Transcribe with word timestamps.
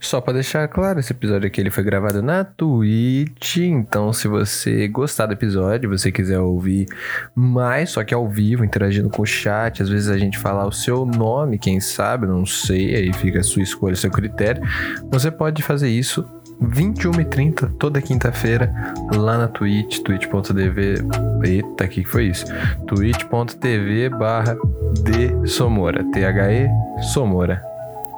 Só 0.00 0.20
pra 0.20 0.32
deixar 0.32 0.66
claro, 0.66 0.98
esse 0.98 1.12
episódio 1.12 1.46
aqui 1.46 1.60
ele 1.60 1.70
foi 1.70 1.84
gravado 1.84 2.22
na 2.22 2.42
Twitch, 2.42 3.58
então 3.58 4.12
se 4.14 4.26
você 4.26 4.88
gostar 4.88 5.26
do 5.26 5.34
episódio, 5.34 5.90
você 5.90 6.10
quiser 6.10 6.40
ouvir 6.40 6.86
mais, 7.34 7.90
só 7.90 8.02
que 8.02 8.14
ao 8.14 8.26
vivo, 8.26 8.64
interagindo 8.64 9.10
com 9.10 9.20
o 9.22 9.26
chat, 9.26 9.82
às 9.82 9.90
vezes 9.90 10.08
a 10.08 10.16
gente 10.16 10.38
falar 10.38 10.66
o 10.66 10.72
seu 10.72 11.04
nome, 11.04 11.58
quem 11.58 11.80
sabe, 11.80 12.26
não 12.26 12.46
sei, 12.46 12.94
aí 12.94 13.12
fica 13.12 13.40
a 13.40 13.42
sua 13.42 13.62
escolha, 13.62 13.94
seu 13.94 14.10
critério, 14.10 14.62
você 15.10 15.30
pode 15.30 15.62
fazer 15.62 15.90
isso 15.90 16.26
21h30, 16.62 17.72
toda 17.78 18.02
quinta-feira, 18.02 18.72
lá 19.14 19.38
na 19.38 19.48
Twitch, 19.48 20.00
twitch.tv. 20.00 20.94
Eita, 21.42 21.88
que 21.88 22.04
foi 22.04 22.26
isso? 22.26 22.44
twitch.tv 22.86 24.10
barra 24.10 24.56
de 25.02 25.48
Somora. 25.48 26.04
T-H-E 26.12 26.68
Somora. 27.12 27.62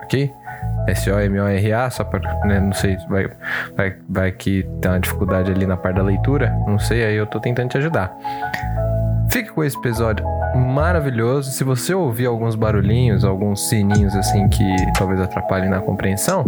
Ok? 0.02 0.32
S-O-M-O-R-A, 0.88 1.90
só 1.90 2.04
pra, 2.04 2.20
né, 2.44 2.60
não 2.60 2.72
sei, 2.72 2.96
vai, 3.08 3.30
vai, 3.76 3.96
vai 4.08 4.32
que 4.32 4.66
tem 4.80 4.90
uma 4.90 5.00
dificuldade 5.00 5.50
ali 5.50 5.66
na 5.66 5.76
parte 5.76 5.96
da 5.96 6.02
leitura, 6.02 6.50
não 6.66 6.78
sei, 6.78 7.04
aí 7.04 7.16
eu 7.16 7.26
tô 7.26 7.40
tentando 7.40 7.70
te 7.70 7.78
ajudar. 7.78 8.12
Fique 9.30 9.50
com 9.50 9.64
esse 9.64 9.78
episódio 9.78 10.24
maravilhoso. 10.54 11.50
Se 11.50 11.64
você 11.64 11.94
ouvir 11.94 12.26
alguns 12.26 12.54
barulhinhos, 12.54 13.24
alguns 13.24 13.66
sininhos 13.68 14.14
assim 14.14 14.46
que 14.48 14.64
talvez 14.98 15.18
atrapalhem 15.20 15.70
na 15.70 15.80
compreensão, 15.80 16.44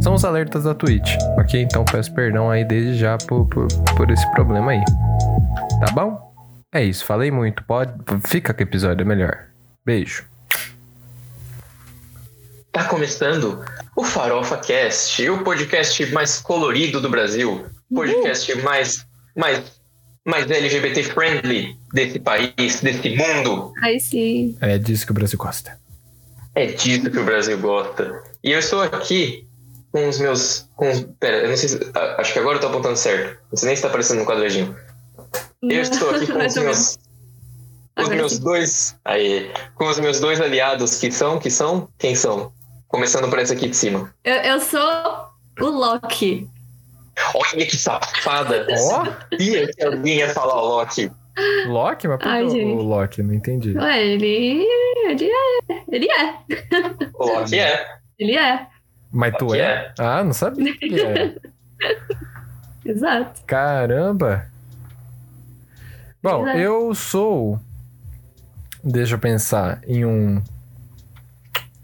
são 0.00 0.14
os 0.14 0.24
alertas 0.24 0.64
da 0.64 0.74
Twitch, 0.74 1.16
ok? 1.36 1.60
Então 1.60 1.84
peço 1.84 2.14
perdão 2.14 2.50
aí 2.50 2.64
desde 2.64 2.94
já 2.94 3.18
por, 3.18 3.46
por, 3.48 3.66
por 3.94 4.10
esse 4.10 4.26
problema 4.32 4.72
aí. 4.72 4.82
Tá 5.80 5.92
bom? 5.92 6.32
É 6.72 6.82
isso, 6.82 7.04
falei 7.04 7.30
muito. 7.30 7.62
Pode, 7.64 7.92
fica 8.26 8.54
com 8.54 8.60
o 8.60 8.62
episódio, 8.62 9.02
é 9.02 9.04
melhor. 9.04 9.38
Beijo. 9.84 10.33
Tá 12.74 12.82
começando 12.88 13.64
o 13.94 14.02
Farofa 14.02 14.56
Cast, 14.56 15.30
o 15.30 15.44
podcast 15.44 16.06
mais 16.06 16.40
colorido 16.40 17.00
do 17.00 17.08
Brasil, 17.08 17.64
podcast 17.94 18.52
mais 18.62 19.06
mais 19.36 19.62
mais 20.24 20.50
LGBT 20.50 21.04
friendly 21.04 21.78
desse 21.92 22.18
país, 22.18 22.80
desse 22.80 23.10
mundo. 23.10 23.72
Aí 23.80 24.00
sim. 24.00 24.56
É 24.60 24.76
disso 24.76 25.06
que 25.06 25.12
o 25.12 25.14
Brasil 25.14 25.38
gosta. 25.38 25.78
É 26.52 26.66
disso 26.66 27.08
que 27.12 27.18
o 27.20 27.24
Brasil 27.24 27.56
gosta. 27.60 28.20
E 28.42 28.50
eu 28.50 28.58
estou 28.58 28.82
aqui 28.82 29.46
com 29.92 30.08
os 30.08 30.18
meus. 30.18 30.68
Com 30.74 30.90
os, 30.90 31.06
pera, 31.20 31.44
eu 31.44 31.50
não 31.50 31.56
sei 31.56 31.68
se. 31.68 31.78
Acho 32.18 32.32
que 32.32 32.40
agora 32.40 32.56
eu 32.56 32.60
tô 32.60 32.66
apontando 32.66 32.96
certo. 32.96 33.38
Não 33.52 33.56
sei 33.56 33.68
nem 33.68 33.76
se 33.76 33.82
tá 33.82 33.88
aparecendo 33.88 34.18
no 34.18 34.26
quadradinho. 34.26 34.76
Eu 35.62 35.80
estou 35.80 36.10
aqui 36.10 36.26
com 36.26 36.44
os 36.44 36.56
meus. 36.56 36.98
Os 37.96 38.08
meus 38.08 38.38
dois. 38.40 38.96
Aí. 39.04 39.48
Com 39.76 39.86
os 39.86 40.00
meus 40.00 40.18
dois 40.18 40.40
aliados 40.40 40.98
que 40.98 41.12
são. 41.12 41.38
Que 41.38 41.50
são? 41.50 41.88
Quem 41.96 42.16
são? 42.16 42.52
Começando 42.94 43.28
por 43.28 43.40
esse 43.40 43.52
aqui 43.52 43.68
de 43.68 43.76
cima. 43.76 44.14
Eu, 44.22 44.36
eu 44.36 44.60
sou 44.60 44.80
o 45.60 45.64
Loki. 45.64 46.48
Olha 47.34 47.66
que 47.66 47.76
safada! 47.76 48.64
Ó, 48.70 49.04
Sabia 49.04 49.66
que 49.66 49.82
alguém 49.84 50.18
ia 50.18 50.28
falar 50.30 50.62
o 50.62 50.68
Loki. 50.68 51.10
Loki? 51.66 52.06
Mas 52.06 52.18
por 52.20 52.28
Ai, 52.28 52.46
que 52.46 52.62
o- 52.64 52.82
Loki? 52.82 53.20
Não 53.24 53.34
entendi. 53.34 53.76
Ué, 53.76 54.00
ele. 54.06 54.64
Ele 55.08 55.28
é. 55.28 55.76
Ele 55.90 56.08
é. 56.08 56.38
O 57.14 57.26
Loki 57.26 57.58
é. 57.58 57.84
Ele 58.16 58.36
é. 58.36 58.68
Mas 59.10 59.34
tu 59.38 59.46
Loki 59.46 59.58
é? 59.58 59.64
é. 59.64 59.94
Ah, 59.98 60.22
não 60.22 60.32
sabia 60.32 60.78
que 60.78 61.00
é. 61.00 61.34
Exato. 62.86 63.42
Caramba! 63.44 64.46
Bom, 66.22 66.46
é. 66.46 66.60
eu 66.60 66.94
sou. 66.94 67.58
Deixa 68.84 69.16
eu 69.16 69.18
pensar 69.18 69.80
em 69.84 70.04
um. 70.04 70.40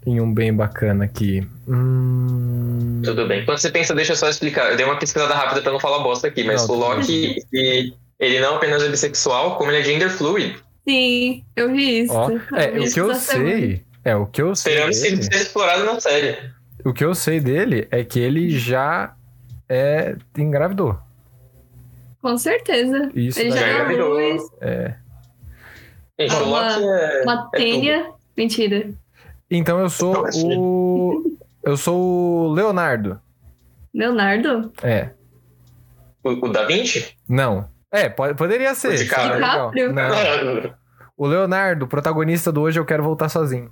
Em 0.05 0.19
um 0.19 0.33
bem 0.33 0.53
bacana 0.53 1.05
aqui. 1.05 1.47
Hum... 1.67 3.01
Tudo 3.03 3.27
bem. 3.27 3.45
Quando 3.45 3.59
você 3.59 3.69
pensa, 3.69 3.93
deixa 3.93 4.13
eu 4.13 4.15
só 4.15 4.27
explicar. 4.29 4.71
Eu 4.71 4.77
dei 4.77 4.85
uma 4.85 4.97
pesquisada 4.97 5.33
rápida 5.33 5.61
pra 5.61 5.71
não 5.71 5.79
falar 5.79 5.99
bosta 5.99 6.27
aqui, 6.27 6.43
mas 6.43 6.67
Não, 6.67 6.75
o 6.75 6.79
Loki, 6.79 7.35
ele, 7.53 7.93
ele 8.19 8.39
não 8.39 8.55
apenas 8.55 8.81
é 8.83 8.89
bissexual, 8.89 9.57
como 9.57 9.69
ele 9.71 9.79
é 9.79 9.83
gender 9.83 10.09
fluid. 10.09 10.57
Sim, 10.87 11.43
eu 11.55 11.71
vi 11.71 11.99
isso. 12.01 12.13
Ó, 12.13 12.31
é, 12.57 12.71
vi 12.71 12.79
o 12.79 12.83
isso 12.83 12.93
que 12.95 12.99
eu 13.01 13.13
semana. 13.13 13.49
sei. 13.51 13.85
É, 14.03 14.15
o 14.15 14.25
que 14.25 14.41
eu 14.41 14.55
sei. 14.55 14.81
Ele 14.81 14.93
seja 14.93 15.21
explorado 15.35 15.83
na 15.83 15.99
série. 15.99 16.35
o 16.83 16.91
que 16.91 17.05
eu 17.05 17.13
sei 17.13 17.39
dele 17.39 17.87
é 17.91 18.03
que 18.03 18.19
ele 18.19 18.49
já 18.57 19.13
é. 19.69 20.15
engravidou. 20.35 20.97
Com 22.21 22.37
certeza. 22.37 23.11
Isso 23.15 23.39
Ele 23.39 23.51
já 23.51 23.65
é 23.65 23.83
luz, 23.93 24.43
é. 24.61 24.95
Gente, 26.19 26.35
o 26.35 26.43
Uma- 26.45 26.75
Loki 26.77 26.83
é. 26.83 27.21
uma 27.23 27.49
é 27.53 27.57
tênia. 27.57 28.09
Mentira. 28.37 28.89
Então 29.51 29.79
eu 29.79 29.89
sou 29.89 30.15
Eu 30.15 30.25
achei. 30.25 30.57
o. 30.57 31.37
Eu 31.63 31.77
sou 31.77 31.99
o 31.99 32.53
Leonardo. 32.53 33.19
Leonardo? 33.93 34.71
É. 34.81 35.09
O, 36.23 36.29
o 36.29 36.49
Da 36.49 36.65
Vinci? 36.65 37.15
Não. 37.27 37.69
É, 37.91 38.07
pode, 38.07 38.35
poderia 38.35 38.73
ser. 38.73 38.95
DiCaprio? 38.95 39.91
Não. 39.91 40.73
O 41.17 41.27
Leonardo, 41.27 41.87
protagonista 41.87 42.51
do 42.51 42.61
Hoje 42.61 42.79
Eu 42.79 42.85
Quero 42.85 43.03
Voltar 43.03 43.27
Sozinho. 43.29 43.71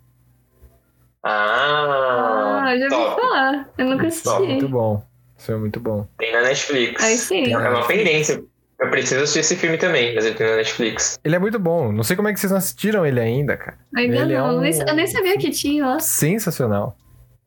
Ah, 1.23 2.61
Ah, 2.65 2.77
já 2.77 2.83
ouvi 2.85 2.89
top. 3.09 3.21
falar. 3.21 3.69
Eu 3.77 3.85
nunca 3.85 4.03
Muito 4.03 4.07
assisti. 4.07 4.65
bom. 4.67 5.03
Isso 5.37 5.51
é 5.51 5.55
muito 5.55 5.79
bom. 5.79 6.05
Tem 6.17 6.33
na 6.33 6.41
Netflix. 6.41 7.01
Aí 7.03 7.17
sim. 7.17 7.51
É 7.53 7.57
uma 7.57 7.87
pendência. 7.87 8.43
Eu 8.81 8.89
preciso 8.89 9.21
assistir 9.23 9.39
esse 9.39 9.55
filme 9.57 9.77
também, 9.77 10.15
mas 10.15 10.25
ele 10.25 10.35
tem 10.35 10.47
na 10.47 10.55
Netflix. 10.55 11.19
Ele 11.23 11.35
é 11.35 11.39
muito 11.39 11.59
bom. 11.59 11.91
Não 11.91 12.03
sei 12.03 12.15
como 12.15 12.27
é 12.29 12.33
que 12.33 12.39
vocês 12.39 12.51
não 12.51 12.57
assistiram 12.59 13.05
ele 13.05 13.19
ainda, 13.19 13.57
cara. 13.57 13.77
Ainda 13.95 14.15
Ele 14.17 14.33
é 14.33 14.37
não. 14.37 14.57
um- 14.57 14.61
Nem- 14.61 14.79
Eu 14.87 14.95
nem 14.95 15.07
sabia 15.07 15.37
que 15.37 15.49
tinha 15.51 15.85
lá. 15.85 15.99
Sensacional. 15.99 16.95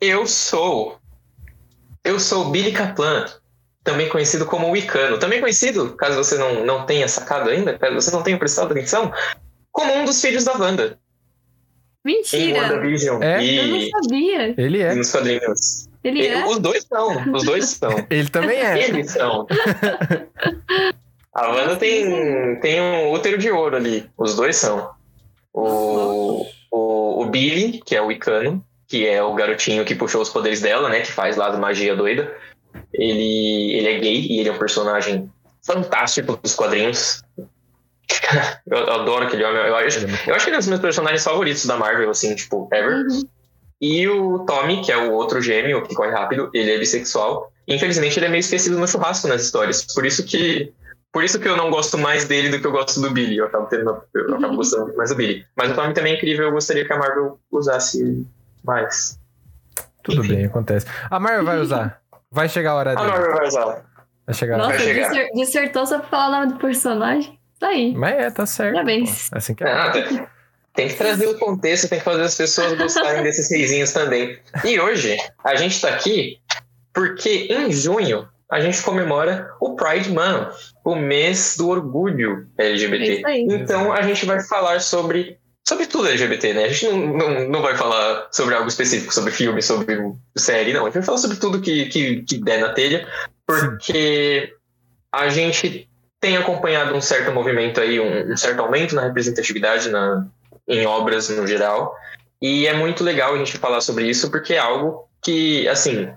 Eu 0.01 0.27
sou. 0.27 0.99
Eu 2.05 2.21
sou 2.21 2.47
o 2.47 2.51
Billy 2.51 2.73
Kaplan, 2.73 3.25
também 3.83 4.09
conhecido 4.11 4.45
como 4.45 4.67
o 4.67 4.73
Wicano. 4.73 5.19
Também 5.19 5.41
conhecido, 5.41 5.95
caso 5.97 6.17
você 6.17 6.37
não, 6.37 6.67
não 6.67 6.85
tenha 6.85 7.09
sacado 7.09 7.49
ainda, 7.49 7.79
caso 7.79 7.95
você 7.95 8.11
não 8.11 8.23
tenha 8.23 8.37
prestado 8.37 8.71
atenção, 8.73 9.11
como 9.71 9.91
um 9.95 10.05
dos 10.05 10.21
filhos 10.21 10.45
da 10.45 10.53
Wanda. 10.53 10.99
Em 12.05 12.17
Mentira. 12.17 12.61
WandaVision 12.63 13.23
É? 13.23 13.43
Eu 13.45 13.67
não 13.69 13.77
e, 13.77 13.91
sabia. 13.91 14.55
Ele 14.59 14.79
e 14.79 14.83
é. 14.83 14.95
nos 14.95 15.11
quadrinhos. 15.13 15.89
Ele 16.03 16.27
é. 16.27 16.45
Os 16.45 16.59
dois 16.59 16.85
são. 16.85 17.33
Os 17.33 17.45
dois 17.45 17.65
são. 17.71 18.05
Ele 18.11 18.29
também 18.29 18.59
é. 18.59 18.89
Eles 18.89 19.13
são. 19.13 19.47
A 21.35 21.49
Wanda 21.49 21.77
tem, 21.77 22.61
tem 22.61 22.81
um 22.81 23.11
útero 23.11 23.39
de 23.39 23.51
ouro 23.51 23.77
ali. 23.77 24.09
Os 24.19 24.37
dois 24.37 24.57
são. 24.57 24.91
O, 25.53 26.47
o, 26.71 27.23
o 27.23 27.27
Billy, 27.27 27.81
que 27.85 27.97
é 27.97 28.03
o 28.03 28.13
Icano, 28.13 28.65
que 28.87 29.07
é 29.07 29.23
o 29.23 29.35
garotinho 29.35 29.85
que 29.85 29.95
puxou 29.95 30.21
os 30.21 30.29
poderes 30.29 30.61
dela, 30.61 30.89
né? 30.89 31.01
Que 31.01 31.13
faz 31.13 31.37
lá 31.37 31.49
da 31.49 31.57
magia 31.57 31.97
doida. 31.97 32.35
Ele, 32.93 33.73
ele 33.75 33.89
é 33.89 33.99
gay 33.99 34.27
e 34.27 34.41
ele 34.41 34.51
é 34.51 34.53
um 34.53 34.59
personagem 34.59 35.31
fantástico 35.65 36.39
dos 36.43 36.55
quadrinhos. 36.55 37.23
Eu, 38.67 38.79
eu 38.79 38.93
adoro 38.93 39.27
aquele 39.27 39.45
homem. 39.45 39.63
Eu 39.63 39.77
acho, 39.77 40.01
eu 40.27 40.35
acho 40.35 40.45
que 40.45 40.51
ele 40.51 40.57
é 40.57 40.59
um 40.59 40.61
dos 40.61 40.69
meus 40.69 40.81
personagens 40.81 41.25
favoritos 41.25 41.67
da 41.67 41.77
Marvel, 41.77 42.11
assim, 42.11 42.35
tipo, 42.35 42.69
ever. 42.73 43.07
Uhum. 43.07 43.23
E 43.81 44.09
o 44.09 44.41
Tommy, 44.41 44.81
que 44.83 44.93
é 44.93 44.97
o 44.97 45.13
outro 45.13 45.41
gêmeo 45.41 45.83
que 45.83 45.95
corre 45.95 46.11
rápido, 46.11 46.51
ele 46.55 46.73
é 46.73 46.79
bissexual. 46.79 47.53
Infelizmente, 47.67 48.19
ele 48.19 48.27
é 48.27 48.29
meio 48.29 48.41
esquecido 48.41 48.79
no 48.79 48.87
churrasco 48.87 49.29
nas 49.29 49.43
histórias. 49.43 49.85
Por 49.95 50.07
isso 50.07 50.25
que. 50.25 50.73
Por 51.13 51.23
isso 51.23 51.39
que 51.39 51.47
eu 51.47 51.57
não 51.57 51.71
gosto 51.71 51.99
mais 51.99 52.25
dele 52.25 52.49
do 52.49 52.59
que 52.61 52.67
eu 52.67 52.73
gosto 52.73 53.01
do 53.01 53.11
Billy. 53.11 53.37
Eu 53.37 53.47
acabo, 53.47 53.67
tendo, 53.67 54.03
eu 54.15 54.35
acabo 54.35 54.57
gostando 54.57 54.85
muito 54.85 54.97
mais 54.97 55.11
do 55.11 55.17
Billy. 55.17 55.45
Mas 55.55 55.71
o 55.71 55.75
Tommy 55.75 55.93
também 55.93 56.15
é 56.15 56.17
incrível, 56.17 56.47
eu 56.47 56.53
gostaria 56.53 56.87
que 56.87 56.93
a 56.93 56.99
Marvel 56.99 57.39
usasse 57.51 58.27
mais. 58.65 59.19
Tudo 60.03 60.21
Enfim. 60.25 60.37
bem, 60.37 60.45
acontece. 60.47 60.87
A 61.11 61.21
Marvel 61.21 61.45
vai 61.45 61.59
usar. 61.61 62.01
Vai 62.31 62.49
chegar 62.49 62.71
a 62.71 62.75
hora 62.77 62.93
A 62.93 62.95
dele. 62.95 63.09
Marvel 63.11 63.35
vai 63.35 63.47
usar. 63.47 63.85
Vai 64.27 64.35
chegar 64.35 64.55
a 64.55 64.57
hora. 64.59 64.67
Nossa, 64.73 64.79
Vai 64.85 64.87
chegar. 64.95 65.09
disser- 65.11 65.31
dissertou 65.35 65.87
só 65.87 65.99
pra 65.99 66.09
falar 66.09 66.29
o 66.29 66.41
nome 66.41 66.53
do 66.55 66.59
personagem. 66.59 67.39
Isso 67.55 67.65
aí. 67.65 67.95
Mas 67.95 68.15
é, 68.15 68.31
tá 68.31 68.47
certo. 68.47 68.73
Parabéns. 68.75 69.29
pô. 69.29 69.37
Assim 69.39 69.55
que 69.55 69.65
é. 69.65 69.71
Ah, 69.73 69.91
tem- 69.91 70.27
tem 70.75 70.89
que 70.89 70.95
trazer 70.95 71.27
o 71.27 71.39
contexto, 71.39 71.89
tem 71.91 71.99
que 71.99 72.05
fazer 72.05 72.23
as 72.23 72.35
pessoas 72.35 72.73
gostarem 72.79 73.23
desses 73.23 73.51
reizinhos 73.51 73.93
também. 73.93 74.39
E 74.65 74.81
hoje, 74.81 75.15
a 75.45 75.55
gente 75.57 75.79
tá 75.79 75.91
aqui 75.91 76.39
porque 76.95 77.49
em 77.51 77.71
junho 77.71 78.27
a 78.53 78.61
gente 78.61 78.83
comemora 78.83 79.51
o 79.59 79.75
Pride 79.75 80.11
Month, 80.11 80.53
o 80.85 80.95
mês 80.95 81.57
do 81.57 81.71
orgulho 81.71 82.47
É 82.59 82.67
LGBT. 82.67 83.25
aí. 83.25 83.47
Então 83.49 83.91
a 83.91 84.03
gente 84.03 84.27
vai 84.27 84.43
falar 84.43 84.79
sobre, 84.81 85.39
sobre 85.67 85.87
tudo 85.87 86.09
LGBT, 86.09 86.53
né? 86.53 86.65
A 86.65 86.69
gente 86.69 86.87
não, 86.87 87.17
não, 87.17 87.49
não 87.49 87.63
vai 87.63 87.75
falar 87.79 88.29
sobre 88.31 88.55
algo 88.55 88.69
específico, 88.69 89.15
sobre 89.15 89.33
filme, 89.33 89.63
sobre 89.63 89.97
série, 90.37 90.75
não. 90.75 90.83
A 90.83 90.85
gente 90.85 90.97
vai 90.97 91.03
falar 91.03 91.17
sobre 91.17 91.39
tudo 91.39 91.63
que, 91.63 91.87
que, 91.87 92.23
que 92.25 92.39
der 92.45 92.61
na 92.61 92.75
telha, 92.75 93.09
porque 93.47 94.53
a 95.11 95.31
gente 95.31 95.89
tem 96.21 96.37
acompanhado 96.37 96.95
um 96.95 97.01
certo 97.01 97.33
movimento 97.33 97.81
aí, 97.81 97.99
um, 97.99 98.33
um 98.35 98.37
certo 98.37 98.61
aumento 98.61 98.95
na 98.95 99.01
representatividade 99.01 99.89
na, 99.89 100.27
em 100.69 100.85
obras 100.85 101.31
no 101.31 101.47
geral. 101.47 101.97
E 102.41 102.67
é 102.67 102.75
muito 102.75 103.03
legal 103.03 103.35
a 103.35 103.39
gente 103.39 103.57
falar 103.57 103.81
sobre 103.81 104.05
isso, 104.11 104.31
porque 104.31 104.53
é 104.53 104.59
algo 104.59 105.09
que, 105.23 105.67
assim, 105.69 106.13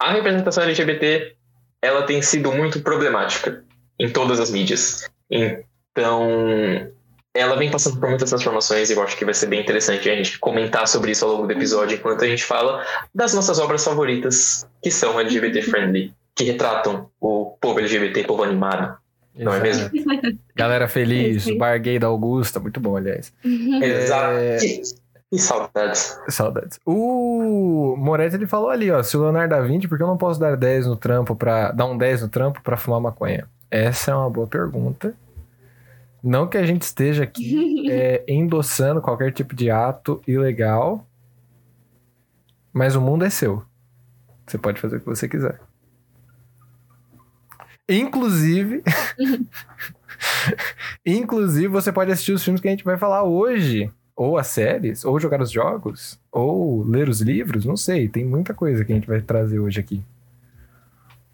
a 0.00 0.12
representação 0.12 0.64
LGBT 0.64 1.36
ela 1.82 2.02
tem 2.04 2.22
sido 2.22 2.50
muito 2.52 2.80
problemática 2.80 3.62
em 3.98 4.08
todas 4.10 4.40
as 4.40 4.50
mídias. 4.50 5.08
Então, 5.30 6.92
ela 7.34 7.56
vem 7.56 7.70
passando 7.70 8.00
por 8.00 8.08
muitas 8.08 8.30
transformações 8.30 8.90
e 8.90 8.94
eu 8.94 9.02
acho 9.02 9.16
que 9.16 9.24
vai 9.24 9.34
ser 9.34 9.46
bem 9.46 9.60
interessante 9.60 10.08
a 10.08 10.14
gente 10.14 10.38
comentar 10.38 10.88
sobre 10.88 11.10
isso 11.10 11.24
ao 11.24 11.32
longo 11.32 11.46
do 11.46 11.52
episódio, 11.52 11.96
enquanto 11.96 12.24
a 12.24 12.28
gente 12.28 12.44
fala 12.44 12.84
das 13.14 13.34
nossas 13.34 13.58
obras 13.58 13.84
favoritas, 13.84 14.66
que 14.82 14.90
são 14.90 15.20
LGBT 15.20 15.62
friendly, 15.62 16.14
que 16.34 16.44
retratam 16.44 17.10
o 17.20 17.56
povo 17.60 17.80
LGBT, 17.80 18.24
povo 18.24 18.44
animado. 18.44 18.96
Não 19.34 19.52
é 19.52 19.60
mesmo? 19.60 19.90
Galera 20.54 20.86
feliz, 20.88 21.44
bar 21.56 21.76
gay 21.80 21.98
da 21.98 22.06
Augusta, 22.06 22.60
muito 22.60 22.78
bom, 22.78 22.96
aliás. 22.96 23.32
Exato. 23.44 24.36
É. 24.38 24.58
Que, 25.30 25.36
que 25.36 25.42
saudades. 25.42 26.18
Saudades. 26.28 26.80
O 26.84 27.96
Moretti 27.98 28.36
ele 28.36 28.46
falou 28.46 28.70
ali, 28.70 28.90
ó, 28.90 29.02
se 29.02 29.16
o 29.16 29.22
Leonardo 29.22 29.54
dá 29.54 29.60
20, 29.60 29.88
por 29.88 29.96
que 29.96 30.02
eu 30.02 30.08
não 30.08 30.16
posso 30.16 30.38
dar 30.38 30.56
10 30.56 30.86
no 30.86 30.96
trampo 30.96 31.34
para 31.34 31.72
dar 31.72 31.86
um 31.86 31.96
10 31.96 32.22
no 32.22 32.28
trampo 32.28 32.62
pra 32.62 32.76
fumar 32.76 33.00
maconha? 33.00 33.48
Essa 33.70 34.12
é 34.12 34.14
uma 34.14 34.30
boa 34.30 34.46
pergunta. 34.46 35.14
Não 36.22 36.48
que 36.48 36.56
a 36.56 36.64
gente 36.64 36.82
esteja 36.82 37.24
aqui 37.24 37.88
é, 37.92 38.24
endossando 38.28 39.00
qualquer 39.02 39.32
tipo 39.32 39.54
de 39.54 39.70
ato 39.70 40.22
ilegal, 40.26 41.06
mas 42.72 42.96
o 42.96 43.00
mundo 43.00 43.24
é 43.24 43.30
seu. 43.30 43.62
Você 44.46 44.58
pode 44.58 44.80
fazer 44.80 44.96
o 44.96 45.00
que 45.00 45.06
você 45.06 45.28
quiser. 45.28 45.60
Inclusive, 47.88 48.82
inclusive 51.04 51.68
você 51.68 51.92
pode 51.92 52.12
assistir 52.12 52.32
os 52.32 52.42
filmes 52.42 52.60
que 52.60 52.68
a 52.68 52.70
gente 52.70 52.84
vai 52.84 52.96
falar 52.96 53.24
hoje, 53.24 53.90
ou 54.16 54.38
as 54.38 54.46
séries, 54.48 55.04
ou 55.04 55.18
jogar 55.18 55.40
os 55.40 55.50
jogos, 55.50 56.20
ou 56.30 56.82
ler 56.84 57.08
os 57.08 57.20
livros, 57.20 57.64
não 57.64 57.76
sei, 57.76 58.08
tem 58.08 58.24
muita 58.24 58.54
coisa 58.54 58.84
que 58.84 58.92
a 58.92 58.94
gente 58.94 59.08
vai 59.08 59.20
trazer 59.20 59.58
hoje 59.58 59.80
aqui. 59.80 60.02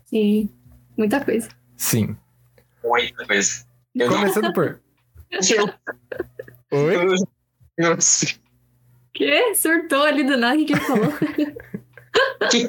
Sim, 0.06 0.48
muita 0.96 1.24
coisa. 1.24 1.48
Sim. 1.76 2.16
Muita 2.82 3.26
coisa. 3.26 3.64
Eu 3.94 4.08
não, 4.10 4.16
Começando 4.18 4.52
por 4.52 4.80
Oi? 6.72 6.96
eu 7.78 7.90
não 7.90 8.00
sei. 8.00 8.36
Que? 9.12 9.54
Surtou 9.54 10.02
ali 10.02 10.24
do 10.24 10.36
nada, 10.36 10.60
o 10.60 10.64
que 10.66 10.72
ele 10.72 10.80
falou? 10.80 11.12
Que- 12.50 12.66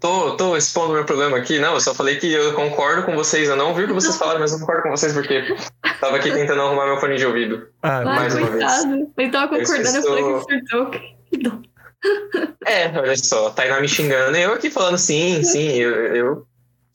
Tô, 0.00 0.36
tô 0.36 0.56
expondo 0.56 0.92
meu 0.94 1.04
problema 1.04 1.36
aqui. 1.36 1.58
Não, 1.58 1.74
eu 1.74 1.80
só 1.80 1.94
falei 1.94 2.16
que 2.16 2.32
eu 2.32 2.54
concordo 2.54 3.04
com 3.04 3.14
vocês. 3.14 3.48
Eu 3.48 3.56
não 3.56 3.74
vi 3.74 3.84
o 3.84 3.86
que 3.88 3.92
vocês 3.92 4.16
falaram, 4.16 4.40
mas 4.40 4.52
eu 4.52 4.58
concordo 4.60 4.82
com 4.82 4.90
vocês 4.90 5.12
porque 5.12 5.54
tava 6.00 6.16
aqui 6.16 6.30
tentando 6.32 6.60
arrumar 6.62 6.86
meu 6.86 6.98
fone 6.98 7.16
de 7.16 7.26
ouvido. 7.26 7.68
Ah, 7.82 7.98
Ai, 7.98 8.04
mais 8.04 8.34
uma 8.34 8.46
vez. 8.50 8.64
coitado. 8.64 9.12
Ele 9.18 9.30
tava 9.30 9.56
Eu 9.56 9.66
concordando, 9.66 9.96
eu 9.96 10.02
falei 10.02 10.22
estou- 10.24 10.46
que 10.46 10.52
surtou. 10.58 10.90
Que 11.30 11.38
dó. 11.38 11.58
É, 12.66 12.88
olha 12.98 13.16
só, 13.16 13.50
Tainá 13.50 13.80
me 13.80 13.88
xingando 13.88 14.36
e 14.36 14.42
eu 14.42 14.52
aqui 14.52 14.70
falando 14.70 14.96
sim, 14.98 15.42
sim, 15.42 15.70
eu, 15.72 15.90
eu 16.14 16.46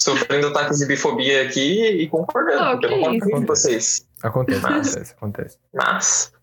sofrendo 0.02 0.48
ataques 0.48 0.78
de 0.80 0.86
bifobia 0.86 1.42
aqui 1.44 1.84
e 2.04 2.08
concordando, 2.08 2.64
Oh, 2.64 2.72
porque 2.80 2.86
eu 2.86 3.00
concordo 3.00 3.30
com 3.32 3.46
vocês. 3.46 4.06
acontece, 4.24 4.62
Mas- 4.62 4.72
acontece, 4.96 5.14
acontece. 5.18 5.58
Mas, 5.74 6.34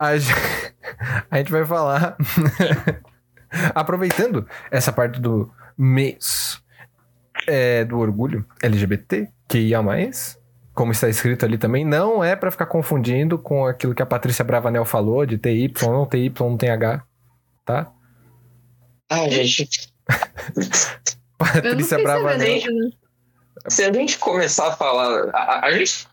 A 0.00 0.16
gente, 0.16 0.34
a 1.30 1.36
gente 1.38 1.52
vai 1.52 1.64
falar. 1.64 2.16
Aproveitando 3.74 4.46
essa 4.70 4.92
parte 4.92 5.20
do 5.20 5.50
mês 5.76 6.60
é, 7.46 7.84
do 7.84 7.98
orgulho 7.98 8.44
LGBT, 8.62 9.28
que 9.48 9.58
ia 9.58 9.82
mais, 9.82 10.38
como 10.74 10.92
está 10.92 11.08
escrito 11.08 11.44
ali 11.44 11.56
também, 11.58 11.84
não 11.84 12.22
é 12.22 12.36
pra 12.36 12.50
ficar 12.50 12.66
confundindo 12.66 13.38
com 13.38 13.66
aquilo 13.66 13.94
que 13.94 14.02
a 14.02 14.06
Patrícia 14.06 14.44
Bravanel 14.44 14.84
falou 14.84 15.24
de 15.26 15.38
TY, 15.38 15.72
não 15.82 16.06
TY, 16.06 16.32
não 16.40 16.56
tem 16.56 16.70
H, 16.70 17.02
tá? 17.64 17.92
ai, 19.10 19.30
gente, 19.30 19.92
Patrícia 21.38 21.98
Bravanel. 22.02 22.38
né? 22.38 22.90
se 23.68 23.84
a 23.84 23.92
gente 23.92 24.18
começar 24.18 24.68
a 24.68 24.76
falar. 24.76 25.30
A, 25.34 25.66
a- 25.66 25.72
gente 25.72 26.06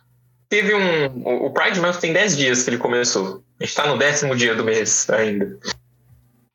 teve 0.49 0.73
um. 0.73 1.07
O 1.23 1.45
o 1.47 1.49
Pride 1.51 1.79
Month 1.79 1.97
tem 1.99 2.13
10 2.13 2.37
dias 2.37 2.63
que 2.63 2.69
ele 2.69 2.77
começou. 2.77 3.43
A 3.59 3.63
gente 3.65 3.75
tá 3.75 3.87
no 3.87 3.97
décimo 3.97 4.35
dia 4.35 4.55
do 4.55 4.63
mês 4.63 5.09
ainda. 5.09 5.57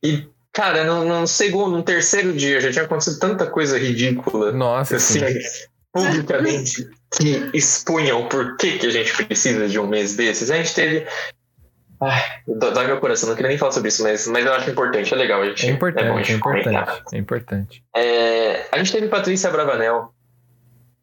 E, 0.02 0.26
cara, 0.52 0.84
no, 0.84 1.04
no 1.04 1.26
segundo, 1.26 1.76
no 1.76 1.82
terceiro 1.82 2.32
dia 2.32 2.60
já 2.60 2.70
tinha 2.70 2.84
acontecido 2.84 3.18
tanta 3.18 3.46
coisa 3.46 3.78
ridícula. 3.78 4.52
Nossa, 4.52 4.96
assim, 4.96 5.20
sim. 5.20 5.38
publicamente, 5.92 6.88
que 7.16 7.50
expunham 7.54 8.28
por 8.28 8.56
que, 8.56 8.78
que 8.78 8.86
a 8.86 8.90
gente 8.90 9.12
precisa 9.24 9.68
de 9.68 9.78
um 9.78 9.86
mês 9.86 10.16
desses. 10.16 10.50
A 10.50 10.56
gente 10.56 10.74
teve. 10.74 11.06
Ai, 12.02 12.22
dó- 12.48 12.70
dói 12.70 12.86
meu 12.86 12.98
coração, 12.98 13.28
não 13.28 13.36
queria 13.36 13.50
nem 13.50 13.58
falar 13.58 13.72
sobre 13.72 13.88
isso, 13.88 14.02
mas, 14.02 14.26
mas 14.26 14.46
eu 14.46 14.54
acho 14.54 14.70
importante, 14.70 15.12
é 15.12 15.16
legal. 15.16 15.42
A 15.42 15.46
gente, 15.48 15.66
É 15.66 15.66
bom 15.66 15.72
a 15.72 15.76
importante, 15.76 16.20
é 16.20 16.24
gente 16.24 16.40
comentar. 16.40 16.72
importante, 16.72 17.14
é 17.14 17.18
importante. 17.18 17.84
É, 17.94 18.66
a 18.72 18.78
gente 18.78 18.92
teve 18.92 19.08
Patrícia 19.08 19.50
Bravanel 19.50 20.14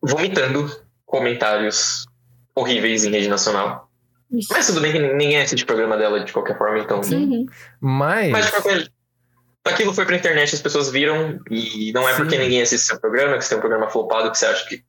vomitando 0.01 0.69
comentários 1.05 2.05
horríveis 2.55 3.05
em 3.05 3.11
rede 3.11 3.27
nacional. 3.27 3.87
Mas 4.49 4.67
tudo 4.67 4.81
bem 4.81 4.91
que 4.91 4.99
ninguém 4.99 5.39
assiste 5.39 5.63
o 5.63 5.67
programa 5.67 5.95
dela 5.97 6.19
de 6.23 6.33
qualquer 6.33 6.57
forma, 6.57 6.79
então. 6.79 6.99
Uhum. 7.01 7.45
Mas, 7.79 8.31
Mas 8.31 8.45
de 8.47 8.51
qualquer 8.51 8.87
Aquilo 9.67 9.93
foi 9.93 10.05
pra 10.05 10.15
internet, 10.15 10.53
as 10.55 10.61
pessoas 10.61 10.89
viram, 10.89 11.39
e 11.49 11.91
não 11.93 12.07
é 12.07 12.13
Sim. 12.13 12.17
porque 12.23 12.37
ninguém 12.37 12.61
assiste 12.61 12.85
seu 12.85 12.99
programa, 12.99 13.37
que 13.37 13.43
você 13.43 13.49
tem 13.49 13.57
um 13.57 13.61
programa 13.61 13.89
flopado, 13.89 14.31
que 14.31 14.37
você 14.37 14.45
acha 14.45 14.65
que, 14.67 14.83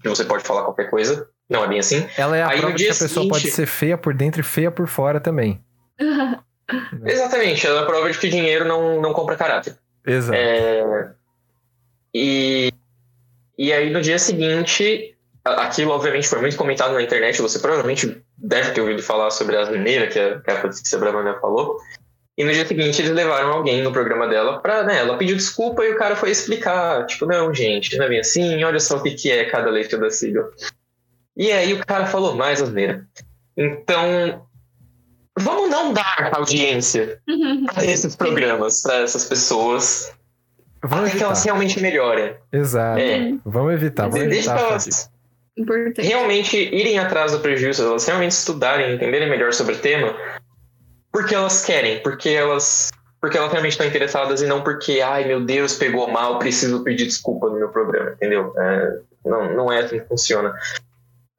que 0.00 0.08
você 0.08 0.24
pode 0.24 0.42
falar 0.44 0.62
qualquer 0.64 0.90
coisa. 0.90 1.28
Não 1.48 1.62
é 1.64 1.68
bem 1.68 1.78
assim. 1.78 2.06
ela 2.16 2.36
é 2.36 2.42
a 2.42 2.48
Aí 2.48 2.58
prova 2.60 2.74
de 2.74 2.84
que 2.84 2.90
a 2.90 2.94
pessoa 2.94 3.08
seguinte- 3.08 3.30
pode 3.30 3.50
ser 3.50 3.66
feia 3.66 3.98
por 3.98 4.14
dentro 4.14 4.40
e 4.40 4.44
feia 4.44 4.70
por 4.70 4.86
fora 4.88 5.20
também. 5.20 5.62
Exatamente, 7.04 7.66
ela 7.66 7.80
é 7.80 7.82
a 7.82 7.86
prova 7.86 8.10
de 8.10 8.18
que 8.18 8.28
dinheiro 8.28 8.64
não, 8.64 9.00
não 9.00 9.12
compra 9.12 9.36
caráter. 9.36 9.76
Exato. 10.06 10.34
É, 10.36 11.10
e, 12.14 12.72
e 13.58 13.72
aí 13.72 13.90
no 13.90 14.00
dia 14.00 14.18
seguinte, 14.18 15.14
aquilo 15.44 15.90
obviamente 15.90 16.28
foi 16.28 16.40
muito 16.40 16.56
comentado 16.56 16.94
na 16.94 17.02
internet, 17.02 17.40
você 17.42 17.58
provavelmente 17.58 18.22
deve 18.36 18.70
ter 18.72 18.80
ouvido 18.80 19.02
falar 19.02 19.30
sobre 19.30 19.56
a 19.56 19.70
mineira 19.70 20.06
que 20.06 20.18
a, 20.18 20.40
que 20.40 20.50
a 20.50 20.60
Patrícia 20.60 20.98
Bravanel 20.98 21.38
falou. 21.40 21.76
E 22.36 22.44
no 22.44 22.52
dia 22.52 22.66
seguinte 22.66 23.00
eles 23.00 23.12
levaram 23.12 23.52
alguém 23.52 23.82
no 23.82 23.92
programa 23.92 24.26
dela 24.26 24.58
pra, 24.60 24.82
né, 24.82 24.98
ela 24.98 25.16
pediu 25.16 25.36
desculpa 25.36 25.84
e 25.84 25.92
o 25.92 25.96
cara 25.96 26.16
foi 26.16 26.30
explicar, 26.30 27.06
tipo, 27.06 27.26
não, 27.26 27.54
gente, 27.54 27.96
não 27.96 28.06
é 28.06 28.08
bem 28.08 28.20
assim, 28.20 28.62
olha 28.64 28.80
só 28.80 28.96
o 28.96 29.02
que, 29.02 29.12
que 29.12 29.30
é 29.30 29.44
cada 29.44 29.70
letra 29.70 29.98
da 29.98 30.10
sigla. 30.10 30.50
E 31.36 31.52
aí 31.52 31.72
o 31.72 31.86
cara 31.86 32.06
falou 32.06 32.34
mais 32.34 32.60
asneira. 32.60 33.06
Então, 33.56 34.44
vamos 35.38 35.70
não 35.70 35.92
dar 35.92 36.30
audiência 36.32 37.20
para 37.72 37.84
esses 37.84 38.16
programas, 38.16 38.82
para 38.82 39.02
essas 39.02 39.24
pessoas, 39.26 40.12
Vamos 40.86 41.08
para 41.10 41.18
que 41.18 41.24
elas 41.24 41.42
realmente 41.42 41.80
melhorem. 41.80 42.34
Exato. 42.52 43.00
É. 43.00 43.32
Vamos 43.44 43.72
evitar, 43.72 44.08
vamos 44.08 44.28
Deixa 44.28 44.50
evitar. 44.50 44.70
elas. 44.70 45.10
Importante. 45.56 46.02
realmente 46.02 46.56
irem 46.56 46.98
atrás 46.98 47.30
do 47.30 47.38
prejuízo, 47.38 47.84
elas 47.84 48.04
realmente 48.04 48.32
estudarem, 48.32 48.96
entenderem 48.96 49.30
melhor 49.30 49.52
sobre 49.52 49.76
o 49.76 49.78
tema, 49.78 50.12
porque 51.14 51.32
elas 51.32 51.64
querem, 51.64 52.02
porque 52.02 52.28
elas, 52.30 52.90
porque 53.20 53.38
elas 53.38 53.52
realmente 53.52 53.74
estão 53.74 53.86
interessadas 53.86 54.42
e 54.42 54.48
não 54.48 54.64
porque, 54.64 55.00
ai 55.00 55.24
meu 55.24 55.40
Deus, 55.40 55.76
pegou 55.76 56.10
mal, 56.10 56.40
preciso 56.40 56.82
pedir 56.82 57.04
desculpa 57.04 57.48
no 57.48 57.56
meu 57.56 57.68
programa, 57.68 58.10
entendeu? 58.10 58.52
É, 58.58 58.98
não, 59.24 59.54
não 59.54 59.72
é 59.72 59.78
assim 59.84 60.00
que 60.00 60.08
funciona. 60.08 60.52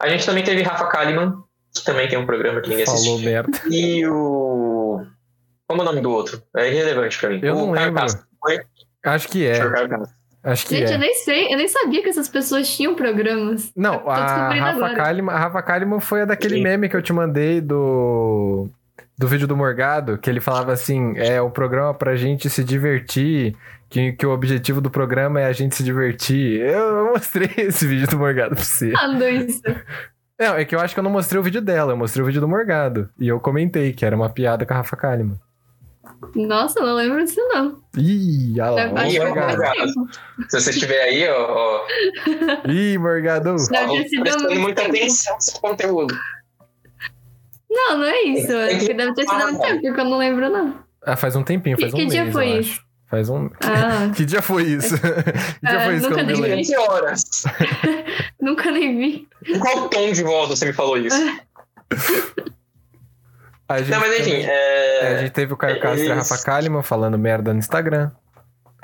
A 0.02 0.08
gente 0.08 0.26
também 0.26 0.46
teve 0.46 0.62
Rafa 0.62 0.88
Kalimann, 0.88 1.44
que 1.76 1.84
também 1.84 2.08
tem 2.08 2.18
um 2.18 2.26
programa 2.26 2.62
que 2.62 2.70
ninguém 2.70 2.86
Falou 2.86 3.02
assiste. 3.02 3.26
merda. 3.26 3.62
E 3.70 4.08
o. 4.08 5.06
Como 5.68 5.82
é 5.82 5.84
o 5.84 5.86
nome 5.86 6.00
do 6.00 6.10
outro? 6.10 6.42
É 6.56 6.70
irrelevante 6.70 7.20
pra 7.20 7.30
mim. 7.30 7.42
Eu 7.44 7.56
o 7.56 7.68
não 7.68 7.74
Caio 7.74 7.88
lembro. 7.88 8.02
Castro. 8.02 8.26
Acho 9.04 9.28
que 9.28 9.46
é. 9.46 9.60
Castro. 9.60 10.16
Acho 10.42 10.68
que 10.68 10.78
Gente, 10.78 10.90
eu 10.90 10.96
é. 10.96 11.00
nem 11.00 11.14
sei, 11.16 11.54
eu 11.54 11.58
nem 11.58 11.68
sabia 11.68 12.02
que 12.02 12.08
essas 12.08 12.30
pessoas 12.30 12.70
tinham 12.70 12.96
programas. 12.96 13.74
Não, 13.76 14.08
a 14.10 14.16
Rafa. 14.72 14.96
Kalimann, 14.96 15.36
a 15.36 15.40
Rafa 15.40 15.62
Kalimann 15.64 16.00
foi 16.00 16.22
a 16.22 16.26
daquele 16.26 16.56
Sim. 16.56 16.64
meme 16.64 16.88
que 16.88 16.96
eu 16.96 17.02
te 17.02 17.12
mandei 17.12 17.60
do 17.60 18.70
do 19.18 19.28
vídeo 19.28 19.48
do 19.48 19.56
Morgado, 19.56 20.18
que 20.18 20.30
ele 20.30 20.42
falava 20.42 20.74
assim, 20.74 21.18
é 21.18 21.42
o 21.42 21.50
programa 21.50 21.94
pra 21.94 22.16
gente 22.16 22.50
se 22.50 22.64
divertir, 22.64 23.56
que, 23.90 24.14
que 24.14 24.26
o 24.26 24.32
objetivo 24.32 24.82
do 24.82 24.90
programa 24.90 25.40
é 25.40 25.46
a 25.46 25.54
gente 25.54 25.76
se 25.76 25.84
divertir. 25.84 26.60
Eu, 26.60 26.98
eu 26.98 27.06
mostrei 27.14 27.50
esse 27.58 27.88
vídeo 27.88 28.08
do 28.08 28.18
Morgado 28.18 28.56
pra 28.56 28.64
você. 28.64 28.92
Falando 28.92 29.24
isso. 29.28 29.62
Não, 30.38 30.56
é 30.56 30.66
que 30.66 30.76
eu 30.76 30.80
acho 30.82 30.94
que 30.94 31.00
eu 31.00 31.04
não 31.04 31.12
mostrei 31.12 31.40
o 31.40 31.44
vídeo 31.44 31.62
dela, 31.62 31.94
eu 31.94 31.98
mostrei 31.98 32.22
o 32.22 32.26
vídeo 32.26 32.42
do 32.42 32.48
Morgado. 32.48 33.10
E 33.18 33.28
eu 33.28 33.40
comentei 33.40 33.94
que 33.94 34.06
era 34.06 34.16
uma 34.16 34.30
piada 34.30 34.66
com 34.66 34.74
a 34.74 34.78
Rafa 34.78 34.98
Kalimann. 34.98 35.40
Nossa, 36.36 36.80
eu 36.80 36.86
não 36.86 36.96
lembro 36.96 37.24
disso, 37.24 37.40
não. 37.50 37.82
Ih, 37.98 38.60
olha 38.60 38.92
lá, 38.92 39.08
Ih, 39.08 39.20
Morgado. 39.20 39.64
Se 40.50 40.60
você 40.60 40.70
estiver 40.72 41.02
aí, 41.02 41.28
ó, 41.30 41.86
ó 41.86 42.70
Ih, 42.70 42.98
Morgado. 42.98 43.56
Deve 43.70 44.04
ter 44.04 44.10
sido 44.10 44.24
prestando 44.24 44.50
muito 44.50 44.62
muita 44.62 44.86
atenção 44.86 45.36
no 45.36 45.42
seu 45.42 45.62
conteúdo. 45.62 46.16
Não, 47.76 47.98
não 47.98 48.06
é 48.06 48.22
isso. 48.24 48.52
É 48.52 48.76
que- 48.78 48.88
que 48.88 48.94
deve 48.94 49.14
ter 49.14 49.22
sido 49.28 49.34
há 49.34 49.48
muito 49.52 49.62
tempo, 49.62 49.82
porque 49.82 50.00
eu 50.02 50.06
não 50.06 50.18
lembro, 50.18 50.50
não. 50.50 50.80
Ah, 51.04 51.16
faz 51.16 51.36
um 51.36 51.44
tempinho, 51.44 51.76
Que- 51.76 51.84
faz 51.84 51.94
um 51.94 51.98
que 51.98 52.04
mês, 52.04 52.14
dia 52.14 52.32
foi 52.32 52.52
eu 52.52 52.60
isso? 52.62 52.72
acho. 52.72 52.86
Faz 53.08 53.30
um... 53.30 53.50
Ah, 53.64 54.12
Que 54.16 54.26
dia 54.26 54.42
foi 54.42 54.64
isso? 54.64 54.96
que 55.00 55.68
dia 55.68 55.78
Ah, 55.80 55.86
foi 55.86 55.96
isso 55.96 56.08
que 56.08 56.10
nunca 56.10 56.22
eu 56.22 56.26
não 56.28 56.42
me 56.42 56.42
nem 56.42 56.52
vi. 56.52 56.56
15 56.58 56.76
horas. 56.78 57.22
nunca 58.42 58.72
nem 58.72 58.98
vi. 58.98 59.28
Em 59.48 59.60
qual 59.60 59.90
tom 59.90 60.12
de 60.12 60.24
voz 60.24 60.50
você 60.50 60.66
me 60.66 60.74
falou 60.74 60.98
isso? 60.98 61.16
A 63.68 63.80
gente, 63.80 63.92
Não, 63.92 64.00
mas 64.00 64.14
enfim, 64.20 64.32
também- 64.32 64.46
é, 64.46 65.00
a 65.02 65.10
é... 65.10 65.20
gente 65.22 65.32
teve 65.32 65.54
o 65.54 65.58
Caio 65.58 65.80
Castro 65.80 66.06
e 66.08 66.12
a 66.12 66.16
Rafa 66.16 66.38
Kalimann 66.44 66.84
falando 66.84 67.18
merda 67.18 67.52
no 67.52 67.60
Instagram. 67.60 68.12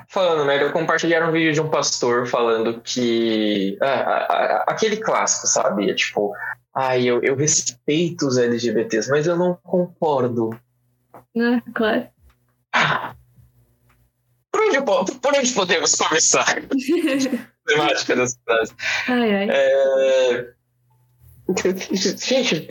falando 0.07 0.43
merda, 0.45 0.71
compartilharam 0.71 1.29
um 1.29 1.31
vídeo 1.31 1.53
de 1.53 1.61
um 1.61 1.69
pastor 1.69 2.25
falando 2.27 2.81
que. 2.83 3.77
ah, 3.81 4.63
aquele 4.67 4.97
clássico, 4.97 5.47
sabe? 5.47 5.89
É 5.89 5.93
tipo, 5.93 6.33
Ai, 6.73 7.03
eu, 7.03 7.21
eu 7.21 7.35
respeito 7.35 8.27
os 8.27 8.37
LGBTs, 8.37 9.09
mas 9.09 9.27
eu 9.27 9.35
não 9.35 9.57
concordo. 9.61 10.57
Né? 11.35 11.61
Claro. 11.73 12.07
Por 14.51 14.61
onde, 14.61 14.81
por 15.19 15.35
onde 15.35 15.53
podemos 15.53 15.95
começar? 15.95 16.61
Temática 17.67 18.15
das 18.15 18.39
frases. 18.45 18.75
ai, 19.07 19.35
ai. 19.35 19.47
É... 19.49 20.53
Gente, 22.17 22.69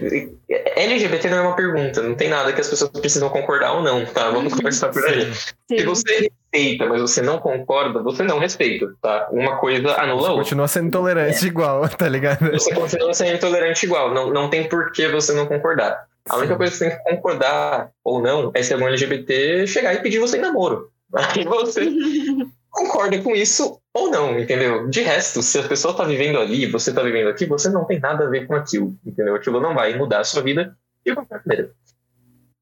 LGBT 0.49 1.29
não 1.29 1.37
é 1.37 1.41
uma 1.43 1.57
pergunta, 1.57 2.03
não 2.03 2.15
tem 2.15 2.31
nada 2.31 2.53
que 2.53 2.61
as 2.61 2.69
pessoas 2.69 2.91
precisam 2.91 3.29
concordar 3.29 3.73
ou 3.73 3.83
não, 3.83 4.07
tá? 4.07 4.31
Vamos 4.31 4.55
começar 4.55 4.89
por 4.89 5.05
aí. 5.05 5.35
Se 5.35 5.55
Sim. 5.69 5.85
você 5.85 6.31
respeita, 6.53 6.87
mas 6.87 7.01
você 7.01 7.23
não 7.23 7.39
concorda, 7.39 8.03
você 8.03 8.23
não 8.23 8.39
respeita, 8.39 8.87
tá? 9.01 9.29
Uma 9.31 9.59
coisa 9.59 9.95
anula 10.01 10.29
a 10.29 10.31
outra. 10.31 10.45
Continua 10.45 10.69
sendo 10.69 10.89
intolerante 10.89 11.47
igual, 11.47 11.89
tá 11.89 12.09
ligado? 12.09 12.51
Você 12.51 12.75
continua 12.75 13.15
sendo 13.15 13.37
intolerante 13.37 13.87
igual, 13.87 14.13
não, 14.13 14.31
não 14.31 14.51
tem 14.51 14.69
por 14.69 14.93
que 14.93 15.09
você 15.09 15.33
não 15.33 15.47
concordar. 15.47 16.07
A 16.29 16.37
única 16.37 16.55
Sim. 16.55 16.59
coisa 16.59 16.73
que 16.73 16.79
você 16.79 16.89
tem 16.89 16.99
que 16.99 17.11
concordar 17.11 17.91
ou 18.05 18.21
não 18.21 18.51
é 18.55 18.63
se 18.63 18.75
algum 18.75 18.89
LGBT 18.89 19.67
chegar 19.67 19.95
e 19.95 20.03
pedir 20.03 20.19
você 20.19 20.37
em 20.37 20.41
namoro. 20.41 20.91
Aí 21.15 21.45
você 21.45 21.89
concorda 22.71 23.19
com 23.21 23.35
isso 23.35 23.81
ou 23.95 24.11
não, 24.11 24.39
entendeu? 24.39 24.89
De 24.89 25.03
resto, 25.03 25.43
se 25.43 25.59
a 25.59 25.63
pessoa 25.63 25.97
tá 25.97 26.05
vivendo 26.05 26.39
ali, 26.39 26.67
você 26.67 26.93
tá 26.93 27.03
vivendo 27.03 27.29
aqui, 27.29 27.47
você 27.47 27.69
não 27.69 27.85
tem 27.85 27.99
nada 27.99 28.25
a 28.25 28.29
ver 28.29 28.47
com 28.47 28.55
aquilo, 28.55 28.95
entendeu? 29.05 29.35
Aquilo 29.35 29.61
não 29.61 29.75
vai 29.75 29.97
mudar 29.97 30.21
a 30.21 30.25
sua 30.25 30.43
vida 30.43 30.77
de 31.05 31.15
qualquer 31.15 31.41
maneira. 31.45 31.73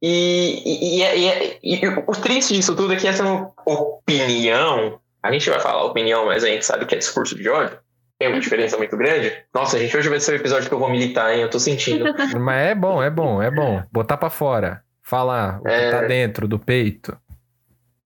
E, 0.00 0.62
e, 0.64 0.98
e, 0.98 1.02
é- 1.02 1.58
e 1.62 1.74
é- 1.84 2.04
o 2.06 2.12
triste 2.12 2.54
disso 2.54 2.74
tudo 2.76 2.92
é 2.92 2.96
que 2.96 3.08
essa 3.08 3.24
é 3.24 3.46
opinião. 3.66 5.00
A 5.22 5.32
gente 5.32 5.50
vai 5.50 5.60
falar 5.60 5.84
opinião, 5.84 6.26
mas 6.26 6.44
a 6.44 6.48
gente 6.48 6.64
sabe 6.64 6.86
que 6.86 6.94
é 6.94 6.98
discurso 6.98 7.34
de 7.34 7.48
ódio. 7.48 7.78
Tem 8.18 8.28
uma 8.28 8.40
diferença 8.40 8.76
muito 8.76 8.96
grande. 8.96 9.32
Nossa, 9.54 9.78
gente, 9.78 9.96
hoje 9.96 10.08
vai 10.08 10.18
ser 10.20 10.32
o 10.32 10.36
episódio 10.36 10.68
que 10.68 10.74
eu 10.74 10.78
vou 10.78 10.90
militar, 10.90 11.32
hein? 11.34 11.42
Eu 11.42 11.50
tô 11.50 11.58
sentindo. 11.60 12.04
Mas 12.38 12.68
é 12.68 12.74
bom, 12.74 13.00
é 13.02 13.10
bom, 13.10 13.40
é 13.42 13.50
bom. 13.50 13.82
Botar 13.92 14.16
pra 14.16 14.28
fora. 14.30 14.82
Falar 15.02 15.60
o 15.60 15.64
que 15.64 15.70
É. 15.70 15.90
tá 15.90 16.02
dentro 16.02 16.48
do 16.48 16.58
peito. 16.58 17.16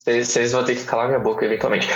Vocês 0.05 0.53
vão 0.53 0.65
ter 0.65 0.77
que 0.77 0.85
calar 0.85 1.09
minha 1.09 1.19
boca 1.21 1.45
eventualmente. 1.45 1.89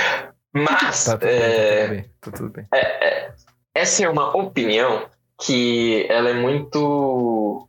Mas 0.52 1.04
Tá 1.04 1.18
tudo, 1.18 1.28
é, 1.28 1.86
bem, 1.88 2.04
tá 2.20 2.30
tudo 2.30 2.48
bem. 2.50 2.64
é, 2.72 2.80
é, 3.06 3.32
essa 3.74 4.04
é 4.04 4.08
uma 4.08 4.34
opinião 4.36 5.06
que 5.44 6.06
ela 6.08 6.30
é 6.30 6.34
muito. 6.34 7.65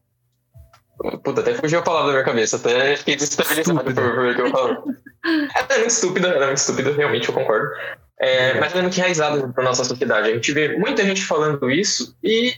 Puta, 1.24 1.42
até 1.42 1.54
fugiu 1.54 1.80
a 1.80 1.84
palavra 1.84 2.08
da 2.08 2.14
minha 2.14 2.26
cabeça, 2.26 2.56
até 2.56 2.96
fiquei 2.96 3.16
desestabilizado 3.16 3.80
por, 3.80 3.90
Estúpida. 3.90 4.16
por 4.16 4.36
que 4.36 4.42
eu 4.42 4.52
falo. 4.52 4.84
Ela 5.24 5.68
é 5.70 5.78
muito 5.78 5.90
estúpida, 5.90 6.28
ela 6.30 6.44
é 6.44 6.48
muito 6.48 6.58
estúpida, 6.58 6.92
realmente, 6.92 7.30
eu 7.30 7.36
concordo. 7.36 7.70
É, 8.20 8.60
mas 8.60 8.72
ela 8.72 8.80
é 8.80 8.82
muito 8.84 8.98
enraizada 8.98 9.54
na 9.56 9.64
nossa 9.64 9.84
sociedade. 9.84 10.30
A 10.30 10.34
gente 10.34 10.52
vê 10.52 10.76
muita 10.78 11.04
gente 11.04 11.24
falando 11.24 11.70
isso 11.70 12.16
e 12.24 12.56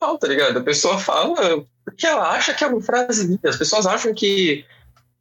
não, 0.00 0.18
tá 0.18 0.26
ligado? 0.26 0.58
A 0.58 0.62
pessoa 0.62 0.98
fala 0.98 1.64
porque 1.84 2.06
ela 2.06 2.30
acha 2.30 2.52
que 2.52 2.62
é 2.62 2.66
uma 2.66 2.82
frase 2.82 3.26
linda. 3.26 3.48
As 3.48 3.56
pessoas 3.56 3.86
acham 3.86 4.12
que, 4.12 4.66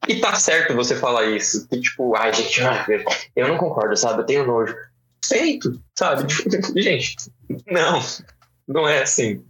que 0.06 0.16
tá 0.16 0.36
certo 0.36 0.76
você 0.76 0.96
falar 0.96 1.26
isso. 1.26 1.68
Que 1.70 1.80
tipo, 1.80 2.16
ai, 2.16 2.34
gente, 2.34 2.62
ah, 2.62 2.86
eu 3.36 3.48
não 3.48 3.58
concordo, 3.58 3.96
sabe? 3.96 4.22
Eu 4.22 4.26
tenho 4.26 4.46
nojo. 4.46 4.76
Feito, 5.26 5.82
sabe? 5.98 6.26
gente, 6.82 7.16
não, 7.66 8.02
não 8.68 8.88
é 8.88 9.04
assim. 9.04 9.42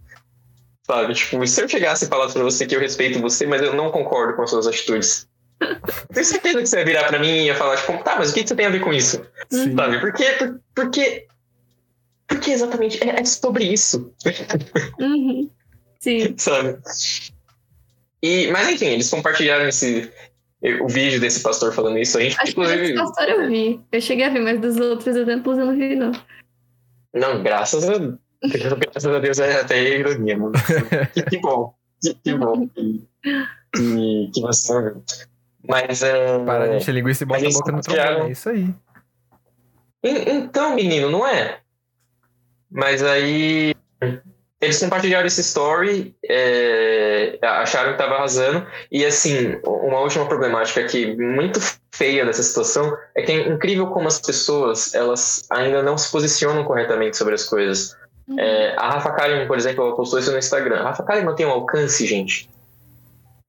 Sabe? 0.90 1.12
Tipo, 1.14 1.46
se 1.46 1.60
eu 1.62 1.68
chegasse 1.68 2.04
e 2.06 2.08
falasse 2.08 2.32
pra 2.34 2.42
você 2.42 2.66
que 2.66 2.74
eu 2.74 2.80
respeito 2.80 3.20
você, 3.20 3.46
mas 3.46 3.60
eu 3.60 3.74
não 3.74 3.90
concordo 3.90 4.34
com 4.34 4.42
as 4.42 4.50
suas 4.50 4.66
atitudes. 4.66 5.28
Tenho 6.12 6.24
certeza 6.24 6.60
que 6.60 6.66
você 6.66 6.78
ia 6.78 6.84
virar 6.84 7.04
pra 7.08 7.18
mim 7.18 7.28
e 7.28 7.44
ia 7.46 7.54
falar, 7.54 7.76
tipo, 7.76 7.92
tá, 8.02 8.16
mas 8.16 8.30
o 8.30 8.34
que 8.34 8.46
você 8.46 8.54
tem 8.54 8.66
a 8.66 8.70
ver 8.70 8.80
com 8.80 8.92
isso? 8.92 9.20
Sim. 9.50 9.76
Sabe? 9.76 10.00
Porque, 10.00 10.24
por- 10.32 10.60
porque, 10.74 11.26
porque 12.26 12.50
exatamente 12.52 13.02
é, 13.06 13.20
é 13.20 13.24
sobre 13.24 13.64
isso, 13.64 14.12
Uhum. 14.98 15.50
Sim. 16.00 16.34
sabe? 16.38 16.78
E, 18.22 18.50
mas 18.50 18.68
enfim, 18.68 18.86
eles 18.86 19.10
compartilharam 19.10 19.68
esse, 19.68 20.10
o 20.80 20.88
vídeo 20.88 21.20
desse 21.20 21.40
pastor 21.40 21.72
falando 21.72 21.98
isso. 21.98 22.16
A 22.18 22.20
gente, 22.22 22.32
Acho 22.40 22.54
que 22.54 22.60
esse 22.62 22.72
inclusive, 22.74 22.94
pastor 22.94 23.28
eu 23.28 23.48
vi. 23.48 23.80
Eu 23.92 24.00
cheguei 24.00 24.24
a 24.24 24.30
ver, 24.30 24.40
mas 24.40 24.60
dos 24.60 24.76
outros 24.78 25.14
exemplos 25.16 25.58
eu 25.58 25.66
não 25.66 25.76
vi, 25.76 25.94
não. 25.96 26.12
não, 27.14 27.42
graças 27.42 27.88
a, 27.88 27.94
graças 28.42 29.06
a 29.06 29.18
Deus 29.18 29.38
é 29.38 29.60
até 29.60 29.82
ironia, 29.82 30.36
mano. 30.38 30.52
Que, 31.14 31.22
que 31.22 31.38
bom, 31.38 31.74
que, 32.00 32.14
que 32.14 32.34
bom 32.34 32.68
que, 32.68 33.04
que, 33.74 34.30
que 34.34 34.40
você. 34.40 34.94
Mas 35.68 36.02
é. 36.02 36.38
Para 36.44 36.68
de 36.68 36.76
encher 36.76 36.92
linguiça 36.94 37.24
e 37.24 37.26
bota 37.26 37.46
a 37.46 37.50
boca 37.50 37.72
no 37.72 37.80
trombone. 37.80 38.28
É 38.28 38.30
isso 38.30 38.48
aí. 38.48 38.74
En- 40.04 40.36
Então, 40.36 40.74
menino, 40.74 41.10
não 41.10 41.26
é? 41.26 41.58
Mas 42.70 43.02
aí 43.02 43.74
eles 44.60 44.78
compartilharam 44.80 45.26
esse 45.26 45.40
story, 45.40 46.14
é, 46.24 47.38
acharam 47.42 47.92
que 47.92 47.98
tava 47.98 48.14
arrasando. 48.14 48.66
E 48.90 49.04
assim, 49.04 49.58
uma 49.64 50.00
última 50.00 50.26
problemática 50.26 50.80
aqui, 50.80 51.14
muito 51.16 51.60
feia 51.92 52.24
dessa 52.24 52.42
situação, 52.42 52.96
é 53.16 53.22
que 53.22 53.32
é 53.32 53.48
incrível 53.48 53.88
como 53.88 54.06
as 54.06 54.20
pessoas 54.20 54.94
elas 54.94 55.44
ainda 55.50 55.82
não 55.82 55.98
se 55.98 56.10
posicionam 56.12 56.64
corretamente 56.64 57.16
sobre 57.16 57.34
as 57.34 57.44
coisas. 57.44 57.96
É, 58.36 58.74
a 58.76 58.90
Rafa 58.90 59.12
Kalimann, 59.12 59.46
por 59.46 59.56
exemplo, 59.56 59.84
ela 59.86 59.96
postou 59.96 60.18
isso 60.18 60.30
no 60.32 60.38
Instagram. 60.38 60.80
A 60.80 60.82
Rafa 60.84 61.02
Kalimann 61.02 61.34
tem 61.34 61.46
um 61.46 61.50
alcance, 61.50 62.04
gente, 62.06 62.48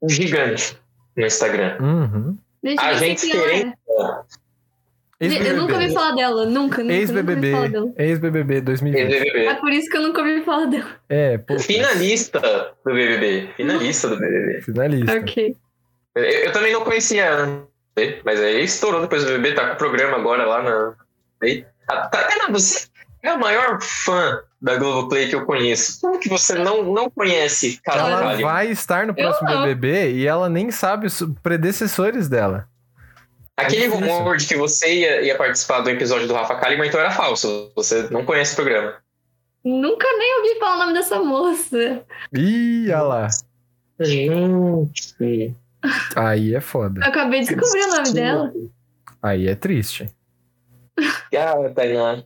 gigante 0.07 0.77
no 1.17 1.25
Instagram. 1.25 1.77
Uhum. 1.81 2.38
Gente, 2.63 2.79
a 2.79 2.93
gente 2.93 3.31
ela 3.31 3.43
querendo- 3.43 3.74
é. 5.21 5.50
Eu 5.50 5.57
nunca 5.57 5.74
ouvi 5.74 5.93
falar 5.93 6.12
dela, 6.15 6.45
nunca, 6.45 6.53
nunca, 6.53 6.71
nunca 6.71 6.81
ouvi 6.81 6.93
Ex-BBB. 7.01 7.51
falar 7.51 7.67
dela. 7.69 7.93
Ex-BBB 7.98 8.62
2020. 8.62 9.07
BBB. 9.09 9.45
É 9.48 9.53
por 9.55 9.69
isso 9.74 9.89
que 9.89 9.98
eu 9.98 10.01
nunca 10.01 10.21
ouvi 10.21 10.41
falar 10.45 10.65
dela. 10.67 10.89
É, 11.09 11.38
pô. 11.39 11.59
Finalista 11.59 12.39
do 12.86 12.93
BBB. 12.93 13.50
Finalista 13.57 14.07
do 14.07 14.17
BBB. 14.17 14.62
Finalista. 14.62 15.17
Ok. 15.17 15.55
Eu, 16.15 16.24
eu 16.24 16.51
também 16.53 16.71
não 16.71 16.86
conhecia 16.86 17.25
ela, 17.25 17.67
mas 18.24 18.39
aí 18.39 18.63
estourou 18.63 19.01
depois 19.01 19.24
do 19.25 19.31
BBB, 19.31 19.55
tá 19.55 19.67
com 19.67 19.74
o 19.74 19.77
programa 19.77 20.15
agora 20.15 20.45
lá 20.45 20.63
na. 20.63 20.93
Aí, 21.43 21.65
tá, 21.86 22.07
tá, 22.07 22.29
Ana, 22.36 22.53
você 22.53 22.88
é 23.21 23.27
a 23.29 23.38
maior 23.38 23.81
fã 23.81 24.41
da 24.62 24.75
Globoplay 24.75 25.30
que 25.30 25.36
eu 25.36 25.46
conheço. 25.46 26.01
Como 26.01 26.20
que 26.20 26.28
você 26.28 26.56
não, 26.56 26.84
não 26.84 27.10
conhece 27.10 27.80
Ela 27.86 28.36
vai 28.38 28.70
estar 28.70 29.08
no 29.08 29.16
próximo. 29.16 29.48
BBB 29.48 30.13
e 30.13 30.28
ela 30.28 30.50
nem 30.50 30.70
sabe 30.72 31.08
os 31.08 31.24
predecessores 31.42 32.28
dela. 32.28 32.68
Aquele 33.56 33.86
É 33.86 33.88
rumor 33.88 34.38
de 34.38 34.48
que 34.48 34.56
você 34.56 35.01
ia, 35.01 35.22
ia 35.22 35.38
participar 35.38 35.82
do 35.82 35.89
episódio 35.89 36.28
do 36.28 36.34
Rafa 36.34 36.56
Kalimann, 36.56 36.88
então 36.88 37.00
era 37.00 37.12
falso. 37.12 37.72
Você 37.75 38.08
não 38.10 38.24
conhece 38.24 38.54
o 38.54 38.56
programa. 38.56 38.96
Nunca 39.63 40.08
nem 40.18 40.38
ouvi 40.38 40.60
falar 40.60 40.75
o 40.75 40.80
nome 40.80 40.94
dessa 40.94 41.20
moça. 41.20 42.01
Ih, 42.34 42.86
olha 42.88 43.01
lá. 43.01 43.28
Gente. 44.00 45.56
Aí 46.16 46.56
é 46.56 46.62
foda. 46.62 47.01
Eu 47.01 47.08
acabei 47.08 47.42
de 47.42 47.54
descobrir 47.54 47.84
o 47.84 47.96
nome 47.96 48.13
dela. 48.13 48.54
Aí 49.22 49.48
é 49.48 49.56
triste. 49.56 50.10
Ah, 51.38 51.70
Tainá. 51.75 52.24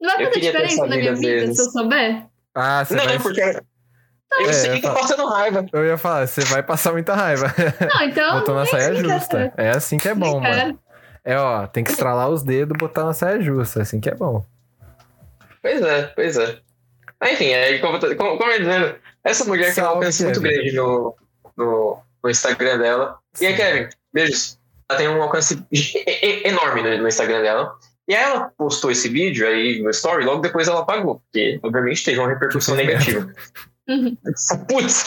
Não 0.00 0.16
vai 0.16 0.26
fazer 0.26 0.40
diferença 0.40 0.86
na 0.86 0.96
minha 0.96 1.14
vida 1.14 1.28
vezes. 1.28 1.56
se 1.56 1.62
eu 1.62 1.70
souber? 1.70 2.24
Ah, 2.54 2.84
você 2.84 2.94
Não, 2.94 3.04
vai. 3.04 3.18
porque 3.18 3.40
eu 3.40 4.48
É, 4.48 4.52
sei 4.52 4.70
eu 4.70 4.74
que 4.76 4.82
tá 4.82 4.94
passando 4.94 5.26
raiva. 5.26 5.66
Eu 5.72 5.84
ia 5.86 5.96
falar, 5.98 6.26
você 6.26 6.40
vai 6.42 6.62
passar 6.62 6.92
muita 6.92 7.14
raiva. 7.14 7.52
Não, 7.94 8.02
então. 8.06 8.38
Botou 8.38 8.54
na 8.54 8.66
saia 8.66 8.90
é 8.90 8.94
justa. 8.94 9.52
É 9.56 9.70
assim 9.70 9.96
que 9.98 10.08
é 10.08 10.14
bom, 10.14 10.40
mano. 10.40 10.78
É, 11.24 11.36
ó, 11.38 11.66
tem 11.66 11.82
que 11.84 11.90
estralar 11.90 12.28
os 12.28 12.42
dedos 12.42 12.74
e 12.74 12.78
botar 12.78 13.04
na 13.04 13.12
saia 13.12 13.40
justa. 13.40 13.82
Assim 13.82 14.00
que 14.00 14.08
é 14.08 14.14
bom. 14.14 14.44
Pois 15.62 15.82
é, 15.82 16.02
pois 16.14 16.36
é. 16.36 16.58
Mas, 17.20 17.32
enfim, 17.32 17.46
é, 17.48 17.78
como, 17.78 17.98
como, 17.98 18.38
como 18.38 18.44
eu 18.44 18.52
ia 18.52 18.58
dizendo, 18.60 18.94
essa 19.24 19.44
mulher 19.44 19.74
tem 19.74 19.82
um 19.82 19.86
Salve, 19.86 19.96
alcance 19.96 20.24
muito 20.24 20.40
grande 20.40 20.72
no, 20.72 21.16
no, 21.56 21.98
no 22.22 22.30
Instagram 22.30 22.78
dela. 22.78 23.18
E 23.40 23.46
aí, 23.46 23.52
Sim. 23.52 23.56
Kevin, 23.58 23.88
beijos. 24.12 24.58
Ela 24.88 24.98
tem 24.98 25.08
um 25.08 25.20
alcance 25.22 25.62
e- 25.70 25.78
e- 26.06 26.48
enorme 26.48 26.82
no, 26.82 27.02
no 27.02 27.08
Instagram 27.08 27.42
dela. 27.42 27.74
E 28.08 28.14
aí 28.14 28.22
ela 28.22 28.50
postou 28.56 28.90
esse 28.90 29.06
vídeo 29.08 29.46
aí 29.46 29.82
no 29.82 29.90
story, 29.90 30.24
logo 30.24 30.40
depois 30.40 30.66
ela 30.66 30.80
apagou, 30.80 31.20
porque 31.20 31.60
obviamente 31.62 32.02
teve 32.02 32.18
uma 32.18 32.28
repercussão 32.28 32.74
negativa. 32.74 33.30
Uhum. 33.86 34.16
Putz, 34.66 35.04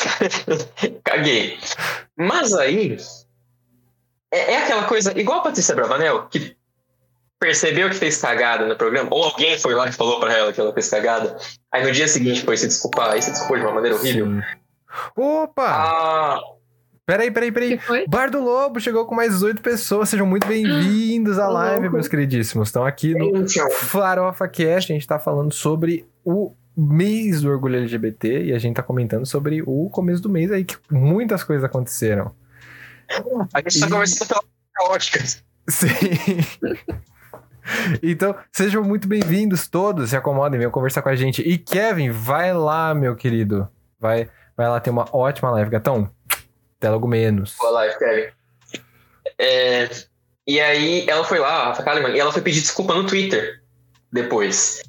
caguei. 1.04 1.58
Mas 2.16 2.54
aí, 2.54 2.98
é, 4.32 4.54
é 4.54 4.58
aquela 4.64 4.84
coisa, 4.84 5.20
igual 5.20 5.40
a 5.40 5.44
Patrícia 5.44 5.74
Bravanel, 5.74 6.28
que 6.28 6.56
percebeu 7.40 7.90
que 7.90 7.96
fez 7.96 8.22
cagada 8.22 8.68
no 8.68 8.76
programa, 8.76 9.10
ou 9.12 9.24
alguém 9.24 9.58
foi 9.58 9.74
lá 9.74 9.88
e 9.90 9.92
falou 9.92 10.20
pra 10.20 10.32
ela 10.38 10.54
que 10.54 10.62
ela 10.62 10.72
fez 10.72 10.88
cagada, 10.88 11.36
aí 11.72 11.84
no 11.84 11.92
dia 11.92 12.08
seguinte 12.08 12.44
foi 12.44 12.56
se 12.56 12.68
desculpar, 12.68 13.14
aí 13.14 13.22
se 13.22 13.32
desculpou 13.32 13.58
de 13.58 13.64
uma 13.64 13.74
maneira 13.74 13.98
horrível. 13.98 14.28
Sim. 14.28 14.42
Opa! 15.16 15.68
Ah, 15.68 16.40
Peraí, 17.12 17.30
peraí, 17.30 17.52
peraí. 17.52 17.80
Bar 18.08 18.32
do 18.32 18.40
Lobo 18.42 18.80
chegou 18.80 19.06
com 19.06 19.14
mais 19.14 19.44
oito 19.44 19.62
pessoas. 19.62 20.08
Sejam 20.08 20.26
muito 20.26 20.48
bem-vindos 20.48 21.38
à 21.38 21.50
live, 21.50 21.82
louco. 21.82 21.96
meus 21.96 22.08
queridíssimos. 22.08 22.70
Estão 22.70 22.86
aqui 22.86 23.14
no 23.14 23.46
Farofa 23.70 24.48
Cast. 24.48 24.94
A 24.94 24.96
gente 24.96 25.06
tá 25.06 25.20
falando 25.20 25.52
sobre 25.54 26.06
o 26.24 26.54
mês 26.78 27.42
do 27.42 27.50
orgulho 27.50 27.76
LGBT 27.80 28.46
e 28.46 28.54
a 28.54 28.58
gente 28.60 28.78
tá 28.78 28.82
comentando 28.82 29.26
sobre 29.26 29.62
o 29.62 29.90
começo 29.90 30.22
do 30.22 30.30
mês 30.30 30.54
aí, 30.54 30.64
que 30.64 30.78
muitas 30.90 31.44
coisas 31.44 31.66
aconteceram. 31.66 32.34
a 33.54 33.60
gente 33.60 33.78
tá 33.82 33.88
E- 33.88 33.90
conversando 33.90 34.28
pela 34.30 34.42
caótica. 34.74 35.20
Sim. 35.68 35.88
Então, 38.02 38.36
sejam 38.52 38.84
muito 38.84 39.08
bem-vindos 39.08 39.68
todos. 39.68 40.10
Se 40.10 40.16
acomodem, 40.16 40.58
venham 40.58 40.72
conversar 40.72 41.02
com 41.04 41.10
a 41.10 41.16
gente. 41.16 41.42
E 41.44 41.58
Kevin, 41.60 42.10
vai 42.10 42.54
lá, 42.54 42.94
meu 42.96 43.16
querido. 43.16 43.68
Vai, 44.00 44.28
Vai 44.58 44.68
lá 44.70 44.80
ter 44.80 44.90
uma 44.90 45.06
ótima 45.12 45.50
live, 45.52 45.70
gatão. 45.72 46.10
Até 46.82 46.90
logo 46.90 47.08
menos. 47.08 47.56
Boa 47.60 47.74
live, 47.74 48.00
Kevin. 48.00 48.32
É, 49.38 49.88
e 50.48 50.60
aí 50.60 51.06
ela 51.08 51.24
foi 51.24 51.38
lá, 51.38 51.50
a 51.50 51.66
Rafa 51.66 51.84
Kalimann, 51.84 52.16
e 52.16 52.20
ela 52.20 52.32
foi 52.32 52.42
pedir 52.42 52.60
desculpa 52.60 52.96
no 52.96 53.06
Twitter 53.06 53.62
depois. 54.12 54.82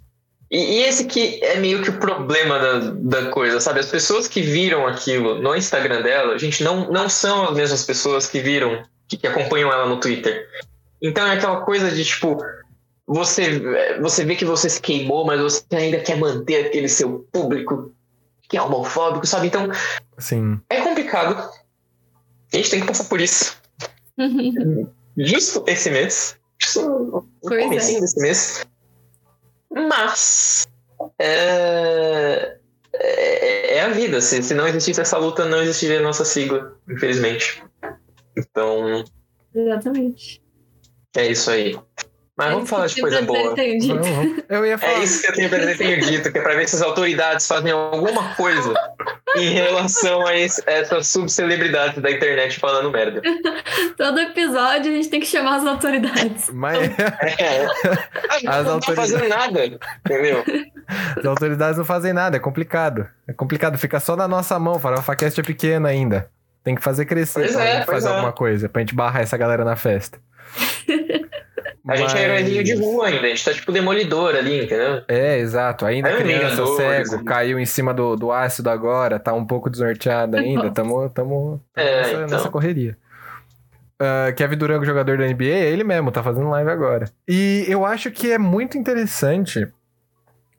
E, 0.51 0.57
e, 0.57 0.83
esse 0.85 1.05
que 1.05 1.45
é 1.45 1.57
meio 1.57 1.83
que 1.83 1.91
o 1.91 1.99
problema 1.99 2.59
da, 2.59 2.79
da 2.95 3.31
coisa, 3.31 3.61
sabe? 3.61 3.81
As 3.81 3.91
pessoas 3.91 4.27
que 4.27 4.41
viram 4.41 4.87
aquilo 4.87 5.43
no 5.43 5.55
Instagram 5.55 6.01
dela, 6.01 6.39
gente, 6.39 6.65
não, 6.65 6.91
não 6.91 7.11
são 7.11 7.45
as 7.51 7.57
mesmas 7.57 7.85
pessoas 7.85 8.27
que 8.27 8.41
viram, 8.41 8.83
que, 9.07 9.19
que 9.19 9.27
acompanham 9.27 9.71
ela 9.71 9.87
no 9.87 10.01
Twitter. 10.01 10.49
Então 11.03 11.27
é 11.27 11.35
aquela 11.35 11.61
coisa 11.61 11.91
de 11.91 12.07
tipo, 12.07 12.43
você, 13.07 13.61
você 14.01 14.25
vê 14.25 14.35
que 14.35 14.47
você 14.47 14.71
se 14.71 14.81
queimou, 14.81 15.27
mas 15.27 15.43
você 15.43 15.63
ainda 15.73 16.01
quer 16.01 16.17
manter 16.17 16.69
aquele 16.69 16.89
seu 16.89 17.29
público 17.31 17.93
que 18.49 18.57
é 18.57 18.63
homofóbico, 18.63 19.27
sabe? 19.27 19.49
Então, 19.49 19.71
Sim. 20.17 20.59
é 20.71 20.81
complicado. 20.81 21.62
A 22.53 22.57
gente 22.57 22.71
tem 22.71 22.81
que 22.81 22.87
passar 22.87 23.05
por 23.05 23.21
isso. 23.21 23.57
Justo 25.17 25.65
esse 25.67 25.91
mês. 25.91 26.37
Justo 26.59 26.81
no 26.81 27.29
comecinho 27.41 27.99
é. 27.99 28.01
desse 28.01 28.21
mês. 28.21 28.67
Mas 29.71 30.67
é, 31.19 32.59
é, 32.95 33.77
é, 33.77 33.81
a 33.83 33.89
vida. 33.89 34.21
Se, 34.21 34.43
se 34.43 34.55
não 34.55 34.67
existisse 34.67 35.01
essa 35.01 35.19
luta, 35.19 35.45
não 35.45 35.63
existiria 35.63 35.99
a 35.99 36.03
nossa 36.03 36.25
sigla, 36.25 36.77
infelizmente. 36.89 37.63
Então. 38.37 39.05
Exatamente. 39.55 40.43
É 41.17 41.27
isso 41.27 41.51
aí. 41.51 41.79
Mas 42.37 42.49
é 42.49 42.51
vamos 42.53 42.71
falar 42.71 42.87
de 42.87 43.01
coisa 43.01 43.23
boa. 43.23 43.55
Eu 44.49 44.65
ia 44.65 44.79
falar. 44.79 44.93
É 44.93 45.05
isso 45.05 45.21
que 45.21 45.29
eu 45.29 45.35
tenho 45.35 45.49
pra 45.51 45.77
tenho 45.77 46.01
dito, 46.01 46.33
que 46.33 46.39
é 46.39 46.41
pra 46.41 46.55
ver 46.55 46.67
se 46.67 46.77
as 46.77 46.83
autoridades 46.83 47.47
fazem 47.47 47.73
alguma 47.73 48.35
coisa 48.35 48.73
em 49.37 49.51
relação 49.51 50.27
a 50.27 50.35
esse, 50.35 50.63
essas 50.67 51.09
subcelebridades 51.09 52.01
da 52.01 52.11
internet 52.11 52.59
falando 52.59 52.91
merda. 52.91 53.21
Todo 53.99 54.19
episódio 54.19 54.93
a 54.93 54.95
gente 54.95 55.09
tem 55.09 55.21
que 55.21 55.27
chamar 55.27 55.57
as 55.57 55.67
autoridades. 55.67 56.51
Mas 56.51 56.79
é. 57.39 57.67
As 58.47 58.65
não 58.65 58.75
autoridades... 58.75 58.87
tá 58.87 58.95
fazendo 58.95 59.29
nada, 59.29 59.79
entendeu? 60.07 60.45
As 61.19 61.25
autoridades 61.27 61.77
não 61.77 61.85
fazem 61.85 62.15
nada, 62.15 62.39
é 62.39 62.41
complicado. 62.41 63.07
É 63.29 63.33
complicado, 63.35 63.77
fica 63.77 64.01
só 64.01 64.17
na 64.17 64.27
nossa 64.27 64.59
mão, 64.59 64.81
a 64.83 65.03
Facast 65.03 65.39
é 65.39 65.43
pequena 65.43 65.91
ainda. 65.91 66.31
Tem 66.65 66.75
que 66.75 66.83
fazer 66.83 67.05
crescer 67.05 67.41
pois 67.41 67.53
pra 67.53 67.65
é, 67.65 67.77
gente 67.77 67.87
fazer 67.87 68.09
é. 68.09 68.13
alguma 68.13 68.33
coisa, 68.33 68.69
pra 68.69 68.81
gente 68.81 68.95
barrar 68.95 69.21
essa 69.21 69.37
galera 69.37 69.65
na 69.65 69.77
festa. 69.77 70.19
A 71.89 71.97
gente 71.97 72.17
é 72.17 72.23
heróizinho 72.23 72.63
de 72.63 72.75
rua 72.75 73.09
ainda, 73.09 73.27
a 73.27 73.29
gente 73.31 73.45
tá 73.45 73.53
tipo 73.53 73.73
demolidor 73.73 74.37
ali, 74.37 74.65
entendeu? 74.65 75.03
É, 75.09 75.39
exato. 75.39 75.85
Ainda 75.85 76.11
É 76.11 76.17
criança, 76.17 76.63
mesmo, 76.63 76.77
cego, 76.77 77.11
dois. 77.11 77.23
caiu 77.23 77.59
em 77.59 77.67
cima 77.67 77.93
do, 77.93 78.15
do 78.15 78.31
ácido 78.31 78.71
agora, 78.71 79.19
tá 79.19 79.33
um 79.33 79.45
pouco 79.45 79.69
desnorteado 79.69 80.37
ainda. 80.37 80.71
Tamo, 80.71 81.09
tamo, 81.09 81.09
tamo 81.11 81.65
É, 81.75 81.97
nessa, 82.03 82.13
então. 82.13 82.27
nessa 82.29 82.49
correria. 82.51 82.97
Ah, 83.99 84.33
Kevin 84.33 84.57
Durant, 84.57 84.85
jogador 84.85 85.19
da 85.19 85.27
NBA, 85.27 85.45
é 85.45 85.71
ele 85.71 85.85
mesmo, 85.85 86.11
tá 86.11 86.23
fazendo 86.23 86.49
live 86.51 86.71
agora. 86.71 87.07
E 87.27 87.65
eu 87.69 87.85
acho 87.85 88.11
que 88.11 88.31
é 88.33 88.39
muito 88.39 88.77
interessante 88.79 89.67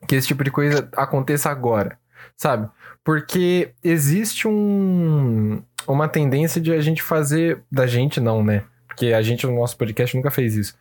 que 0.08 0.14
esse 0.14 0.26
tipo 0.28 0.44
de 0.44 0.50
coisa 0.50 0.88
aconteça 0.96 1.50
agora, 1.50 1.96
sabe? 2.36 2.68
Porque 3.02 3.70
existe 3.82 4.48
um, 4.48 5.62
uma 5.86 6.08
tendência 6.08 6.60
de 6.60 6.72
a 6.72 6.80
gente 6.80 7.02
fazer. 7.02 7.60
Da 7.70 7.86
gente, 7.86 8.20
não, 8.20 8.42
né? 8.42 8.62
Porque 8.88 9.12
a 9.12 9.20
gente 9.20 9.46
no 9.46 9.54
nosso 9.58 9.76
podcast 9.76 10.16
nunca 10.16 10.30
fez 10.30 10.54
isso. 10.56 10.74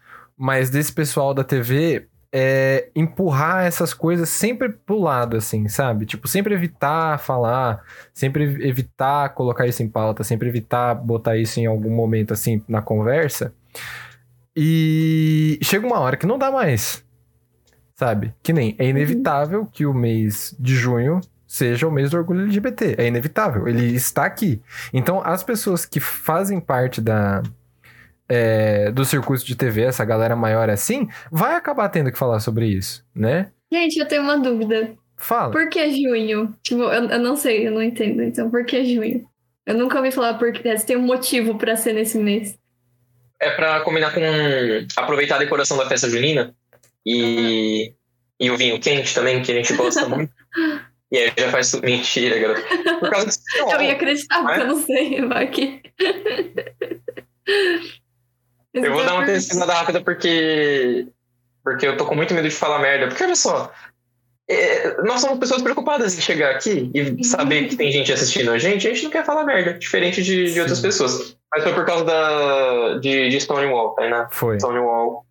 Mas 0.44 0.70
desse 0.70 0.92
pessoal 0.92 1.34
da 1.34 1.42
TV 1.42 2.06
é 2.30 2.90
empurrar 2.94 3.64
essas 3.64 3.94
coisas 3.94 4.28
sempre 4.28 4.68
pro 4.68 5.00
lado, 5.00 5.38
assim, 5.38 5.70
sabe? 5.70 6.06
Tipo, 6.06 6.28
sempre 6.28 6.54
evitar 6.54 7.18
falar, 7.18 7.82
sempre 8.14 8.44
evitar 8.68 9.30
colocar 9.30 9.68
isso 9.68 9.82
em 9.82 9.88
pauta, 9.88 10.22
sempre 10.22 10.50
evitar 10.50 10.96
botar 10.96 11.38
isso 11.38 11.62
em 11.62 11.66
algum 11.66 11.92
momento, 11.92 12.34
assim, 12.34 12.62
na 12.68 12.82
conversa. 12.82 13.54
E 14.54 15.58
chega 15.64 15.88
uma 15.88 16.02
hora 16.02 16.18
que 16.18 16.26
não 16.26 16.38
dá 16.38 16.52
mais, 16.52 17.02
sabe? 17.96 18.34
Que 18.44 18.52
nem 18.52 18.76
é 18.78 18.86
inevitável 18.86 19.66
que 19.66 19.86
o 19.86 19.94
mês 19.94 20.54
de 20.60 20.76
junho 20.76 21.22
seja 21.48 21.88
o 21.88 21.92
mês 21.92 22.12
do 22.12 22.18
orgulho 22.18 22.42
LGBT. 22.42 22.96
É 22.98 23.08
inevitável, 23.08 23.66
ele 23.66 23.96
está 23.96 24.26
aqui. 24.26 24.62
Então, 24.92 25.22
as 25.24 25.42
pessoas 25.42 25.86
que 25.86 26.02
fazem 26.02 26.60
parte 26.60 27.00
da, 27.00 27.42
é, 28.34 28.92
do 28.92 29.06
circuito 29.06 29.46
de 29.46 29.56
TV, 29.56 29.84
essa 29.84 30.04
galera 30.04 30.36
maior 30.36 30.70
assim, 30.70 31.08
vai 31.32 31.56
acabar 31.56 31.88
tendo 31.90 32.12
que 32.12 32.18
falar 32.18 32.40
sobre 32.40 32.66
isso, 32.66 33.06
né? 33.14 33.52
Gente, 33.72 33.98
eu 33.98 34.08
tenho 34.08 34.24
uma 34.24 34.38
dúvida. 34.38 34.96
Fala. 35.18 35.52
Por 35.52 35.70
que 35.70 35.90
junho? 35.92 36.54
Tipo, 36.64 36.82
eu, 36.82 37.10
eu 37.10 37.20
não 37.20 37.36
sei, 37.36 37.68
eu 37.68 37.72
não 37.72 37.82
entendo. 37.82 38.24
Então, 38.24 38.50
por 38.50 38.66
que 38.66 38.84
junho? 38.84 39.26
Eu 39.66 39.76
nunca 39.76 39.98
ouvi 39.98 40.12
falar 40.12 40.34
porque 40.34 40.76
tem 40.86 40.98
um 40.98 41.02
motivo 41.02 41.58
pra 41.58 41.76
ser 41.76 41.94
nesse 41.94 42.18
mês. 42.18 42.58
É 43.40 43.52
pra 43.52 43.82
combinar 43.82 44.14
com 44.14 44.22
aproveitar 44.96 45.36
a 45.36 45.40
decoração 45.40 45.78
da 45.78 45.88
festa 45.88 46.10
junina 46.10 46.56
e, 47.06 47.94
e 48.40 48.50
o 48.50 48.58
vinho 48.58 48.80
quente 48.80 49.14
também, 49.14 49.42
que 49.42 49.52
a 49.52 49.56
gente 49.56 49.74
gosta 49.74 50.08
muito. 50.08 50.34
E 51.12 51.18
aí 51.18 51.32
já 51.38 51.52
faz 51.52 51.70
tudo. 51.70 51.86
Mentira, 51.86 52.40
garoto. 52.40 52.64
Por 53.00 53.12
causa 53.12 53.28
disso. 53.28 53.42
Eu 53.56 53.82
ia 53.82 53.92
acreditar, 53.92 54.42
porque 54.42 54.62
eu 54.62 54.66
não 54.66 54.82
sei, 54.82 55.22
vai 55.28 55.48
que. 55.48 55.80
Eu 58.74 58.94
vou 58.94 59.06
dar 59.06 59.16
uma 59.16 59.26
pesquisada 59.26 59.74
rápida 59.74 60.02
porque. 60.02 61.08
Porque 61.64 61.88
eu 61.88 61.96
tô 61.96 62.06
com 62.06 62.16
muito 62.16 62.34
medo 62.34 62.50
de 62.50 62.56
falar 62.56 62.80
merda. 62.80 63.08
Porque 63.08 63.24
olha 63.24 63.36
só. 63.36 63.72
é, 64.50 65.02
nós 65.04 65.22
somos 65.22 65.40
pessoas 65.40 65.62
preocupadas 65.62 66.18
em 66.18 66.22
chegar 66.22 66.52
aqui 66.52 66.92
e 66.94 67.24
saber 67.24 67.68
que 67.68 67.76
tem 67.76 67.92
gente 67.92 68.12
assistindo 68.12 68.52
a 68.52 68.58
gente. 68.58 68.88
A 68.88 68.94
gente 68.94 69.04
não 69.04 69.12
quer 69.12 69.26
falar 69.26 69.46
merda, 69.46 69.74
diferente 69.74 70.22
de, 70.22 70.52
de 70.52 70.60
outras 70.60 70.80
pessoas. 70.80 71.38
Mas 71.54 71.64
foi 71.64 71.74
por 71.74 71.86
causa 71.86 72.04
da, 72.04 72.98
de, 73.00 73.30
de 73.30 73.40
Stonewall, 73.40 73.96
tá, 73.96 74.10
né? 74.10 74.28
Foi. 74.32 74.58
Stonewall 74.58 75.26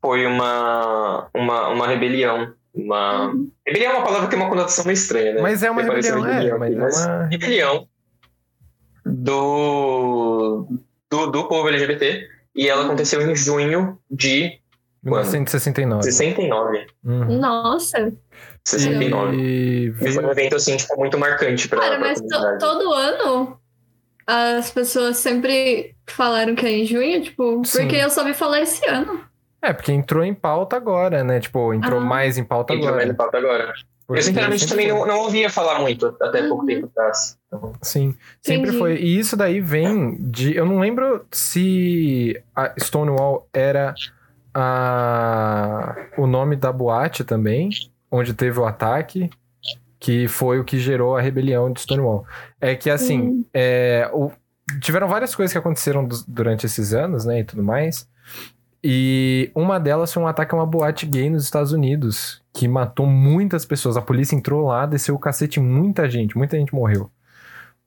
foi 0.00 0.26
uma, 0.26 1.28
uma, 1.34 1.68
uma 1.68 1.86
rebelião. 1.86 2.52
Uma... 2.74 3.32
Rebelião 3.66 3.92
é 3.92 3.94
uma 3.96 4.04
palavra 4.04 4.26
que 4.26 4.30
tem 4.34 4.40
uma 4.40 4.48
conotação 4.48 4.84
meio 4.84 4.94
estranha, 4.94 5.34
né? 5.34 5.40
Mas 5.40 5.62
é 5.62 5.70
uma 5.70 5.82
Vai 5.82 5.90
parecer 5.90 6.14
rebelião, 6.14 6.62
é, 6.62 6.66
aqui, 6.66 6.76
mas 6.76 7.06
é 7.06 7.06
uma... 7.06 7.26
rebelião 7.26 7.88
do, 9.04 10.66
do, 11.10 11.26
do 11.28 11.48
povo 11.48 11.68
LGBT. 11.68 12.37
E 12.58 12.68
ela 12.68 12.84
aconteceu 12.86 13.22
em 13.22 13.36
junho 13.36 13.98
de 14.10 14.58
1969. 15.02 16.02
69. 16.02 16.86
Uhum. 17.04 17.38
Nossa, 17.38 18.12
69. 18.64 19.36
E 19.36 19.86
E 19.88 20.12
foi 20.12 20.24
um 20.24 20.30
evento, 20.30 20.56
assim, 20.56 20.76
tipo, 20.76 20.96
muito 20.98 21.16
marcante 21.18 21.68
pra, 21.68 21.78
cara, 21.80 21.98
mas 21.98 22.20
to- 22.20 22.58
todo 22.58 22.92
ano 22.92 23.58
as 24.26 24.70
pessoas 24.70 25.16
sempre 25.16 25.94
falaram 26.06 26.54
que 26.54 26.66
é 26.66 26.70
em 26.78 26.84
junho, 26.84 27.22
tipo, 27.22 27.64
Sim. 27.64 27.82
porque 27.82 27.96
eu 27.96 28.10
só 28.10 28.24
vi 28.24 28.34
falar 28.34 28.60
esse 28.60 28.84
ano. 28.86 29.22
É, 29.62 29.72
porque 29.72 29.90
entrou 29.90 30.22
em 30.22 30.34
pauta 30.34 30.76
agora, 30.76 31.24
né? 31.24 31.40
Tipo, 31.40 31.72
entrou 31.72 31.98
Ah. 32.00 32.04
mais 32.04 32.36
em 32.36 32.44
pauta 32.44 32.74
Entrou 32.74 32.90
mais 32.92 33.08
agora. 33.08 33.12
no 33.12 33.16
papo 33.16 33.36
agora. 33.36 33.72
Porque 34.08 34.20
Eu, 34.20 34.24
sinceramente, 34.24 34.60
sempre 34.60 34.74
também 34.84 34.88
foi. 34.90 34.98
não, 35.00 35.06
não 35.16 35.22
ouvia 35.24 35.50
falar 35.50 35.80
muito 35.80 36.06
até 36.20 36.48
pouco 36.48 36.62
Uhum. 36.62 36.66
tempo 36.66 36.86
atrás. 36.86 37.38
Então, 37.46 37.72
Sim, 37.82 38.14
sempre 38.40 38.62
Entendi. 38.70 38.78
foi. 38.78 38.96
E 38.96 39.18
isso 39.18 39.36
daí 39.36 39.60
vem 39.60 40.16
de. 40.18 40.56
Eu 40.56 40.64
não 40.64 40.80
lembro 40.80 41.26
se 41.30 42.42
a 42.56 42.72
Stonewall 42.80 43.46
era 43.52 43.94
a, 44.54 45.94
o 46.16 46.26
nome 46.26 46.56
da 46.56 46.72
boate 46.72 47.22
também, 47.24 47.68
onde 48.10 48.32
teve 48.34 48.58
o 48.58 48.64
ataque, 48.66 49.30
que 50.00 50.26
foi 50.28 50.58
o 50.58 50.64
que 50.64 50.78
gerou 50.78 51.16
a 51.16 51.20
rebelião 51.20 51.70
de 51.72 51.80
Stonewall. 51.80 52.24
É 52.60 52.74
que 52.74 52.88
assim, 52.90 53.20
Uhum. 53.20 53.44
é, 53.52 54.08
o- 54.12 54.30
tiveram 54.80 55.08
várias 55.08 55.34
coisas 55.34 55.52
que 55.52 55.58
aconteceram 55.58 56.08
durante 56.26 56.66
esses 56.66 56.92
anos, 56.94 57.24
né, 57.24 57.40
e 57.40 57.44
tudo 57.44 57.62
mais. 57.62 58.08
E 58.82 59.50
uma 59.54 59.78
delas 59.80 60.12
foi 60.12 60.22
um 60.22 60.26
ataque 60.26 60.54
a 60.54 60.58
uma 60.58 60.66
boate 60.66 61.04
gay 61.04 61.28
nos 61.28 61.44
Estados 61.44 61.72
Unidos, 61.72 62.40
que 62.52 62.68
matou 62.68 63.06
muitas 63.06 63.64
pessoas. 63.64 63.96
A 63.96 64.02
polícia 64.02 64.36
entrou 64.36 64.66
lá, 64.68 64.86
desceu 64.86 65.14
o 65.14 65.18
cacete 65.18 65.58
muita 65.58 66.08
gente, 66.08 66.38
muita 66.38 66.56
gente 66.56 66.74
morreu 66.74 67.10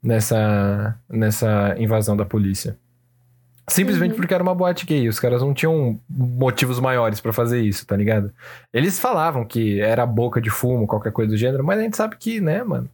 nessa, 0.04 0.95
nessa 1.10 1.75
invasão 1.77 2.17
da 2.17 2.25
polícia. 2.25 2.77
Simplesmente 3.69 4.12
Uhum. 4.12 4.17
porque 4.17 4.34
era 4.34 4.43
uma 4.43 4.56
boate 4.56 4.86
gay. 4.86 5.08
Os 5.08 5.19
caras 5.19 5.41
não 5.41 5.54
tinham 5.54 5.97
motivos 6.10 6.80
maiores 6.80 7.21
pra 7.21 7.32
fazer 7.32 7.62
isso, 7.62 7.86
tá 7.86 7.95
ligado? 7.95 8.32
Eles 8.73 8.99
falavam 8.99 9.45
que 9.45 9.80
era 9.80 10.06
boca 10.06 10.41
de 10.41 10.49
fumo, 10.49 10.88
qualquer 10.88 11.12
coisa 11.13 11.32
do 11.32 11.38
gênero, 11.38 11.63
mas 11.63 11.80
a 11.80 11.84
gente 11.84 11.95
sabe 11.95 12.17
que, 12.17 12.41
né, 12.41 12.63
mano? 12.63 12.89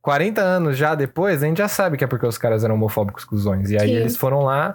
40 0.00 0.40
anos 0.40 0.76
já 0.78 0.94
depois, 0.94 1.42
a 1.42 1.46
gente 1.46 1.58
já 1.58 1.68
sabe 1.68 1.96
que 1.96 2.04
é 2.04 2.06
porque 2.06 2.26
os 2.26 2.38
caras 2.38 2.64
eram 2.64 2.74
homofóbicos 2.76 3.24
cuzões. 3.24 3.70
E 3.70 3.76
aí 3.78 3.88
Sim. 3.88 3.94
eles 3.96 4.16
foram 4.16 4.40
lá, 4.42 4.74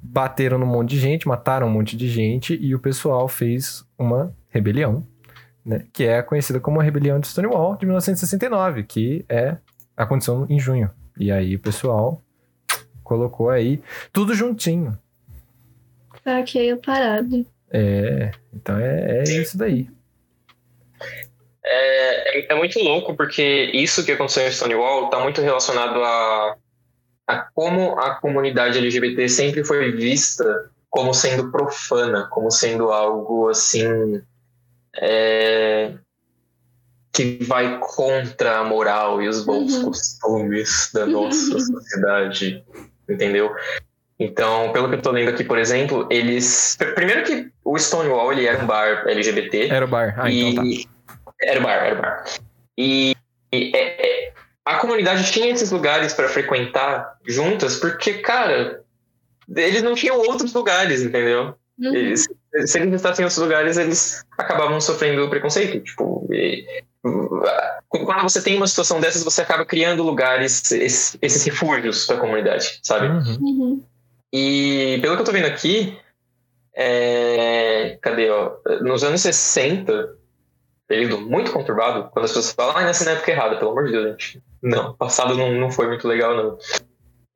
bateram 0.00 0.58
num 0.58 0.66
monte 0.66 0.90
de 0.90 0.98
gente, 0.98 1.28
mataram 1.28 1.66
um 1.66 1.70
monte 1.70 1.96
de 1.96 2.08
gente 2.08 2.56
e 2.60 2.74
o 2.74 2.78
pessoal 2.78 3.28
fez 3.28 3.84
uma 3.98 4.34
rebelião, 4.48 5.06
né? 5.64 5.84
Que 5.92 6.04
é 6.04 6.22
conhecida 6.22 6.60
como 6.60 6.80
a 6.80 6.82
Rebelião 6.82 7.20
de 7.20 7.28
Stonewall 7.28 7.76
de 7.76 7.84
1969, 7.86 8.84
que 8.84 9.24
é 9.28 9.56
aconteceu 9.96 10.46
em 10.48 10.58
junho. 10.58 10.90
E 11.18 11.32
aí 11.32 11.56
o 11.56 11.60
pessoal 11.60 12.22
colocou 13.02 13.50
aí 13.50 13.82
tudo 14.12 14.34
juntinho. 14.34 14.96
Tá 16.22 16.38
aqui 16.38 16.70
a 16.70 16.76
parada. 16.76 17.44
É, 17.70 18.30
então 18.54 18.78
é, 18.78 19.20
é 19.20 19.22
isso 19.24 19.58
daí. 19.58 19.88
É, 21.64 22.38
é, 22.38 22.52
é 22.52 22.54
muito 22.54 22.78
louco 22.78 23.14
porque 23.14 23.70
isso 23.74 24.04
que 24.04 24.12
aconteceu 24.12 24.46
em 24.46 24.52
Stonewall 24.52 25.06
está 25.06 25.20
muito 25.20 25.42
relacionado 25.42 26.02
a, 26.02 26.56
a 27.28 27.36
como 27.54 27.98
a 27.98 28.14
comunidade 28.14 28.78
LGBT 28.78 29.28
sempre 29.28 29.62
foi 29.62 29.92
vista 29.92 30.70
como 30.88 31.12
sendo 31.12 31.50
profana, 31.52 32.26
como 32.30 32.50
sendo 32.50 32.90
algo 32.90 33.48
assim 33.48 34.22
é, 34.96 35.92
que 37.12 37.38
vai 37.44 37.78
contra 37.80 38.58
a 38.58 38.64
moral 38.64 39.20
e 39.20 39.28
os 39.28 39.44
bons 39.44 39.74
Uhum. 39.74 39.84
costumes 39.84 40.90
da 40.94 41.06
nossa 41.06 41.58
sociedade, 41.60 42.64
entendeu? 43.08 43.54
Então, 44.18 44.72
pelo 44.72 44.88
que 44.88 44.96
eu 44.96 45.02
tô 45.02 45.12
lendo 45.12 45.30
aqui, 45.30 45.44
por 45.44 45.58
exemplo, 45.58 46.08
eles. 46.10 46.76
Primeiro 46.94 47.22
que 47.24 47.52
o 47.64 47.78
Stonewall 47.78 48.32
ele 48.32 48.46
era 48.46 48.62
um 48.62 48.66
bar 48.66 49.06
LGBT. 49.06 49.68
Era 49.68 49.84
o 49.84 49.88
bar. 49.88 50.14
Ah, 50.16 50.30
então 50.30 50.62
tá. 50.62 50.68
e... 50.68 50.88
Era 51.40 51.60
o 51.60 51.62
bar, 51.62 51.72
era 51.72 51.94
o 51.94 52.02
bar. 52.02 52.24
E, 52.76 53.14
e, 53.52 53.76
é, 53.76 54.28
é, 54.28 54.32
a 54.68 54.76
comunidade 54.76 55.32
tinha 55.32 55.50
esses 55.50 55.70
lugares 55.70 56.12
para 56.12 56.28
frequentar 56.28 57.16
juntas, 57.26 57.76
porque, 57.76 58.14
cara, 58.18 58.84
eles 59.56 59.82
não 59.82 59.94
tinham 59.94 60.18
outros 60.18 60.52
lugares, 60.52 61.00
entendeu? 61.00 61.54
Uhum. 61.78 61.94
Eles, 61.94 62.26
se 62.66 62.78
eles 62.78 62.94
estassem 62.94 63.22
em 63.22 63.24
outros 63.24 63.42
lugares, 63.42 63.78
eles 63.78 64.22
acabavam 64.36 64.78
sofrendo 64.78 65.28
preconceito. 65.30 65.82
Tipo, 65.82 66.28
e- 66.30 66.66
quando 67.88 68.22
você 68.22 68.42
tem 68.42 68.56
uma 68.58 68.66
situação 68.66 69.00
dessas, 69.00 69.24
você 69.24 69.40
acaba 69.40 69.64
criando 69.64 70.02
lugares, 70.02 70.70
esses, 70.70 71.16
esses 71.22 71.42
refúgios 71.44 72.04
para 72.04 72.16
a 72.16 72.20
comunidade, 72.20 72.78
sabe? 72.82 73.06
Uhum. 73.06 73.38
Uhum. 73.40 73.84
E 74.30 74.98
pelo 75.00 75.14
que 75.16 75.22
eu 75.22 75.26
tô 75.26 75.32
vendo 75.32 75.46
aqui, 75.46 75.96
é, 76.76 77.96
cadê, 78.02 78.28
ó? 78.28 78.56
Nos 78.82 79.02
anos 79.02 79.22
60, 79.22 80.17
período 80.88 81.20
muito 81.20 81.52
conturbado, 81.52 82.10
quando 82.10 82.24
as 82.24 82.32
pessoas 82.32 82.52
falam, 82.52 82.76
ah, 82.76 82.82
na 82.82 83.10
época 83.12 83.30
errada, 83.30 83.56
pelo 83.56 83.70
amor 83.70 83.84
de 83.84 83.92
Deus, 83.92 84.10
gente. 84.10 84.42
Não, 84.62 84.94
passado 84.94 85.36
não, 85.36 85.52
não 85.52 85.70
foi 85.70 85.86
muito 85.86 86.08
legal, 86.08 86.34
não. 86.34 86.58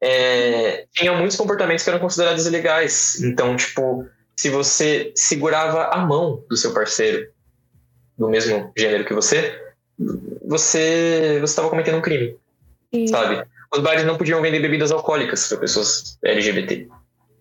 É, 0.00 0.86
tinha 0.92 1.12
muitos 1.12 1.36
comportamentos 1.36 1.84
que 1.84 1.90
eram 1.90 2.00
considerados 2.00 2.46
ilegais. 2.46 3.22
Então, 3.22 3.54
tipo, 3.54 4.04
se 4.34 4.50
você 4.50 5.12
segurava 5.14 5.84
a 5.84 5.98
mão 5.98 6.42
do 6.48 6.56
seu 6.56 6.72
parceiro 6.74 7.30
do 8.18 8.28
mesmo 8.28 8.72
gênero 8.76 9.04
que 9.04 9.14
você, 9.14 9.60
você 10.44 11.38
você 11.40 11.44
estava 11.44 11.70
cometendo 11.70 11.98
um 11.98 12.02
crime, 12.02 12.36
Sim. 12.92 13.06
sabe? 13.06 13.46
Os 13.72 13.80
bares 13.80 14.04
não 14.04 14.18
podiam 14.18 14.42
vender 14.42 14.60
bebidas 14.60 14.90
alcoólicas 14.90 15.46
para 15.48 15.58
pessoas 15.58 16.18
LGBT. 16.24 16.88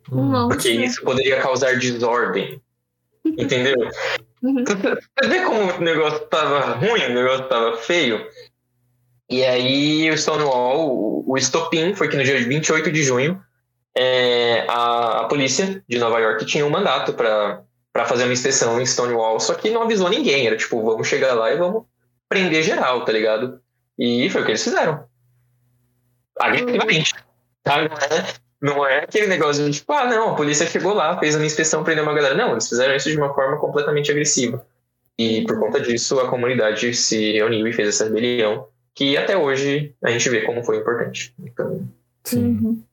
Nossa. 0.09 0.55
Porque 0.55 0.69
isso 0.69 1.01
poderia 1.03 1.41
causar 1.41 1.77
desordem. 1.77 2.61
Entendeu? 3.25 3.75
Uhum. 4.41 4.63
Você 4.65 5.27
vê 5.27 5.41
como 5.43 5.71
o 5.71 5.81
negócio 5.81 6.19
tava 6.27 6.73
ruim, 6.73 7.03
o 7.05 7.13
negócio 7.13 7.47
tava 7.47 7.77
feio? 7.77 8.25
E 9.29 9.45
aí 9.45 10.09
o 10.09 10.17
Stonewall, 10.17 10.89
o, 10.89 11.31
o 11.31 11.37
estopim, 11.37 11.93
foi 11.95 12.09
que 12.09 12.17
no 12.17 12.23
dia 12.23 12.43
28 12.43 12.91
de 12.91 13.03
junho, 13.03 13.41
é, 13.95 14.65
a, 14.67 15.21
a 15.21 15.23
polícia 15.25 15.83
de 15.87 15.97
Nova 15.99 16.19
York 16.19 16.45
tinha 16.45 16.65
um 16.65 16.69
mandato 16.69 17.13
para 17.13 17.63
fazer 18.05 18.23
uma 18.23 18.33
inspeção 18.33 18.81
em 18.81 18.85
Stonewall, 18.85 19.39
só 19.39 19.53
que 19.53 19.69
não 19.69 19.83
avisou 19.83 20.09
ninguém. 20.09 20.47
Era 20.47 20.57
tipo, 20.57 20.83
vamos 20.83 21.07
chegar 21.07 21.33
lá 21.33 21.51
e 21.51 21.57
vamos 21.57 21.83
prender 22.27 22.63
geral, 22.63 23.05
tá 23.05 23.11
ligado? 23.11 23.61
E 23.97 24.29
foi 24.29 24.41
o 24.41 24.45
que 24.45 24.51
eles 24.51 24.63
fizeram. 24.63 25.05
Agressivamente. 26.39 27.13
Tá? 27.63 27.87
Não, 28.61 28.85
é, 28.85 28.99
aquele 28.99 29.27
negócio 29.27 29.65
de 29.65 29.71
tipo, 29.71 29.91
ah, 29.91 30.05
não, 30.05 30.31
a 30.31 30.35
polícia 30.35 30.67
chegou 30.67 30.93
lá, 30.93 31.17
fez 31.17 31.35
uma 31.35 31.45
inspeção, 31.45 31.83
prendeu 31.83 32.03
uma 32.03 32.13
galera. 32.13 32.35
Não, 32.35 32.51
eles 32.51 32.69
fizeram 32.69 32.95
isso 32.95 33.09
de 33.09 33.17
uma 33.17 33.33
forma 33.33 33.57
completamente 33.57 34.11
agressiva. 34.11 34.63
E 35.17 35.43
por 35.45 35.59
conta 35.59 35.79
disso, 35.79 36.19
a 36.19 36.29
comunidade 36.29 36.93
se 36.93 37.33
reuniu 37.33 37.67
e 37.67 37.73
fez 37.73 37.89
essa 37.89 38.03
rebelião, 38.05 38.67
que 38.93 39.17
até 39.17 39.35
hoje 39.35 39.95
a 40.03 40.11
gente 40.11 40.29
vê 40.29 40.41
como 40.41 40.63
foi 40.63 40.77
importante. 40.77 41.33
Então, 41.39 41.87
Sim. 42.23 42.59
Uhum. 42.61 42.83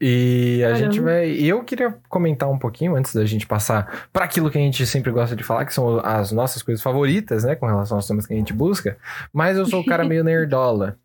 E 0.00 0.62
a 0.62 0.68
Caramba. 0.68 0.92
gente 0.92 1.00
vai. 1.00 1.28
E 1.28 1.48
eu 1.48 1.64
queria 1.64 1.92
comentar 2.08 2.48
um 2.48 2.58
pouquinho 2.58 2.94
antes 2.94 3.12
da 3.12 3.24
gente 3.24 3.46
passar 3.46 4.08
para 4.12 4.24
aquilo 4.24 4.48
que 4.50 4.56
a 4.56 4.60
gente 4.60 4.86
sempre 4.86 5.10
gosta 5.10 5.34
de 5.34 5.42
falar, 5.42 5.64
que 5.64 5.74
são 5.74 5.98
as 6.04 6.30
nossas 6.30 6.62
coisas 6.62 6.82
favoritas, 6.82 7.42
né? 7.42 7.56
Com 7.56 7.66
relação 7.66 7.96
aos 7.96 8.06
temas 8.06 8.24
que 8.24 8.32
a 8.32 8.36
gente 8.36 8.52
busca. 8.52 8.96
Mas 9.32 9.56
eu 9.56 9.66
sou 9.66 9.80
o 9.80 9.84
cara 9.84 10.04
meio 10.06 10.22
nerdola. 10.22 10.96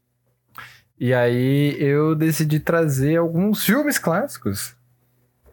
E 0.99 1.13
aí 1.13 1.75
eu 1.79 2.15
decidi 2.15 2.59
trazer 2.59 3.17
alguns 3.17 3.65
filmes 3.65 3.97
clássicos. 3.97 4.75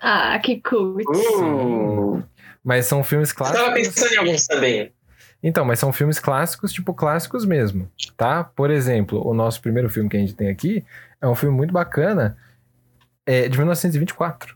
Ah, 0.01 0.39
que 0.39 0.61
cool. 0.63 1.03
uh, 1.03 2.23
Mas 2.65 2.87
são 2.87 3.03
filmes 3.05 3.31
eu 3.31 3.37
tava 3.37 3.53
clássicos. 3.55 3.75
pensando 3.95 4.13
em 4.13 4.17
alguns 4.19 4.47
também. 4.47 4.93
Então, 5.43 5.65
mas 5.65 5.79
são 5.79 5.93
filmes 5.93 6.19
clássicos, 6.19 6.71
tipo 6.73 6.93
clássicos 6.93 7.47
mesmo, 7.47 7.91
tá? 8.17 8.45
Por 8.45 8.71
exemplo, 8.71 9.27
o 9.27 9.33
nosso 9.33 9.61
primeiro 9.63 9.89
filme 9.89 10.09
que 10.09 10.17
a 10.17 10.21
gente 10.21 10.35
tem 10.35 10.49
aqui 10.51 10.85
é 11.21 11.27
um 11.27 11.35
filme 11.35 11.57
muito 11.57 11.73
bacana, 11.73 12.37
é 13.25 13.49
de 13.49 13.57
1924. 13.57 14.55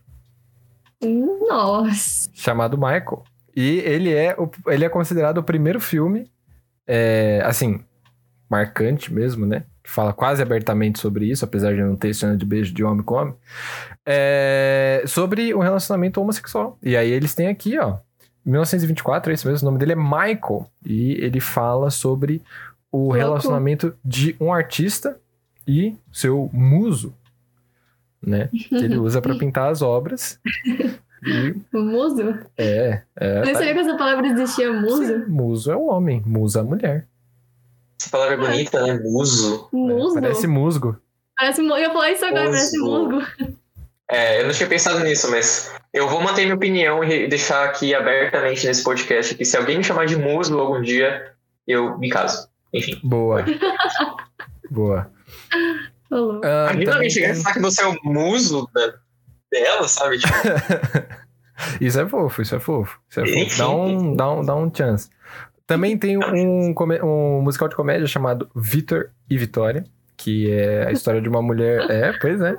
Nossa. 1.01 2.29
chamado 2.33 2.77
Michael. 2.77 3.23
E 3.55 3.79
ele 3.79 4.13
é, 4.13 4.35
o, 4.37 4.49
ele 4.67 4.85
é 4.85 4.89
considerado 4.89 5.39
o 5.39 5.43
primeiro 5.43 5.79
filme, 5.79 6.31
é, 6.85 7.41
assim, 7.43 7.83
marcante 8.49 9.11
mesmo, 9.13 9.45
né? 9.45 9.63
Que 9.85 9.91
fala 9.91 10.11
quase 10.11 10.41
abertamente 10.41 10.99
sobre 10.99 11.29
isso, 11.29 11.45
apesar 11.45 11.75
de 11.75 11.81
não 11.83 11.95
ter 11.95 12.11
cena 12.15 12.35
de 12.35 12.43
beijo 12.43 12.73
de 12.73 12.83
homem 12.83 13.03
com 13.03 13.13
homem. 13.15 13.35
É, 14.03 15.03
sobre 15.05 15.53
o 15.53 15.59
relacionamento 15.59 16.19
homossexual. 16.19 16.75
E 16.81 16.97
aí 16.97 17.11
eles 17.11 17.35
têm 17.35 17.47
aqui, 17.47 17.77
ó. 17.77 17.97
1924, 18.43 19.31
é 19.31 19.35
isso 19.35 19.47
mesmo, 19.47 19.67
o 19.67 19.71
nome 19.71 19.79
dele 19.79 19.93
é 19.93 19.95
Michael. 19.95 20.67
E 20.83 21.13
ele 21.23 21.39
fala 21.39 21.91
sobre 21.91 22.41
o 22.91 22.97
Louco. 22.97 23.13
relacionamento 23.15 23.93
de 24.03 24.35
um 24.39 24.51
artista 24.51 25.19
e 25.67 25.95
seu 26.11 26.49
muso, 26.51 27.13
né? 28.21 28.49
Que 28.51 28.75
ele 28.75 28.97
usa 28.97 29.21
pra 29.21 29.33
pintar 29.37 29.71
as 29.71 29.81
obras. 29.83 30.39
E 31.23 31.55
Muso? 31.73 32.21
é, 32.57 33.01
é. 33.19 33.39
Eu 33.39 33.43
tá- 33.45 33.53
sabia 33.55 33.73
que 33.73 33.79
essa 33.79 33.97
palavra 33.97 34.27
existia, 34.27 34.71
muso. 34.73 35.05
Sim, 35.05 35.25
muso 35.27 35.71
é 35.71 35.75
o 35.75 35.85
homem, 35.87 36.21
musa 36.25 36.59
é 36.59 36.61
a 36.61 36.65
mulher. 36.65 37.07
Essa 37.99 38.09
palavra 38.09 38.33
é 38.35 38.37
bonita, 38.37 38.81
né? 38.85 38.99
Muso. 39.03 39.69
Muso? 39.71 40.17
É, 40.17 40.21
parece 40.21 40.47
musgo. 40.47 40.97
Parece 41.37 41.61
Eu 41.61 41.77
ia 41.77 41.89
falar 41.91 42.11
isso 42.11 42.25
agora, 42.25 42.45
parece 42.45 42.77
musgo. 42.77 43.21
É, 44.09 44.41
eu 44.41 44.45
não 44.45 44.53
tinha 44.53 44.69
pensado 44.69 44.99
nisso, 44.99 45.29
mas 45.31 45.73
eu 45.93 46.07
vou 46.07 46.21
manter 46.21 46.43
minha 46.43 46.55
opinião 46.55 47.03
e 47.03 47.27
deixar 47.27 47.63
aqui 47.65 47.95
abertamente 47.95 48.65
nesse 48.67 48.83
podcast 48.83 49.33
que 49.35 49.43
se 49.45 49.57
alguém 49.57 49.77
me 49.77 49.83
chamar 49.83 50.05
de 50.05 50.15
muso 50.15 50.57
algum 50.59 50.81
dia, 50.81 51.33
eu 51.67 51.97
me 51.97 52.09
caso. 52.09 52.47
Enfim. 52.73 52.99
Boa. 53.03 53.43
Boa. 54.69 55.09
Louco. 56.11 56.41
Ah, 56.45 56.67
Imagina 56.71 56.91
também 56.91 57.09
chegar 57.09 57.29
e 57.29 57.33
tem- 57.33 57.41
falar 57.43 57.53
que 57.55 57.61
você 57.61 57.81
é 57.81 57.87
o 57.87 57.97
muso 58.03 58.69
da- 58.73 58.93
dela, 59.51 59.87
sabe? 59.87 60.17
Tipo, 60.19 60.33
Isso 61.79 61.99
é 62.01 62.07
fofo, 62.07 62.41
isso 62.41 62.53
é 62.55 62.59
fofo. 62.59 62.99
Isso 63.09 63.21
é 63.21 63.25
fofo. 63.27 63.57
Dá 63.57 63.69
um, 63.69 64.15
dá, 64.15 64.31
um, 64.31 64.45
dá 64.45 64.55
um 64.55 64.71
chance. 64.75 65.09
Também 65.67 65.97
tem 65.97 66.17
um, 66.17 66.73
um 67.03 67.41
musical 67.41 67.67
de 67.67 67.75
comédia 67.75 68.05
chamado 68.07 68.49
Vitor 68.55 69.09
e 69.29 69.37
Vitória, 69.37 69.83
que 70.15 70.51
é 70.51 70.87
a 70.87 70.91
história 70.91 71.21
de 71.21 71.27
uma 71.29 71.41
mulher. 71.41 71.89
É, 71.89 72.13
pois 72.19 72.39
é. 72.41 72.55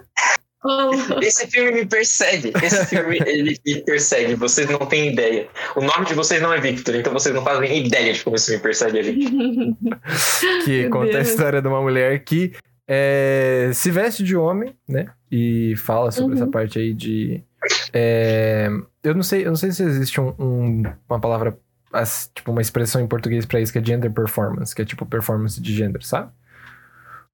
Esse 1.23 1.47
filme 1.47 1.71
me 1.71 1.87
persegue. 1.87 2.53
Esse 2.61 2.85
filme, 2.87 3.19
ele 3.25 3.57
me 3.65 3.81
persegue. 3.83 4.35
Vocês 4.35 4.69
não 4.69 4.79
têm 4.81 5.13
ideia. 5.13 5.47
O 5.77 5.81
nome 5.81 6.07
de 6.07 6.15
vocês 6.15 6.43
não 6.43 6.53
é 6.53 6.61
Victor, 6.61 6.97
então 6.97 7.13
vocês 7.13 7.33
não 7.33 7.45
fazem 7.45 7.87
ideia 7.87 8.13
de 8.13 8.25
como 8.25 8.35
isso 8.35 8.51
me 8.51 8.59
persegue 8.59 8.99
a 8.99 9.03
gente. 9.03 9.27
Que 10.65 10.83
Meu 10.83 10.91
conta 10.91 11.11
a 11.11 11.13
Deus. 11.23 11.29
história 11.29 11.63
de 11.63 11.69
uma 11.69 11.81
mulher 11.81 12.19
que 12.25 12.53
é, 12.89 13.71
se 13.75 13.91
veste 13.93 14.25
de 14.25 14.37
homem, 14.37 14.75
né? 14.89 15.07
E 15.31 15.75
fala 15.77 16.11
sobre 16.11 16.35
Uhum. 16.35 16.43
essa 16.43 16.51
parte 16.51 16.79
aí 16.81 16.93
de. 16.93 17.45
é, 17.93 18.69
eu 19.05 19.15
não 19.15 19.23
sei, 19.23 19.43
eu 19.43 19.49
não 19.51 19.57
sei 19.57 19.71
se 19.71 19.85
existe 19.85 20.21
um- 20.21 20.35
um- 20.39 20.83
uma 21.09 21.21
palavra, 21.21 21.57
as- 21.93 22.31
tipo, 22.35 22.51
uma 22.53 22.61
expressão 22.63 23.01
em 23.01 23.07
português 23.09 23.45
pra 23.47 23.61
isso 23.61 23.73
que 23.73 23.79
é 23.79 23.85
gender 23.85 24.13
performance, 24.13 24.75
que 24.75 24.83
é 24.83 24.85
tipo 24.85 25.05
performance 25.07 25.61
de 25.61 25.75
gênero, 25.75 26.03
sabe? 26.05 26.31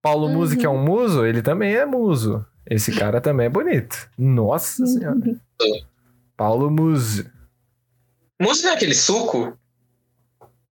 Paulo 0.00 0.26
Uhum. 0.26 0.34
Musi, 0.34 0.56
que 0.56 0.66
é 0.66 0.68
um 0.68 0.82
muso, 0.82 1.24
ele 1.24 1.42
também 1.42 1.74
é 1.74 1.86
muso. 1.86 2.44
Esse 2.66 2.92
cara 2.92 3.20
também 3.20 3.46
é 3.46 3.50
bonito. 3.50 4.08
Nossa 4.18 4.84
senhora. 4.86 5.18
Paulo 6.36 6.70
Musi. 6.70 7.30
Muso 8.40 8.62
não 8.64 8.70
é 8.70 8.74
aquele 8.74 8.94
suco? 8.94 9.56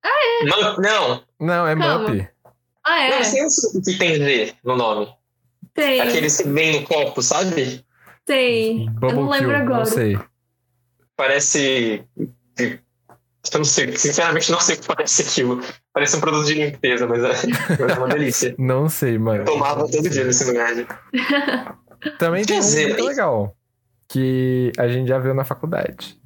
Ah, 0.04 0.10
é? 0.10 0.46
Não, 0.46 1.24
Não, 1.40 1.68
é 1.68 1.76
Calma. 1.76 2.10
Mup. 2.10 2.28
Ah, 2.84 3.04
é? 3.04 3.10
não 3.24 3.32
tem 3.32 3.46
um 3.46 3.50
suco 3.50 3.82
que 3.84 3.98
tem 3.98 4.16
Z 4.18 4.56
no 4.64 4.76
nome. 4.76 5.08
Tem, 5.74 6.02
Aqueles 6.02 6.38
que 6.38 6.48
vem 6.50 6.82
no 6.82 6.88
copo, 6.88 7.22
sabe? 7.22 7.86
tem. 8.26 8.86
Eu 8.86 8.92
Bubble 8.94 9.16
não 9.16 9.30
lembro 9.30 9.48
Kill, 9.50 9.58
agora. 9.58 9.78
não 9.80 9.86
sei. 9.86 10.20
Parece. 11.16 12.04
Eu 13.52 13.58
não 13.58 13.66
sei, 13.66 13.98
sinceramente 13.98 14.52
não 14.52 14.60
sei 14.60 14.76
o 14.76 14.80
que 14.80 14.88
parece 14.88 15.24
aquilo. 15.24 15.62
Parece 15.92 16.16
um 16.16 16.22
produto 16.22 16.46
de 16.46 16.54
limpeza, 16.54 17.08
mas 17.08 17.24
é, 17.24 17.48
mas 17.80 17.80
é 17.80 17.98
uma 17.98 18.08
delícia. 18.08 18.56
Não 18.60 18.88
sei, 18.88 19.18
mano. 19.18 19.42
Eu 19.42 19.46
tomava 19.46 19.90
todo 19.90 20.10
dia 20.10 20.24
nesse 20.24 20.46
lugar. 20.46 20.70
Também 22.20 22.46
tem 22.46 22.58
Quer 22.58 22.64
um 22.64 22.66
dizer, 22.66 22.88
muito 22.90 23.04
legal. 23.04 23.56
Que 24.08 24.72
a 24.78 24.88
gente 24.88 25.08
já 25.08 25.18
viu 25.18 25.34
na 25.34 25.44
faculdade. 25.44 26.20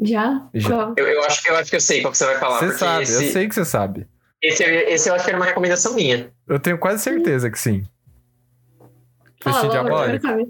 Já? 0.00 0.48
Já. 0.52 0.92
Eu, 0.96 1.06
eu, 1.06 1.24
acho, 1.24 1.48
eu 1.48 1.56
acho 1.56 1.70
que 1.70 1.76
eu 1.76 1.80
sei 1.80 2.02
qual 2.02 2.12
que 2.12 2.18
você 2.18 2.26
vai 2.26 2.38
falar. 2.38 2.58
Você 2.58 2.78
sabe, 2.78 3.02
esse, 3.02 3.24
eu 3.24 3.32
sei 3.32 3.48
que 3.48 3.54
você 3.54 3.64
sabe. 3.64 4.06
Esse, 4.42 4.62
esse 4.64 5.08
eu 5.08 5.14
acho 5.14 5.24
que 5.24 5.30
era 5.30 5.38
uma 5.38 5.46
recomendação 5.46 5.94
minha. 5.94 6.30
Eu 6.46 6.60
tenho 6.60 6.78
quase 6.78 7.02
certeza 7.02 7.50
que 7.50 7.58
sim. 7.58 7.84
Fala 9.42 9.62
logo, 9.62 9.88
eu 9.88 10.06
quero 10.06 10.22
saber. 10.22 10.48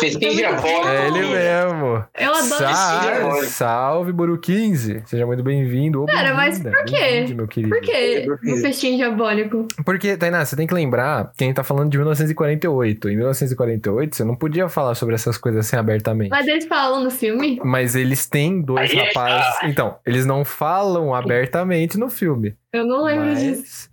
Muito 0.00 0.18
diabólico. 0.18 0.62
bom. 0.62 0.88
É 0.88 1.06
ele 1.06 1.20
mesmo. 1.20 2.04
Eu 2.18 2.34
adoro 2.34 2.64
esse 2.70 2.74
Sa 2.74 3.00
diabólico. 3.00 3.44
salve, 3.46 4.12
Buru 4.12 4.38
15. 4.38 5.02
Seja 5.06 5.26
muito 5.26 5.42
bem-vindo. 5.42 6.04
Cara, 6.06 6.34
mas 6.34 6.58
por 6.60 6.84
quê? 6.84 7.26
Meu 7.34 7.46
querido. 7.46 7.74
Por 7.74 7.80
quê? 7.80 8.26
o 8.52 8.56
festim 8.58 8.96
diabólico? 8.96 9.66
Porque, 9.84 10.16
Tainá, 10.16 10.44
você 10.44 10.56
tem 10.56 10.66
que 10.66 10.74
lembrar 10.74 11.32
que 11.36 11.44
a 11.44 11.46
gente 11.46 11.56
tá 11.56 11.64
falando 11.64 11.90
de 11.90 11.96
1948. 11.98 13.08
Em 13.08 13.16
1948, 13.16 14.16
você 14.16 14.24
não 14.24 14.34
podia 14.36 14.68
falar 14.68 14.94
sobre 14.94 15.14
essas 15.14 15.36
coisas 15.38 15.66
assim 15.66 15.76
abertamente. 15.76 16.30
Mas 16.30 16.46
eles 16.46 16.66
falam 16.66 17.02
no 17.04 17.10
filme? 17.10 17.60
Mas 17.64 17.94
eles 17.96 18.26
têm 18.26 18.60
dois 18.60 18.92
rapazes. 18.92 19.56
Então, 19.64 19.96
eles 20.06 20.24
não 20.26 20.44
falam 20.44 21.14
abertamente 21.14 21.98
no 21.98 22.08
filme. 22.08 22.54
Eu 22.72 22.84
não 22.86 23.04
lembro 23.04 23.34
disso. 23.34 23.88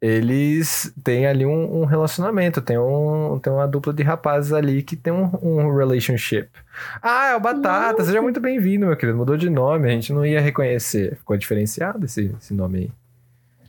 Eles 0.00 0.92
têm 1.02 1.26
ali 1.26 1.44
um, 1.44 1.80
um 1.80 1.84
relacionamento. 1.84 2.62
Tem, 2.62 2.78
um, 2.78 3.38
tem 3.42 3.52
uma 3.52 3.66
dupla 3.66 3.92
de 3.92 4.02
rapazes 4.02 4.52
ali 4.52 4.82
que 4.82 4.94
tem 4.94 5.12
um, 5.12 5.28
um 5.42 5.76
relationship. 5.76 6.48
Ah, 7.02 7.30
é 7.30 7.36
o 7.36 7.40
Batata. 7.40 8.04
Seja 8.04 8.22
muito 8.22 8.38
bem-vindo, 8.40 8.86
meu 8.86 8.96
querido. 8.96 9.18
Mudou 9.18 9.36
de 9.36 9.50
nome. 9.50 9.88
A 9.88 9.90
gente 9.90 10.12
não 10.12 10.24
ia 10.24 10.40
reconhecer. 10.40 11.16
Ficou 11.16 11.36
diferenciado 11.36 12.04
esse, 12.04 12.32
esse 12.40 12.54
nome 12.54 12.78
aí. 12.78 12.90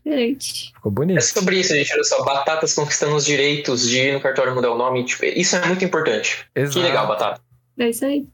Gente. 0.06 0.72
Ficou 0.74 0.92
É 0.92 0.96
bonito. 0.96 1.22
sobre 1.24 1.60
isso, 1.60 1.74
gente. 1.74 1.92
Olha 1.94 2.04
só, 2.04 2.24
Batatas 2.24 2.74
conquistando 2.74 3.16
os 3.16 3.26
direitos 3.26 3.88
de 3.88 3.98
ir 4.00 4.14
no 4.14 4.22
cartório 4.22 4.54
mudar 4.54 4.72
o 4.72 4.78
nome. 4.78 5.04
Tipo, 5.06 5.26
isso 5.26 5.56
é 5.56 5.66
muito 5.66 5.84
importante. 5.84 6.46
Exato. 6.56 6.78
Que 6.80 6.84
legal, 6.84 7.08
Batata. 7.08 7.42
É 7.78 7.90
isso 7.90 8.06
aí. 8.06 8.28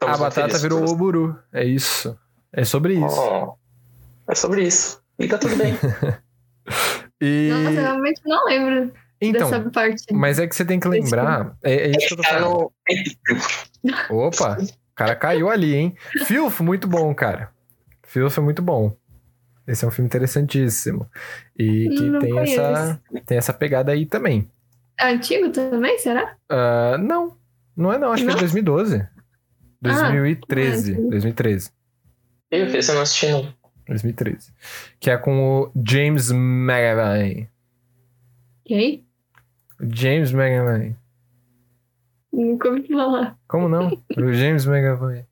A 0.00 0.04
Estamos 0.04 0.18
muito 0.20 0.28
batata 0.28 0.40
felizes 0.58 0.62
virou 0.62 0.80
o. 0.80 0.90
Oburu. 0.90 1.38
É 1.52 1.64
isso. 1.64 2.16
É 2.52 2.64
sobre 2.64 2.94
isso. 2.94 3.20
Oh, 3.20 3.54
é 4.30 4.34
sobre 4.34 4.62
isso. 4.62 5.00
E 5.18 5.26
tá 5.28 5.38
tudo 5.38 5.56
bem. 5.56 5.76
E. 7.20 7.50
Nossa, 7.52 7.70
eu 7.76 7.82
realmente 7.82 8.20
não 8.24 8.44
lembro 8.46 8.92
Então, 9.20 9.50
dessa 9.50 9.70
parte. 9.70 10.12
mas 10.12 10.38
é 10.38 10.46
que 10.46 10.54
você 10.54 10.64
tem 10.64 10.78
que 10.78 10.88
lembrar. 10.88 11.56
É, 11.62 11.74
é 11.74 11.90
isso 11.90 12.08
que 12.08 12.12
eu 12.14 12.16
tô 12.18 12.22
falando. 12.22 12.72
no... 13.82 14.26
Opa, 14.26 14.58
o 14.60 14.94
cara 14.94 15.16
caiu 15.16 15.50
ali, 15.50 15.74
hein? 15.74 15.96
Filfo, 16.24 16.62
muito 16.62 16.86
bom, 16.86 17.14
cara. 17.14 17.50
Filfo 18.04 18.40
é 18.40 18.42
muito 18.42 18.62
bom. 18.62 18.96
Esse 19.66 19.84
é 19.84 19.88
um 19.88 19.90
filme 19.90 20.06
interessantíssimo. 20.06 21.06
E 21.58 21.88
que 21.90 22.00
Não 22.02 22.20
tem 22.20 22.38
essa, 22.38 23.00
tem 23.26 23.36
essa 23.36 23.52
pegada 23.52 23.92
aí 23.92 24.06
também. 24.06 24.50
É 24.98 25.10
antigo 25.10 25.50
também, 25.50 25.98
será? 25.98 26.36
Ah, 26.48 26.96
não, 26.98 27.36
não 27.76 27.92
é 27.92 27.98
não, 27.98 28.12
acho 28.12 28.24
que 28.24 28.30
é 28.30 28.32
Não? 28.32 28.40
2012. 28.40 29.06
2013. 29.80 30.92
não 30.94 31.06
é. 31.06 31.10
2013. 31.10 31.70
Ih, 32.50 32.56
esse 32.76 32.90
eu 32.90 32.94
não 32.94 33.02
assisti, 33.02 33.28
não. 33.30 33.54
2013. 33.88 34.52
Que 35.00 35.10
é 35.10 35.16
com 35.16 35.62
o 35.62 35.72
James 35.86 36.30
McAvoy. 36.30 37.48
Quem? 38.64 39.04
James 39.80 40.32
McAvoy. 40.32 40.94
Nunca 42.32 42.68
ouvi 42.68 42.86
falar. 42.88 43.36
Como 43.48 43.68
não? 43.68 43.88
O 44.16 44.32
James 44.32 44.66
McAvoy. 44.66 45.24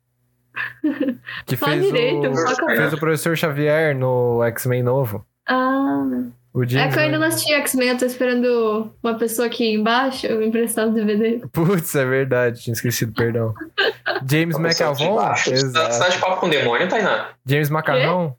Que 1.45 1.55
Fala 1.55 1.73
fez 1.73 1.85
direito, 1.85 2.27
o, 2.31 2.65
fez 2.75 2.93
o 2.93 2.97
professor 2.97 3.37
Xavier 3.37 3.95
no 3.95 4.43
X-Men 4.43 4.81
novo. 4.81 5.23
Ah. 5.47 6.23
O 6.51 6.63
É 6.63 6.67
James 6.67 6.93
que 6.95 6.99
eu 6.99 7.03
ainda 7.03 7.19
não 7.19 7.27
assisti 7.27 7.53
X-Men, 7.53 7.89
eu 7.89 7.97
tô 7.99 8.05
esperando 8.05 8.91
uma 9.03 9.13
pessoa 9.15 9.47
aqui 9.47 9.75
embaixo 9.75 10.25
eu 10.25 10.39
me 10.39 10.47
emprestar 10.47 10.87
o 10.87 10.91
DVD. 10.91 11.39
Putz, 11.53 11.93
é 11.93 12.03
verdade, 12.03 12.63
tinha 12.63 12.73
esquecido, 12.73 13.13
perdão. 13.13 13.53
James 14.27 14.55
tá- 14.57 15.91
você 15.91 15.99
tá 15.99 16.09
de 16.09 16.17
papo 16.17 16.39
com 16.39 16.47
o 16.47 16.49
demônio, 16.49 16.89
Tainá? 16.89 17.29
James 17.45 17.69
Macarrão? 17.69 18.35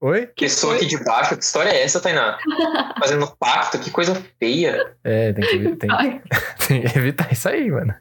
Oi? 0.00 0.26
Pessoa 0.28 0.76
aqui 0.76 0.86
de 0.86 1.02
baixo, 1.04 1.36
que 1.36 1.44
história 1.44 1.70
é 1.70 1.82
essa, 1.82 2.00
Tainá? 2.00 2.38
Fazendo 2.98 3.26
pacto, 3.38 3.78
que 3.78 3.90
coisa 3.90 4.14
feia. 4.38 4.94
É, 5.04 5.32
tem 5.32 5.44
que, 5.46 5.56
evi- 5.56 5.76
tem, 5.76 5.90
tem 6.66 6.82
que 6.82 6.98
evitar 6.98 7.30
isso 7.32 7.48
aí, 7.48 7.70
mano. 7.70 7.94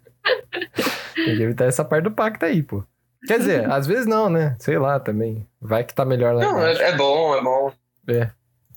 Tem 1.16 1.36
que 1.36 1.44
evitar 1.44 1.66
essa 1.66 1.84
parte 1.84 2.04
do 2.06 2.12
pacto 2.12 2.46
aí, 2.46 2.64
pô. 2.64 2.84
Quer 3.28 3.40
dizer, 3.40 3.70
às 3.70 3.86
vezes 3.86 4.06
não, 4.06 4.30
né? 4.30 4.56
Sei 4.60 4.78
lá 4.78 4.98
também. 4.98 5.46
Vai 5.62 5.84
que 5.84 5.94
tá 5.94 6.06
melhor 6.06 6.34
lá 6.36 6.42
Não, 6.42 6.52
embaixo. 6.58 6.82
é, 6.82 6.90
é 6.90 6.96
bom, 6.96 7.36
é 7.36 7.42
bom. 7.44 7.74
É. 8.08 8.30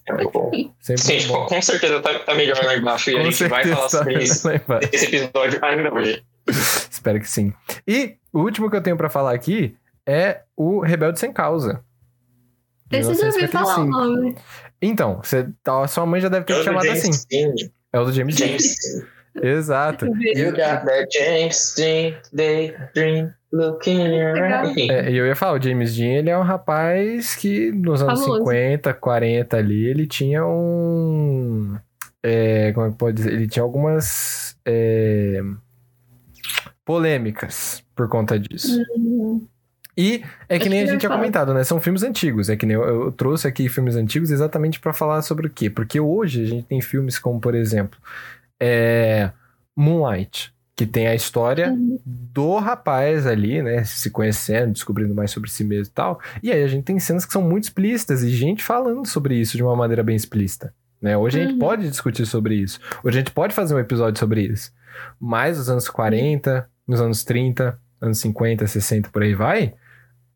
É 0.09 0.13
muito 0.15 0.31
bom. 0.33 0.51
Sempre 0.81 1.03
Sim, 1.21 1.29
bom. 1.29 1.47
com 1.47 1.63
certeza 1.63 2.01
tá, 2.01 2.19
tá 2.19 2.35
melhor 2.35 2.61
lá 2.65 2.77
embaixo 2.77 3.09
e 3.11 3.15
a 3.17 3.19
Com 3.23 3.31
gente 3.31 3.45
vai 3.47 3.65
falar 3.65 3.83
tá 3.83 3.89
sobre 3.89 4.21
isso 4.21 4.49
nesse 4.49 5.07
episódio 5.07 5.65
ainda 5.65 5.95
hoje. 5.95 6.25
Espero 6.49 7.21
que 7.21 7.29
sim. 7.31 7.53
E 7.87 8.17
o 8.33 8.41
último 8.41 8.69
que 8.69 8.75
eu 8.75 8.83
tenho 8.83 8.97
pra 8.97 9.09
falar 9.09 9.33
aqui 9.33 9.77
é 10.05 10.41
o 10.57 10.81
Rebelde 10.81 11.21
Sem 11.21 11.33
Causa. 11.33 11.85
Eu 12.93 13.15
já 13.15 13.27
ouvi 13.27 13.47
falar 13.49 13.79
o 13.79 13.85
1955. 13.85 13.91
nome. 13.91 14.37
Então, 14.81 15.21
você, 15.23 15.49
tá- 15.63 15.87
sua 15.87 16.07
mãe 16.07 16.21
já 16.21 16.29
deve 16.29 16.45
ter 16.45 16.59
te 16.59 16.65
chamado 16.65 16.89
assim. 16.91 17.11
Dean. 17.31 17.55
É 17.93 18.01
o 18.01 18.05
do 18.05 18.13
James 18.13 18.37
Dean. 18.37 18.57
Exato. 19.43 20.07
You 20.07 20.51
got 20.51 20.85
that 20.85 21.09
James 21.11 21.75
Dean 21.77 22.15
Legal. 24.33 24.67
eye. 24.77 24.91
É, 24.91 25.11
e 25.11 25.17
eu 25.17 25.27
ia 25.27 25.37
falar, 25.37 25.59
o 25.59 25.63
James 25.63 25.95
Dean, 25.95 26.19
ele 26.19 26.31
é 26.31 26.37
um 26.37 26.43
rapaz 26.43 27.35
que 27.35 27.71
nos 27.73 28.03
anos 28.03 28.21
Famoso. 28.21 28.39
50, 28.45 28.95
40 28.95 29.57
ali, 29.57 29.87
ele 29.87 30.07
tinha 30.07 30.45
um... 30.47 31.77
é, 32.23 32.73
como 32.73 32.87
é 32.87 32.91
que 32.91 32.97
pode 32.97 33.17
dizer? 33.17 33.33
Ele 33.33 33.47
tinha 33.47 33.63
algumas 33.63 34.57
é, 34.65 35.41
polêmicas 36.85 37.85
por 37.95 38.09
conta 38.09 38.39
disso. 38.39 38.83
Hum, 38.97 39.47
E 39.97 40.23
é 40.49 40.57
que 40.59 40.63
Acho 40.65 40.71
nem 40.71 40.81
a 40.81 40.85
que 40.85 40.91
gente 40.93 41.01
tinha 41.01 41.11
comentado, 41.13 41.53
né? 41.53 41.63
São 41.65 41.81
filmes 41.81 42.03
antigos. 42.03 42.49
É 42.49 42.57
que 42.57 42.65
nem 42.65 42.75
eu, 42.75 42.83
eu 43.05 43.13
trouxe 43.13 43.47
aqui 43.47 43.69
filmes 43.69 43.95
antigos 43.95 44.31
exatamente 44.31 44.81
pra 44.81 44.93
falar 44.93 45.21
sobre 45.23 45.47
o 45.47 45.51
quê? 45.51 45.69
Porque 45.69 46.01
hoje 46.01 46.43
a 46.43 46.47
gente 46.47 46.67
tem 46.67 46.81
filmes 46.81 47.19
como, 47.19 47.39
por 47.41 47.55
exemplo, 47.55 47.99
é, 48.61 49.31
Moonlight, 49.77 50.53
que 50.75 50.87
tem 50.87 51.07
a 51.09 51.15
história 51.15 51.71
Uhum. 51.71 51.99
do 52.07 52.57
rapaz 52.59 53.27
ali, 53.27 53.61
né? 53.63 53.85
Se 53.85 54.11
conhecendo, 54.11 54.73
descobrindo 54.73 55.15
mais 55.15 55.31
sobre 55.31 55.51
si 55.51 55.63
mesmo 55.65 55.91
e 55.93 55.95
tal. 55.95 56.21
E 56.43 56.51
aí 56.51 56.63
a 56.63 56.67
gente 56.69 56.85
tem 56.85 56.99
cenas 56.99 57.25
que 57.27 57.33
são 57.33 57.43
muito 57.43 57.65
explícitas 57.65 58.23
e 58.23 58.31
gente 58.31 58.63
falando 58.63 59.07
sobre 59.07 59.35
isso 59.37 59.57
de 59.57 59.63
uma 59.63 59.77
maneira 59.77 60.03
bem 60.03 60.17
explícita. 60.17 60.73
Né? 61.01 61.17
Hoje 61.17 61.39
a 61.41 61.43
gente 61.43 61.55
Uhum. 61.55 61.59
pode 61.59 61.89
discutir 61.89 62.25
sobre 62.27 62.55
isso. 62.55 62.81
Hoje 63.05 63.19
a 63.19 63.21
gente 63.21 63.33
pode 63.33 63.55
fazer 63.55 63.75
um 63.75 63.79
episódio 63.79 64.19
sobre 64.19 64.43
isso. 64.43 64.73
Mas 65.21 65.59
nos 65.59 65.69
anos 65.69 65.89
40, 65.89 66.67
nos 66.87 67.01
anos 67.01 67.25
30, 67.25 67.79
anos 68.01 68.19
50, 68.19 68.67
60, 68.67 69.11
por 69.11 69.23
aí 69.23 69.35
vai, 69.35 69.75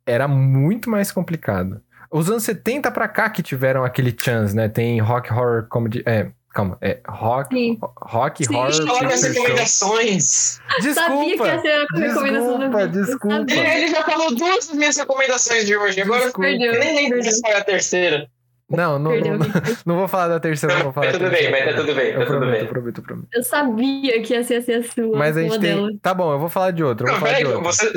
era 0.07 0.29
muito 0.29 0.89
mais 0.89 1.11
complicado. 1.11 1.81
Os 2.11 2.31
anos 2.31 2.45
70 2.45 2.91
pra 2.93 3.09
cá 3.09 3.29
que 3.29 3.43
tiveram 3.43 3.85
aquele 3.85 4.15
chance, 4.19 4.55
né? 4.55 4.69
Tem 4.69 5.01
rock 5.01 5.33
horror 5.33 5.67
comedy. 5.69 6.03
É, 6.07 6.29
calma, 6.55 6.79
é 6.81 7.01
rock, 7.09 7.55
Sim. 7.55 7.79
rock 8.01 8.47
Sim. 8.47 8.55
horror 8.55 8.71
Olha 8.73 8.87
picture 8.87 9.13
as 9.13 9.23
recomendações. 9.25 10.25
Sabia 10.25 10.79
que 10.81 10.87
ia 10.87 10.93
Desculpa, 10.93 11.61
ser 11.61 11.69
a 11.69 11.81
recomendação 11.99 12.59
desculpa, 12.59 12.89
desculpa. 12.89 13.53
Ele 13.53 13.89
já 13.89 14.03
falou 14.05 14.35
duas 14.35 14.67
das 14.69 14.77
minhas 14.77 14.97
recomendações 14.97 15.67
de 15.67 15.77
hoje. 15.77 16.01
Agora 16.01 16.25
Desculpa. 16.25 16.49
Perdeu. 16.49 16.73
eu 16.75 16.81
nem 16.81 16.95
lembro 16.97 17.21
de 17.21 17.41
qual 17.41 17.53
é 17.53 17.57
a 17.57 17.65
terceira. 17.65 18.29
Não, 18.69 18.99
não, 18.99 19.13
Perdeu. 19.13 19.39
não, 19.39 19.47
não 19.87 19.97
vou 19.97 20.09
falar 20.09 20.27
da 20.27 20.41
terceira, 20.41 20.75
não 20.75 20.85
vou 20.85 20.93
falar 20.93 21.07
Mas 21.07 21.13
da 21.19 21.19
tudo 21.21 21.31
bem, 21.31 21.41
terceira. 21.43 21.67
mas 21.67 21.75
tá 21.77 21.81
tudo 21.81 21.95
bem, 21.95 22.07
Eu 22.07 22.19
tá 22.19 22.27
tudo 22.27 22.39
prometo, 22.39 22.59
bem. 22.59 22.67
prometo, 22.69 23.03
prometo. 23.03 23.29
Eu 23.33 23.43
sabia 23.45 24.23
que 24.23 24.33
ia 24.35 24.43
ser 24.43 24.55
assim 24.57 24.75
a 24.75 24.83
sua. 24.83 25.17
Mas 25.17 25.37
a 25.37 25.43
gente 25.43 25.59
dela. 25.59 25.89
tem. 25.89 25.99
Tá 25.99 26.13
bom, 26.13 26.33
eu 26.33 26.39
vou 26.41 26.49
falar 26.49 26.73
de 26.73 26.83
outro. 26.83 27.07
Eu 27.07 27.13
vou 27.13 27.21
Não, 27.21 27.27
peraí, 27.29 27.45
você, 27.45 27.93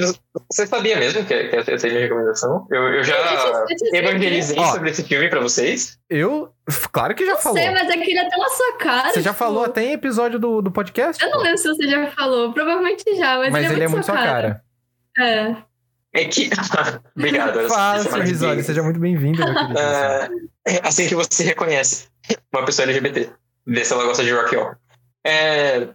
você 0.51 0.67
sabia 0.67 0.97
mesmo 0.97 1.25
que, 1.25 1.43
que 1.47 1.55
essa 1.55 1.71
é 1.71 1.75
a 1.75 1.91
minha 1.91 2.01
recomendação? 2.01 2.67
Eu, 2.69 2.84
eu 2.93 3.03
já 3.03 3.15
Eu 3.15 3.65
eu 3.93 3.99
evangelizei 4.10 4.60
Ó. 4.60 4.65
sobre 4.73 4.91
esse 4.91 5.03
filme 5.03 5.27
pra 5.27 5.39
vocês. 5.39 5.97
Eu. 6.08 6.53
Claro 6.91 7.15
que 7.15 7.25
já 7.25 7.32
Eu 7.32 7.38
falou. 7.39 7.58
sei, 7.58 7.71
mas 7.71 7.89
é 7.89 7.93
que 7.97 8.12
ele 8.12 8.19
até 8.19 8.38
na 8.38 8.49
sua 8.49 8.77
cara. 8.77 9.10
Você 9.10 9.21
já 9.21 9.32
tipo, 9.32 9.43
falou 9.43 9.63
até 9.65 9.84
em 9.86 9.93
episódio 9.93 10.38
do, 10.38 10.62
do 10.62 10.71
podcast? 10.71 11.23
Eu 11.23 11.32
não 11.32 11.39
lembro 11.41 11.58
se 11.58 11.67
você 11.67 11.88
já 11.88 12.12
falou. 12.12 12.53
Provavelmente 12.53 13.03
já, 13.15 13.39
mas, 13.39 13.51
Mas 13.51 13.71
ele 13.71 13.86
é 13.86 13.88
muito 13.88 14.05
sua 14.05 14.13
cara. 14.15 14.62
É. 15.17 15.55
É 16.13 16.25
que. 16.25 16.49
Obrigado. 17.17 17.60
risório. 17.60 18.55
gay. 18.55 18.63
Seja 18.63 18.82
muito 18.84 18.99
bem-vindo, 18.99 19.41
é 19.77 20.29
assim 20.84 21.08
que 21.08 21.15
você 21.15 21.43
reconhece 21.43 22.08
uma 22.53 22.65
pessoa 22.65 22.88
LGBT. 22.88 23.29
Vê 23.65 23.86
se 23.86 23.93
ela 23.93 24.05
gosta 24.05 24.23
de 24.23 24.32
rock 24.32 24.55
horror. 24.55 24.77
É, 25.23 25.88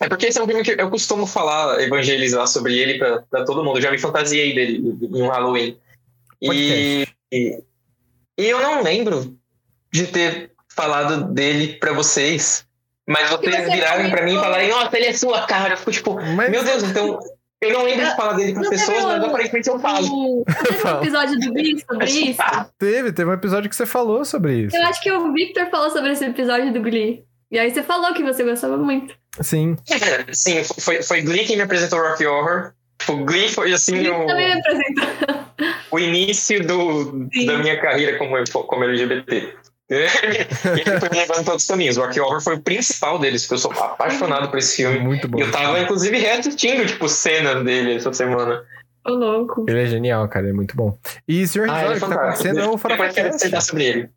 é 0.00 0.08
porque 0.08 0.26
esse 0.26 0.38
é 0.38 0.42
um 0.42 0.46
filme 0.46 0.62
que 0.62 0.72
eu 0.72 0.90
costumo 0.90 1.26
falar, 1.26 1.80
evangelizar 1.80 2.46
sobre 2.46 2.76
ele 2.78 2.98
pra, 2.98 3.22
pra 3.22 3.44
todo 3.44 3.64
mundo. 3.64 3.78
Eu 3.78 3.82
já 3.82 3.90
me 3.90 3.98
fantasiei 3.98 4.54
dele 4.54 4.98
em 5.00 5.22
um 5.22 5.28
Halloween. 5.28 5.78
E, 6.40 7.06
e, 7.32 7.62
e 8.38 8.44
eu 8.44 8.60
não 8.60 8.82
lembro 8.82 9.38
de 9.92 10.06
ter 10.06 10.50
falado 10.68 11.32
dele 11.32 11.74
pra 11.74 11.92
vocês. 11.92 12.66
Mas 13.06 13.30
vocês 13.30 13.54
você 13.54 13.70
virarem 13.70 14.10
pra 14.10 14.24
mim 14.24 14.36
e 14.36 14.40
falarem, 14.40 14.70
nossa, 14.70 14.96
ele 14.96 15.06
é 15.06 15.12
sua 15.12 15.46
cara. 15.46 15.74
Eu 15.74 15.78
fico 15.78 15.92
tipo, 15.92 16.14
Mas 16.14 16.50
meu 16.50 16.64
Deus, 16.64 16.82
então. 16.82 17.18
Eu 17.62 17.72
não 17.72 17.84
lembro 17.84 18.04
de 18.04 18.16
falar 18.16 18.32
dele 18.34 18.54
teve 18.54 18.68
pessoas, 18.70 19.04
mas 19.04 19.22
um- 19.22 19.26
aparentemente 19.26 19.68
eu 19.68 19.78
falo. 19.78 20.06
O... 20.06 20.44
Teve 20.44 20.86
um 20.88 21.00
episódio 21.00 21.38
do 21.40 21.52
Glee 21.52 21.84
sobre 21.88 22.06
isso? 22.10 22.42
teve, 22.78 23.12
teve 23.12 23.30
um 23.30 23.34
episódio 23.34 23.70
que 23.70 23.76
você 23.76 23.86
falou 23.86 24.24
sobre 24.24 24.54
isso. 24.66 24.76
Eu 24.76 24.82
acho 24.84 25.00
que 25.00 25.10
o 25.12 25.32
Victor 25.32 25.66
falou 25.70 25.90
sobre 25.90 26.10
esse 26.12 26.24
episódio 26.24 26.72
do 26.72 26.80
Glee. 26.82 27.24
E 27.50 27.58
aí 27.58 27.70
você 27.70 27.82
falou 27.82 28.12
que 28.14 28.22
você 28.22 28.42
gostava 28.42 28.76
muito. 28.76 29.14
Sim. 29.40 29.76
É, 29.90 30.32
Sim, 30.32 30.62
foi, 30.80 31.02
foi 31.02 31.22
Glee 31.22 31.44
quem 31.46 31.56
me 31.56 31.62
apresentou 31.62 32.00
Rock 32.00 32.26
Horror. 32.26 32.72
Tipo, 32.98 33.16
Glee 33.24 33.48
foi 33.48 33.72
assim 33.72 33.96
Ele 33.96 34.10
o, 34.10 34.26
também 34.26 34.46
me 34.54 34.60
apresentou. 34.60 35.44
o 35.90 35.98
início 35.98 36.66
do, 36.66 37.28
Sim. 37.32 37.46
da 37.46 37.58
minha 37.58 37.80
carreira 37.80 38.16
como, 38.18 38.36
como 38.66 38.84
LGBT. 38.84 39.54
E 39.90 39.94
ele 40.80 41.00
foi 41.00 41.08
me 41.10 41.16
levando 41.16 41.44
todos 41.44 41.62
os 41.62 41.68
caminhos. 41.68 41.96
O 41.96 42.02
Horror 42.02 42.40
foi 42.40 42.56
o 42.56 42.60
principal 42.60 43.18
deles, 43.18 43.42
porque 43.42 43.54
eu 43.54 43.58
sou 43.58 43.72
apaixonado 43.72 44.48
por 44.48 44.58
esse 44.58 44.76
filme. 44.76 44.98
Muito 44.98 45.28
bom. 45.28 45.38
E 45.38 45.42
eu 45.42 45.50
tava, 45.50 45.80
inclusive, 45.80 46.16
reassistindo, 46.18 46.86
tipo, 46.86 47.08
cenas 47.08 47.64
dele 47.64 47.96
essa 47.96 48.12
semana. 48.12 48.62
Ô, 49.04 49.10
louco. 49.10 49.66
Ele 49.68 49.82
é 49.82 49.86
genial, 49.86 50.28
cara, 50.28 50.46
ele 50.46 50.52
é 50.52 50.56
muito 50.56 50.76
bom. 50.76 50.96
E 51.26 51.46
Sr. 51.46 51.68
Ah, 51.68 51.78
Risório, 51.78 51.90
é 51.90 51.94
que 51.94 52.00
tá 52.00 52.14
acontecendo 52.14 52.60
é 52.60 52.68
o 52.68 53.32
dissertar 53.32 53.62
sobre 53.62 53.84
ele. 53.84 54.10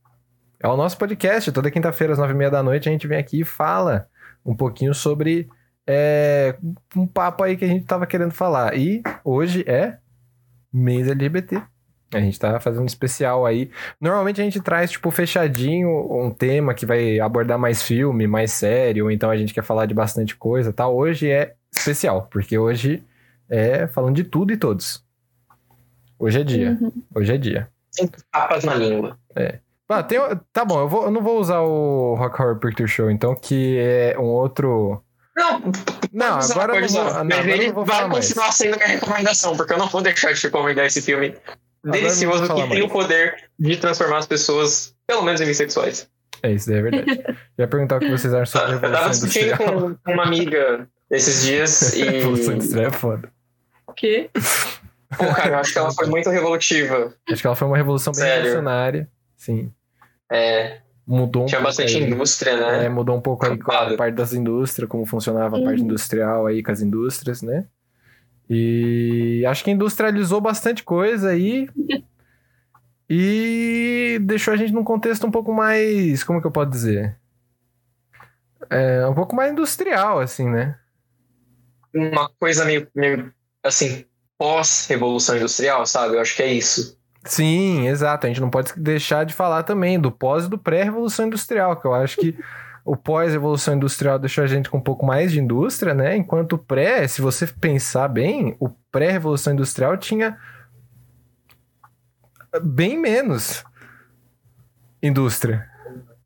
É 0.60 0.68
o 0.68 0.78
nosso 0.78 0.98
podcast. 0.98 1.52
Toda 1.52 1.72
quinta-feira, 1.72 2.14
às 2.14 2.20
nove 2.20 2.34
e 2.34 2.36
meia 2.36 2.52
da 2.52 2.64
noite, 2.64 2.88
a 2.88 2.92
gente 2.92 3.08
vem 3.08 3.18
aqui 3.18 3.42
e 3.42 3.46
fala 3.46 4.08
um 4.46 4.56
pouquinho 4.56 4.94
sobre 4.94 5.50
é, 5.88 6.56
um 6.96 7.06
papo 7.06 7.44
aí 7.44 7.58
que 7.58 7.66
a 7.66 7.68
gente 7.68 7.86
tava 7.86 8.06
querendo 8.06 8.32
falar. 8.32 8.78
E 8.78 9.02
hoje 9.24 9.64
é 9.68 9.98
mês 10.72 11.08
LGBT. 11.08 11.62
A 12.14 12.20
gente 12.20 12.40
tá 12.40 12.60
fazendo 12.60 12.84
um 12.84 12.86
especial 12.86 13.46
aí. 13.46 13.70
Normalmente 14.00 14.40
a 14.40 14.44
gente 14.44 14.62
traz, 14.62 14.92
tipo, 14.92 15.10
fechadinho 15.12 15.90
um 15.90 16.32
tema 16.32 16.74
que 16.74 16.86
vai 16.86 17.20
abordar 17.20 17.58
mais 17.58 17.82
filme, 17.82 18.28
mais 18.28 18.52
série, 18.52 19.02
ou 19.02 19.10
então 19.12 19.30
a 19.30 19.36
gente 19.38 19.54
quer 19.54 19.64
falar 19.64 19.86
de 19.86 19.94
bastante 19.94 20.36
coisa, 20.36 20.72
tá? 20.72 20.88
Hoje 20.88 21.30
é 21.30 21.54
especial, 21.76 22.28
porque 22.32 22.58
hoje 22.58 23.04
é 23.50 23.88
falando 23.88 24.16
de 24.16 24.24
tudo 24.24 24.54
e 24.54 24.58
todos. 24.58 25.04
Hoje 26.18 26.40
é 26.40 26.44
dia. 26.44 26.78
Uhum. 26.80 26.92
Hoje 27.14 27.34
é 27.34 27.38
dia. 27.38 27.70
Sempre 27.92 28.22
tapas 28.32 28.64
na 28.64 28.76
língua. 28.76 29.18
Ah, 29.90 30.02
tem, 30.02 30.20
tá 30.54 30.64
bom, 30.66 30.80
eu, 30.80 30.88
vou, 30.88 31.04
eu 31.06 31.12
não 31.12 31.22
vou 31.22 31.40
usar 31.40 31.60
o 31.60 32.16
Rock 32.16 32.42
Horror 32.42 32.58
Picture 32.60 32.88
Show, 32.88 33.12
então, 33.12 33.36
que 33.36 33.78
é 33.78 34.16
um 34.18 34.24
outro. 34.26 35.04
Não, 35.36 35.62
Não, 36.14 36.40
usar, 36.40 36.54
agora 36.56 36.80
não 36.80 36.86
usar. 36.86 37.24
não, 37.24 37.38
agora 37.38 37.58
não 37.58 37.74
vou 37.74 37.86
vai 37.86 37.96
falar 37.98 38.08
mais. 38.08 38.28
continuar 38.28 38.52
sendo 38.52 38.78
minha 38.78 38.88
recomendação, 38.88 39.56
porque 39.58 39.74
eu 39.74 39.78
não 39.78 39.88
vou 39.88 40.02
deixar 40.02 40.34
de 40.34 40.42
recomendar 40.42 40.86
esse 40.86 41.02
filme 41.02 41.36
Delicioso 41.92 42.54
que 42.56 42.68
tem 42.70 42.82
o 42.82 42.90
poder 42.90 43.36
de 43.60 43.78
transformar 43.78 44.18
as 44.20 44.28
pessoas, 44.28 44.96
pelo 45.08 45.22
menos 45.22 45.40
em 45.42 45.46
bissexuais. 45.46 46.10
É 46.44 46.52
isso, 46.52 46.68
daí 46.70 46.80
é 46.80 46.82
verdade. 46.82 47.24
Eu 47.58 47.64
ia 47.64 47.68
perguntar 47.68 47.98
o 47.98 48.00
que 48.00 48.10
vocês 48.12 48.34
acham 48.34 48.62
sobre 48.62 48.74
a 48.74 48.76
Eu 48.76 48.82
tava 48.82 48.96
Revolução 48.98 49.28
discutindo 49.28 49.58
com 49.58 49.96
com 49.96 50.12
uma 50.14 50.24
amiga 50.24 50.88
esses 51.10 51.44
dias 51.44 51.94
A 51.94 52.06
Revolução 52.12 52.54
e. 52.54 52.56
Industrial 52.58 52.86
é 52.88 52.92
foda. 52.92 53.30
O 53.88 53.94
quê? 53.94 54.30
Pô, 55.18 55.26
cara, 55.34 55.50
eu 55.56 55.60
acho 55.60 55.72
que 55.72 55.80
ela 55.80 55.92
foi 55.92 56.08
muito 56.08 56.30
revolutiva. 56.30 57.14
Acho 57.30 57.42
que 57.42 57.48
ela 57.48 57.56
foi 57.56 57.68
uma 57.68 57.78
revolução 57.78 58.12
bem 58.12 58.22
Sério? 58.22 58.36
revolucionária. 58.44 59.10
Sim. 59.38 59.72
É, 60.32 60.80
Mudou 61.08 61.44
um 61.44 61.46
tinha 61.46 61.60
pouco 61.62 61.70
bastante 61.70 61.98
aí. 61.98 62.04
indústria, 62.04 62.50
É, 62.52 62.82
né? 62.82 62.90
mudou 62.90 63.16
um 63.16 63.22
pouco 63.22 63.46
aí 63.46 63.58
com 63.60 63.72
a 63.72 63.96
parte 63.96 64.16
das 64.16 64.34
indústrias, 64.34 64.90
como 64.90 65.06
funcionava 65.06 65.56
a 65.58 65.62
parte 65.62 65.80
Uhum. 65.80 65.86
industrial 65.86 66.48
aí 66.48 66.64
com 66.64 66.72
as 66.72 66.82
indústrias, 66.82 67.44
né? 67.44 67.66
E 68.50 69.44
acho 69.48 69.64
que 69.64 69.72
industrializou 69.72 70.40
bastante 70.40 70.84
coisa 70.84 71.30
aí. 71.30 71.68
E 73.10 74.20
deixou 74.22 74.54
a 74.54 74.58
gente 74.58 74.74
num 74.74 74.84
contexto 74.84 75.26
um 75.26 75.32
pouco 75.32 75.54
mais. 75.54 76.24
Como 76.24 76.42
que 76.42 76.48
eu 76.48 76.52
posso 76.52 76.70
dizer? 76.70 77.18
É, 78.70 79.06
um 79.08 79.14
pouco 79.14 79.36
mais 79.36 79.52
industrial, 79.52 80.20
assim, 80.20 80.50
né? 80.50 80.78
Uma 81.94 82.30
coisa 82.40 82.66
meio, 82.66 82.88
meio 82.96 83.32
assim, 83.64 84.06
pós-revolução 84.38 85.38
industrial, 85.38 85.86
sabe? 85.86 86.16
Eu 86.16 86.22
acho 86.22 86.36
que 86.36 86.44
é 86.44 86.54
isso. 86.54 87.00
Sim, 87.24 87.88
exato. 87.88 88.26
A 88.26 88.30
gente 88.30 88.42
não 88.42 88.50
pode 88.50 88.74
deixar 88.78 89.26
de 89.26 89.34
falar 89.34 89.64
também 89.64 90.00
do 90.00 90.12
pós 90.12 90.46
e 90.46 90.50
do 90.50 90.58
pré-revolução 90.58 91.28
industrial, 91.28 91.76
que 91.80 91.88
eu 91.88 91.94
acho 91.94 92.18
que 92.18 92.38
o 92.86 92.96
pós-revolução 92.96 93.74
industrial 93.76 94.20
deixou 94.20 94.44
a 94.44 94.48
gente 94.48 94.70
com 94.70 94.78
um 94.78 94.82
pouco 94.82 95.04
mais 95.06 95.32
de 95.32 95.40
indústria, 95.42 95.94
né? 95.96 96.16
Enquanto 96.16 96.54
o 96.54 96.58
pré, 96.60 97.08
se 97.08 97.20
você 97.22 97.48
pensar 97.48 98.08
bem, 98.08 98.56
o 98.60 98.70
pré-revolução 98.92 99.52
industrial 99.54 99.98
tinha 99.98 100.38
bem 102.62 102.98
menos 102.98 103.64
indústria. 105.02 105.68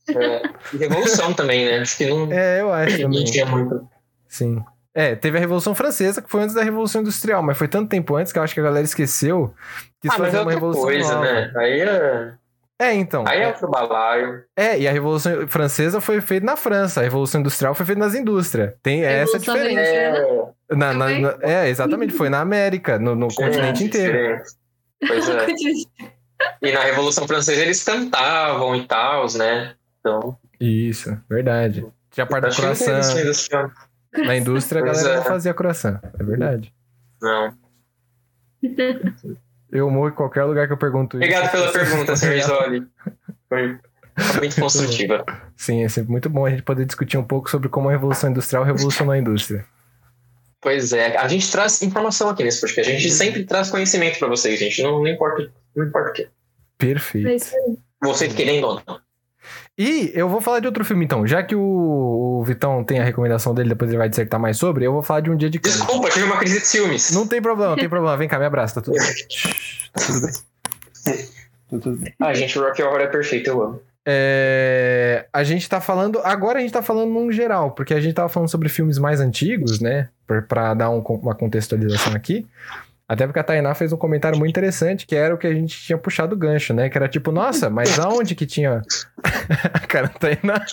É, 0.09 0.41
e 0.73 0.77
revolução 0.77 1.33
também, 1.33 1.65
né? 1.65 1.79
Acho 1.79 1.97
que 1.97 2.05
não, 2.07 2.31
É, 2.31 2.61
eu 2.61 2.73
acho 2.73 2.97
não 2.97 3.09
também. 3.09 3.23
tinha 3.25 3.45
muito. 3.45 3.87
Sim. 4.27 4.63
É, 4.93 5.15
teve 5.15 5.37
a 5.37 5.39
Revolução 5.39 5.75
Francesa, 5.75 6.21
que 6.21 6.29
foi 6.29 6.41
antes 6.41 6.55
da 6.55 6.63
Revolução 6.63 7.01
Industrial, 7.01 7.41
mas 7.43 7.57
foi 7.57 7.67
tanto 7.67 7.89
tempo 7.89 8.15
antes 8.15 8.33
que 8.33 8.39
eu 8.39 8.43
acho 8.43 8.53
que 8.53 8.59
a 8.59 8.63
galera 8.63 8.83
esqueceu 8.83 9.53
que 10.01 10.09
Ah, 10.09 10.13
isso 10.13 10.23
é 10.25 10.29
foi 10.29 10.29
uma 10.29 10.39
outra 10.39 10.53
revolução 10.55 10.83
coisa, 10.83 11.13
nova. 11.13 11.23
né? 11.25 11.53
Aí 11.57 11.79
é, 11.81 12.33
É, 12.81 12.93
então. 12.93 13.25
aí 13.27 13.39
é 13.39 13.43
é, 13.43 13.47
outro 13.47 13.69
balaio. 13.69 14.41
É, 14.55 14.79
e 14.79 14.87
a 14.87 14.91
Revolução 14.91 15.45
Francesa 15.49 15.99
foi 15.99 16.21
feita 16.21 16.45
na 16.45 16.55
França, 16.55 17.01
a 17.01 17.03
Revolução 17.03 17.41
Industrial 17.41 17.75
foi 17.75 17.85
feita 17.85 17.99
nas 17.99 18.15
indústrias. 18.15 18.73
Tem 18.81 19.03
essa 19.03 19.37
diferença. 19.37 19.75
Francesa. 19.75 20.53
É, 20.71 20.75
Na- 20.75 20.93
na- 20.93 21.19
na- 21.19 21.37
é, 21.41 21.67
exatamente, 21.69 22.13
foi 22.13 22.29
na 22.29 22.39
América, 22.39 22.97
no, 22.97 23.15
no 23.15 23.27
continente 23.33 23.83
é, 23.83 23.85
inteiro. 23.87 24.13
diferente. 24.13 24.49
Pois 25.07 25.29
é. 25.29 25.45
E 26.61 26.71
na 26.71 26.79
Revolução 26.79 27.27
Francesa 27.27 27.61
eles 27.61 27.83
cantavam 27.83 28.73
e 28.73 28.87
tal, 28.87 29.25
né? 29.37 29.75
Então, 29.99 30.37
Isso, 30.57 31.17
verdade. 31.29 31.85
Tinha 32.11 32.23
a 32.23 32.27
parte 32.27 32.55
tem 32.55 32.63
croissant. 32.63 33.01
Na 34.25 34.37
indústria 34.37 34.81
a 34.81 34.85
Pois 34.85 34.97
galera 34.99 35.15
é. 35.15 35.17
não 35.17 35.25
fazia 35.25 35.53
croissant. 35.53 35.99
É 36.17 36.23
verdade. 36.23 36.73
Não. 37.21 37.53
Eu 39.71 39.89
morro 39.89 40.09
em 40.09 40.13
qualquer 40.13 40.43
lugar 40.43 40.67
que 40.67 40.73
eu 40.73 40.77
pergunto 40.77 41.17
isso. 41.17 41.25
Obrigado 41.25 41.51
pela 41.51 41.71
pergunta, 41.71 42.15
Sr. 42.15 42.37
Isoli. 42.37 42.87
Foi 43.47 43.77
muito 44.39 44.59
construtiva. 44.59 45.25
Sim, 45.55 45.83
é 45.83 45.89
sempre 45.89 46.11
muito 46.11 46.29
bom 46.29 46.45
a 46.45 46.49
gente 46.49 46.63
poder 46.63 46.85
discutir 46.85 47.17
um 47.17 47.23
pouco 47.23 47.49
sobre 47.49 47.69
como 47.69 47.87
a 47.87 47.91
Revolução 47.91 48.29
Industrial 48.29 48.63
revolucionou 48.63 49.13
a 49.13 49.17
indústria. 49.17 49.65
Pois 50.61 50.91
é, 50.91 51.15
a 51.15 51.27
gente 51.27 51.49
traz 51.49 51.81
informação 51.81 52.29
aqui 52.29 52.43
nesse 52.43 52.59
podcast. 52.59 52.91
A 52.91 52.95
gente 52.95 53.11
sempre 53.11 53.45
traz 53.45 53.69
conhecimento 53.69 54.19
pra 54.19 54.27
vocês, 54.27 54.59
gente. 54.59 54.83
Não, 54.83 54.99
não 54.99 55.07
importa, 55.07 55.49
não 55.75 55.85
importa 55.85 56.09
o 56.09 56.13
quê. 56.13 56.27
Perfeito. 56.77 57.27
É 57.27 57.35
isso 57.35 57.55
aí. 57.55 57.77
Você 58.03 58.27
querendo 58.27 58.67
ou 58.67 58.81
não. 58.85 58.99
E 59.81 60.11
eu 60.13 60.27
vou 60.27 60.41
falar 60.41 60.59
de 60.59 60.67
outro 60.67 60.83
filme 60.83 61.05
então. 61.05 61.25
Já 61.25 61.41
que 61.41 61.55
o, 61.55 61.61
o 61.61 62.43
Vitão 62.43 62.83
tem 62.83 62.99
a 62.99 63.03
recomendação 63.03 63.53
dele, 63.53 63.69
depois 63.69 63.89
ele 63.89 63.97
vai 63.97 64.09
dissertar 64.09 64.37
mais 64.37 64.57
sobre, 64.57 64.85
eu 64.85 64.91
vou 64.91 65.01
falar 65.01 65.21
de 65.21 65.31
Um 65.31 65.37
Dia 65.37 65.49
de 65.49 65.57
Câncer. 65.57 65.77
Desculpa, 65.79 66.09
tive 66.09 66.25
uma 66.25 66.37
crise 66.37 66.59
de 66.59 66.67
ciúmes. 66.67 67.11
Não 67.11 67.25
tem 67.25 67.41
problema, 67.41 67.71
não 67.71 67.77
tem 67.77 67.87
problema. 67.87 68.17
Vem 68.17 68.27
cá, 68.27 68.37
me 68.37 68.43
abraça, 68.45 68.75
tá 68.75 68.81
tudo 68.81 68.97
bem. 68.97 69.07
Tá 69.93 70.05
tudo 70.05 70.21
bem. 70.21 70.31
Tá 71.71 71.77
tudo 71.79 71.97
bem. 71.97 72.13
Ah, 72.19 72.33
gente, 72.33 72.59
o 72.59 72.63
Rocky 72.63 72.83
Horror 72.83 72.99
é 73.01 73.07
perfeito, 73.07 73.49
eu 73.49 73.61
amo. 73.63 73.81
É, 74.05 75.25
a 75.31 75.43
gente 75.43 75.67
tá 75.69 75.79
falando. 75.79 76.19
Agora 76.23 76.59
a 76.59 76.61
gente 76.61 76.71
tá 76.73 76.81
falando 76.81 77.11
num 77.11 77.31
geral, 77.31 77.71
porque 77.71 77.93
a 77.93 77.99
gente 78.01 78.13
tava 78.15 78.27
falando 78.29 78.49
sobre 78.49 78.67
filmes 78.69 78.97
mais 78.97 79.19
antigos, 79.19 79.79
né? 79.79 80.09
Pra, 80.27 80.41
pra 80.41 80.73
dar 80.73 80.89
um- 80.89 80.99
uma 81.01 81.33
contextualização 81.35 82.13
aqui. 82.13 82.45
Até 83.09 83.25
porque 83.25 83.39
a 83.39 83.43
Tainá 83.43 83.73
fez 83.73 83.91
um 83.91 83.97
comentário 83.97 84.37
muito 84.37 84.51
interessante, 84.51 85.07
que 85.07 85.15
era 85.15 85.33
o 85.33 85.37
que 85.37 85.47
a 85.47 85.53
gente 85.53 85.75
tinha 85.79 85.97
puxado 85.97 86.35
o 86.35 86.37
gancho, 86.37 86.75
né? 86.75 86.89
Que 86.89 86.97
era 86.97 87.09
tipo, 87.09 87.31
nossa, 87.31 87.67
mas 87.67 87.97
aonde 87.97 88.35
que 88.35 88.45
tinha. 88.45 88.83
a 89.73 89.79
cara 89.79 90.07
da 90.09 90.13
Tainá. 90.13 90.63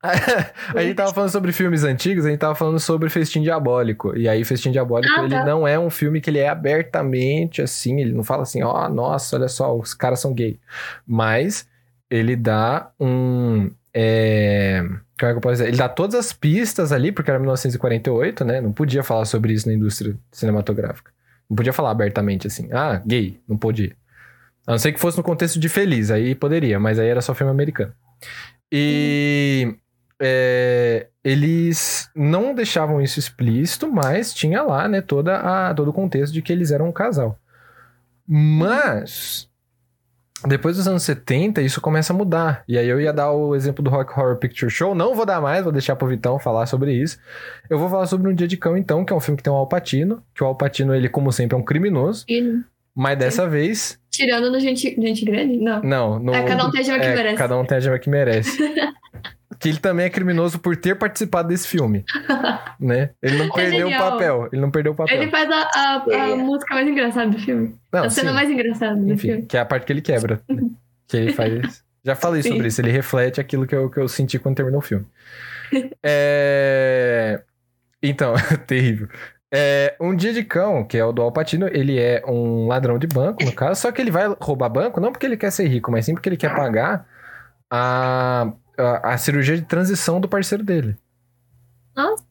a 0.00 0.80
gente 0.82 0.94
tava 0.94 1.12
falando 1.12 1.30
sobre 1.30 1.50
filmes 1.50 1.82
antigos, 1.82 2.24
a 2.24 2.30
gente 2.30 2.38
tava 2.38 2.54
falando 2.54 2.78
sobre 2.78 3.10
Festim 3.10 3.42
Diabólico. 3.42 4.16
E 4.16 4.28
aí, 4.28 4.44
Festim 4.44 4.70
Diabólico, 4.70 5.12
Ah, 5.18 5.24
ele 5.24 5.34
tá. 5.34 5.44
não 5.44 5.66
é 5.66 5.76
um 5.76 5.90
filme 5.90 6.20
que 6.20 6.30
ele 6.30 6.38
é 6.38 6.48
abertamente 6.48 7.60
assim, 7.60 8.00
ele 8.00 8.12
não 8.12 8.22
fala 8.22 8.42
assim, 8.42 8.62
ó, 8.62 8.88
nossa, 8.88 9.34
olha 9.34 9.48
só, 9.48 9.76
os 9.76 9.94
caras 9.94 10.20
são 10.20 10.32
gay. 10.32 10.60
Mas 11.04 11.66
ele 12.08 12.36
dá 12.36 12.92
um. 13.00 13.72
É... 13.92 14.84
Ele 15.60 15.76
dá 15.76 15.88
todas 15.88 16.14
as 16.14 16.32
pistas 16.32 16.92
ali, 16.92 17.12
porque 17.12 17.30
era 17.30 17.38
1948, 17.38 18.44
né? 18.44 18.60
Não 18.60 18.72
podia 18.72 19.02
falar 19.02 19.24
sobre 19.24 19.52
isso 19.52 19.66
na 19.66 19.74
indústria 19.74 20.16
cinematográfica. 20.30 21.10
Não 21.48 21.56
podia 21.56 21.72
falar 21.72 21.90
abertamente 21.90 22.46
assim, 22.46 22.68
ah, 22.72 23.02
gay, 23.04 23.40
não 23.48 23.56
podia. 23.56 23.96
A 24.66 24.72
não 24.72 24.78
ser 24.78 24.92
que 24.92 25.00
fosse 25.00 25.16
no 25.16 25.24
contexto 25.24 25.58
de 25.58 25.68
feliz, 25.68 26.10
aí 26.10 26.34
poderia, 26.34 26.78
mas 26.78 26.98
aí 26.98 27.08
era 27.08 27.22
só 27.22 27.34
filme 27.34 27.50
americano. 27.50 27.92
E 28.70 29.74
é, 30.20 31.06
eles 31.24 32.10
não 32.14 32.54
deixavam 32.54 33.00
isso 33.00 33.18
explícito, 33.18 33.90
mas 33.90 34.34
tinha 34.34 34.62
lá, 34.62 34.86
né, 34.86 35.00
toda 35.00 35.38
a, 35.38 35.74
todo 35.74 35.88
o 35.88 35.92
contexto 35.92 36.32
de 36.32 36.42
que 36.42 36.52
eles 36.52 36.70
eram 36.70 36.88
um 36.88 36.92
casal. 36.92 37.38
Mas 38.26 39.47
depois 40.46 40.76
dos 40.76 40.86
anos 40.86 41.02
70, 41.02 41.60
isso 41.62 41.80
começa 41.80 42.12
a 42.12 42.16
mudar. 42.16 42.62
E 42.68 42.78
aí 42.78 42.88
eu 42.88 43.00
ia 43.00 43.12
dar 43.12 43.32
o 43.32 43.54
exemplo 43.54 43.82
do 43.82 43.90
Rock 43.90 44.12
Horror 44.12 44.36
Picture 44.36 44.70
Show, 44.70 44.94
não 44.94 45.14
vou 45.14 45.26
dar 45.26 45.40
mais, 45.40 45.64
vou 45.64 45.72
deixar 45.72 45.96
pro 45.96 46.08
Vitão 46.08 46.38
falar 46.38 46.66
sobre 46.66 46.92
isso. 46.92 47.18
Eu 47.68 47.78
vou 47.78 47.88
falar 47.88 48.06
sobre 48.06 48.30
Um 48.30 48.34
Dia 48.34 48.46
de 48.46 48.56
Cão, 48.56 48.76
então, 48.76 49.04
que 49.04 49.12
é 49.12 49.16
um 49.16 49.20
filme 49.20 49.36
que 49.36 49.42
tem 49.42 49.52
o 49.52 49.56
Alpatino, 49.56 50.22
que 50.34 50.42
o 50.42 50.46
Alpatino, 50.46 50.94
ele, 50.94 51.08
como 51.08 51.32
sempre, 51.32 51.56
é 51.56 51.58
um 51.58 51.64
criminoso, 51.64 52.24
E 52.28 52.62
mas 52.94 53.16
dessa 53.16 53.48
vez, 53.48 53.96
tirando 54.10 54.50
no 54.50 54.58
gente, 54.58 55.00
gente 55.00 55.24
grande? 55.24 55.56
Não. 55.56 55.80
não. 55.84 56.18
No, 56.18 56.34
É, 56.34 56.42
cada 56.42 56.66
um 56.66 56.70
tem 56.72 56.80
a 56.80 56.82
gema 56.82 56.98
que 56.98 57.06
é, 57.06 57.14
merece. 57.14 57.36
Cada 57.36 57.56
um 57.56 57.64
tem 57.64 57.76
a 57.76 57.80
gema 57.80 57.98
que 58.00 58.10
merece. 58.10 58.58
que 59.60 59.68
ele 59.68 59.78
também 59.78 60.06
é 60.06 60.10
criminoso 60.10 60.58
por 60.58 60.76
ter 60.76 60.94
participado 60.96 61.48
desse 61.48 61.66
filme, 61.68 62.04
né? 62.78 63.10
Ele 63.22 63.36
não 63.38 63.46
É 63.46 63.50
perdeu 63.52 63.88
o 63.88 63.96
papel, 63.98 64.48
ele 64.52 64.60
não 64.62 64.70
perdeu 64.70 64.92
o 64.92 64.94
papel. 64.94 65.20
Ele 65.22 65.30
faz 65.30 65.50
a, 65.50 65.56
a, 65.74 66.04
a 66.08 66.28
É. 66.30 66.34
música 66.34 66.74
mais 66.74 66.86
engraçada 66.88 67.30
do 67.30 67.38
filme. 67.38 67.74
Não, 67.92 68.04
a 68.04 68.10
cena 68.10 68.28
sim. 68.30 68.34
mais 68.34 68.50
engraçada 68.50 68.96
do 68.96 69.12
Enfim, 69.12 69.28
filme. 69.28 69.46
que 69.46 69.56
é 69.56 69.60
a 69.60 69.64
parte 69.64 69.84
que 69.86 69.92
ele 69.92 70.02
quebra. 70.02 70.40
né? 70.48 70.62
que 71.06 71.16
ele 71.16 71.32
faz. 71.32 71.82
Já 72.04 72.14
falei 72.14 72.42
Sim. 72.42 72.50
sobre 72.50 72.68
isso, 72.68 72.80
ele 72.80 72.90
reflete 72.92 73.40
aquilo 73.40 73.66
que 73.66 73.74
eu, 73.74 73.90
que 73.90 73.98
eu 73.98 74.08
senti 74.08 74.38
quando 74.38 74.56
terminou 74.56 74.78
o 74.78 74.82
filme. 74.82 75.04
É, 76.02 77.42
Então, 78.02 78.34
terrível. 78.66 79.08
É, 79.52 79.96
um 80.00 80.14
dia 80.14 80.32
de 80.32 80.44
cão, 80.44 80.84
que 80.84 80.96
é 80.98 81.04
o 81.04 81.10
do 81.12 81.22
Alpatino, 81.22 81.66
ele 81.68 81.98
é 81.98 82.22
um 82.26 82.66
ladrão 82.66 82.98
de 82.98 83.06
banco, 83.06 83.42
no 83.44 83.52
caso, 83.52 83.80
só 83.80 83.90
que 83.90 84.00
ele 84.00 84.10
vai 84.10 84.26
roubar 84.40 84.68
banco 84.68 85.00
não 85.00 85.10
porque 85.10 85.24
ele 85.26 85.36
quer 85.38 85.50
ser 85.50 85.66
rico, 85.68 85.90
mas 85.90 86.04
sim 86.04 86.12
porque 86.14 86.28
ele 86.28 86.36
quer 86.36 86.54
pagar 86.54 87.06
a, 87.70 88.52
a, 88.78 89.14
a 89.14 89.18
cirurgia 89.18 89.56
de 89.56 89.62
transição 89.62 90.20
do 90.20 90.28
parceiro 90.28 90.64
dele. 90.64 90.96
Nossa. 91.94 92.24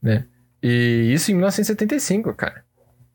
Né? 0.00 0.24
E 0.62 1.10
isso 1.12 1.30
em 1.30 1.34
1975, 1.34 2.32
cara. 2.34 2.64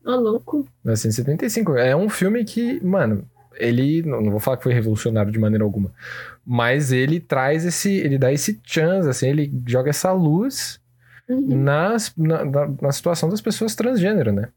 Ô, 0.04 0.10
louco. 0.16 0.58
1975. 0.84 1.76
É 1.76 1.96
um 1.96 2.08
filme 2.08 2.44
que, 2.44 2.84
mano, 2.84 3.28
ele. 3.56 4.02
Não, 4.02 4.20
não 4.20 4.30
vou 4.30 4.40
falar 4.40 4.56
que 4.56 4.62
foi 4.62 4.72
revolucionário 4.72 5.32
de 5.32 5.38
maneira 5.38 5.64
alguma. 5.64 5.92
Mas 6.44 6.92
ele 6.92 7.20
traz 7.20 7.64
esse. 7.64 7.90
Ele 7.90 8.18
dá 8.18 8.32
esse 8.32 8.60
chance, 8.64 9.08
assim, 9.08 9.28
ele 9.28 9.52
joga 9.66 9.90
essa 9.90 10.12
luz 10.12 10.80
Uhum. 11.28 11.62
nas, 11.62 12.12
na, 12.16 12.44
na, 12.44 12.68
na 12.82 12.90
situação 12.90 13.28
das 13.28 13.40
pessoas 13.40 13.76
transgênero, 13.76 14.32
né? 14.32 14.48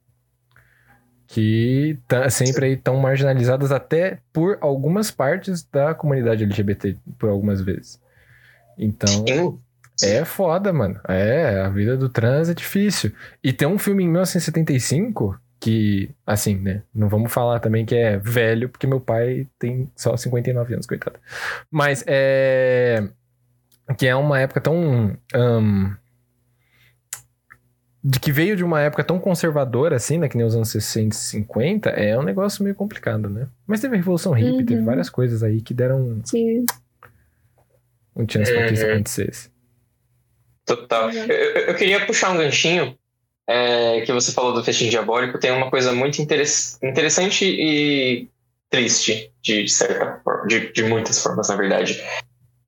Que 1.33 1.97
tá 2.07 2.29
sempre 2.29 2.67
aí 2.67 2.77
tão 2.77 2.95
marginalizadas 2.97 3.71
até 3.71 4.19
por 4.31 4.59
algumas 4.61 5.09
partes 5.09 5.63
da 5.63 5.95
comunidade 5.95 6.43
LGBT, 6.43 6.95
por 7.17 7.27
algumas 7.27 7.59
vezes. 7.59 7.99
Então, 8.77 9.25
Sim. 9.25 9.51
é 10.03 10.23
foda, 10.23 10.71
mano. 10.71 10.99
É, 11.07 11.61
a 11.61 11.69
vida 11.69 11.97
do 11.97 12.07
trans 12.07 12.49
é 12.49 12.53
difícil. 12.53 13.11
E 13.43 13.51
tem 13.51 13.67
um 13.67 13.79
filme 13.79 14.03
em 14.03 14.07
1975 14.09 15.35
que, 15.59 16.11
assim, 16.23 16.55
né? 16.59 16.83
Não 16.93 17.09
vamos 17.09 17.33
falar 17.33 17.59
também 17.59 17.83
que 17.83 17.95
é 17.95 18.15
velho, 18.19 18.69
porque 18.69 18.85
meu 18.85 18.99
pai 18.99 19.47
tem 19.57 19.89
só 19.95 20.15
59 20.15 20.71
anos, 20.75 20.85
coitado. 20.85 21.17
Mas 21.71 22.03
é. 22.05 23.07
Que 23.97 24.05
é 24.05 24.15
uma 24.15 24.39
época 24.39 24.61
tão. 24.61 25.17
ahn, 25.33 25.95
de 28.03 28.19
que 28.19 28.31
veio 28.31 28.55
de 28.55 28.63
uma 28.63 28.81
época 28.81 29.03
tão 29.03 29.17
conservadora 29.17 29.95
assim, 29.95 30.17
né? 30.17 30.27
Que 30.27 30.35
nem 30.35 30.45
os 30.45 30.55
anos 30.55 30.69
60 30.69 31.15
e 31.15 31.17
50, 31.17 31.89
é 31.91 32.17
um 32.19 32.23
negócio 32.23 32.63
meio 32.63 32.75
complicado, 32.75 33.29
né? 33.29 33.47
Mas 33.65 33.79
teve 33.79 33.93
a 33.95 33.97
Revolução 33.97 34.33
Hippie, 34.33 34.51
Uhum. 34.59 34.65
teve 34.65 34.81
várias 34.81 35.09
coisas 35.09 35.41
aí 35.41 35.61
que 35.61 35.73
deram 35.73 36.19
Sim. 36.25 36.65
um 38.15 38.27
chance 38.29 38.51
pra 38.51 38.67
que 38.67 38.73
isso 38.73 38.85
É. 38.85 38.93
acontecesse. 38.93 39.49
Total. 40.65 41.09
Eu, 41.11 41.25
eu- 41.27 41.61
eu 41.67 41.75
queria 41.75 42.05
puxar 42.05 42.31
um 42.31 42.37
ganchinho 42.37 42.97
é, 43.47 44.01
que 44.01 44.11
você 44.13 44.31
falou 44.31 44.53
do 44.53 44.63
festim 44.63 44.87
diabólico. 44.89 45.37
Tem 45.39 45.51
uma 45.51 45.69
coisa 45.69 45.91
muito 45.91 46.21
interess- 46.21 46.77
interessante 46.81 47.43
e 47.45 48.29
triste, 48.69 49.31
de 49.41 49.67
certa 49.69 50.21
forma, 50.23 50.47
de, 50.47 50.71
de 50.71 50.83
muitas 50.83 51.21
formas, 51.21 51.49
na 51.49 51.55
verdade. 51.57 52.01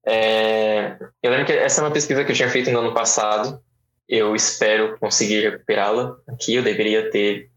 É, 0.05 0.97
eu 1.23 1.31
lembro 1.31 1.45
que 1.45 1.53
essa 1.53 1.79
é 1.81 1.83
uma 1.83 1.91
pesquisa 1.91 2.23
que 2.25 2.31
eu 2.31 2.35
tinha 2.35 2.49
feito 2.49 2.69
no 2.71 2.79
ano 2.79 2.93
passado. 2.93 3.61
Eu 4.07 4.35
espero 4.35 4.97
conseguir 4.99 5.41
recuperá-la 5.49 6.15
aqui. 6.27 6.55
Eu 6.55 6.63
deveria 6.63 7.09
ter 7.09 7.49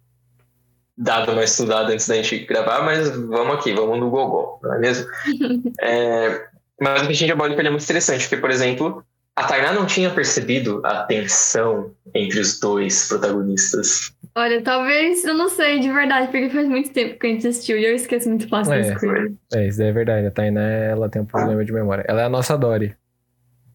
dado 0.97 1.33
uma 1.33 1.45
estudada 1.45 1.93
antes 1.93 2.09
da 2.09 2.17
gente 2.17 2.45
gravar, 2.47 2.83
mas 2.83 3.09
vamos 3.11 3.55
aqui, 3.57 3.73
vamos 3.73 4.01
no 4.01 4.11
Gogol, 4.11 4.59
não 4.63 4.75
é 4.75 4.79
mesmo? 4.79 5.07
É, 5.81 6.47
mas 6.81 7.03
o 7.03 7.07
festim 7.07 7.27
diabólico 7.27 7.61
ele 7.61 7.69
é 7.69 7.71
muito 7.71 7.85
interessante, 7.85 8.23
porque, 8.23 8.37
por 8.39 8.51
exemplo, 8.51 9.05
a 9.37 9.45
Tainá 9.45 9.73
não 9.73 9.87
tinha 9.87 10.11
percebido 10.11 10.81
a 10.85 11.05
tensão 11.05 11.93
entre 12.15 12.41
os 12.41 12.59
dois 12.59 13.07
protagonistas. 13.07 14.13
Olha, 14.35 14.61
talvez, 14.63 15.25
eu 15.25 15.35
não 15.35 15.49
sei 15.49 15.79
de 15.79 15.93
verdade, 15.93 16.29
porque 16.33 16.51
faz 16.51 16.67
muito 16.69 16.91
tempo 16.93 17.19
que 17.19 17.27
a 17.27 17.31
gente 17.31 17.47
assistiu 17.47 17.77
e 17.79 17.85
eu 17.85 17.95
esqueço 17.95 18.29
muito 18.29 18.49
fácil 18.49 18.73
É. 18.73 18.83
das 18.91 19.01
coisas. 19.01 19.33
É, 19.55 19.67
isso 19.69 19.83
é 19.83 19.93
verdade. 19.93 20.27
A 20.27 20.31
Tainá, 20.33 20.61
ela 20.63 21.09
tem 21.09 21.23
um 21.23 21.27
problema 21.27 21.65
de 21.65 21.73
memória. 21.73 22.05
Ela 22.09 22.23
é 22.23 22.25
a 22.25 22.29
nossa 22.29 22.57
Dory. 22.57 22.97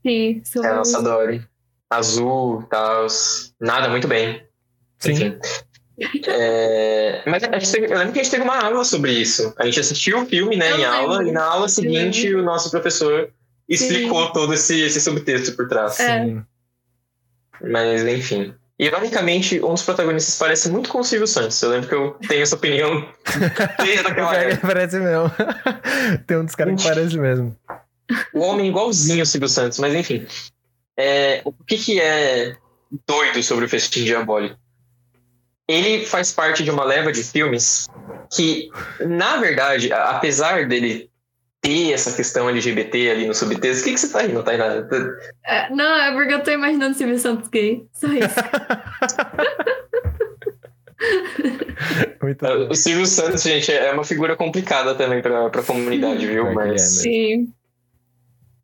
Sim, 0.06 0.42
sou... 0.44 0.64
É 0.66 0.68
a 0.70 0.76
nossa 0.76 1.02
Dory. 1.02 1.42
Azul, 1.96 2.64
tal. 2.70 3.08
Nada, 3.60 3.89
muito 3.89 4.08
bem. 4.08 4.41
Sim. 5.00 5.12
Enfim. 5.14 5.38
É, 6.28 7.22
mas 7.28 7.44
a 7.44 7.60
gente 7.60 7.72
teve- 7.72 7.86
eu 7.94 7.98
lembro 7.98 8.14
que 8.14 8.20
a 8.20 8.24
gente 8.24 8.32
teve 8.32 8.44
uma 8.44 8.60
aula 8.60 8.84
sobre 8.84 9.12
isso. 9.14 9.54
A 9.58 9.66
gente 9.66 9.80
assistiu 9.80 10.22
o 10.22 10.26
filme 10.26 10.56
né, 10.58 10.72
Eu 10.72 10.78
em 10.80 10.86
aula, 10.86 11.18
lembro. 11.18 11.28
e 11.30 11.32
na 11.32 11.44
aula 11.44 11.70
seguinte 11.70 12.34
o 12.34 12.41
nosso 12.44 12.72
professor 12.72 13.30
explicou 13.70 14.32
todo 14.32 14.54
esse, 14.54 14.82
esse 14.82 15.00
subtexto 15.00 15.56
por 15.56 15.68
trás. 15.68 16.00
É. 16.00 16.24
Sim. 16.26 16.44
Mas, 17.62 18.04
enfim. 18.06 18.54
Ironicamente, 18.80 19.64
um 19.64 19.74
dos 19.74 19.84
protagonistas 19.84 20.36
parece 20.38 20.70
muito 20.70 20.89
com 20.89 21.00
o 21.00 21.04
Silvio 21.04 21.28
Santos. 21.28 21.62
Eu 21.62 21.70
lembro 21.70 21.88
que 21.88 21.96
eu 21.96 22.18
tenho 22.28 22.41
essa 22.41 22.56
opinião 22.56 23.08
desde 23.84 24.08
aquela 24.08 24.36
época. 24.36 24.68
Parece 24.68 25.00
mesmo. 25.00 25.32
tem 26.26 26.38
um 26.38 26.46
dos 26.46 26.56
caras 26.56 26.82
que 26.82 26.89
parece 26.89 27.18
mesmo. 27.18 27.56
O 28.34 28.39
homem 28.41 28.68
igualzinho 28.68 29.22
o 29.24 29.26
Silvio 29.26 29.48
Santos, 29.48 29.78
mas 29.80 29.94
enfim. 29.94 30.26
É, 30.98 31.41
o 31.46 31.52
que, 31.52 31.78
que 31.78 32.00
é 32.00 32.56
doido 33.08 33.41
sobre 33.44 33.66
o 33.66 33.70
Festim 33.70 34.04
Diabólico? 34.04 34.56
Ele 35.68 36.06
faz 36.06 36.32
parte 36.32 36.64
de 36.64 36.70
uma 36.70 36.84
leva 36.84 37.12
de 37.12 37.24
filmes 37.24 37.88
que, 38.36 38.70
na 39.00 39.38
verdade, 39.38 39.91
a- 39.94 40.12
apesar 40.12 40.68
dele 40.68 41.10
ter 41.62 41.94
essa 41.94 42.12
questão 42.12 42.50
LGBT 42.50 43.10
ali 43.12 43.26
no 43.26 43.34
subtexto, 43.34 43.82
o 43.82 43.86
que, 43.86 43.94
que 43.94 43.98
você 44.00 44.12
tá 44.12 44.22
rindo, 44.22 44.44
Tainá? 44.44 44.86
É, 45.46 45.70
não, 45.74 45.96
é 45.96 46.12
porque 46.12 46.34
eu 46.34 46.44
tô 46.44 46.52
imaginando 46.52 46.96
Silvio 46.98 47.18
Santos 47.18 47.48
gay. 47.48 47.88
Só 47.94 48.08
isso. 48.08 48.36
O 52.70 52.76
Silvio 52.76 53.06
Santos, 53.06 53.44
gente, 53.44 53.72
é 53.72 53.91
uma 53.91 54.04
figura 54.06 54.36
complicada 54.36 54.96
também 54.96 55.22
pra, 55.22 55.50
pra 55.50 55.62
comunidade, 55.64 56.26
viu? 56.26 56.46
Ele 56.48 56.52
é 56.52 56.56
Mas 56.56 56.72
mesmo. 56.72 57.02
Sim. 57.02 57.54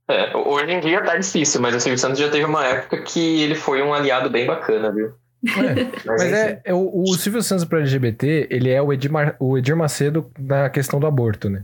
É, 0.09 0.35
hoje 0.35 0.71
em 0.71 0.79
dia 0.79 1.01
tá 1.03 1.15
difícil, 1.15 1.61
mas 1.61 1.75
o 1.75 1.79
Silvio 1.79 1.99
Santos 1.99 2.19
já 2.19 2.29
teve 2.29 2.45
uma 2.45 2.65
época 2.65 3.01
que 3.03 3.41
ele 3.41 3.55
foi 3.55 3.81
um 3.81 3.93
aliado 3.93 4.29
bem 4.29 4.45
bacana, 4.45 4.91
viu? 4.91 5.13
É. 5.45 5.87
Mas, 6.05 6.21
é, 6.23 6.61
é 6.65 6.73
o, 6.73 6.91
o 6.93 7.13
Silvio 7.13 7.41
Santos 7.41 7.63
pro 7.63 7.79
LGBT, 7.79 8.47
ele 8.49 8.69
é 8.69 8.81
o 8.81 8.91
Edir, 8.91 9.09
Mar- 9.09 9.37
o 9.39 9.57
Edir 9.57 9.75
Macedo 9.75 10.29
na 10.37 10.69
questão 10.69 10.99
do 10.99 11.07
aborto, 11.07 11.49
né? 11.49 11.63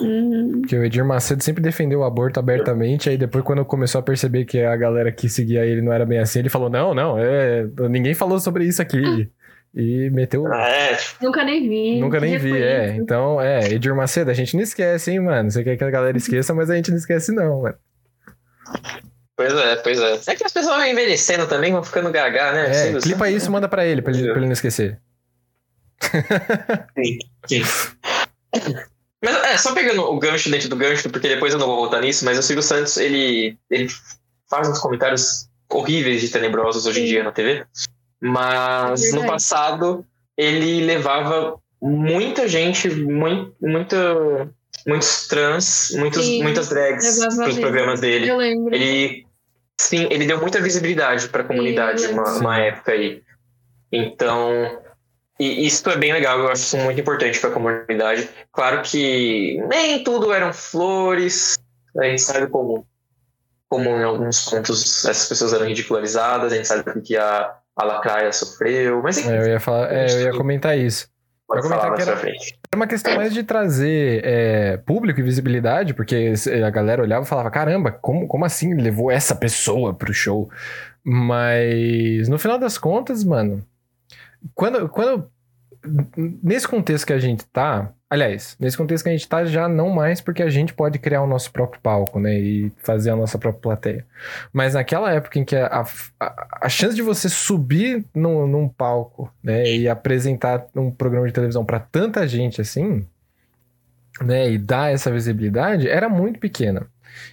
Uhum. 0.00 0.60
Porque 0.60 0.76
o 0.76 0.84
Edir 0.84 1.04
Macedo 1.04 1.42
sempre 1.42 1.62
defendeu 1.62 2.00
o 2.00 2.04
aborto 2.04 2.38
abertamente, 2.38 3.08
aí 3.08 3.16
depois 3.16 3.44
quando 3.44 3.64
começou 3.64 3.98
a 3.98 4.02
perceber 4.02 4.44
que 4.44 4.60
a 4.60 4.76
galera 4.76 5.10
que 5.10 5.28
seguia 5.28 5.66
ele 5.66 5.82
não 5.82 5.92
era 5.92 6.06
bem 6.06 6.18
assim, 6.18 6.38
ele 6.38 6.48
falou, 6.48 6.70
não, 6.70 6.94
não, 6.94 7.18
é, 7.18 7.66
ninguém 7.88 8.14
falou 8.14 8.38
sobre 8.38 8.64
isso 8.64 8.80
aqui. 8.80 9.28
E 9.76 10.08
meteu... 10.10 10.46
É, 10.52 10.96
Nunca 11.20 11.42
nem 11.44 11.68
vi. 11.68 11.98
Nunca 12.00 12.20
nem 12.20 12.38
vi, 12.38 12.52
Reconheço. 12.52 12.92
é. 12.92 12.96
Então, 12.96 13.40
é, 13.40 13.72
Edir 13.72 13.94
Macedo, 13.94 14.30
a 14.30 14.34
gente 14.34 14.54
não 14.54 14.62
esquece, 14.62 15.10
hein, 15.10 15.20
mano? 15.20 15.50
Você 15.50 15.64
quer 15.64 15.76
que 15.76 15.82
a 15.84 15.90
galera 15.90 16.16
esqueça, 16.16 16.54
mas 16.54 16.70
a 16.70 16.76
gente 16.76 16.90
não 16.90 16.96
esquece 16.98 17.32
não, 17.32 17.62
mano. 17.62 17.74
Pois 19.36 19.52
é, 19.52 19.76
pois 19.76 19.98
é. 19.98 20.20
É 20.28 20.36
que 20.36 20.44
as 20.44 20.52
pessoas 20.52 20.76
vão 20.76 20.86
envelhecendo 20.86 21.48
também, 21.48 21.72
vão 21.72 21.82
ficando 21.82 22.08
gaga, 22.12 22.52
né? 22.52 22.70
É, 22.70 22.72
Silvio 22.74 23.00
clipa 23.00 23.24
Santos- 23.24 23.42
isso, 23.42 23.50
manda 23.50 23.68
pra 23.68 23.84
ele, 23.84 24.00
pra 24.00 24.12
ele, 24.12 24.28
pra 24.28 24.36
ele 24.36 24.46
não 24.46 24.52
esquecer. 24.52 25.00
Mas 29.22 29.36
é, 29.44 29.56
só 29.56 29.72
pegando 29.74 30.02
o 30.02 30.18
gancho 30.18 30.50
dentro 30.50 30.68
do 30.68 30.76
gancho, 30.76 31.08
porque 31.10 31.28
depois 31.28 31.52
eu 31.52 31.58
não 31.58 31.66
vou 31.66 31.76
voltar 31.76 32.00
nisso, 32.00 32.24
mas 32.24 32.38
o 32.38 32.42
Silvio 32.42 32.62
Santos, 32.62 32.96
ele, 32.98 33.56
ele 33.70 33.88
faz 34.48 34.68
uns 34.68 34.78
comentários 34.78 35.48
horríveis 35.68 36.20
de 36.20 36.28
tenebrosos 36.28 36.86
hoje 36.86 37.00
em 37.00 37.04
Sim. 37.04 37.08
dia 37.10 37.24
na 37.24 37.32
TV. 37.32 37.64
Mas 38.24 39.12
É 39.12 39.16
no 39.16 39.26
passado, 39.26 40.02
ele 40.34 40.82
levava 40.82 41.60
muita 41.80 42.48
gente, 42.48 42.88
muito, 42.88 43.54
muita, 43.60 44.50
muitos 44.86 45.28
trans, 45.28 45.90
muitos, 45.94 46.24
Sim, 46.24 46.42
muitas 46.42 46.70
drags 46.70 47.18
pros 47.18 47.36
mesmo. 47.36 47.60
programas 47.60 48.00
dele. 48.00 48.26
Eu 48.26 48.38
lembro. 48.38 48.74
Ele, 48.74 49.26
sim, 49.78 50.08
ele 50.10 50.24
deu 50.24 50.40
muita 50.40 50.58
visibilidade 50.58 51.28
para 51.28 51.42
a 51.42 51.46
comunidade 51.46 52.06
uma, 52.06 52.38
uma 52.38 52.58
época 52.60 52.92
aí. 52.92 53.22
Então, 53.92 54.80
e 55.38 55.66
isso 55.66 55.86
é 55.90 55.96
bem 55.98 56.14
legal, 56.14 56.38
eu 56.38 56.48
acho 56.48 56.62
isso 56.62 56.78
muito 56.78 56.98
importante 56.98 57.38
para 57.38 57.50
a 57.50 57.52
comunidade. 57.52 58.26
Claro 58.50 58.80
que 58.80 59.62
nem 59.68 60.02
tudo 60.02 60.32
eram 60.32 60.50
flores, 60.50 61.58
a 61.98 62.04
gente 62.04 62.22
sabe 62.22 62.46
como, 62.46 62.86
como 63.68 63.90
em 63.90 64.02
alguns 64.02 64.46
pontos 64.46 65.04
essas 65.04 65.28
pessoas 65.28 65.52
eram 65.52 65.66
ridicularizadas, 65.66 66.54
a 66.54 66.56
gente 66.56 66.66
sabe 66.66 67.02
que 67.02 67.18
a, 67.18 67.54
a 67.76 67.84
Lacraia 67.84 68.32
sofreu, 68.32 69.02
mas 69.02 69.18
enfim, 69.18 69.30
É, 69.30 69.40
eu 69.40 69.46
ia 69.46 69.60
falar, 69.60 69.92
é, 69.92 70.06
eu 70.12 70.20
ia 70.20 70.32
comentar 70.32 70.76
isso. 70.78 71.08
pode 71.46 71.60
eu 71.60 71.68
comentar 71.68 71.94
que 71.94 72.02
era-. 72.02 72.20
Era 72.20 72.76
uma 72.76 72.86
questão 72.86 73.14
mais 73.16 73.32
de 73.32 73.42
trazer 73.42 74.20
é, 74.24 74.76
público 74.78 75.20
e 75.20 75.22
visibilidade, 75.22 75.94
porque 75.94 76.34
a 76.64 76.70
galera 76.70 77.02
olhava 77.02 77.24
e 77.24 77.28
falava, 77.28 77.50
caramba, 77.50 77.90
como, 77.92 78.26
como 78.26 78.44
assim 78.44 78.74
levou 78.74 79.10
essa 79.10 79.34
pessoa 79.34 79.94
pro 79.94 80.12
show? 80.12 80.50
Mas 81.02 82.28
no 82.28 82.38
final 82.38 82.58
das 82.58 82.78
contas, 82.78 83.22
mano, 83.24 83.64
quando, 84.54 84.88
quando 84.88 85.30
nesse 86.42 86.66
contexto 86.66 87.06
que 87.06 87.12
a 87.12 87.18
gente 87.18 87.44
tá, 87.46 87.92
aliás, 88.08 88.56
nesse 88.60 88.76
contexto 88.76 89.04
que 89.04 89.08
a 89.10 89.12
gente 89.12 89.28
tá, 89.28 89.44
já 89.44 89.68
não 89.68 89.90
mais 89.90 90.20
porque 90.20 90.42
a 90.42 90.50
gente 90.50 90.72
pode 90.72 90.98
criar 90.98 91.22
o 91.22 91.26
nosso 91.26 91.50
próprio 91.50 91.80
palco, 91.80 92.20
né, 92.20 92.38
e 92.38 92.72
fazer 92.82 93.10
a 93.10 93.16
nossa 93.16 93.38
própria 93.38 93.62
plateia. 93.62 94.06
Mas 94.52 94.74
naquela 94.74 95.12
época 95.12 95.38
em 95.38 95.44
que 95.44 95.56
a, 95.56 95.84
a, 96.20 96.46
a 96.62 96.68
chance 96.68 96.94
de 96.94 97.02
você 97.02 97.28
subir 97.28 98.04
num, 98.14 98.46
num 98.46 98.68
palco, 98.68 99.32
né, 99.42 99.64
e 99.64 99.88
apresentar 99.88 100.66
um 100.74 100.90
programa 100.90 101.26
de 101.26 101.32
televisão 101.32 101.64
pra 101.64 101.80
tanta 101.80 102.26
gente 102.26 102.60
assim, 102.60 103.06
né, 104.20 104.50
e 104.50 104.58
dar 104.58 104.92
essa 104.92 105.10
visibilidade, 105.10 105.88
era 105.88 106.08
muito 106.08 106.38
pequena. 106.38 106.86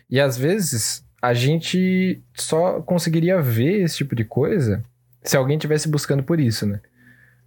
E 0.09 0.19
às 0.19 0.37
vezes 0.37 1.05
a 1.21 1.33
gente 1.33 2.21
só 2.33 2.81
conseguiria 2.81 3.39
ver 3.41 3.83
esse 3.83 3.97
tipo 3.97 4.15
de 4.15 4.23
coisa 4.23 4.83
se 5.23 5.37
alguém 5.37 5.57
tivesse 5.57 5.87
buscando 5.87 6.23
por 6.23 6.39
isso, 6.39 6.65
né? 6.65 6.79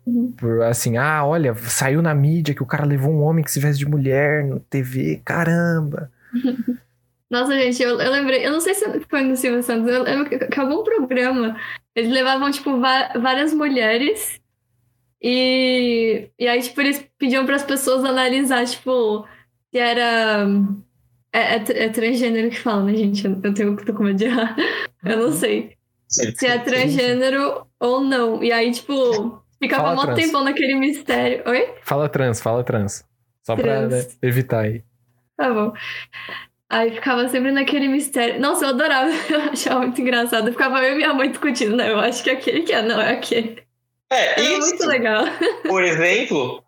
Uhum. 0.06 0.32
Por, 0.32 0.62
assim, 0.62 0.96
ah, 0.96 1.24
olha, 1.24 1.54
saiu 1.54 2.02
na 2.02 2.14
mídia 2.14 2.54
que 2.54 2.62
o 2.62 2.66
cara 2.66 2.84
levou 2.84 3.12
um 3.12 3.22
homem 3.22 3.44
que 3.44 3.50
se 3.50 3.60
veste 3.60 3.84
de 3.84 3.90
mulher 3.90 4.44
no 4.44 4.60
TV, 4.60 5.22
caramba. 5.24 6.10
Nossa, 7.30 7.54
gente, 7.58 7.82
eu, 7.82 8.00
eu 8.00 8.12
lembrei, 8.12 8.46
eu 8.46 8.52
não 8.52 8.60
sei 8.60 8.74
se 8.74 8.84
foi 9.08 9.22
no 9.22 9.36
Silvio 9.36 9.62
Santos, 9.62 9.90
eu 9.90 10.02
lembro 10.02 10.28
que, 10.28 10.60
algum 10.60 10.84
programa, 10.84 11.56
eles 11.94 12.12
levavam, 12.12 12.50
tipo, 12.50 12.78
várias 12.78 13.52
mulheres 13.52 14.40
e, 15.26 16.28
e 16.38 16.46
aí, 16.46 16.60
tipo, 16.60 16.78
eles 16.82 17.02
pediam 17.18 17.46
para 17.46 17.56
as 17.56 17.62
pessoas 17.62 18.04
analisar, 18.04 18.66
tipo, 18.66 19.26
se 19.70 19.78
era. 19.78 20.46
É, 21.32 21.56
é, 21.56 21.84
é 21.84 21.88
transgênero 21.88 22.50
que 22.50 22.60
fala, 22.60 22.84
né, 22.84 22.94
gente? 22.94 23.24
Eu, 23.24 23.40
eu 23.42 23.54
tenho, 23.54 23.74
tô 23.74 23.94
com 23.94 24.04
medo 24.04 24.18
de 24.18 24.26
errar. 24.26 24.54
Eu 25.02 25.16
não 25.16 25.32
sei. 25.32 25.78
Se 26.06 26.46
é 26.46 26.58
transgênero 26.58 27.66
ou 27.80 28.02
não. 28.02 28.44
E 28.44 28.52
aí, 28.52 28.70
tipo, 28.70 29.42
ficava 29.68 29.94
mó 29.94 30.14
tempão 30.14 30.44
naquele 30.44 30.74
mistério. 30.74 31.42
Oi? 31.46 31.74
Fala 31.82 32.08
trans, 32.08 32.40
fala 32.40 32.62
trans. 32.64 33.04
Só 33.42 33.54
pra 33.54 33.88
Trans. 33.88 33.92
né, 33.92 34.12
evitar 34.22 34.60
aí. 34.60 34.82
Tá 35.36 35.52
bom. 35.52 35.72
Aí 36.70 36.92
ficava 36.92 37.28
sempre 37.28 37.52
naquele 37.52 37.88
mistério. 37.88 38.40
Nossa, 38.40 38.64
eu 38.64 38.70
adorava, 38.70 39.10
eu 39.30 39.40
achava 39.52 39.80
muito 39.80 40.00
engraçado. 40.00 40.50
Ficava 40.50 40.82
eu 40.82 40.94
e 40.94 40.96
minha 40.96 41.12
mãe 41.12 41.30
discutindo, 41.30 41.76
né? 41.76 41.90
Eu 41.90 41.98
acho 42.00 42.22
que 42.24 42.30
é 42.30 42.32
aquele 42.32 42.62
que 42.62 42.72
é, 42.72 42.82
não, 42.82 43.00
é 43.00 43.12
aquele. 43.12 43.63
É, 44.14 44.32
Era 44.32 44.40
isso, 44.42 44.68
muito 44.68 44.86
legal. 44.86 45.24
por 45.66 45.82
exemplo, 45.82 46.62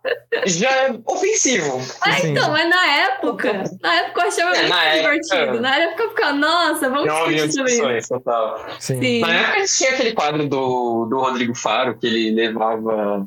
já 0.47 0.71
é 0.71 0.99
ofensivo. 1.07 1.81
Ah, 2.01 2.13
Sim. 2.15 2.33
então, 2.33 2.51
mas 2.51 2.69
na 2.69 2.87
época, 2.87 3.65
na 3.83 3.95
época 3.95 4.21
eu 4.23 4.29
achava 4.29 4.51
É, 4.57 4.59
muito 4.61 4.69
na 4.71 4.85
época- 4.85 4.97
divertido. 5.21 5.61
Na 5.61 5.77
época 5.79 6.03
eu 6.03 6.09
ficava, 6.11 6.33
nossa, 6.33 6.91
vamos 6.91 7.07
Não 7.07 7.29
discutir 7.29 7.53
sobre 7.53 7.73
isso. 7.73 7.89
discussões, 7.89 8.09
total. 8.09 8.67
Sim. 8.81 9.01
Sim. 9.01 9.21
Na 9.21 9.33
época 9.35 9.65
tinha 9.67 9.91
aquele 9.91 10.13
quadro 10.13 10.49
do, 10.49 11.07
do 11.07 11.19
Rodrigo 11.21 11.55
Faro 11.55 11.97
que 11.99 12.07
ele 12.07 12.31
levava. 12.33 13.27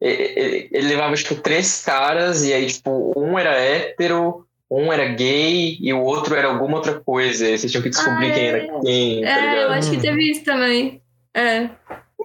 Ele, 0.00 0.68
ele- 0.72 0.88
levava, 0.88 1.14
tipo, 1.14 1.34
três 1.34 1.84
caras, 1.84 2.44
e 2.44 2.52
aí, 2.54 2.66
tipo, 2.66 3.12
um 3.16 3.38
era 3.38 3.50
hétero, 3.54 4.46
um 4.70 4.90
era 4.90 5.04
gay 5.08 5.76
e 5.80 5.92
o 5.92 6.00
outro 6.00 6.34
era 6.34 6.48
alguma 6.48 6.76
outra 6.76 6.98
coisa. 7.00 7.46
E 7.48 7.58
vocês 7.58 7.70
tinham 7.70 7.82
que 7.82 7.90
descobrir 7.90 8.30
Ah, 8.30 8.34
quem 8.34 8.44
é. 8.44 8.48
era 8.48 8.80
quem, 8.80 9.22
tá 9.22 9.28
É, 9.28 9.46
eu 9.46 9.50
ligado? 9.50 9.72
acho 9.78 9.90
que 9.90 9.98
teve 10.00 10.30
isso 10.30 10.44
também. 10.44 11.02
É, 11.34 11.68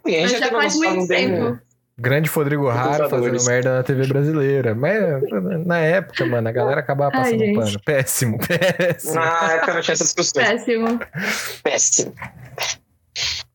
mas 0.06 0.32
já 0.32 0.50
uma 0.50 0.62
faz 0.62 0.76
muito 0.76 1.08
bem- 1.08 1.30
tempo. 1.30 1.60
Grande 1.98 2.30
Rodrigo 2.30 2.68
Raro 2.70 3.10
fazendo 3.10 3.42
merda 3.46 3.78
na 3.78 3.84
TV 3.84 4.06
brasileira. 4.08 4.76
Mas 4.76 5.22
na 5.66 5.80
época, 5.80 6.26
mano, 6.26 6.48
a 6.50 6.52
galera 6.52 6.82
acabava 6.82 7.12
Ai, 7.16 7.24
passando 7.24 7.40
gente. 7.40 7.56
pano. 7.56 7.80
Péssimo, 7.86 8.38
péssimo. 8.38 9.16
Na 9.16 9.54
época 9.54 9.74
não 9.76 9.82
tinha 9.82 9.94
essas 9.94 10.08
discussões. 10.08 10.46
Péssimo. 10.46 11.00
Péssimo. 11.64 12.14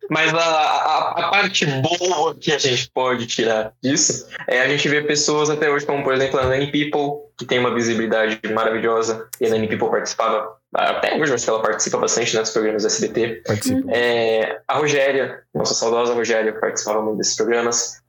Mas 0.08 0.34
a, 0.34 0.38
a, 0.40 1.26
a 1.26 1.30
parte 1.30 1.66
boa 1.66 2.34
que 2.34 2.50
a 2.50 2.58
gente 2.58 2.90
pode 2.92 3.26
tirar 3.26 3.72
disso 3.82 4.26
é 4.48 4.60
a 4.60 4.68
gente 4.68 4.88
ver 4.88 5.06
pessoas 5.06 5.48
até 5.50 5.70
hoje, 5.70 5.86
como 5.86 6.02
por 6.02 6.14
exemplo 6.14 6.40
a 6.40 6.46
Nanny 6.46 6.66
People, 6.72 7.28
que 7.38 7.44
tem 7.44 7.60
uma 7.60 7.72
visibilidade 7.72 8.40
maravilhosa, 8.52 9.28
e 9.40 9.46
a 9.46 9.50
Nanny 9.50 9.68
People 9.68 9.88
participava, 9.90 10.48
até 10.74 11.16
hoje 11.16 11.34
acho 11.34 11.44
que 11.44 11.50
ela 11.50 11.62
participa 11.62 11.98
bastante 11.98 12.34
né, 12.34 12.42
dos 12.42 12.50
programas 12.50 12.82
do 12.82 12.86
SBT. 12.86 13.42
Participa. 13.46 13.90
É, 13.92 14.60
a 14.68 14.78
Rogéria, 14.78 15.42
nossa 15.54 15.74
saudosa 15.74 16.14
Rogéria, 16.14 16.52
participava 16.52 17.02
muito 17.02 17.18
desses 17.18 17.36
programas. 17.36 18.00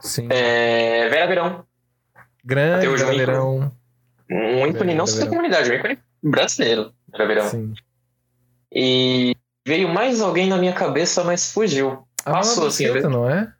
Sim. 0.00 0.28
É, 0.30 1.08
Vera 1.08 1.26
Verão, 1.26 1.64
Grande 2.44 2.76
até 2.76 2.88
hoje 2.88 3.04
um 3.04 3.16
verão. 3.16 3.72
um 4.30 4.66
ícone 4.66 4.72
Vera 4.72 4.94
não 4.94 5.06
só 5.06 5.20
da 5.20 5.26
comunidade, 5.26 5.70
um 5.70 5.74
ícone 5.74 5.98
brasileiro, 6.22 6.92
Vera 7.12 7.26
Verão. 7.26 7.48
Sim. 7.48 7.74
E 8.72 9.36
veio 9.66 9.88
mais 9.88 10.20
alguém 10.20 10.48
na 10.48 10.56
minha 10.56 10.72
cabeça, 10.72 11.24
mas 11.24 11.52
fugiu. 11.52 12.06
A 12.24 12.30
Mama 12.30 12.42
Passou, 12.42 12.66
assim, 12.66 12.88
não 13.02 13.28
é? 13.28 13.52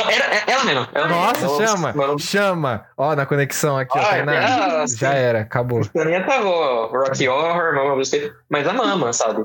Era, 0.00 0.34
é- 0.34 0.44
ela 0.46 0.64
mesma. 0.64 0.88
Ela 0.94 1.08
Nossa, 1.08 1.40
mesma. 1.48 1.66
chama! 1.66 1.92
Mano, 1.92 2.18
Chama! 2.18 2.86
Ó, 2.96 3.14
na 3.16 3.26
conexão 3.26 3.76
aqui, 3.76 3.98
ó. 3.98 4.00
Ah, 4.00 4.04
Tainá. 4.06 4.34
é. 4.34 4.86
Já 4.86 5.12
era, 5.14 5.40
acabou. 5.40 5.82
A 5.96 6.04
minha 6.04 6.24
tava, 6.24 6.48
ó, 6.48 6.86
Rocky 6.86 7.28
Horror, 7.28 7.74
Mama 7.74 7.94
Brusqueta, 7.94 8.34
mas 8.48 8.66
a 8.66 8.72
Mama, 8.72 9.12
sabe? 9.12 9.44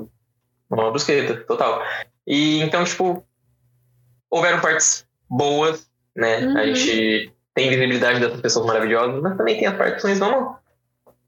Mama 0.70 0.90
Brusqueta, 0.90 1.36
total. 1.46 1.82
E 2.26 2.60
então, 2.62 2.84
tipo, 2.84 3.24
houveram 4.30 4.60
partes 4.60 5.06
boas, 5.28 5.88
né? 6.16 6.38
Uhum. 6.46 6.58
A 6.58 6.66
gente 6.66 7.32
tem 7.54 7.70
visibilidade 7.70 8.20
dessas 8.20 8.40
pessoas 8.40 8.66
maravilhosas, 8.66 9.20
mas 9.22 9.36
também 9.36 9.58
tem 9.58 9.66
as 9.66 9.76
partes 9.76 10.04
ruins, 10.04 10.18
vamos, 10.18 10.56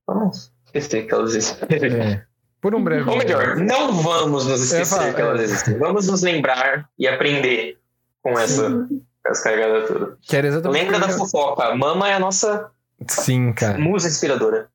vamos 0.07 0.53
esquecer 0.67 1.07
que 1.07 1.13
elas 1.15 1.35
existem. 1.35 1.69
É. 2.01 2.23
Por 2.61 2.75
um 2.75 2.85
breve 2.85 3.09
Ou 3.09 3.17
melhor, 3.17 3.57
não 3.57 3.93
vamos 4.03 4.47
nos 4.47 4.61
esquecer 4.61 4.95
falar, 4.97 5.15
que 5.15 5.21
elas 5.21 5.41
é. 5.41 5.45
existem. 5.45 5.79
Vamos 5.79 6.07
nos 6.07 6.23
lembrar 6.23 6.89
e 6.99 7.09
aprender 7.09 7.79
com 8.23 8.39
essa, 8.39 8.87
essa 9.27 9.51
cagada 9.51 9.87
toda. 9.87 10.17
Que 10.23 10.37
era 10.37 10.47
exatamente 10.47 10.83
Lembra 10.85 10.99
da 11.01 11.13
eu- 11.13 11.19
fofoca? 11.19 11.75
Mama 11.75 12.09
é 12.09 12.15
a 12.15 12.21
nossa 12.21 12.71
Sim, 13.09 13.53
cara. 13.53 13.79
musa 13.79 14.09
inspiradora. 14.09 14.69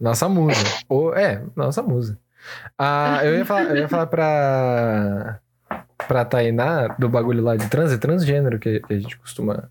Nossa 0.00 0.28
musa. 0.28 0.60
Ou, 0.88 1.14
é, 1.14 1.42
nossa 1.56 1.82
musa. 1.82 2.18
Ah, 2.78 3.20
eu 3.24 3.36
ia 3.38 3.44
falar, 3.46 3.62
eu 3.70 3.76
ia 3.76 3.88
falar 3.88 4.06
pra, 4.06 5.38
pra 6.06 6.24
Tainá 6.24 6.88
do 6.98 7.08
bagulho 7.08 7.42
lá 7.42 7.56
de 7.56 7.68
trans, 7.70 7.92
é 7.92 7.96
transgênero 7.96 8.58
que, 8.58 8.80
que 8.80 8.92
a 8.94 8.98
gente 8.98 9.16
costuma. 9.18 9.70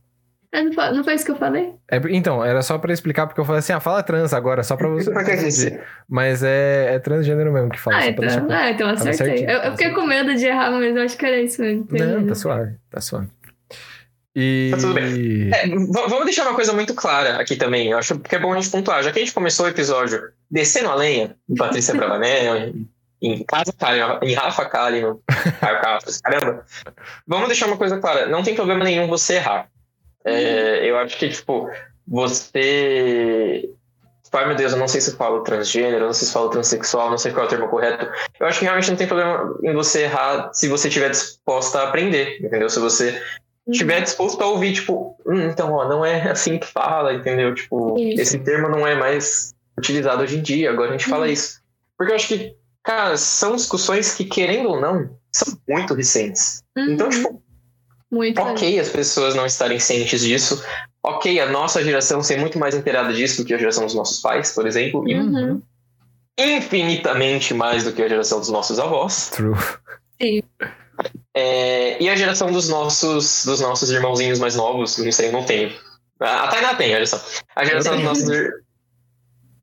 Mas 0.51 0.95
Não 0.95 1.03
foi, 1.03 1.15
isso 1.15 1.26
que 1.26 1.32
eu 1.32 1.36
falei? 1.36 1.74
É, 1.89 1.97
então, 2.09 2.43
era 2.45 2.61
só 2.61 2.78
pra 2.78 2.93
explicar, 2.93 3.26
porque 3.26 3.41
eu 3.41 3.45
falei 3.45 3.59
assim, 3.59 3.74
ah, 3.74 3.80
fala 3.80 4.03
trans 4.03 4.34
agora, 4.34 4.61
só 4.63 4.76
pra 4.76 4.88
você. 4.88 5.11
Disse? 5.36 5.80
Mas 6.07 6.43
é, 6.43 6.93
é 6.95 6.99
transgênero 6.99 7.51
mesmo 7.51 7.69
que 7.69 7.80
fala. 7.80 7.97
Ah, 7.97 8.07
então, 8.07 8.21
deixar 8.24 8.45
ah, 8.51 8.69
então 8.69 8.88
acertei. 8.89 9.45
Eu, 9.45 9.59
eu 9.61 9.71
fiquei 9.71 9.89
com 9.91 10.05
medo 10.05 10.34
de 10.36 10.45
errar, 10.45 10.69
mas 10.71 10.95
eu 10.95 11.01
acho 11.03 11.17
que 11.17 11.26
era 11.26 11.41
isso 11.41 11.59
mesmo. 11.61 11.88
Não, 11.89 12.28
tá 12.28 12.36
suave, 12.36 12.76
tá 12.89 13.01
suave. 13.01 13.28
E. 14.36 14.69
Tá 14.71 14.77
tudo 14.77 14.93
bem. 14.93 15.51
É, 15.53 15.67
vamos 15.67 16.25
deixar 16.25 16.43
uma 16.43 16.55
coisa 16.55 16.73
muito 16.73 16.93
clara 16.93 17.38
aqui 17.38 17.55
também. 17.55 17.91
Eu 17.91 17.97
acho 17.97 18.17
que 18.19 18.36
é 18.36 18.39
bom 18.39 18.51
a 18.51 18.59
gente 18.59 18.71
pontuar. 18.71 19.03
Já 19.03 19.11
que 19.11 19.19
a 19.19 19.21
gente 19.21 19.34
começou 19.34 19.65
o 19.65 19.69
episódio 19.69 20.31
descendo 20.49 20.89
a 20.89 20.95
lenha 20.95 21.36
em 21.47 21.55
Patrícia 21.55 21.93
Bravanel, 21.93 22.57
em, 22.57 22.89
em 23.21 23.43
Casa 23.43 23.71
Kalimann, 23.71 24.19
em 24.23 24.34
Rafa 24.34 24.65
Castro, 24.65 25.21
caramba. 26.23 26.65
Vamos 27.27 27.47
deixar 27.47 27.67
uma 27.67 27.77
coisa 27.77 27.99
clara. 27.99 28.25
Não 28.25 28.43
tem 28.43 28.55
problema 28.55 28.84
nenhum 28.84 29.07
você 29.07 29.36
errar. 29.36 29.67
É, 30.25 30.89
eu 30.89 30.97
acho 30.97 31.17
que, 31.17 31.29
tipo, 31.29 31.69
você. 32.07 33.69
Ai 34.36 34.47
meu 34.47 34.55
Deus, 34.55 34.71
eu 34.71 34.79
não 34.79 34.88
sei 34.88 34.99
se 34.99 35.11
eu 35.11 35.15
falo 35.15 35.43
transgênero, 35.43 35.97
eu 35.97 36.07
não 36.07 36.13
sei 36.13 36.25
se 36.27 36.31
eu 36.31 36.41
falo 36.41 36.49
transexual, 36.49 37.07
não 37.11 37.19
sei 37.19 37.31
qual 37.31 37.43
é 37.43 37.45
o 37.45 37.49
termo 37.49 37.67
correto. 37.67 38.09
Eu 38.39 38.47
acho 38.47 38.57
que 38.57 38.65
realmente 38.65 38.89
não 38.89 38.97
tem 38.97 39.05
problema 39.05 39.55
em 39.61 39.73
você 39.73 40.05
errar 40.05 40.51
se 40.51 40.67
você 40.67 40.88
estiver 40.88 41.11
disposta 41.11 41.77
a 41.77 41.89
aprender, 41.89 42.43
entendeu? 42.43 42.67
Se 42.67 42.79
você 42.79 43.21
estiver 43.68 44.01
disposto 44.01 44.41
a 44.41 44.47
ouvir, 44.47 44.74
tipo, 44.74 45.16
hum, 45.26 45.41
então, 45.49 45.72
ó, 45.72 45.88
não 45.88 46.05
é 46.05 46.30
assim 46.32 46.57
que 46.59 46.68
fala, 46.68 47.14
entendeu? 47.14 47.53
Tipo, 47.55 47.97
Isso. 47.99 48.22
esse 48.22 48.39
termo 48.39 48.68
não 48.70 48.86
é 48.86 48.95
mais 48.95 49.53
utilizado 49.78 50.22
hoje 50.24 50.38
em 50.38 50.41
dia, 50.41 50.70
agora 50.72 50.89
a 50.89 50.91
gente 50.97 51.09
fala 51.09 51.26
Uhum. 51.26 51.32
isso. 51.32 51.61
Porque 51.97 52.11
eu 52.11 52.16
acho 52.16 52.28
que, 52.28 52.55
cara, 52.84 53.16
são 53.18 53.55
discussões 53.55 54.14
que, 54.16 54.26
querendo 54.26 54.70
ou 54.70 54.82
não, 54.82 55.09
são 55.32 55.57
muito 55.68 55.93
recentes. 55.93 56.61
Então, 56.78 57.07
Uhum. 57.07 57.11
tipo, 57.11 57.43
Muito 58.11 58.39
ok 58.39 58.80
as 58.80 58.89
pessoas 58.89 59.34
não 59.34 59.43
estarem 59.45 59.80
cientes 59.80 60.22
disso, 60.22 60.64
ok 61.01 61.39
a 61.39 61.47
nossa 61.47 61.84
geração 61.84 62.22
ser 62.22 62.38
muito 62.38 62.59
mais 62.59 62.76
inteirada 62.76 63.11
disso 63.11 63.41
do 63.41 63.47
que 63.47 63.53
a 63.55 63.57
geração 63.57 63.86
dos 63.86 63.95
nossos 63.95 64.22
pais, 64.22 64.51
por 64.51 64.68
exemplo, 64.68 65.07
e 65.09 65.16
Uhum. 65.16 65.59
infinitamente 66.38 67.53
mais 67.55 67.84
do 67.86 67.91
que 67.91 68.03
a 68.03 68.07
geração 68.07 68.39
dos 68.39 68.49
nossos 68.49 68.78
avós. 68.80 69.30
True. 69.32 69.55
É, 71.36 72.01
e 72.01 72.07
a 72.09 72.15
geração 72.15 72.51
dos 72.51 72.69
nossos, 72.69 73.43
dos 73.45 73.59
nossos 73.59 73.89
irmãozinhos 73.89 74.39
mais 74.39 74.55
novos, 74.55 74.97
não 74.97 75.11
sei, 75.11 75.29
eu 75.29 75.31
não 75.31 75.43
tenho. 75.43 75.73
A 76.19 76.47
Tainá 76.47 76.75
tem, 76.75 76.93
olha 76.95 77.05
só. 77.07 77.23
A 77.55 77.65
geração 77.65 77.95
dos 77.95 78.03
nossos. 78.03 78.29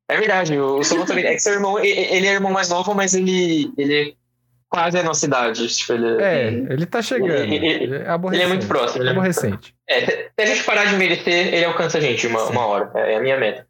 É 0.09 0.17
verdade, 0.17 0.59
o 0.59 0.83
Soma 0.83 1.07
também. 1.07 1.25
É 1.25 1.35
que 1.35 1.41
seu 1.41 1.53
irmão, 1.55 1.79
ele 1.79 2.27
é 2.27 2.33
irmão 2.33 2.51
mais 2.53 2.69
novo, 2.69 2.93
mas 2.95 3.15
ele, 3.15 3.73
ele 3.79 3.95
é 4.11 4.13
quase 4.69 4.99
a 4.99 5.03
nossa 5.05 5.25
idade. 5.25 5.69
Tipo, 5.69 5.93
ele, 5.93 6.21
É, 6.23 6.49
ele 6.49 6.87
tá 6.87 7.01
chegando. 7.01 7.31
Ele- 7.31 7.55
ele- 7.55 7.85
Ele 7.85 7.95
é 7.97 8.07
ele 8.33 8.43
é 8.43 8.47
muito 8.49 8.67
próximo. 8.67 9.03
Ele 9.03 9.11
é, 9.11 9.13
Aborrecente. 9.13 9.73
é, 9.89 10.01
se 10.07 10.31
a 10.39 10.47
gente 10.47 10.65
parar 10.65 10.87
de 10.87 10.97
envelhecer, 10.97 11.55
ele 11.55 11.65
alcança 11.65 11.99
a 11.99 12.01
gente 12.01 12.27
uma, 12.27 12.41
Sim. 12.47 12.53
uma 12.53 12.67
hora. 12.67 12.91
É 12.99 13.17
a 13.17 13.21
minha 13.21 13.39
meta. 13.39 13.65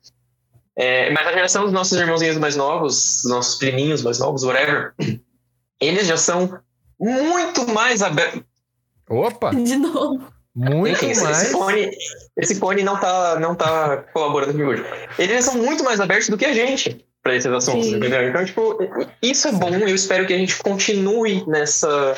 É, 0.74 1.10
mas 1.10 1.26
a 1.26 1.32
geração 1.32 1.64
dos 1.64 1.72
nossos 1.72 1.98
irmãozinhos 2.00 2.38
mais 2.38 2.56
novos, 2.56 3.20
dos 3.22 3.30
nossos 3.30 3.58
priminhos 3.58 4.02
mais 4.02 4.18
novos, 4.18 4.42
whatever, 4.42 4.94
eles 5.78 6.06
já 6.06 6.16
são 6.16 6.58
muito 7.00 7.66
mais 7.72 8.02
abertos. 8.02 8.42
Opa! 9.08 9.50
De 9.54 9.76
novo. 9.76 10.22
Muito 10.54 11.04
Enfim, 11.04 11.20
mais. 11.22 11.42
esse 11.42 11.52
fone, 11.52 11.90
esse 12.36 12.54
fone 12.56 12.82
não 12.82 12.98
tá, 12.98 13.38
não 13.40 13.54
tá 13.54 13.98
colaborando 14.12 14.52
comigo 14.52 14.70
hoje. 14.72 14.84
Eles 15.18 15.44
são 15.44 15.54
muito 15.54 15.82
mais 15.84 16.00
abertos 16.00 16.28
do 16.28 16.36
que 16.36 16.44
a 16.44 16.52
gente 16.52 17.04
para 17.22 17.36
esses 17.36 17.50
assuntos, 17.50 17.86
Sim. 17.86 17.96
entendeu? 17.96 18.28
Então, 18.28 18.44
tipo, 18.44 18.78
isso 19.22 19.46
é 19.48 19.52
bom 19.52 19.70
e 19.70 19.82
eu 19.82 19.94
espero 19.94 20.26
que 20.26 20.32
a 20.32 20.38
gente 20.38 20.56
continue 20.58 21.44
nessa, 21.46 22.16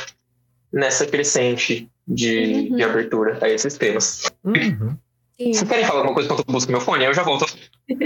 nessa 0.73 1.07
crescente 1.07 1.91
de, 2.09 2.69
Uhum. 2.71 2.77
de 2.77 2.83
abertura 2.83 3.39
a 3.41 3.49
esses 3.49 3.77
temas. 3.77 4.23
Uhum. 4.45 4.97
Sim. 5.39 5.53
Vocês 5.53 5.69
querem 5.69 5.85
falar 5.85 6.01
alguma 6.01 6.15
coisa 6.15 6.27
enquanto 6.27 6.47
eu 6.47 6.53
busco 6.53 6.71
meu 6.71 6.81
fone? 6.81 7.05
Aí 7.05 7.11
eu 7.11 7.15
já 7.15 7.23
volto. 7.23 7.47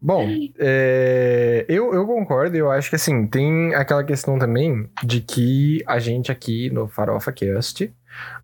Bom, 0.00 0.26
é, 0.58 1.64
eu, 1.68 1.92
eu 1.92 2.06
concordo, 2.06 2.56
eu 2.56 2.70
acho 2.70 2.88
que 2.88 2.96
assim, 2.96 3.26
tem 3.26 3.74
aquela 3.74 4.04
questão 4.04 4.38
também 4.38 4.88
de 5.04 5.20
que 5.20 5.82
a 5.86 5.98
gente 5.98 6.32
aqui 6.32 6.70
no 6.70 6.88
Farofa 6.88 7.32
Cast, 7.32 7.92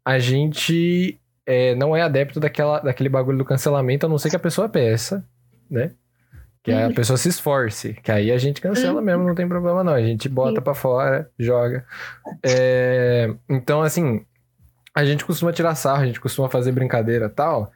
a 0.04 0.18
gente 0.18 1.18
é, 1.46 1.74
não 1.74 1.96
é 1.96 2.02
adepto 2.02 2.40
daquela, 2.40 2.80
daquele 2.80 3.08
bagulho 3.08 3.38
do 3.38 3.44
cancelamento, 3.44 4.06
a 4.06 4.08
não 4.08 4.18
ser 4.18 4.30
que 4.30 4.36
a 4.36 4.40
pessoa 4.40 4.68
peça, 4.68 5.24
né? 5.70 5.92
Que 6.62 6.72
a 6.72 6.90
pessoa 6.90 7.18
se 7.18 7.28
esforce, 7.28 7.92
que 8.02 8.10
aí 8.10 8.32
a 8.32 8.38
gente 8.38 8.58
cancela 8.58 9.02
mesmo, 9.02 9.22
não 9.22 9.34
tem 9.34 9.46
problema 9.46 9.84
não. 9.84 9.92
A 9.92 10.00
gente 10.00 10.30
bota 10.30 10.62
pra 10.62 10.74
fora, 10.74 11.30
joga. 11.38 11.84
É, 12.42 13.30
então, 13.50 13.82
assim, 13.82 14.24
a 14.94 15.04
gente 15.04 15.26
costuma 15.26 15.52
tirar 15.52 15.74
sarro, 15.74 16.02
a 16.02 16.06
gente 16.06 16.20
costuma 16.20 16.48
fazer 16.48 16.72
brincadeira 16.72 17.26
e 17.26 17.28
tal, 17.28 17.70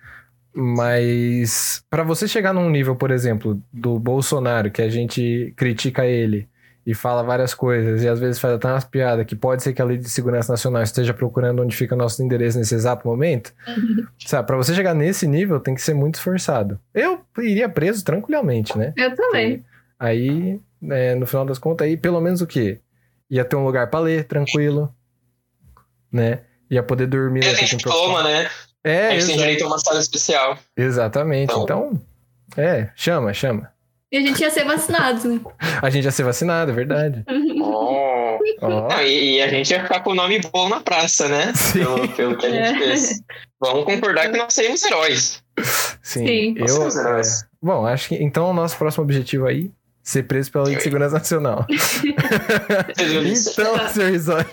mas 0.60 1.84
pra 1.88 2.02
você 2.02 2.26
chegar 2.26 2.52
num 2.52 2.68
nível, 2.68 2.96
por 2.96 3.12
exemplo, 3.12 3.62
do 3.72 3.96
Bolsonaro, 3.96 4.72
que 4.72 4.82
a 4.82 4.88
gente 4.88 5.54
critica 5.56 6.04
ele 6.04 6.48
e 6.84 6.94
fala 6.94 7.22
várias 7.22 7.54
coisas, 7.54 8.02
e 8.02 8.08
às 8.08 8.18
vezes 8.18 8.40
faz 8.40 8.54
até 8.54 8.66
umas 8.66 8.84
piadas 8.84 9.24
que 9.24 9.36
pode 9.36 9.62
ser 9.62 9.72
que 9.72 9.80
a 9.80 9.84
Lei 9.84 9.98
de 9.98 10.10
Segurança 10.10 10.50
Nacional 10.50 10.82
esteja 10.82 11.14
procurando 11.14 11.62
onde 11.62 11.76
fica 11.76 11.94
nosso 11.94 12.20
endereço 12.24 12.58
nesse 12.58 12.74
exato 12.74 13.06
momento, 13.06 13.54
sabe? 14.26 14.48
Pra 14.48 14.56
você 14.56 14.74
chegar 14.74 14.94
nesse 14.94 15.28
nível, 15.28 15.60
tem 15.60 15.76
que 15.76 15.82
ser 15.82 15.94
muito 15.94 16.16
esforçado. 16.16 16.80
Eu 16.92 17.20
iria 17.38 17.68
preso 17.68 18.04
tranquilamente, 18.04 18.76
né? 18.76 18.92
Eu 18.96 19.14
também. 19.14 19.64
Aí, 19.96 20.60
é, 20.90 21.14
no 21.14 21.26
final 21.26 21.44
das 21.44 21.58
contas, 21.58 21.86
aí 21.86 21.96
pelo 21.96 22.20
menos 22.20 22.40
o 22.40 22.46
quê? 22.48 22.80
Ia 23.30 23.44
ter 23.44 23.54
um 23.54 23.64
lugar 23.64 23.90
pra 23.90 24.00
ler, 24.00 24.24
tranquilo, 24.24 24.92
né? 26.10 26.40
Ia 26.68 26.82
poder 26.82 27.06
dormir. 27.06 27.44
A 27.44 27.52
não 27.52 27.54
ter 27.54 27.76
toma, 27.78 28.24
né? 28.24 28.48
É, 28.90 29.08
a 29.08 29.12
gente 29.18 29.26
tem 29.26 29.36
direito 29.36 29.64
a 29.64 29.66
uma 29.66 29.78
sala 29.78 30.00
especial. 30.00 30.58
exatamente. 30.76 31.52
Então- 31.52 31.62
Então, 31.64 32.00
é, 32.64 32.90
chama, 32.96 33.32
chama. 33.34 33.70
E 34.10 34.16
a 34.16 34.20
gente 34.22 34.40
ia 34.40 34.50
ser 34.50 34.64
vacinado. 34.64 35.28
né? 35.28 35.40
A 35.82 35.90
gente 35.90 36.04
ia 36.06 36.10
ser 36.10 36.22
vacinado, 36.22 36.70
é 36.70 36.74
verdade. 36.74 37.24
Oh. 37.60 38.38
Ó, 38.62 38.88
Não, 38.88 39.00
e, 39.02 39.36
e 39.36 39.42
a 39.42 39.48
gente 39.48 39.70
ia 39.70 39.82
ficar 39.82 40.00
com 40.00 40.10
o 40.10 40.14
nome 40.14 40.40
bom 40.52 40.68
na 40.68 40.80
praça, 40.80 41.28
né? 41.28 41.52
Sim. 41.54 41.80
Pelo, 41.80 42.08
pelo 42.08 42.36
que 42.38 42.46
a 42.46 42.50
gente 42.50 42.62
É. 42.62 42.78
fez. 42.78 43.20
Vamos 43.60 43.84
concordar 43.84 44.30
que 44.30 44.38
nós 44.38 44.52
seremos 44.54 44.82
heróis. 44.84 45.42
sim. 46.02 46.26
Sim. 46.26 46.54
Eu, 46.56 46.60
Nós 46.62 46.70
seremos 46.72 46.96
é, 46.96 47.00
heróis. 47.00 47.44
bom, 47.62 47.86
acho 47.86 48.08
que 48.08 48.14
então 48.16 48.50
o 48.50 48.54
nosso 48.54 48.76
próximo 48.78 49.04
objetivo 49.04 49.46
aí 49.46 49.70
ser 50.02 50.22
preso 50.24 50.50
pela 50.50 50.64
Lei 50.64 50.76
de 50.76 50.82
Segurança 50.82 51.14
Nacional. 51.18 51.66
então, 52.98 53.88
seu 53.92 54.08
Risoli. 54.10 54.46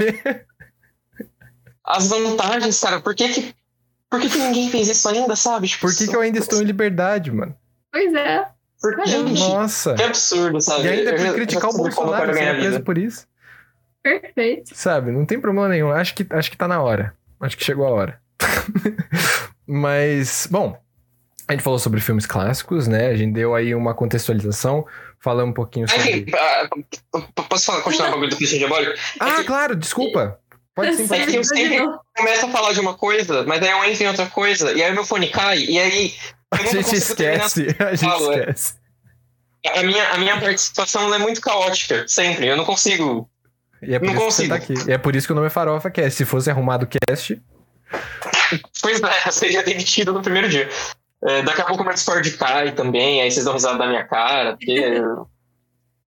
As 1.83 2.07
vantagens, 2.07 2.79
cara, 2.79 2.99
por 2.99 3.13
que 3.15 3.29
que, 3.29 3.55
por 4.09 4.19
que, 4.21 4.29
que 4.29 4.37
ninguém 4.37 4.69
fez 4.69 4.87
isso 4.87 5.07
ainda, 5.09 5.35
sabe? 5.35 5.67
Tipo, 5.67 5.81
Por 5.87 5.95
que, 5.95 6.07
que 6.07 6.15
eu 6.15 6.21
ainda 6.21 6.39
estou 6.39 6.61
em 6.61 6.65
liberdade, 6.65 7.31
mano? 7.31 7.55
Pois 7.91 8.13
é. 8.13 8.45
Por- 8.81 9.05
Gente, 9.07 9.39
Nossa. 9.39 9.93
que 9.95 10.03
absurdo, 10.03 10.61
sabe? 10.61 10.83
E 10.85 10.89
ainda 10.89 11.15
por 11.15 11.33
criticar 11.33 11.69
o 11.69 11.77
Bolsonaro, 11.77 12.33
você 12.33 12.39
é 12.39 12.53
preso 12.53 12.69
vida. 12.71 12.79
por 12.83 12.97
isso. 12.97 13.25
Perfeito. 14.03 14.71
Sabe, 14.75 15.11
não 15.11 15.25
tem 15.25 15.39
problema 15.39 15.67
nenhum. 15.69 15.91
Acho 15.91 16.13
que, 16.13 16.25
acho 16.29 16.51
que 16.51 16.57
tá 16.57 16.67
na 16.67 16.81
hora. 16.81 17.15
Acho 17.39 17.57
que 17.57 17.63
chegou 17.63 17.85
a 17.87 17.89
hora. 17.89 18.21
Mas, 19.67 20.47
bom, 20.49 20.79
a 21.47 21.53
gente 21.53 21.63
falou 21.63 21.79
sobre 21.79 21.99
filmes 21.99 22.25
clássicos, 22.25 22.87
né? 22.87 23.07
A 23.07 23.15
gente 23.15 23.33
deu 23.33 23.55
aí 23.55 23.73
uma 23.73 23.93
contextualização, 23.95 24.85
falando 25.19 25.49
um 25.49 25.53
pouquinho 25.53 25.89
sobre. 25.89 26.25
ah, 26.37 26.69
posso 27.49 27.65
falar, 27.65 27.81
continuar 27.81 28.09
o 28.09 28.11
bagulho 28.11 28.29
do 28.29 28.35
Christian 28.37 28.59
Diabólico? 28.59 28.93
Ah, 29.19 29.43
claro, 29.43 29.75
desculpa. 29.75 30.39
Pode 30.85 30.95
sim, 30.97 31.07
pode 31.07 31.21
É 31.21 31.25
que 31.25 31.31
sim. 31.31 31.37
eu 31.37 31.43
sempre 31.43 31.85
começo 32.17 32.45
a 32.45 32.49
falar 32.49 32.73
de 32.73 32.79
uma 32.81 32.95
coisa, 32.95 33.43
mas 33.43 33.63
aí 33.63 33.69
eu 33.71 33.83
entro 33.85 34.03
em 34.03 34.07
outra 34.07 34.25
coisa, 34.27 34.73
e 34.73 34.83
aí 34.83 34.91
meu 34.93 35.05
fone 35.05 35.29
cai, 35.29 35.59
e 35.59 35.79
aí. 35.79 36.13
A 36.51 36.57
gente 36.57 36.83
consigo 36.83 37.15
terminar 37.15 37.45
esquece. 37.45 37.75
A 37.79 37.95
gente 37.95 38.09
fala, 38.11 38.35
esquece. 38.39 38.73
A 39.73 39.83
minha, 39.83 40.09
a 40.11 40.17
minha 40.17 40.39
participação 40.39 41.13
é 41.13 41.17
muito 41.17 41.39
caótica, 41.41 42.05
sempre. 42.07 42.47
Eu 42.47 42.57
não 42.57 42.65
consigo. 42.65 43.29
E 43.81 43.95
é 43.95 43.99
por 43.99 44.05
Não 44.05 44.13
isso 44.13 44.25
que 44.25 44.31
você 44.33 44.47
tá 44.47 44.55
aqui. 44.55 44.73
E 44.87 44.91
é 44.91 44.97
por 44.97 45.15
isso 45.15 45.25
que 45.27 45.31
o 45.33 45.35
nome 45.35 45.47
é 45.47 45.49
Farofa 45.49 45.89
Cast. 45.89 46.11
Se 46.17 46.25
fosse 46.25 46.49
arrumado 46.51 46.87
cast, 46.87 47.41
Pois 48.81 49.01
é, 49.01 49.31
seria 49.31 49.63
demitido 49.63 50.11
no 50.13 50.21
primeiro 50.21 50.49
dia. 50.49 50.69
É, 51.23 51.41
daqui 51.41 51.61
a 51.61 51.65
pouco 51.65 51.81
o 51.81 51.85
meu 51.85 51.93
Discord 51.93 52.29
cai 52.31 52.71
também, 52.73 53.21
aí 53.21 53.31
vocês 53.31 53.45
dão 53.45 53.53
risada 53.53 53.77
da 53.77 53.87
minha 53.87 54.05
cara, 54.05 54.57
porque. 54.57 54.71
eu- 54.71 55.27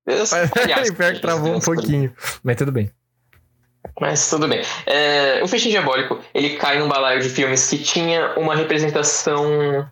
eu 0.07 0.27
sou 0.27 0.39
palhaço, 0.55 0.95
pior 0.95 1.13
que 1.15 1.21
travou 1.21 1.57
um 1.57 1.61
pouquinho. 1.61 2.15
Mas 2.43 2.57
tudo 2.57 2.71
bem. 2.71 2.91
Mas 4.01 4.29
tudo 4.29 4.49
bem. 4.49 4.63
É, 4.87 5.43
o 5.43 5.49
Festim 5.49 5.71
Diabólico, 5.71 6.21
ele 6.35 6.57
cai 6.57 6.79
num 6.79 6.89
balaio 6.89 7.21
de 7.21 7.29
filmes 7.29 7.69
que 7.69 7.79
tinha 7.79 8.35
uma 8.39 8.55
representação 8.55 9.89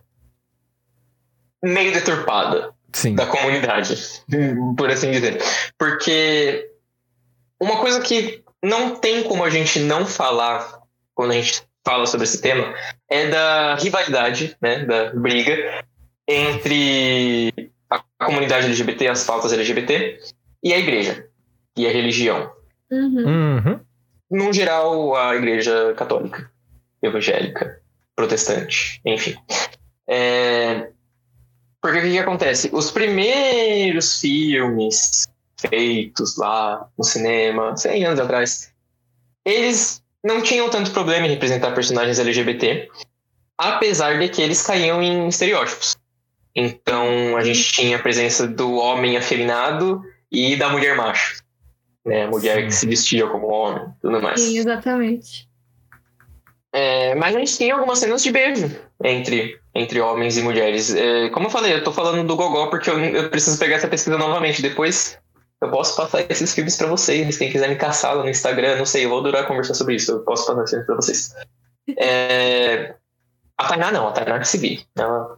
meio 1.63 1.91
deturpada 1.91 2.73
Sim. 2.93 3.15
da 3.15 3.25
comunidade, 3.25 3.95
por 4.77 4.89
assim 4.89 5.11
dizer. 5.11 5.41
Porque 5.77 6.69
uma 7.59 7.77
coisa 7.77 8.01
que 8.01 8.43
não 8.63 8.95
tem 8.95 9.23
como 9.23 9.43
a 9.43 9.49
gente 9.49 9.79
não 9.79 10.05
falar 10.05 10.81
quando 11.13 11.31
a 11.31 11.35
gente 11.35 11.63
fala 11.85 12.05
sobre 12.05 12.25
esse 12.25 12.41
tema 12.41 12.73
é 13.09 13.27
da 13.27 13.75
rivalidade, 13.75 14.55
né, 14.61 14.85
da 14.85 15.13
briga 15.13 15.83
entre 16.27 17.71
a 17.89 18.25
comunidade 18.25 18.65
LGBT, 18.65 19.07
as 19.07 19.23
pautas 19.23 19.53
LGBT, 19.53 20.19
e 20.61 20.73
a 20.73 20.77
igreja, 20.77 21.25
e 21.77 21.87
a 21.87 21.91
religião 21.91 22.51
Uhum. 22.91 23.57
Uhum. 23.57 23.79
No 24.29 24.51
geral, 24.51 25.15
a 25.15 25.35
igreja 25.35 25.93
católica, 25.95 26.51
evangélica, 27.01 27.81
protestante, 28.15 29.01
enfim. 29.05 29.35
É... 30.07 30.89
Porque 31.81 31.99
o 31.99 32.01
que, 32.01 32.11
que 32.11 32.19
acontece? 32.19 32.69
Os 32.73 32.91
primeiros 32.91 34.19
filmes 34.19 35.27
feitos 35.57 36.37
lá 36.37 36.87
no 36.97 37.03
cinema, 37.03 37.75
100 37.75 38.05
anos 38.05 38.19
atrás, 38.19 38.73
eles 39.45 40.03
não 40.23 40.41
tinham 40.41 40.69
tanto 40.69 40.91
problema 40.91 41.25
em 41.25 41.31
representar 41.31 41.71
personagens 41.73 42.19
LGBT, 42.19 42.89
apesar 43.57 44.19
de 44.19 44.29
que 44.29 44.41
eles 44.41 44.61
caíam 44.61 45.01
em 45.01 45.27
estereótipos. 45.27 45.95
Então, 46.55 47.37
a 47.37 47.43
gente 47.43 47.71
tinha 47.71 47.97
a 47.97 48.01
presença 48.01 48.47
do 48.47 48.73
homem 48.75 49.15
afeminado 49.15 50.03
e 50.31 50.55
da 50.55 50.69
mulher 50.69 50.95
macho. 50.95 51.41
Né? 52.07 52.23
A 52.23 52.27
mulher 52.27 52.61
Sim. 52.61 52.65
que 52.67 52.71
se 52.71 52.87
vestia 52.87 53.27
como 53.27 53.47
homem 53.47 53.85
tudo 54.01 54.21
mais. 54.21 54.39
Sim, 54.39 54.57
exatamente. 54.57 55.47
É, 56.71 57.13
mas 57.15 57.35
a 57.35 57.39
gente 57.39 57.57
tinha 57.57 57.73
algumas 57.73 57.99
cenas 57.99 58.23
de 58.23 58.31
beijo 58.31 58.69
entre, 59.03 59.59
entre 59.75 59.99
homens 59.99 60.37
e 60.37 60.41
mulheres. 60.41 60.93
É, 60.95 61.29
como 61.29 61.47
eu 61.47 61.49
falei, 61.49 61.73
eu 61.73 61.83
tô 61.83 61.91
falando 61.91 62.25
do 62.25 62.35
Gogó 62.35 62.67
porque 62.67 62.89
eu, 62.89 62.97
eu 62.99 63.29
preciso 63.29 63.59
pegar 63.59 63.75
essa 63.75 63.87
pesquisa 63.87 64.17
novamente. 64.17 64.61
Depois 64.61 65.19
eu 65.61 65.69
posso 65.69 65.95
passar 65.97 66.29
esses 66.29 66.53
filmes 66.53 66.77
pra 66.77 66.87
vocês. 66.87 67.37
Quem 67.37 67.51
quiser 67.51 67.67
me 67.67 67.75
caçar 67.75 68.15
lá 68.15 68.23
no 68.23 68.29
Instagram, 68.29 68.77
não 68.77 68.85
sei, 68.85 69.05
eu 69.05 69.09
vou 69.09 69.21
durar 69.21 69.47
conversar 69.47 69.73
sobre 69.73 69.95
isso. 69.95 70.11
Eu 70.11 70.19
posso 70.19 70.45
passar 70.45 70.63
esses 70.63 70.71
filmes 70.71 70.85
pra 70.85 70.95
vocês. 70.95 71.35
É, 71.97 72.95
a 73.57 73.67
Tainá 73.67 73.91
não, 73.91 74.07
a 74.07 74.11
Tainá 74.11 74.39
que 74.39 74.47
se 74.47 74.57
vi. 74.57 74.85
Ela, 74.95 75.37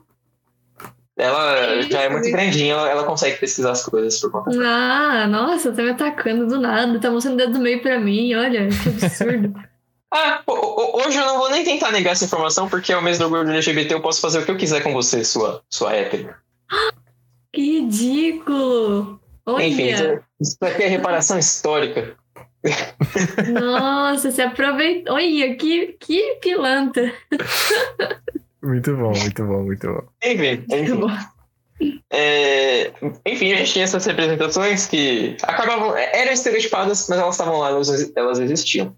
ela 1.19 1.81
já 1.83 2.01
é 2.01 2.09
muito 2.09 2.31
grandinha, 2.31 2.73
ela, 2.73 2.89
ela 2.89 3.03
consegue 3.03 3.37
pesquisar 3.37 3.71
as 3.71 3.83
coisas 3.83 4.19
por 4.19 4.31
conta. 4.31 4.49
Ah, 4.63 5.27
nossa, 5.27 5.71
tá 5.71 5.83
me 5.83 5.91
atacando 5.91 6.47
do 6.47 6.59
nada. 6.59 6.99
Tá 6.99 7.11
mostrando 7.11 7.35
o 7.35 7.37
dedo 7.37 7.53
do 7.53 7.59
meio 7.59 7.81
pra 7.81 7.99
mim, 7.99 8.33
olha, 8.35 8.67
que 8.69 8.89
absurdo. 9.05 9.53
Ah, 10.11 10.41
ho- 10.47 10.53
ho- 10.53 11.05
hoje 11.05 11.19
eu 11.19 11.23
não 11.23 11.37
vou 11.37 11.51
nem 11.51 11.63
tentar 11.63 11.91
negar 11.91 12.13
essa 12.13 12.25
informação, 12.25 12.67
porque 12.67 12.91
é 12.91 12.97
o 12.97 13.01
mês 13.01 13.19
do 13.19 13.25
orgulho 13.25 13.51
LGBT, 13.51 13.93
eu 13.93 14.01
posso 14.01 14.19
fazer 14.19 14.39
o 14.39 14.43
que 14.43 14.49
eu 14.49 14.57
quiser 14.57 14.81
com 14.81 14.91
você, 14.91 15.23
sua, 15.23 15.61
sua 15.69 15.93
hétero. 15.93 16.33
que 17.53 17.61
ridículo! 17.81 19.21
Olha! 19.45 19.67
Enfim, 19.67 19.89
isso- 19.89 20.19
isso 20.41 20.57
aqui 20.61 20.81
é 20.81 20.87
reparação 20.87 21.37
histórica. 21.37 22.15
Nossa, 23.53 24.31
se 24.31 24.41
aproveita. 24.41 25.13
Olha, 25.13 25.55
que, 25.55 25.95
que 25.99 26.39
pilantra. 26.41 27.13
Muito 28.61 28.95
bom, 28.95 29.11
muito 29.11 29.45
bom, 29.45 29.63
muito 29.63 29.87
bom. 29.87 30.03
Enfim, 30.23 30.65
enfim. 30.69 31.99
É, 32.09 32.91
enfim, 33.25 33.53
a 33.53 33.57
gente 33.57 33.71
tinha 33.71 33.85
essas 33.85 34.05
representações 34.05 34.85
que 34.85 35.37
acabavam, 35.43 35.95
eram 35.95 36.33
estereotipadas, 36.33 37.07
mas 37.07 37.19
elas 37.19 37.35
estavam 37.35 37.59
lá, 37.59 37.69
elas, 37.69 38.11
elas 38.15 38.39
existiam. 38.39 38.95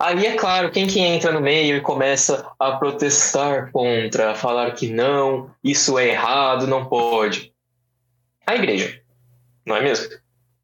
Aí, 0.00 0.24
é 0.24 0.34
claro, 0.34 0.70
quem 0.70 0.86
que 0.86 0.98
entra 0.98 1.30
no 1.30 1.42
meio 1.42 1.76
e 1.76 1.80
começa 1.82 2.50
a 2.58 2.72
protestar 2.72 3.70
contra, 3.70 4.30
a 4.30 4.34
falar 4.34 4.70
que 4.70 4.90
não, 4.90 5.50
isso 5.62 5.98
é 5.98 6.08
errado, 6.08 6.66
não 6.66 6.86
pode? 6.86 7.52
A 8.46 8.54
igreja, 8.54 8.98
não 9.66 9.76
é 9.76 9.82
mesmo? 9.82 10.08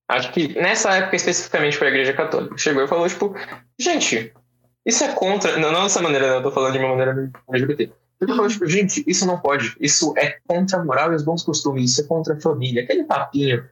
Acho 0.08 0.32
que 0.32 0.58
nessa 0.58 0.94
época, 0.94 1.16
especificamente 1.16 1.76
para 1.76 1.88
a 1.88 1.90
igreja 1.90 2.14
católica, 2.14 2.56
chegou 2.56 2.82
e 2.82 2.88
falou, 2.88 3.06
tipo, 3.06 3.34
gente, 3.78 4.32
isso 4.86 5.04
é 5.04 5.12
contra, 5.12 5.58
não, 5.58 5.70
não 5.70 5.82
dessa 5.82 6.00
maneira, 6.00 6.30
né? 6.30 6.36
eu 6.36 6.42
tô 6.42 6.50
falando 6.50 6.72
de 6.72 6.78
uma 6.78 6.96
maneira 6.96 7.30
LGBT. 7.52 7.92
Ele 8.20 8.34
falou, 8.34 8.48
tipo, 8.48 8.66
gente, 8.66 9.04
isso 9.06 9.26
não 9.26 9.38
pode. 9.38 9.76
Isso 9.80 10.14
é 10.16 10.38
contra 10.46 10.78
a 10.78 10.84
moral 10.84 11.12
e 11.12 11.16
os 11.16 11.22
bons 11.22 11.42
costumes. 11.42 11.90
Isso 11.90 12.00
é 12.00 12.04
contra 12.04 12.34
a 12.34 12.40
família. 12.40 12.82
Aquele 12.82 13.04
papinho 13.04 13.64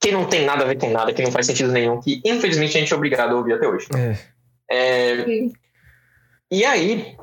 que 0.00 0.12
não 0.12 0.24
tem 0.26 0.44
nada 0.44 0.62
a 0.62 0.66
ver 0.66 0.78
com 0.78 0.90
nada, 0.90 1.12
que 1.12 1.22
não 1.22 1.32
faz 1.32 1.46
sentido 1.46 1.72
nenhum, 1.72 2.00
que 2.00 2.20
infelizmente 2.24 2.76
a 2.76 2.80
gente 2.80 2.92
é 2.92 2.96
obrigado 2.96 3.32
a 3.32 3.38
ouvir 3.38 3.54
até 3.54 3.66
hoje. 3.66 3.88
É. 3.94 4.16
É, 4.68 5.26
e 6.50 6.64
aí, 6.64 7.16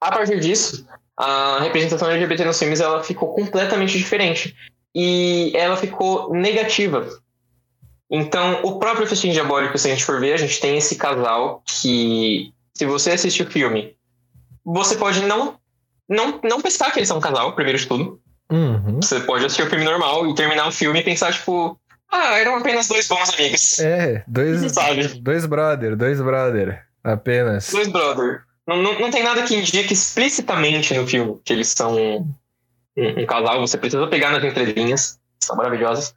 a 0.00 0.10
partir 0.10 0.40
disso, 0.40 0.86
a 1.16 1.60
representação 1.60 2.10
LGBT 2.10 2.44
nos 2.44 2.58
filmes 2.58 2.80
ela 2.80 3.02
ficou 3.02 3.32
completamente 3.32 3.96
diferente. 3.96 4.56
E 4.94 5.52
ela 5.54 5.76
ficou 5.76 6.34
negativa. 6.34 7.08
Então, 8.10 8.60
o 8.62 8.78
próprio 8.78 9.06
Festim 9.06 9.30
Diabólico, 9.30 9.78
se 9.78 9.88
a 9.88 9.90
gente 9.90 10.04
for 10.04 10.20
ver, 10.20 10.34
a 10.34 10.36
gente 10.36 10.60
tem 10.60 10.76
esse 10.76 10.96
casal 10.96 11.62
que, 11.66 12.52
se 12.74 12.84
você 12.84 13.12
assistir 13.12 13.44
o 13.44 13.50
filme, 13.50 13.96
você 14.64 14.96
pode 14.96 15.20
não, 15.22 15.58
não, 16.08 16.40
não 16.42 16.60
pensar 16.60 16.90
que 16.90 16.98
eles 16.98 17.08
são 17.08 17.18
um 17.18 17.20
casal, 17.20 17.54
primeiro 17.54 17.78
de 17.78 17.86
tudo. 17.86 18.20
Uhum. 18.50 19.00
Você 19.00 19.20
pode 19.20 19.44
assistir 19.44 19.62
o 19.62 19.70
filme 19.70 19.84
normal 19.84 20.28
e 20.28 20.34
terminar 20.34 20.68
o 20.68 20.72
filme 20.72 21.00
e 21.00 21.04
pensar, 21.04 21.32
tipo, 21.32 21.78
ah, 22.10 22.38
eram 22.38 22.56
apenas 22.56 22.86
dois 22.86 23.08
bons 23.08 23.32
amigos. 23.32 23.78
É, 23.78 24.22
dois, 24.26 24.60
Sabe? 24.72 25.08
dois 25.20 25.46
brother, 25.46 25.96
dois 25.96 26.20
brother. 26.20 26.86
Apenas. 27.02 27.70
Dois 27.70 27.88
brother. 27.88 28.42
Não, 28.66 28.76
não, 28.80 29.00
não 29.00 29.10
tem 29.10 29.24
nada 29.24 29.42
que 29.42 29.56
indique 29.56 29.92
explicitamente 29.92 30.94
no 30.94 31.06
filme 31.06 31.40
que 31.44 31.52
eles 31.52 31.68
são 31.68 31.96
um, 31.96 32.34
um 32.96 33.26
casal. 33.26 33.60
Você 33.60 33.78
precisa 33.78 34.06
pegar 34.06 34.30
nas 34.30 34.44
entrelinhas. 34.44 35.18
São 35.42 35.56
maravilhosas. 35.56 36.14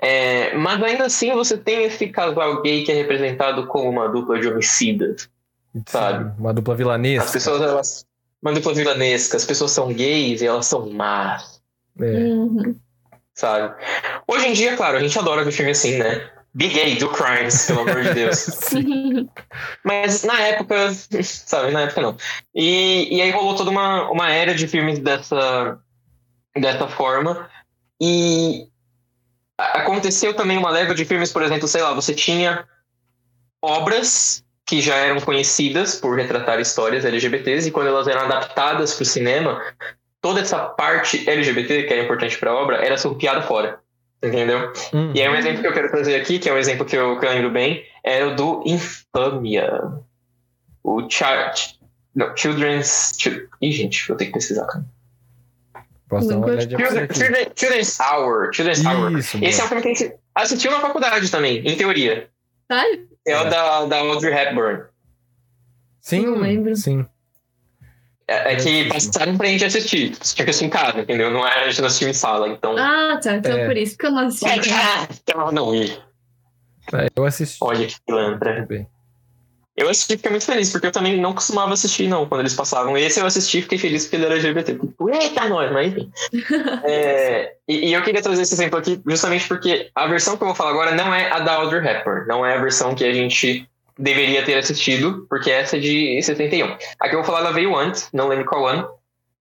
É, 0.00 0.56
mas 0.56 0.82
ainda 0.82 1.04
assim 1.04 1.32
você 1.32 1.56
tem 1.58 1.84
esse 1.84 2.08
casal 2.08 2.62
gay 2.62 2.82
que 2.84 2.90
é 2.90 2.94
representado 2.94 3.66
como 3.66 3.90
uma 3.90 4.08
dupla 4.08 4.40
de 4.40 4.48
homicidas. 4.48 5.28
Sabe? 5.86 6.24
Sim, 6.24 6.34
Uma 6.38 6.52
dupla 6.52 6.74
vilanesca. 6.74 7.24
As 7.24 7.32
pessoas, 7.32 7.62
elas. 7.62 8.06
Uma 8.42 8.52
dupla 8.52 8.74
vilanesca. 8.74 9.36
As 9.36 9.44
pessoas 9.44 9.70
são 9.70 9.92
gays 9.92 10.42
e 10.42 10.46
elas 10.46 10.66
são 10.66 10.90
más. 10.90 11.60
É. 12.00 12.04
Uhum. 12.04 12.76
Sabe? 13.34 13.74
Hoje 14.26 14.46
em 14.48 14.52
dia, 14.52 14.76
claro, 14.76 14.96
a 14.96 15.00
gente 15.00 15.18
adora 15.18 15.44
ver 15.44 15.52
filme 15.52 15.70
assim, 15.70 15.98
né? 15.98 16.30
Be 16.54 16.68
gay, 16.68 16.96
do 16.96 17.08
crimes, 17.08 17.66
pelo 17.66 17.80
amor 17.80 18.02
de 18.02 18.12
Deus. 18.12 18.46
Mas 19.82 20.22
na 20.22 20.38
época, 20.40 20.92
sabe, 21.24 21.72
na 21.72 21.82
época 21.82 22.02
não. 22.02 22.16
E, 22.54 23.16
e 23.16 23.22
aí 23.22 23.30
rolou 23.30 23.56
toda 23.56 23.70
uma, 23.70 24.10
uma 24.10 24.30
era 24.30 24.54
de 24.54 24.68
filmes 24.68 24.98
dessa, 24.98 25.78
dessa 26.54 26.88
forma. 26.88 27.48
E 28.00 28.68
aconteceu 29.56 30.34
também 30.34 30.58
uma 30.58 30.70
leva 30.70 30.94
de 30.94 31.04
filmes, 31.04 31.32
por 31.32 31.42
exemplo, 31.42 31.66
sei 31.66 31.80
lá, 31.80 31.94
você 31.94 32.14
tinha 32.14 32.66
obras 33.62 34.44
que 34.72 34.80
já 34.80 34.94
eram 34.96 35.20
conhecidas 35.20 35.96
por 35.96 36.16
retratar 36.16 36.58
histórias 36.58 37.04
LGBTs, 37.04 37.68
e 37.68 37.70
quando 37.70 37.88
elas 37.88 38.08
eram 38.08 38.22
adaptadas 38.22 38.94
para 38.94 39.02
o 39.02 39.04
cinema, 39.04 39.62
toda 40.18 40.40
essa 40.40 40.60
parte 40.60 41.28
LGBT, 41.28 41.82
que 41.82 41.92
era 41.92 42.02
importante 42.02 42.38
para 42.38 42.52
a 42.52 42.54
obra, 42.54 42.78
era 42.78 42.96
surpiada 42.96 43.42
fora. 43.42 43.80
Entendeu? 44.22 44.72
Hum. 44.94 45.12
E 45.14 45.20
aí 45.20 45.28
um 45.28 45.34
exemplo 45.34 45.60
que 45.60 45.66
eu 45.66 45.74
quero 45.74 45.90
trazer 45.90 46.18
aqui, 46.18 46.38
que 46.38 46.48
é 46.48 46.54
um 46.54 46.56
exemplo 46.56 46.86
que 46.86 46.96
eu, 46.96 47.20
que 47.20 47.26
eu 47.26 47.30
lembro 47.30 47.50
bem, 47.50 47.84
é 48.02 48.24
o 48.24 48.34
do 48.34 48.62
Infâmia. 48.64 49.70
O 50.82 51.02
Child... 51.06 51.78
Não, 52.14 52.34
Children's... 52.34 53.12
Chil- 53.18 53.46
Ih, 53.60 53.72
gente, 53.72 54.08
eu 54.08 54.16
tenho 54.16 54.32
que 54.32 54.38
pesquisar, 54.38 54.64
cara. 54.64 54.86
Posso 56.08 56.28
dar 56.28 56.36
uma 56.38 56.46
Children- 56.46 56.56
olhadinha 56.56 56.78
pra 56.78 56.86
você 56.88 57.14
Children, 57.14 57.42
aqui. 57.42 57.60
Children, 57.60 57.86
Children's 57.90 58.00
Hour. 58.00 58.50
Children's 58.54 58.86
Hour. 58.86 59.18
Isso, 59.18 59.38
Esse 59.44 59.60
é 59.60 59.64
um 59.64 59.68
filme 59.68 59.82
que 59.82 59.88
a 59.88 59.94
gente 59.94 60.14
assistiu 60.34 60.70
na 60.70 60.80
faculdade 60.80 61.30
também, 61.30 61.58
em 61.58 61.76
teoria. 61.76 62.31
Sabe? 62.74 63.08
É, 63.26 63.36
o 63.36 63.40
É. 63.46 63.50
da, 63.50 63.84
da 63.86 63.98
Audrey 63.98 64.32
Hepburn. 64.32 64.84
Sim, 66.00 66.26
Não 66.26 66.38
lembro. 66.38 66.74
sim. 66.74 67.06
É, 68.26 68.52
é 68.54 68.56
que 68.56 68.82
É, 68.82 68.88
passaram 68.88 69.36
pra 69.36 69.46
gente 69.48 69.64
assistir. 69.64 70.14
Você 70.16 70.34
tinha 70.34 70.44
que 70.46 70.50
assistir 70.50 70.64
em 70.66 70.70
casa, 70.70 71.00
entendeu? 71.00 71.30
Não 71.30 71.46
era 71.46 71.66
a 71.66 71.68
gente 71.68 71.80
não 71.80 71.86
assistiu 71.88 72.08
em 72.08 72.14
sala, 72.14 72.48
então... 72.48 72.76
Ah, 72.78 73.20
tá. 73.22 73.36
Então 73.36 73.56
É. 73.58 73.66
por 73.66 73.76
isso 73.76 73.96
que 73.98 74.06
eu 74.06 74.10
não 74.10 74.26
assisti. 74.26 74.46
Então, 75.22 75.52
não 75.52 75.74
ir. 75.74 75.90
É, 76.94 77.08
Eu 77.14 77.24
assisti. 77.24 77.58
Olha 77.60 77.86
que 77.86 77.96
pilantra. 78.06 78.66
Eu 79.74 79.88
assisti 79.88 80.12
e 80.12 80.16
fiquei 80.16 80.30
muito 80.30 80.44
feliz, 80.44 80.70
porque 80.70 80.86
eu 80.86 80.92
também 80.92 81.18
não 81.18 81.32
costumava 81.32 81.72
assistir, 81.72 82.06
não, 82.06 82.26
quando 82.26 82.40
eles 82.40 82.54
passavam. 82.54 82.96
Esse 82.96 83.20
eu 83.20 83.26
assisti 83.26 83.58
e 83.58 83.62
fiquei 83.62 83.78
feliz 83.78 84.04
porque 84.04 84.16
ele 84.16 84.26
era 84.26 84.34
LGBT. 84.34 84.74
Tipo, 84.74 85.10
Eita, 85.10 85.48
nós, 85.48 85.72
mas 85.72 85.92
enfim. 85.92 86.12
É, 86.84 87.54
e, 87.66 87.88
e 87.88 87.92
eu 87.92 88.02
queria 88.02 88.20
trazer 88.20 88.42
esse 88.42 88.54
exemplo 88.54 88.78
aqui 88.78 89.00
justamente 89.06 89.48
porque 89.48 89.90
a 89.94 90.06
versão 90.06 90.36
que 90.36 90.42
eu 90.42 90.48
vou 90.48 90.54
falar 90.54 90.70
agora 90.70 90.94
não 90.94 91.14
é 91.14 91.30
a 91.30 91.38
da 91.38 91.54
Audrey 91.54 91.86
Hepburn. 91.86 92.26
Não 92.26 92.44
é 92.44 92.56
a 92.56 92.60
versão 92.60 92.94
que 92.94 93.04
a 93.04 93.14
gente 93.14 93.66
deveria 93.98 94.44
ter 94.44 94.58
assistido, 94.58 95.26
porque 95.28 95.50
essa 95.50 95.76
é 95.76 95.80
de 95.80 96.20
71. 96.22 96.76
A 97.00 97.08
que 97.08 97.14
eu 97.14 97.20
vou 97.20 97.24
falar, 97.24 97.40
ela 97.40 97.52
veio 97.52 97.74
antes, 97.74 98.08
não 98.12 98.28
lembro 98.28 98.44
qual 98.44 98.66
ano. 98.66 98.88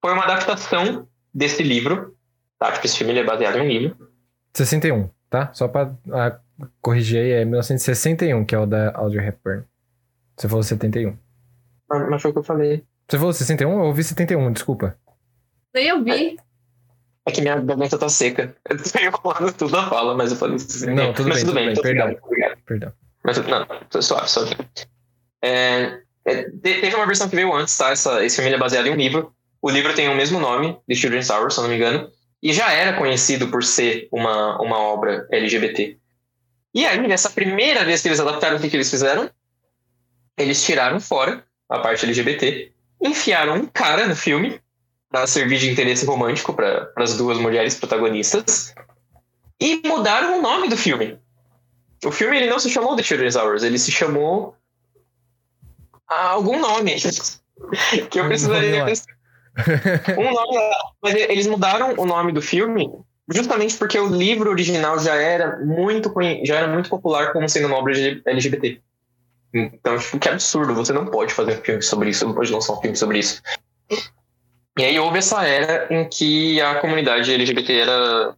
Foi 0.01 0.13
uma 0.13 0.23
adaptação 0.23 1.07
desse 1.33 1.61
livro, 1.61 2.15
tá? 2.57 2.71
Tipo, 2.71 2.85
esse 2.85 2.97
filme 2.97 3.17
é 3.17 3.23
baseado 3.23 3.57
em 3.57 3.61
um 3.61 3.67
livro. 3.67 3.97
61, 4.53 5.09
tá? 5.29 5.49
Só 5.53 5.67
pra 5.67 5.91
ah, 6.11 6.37
corrigir 6.81 7.19
aí, 7.19 7.31
é 7.31 7.45
1961, 7.45 8.45
que 8.45 8.55
é 8.55 8.59
o 8.59 8.65
da 8.65 8.91
Audrey 8.95 9.27
Hepburn. 9.27 9.63
Você 10.41 10.49
falou 10.49 10.63
71. 10.63 11.15
Mas 12.09 12.19
foi 12.19 12.31
o 12.31 12.33
que 12.33 12.39
eu 12.39 12.43
falei. 12.43 12.83
Você 13.07 13.17
falou 13.17 13.31
61? 13.31 13.69
Eu 13.71 13.79
ouvi 13.85 14.03
71, 14.03 14.51
desculpa. 14.51 14.97
Nem 15.71 15.85
eu 15.87 16.03
vi. 16.03 16.35
É 17.27 17.31
que 17.31 17.41
minha 17.41 17.59
garganta 17.59 17.95
tá 17.99 18.09
seca. 18.09 18.55
Eu 18.67 18.77
tô 18.81 18.99
enrolando 18.99 19.53
tudo 19.53 19.77
a 19.77 19.87
fala, 19.87 20.15
mas 20.17 20.31
eu 20.31 20.37
falei 20.37 20.55
isso. 20.55 20.89
Não, 20.89 21.13
tudo 21.13 21.29
mas 21.29 21.37
bem, 21.37 21.45
tudo 21.45 21.53
bem, 21.53 21.65
bem, 21.67 21.75
tô 21.75 21.81
perdão. 21.83 22.17
obrigado. 22.23 22.57
Perdão. 22.65 22.93
Mas 23.23 23.37
não, 23.37 23.67
tô 23.87 24.01
suave, 24.01 24.27
suave. 24.27 24.55
É, 25.43 25.99
é, 26.25 26.43
te- 26.45 26.81
teve 26.81 26.95
uma 26.95 27.05
versão 27.05 27.29
que 27.29 27.35
veio 27.35 27.53
antes, 27.53 27.77
tá? 27.77 27.91
Essa, 27.91 28.25
esse 28.25 28.37
filme 28.41 28.51
é 28.51 28.57
baseado 28.57 28.87
em 28.87 28.91
um 28.93 28.95
livro. 28.95 29.31
O 29.61 29.69
livro 29.69 29.93
tem 29.93 30.09
o 30.09 30.15
mesmo 30.15 30.39
nome, 30.39 30.75
The 30.87 30.95
Children's 30.95 31.29
Hour, 31.29 31.51
se 31.51 31.59
eu 31.59 31.63
não 31.63 31.69
me 31.69 31.75
engano. 31.75 32.09
E 32.41 32.51
já 32.51 32.73
era 32.73 32.97
conhecido 32.97 33.49
por 33.49 33.63
ser 33.63 34.07
uma, 34.11 34.59
uma 34.59 34.79
obra 34.79 35.27
LGBT. 35.31 35.99
E 36.73 36.83
aí, 36.83 36.99
nessa 37.07 37.29
primeira 37.29 37.85
vez 37.85 38.01
que 38.01 38.07
eles 38.07 38.19
adaptaram, 38.19 38.57
o 38.57 38.59
que, 38.59 38.71
que 38.71 38.75
eles 38.75 38.89
fizeram? 38.89 39.29
Eles 40.37 40.63
tiraram 40.63 40.99
fora 40.99 41.45
a 41.69 41.79
parte 41.79 42.05
LGBT, 42.05 42.71
enfiaram 43.01 43.55
um 43.55 43.65
cara 43.65 44.07
no 44.07 44.15
filme 44.15 44.59
para 45.09 45.27
servir 45.27 45.59
de 45.59 45.69
interesse 45.69 46.05
romântico 46.05 46.53
para 46.53 46.91
as 46.97 47.17
duas 47.17 47.37
mulheres 47.37 47.75
protagonistas 47.75 48.73
e 49.59 49.81
mudaram 49.85 50.39
o 50.39 50.41
nome 50.41 50.69
do 50.69 50.77
filme. 50.77 51.19
O 52.03 52.11
filme 52.11 52.37
ele 52.37 52.49
não 52.49 52.59
se 52.59 52.69
chamou 52.69 52.95
The 52.95 53.03
Children's 53.03 53.35
Hours, 53.35 53.63
ele 53.63 53.77
se 53.77 53.91
chamou 53.91 54.55
algum 56.07 56.59
nome 56.59 56.95
que 58.09 58.19
eu 58.19 58.25
Um 58.25 58.27
precisaria 58.27 58.83
um 60.17 60.33
nome. 60.33 60.59
Mas 61.01 61.15
eles 61.15 61.47
mudaram 61.47 61.95
o 61.97 62.05
nome 62.05 62.31
do 62.31 62.41
filme 62.41 62.89
justamente 63.29 63.77
porque 63.77 63.99
o 63.99 64.07
livro 64.07 64.49
original 64.49 64.99
já 64.99 65.15
era 65.15 65.59
muito 65.59 66.11
já 66.43 66.57
era 66.57 66.67
muito 66.67 66.89
popular 66.89 67.31
como 67.31 67.47
sendo 67.47 67.67
uma 67.67 67.77
obra 67.77 67.93
LGBT. 68.25 68.81
Então, 69.53 69.97
tipo, 69.97 70.19
que 70.19 70.29
absurdo, 70.29 70.73
você 70.73 70.93
não 70.93 71.05
pode 71.05 71.33
fazer 71.33 71.59
um 71.59 71.61
filme 71.61 71.81
sobre 71.81 72.09
isso, 72.09 72.25
não 72.25 72.33
pode 72.33 72.51
lançar 72.51 72.73
um 72.73 72.81
filme 72.81 72.95
sobre 72.95 73.19
isso. 73.19 73.41
E 74.79 74.83
aí 74.83 74.97
houve 74.97 75.17
essa 75.17 75.45
era 75.45 75.87
em 75.93 76.07
que 76.07 76.61
a 76.61 76.75
comunidade 76.75 77.33
LGBT 77.33 77.79
era 77.79 78.35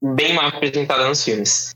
bem 0.00 0.34
mal 0.34 0.50
representada 0.50 1.08
nos 1.08 1.24
filmes. 1.24 1.74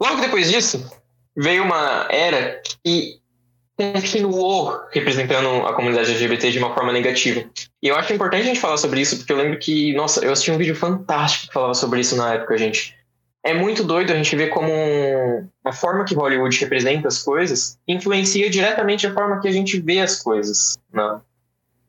Logo 0.00 0.20
depois 0.20 0.50
disso, 0.50 0.88
veio 1.36 1.64
uma 1.64 2.06
era 2.10 2.62
que 2.84 3.20
continuou 3.76 4.80
representando 4.92 5.66
a 5.66 5.72
comunidade 5.72 6.10
LGBT 6.12 6.52
de 6.52 6.58
uma 6.58 6.72
forma 6.72 6.92
negativa. 6.92 7.44
E 7.82 7.88
eu 7.88 7.96
acho 7.96 8.12
importante 8.12 8.42
a 8.42 8.46
gente 8.46 8.60
falar 8.60 8.76
sobre 8.76 9.00
isso, 9.00 9.16
porque 9.16 9.32
eu 9.32 9.36
lembro 9.36 9.58
que, 9.58 9.92
nossa, 9.94 10.24
eu 10.24 10.32
assisti 10.32 10.52
um 10.52 10.58
vídeo 10.58 10.76
fantástico 10.76 11.48
que 11.48 11.54
falava 11.54 11.74
sobre 11.74 12.00
isso 12.00 12.16
na 12.16 12.34
época, 12.34 12.56
gente. 12.56 12.96
É 13.44 13.52
muito 13.52 13.84
doido 13.84 14.10
a 14.10 14.16
gente 14.16 14.34
ver 14.34 14.48
como 14.48 14.70
a 15.62 15.72
forma 15.72 16.04
que 16.04 16.14
Hollywood 16.14 16.58
representa 16.58 17.08
as 17.08 17.22
coisas 17.22 17.78
influencia 17.86 18.48
diretamente 18.48 19.06
a 19.06 19.12
forma 19.12 19.38
que 19.40 19.46
a 19.46 19.52
gente 19.52 19.78
vê 19.78 20.00
as 20.00 20.22
coisas 20.22 20.78
na, 20.90 21.20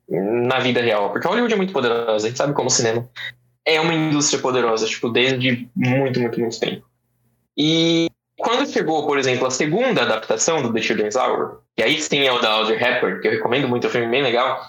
na 0.09 0.59
vida 0.59 0.81
real. 0.81 1.11
Porque 1.11 1.27
Hollywood 1.27 1.53
é 1.53 1.57
muito 1.57 1.71
poderosa, 1.71 2.27
a 2.27 2.29
gente 2.29 2.37
sabe 2.37 2.53
como 2.53 2.67
o 2.67 2.71
cinema 2.71 3.07
é 3.65 3.81
uma 3.81 3.93
indústria 3.93 4.39
poderosa, 4.39 4.85
tipo, 4.85 5.09
desde 5.09 5.67
muito, 5.75 6.19
muito, 6.19 6.39
muito 6.39 6.59
tempo. 6.59 6.85
E 7.57 8.07
quando 8.37 8.69
chegou, 8.69 9.07
por 9.07 9.17
exemplo, 9.17 9.47
a 9.47 9.51
segunda 9.51 10.03
adaptação 10.03 10.61
do 10.61 10.71
The 10.71 10.81
Children's 10.81 11.15
Hour, 11.15 11.61
e 11.77 11.81
aí 11.81 11.99
sim 11.99 12.19
é 12.19 12.31
o 12.31 12.39
da 12.39 12.51
Audrey 12.51 12.77
Hepburn, 12.77 13.19
que 13.19 13.27
eu 13.27 13.31
recomendo 13.31 13.67
muito, 13.67 13.87
é 13.87 13.89
um 13.89 13.91
filme 13.91 14.07
bem 14.07 14.21
legal. 14.21 14.61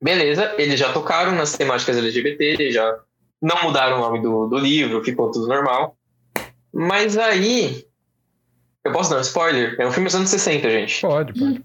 Beleza, 0.00 0.54
eles 0.56 0.78
já 0.78 0.92
tocaram 0.92 1.32
nas 1.32 1.56
temáticas 1.56 1.96
LGBT, 1.96 2.70
já 2.70 2.98
não 3.40 3.64
mudaram 3.64 3.96
o 3.96 4.00
nome 4.00 4.22
do, 4.22 4.46
do 4.46 4.58
livro, 4.58 5.02
ficou 5.02 5.30
tudo 5.30 5.48
normal. 5.48 5.96
Mas 6.72 7.16
aí. 7.18 7.84
Eu 8.84 8.92
posso 8.92 9.10
dar 9.10 9.18
um 9.18 9.20
spoiler? 9.20 9.76
É 9.78 9.86
um 9.86 9.92
filme 9.92 10.06
dos 10.06 10.14
anos 10.16 10.30
60, 10.30 10.68
gente. 10.70 11.00
Pode, 11.02 11.32
pode. 11.38 11.64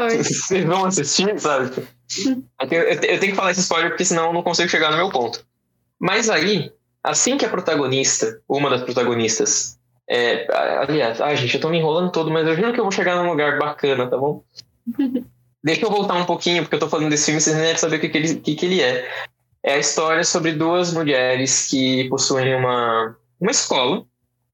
Foi. 0.00 0.16
Vocês 0.22 0.64
vão 0.64 0.84
assistir, 0.86 1.38
sabe? 1.38 1.70
Eu 2.60 2.68
tenho, 2.68 2.82
eu 2.82 3.00
te- 3.00 3.06
eu 3.08 3.18
tenho 3.18 3.32
que 3.32 3.36
falar 3.36 3.50
esse 3.50 3.60
spoiler 3.60 3.90
porque 3.90 4.04
senão 4.04 4.26
eu 4.26 4.32
não 4.32 4.42
consigo 4.42 4.68
chegar 4.68 4.92
no 4.92 4.96
meu 4.96 5.10
ponto. 5.10 5.44
Mas 5.98 6.30
aí, 6.30 6.70
assim 7.02 7.36
que 7.36 7.44
a 7.44 7.48
protagonista, 7.48 8.40
uma 8.48 8.70
das 8.70 8.82
protagonistas, 8.84 9.76
é, 10.08 10.46
aliás, 10.52 11.20
ai 11.20 11.36
gente, 11.36 11.56
eu 11.56 11.60
tô 11.60 11.68
me 11.68 11.78
enrolando 11.78 12.12
todo, 12.12 12.30
mas 12.30 12.46
eu 12.46 12.54
juro 12.54 12.72
que 12.72 12.78
eu 12.78 12.84
vou 12.84 12.92
chegar 12.92 13.16
num 13.16 13.28
lugar 13.28 13.58
bacana, 13.58 14.06
tá 14.08 14.16
bom? 14.16 14.44
Deixa 15.64 15.84
eu 15.84 15.90
voltar 15.90 16.14
um 16.14 16.24
pouquinho, 16.24 16.62
porque 16.62 16.76
eu 16.76 16.80
tô 16.80 16.88
falando 16.88 17.10
desse 17.10 17.24
filme, 17.26 17.40
vocês 17.40 17.56
nem 17.56 17.64
devem 17.64 17.78
saber 17.78 17.96
o 17.96 18.00
que, 18.00 18.08
que, 18.08 18.18
ele, 18.18 18.34
que, 18.36 18.54
que 18.54 18.66
ele 18.66 18.80
é. 18.80 19.10
É 19.64 19.72
a 19.74 19.78
história 19.78 20.22
sobre 20.22 20.52
duas 20.52 20.92
mulheres 20.94 21.66
que 21.68 22.08
possuem 22.08 22.54
uma, 22.54 23.16
uma 23.40 23.50
escola, 23.50 24.04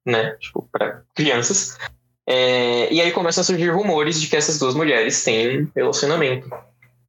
né? 0.05 0.37
Tipo, 0.41 0.69
pra 0.71 1.03
crianças. 1.15 1.79
É, 2.27 2.93
e 2.93 3.01
aí 3.01 3.11
começam 3.13 3.43
a 3.43 3.45
surgir 3.45 3.71
rumores 3.71 4.21
de 4.21 4.29
que 4.29 4.37
essas 4.37 4.59
duas 4.59 4.75
mulheres 4.75 5.23
têm 5.25 5.71
relacionamento. 5.75 6.49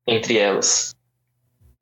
entre 0.08 0.38
elas. 0.38 0.94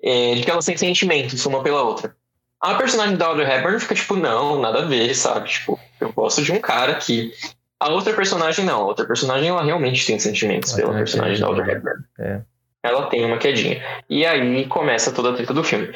É, 0.03 0.35
de 0.35 0.43
que 0.43 0.51
elas 0.51 0.65
têm 0.65 0.77
sentimentos 0.77 1.45
uma 1.45 1.63
pela 1.63 1.81
outra. 1.81 2.15
A 2.59 2.75
personagem 2.75 3.17
da 3.17 3.25
Audrey 3.25 3.51
Hepburn 3.51 3.79
fica 3.79 3.95
tipo, 3.95 4.15
não, 4.15 4.61
nada 4.61 4.83
a 4.83 4.85
ver, 4.85 5.15
sabe? 5.15 5.49
Tipo, 5.49 5.79
eu 5.99 6.13
gosto 6.13 6.43
de 6.43 6.51
um 6.51 6.59
cara 6.59 6.95
que. 6.95 7.33
A 7.79 7.89
outra 7.89 8.13
personagem 8.13 8.63
não. 8.63 8.81
A 8.81 8.85
outra 8.85 9.07
personagem 9.07 9.49
ela 9.49 9.63
realmente 9.63 10.05
tem 10.05 10.19
sentimentos 10.19 10.71
Ela 10.73 10.81
pela 10.81 10.99
personagem 10.99 11.39
da 11.39 11.47
Audrey. 11.47 11.71
Hepburn. 11.71 12.03
É. 12.19 12.41
Ela 12.83 13.07
tem 13.07 13.25
uma 13.25 13.39
quedinha. 13.39 13.83
E 14.07 14.23
aí 14.23 14.67
começa 14.67 15.11
toda 15.11 15.31
a 15.31 15.33
treta 15.33 15.53
do 15.53 15.63
filme. 15.63 15.91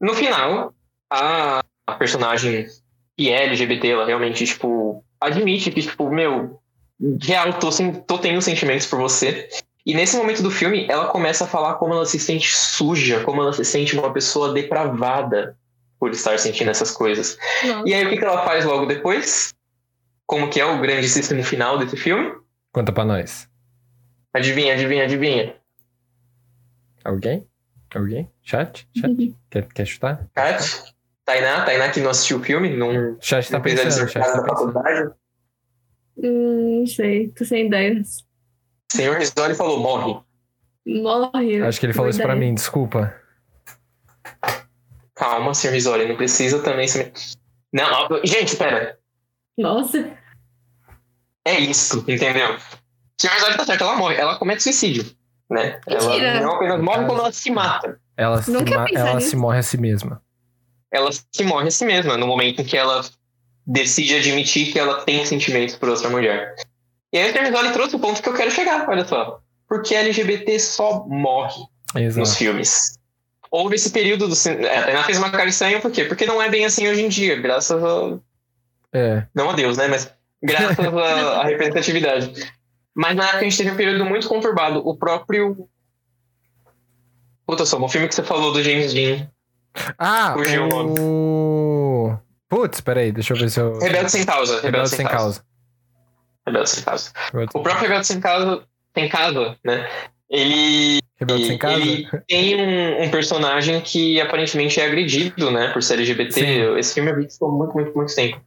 No 0.00 0.14
final, 0.14 0.74
a, 1.08 1.62
a 1.86 1.92
personagem 1.94 2.66
que 3.16 3.30
é 3.30 3.44
LGBT, 3.44 3.88
ela 3.88 4.06
realmente, 4.06 4.44
tipo, 4.46 5.04
admite 5.20 5.70
que, 5.70 5.82
tipo, 5.82 6.10
meu, 6.10 6.60
real, 7.20 7.52
tô, 7.54 7.70
sem, 7.70 7.92
tô 7.92 8.18
tendo 8.18 8.40
sentimentos 8.40 8.86
por 8.86 8.98
você. 8.98 9.48
E 9.84 9.94
nesse 9.94 10.16
momento 10.16 10.42
do 10.42 10.50
filme, 10.50 10.86
ela 10.88 11.06
começa 11.06 11.44
a 11.44 11.48
falar 11.48 11.74
como 11.74 11.92
ela 11.92 12.06
se 12.06 12.18
sente 12.18 12.54
suja, 12.54 13.22
como 13.24 13.42
ela 13.42 13.52
se 13.52 13.64
sente 13.64 13.98
uma 13.98 14.12
pessoa 14.12 14.52
depravada 14.52 15.56
por 15.98 16.10
estar 16.10 16.38
sentindo 16.38 16.70
essas 16.70 16.90
coisas. 16.90 17.36
Nossa. 17.64 17.88
E 17.88 17.94
aí, 17.94 18.04
o 18.04 18.10
que, 18.10 18.16
que 18.16 18.24
ela 18.24 18.44
faz 18.44 18.64
logo 18.64 18.86
depois? 18.86 19.52
Como 20.26 20.48
que 20.48 20.60
é 20.60 20.64
o 20.64 20.80
grandíssimo 20.80 21.42
final 21.44 21.78
desse 21.78 21.96
filme? 21.96 22.32
Conta 22.72 22.92
pra 22.92 23.04
nós. 23.04 23.48
Adivinha, 24.32 24.74
adivinha, 24.74 25.04
adivinha. 25.04 25.56
Alguém? 27.04 27.46
Alguém? 27.94 28.30
Chat? 28.42 28.88
Chat? 28.96 29.34
Quer, 29.50 29.68
quer 29.68 29.86
chutar? 29.86 30.26
Kat? 30.32 30.91
Tainá? 31.24 31.64
Tainá 31.64 31.90
que 31.90 32.00
não 32.00 32.10
assistiu 32.10 32.38
o 32.38 32.42
filme, 32.42 32.76
não, 32.76 33.16
Chat 33.20 33.48
tá 33.50 33.56
não 33.58 33.62
pensando, 33.62 34.08
chat 34.08 34.16
lição 34.16 34.22
tá 34.22 34.40
da 34.40 34.46
faculdade. 34.48 35.10
Hum, 36.16 36.80
não 36.80 36.86
sei, 36.86 37.28
tô 37.28 37.44
sem 37.44 37.66
ideias. 37.66 38.24
Senhor 38.90 39.16
Risoli 39.18 39.54
falou, 39.54 39.80
morre. 39.80 40.20
Morre. 40.86 41.62
Acho 41.62 41.78
que 41.80 41.86
ele 41.86 41.92
falou 41.92 42.10
isso 42.10 42.20
pra 42.20 42.34
mim, 42.34 42.54
desculpa. 42.54 43.14
Calma, 45.14 45.54
senhor 45.54 45.72
Risoli, 45.74 46.08
não 46.08 46.16
precisa 46.16 46.62
também... 46.62 46.88
se- 46.88 47.12
Não, 47.72 48.08
gente, 48.24 48.56
pera. 48.56 48.98
Nossa. 49.56 50.10
É 51.46 51.58
isso, 51.58 51.98
entendeu? 52.08 52.56
Senhor 53.20 53.34
Risoli 53.34 53.56
tá 53.56 53.64
certo, 53.64 53.84
ela 53.84 53.96
morre. 53.96 54.16
Ela 54.16 54.38
comete 54.38 54.62
suicídio, 54.62 55.04
né? 55.50 55.80
Mentira. 55.88 56.26
Ela 56.28 56.40
não 56.40 56.54
apenas 56.56 56.80
morre, 56.82 57.06
como 57.06 57.20
ela 57.20 57.32
se 57.32 57.50
mata. 57.50 58.00
Ela, 58.16 58.42
se, 58.42 58.50
ma- 58.52 58.86
ela 58.92 59.20
se 59.20 59.36
morre 59.36 59.58
a 59.58 59.62
si 59.62 59.78
mesma. 59.78 60.22
Ela 60.92 61.10
se 61.10 61.42
morre 61.44 61.68
a 61.68 61.70
si 61.70 61.84
mesma, 61.84 62.16
no 62.16 62.26
momento 62.26 62.60
em 62.60 62.64
que 62.64 62.76
ela 62.76 63.02
decide 63.66 64.16
admitir 64.16 64.72
que 64.72 64.78
ela 64.78 65.02
tem 65.02 65.24
sentimentos 65.24 65.74
por 65.76 65.88
outra 65.88 66.10
mulher. 66.10 66.54
E 67.12 67.18
aí 67.18 67.30
o 67.30 67.32
senhor 67.32 67.46
Risoli 67.46 67.72
trouxe 67.72 67.96
o 67.96 67.98
ponto 67.98 68.22
que 68.22 68.28
eu 68.28 68.34
quero 68.34 68.50
chegar, 68.50 68.88
olha 68.88 69.04
só. 69.04 69.40
Porque 69.68 69.94
LGBT 69.94 70.58
só 70.58 71.06
morre 71.06 71.62
nos 71.94 72.18
Exato. 72.18 72.38
filmes. 72.38 72.98
Houve 73.50 73.76
esse 73.76 73.90
período 73.90 74.28
do 74.28 74.34
cinema. 74.34 74.66
É, 74.66 74.78
a 74.78 74.84
Tainá 74.84 75.04
fez 75.04 75.18
uma 75.18 75.30
cara 75.30 75.48
estranha, 75.48 75.80
por 75.80 75.90
quê? 75.90 76.04
Porque 76.04 76.26
não 76.26 76.40
é 76.40 76.48
bem 76.48 76.64
assim 76.64 76.88
hoje 76.88 77.02
em 77.02 77.08
dia, 77.08 77.36
graças 77.36 77.82
a. 77.82 78.18
É. 78.94 79.26
Não 79.34 79.50
a 79.50 79.52
Deus, 79.52 79.76
né? 79.76 79.88
Mas 79.88 80.10
graças 80.42 80.78
à 80.78 81.40
à 81.40 81.44
representatividade. 81.44 82.32
Mas 82.94 83.16
na 83.16 83.24
época 83.24 83.40
a 83.40 83.44
gente 83.44 83.56
teve 83.56 83.70
um 83.70 83.76
período 83.76 84.04
muito 84.04 84.28
conturbado. 84.28 84.86
O 84.86 84.96
próprio. 84.96 85.68
Puta 87.46 87.66
só, 87.66 87.78
o 87.78 87.88
filme 87.88 88.08
que 88.08 88.14
você 88.14 88.22
falou 88.22 88.52
do 88.52 88.62
James 88.62 88.94
Dean. 88.94 89.30
Ah, 89.98 90.34
Fugiu 90.34 90.68
o 90.68 92.10
o... 92.10 92.18
Putz, 92.48 92.80
peraí, 92.80 93.12
deixa 93.12 93.32
eu 93.32 93.38
ver 93.38 93.50
se 93.50 93.60
eu... 93.60 93.78
Rebelde 93.78 94.10
Sem 94.10 94.24
Causa. 94.24 94.60
Rebelde 94.60 94.90
sem 94.90 95.06
causa. 95.06 95.42
Rebelde 96.46 96.70
Sem 96.70 96.84
Causa. 96.84 97.12
Rebelde 97.32 97.50
O 97.54 97.62
próprio 97.62 97.82
Rebelde 97.82 98.06
Sem 98.06 98.20
Causa, 98.20 98.64
Sem 98.94 99.08
Casa, 99.08 99.56
né? 99.64 99.88
Ele 100.28 101.02
Rebelde 101.22 101.46
sem 101.46 101.58
casa? 101.58 101.80
Ele 101.80 102.08
tem 102.26 102.56
um, 102.56 103.04
um 103.04 103.10
personagem 103.10 103.80
que 103.80 104.20
aparentemente 104.20 104.80
é 104.80 104.86
agredido, 104.86 105.50
né, 105.50 105.68
por 105.68 105.82
ser 105.82 105.94
LGBT. 105.94 106.32
Sim. 106.32 106.78
Esse 106.78 106.94
filme 106.94 107.10
é 107.10 107.14
visto 107.14 107.38
por 107.38 107.52
muito, 107.52 107.74
muito, 107.74 107.94
muito 107.94 108.14
tempo. 108.14 108.40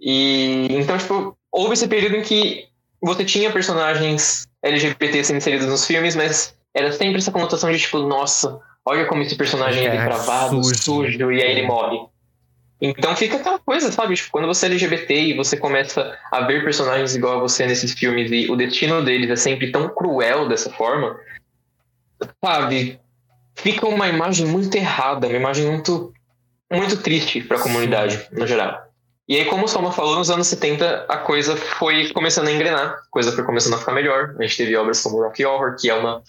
E 0.00 0.68
então, 0.70 0.96
tipo, 0.98 1.36
houve 1.50 1.74
esse 1.74 1.88
período 1.88 2.16
em 2.16 2.22
que 2.22 2.66
você 3.02 3.24
tinha 3.24 3.50
personagens 3.50 4.46
LGBT 4.62 5.24
sendo 5.24 5.38
inseridos 5.38 5.66
nos 5.66 5.86
filmes, 5.86 6.14
mas 6.14 6.56
era 6.74 6.92
sempre 6.92 7.18
essa 7.18 7.32
conotação 7.32 7.70
de 7.70 7.78
tipo, 7.78 7.98
nossa, 7.98 8.60
olha 8.84 9.06
como 9.06 9.22
esse 9.22 9.36
personagem 9.36 9.84
é, 9.86 9.88
É, 9.88 9.98
depravado, 9.98 10.62
sujo. 10.62 10.82
sujo. 10.82 11.32
e 11.32 11.42
aí 11.42 11.50
ele 11.50 11.66
morre. 11.66 11.98
Então 12.80 13.14
fica 13.14 13.36
aquela 13.36 13.60
coisa, 13.60 13.92
sabe? 13.92 14.16
Tipo, 14.16 14.32
quando 14.32 14.48
você 14.48 14.66
é 14.66 14.68
LGBT 14.70 15.14
e 15.14 15.36
você 15.36 15.56
começa 15.56 16.18
a 16.32 16.40
ver 16.40 16.64
personagens 16.64 17.14
igual 17.14 17.36
a 17.38 17.40
você 17.40 17.64
nesses 17.64 17.92
filmes 17.92 18.30
e 18.32 18.50
o 18.50 18.56
destino 18.56 19.04
deles 19.04 19.30
é 19.30 19.36
sempre 19.36 19.70
tão 19.70 19.88
cruel 19.88 20.48
dessa 20.48 20.68
forma, 20.70 21.16
sabe? 22.44 22.98
Fica 23.54 23.86
uma 23.86 24.08
imagem 24.08 24.46
muito 24.46 24.74
errada, 24.76 25.28
uma 25.28 25.36
imagem 25.36 25.66
muito, 25.66 26.12
muito 26.72 26.96
triste 26.96 27.40
para 27.40 27.58
a 27.58 27.62
comunidade, 27.62 28.26
no 28.32 28.46
geral. 28.48 28.82
E 29.28 29.36
aí, 29.36 29.44
como 29.44 29.66
o 29.66 29.68
Soma 29.68 29.92
falou, 29.92 30.16
nos 30.16 30.30
anos 30.30 30.48
70 30.48 31.06
a 31.08 31.18
coisa 31.18 31.56
foi 31.56 32.08
começando 32.10 32.48
a 32.48 32.52
engrenar, 32.52 32.88
a 32.88 33.02
coisa 33.10 33.30
foi 33.30 33.44
começando 33.44 33.74
a 33.74 33.78
ficar 33.78 33.92
melhor. 33.92 34.34
A 34.38 34.42
gente 34.42 34.56
teve 34.56 34.76
obras 34.76 35.00
como 35.00 35.22
Rocky 35.22 35.44
Horror, 35.44 35.76
que 35.78 35.88
é 35.88 35.94
uma 35.94 36.20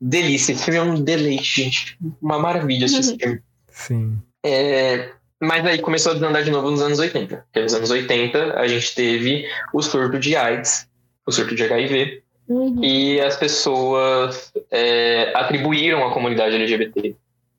delícia. 0.00 0.52
Esse 0.52 0.64
filme 0.64 0.78
é 0.78 0.82
um 0.82 1.02
deleite, 1.02 1.62
gente. 1.62 1.98
Uma 2.20 2.38
maravilha 2.38 2.86
assistir 2.86 3.10
esse 3.10 3.18
filme. 3.18 3.40
Sim. 3.70 4.18
É, 4.44 5.10
mas 5.40 5.64
aí 5.64 5.78
começou 5.78 6.12
a 6.12 6.14
desandar 6.14 6.42
de 6.42 6.50
novo 6.50 6.70
nos 6.70 6.82
anos 6.82 6.98
80. 6.98 7.36
Porque 7.36 7.62
nos 7.62 7.74
anos 7.74 7.90
80 7.90 8.54
a 8.58 8.66
gente 8.66 8.94
teve 8.94 9.46
o 9.72 9.82
surto 9.82 10.18
de 10.18 10.36
AIDS, 10.36 10.88
o 11.26 11.32
surto 11.32 11.54
de 11.54 11.62
HIV, 11.64 12.22
Uhum. 12.48 12.82
e 12.82 13.20
as 13.20 13.36
pessoas 13.36 14.50
é, 14.70 15.32
atribuíram 15.36 16.06
à 16.06 16.12
comunidade 16.12 16.56
LGBT. 16.56 17.14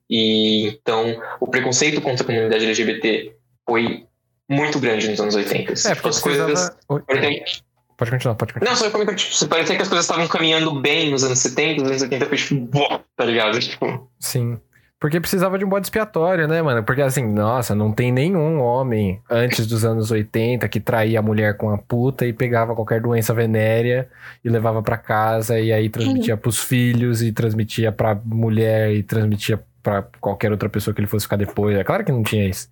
E 0.09 0.67
então 0.67 1.21
o 1.39 1.47
preconceito 1.47 2.01
contra 2.01 2.23
a 2.23 2.25
comunidade 2.25 2.65
LGBT 2.65 3.35
foi 3.67 4.05
muito 4.49 4.79
grande 4.79 5.07
nos 5.07 5.21
anos 5.21 5.35
80. 5.35 5.73
É, 5.73 5.93
porque 5.93 6.09
as 6.09 6.19
coisas. 6.19 6.71
precisava... 6.87 7.59
Pode 7.99 8.11
continuar, 8.11 8.35
pode 8.35 8.53
continuar. 8.53 8.71
Não, 8.71 8.77
só 8.77 8.89
como 8.89 9.05
tipo, 9.13 9.47
parecia 9.49 9.75
que 9.75 9.81
as 9.81 9.89
coisas 9.89 10.05
estavam 10.05 10.25
caminhando 10.29 10.79
bem 10.79 11.11
nos 11.11 11.21
anos 11.21 11.37
70, 11.39 11.81
nos 11.81 11.89
anos 11.91 12.01
80 12.03 12.25
foi 12.27 12.37
tipo, 12.37 12.55
"Boa", 12.61 13.01
tá 13.13 13.25
ligado? 13.25 13.59
Tipo, 13.59 14.09
Sim. 14.17 14.57
Porque 14.97 15.19
precisava 15.19 15.57
de 15.57 15.63
um 15.65 15.69
bode 15.69 15.85
expiatório, 15.85 16.47
né, 16.47 16.61
mano? 16.61 16.83
Porque 16.83 17.01
assim, 17.01 17.25
nossa, 17.25 17.73
não 17.75 17.91
tem 17.91 18.11
nenhum 18.11 18.59
homem 18.59 19.21
antes 19.29 19.67
dos 19.67 19.83
anos 19.85 20.11
80 20.11 20.67
que 20.67 20.79
traía 20.79 21.19
a 21.19 21.21
mulher 21.21 21.55
com 21.57 21.69
a 21.69 21.77
puta 21.77 22.25
e 22.25 22.33
pegava 22.33 22.75
qualquer 22.75 23.01
doença 23.01 23.33
venérea 23.33 24.09
e 24.43 24.49
levava 24.49 24.81
pra 24.81 24.97
casa 24.97 25.59
e 25.59 25.71
aí 25.71 25.89
transmitia 25.89 26.35
pros 26.37 26.59
filhos 26.59 27.21
e 27.21 27.31
transmitia 27.31 27.91
pra 27.91 28.15
mulher 28.15 28.93
e 28.93 29.03
transmitia 29.03 29.61
pra 29.83 30.03
qualquer 30.21 30.51
outra 30.51 30.69
pessoa 30.69 30.93
que 30.93 30.99
ele 30.99 31.07
fosse 31.07 31.25
ficar 31.25 31.37
depois. 31.37 31.77
É 31.77 31.83
claro 31.83 32.03
que 32.03 32.11
não 32.11 32.23
tinha 32.23 32.47
isso. 32.47 32.69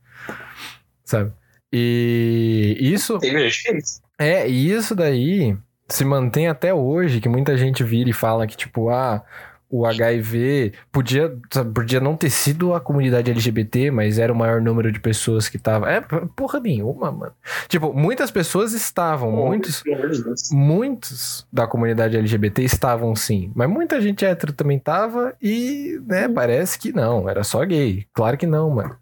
Sabe? 1.05 1.31
E 1.71 2.77
isso 2.79 3.19
teve 3.19 3.49
gente. 3.49 4.06
É, 4.17 4.49
e 4.49 4.71
isso 4.71 4.95
daí 4.95 5.57
se 5.87 6.03
mantém 6.03 6.47
até 6.47 6.73
hoje, 6.73 7.21
que 7.21 7.29
muita 7.29 7.55
gente 7.55 7.83
vira 7.83 8.09
e 8.09 8.13
fala 8.13 8.45
que, 8.45 8.57
tipo, 8.57 8.89
ah, 8.89 9.23
o 9.69 9.85
HIV 9.85 10.73
podia, 10.91 11.35
podia 11.73 11.99
não 11.99 12.15
ter 12.15 12.29
sido 12.29 12.73
a 12.73 12.79
comunidade 12.79 13.29
LGBT, 13.29 13.91
mas 13.91 14.17
era 14.17 14.31
o 14.31 14.35
maior 14.35 14.61
número 14.61 14.91
de 14.91 14.99
pessoas 14.99 15.49
que 15.49 15.57
tava. 15.57 15.89
É, 15.91 16.01
porra 16.35 16.59
nenhuma, 16.59 17.11
mano. 17.11 17.33
Tipo, 17.67 17.93
muitas 17.93 18.31
pessoas 18.31 18.73
estavam, 18.73 19.31
muitos, 19.31 19.83
de 19.83 19.93
Deus. 19.93 20.49
muitos 20.51 21.45
da 21.51 21.67
comunidade 21.67 22.17
LGBT 22.17 22.63
estavam 22.63 23.15
sim, 23.15 23.51
mas 23.53 23.69
muita 23.69 23.99
gente 23.99 24.25
hétero 24.25 24.53
também 24.53 24.79
tava 24.79 25.35
e, 25.41 25.99
né, 26.05 26.29
parece 26.29 26.79
que 26.79 26.93
não, 26.93 27.29
era 27.29 27.43
só 27.43 27.63
gay. 27.65 28.05
Claro 28.13 28.37
que 28.37 28.47
não, 28.47 28.69
mano. 28.69 28.95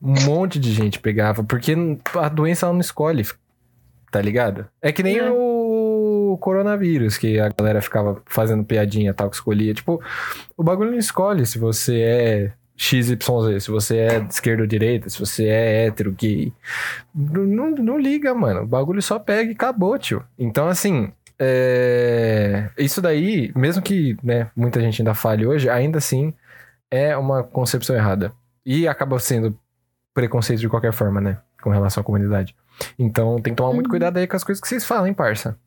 Um 0.00 0.20
monte 0.24 0.58
de 0.58 0.72
gente 0.72 0.98
pegava, 0.98 1.44
porque 1.44 1.76
a 2.16 2.28
doença 2.28 2.66
ela 2.66 2.72
não 2.72 2.80
escolhe, 2.80 3.24
tá 4.12 4.20
ligado? 4.20 4.68
É 4.80 4.92
que 4.92 5.02
nem 5.02 5.18
É. 5.18 5.30
o 5.30 6.36
coronavírus, 6.40 7.16
que 7.18 7.40
a 7.40 7.48
galera 7.48 7.80
ficava 7.80 8.22
fazendo 8.26 8.62
piadinha 8.62 9.12
tal, 9.14 9.28
que 9.30 9.36
escolhia. 9.36 9.74
Tipo, 9.74 10.00
o 10.56 10.62
bagulho 10.62 10.92
não 10.92 10.98
escolhe 10.98 11.44
se 11.46 11.58
você 11.58 12.00
é 12.00 12.52
XYZ, 12.76 13.16
se 13.60 13.70
você 13.70 13.96
é 13.98 14.18
esquerda 14.28 14.62
ou 14.62 14.66
direita, 14.66 15.08
se 15.08 15.18
você 15.18 15.46
é 15.46 15.86
hétero, 15.86 16.12
gay. 16.12 16.52
Não, 17.14 17.42
não, 17.44 17.70
não 17.70 17.98
liga, 17.98 18.34
mano. 18.34 18.62
O 18.62 18.66
bagulho 18.66 19.00
só 19.02 19.18
pega 19.18 19.50
e 19.50 19.54
acabou, 19.54 19.98
tio. 19.98 20.22
Então, 20.38 20.68
assim, 20.68 21.10
é, 21.38 22.68
isso 22.78 23.00
daí, 23.00 23.50
mesmo 23.56 23.82
que 23.82 24.16
né, 24.22 24.50
muita 24.54 24.80
gente 24.80 25.00
ainda 25.00 25.14
fale 25.14 25.46
hoje, 25.46 25.68
ainda 25.68 25.98
assim 25.98 26.32
é 26.90 27.16
uma 27.16 27.42
concepção 27.42 27.96
errada. 27.96 28.32
E 28.64 28.86
acaba 28.86 29.18
sendo 29.18 29.58
preconceito 30.14 30.60
de 30.60 30.68
qualquer 30.68 30.92
forma, 30.92 31.20
né? 31.20 31.38
Com 31.62 31.70
relação 31.70 32.00
à 32.00 32.04
comunidade. 32.04 32.54
Então 32.98 33.40
tem 33.40 33.52
que 33.52 33.56
tomar 33.56 33.72
muito 33.72 33.86
Uhum. 33.86 33.90
cuidado 33.90 34.16
aí 34.18 34.26
com 34.26 34.36
as 34.36 34.44
coisas 34.44 34.60
que 34.60 34.68
vocês 34.68 34.84
falam, 34.84 35.06
hein, 35.06 35.14
parça. 35.14 35.58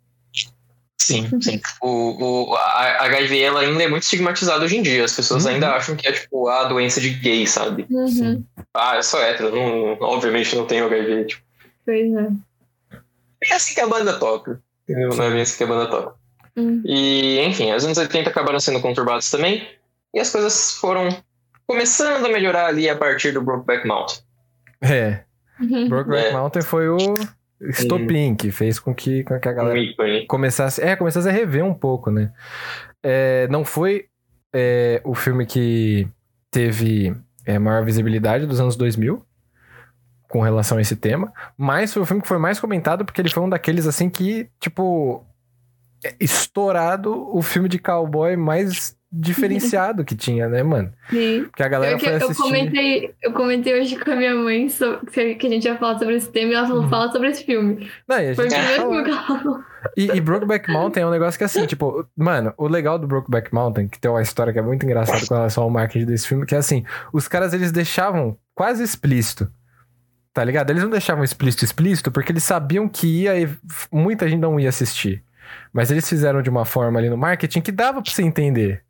Sim, 0.97 1.29
sim. 1.41 1.61
O, 1.81 2.49
o, 2.51 2.55
a 2.55 3.03
HIV 3.05 3.39
ela 3.39 3.59
ainda 3.59 3.83
é 3.83 3.87
muito 3.87 4.03
estigmatizada 4.03 4.63
hoje 4.65 4.77
em 4.77 4.81
dia. 4.81 5.03
As 5.05 5.13
pessoas 5.13 5.45
Uhum. 5.45 5.51
ainda 5.51 5.71
acham 5.75 5.95
que 5.95 6.07
é 6.07 6.11
tipo 6.11 6.47
a 6.47 6.63
doença 6.63 6.99
de 6.99 7.09
gay, 7.11 7.45
sabe? 7.45 7.85
Uhum. 7.89 8.43
Ah, 8.73 8.95
eu 8.95 9.03
sou 9.03 9.21
hétero, 9.21 9.51
não, 9.55 9.97
obviamente 10.01 10.55
não 10.55 10.65
tenho 10.65 10.85
HIV. 10.85 11.25
Tipo, 11.25 11.43
Pois 11.85 12.13
é. 12.13 12.29
é 13.43 13.53
assim 13.53 13.75
que 13.75 13.81
a 13.81 13.87
banda 13.87 14.17
toca. 14.17 14.59
Entendeu? 14.87 15.09
Não 15.09 15.23
é 15.25 15.29
bem 15.31 15.41
assim 15.41 15.57
que 15.57 15.63
a 15.63 15.67
banda 15.67 15.87
toca. 15.91 16.15
Hum. 16.57 16.81
E, 16.85 17.39
enfim, 17.41 17.71
os 17.73 17.83
anos 17.85 17.97
80 17.97 18.29
acabaram 18.29 18.59
sendo 18.59 18.79
conturbados 18.81 19.29
também. 19.29 19.67
E 20.13 20.19
as 20.19 20.31
coisas 20.31 20.71
foram 20.71 21.09
começando 21.67 22.25
a 22.25 22.29
melhorar 22.29 22.67
ali 22.67 22.89
a 22.89 22.95
partir 22.95 23.31
do 23.33 23.41
Brokeback 23.41 23.85
Mountain. 23.87 24.21
É. 24.81 25.19
Uhum. 25.59 25.89
Brokeback 25.89 26.27
É. 26.27 26.33
Mountain 26.33 26.61
foi 26.61 26.89
o 26.89 26.97
estopim 27.61 28.35
que 28.35 28.51
fez 28.51 28.79
com 28.79 28.93
que, 28.93 29.23
com 29.23 29.39
que 29.39 29.47
a 29.47 29.53
galera 29.53 29.79
começasse, 30.27 30.81
é, 30.81 30.95
começasse 30.95 31.27
a 31.27 31.31
rever 31.31 31.63
um 31.63 31.73
pouco, 31.73 32.11
né? 32.11 32.31
É, 33.03 33.47
não 33.49 33.63
foi 33.63 34.07
é, 34.53 35.01
o 35.03 35.13
filme 35.13 35.45
que 35.45 36.07
teve 36.51 37.15
é, 37.45 37.59
maior 37.59 37.83
visibilidade 37.83 38.45
dos 38.45 38.59
anos 38.59 38.75
2000 38.75 39.23
com 40.29 40.41
relação 40.41 40.77
a 40.77 40.81
esse 40.81 40.95
tema, 40.95 41.31
mas 41.57 41.93
foi 41.93 42.01
o 42.01 42.05
filme 42.05 42.21
que 42.21 42.27
foi 42.27 42.37
mais 42.37 42.59
comentado 42.59 43.05
porque 43.05 43.21
ele 43.21 43.29
foi 43.29 43.43
um 43.43 43.49
daqueles 43.49 43.87
assim 43.87 44.09
que, 44.09 44.49
tipo, 44.59 45.25
é 46.03 46.15
estourado 46.19 47.29
o 47.35 47.41
filme 47.41 47.69
de 47.69 47.79
cowboy 47.79 48.35
mais 48.35 48.97
diferenciado 49.17 50.03
que 50.03 50.15
tinha, 50.15 50.47
né, 50.49 50.61
mano? 50.63 50.91
Sim. 51.09 51.43
Porque 51.45 51.63
a 51.63 51.67
galera 51.67 51.93
Eu, 51.93 51.99
foi 51.99 52.09
eu 52.09 52.15
assistir. 52.17 52.41
comentei, 52.43 53.13
eu 53.21 53.31
comentei 53.33 53.79
hoje 53.81 53.95
com 53.97 54.11
a 54.11 54.15
minha 54.15 54.35
mãe 54.35 54.67
sobre, 54.69 55.35
que 55.35 55.47
a 55.47 55.49
gente 55.49 55.65
ia 55.65 55.77
falar 55.77 55.97
sobre 55.97 56.15
esse 56.15 56.29
tema 56.29 56.51
e 56.51 56.55
ela 56.55 56.67
falou, 56.67 56.83
Uhum. 56.83 56.89
fala 56.89 57.11
sobre 57.11 57.29
esse 57.29 57.43
filme. 57.45 57.89
Não, 58.07 58.19
e 58.19 58.29
a 58.31 58.35
Foi 58.35 58.47
o 58.47 58.49
gente 58.49 58.61
primeiro 58.65 59.03
que 59.03 59.09
ela 59.11 59.21
falou. 59.23 59.59
E, 59.95 60.03
e 60.11 60.21
Brokeback 60.21 60.69
Mountain 60.73 61.03
é 61.03 61.07
um 61.07 61.11
negócio 61.11 61.37
que 61.37 61.43
assim, 61.43 61.65
tipo, 61.65 62.05
mano, 62.15 62.53
o 62.57 62.67
legal 62.67 62.99
do 62.99 63.07
Brokeback 63.07 63.53
Mountain, 63.53 63.87
que 63.87 63.99
tem 63.99 64.11
uma 64.11 64.21
história 64.21 64.51
que 64.51 64.59
é 64.59 64.61
muito 64.61 64.83
engraçada 64.85 65.25
com 65.25 65.33
relação 65.33 65.63
ao 65.63 65.69
marketing 65.69 66.05
desse 66.05 66.27
filme, 66.27 66.45
que 66.45 66.55
é 66.55 66.57
assim, 66.57 66.83
os 67.13 67.27
caras 67.27 67.53
eles 67.53 67.71
deixavam 67.71 68.37
quase 68.53 68.83
explícito. 68.83 69.47
Tá 70.33 70.43
ligado? 70.43 70.69
Eles 70.69 70.83
não 70.83 70.89
deixavam 70.89 71.23
explícito 71.23 71.63
explícito 71.63 72.11
porque 72.11 72.31
eles 72.33 72.43
sabiam 72.43 72.89
que 72.89 73.07
ia 73.23 73.39
e 73.39 73.47
muita 73.89 74.27
gente 74.27 74.41
não 74.41 74.59
ia 74.59 74.67
assistir. 74.67 75.23
Mas 75.71 75.91
eles 75.91 76.09
fizeram 76.09 76.41
de 76.41 76.49
uma 76.49 76.65
forma 76.65 76.99
ali 76.99 77.09
no 77.09 77.15
marketing 77.15 77.61
que 77.61 77.71
dava 77.71 78.01
pra 78.01 78.11
você 78.11 78.21
entender. 78.23 78.81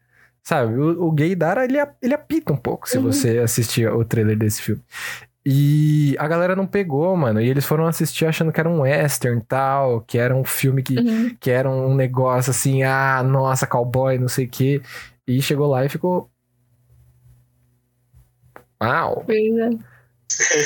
Sabe? 0.48 0.76
O, 0.76 1.08
o 1.08 1.12
gay 1.12 1.36
Dara, 1.36 1.66
ele, 1.66 1.78
ele 2.02 2.14
apita 2.14 2.54
um 2.54 2.58
pouco 2.58 2.88
se 2.88 2.98
Uhum. 3.00 3.06
você 3.12 3.40
assistir 3.40 3.90
o 3.92 4.06
trailer 4.06 4.38
desse 4.38 4.62
filme. 4.62 4.82
E 5.44 6.16
a 6.20 6.28
galera 6.28 6.56
não 6.56 6.66
pegou, 6.68 7.16
mano. 7.18 7.42
E 7.42 7.50
eles 7.50 7.66
foram 7.66 7.86
assistir 7.88 8.26
achando 8.28 8.52
que 8.52 8.60
era 8.60 8.70
um 8.70 8.82
western 8.82 9.40
e 9.42 9.44
tal, 9.44 10.02
que 10.02 10.18
era 10.20 10.36
um 10.36 10.44
filme 10.44 10.82
que 10.84 10.98
Uhum. 11.00 11.36
que 11.40 11.50
era 11.52 11.70
um 11.70 11.96
negócio 11.96 12.52
assim, 12.52 12.84
ah, 12.84 13.24
nossa, 13.24 13.68
cowboy, 13.68 14.18
não 14.20 14.28
sei 14.28 14.46
o 14.46 14.50
quê. 14.50 14.82
E 15.28 15.42
chegou 15.42 15.68
lá 15.68 15.84
e 15.86 15.90
ficou. 15.90 16.30
Uau! 18.82 19.26
É. 19.30 19.96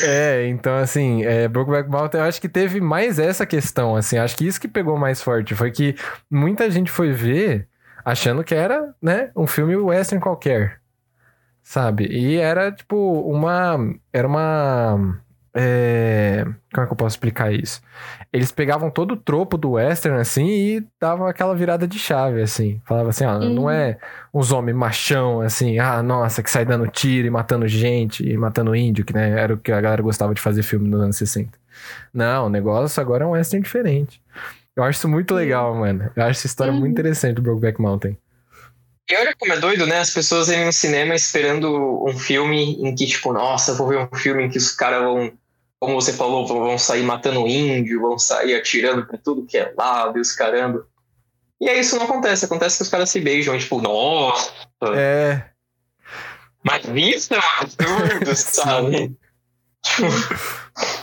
É, 0.07 0.47
então 0.47 0.75
assim, 0.77 1.23
é, 1.23 1.47
Brokeback 1.47 1.89
Mountain, 1.89 2.21
eu 2.21 2.25
acho 2.27 2.41
que 2.41 2.49
teve 2.49 2.79
mais 2.81 3.19
essa 3.19 3.45
questão, 3.45 3.95
assim, 3.95 4.17
acho 4.17 4.35
que 4.35 4.47
isso 4.47 4.59
que 4.59 4.67
pegou 4.67 4.97
mais 4.97 5.21
forte, 5.21 5.53
foi 5.53 5.69
que 5.69 5.95
muita 6.31 6.71
gente 6.71 6.89
foi 6.89 7.11
ver 7.11 7.67
achando 8.11 8.43
que 8.43 8.55
era, 8.55 8.93
né, 9.01 9.31
um 9.35 9.47
filme 9.47 9.75
western 9.75 10.21
qualquer, 10.21 10.79
sabe? 11.63 12.05
E 12.07 12.37
era, 12.37 12.71
tipo, 12.71 12.95
uma, 13.21 13.77
era 14.11 14.27
uma, 14.27 15.19
é, 15.53 16.43
como 16.73 16.83
é 16.83 16.85
que 16.85 16.93
eu 16.93 16.97
posso 16.97 17.15
explicar 17.15 17.51
isso? 17.51 17.81
Eles 18.31 18.51
pegavam 18.51 18.89
todo 18.89 19.13
o 19.13 19.17
tropo 19.17 19.57
do 19.57 19.71
western, 19.71 20.19
assim, 20.19 20.47
e 20.47 20.87
davam 20.99 21.27
aquela 21.27 21.55
virada 21.55 21.87
de 21.87 21.97
chave, 21.97 22.41
assim, 22.41 22.81
falava 22.85 23.09
assim, 23.09 23.25
ah, 23.25 23.39
não 23.39 23.69
é 23.69 23.97
uns 24.33 24.51
homens 24.51 24.75
machão, 24.75 25.41
assim, 25.41 25.79
ah, 25.79 26.01
nossa, 26.03 26.43
que 26.43 26.49
sai 26.49 26.65
dando 26.65 26.87
tiro 26.87 27.27
e 27.27 27.31
matando 27.31 27.67
gente 27.67 28.27
e 28.27 28.37
matando 28.37 28.75
índio, 28.75 29.05
que 29.05 29.13
né, 29.13 29.39
era 29.39 29.53
o 29.53 29.57
que 29.57 29.71
a 29.71 29.81
galera 29.81 30.01
gostava 30.01 30.33
de 30.33 30.41
fazer 30.41 30.63
filme 30.63 30.87
nos 30.87 31.01
anos 31.01 31.17
60. 31.17 31.57
Não, 32.13 32.47
o 32.47 32.49
negócio 32.49 33.01
agora 33.01 33.23
é 33.23 33.27
um 33.27 33.31
western 33.31 33.63
diferente. 33.63 34.21
Eu 34.75 34.83
acho 34.83 34.99
isso 34.99 35.09
muito 35.09 35.33
legal, 35.33 35.75
mano. 35.75 36.11
Eu 36.15 36.23
acho 36.23 36.39
essa 36.39 36.47
história 36.47 36.71
Uhum. 36.71 36.79
muito 36.79 36.91
interessante 36.93 37.35
do 37.35 37.41
Brokeback 37.41 37.81
Mountain. 37.81 38.17
E 39.09 39.15
olha 39.15 39.35
como 39.37 39.51
é 39.53 39.57
doido, 39.59 39.85
né? 39.87 39.99
As 39.99 40.11
pessoas 40.11 40.49
irem 40.49 40.65
no 40.65 40.71
cinema 40.73 41.15
esperando 41.15 42.05
um 42.07 42.17
filme 42.17 42.73
em 42.81 42.93
que, 42.93 43.07
tipo, 43.07 43.33
nossa, 43.33 43.73
vou 43.73 43.87
ver 43.87 43.97
um 43.97 44.15
filme 44.15 44.43
em 44.43 44.49
que 44.49 44.57
os 44.59 44.71
caras 44.71 45.01
vão, 45.01 45.33
como 45.79 45.95
você 45.99 46.13
falou, 46.13 46.45
vão 46.47 46.59
vão 46.59 46.77
sair 46.77 47.01
matando 47.03 47.47
índio, 47.47 48.01
vão 48.01 48.19
sair 48.19 48.53
atirando 48.55 49.05
pra 49.07 49.17
tudo 49.17 49.45
que 49.47 49.57
é 49.57 49.73
lado 49.75 50.17
e 50.17 50.21
os 50.21 50.33
caramba. 50.33 50.85
E 51.59 51.67
aí 51.67 51.79
isso 51.79 51.95
não 51.97 52.05
acontece, 52.05 52.45
acontece 52.45 52.77
que 52.77 52.83
os 52.83 52.89
caras 52.89 53.09
se 53.09 53.19
beijam, 53.19 53.55
e, 53.55 53.59
tipo, 53.59 53.81
nossa, 53.81 54.51
É, 54.95 55.43
mas 56.63 56.83
isso 56.95 57.33
é 57.33 57.37
um 57.39 57.61
absurdo, 57.61 58.35
sabe? 58.37 59.17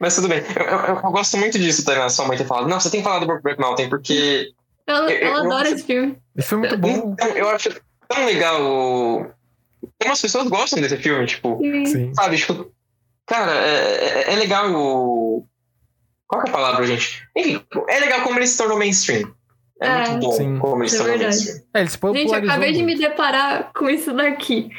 Mas 0.00 0.14
tudo 0.14 0.28
bem. 0.28 0.40
Eu, 0.56 0.64
eu- 0.64 0.94
eu 0.96 1.10
gosto 1.10 1.36
muito 1.36 1.58
disso, 1.58 1.84
tá? 1.84 2.08
Sua 2.08 2.26
mãe 2.26 2.38
ter 2.38 2.44
falado. 2.46 2.68
Não, 2.68 2.78
você 2.78 2.90
tem 2.90 3.00
que 3.00 3.04
falar 3.04 3.18
do 3.18 3.26
Brokeback 3.26 3.60
Mountain, 3.60 3.88
porque 3.88 4.50
Ela, 4.86 5.10
Eu- 5.12 5.36
adora 5.36 5.68
esse 5.68 5.84
filme. 5.84 6.16
esse 6.36 6.48
foi 6.48 6.58
muito 6.58 6.78
bom. 6.78 7.12
Então, 7.12 7.28
eu 7.28 7.48
acho 7.50 7.68
tão 8.08 8.24
legal 8.24 8.62
o- 8.62 9.26
como 10.00 10.12
as 10.12 10.20
pessoas 10.22 10.48
gostam 10.48 10.80
desse 10.80 10.96
filme, 10.96 11.26
tipo, 11.26 11.58
Sim. 11.86 12.14
Sabe, 12.14 12.36
tipo, 12.38 12.72
cara, 13.26 13.52
é, 13.54 14.30
é- 14.30 14.32
é 14.32 14.36
legal 14.36 14.70
o. 14.72 15.46
Qual 16.26 16.42
que 16.42 16.48
é 16.48 16.50
a 16.50 16.54
palavra, 16.54 16.86
gente? 16.86 17.26
Enfim, 17.36 17.62
é 17.88 17.98
legal 18.00 18.22
como 18.22 18.38
ele 18.38 18.46
se 18.46 18.56
tornou 18.56 18.78
mainstream. 18.78 19.30
É, 19.80 19.86
É. 19.88 20.08
muito 20.10 20.26
bom 20.26 20.32
Sim. 20.32 20.58
como 20.58 20.82
ele 20.82 20.88
se 20.90 20.96
É 20.96 20.98
tornou 20.98 21.18
verdade. 21.18 21.36
mainstream. 21.36 21.64
É, 21.74 21.80
ele 21.80 21.90
se 21.90 21.98
Gente, 21.98 22.32
eu 22.32 22.38
acabei 22.50 22.72
de 22.72 22.82
me 22.82 22.94
deparar 22.98 23.72
com 23.74 23.88
isso 23.90 24.12
daqui. 24.14 24.70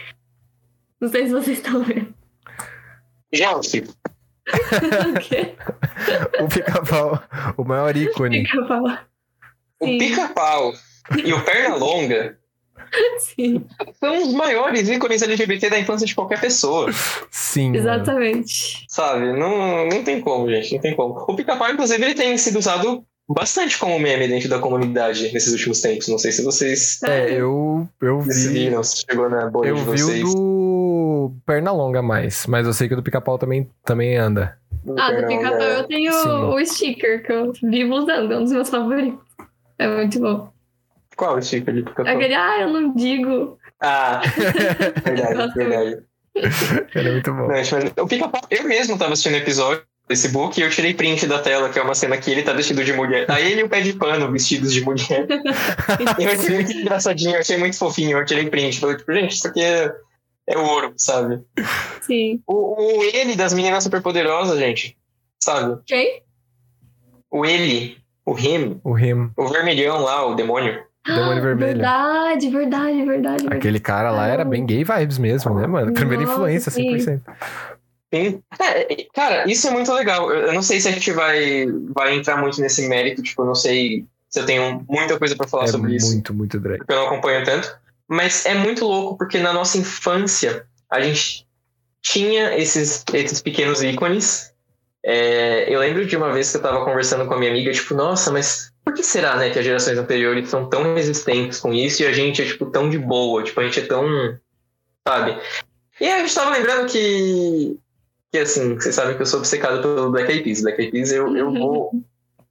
Não 1.00 1.08
sei 1.10 1.28
se 1.28 1.32
vocês 1.34 1.58
estão 1.60 1.84
vendo. 1.84 2.14
Gente, 3.32 3.84
o 6.40 6.48
pica-pau, 6.48 7.22
o 7.58 7.64
maior 7.64 7.96
ícone. 7.96 8.46
Falar. 8.68 9.08
o 9.80 9.86
pica-pau 9.98 10.74
e 11.24 11.34
o 11.34 11.44
Pernalonga 11.44 12.38
Sim, 13.20 13.66
são 14.00 14.24
os 14.24 14.34
maiores 14.34 14.90
ícones 14.90 15.22
LGBT 15.22 15.70
da 15.70 15.80
infância 15.80 16.08
de 16.08 16.16
qualquer 16.16 16.42
pessoa. 16.42 16.90
Sim. 17.30 17.66
mano. 17.68 17.78
exatamente. 17.78 18.86
Sabe? 18.88 19.32
Não, 19.34 19.86
não 19.88 20.04
tem 20.04 20.20
como, 20.22 20.50
gente. 20.50 20.74
Não 20.74 20.82
tem 20.82 20.96
como. 20.96 21.14
O 21.28 21.36
pica-pau, 21.36 21.70
inclusive, 21.72 22.04
ele 22.04 22.16
tem 22.16 22.36
sido 22.38 22.58
usado 22.58 23.04
bastante 23.28 23.78
como 23.78 24.00
meme 24.00 24.28
dentro 24.28 24.50
da 24.50 24.58
comunidade 24.58 25.32
nesses 25.32 25.54
últimos 25.54 25.82
tempos. 25.82 26.08
Não 26.08 26.18
sei 26.18 26.32
se 26.32 26.42
vocês 26.44 27.00
É, 27.04 27.32
eu, 27.32 27.88
eu 28.02 28.22
vi. 28.22 28.30
decidiram, 28.30 28.84
se 28.84 29.04
chegou 29.08 29.30
na 29.30 29.48
bolha 29.48 29.70
Eu 29.70 29.76
de 29.76 29.82
vi 29.82 30.02
vocês. 30.02 30.24
o 30.24 30.34
do 30.34 30.49
Pernalonga 31.46 32.02
mais, 32.02 32.46
mas 32.48 32.66
eu 32.66 32.74
sei 32.74 32.88
que 32.88 32.94
o 32.94 32.98
do 32.98 33.04
pica-pau 33.04 33.38
também, 33.38 33.70
também 33.84 34.18
anda. 34.18 34.58
Ah, 34.98 35.12
do 35.12 35.28
pica-pau 35.28 35.62
eu 35.62 35.84
tenho 35.86 36.14
Sim. 36.14 36.30
o 36.30 36.66
sticker 36.66 37.24
que 37.24 37.32
eu 37.32 37.52
vivo 37.64 37.96
usando, 37.96 38.34
é 38.34 38.38
um 38.38 38.44
dos 38.44 38.54
meus 38.54 38.70
favoritos. 38.70 39.20
É 39.78 39.88
muito 39.88 40.20
bom. 40.20 40.52
Qual 41.16 41.38
o 41.38 41.42
sticker 41.42 41.74
de 41.74 41.84
pica-pau? 41.84 42.14
Aquele, 42.14 42.34
ah, 42.34 42.62
eu 42.62 42.70
não 42.70 42.94
digo. 42.94 43.58
Ah, 43.82 44.22
verdade, 45.04 45.54
verdade. 45.54 46.04
Era 46.96 47.12
muito 47.12 47.34
bom. 47.34 47.48
Não, 47.48 48.04
o 48.04 48.08
pica-pau, 48.08 48.42
eu 48.50 48.64
mesmo 48.64 48.98
tava 48.98 49.14
assistindo 49.14 49.34
o 49.34 49.38
episódio 49.38 49.82
do 49.82 50.08
Facebook 50.08 50.60
e 50.60 50.64
eu 50.64 50.70
tirei 50.70 50.94
print 50.94 51.28
da 51.28 51.40
tela, 51.40 51.70
que 51.70 51.80
é 51.80 51.82
uma 51.82 51.96
cena 51.96 52.18
que 52.18 52.32
ele 52.32 52.44
tá 52.44 52.54
vestido 52.54 52.84
de 52.84 52.94
mulher. 52.94 53.26
Tá 53.26 53.40
ele 53.40 53.62
e 53.62 53.64
o 53.64 53.70
pé 53.70 53.82
de 53.82 53.94
pano 53.94 54.32
vestidos 54.32 54.74
de 54.74 54.82
mulher. 54.82 55.28
Eu 56.18 56.32
achei 56.32 56.56
muito 56.56 56.72
engraçadinho, 56.72 57.36
eu 57.36 57.40
achei 57.40 57.58
muito 57.58 57.78
fofinho, 57.78 58.18
eu 58.18 58.26
tirei 58.26 58.50
print. 58.50 58.80
Falei, 58.80 58.98
tipo, 58.98 59.14
gente, 59.14 59.36
isso 59.36 59.48
aqui 59.48 59.62
é, 59.62 59.92
é 60.50 60.58
ouro, 60.58 60.94
sabe? 60.98 61.42
Sim. 62.02 62.42
O, 62.48 62.98
o 63.00 63.04
ele 63.04 63.36
das 63.36 63.54
meninas 63.54 63.84
superpoderosas, 63.84 64.58
gente, 64.60 64.98
sabe? 65.42 65.80
Quem? 65.86 66.24
O 67.32 67.46
ele, 67.46 67.98
o 68.26 68.38
him, 68.38 68.82
O 68.84 68.92
Rim, 68.94 69.30
o 69.38 69.48
vermelhão 69.48 70.02
lá, 70.02 70.26
o 70.26 70.34
demônio. 70.36 70.84
Demônio 71.06 71.42
Vermelho. 71.42 71.74
Verdade, 71.74 72.50
verdade, 72.50 73.06
verdade. 73.06 73.48
Aquele 73.50 73.80
cara 73.80 74.12
lá 74.12 74.28
era 74.28 74.44
bem 74.44 74.66
gay 74.66 74.84
vibes 74.84 75.18
mesmo, 75.18 75.54
né, 75.56 75.66
mano? 75.66 75.94
Primeira 75.94 76.24
Nossa, 76.24 76.34
influência, 76.34 76.72
sim. 76.72 76.98
100%. 76.98 77.22
Sim. 78.14 78.42
É, 78.60 79.06
cara, 79.14 79.50
isso 79.50 79.68
é 79.68 79.72
muito 79.72 79.92
legal. 79.94 80.32
Eu 80.32 80.52
não 80.54 80.62
sei 80.64 80.80
se 80.82 80.88
a 80.88 80.92
gente 80.92 81.12
vai, 81.12 81.66
vai 81.96 82.16
entrar 82.16 82.38
muito 82.38 82.60
nesse 82.60 82.88
mérito, 82.88 83.22
tipo, 83.22 83.42
eu 83.44 83.46
não 83.46 83.56
sei 83.56 84.06
se 84.30 84.40
eu 84.40 84.46
tenho 84.46 84.84
muita 84.90 85.18
coisa 85.18 85.36
pra 85.36 85.48
falar 85.48 85.66
É 85.66 85.68
sobre 85.68 85.96
isso. 85.96 86.12
muito, 86.12 86.34
muito 86.34 86.60
drag. 86.60 86.80
porque 86.80 86.92
eu 86.94 86.98
não 86.98 87.06
acompanho 87.08 87.44
tanto. 87.46 87.76
Mas 88.10 88.46
é 88.46 88.56
muito 88.56 88.86
louco 88.86 89.18
porque 89.18 89.38
na 89.38 89.54
nossa 89.54 89.78
infância 89.78 90.66
a 90.90 91.00
gente 91.00 91.48
tinha 92.02 92.58
esses, 92.58 93.04
esses 93.14 93.40
pequenos 93.40 93.84
ícones. 93.84 94.52
É, 95.06 95.74
eu 95.74 95.80
lembro 95.80 96.06
de 96.06 96.18
uma 96.18 96.34
vez 96.34 96.50
que 96.50 96.58
eu 96.58 96.62
tava 96.62 96.84
conversando 96.84 97.28
com 97.28 97.36
a 97.36 97.38
minha 97.38 97.52
amiga, 97.52 97.72
tipo, 97.72 97.94
nossa, 97.94 98.32
mas 98.32 98.74
por 98.84 98.94
que 98.96 99.04
será, 99.04 99.38
né, 99.38 99.52
que 99.52 99.60
as 99.60 99.64
gerações 99.64 99.98
anteriores 99.98 100.50
são 100.50 100.68
tão 100.68 100.96
resistentes 100.96 101.60
com 101.60 101.72
isso 101.72 102.02
e 102.02 102.08
a 102.08 102.12
gente 102.12 102.42
é, 102.42 102.46
tipo, 102.46 102.66
tão 102.66 102.90
de 102.90 102.98
boa? 102.98 103.44
Tipo, 103.44 103.62
a 103.62 103.64
gente 103.64 103.80
é 103.80 103.86
tão. 103.86 104.08
Sabe? 105.08 105.40
E 106.02 106.06
aí 106.06 106.14
a 106.14 106.20
gente 106.20 106.34
tava 106.34 106.50
lembrando 106.50 106.90
que. 106.90 107.78
Que 108.32 108.40
assim, 108.40 108.76
vocês 108.76 108.94
sabem 108.94 109.16
que 109.16 109.22
eu 109.22 109.26
sou 109.26 109.40
obcecado 109.40 109.82
pelo 109.82 110.12
Black 110.12 110.32
Eyed 110.32 110.44
Peas. 110.44 110.62
Black 110.62 110.82
Eyed 110.82 110.92
Peas 110.92 111.12
eu, 111.12 111.36
eu 111.36 111.52
vou 111.52 111.92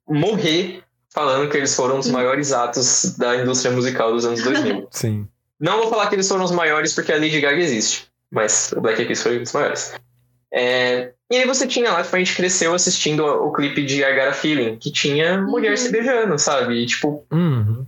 morrer 0.08 0.82
falando 1.10 1.48
que 1.50 1.56
eles 1.56 1.74
foram 1.74 1.98
os 1.98 2.08
maiores 2.08 2.52
atos 2.52 3.16
da 3.16 3.36
indústria 3.36 3.72
musical 3.72 4.12
dos 4.12 4.24
anos 4.24 4.42
2000. 4.42 4.88
Sim. 4.90 5.28
Não 5.60 5.78
vou 5.78 5.90
falar 5.90 6.08
que 6.08 6.14
eles 6.14 6.28
foram 6.28 6.44
os 6.44 6.50
maiores 6.52 6.94
porque 6.94 7.12
a 7.12 7.16
Lady 7.16 7.40
Gaga 7.40 7.60
existe, 7.60 8.06
mas 8.30 8.72
o 8.72 8.80
Black 8.80 8.98
Eyed 9.00 9.08
Peas 9.08 9.22
foi 9.22 9.38
um 9.38 9.42
dos 9.42 9.52
maiores. 9.52 9.92
É, 10.52 11.12
e 11.30 11.36
aí 11.36 11.46
você 11.46 11.66
tinha 11.66 11.92
lá, 11.92 12.02
tipo, 12.02 12.14
a 12.16 12.18
gente 12.18 12.34
cresceu 12.34 12.74
assistindo 12.74 13.24
o, 13.24 13.52
clipe 13.52 13.84
de 13.84 14.02
I 14.02 14.14
Got 14.14 14.28
a 14.28 14.32
Feeling, 14.32 14.76
que 14.76 14.90
tinha 14.90 15.42
mulher 15.42 15.72
Uhum. 15.72 15.76
se 15.76 15.90
beijando, 15.90 16.38
sabe? 16.38 16.74
E, 16.82 16.86
tipo, 16.86 17.26
Uhum. 17.32 17.86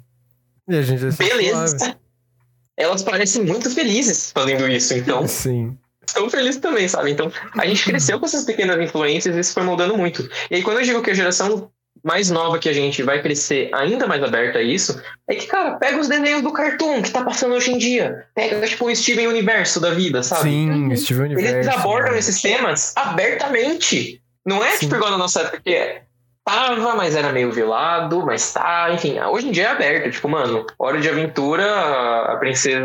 E 0.69 0.77
a 0.77 0.83
gente 0.83 1.01
beleza. 1.17 1.79
suave. 1.79 1.97
Elas 2.77 3.03
parecem 3.03 3.45
muito 3.45 3.71
felizes 3.71 4.31
fazendo 4.33 4.67
isso, 4.69 4.95
então 4.95 5.27
Sim. 5.29 5.77
estão 6.07 6.29
felizes 6.31 6.61
também, 6.61 6.89
sabe? 6.89 7.11
Então 7.11 7.31
a 7.59 7.67
gente 7.67 7.85
cresceu 7.85 8.19
com 8.19 8.25
essas 8.27 8.45
pequenas 8.45 8.81
influências 8.81 9.37
e 9.37 9.41
isso 9.41 9.53
foi 9.53 9.63
moldando 9.63 9.97
muito. 9.99 10.29
E 10.51 10.57
aí 10.57 10.63
quando 10.63 10.79
eu 10.79 10.85
digo 10.85 11.03
que 11.03 11.11
a 11.11 11.15
geração 11.15 11.71
mais 12.03 12.31
nova 12.31 12.59
que 12.59 12.69
a 12.69 12.73
gente 12.73 13.03
vai 13.03 13.21
crescer 13.23 13.71
ainda 13.75 14.07
mais 14.07 14.23
aberta 14.23 14.59
a 14.59 14.63
isso, 14.63 15.01
é 15.29 15.35
que, 15.35 15.47
cara, 15.47 15.73
pega 15.77 15.99
os 15.99 16.09
desenhos 16.09 16.43
do 16.43 16.53
Cartoon 16.53 17.03
que 17.03 17.11
tá 17.11 17.23
passando 17.25 17.55
hoje 17.55 17.73
em 17.73 17.79
dia. 17.79 18.27
Pega, 18.35 18.67
tipo, 18.67 18.87
o 18.87 18.95
Steven 18.97 19.27
Universo 19.29 19.81
da 19.81 19.91
vida, 19.91 20.23
sabe? 20.23 20.43
Sim, 20.51 20.71
Uhum. 20.71 20.97
Steven 20.97 21.25
Universo. 21.27 21.55
Eles 21.57 21.69
abordam 21.69 22.07
mano. 22.09 22.19
esses 22.19 22.41
temas 22.41 22.97
abertamente. 22.97 24.23
Não 24.47 24.65
é 24.65 24.71
Sim. 24.73 24.79
tipo 24.81 24.97
igual 24.97 25.11
na 25.11 25.19
nossa 25.19 25.41
época 25.43 25.61
que 25.65 25.75
é. 25.75 26.03
Tava, 26.43 26.97
mas 26.97 27.15
era 27.15 27.31
meio 27.33 27.53
velado, 27.53 28.25
mas 28.25 28.53
tá, 28.53 28.89
enfim. 28.93 29.21
Hoje 29.21 29.49
em 29.49 29.53
dia 29.53 29.65
é 29.65 29.71
aberto. 29.71 30.11
Tipo, 30.11 30.29
mano, 30.29 30.67
Hora 30.79 30.99
de 31.01 31.09
Aventura, 31.09 31.65
a, 31.71 32.33
a 32.33 32.37
princesa. 32.39 32.81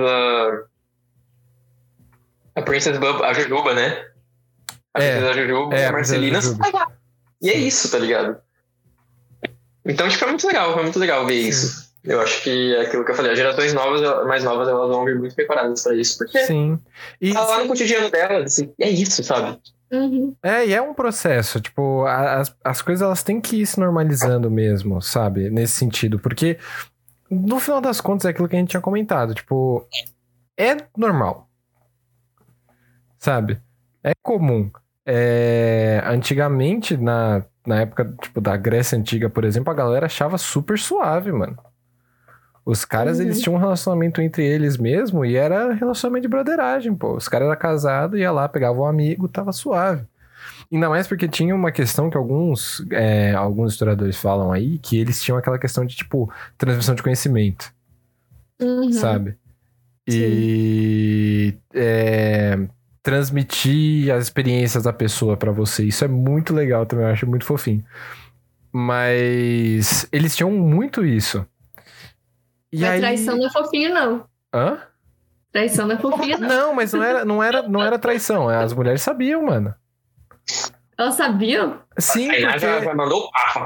A 2.55 2.61
princesa 2.61 2.99
a 3.23 3.33
Jujuba, 3.33 3.73
né? 3.73 4.05
A 4.93 5.01
É, 5.01 5.11
princesa 5.19 5.33
Jujuba, 5.33 5.75
é, 5.75 5.85
a 5.85 5.89
a 5.89 5.93
princesa 5.93 6.19
Marcelina. 6.19 6.41
Jujuba. 6.41 6.71
tá 6.71 6.77
lá. 6.79 6.87
E 7.41 7.49
é 7.49 7.57
isso, 7.57 7.89
tá 7.91 7.97
ligado? 7.97 8.37
Então, 9.85 10.09
tipo, 10.09 10.25
é 10.25 10.27
muito 10.27 10.47
legal, 10.47 10.73
foi 10.73 10.83
muito 10.83 10.99
legal 10.99 11.25
ver 11.25 11.43
Sim. 11.43 11.49
isso. 11.49 11.85
Eu 12.03 12.21
acho 12.21 12.43
que 12.43 12.75
é 12.75 12.81
aquilo 12.81 13.03
que 13.03 13.11
eu 13.11 13.15
falei, 13.15 13.31
as 13.31 13.37
gerações 13.37 13.73
novas, 13.73 14.01
mais 14.27 14.43
novas, 14.43 14.67
elas 14.67 14.89
vão 14.89 15.05
vir 15.05 15.17
muito 15.17 15.35
preparadas 15.35 15.83
pra 15.83 15.95
isso, 15.95 16.17
porque 16.19 16.37
Sim. 16.45 16.79
E, 17.19 17.33
tá 17.33 17.43
lá 17.43 17.59
no 17.59 17.67
cotidiano 17.67 18.11
delas, 18.11 18.53
assim, 18.53 18.71
é 18.79 18.89
isso, 18.89 19.23
sabe? 19.23 19.59
Uhum. 19.91 20.35
É, 20.43 20.67
e 20.67 20.73
é 20.73 20.81
um 20.81 20.93
processo, 20.93 21.59
tipo, 21.59 22.05
as, 22.05 22.55
as 22.63 22.81
coisas 22.81 23.01
elas 23.01 23.23
têm 23.23 23.41
que 23.41 23.61
ir 23.61 23.65
se 23.65 23.79
normalizando 23.79 24.51
mesmo, 24.51 25.01
sabe? 25.01 25.49
Nesse 25.49 25.73
sentido, 25.73 26.19
porque 26.19 26.59
no 27.29 27.59
final 27.59 27.81
das 27.81 27.99
contas 27.99 28.25
é 28.25 28.29
aquilo 28.29 28.47
que 28.47 28.55
a 28.55 28.59
gente 28.59 28.69
tinha 28.69 28.81
comentado, 28.81 29.33
tipo, 29.33 29.87
é 30.57 30.77
normal, 30.95 31.49
sabe? 33.17 33.59
É 34.03 34.13
comum. 34.21 34.69
É, 35.07 36.03
antigamente, 36.05 36.97
na, 36.97 37.43
na 37.65 37.81
época, 37.81 38.13
tipo, 38.21 38.39
da 38.41 38.55
Grécia 38.57 38.97
Antiga, 38.97 39.29
por 39.29 39.43
exemplo, 39.43 39.71
a 39.71 39.75
galera 39.75 40.05
achava 40.05 40.37
super 40.37 40.77
suave, 40.79 41.31
mano. 41.31 41.57
Os 42.65 42.83
caras, 42.83 43.17
Uhum. 43.19 43.25
eles 43.25 43.41
tinham 43.41 43.55
um 43.55 43.59
relacionamento 43.59 44.21
entre 44.21 44.43
eles 44.43 44.75
mesmo 44.77 45.23
e 45.23 45.35
era 45.35 45.73
relacionamento 45.73 46.23
de 46.23 46.27
broderagem, 46.27 46.95
pô. 46.95 47.15
Os 47.15 47.27
caras 47.27 47.47
eram 47.47 47.59
casados, 47.59 48.19
ia 48.19 48.31
lá, 48.31 48.49
pegava 48.49 48.79
um 48.79 48.85
amigo, 48.85 49.27
tava 49.27 49.51
suave. 49.51 50.03
Ainda 50.71 50.89
mais 50.89 51.07
porque 51.07 51.27
tinha 51.27 51.53
uma 51.55 51.71
questão 51.71 52.09
que 52.09 52.17
alguns, 52.17 52.83
é, 52.91 53.33
alguns 53.33 53.73
historiadores 53.73 54.17
falam 54.17 54.51
aí, 54.51 54.79
que 54.79 54.97
eles 54.97 55.21
tinham 55.21 55.37
aquela 55.37 55.59
questão 55.59 55.85
de, 55.85 55.95
tipo, 55.95 56.31
transmissão 56.57 56.95
de 56.95 57.03
conhecimento, 57.03 57.71
Uhum. 58.59 58.91
sabe? 58.91 59.37
E 60.07 61.55
é, 61.73 62.57
transmitir 63.05 64.11
as 64.11 64.23
experiências 64.23 64.81
da 64.81 64.91
pessoa 64.91 65.37
pra 65.37 65.51
você. 65.51 65.85
Isso 65.85 66.03
é 66.03 66.07
muito 66.07 66.51
legal 66.55 66.87
também, 66.87 67.05
eu 67.05 67.11
acho 67.11 67.27
muito 67.27 67.45
fofinho. 67.45 67.85
Mas 68.73 70.07
eles 70.11 70.35
tinham 70.35 70.49
muito 70.49 71.05
isso. 71.05 71.45
E 72.73 72.79
Mas 72.81 72.89
aí... 72.89 72.99
traição 72.99 73.37
não 73.37 73.45
é 73.45 73.49
fofinho, 73.51 73.93
não. 73.93 74.25
Hã? 74.51 74.79
Traição 75.51 75.87
não 75.87 75.95
é 75.95 75.99
fofinho, 75.99 76.39
não. 76.39 76.47
Não, 76.47 76.73
mas 76.73 76.93
não 76.93 77.03
era, 77.03 77.23
não 77.23 77.43
era, 77.43 77.61
não 77.61 77.83
era 77.83 77.99
traição. 77.99 78.49
As 78.49 78.73
mulheres 78.73 79.03
sabiam, 79.03 79.45
mano. 79.45 79.73
Elas 80.97 81.13
sabiam? 81.13 81.81
Sim, 81.99 82.27
porque, 82.27 82.65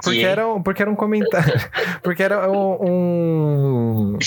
porque, 0.04 0.20
era, 0.20 0.48
um- 0.50 0.62
porque 0.62 0.82
era 0.82 0.92
um 0.92 0.96
comentário. 0.96 1.54
Porque 2.04 2.24
era 2.24 2.52
um, 2.52 4.18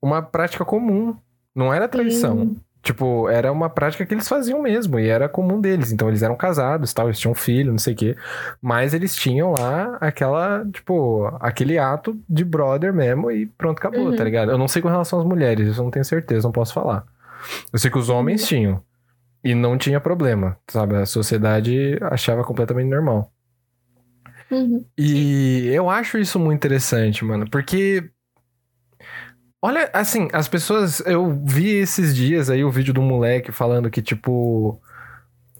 uma 0.00 0.22
prática 0.22 0.64
comum. 0.64 1.14
Não 1.54 1.72
era 1.72 1.86
traição. 1.86 2.38
Hum. 2.38 2.56
Tipo, 2.84 3.28
era 3.30 3.50
uma 3.50 3.70
prática 3.70 4.04
que 4.06 4.12
eles 4.14 4.28
faziam 4.28 4.60
mesmo. 4.62 4.98
E 5.00 5.08
era 5.08 5.28
comum 5.28 5.58
deles. 5.60 5.90
Então 5.90 6.06
eles 6.08 6.22
eram 6.22 6.36
casados, 6.36 6.92
tal, 6.92 7.06
eles 7.08 7.18
tinham 7.18 7.32
um 7.32 7.34
filho, 7.34 7.72
não 7.72 7.78
sei 7.78 7.94
o 7.94 7.96
quê. 7.96 8.16
Mas 8.60 8.92
eles 8.94 9.16
tinham 9.16 9.52
lá 9.52 9.96
aquela, 10.00 10.64
tipo, 10.70 11.24
aquele 11.40 11.78
ato 11.78 12.16
de 12.28 12.44
brother 12.44 12.92
mesmo 12.92 13.30
e 13.30 13.46
pronto, 13.46 13.78
acabou, 13.78 14.08
Uhum. 14.08 14.16
tá 14.16 14.22
ligado? 14.22 14.50
Eu 14.52 14.58
não 14.58 14.68
sei 14.68 14.82
com 14.82 14.88
relação 14.88 15.18
às 15.18 15.24
mulheres, 15.24 15.66
isso 15.66 15.80
eu 15.80 15.84
não 15.84 15.90
tenho 15.90 16.04
certeza, 16.04 16.46
não 16.46 16.52
posso 16.52 16.74
falar. 16.74 17.04
Eu 17.72 17.78
sei 17.78 17.90
que 17.90 17.98
os 17.98 18.08
homens 18.10 18.46
tinham. 18.46 18.82
E 19.42 19.54
não 19.54 19.76
tinha 19.76 20.00
problema, 20.00 20.56
sabe? 20.70 20.96
A 20.96 21.04
sociedade 21.06 21.98
achava 22.02 22.44
completamente 22.44 22.88
normal. 22.88 23.30
Uhum. 24.50 24.84
E 24.96 25.68
eu 25.72 25.88
acho 25.90 26.18
isso 26.18 26.38
muito 26.38 26.56
interessante, 26.58 27.24
mano, 27.24 27.48
porque. 27.50 28.10
Olha, 29.64 29.88
assim, 29.94 30.28
as 30.34 30.46
pessoas. 30.46 31.00
Eu 31.06 31.40
vi 31.42 31.70
esses 31.76 32.14
dias 32.14 32.50
aí 32.50 32.62
o 32.62 32.70
vídeo 32.70 32.92
do 32.92 33.00
moleque 33.00 33.50
falando 33.50 33.90
que, 33.90 34.02
tipo. 34.02 34.78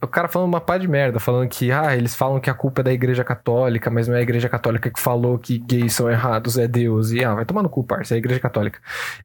O 0.02 0.06
cara 0.06 0.28
falando 0.28 0.48
uma 0.48 0.60
pá 0.60 0.76
de 0.76 0.86
merda, 0.86 1.18
falando 1.18 1.48
que, 1.48 1.72
ah, 1.72 1.96
eles 1.96 2.14
falam 2.14 2.38
que 2.38 2.50
a 2.50 2.54
culpa 2.54 2.82
é 2.82 2.84
da 2.84 2.92
igreja 2.92 3.24
católica, 3.24 3.90
mas 3.90 4.06
não 4.06 4.14
é 4.14 4.18
a 4.18 4.22
igreja 4.22 4.46
católica 4.46 4.90
que 4.90 5.00
falou 5.00 5.38
que 5.38 5.56
gays 5.56 5.94
são 5.94 6.10
errados, 6.10 6.58
é 6.58 6.68
Deus. 6.68 7.12
E, 7.12 7.24
ah, 7.24 7.34
vai 7.34 7.46
tomar 7.46 7.62
no 7.62 7.70
cu, 7.70 7.82
parça, 7.82 8.12
é 8.12 8.16
a 8.16 8.18
igreja 8.18 8.40
católica. 8.40 8.78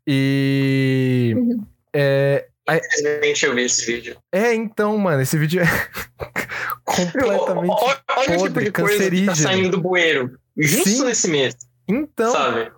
E. 0.08 1.34
Uhum. 1.36 1.66
É, 1.94 2.48
Infelizmente 2.70 3.46
eu 3.46 3.56
vi 3.56 3.64
esse 3.64 3.86
vídeo. 3.86 4.16
é, 4.32 4.54
então, 4.54 4.98
mano, 4.98 5.22
esse 5.22 5.38
vídeo 5.38 5.62
é 5.62 5.66
completamente. 6.86 7.70
Olha, 7.70 8.00
olha 8.16 8.40
o 8.40 8.44
tipo 8.44 8.62
de 8.62 8.72
coisa 8.72 9.10
que 9.10 9.26
tá 9.26 9.36
saindo 9.36 9.72
do 9.72 9.82
bueiro. 9.82 10.40
Justo 10.58 10.88
Sim. 10.88 11.06
nesse 11.06 11.28
mês, 11.28 11.58
Então, 11.86 12.32
sabe? 12.32 12.72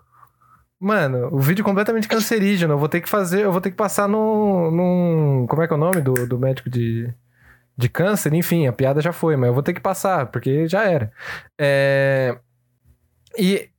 Mano, 0.82 1.30
o 1.32 1.40
vídeo 1.40 1.62
é 1.62 1.66
completamente 1.66 2.08
cancerígeno. 2.08 2.74
Eu 2.74 2.80
vou 2.80 2.90
ter 2.90 3.02
que 3.02 3.08
fazer, 3.08 3.44
eu 3.44 3.52
vou 3.52 3.62
ter 3.62 3.70
que 3.70 3.78
passar 3.78 4.08
num. 4.08 4.72
num 4.72 5.46
como 5.48 5.62
é 5.62 5.68
que 5.68 5.74
é 5.74 5.76
o 5.76 5.80
nome 5.80 6.02
do, 6.02 6.26
do 6.26 6.40
médico 6.40 6.72
de, 6.72 7.08
de 7.78 7.88
câncer? 7.88 8.34
Enfim, 8.34 8.66
a 8.66 8.74
piada 8.74 9.00
já 9.00 9.14
foi, 9.14 9.36
mas 9.36 9.50
eu 9.50 9.54
vou 9.54 9.62
ter 9.62 9.76
que 9.76 9.80
passar, 9.80 10.26
porque 10.32 10.68
já 10.68 10.84
era. 10.84 11.12
É, 11.56 12.36
e 13.38 13.70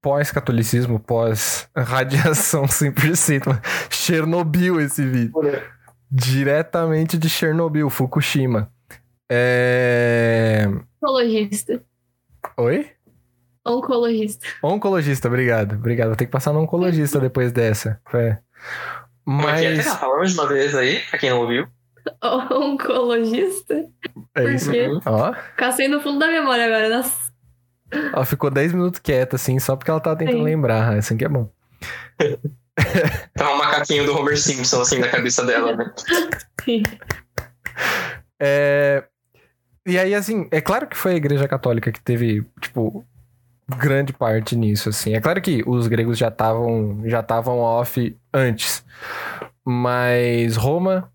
pós-catolicismo, 0.00 1.00
pós-radiação 1.00 2.66
100%. 2.70 3.48
mano. 3.48 3.60
Chernobyl 3.90 4.80
esse 4.80 5.04
vídeo. 5.04 5.32
Diretamente 6.08 7.18
de 7.18 7.28
Chernobyl, 7.28 7.90
Fukushima. 7.90 8.70
É... 9.28 10.68
Oncologista. 11.02 11.82
Oi? 12.56 12.90
Oncologista. 13.66 14.46
Oncologista, 14.62 15.28
obrigado. 15.28 15.74
Obrigado. 15.76 16.08
Vou 16.08 16.16
ter 16.16 16.26
que 16.26 16.30
passar 16.30 16.52
no 16.52 16.60
oncologista 16.60 17.18
depois 17.18 17.50
dessa. 17.50 18.00
É. 18.12 18.38
Como 19.24 19.48
é 19.48 19.60
que 19.60 19.66
é? 19.66 19.76
Mas. 19.76 19.86
Ah, 19.86 19.96
Falamos 19.96 20.32
de 20.32 20.38
uma 20.38 20.48
vez 20.48 20.74
aí, 20.74 21.00
pra 21.10 21.18
quem 21.18 21.30
não 21.30 21.40
ouviu. 21.40 21.66
Oncologista? 22.52 23.86
É 24.34 24.44
isso. 24.52 24.70
Ó, 25.06 25.32
Ficar 25.32 25.72
sem 25.72 25.88
no 25.88 26.00
fundo 26.00 26.18
da 26.18 26.26
memória 26.26 26.66
agora. 26.66 26.88
Nossa. 26.90 27.32
ela 27.90 28.24
ficou 28.26 28.50
10 28.50 28.74
minutos 28.74 29.00
quieta, 29.00 29.36
assim, 29.36 29.58
só 29.58 29.76
porque 29.76 29.90
ela 29.90 30.00
tava 30.00 30.16
tentando 30.16 30.38
Sim. 30.38 30.44
lembrar. 30.44 30.98
Assim 30.98 31.16
que 31.16 31.24
é 31.24 31.28
bom. 31.28 31.50
Tá 33.34 33.52
um 33.54 33.58
macaquinho 33.58 34.04
do 34.04 34.18
Homer 34.18 34.36
Simpson, 34.36 34.80
assim, 34.80 34.98
na 34.98 35.06
cabeça 35.08 35.44
dela, 35.46 35.76
né? 35.76 35.92
É... 38.40 39.04
E 39.86 39.96
aí, 39.96 40.12
assim, 40.12 40.48
é 40.50 40.60
claro 40.60 40.88
que 40.88 40.96
foi 40.96 41.12
a 41.12 41.16
Igreja 41.16 41.46
Católica 41.46 41.92
que 41.92 42.02
teve, 42.02 42.44
tipo, 42.60 43.04
grande 43.68 44.12
parte 44.12 44.56
nisso, 44.56 44.88
assim. 44.88 45.14
É 45.14 45.20
claro 45.20 45.40
que 45.40 45.62
os 45.66 45.86
gregos 45.86 46.18
já 46.18 46.28
estavam 46.28 47.02
já 47.06 47.20
estavam 47.20 47.58
off 47.58 48.16
antes, 48.32 48.84
mas 49.64 50.56
Roma 50.56 51.10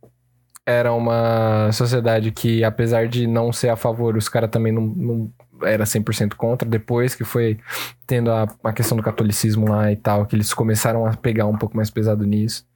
era 0.66 0.94
uma 0.94 1.72
sociedade 1.72 2.32
que, 2.32 2.64
apesar 2.64 3.08
de 3.08 3.26
não 3.26 3.52
ser 3.52 3.70
a 3.70 3.76
favor, 3.76 4.16
os 4.16 4.30
caras 4.30 4.52
também 4.52 4.72
não, 4.72 4.82
não 4.82 5.34
era 5.64 5.84
100% 5.84 6.36
contra. 6.36 6.68
Depois 6.68 7.16
que 7.16 7.24
foi 7.24 7.58
tendo 8.06 8.32
a, 8.32 8.48
a 8.64 8.72
questão 8.72 8.96
do 8.96 9.04
catolicismo 9.04 9.68
lá 9.68 9.92
e 9.92 9.96
tal, 9.96 10.26
que 10.28 10.36
eles 10.36 10.54
começaram 10.54 11.06
a 11.06 11.16
pegar 11.16 11.48
um 11.48 11.58
pouco 11.58 11.76
mais 11.76 11.90
pesado 11.90 12.26
nisso. 12.26 12.68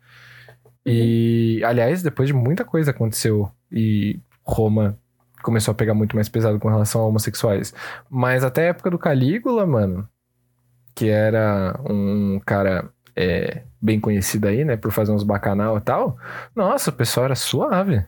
E, 0.86 1.62
aliás, 1.64 2.02
depois 2.02 2.28
de 2.28 2.34
muita 2.34 2.66
coisa 2.66 2.92
aconteceu 2.92 3.50
e 3.72 4.20
Roma 4.44 4.98
começou 5.44 5.72
a 5.72 5.76
pegar 5.76 5.94
muito 5.94 6.16
mais 6.16 6.28
pesado 6.28 6.60
com 6.60 6.70
relação 6.70 7.02
a 7.02 7.08
homossexuais. 7.08 7.74
Mas 8.10 8.44
até 8.44 8.64
a 8.64 8.70
época 8.70 8.90
do 8.90 8.98
Calígula, 8.98 9.68
mano, 9.68 10.08
que 10.96 11.10
era 11.10 11.80
um 11.88 12.40
cara 12.46 12.90
é, 13.16 13.64
bem 13.82 14.00
conhecido 14.00 14.48
aí, 14.48 14.66
né, 14.66 14.76
por 14.76 14.92
fazer 14.92 15.12
uns 15.12 15.24
bacanal 15.24 15.78
e 15.78 15.82
tal, 15.82 16.18
nossa, 16.56 16.90
o 16.90 16.94
pessoal 16.94 17.26
era 17.26 17.36
suave. 17.36 18.04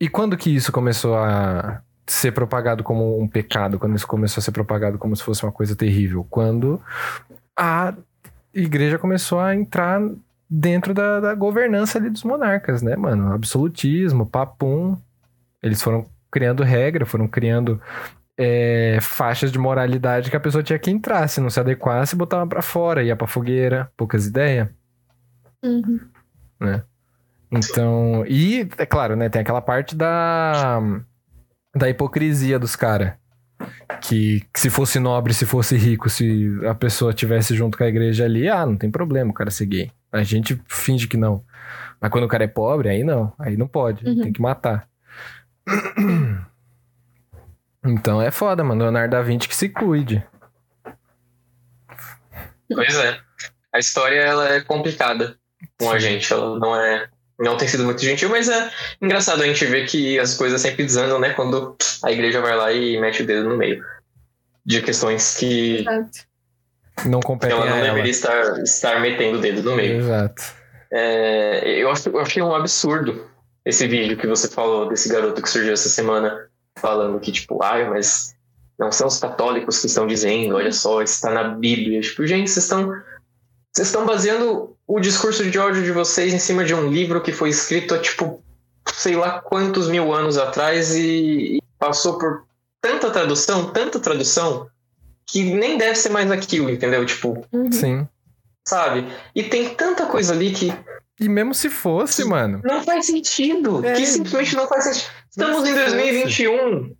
E 0.00 0.08
quando 0.08 0.36
que 0.36 0.54
isso 0.54 0.70
começou 0.70 1.16
a 1.16 1.82
ser 2.06 2.32
propagado 2.32 2.84
como 2.84 3.20
um 3.20 3.26
pecado? 3.26 3.78
Quando 3.78 3.96
isso 3.96 4.06
começou 4.06 4.40
a 4.40 4.44
ser 4.44 4.52
propagado 4.52 4.98
como 4.98 5.16
se 5.16 5.22
fosse 5.22 5.42
uma 5.42 5.52
coisa 5.52 5.74
terrível? 5.74 6.24
Quando 6.28 6.80
a 7.58 7.94
igreja 8.54 8.98
começou 8.98 9.40
a 9.40 9.54
entrar 9.54 10.00
dentro 10.48 10.94
da, 10.94 11.20
da 11.20 11.34
governança 11.34 11.98
ali 11.98 12.08
dos 12.08 12.22
monarcas, 12.22 12.82
né, 12.82 12.94
mano? 12.96 13.32
Absolutismo, 13.32 14.26
papum. 14.26 14.96
Eles 15.62 15.82
foram 15.82 16.06
criando 16.30 16.62
regra, 16.62 17.06
foram 17.06 17.26
criando 17.28 17.80
é, 18.38 18.98
faixas 19.00 19.50
de 19.50 19.58
moralidade 19.58 20.30
que 20.30 20.36
a 20.36 20.40
pessoa 20.40 20.62
tinha 20.62 20.78
que 20.78 20.90
entrar. 20.90 21.26
Se 21.28 21.40
não 21.40 21.50
se 21.50 21.58
adequasse, 21.60 22.14
botava 22.16 22.46
pra 22.46 22.62
fora, 22.62 23.02
ia 23.02 23.16
pra 23.16 23.26
fogueira, 23.26 23.90
poucas 23.96 24.26
ideias, 24.26 24.68
Uhum. 25.64 25.98
né? 26.60 26.82
Então, 27.50 28.24
e 28.26 28.68
é 28.76 28.84
claro, 28.86 29.16
né, 29.16 29.28
tem 29.28 29.40
aquela 29.40 29.60
parte 29.62 29.94
da 29.94 30.80
da 31.74 31.88
hipocrisia 31.88 32.58
dos 32.58 32.74
caras. 32.76 33.12
Que, 34.02 34.42
que 34.52 34.60
se 34.60 34.68
fosse 34.68 34.98
nobre, 34.98 35.32
se 35.32 35.46
fosse 35.46 35.76
rico, 35.76 36.10
se 36.10 36.50
a 36.68 36.74
pessoa 36.74 37.12
tivesse 37.14 37.54
junto 37.54 37.78
com 37.78 37.84
a 37.84 37.88
igreja 37.88 38.24
ali, 38.24 38.48
ah, 38.48 38.66
não 38.66 38.76
tem 38.76 38.90
problema 38.90 39.30
o 39.30 39.34
cara 39.34 39.50
ser 39.50 39.66
gay. 39.66 39.90
A 40.12 40.22
gente 40.22 40.60
finge 40.68 41.06
que 41.08 41.16
não. 41.16 41.42
Mas 42.00 42.10
quando 42.10 42.24
o 42.24 42.28
cara 42.28 42.44
é 42.44 42.48
pobre, 42.48 42.88
aí 42.90 43.02
não. 43.02 43.32
Aí 43.38 43.56
não 43.56 43.66
pode. 43.66 44.06
Uhum. 44.06 44.22
Tem 44.22 44.32
que 44.32 44.42
matar. 44.42 44.86
Então 47.88 48.20
é 48.20 48.30
foda, 48.30 48.64
mano. 48.64 48.82
Leonardo 48.82 49.12
da 49.12 49.22
Vinci 49.22 49.48
que 49.48 49.54
se 49.54 49.68
cuide. 49.68 50.26
Pois 52.68 52.96
é. 52.96 53.18
A 53.72 53.78
história 53.78 54.20
ela 54.20 54.54
é 54.54 54.60
complicada 54.60 55.36
com 55.78 55.90
a 55.90 55.98
gente. 55.98 56.32
Ela 56.32 56.58
não 56.58 56.74
é. 56.74 57.08
Não 57.38 57.56
tem 57.56 57.68
sido 57.68 57.84
muito 57.84 58.02
gentil, 58.02 58.30
mas 58.30 58.48
é 58.48 58.70
engraçado 59.00 59.42
a 59.42 59.46
gente 59.46 59.64
ver 59.66 59.86
que 59.86 60.18
as 60.18 60.34
coisas 60.34 60.60
sempre 60.60 60.84
desandam, 60.84 61.18
né? 61.18 61.34
Quando 61.34 61.76
a 62.02 62.10
igreja 62.10 62.40
vai 62.40 62.56
lá 62.56 62.72
e 62.72 62.98
mete 62.98 63.22
o 63.22 63.26
dedo 63.26 63.48
no 63.48 63.56
meio. 63.56 63.84
De 64.64 64.80
questões 64.82 65.36
que 65.36 65.80
Exato. 65.80 66.26
Não 67.04 67.20
competem 67.20 67.56
ela 67.56 67.66
não 67.66 67.76
ela. 67.76 67.88
deveria 67.88 68.10
estar, 68.10 68.58
estar 68.62 69.00
metendo 69.00 69.36
o 69.36 69.40
dedo 69.40 69.62
no 69.62 69.76
meio. 69.76 69.98
Exato. 69.98 70.42
É, 70.90 71.78
eu, 71.78 71.90
acho, 71.90 72.08
eu 72.08 72.18
achei 72.18 72.42
um 72.42 72.54
absurdo 72.54 73.30
esse 73.66 73.86
vídeo 73.88 74.16
que 74.16 74.28
você 74.28 74.46
falou 74.48 74.88
desse 74.88 75.08
garoto 75.08 75.42
que 75.42 75.50
surgiu 75.50 75.72
essa 75.72 75.88
semana 75.88 76.48
falando 76.78 77.18
que, 77.18 77.32
tipo, 77.32 77.60
ai, 77.62 77.88
mas 77.90 78.34
não 78.78 78.92
são 78.92 79.08
os 79.08 79.18
católicos 79.18 79.80
que 79.80 79.88
estão 79.88 80.06
dizendo, 80.06 80.54
olha 80.54 80.72
só, 80.72 81.02
está 81.02 81.30
na 81.30 81.44
Bíblia. 81.44 82.00
Tipo, 82.00 82.24
gente, 82.26 82.48
vocês 82.48 82.64
estão. 82.64 82.88
Vocês 83.74 83.88
estão 83.88 84.06
baseando 84.06 84.76
o 84.86 85.00
discurso 85.00 85.50
de 85.50 85.58
ódio 85.58 85.82
de 85.82 85.90
vocês 85.90 86.32
em 86.32 86.38
cima 86.38 86.64
de 86.64 86.74
um 86.74 86.88
livro 86.88 87.20
que 87.20 87.32
foi 87.32 87.50
escrito 87.50 87.94
há, 87.94 87.98
tipo, 87.98 88.42
sei 88.94 89.16
lá 89.16 89.40
quantos 89.40 89.88
mil 89.88 90.14
anos 90.14 90.38
atrás 90.38 90.94
e, 90.94 91.56
e 91.56 91.62
passou 91.78 92.18
por 92.18 92.44
tanta 92.80 93.10
tradução, 93.10 93.70
tanta 93.72 93.98
tradução, 93.98 94.68
que 95.26 95.42
nem 95.42 95.76
deve 95.76 95.96
ser 95.96 96.10
mais 96.10 96.30
aquilo, 96.30 96.70
entendeu? 96.70 97.04
Tipo, 97.04 97.44
Uhum. 97.52 97.72
Sim. 97.72 98.08
sabe? 98.66 99.06
E 99.34 99.42
tem 99.42 99.74
tanta 99.74 100.06
coisa 100.06 100.32
ali 100.32 100.52
que 100.52 100.72
E 101.18 101.28
mesmo 101.28 101.54
se 101.54 101.70
fosse, 101.70 102.24
mano. 102.24 102.60
não 102.62 102.82
faz 102.82 103.06
sentido. 103.06 103.84
É. 103.84 103.94
Que 103.94 104.06
simplesmente 104.06 104.54
não 104.54 104.68
faz 104.68 104.84
sentido. 104.84 105.10
Estamos 105.30 105.68
em 105.68 105.74
2021, 105.74 106.96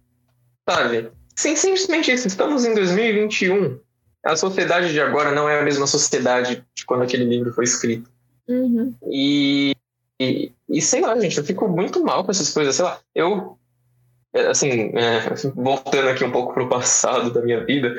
sabe? 0.69 1.11
Sim, 1.35 1.55
simplesmente 1.55 2.13
isso. 2.13 2.27
Estamos 2.27 2.65
em 2.65 2.75
2021. 2.75 3.79
A 4.25 4.37
sociedade 4.37 4.91
de 4.93 5.01
agora 5.01 5.33
não 5.33 5.49
é 5.49 5.61
a 5.61 5.63
mesma 5.63 5.87
sociedade 5.87 6.65
de 6.75 6.85
quando 6.87 7.03
aquele 7.03 7.25
livro 7.25 7.53
foi 7.53 7.65
escrito. 7.65 8.11
Uhum. 8.49 8.95
E, 9.11 9.75
e, 10.19 10.53
e 10.69 10.81
sei 10.81 11.03
lá, 11.03 11.19
gente, 11.19 11.37
eu 11.37 11.45
fico 11.45 11.69
muito 11.69 12.03
mal 12.03 12.25
com 12.25 12.31
essas 12.31 12.53
coisas. 12.53 12.75
Sei 12.75 12.85
lá, 12.85 12.99
eu, 13.15 13.59
é, 14.33 14.47
assim, 14.49 14.93
é, 14.95 15.21
voltando 15.55 16.09
aqui 16.09 16.25
um 16.25 16.31
pouco 16.31 16.55
pro 16.55 16.69
passado 16.69 17.31
da 17.31 17.43
minha 17.43 17.65
vida, 17.65 17.95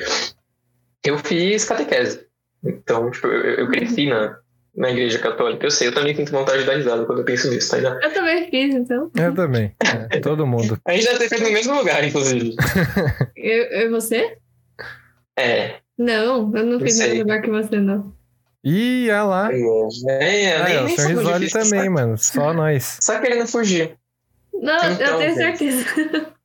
eu 1.05 1.17
fiz 1.19 1.63
catequese. 1.63 2.25
Então, 2.63 3.09
tipo, 3.11 3.27
eu, 3.27 3.65
eu 3.65 3.67
cresci 3.69 4.07
na, 4.07 4.39
na 4.77 4.91
igreja 4.91 5.17
católica. 5.19 5.65
Eu 5.65 5.71
sei, 5.71 5.87
eu 5.87 5.93
também 5.93 6.15
sinto 6.15 6.31
vontade 6.31 6.59
de 6.59 6.65
dar 6.65 6.75
risada 6.75 7.03
quando 7.05 7.19
eu 7.19 7.25
penso 7.25 7.49
nisso, 7.49 7.71
tá 7.71 7.77
ligado? 7.77 8.01
Eu 8.03 8.13
também 8.13 8.49
fiz, 8.49 8.75
então. 8.75 9.11
Eu 9.17 9.33
também. 9.33 9.73
É, 10.11 10.19
todo 10.19 10.45
mundo. 10.47 10.79
A 10.85 10.93
gente 10.93 11.07
ter 11.17 11.27
feito 11.29 11.43
no 11.43 11.51
mesmo 11.51 11.75
lugar, 11.75 12.03
inclusive. 12.03 12.55
Eu, 13.35 13.63
eu 13.65 13.87
e 13.87 13.89
você? 13.89 14.37
É. 15.37 15.75
Não, 15.97 16.51
eu 16.55 16.63
não 16.63 16.73
Não 16.73 16.79
fiz 16.79 16.97
no 16.99 17.05
mesmo 17.05 17.19
lugar 17.21 17.41
que 17.41 17.49
você, 17.49 17.79
não. 17.79 18.13
Ih, 18.63 19.09
olha 19.09 19.23
lá. 19.23 19.49
É, 20.09 20.55
Ah, 20.55 20.63
nem, 20.65 20.75
é, 20.75 20.81
o 20.83 20.89
Sr. 20.89 21.07
Risoli 21.07 21.49
também, 21.49 21.83
só- 21.85 21.89
mano. 21.91 22.17
Só 22.17 22.53
nós. 22.53 22.97
Só 23.01 23.19
querendo 23.19 23.47
fugir. 23.47 23.95
Não, 24.53 24.77
eu 24.83 24.91
Então, 24.93 25.17
tenho 25.19 25.35
gente. 25.35 25.57
certeza. 25.73 25.85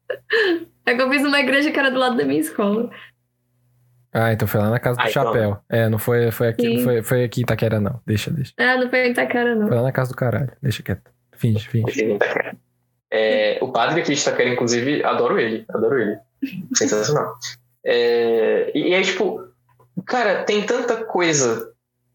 É 0.85 0.95
que 0.97 1.01
eu 1.01 1.09
fiz 1.11 1.23
numa 1.23 1.39
igreja 1.39 1.71
que 1.71 1.79
era 1.79 1.91
do 1.91 1.99
lado 1.99 2.17
da 2.17 2.25
minha 2.25 2.41
escola. 2.41 2.91
Ah, 4.13 4.33
então 4.33 4.47
foi 4.47 4.61
lá 4.61 4.69
na 4.69 4.79
casa 4.79 4.99
do 4.99 5.03
Ah, 5.03 5.11
então. 5.11 5.25
chapéu. 5.25 5.59
É, 5.71 5.89
não 5.89 5.99
foi, 5.99 6.31
foi 6.31 6.49
aqui, 6.49 6.69
não 6.69 6.77
Sim. 6.79 6.85
foi, 6.85 7.03
foi 7.03 7.25
aqui 7.25 7.41
em 7.41 7.45
Itaquera, 7.45 7.81
não. 7.81 7.99
Deixa, 8.07 8.31
deixa. 8.31 8.53
Ah, 8.59 8.77
não 8.77 8.91
foi 8.91 9.07
em 9.07 9.11
Itacara, 9.13 9.55
não. 9.55 9.69
Foi 9.69 9.77
lá 9.77 9.83
na 9.83 9.93
casa 9.93 10.11
do 10.11 10.17
caralho. 10.17 10.53
Deixa 10.63 10.83
quieto. 10.83 11.11
Finge, 11.33 11.67
finge. 11.69 12.05
Itaquera. 12.05 12.57
É, 13.11 13.59
o 13.63 13.73
padre 13.73 14.01
aqui 14.03 14.15
de 14.15 14.21
Itaquera, 14.21 14.51
inclusive, 14.51 15.03
adoro 15.03 15.39
ele. 15.39 15.65
Adoro 15.71 15.99
ele. 15.99 16.19
Sensacional. 16.75 17.35
É, 17.85 18.71
e, 18.75 18.95
aí, 18.95 19.03
tipo, 19.03 19.43
cara, 20.07 20.45
tem 20.45 20.63
tanta 20.63 21.05
coisa 21.05 21.71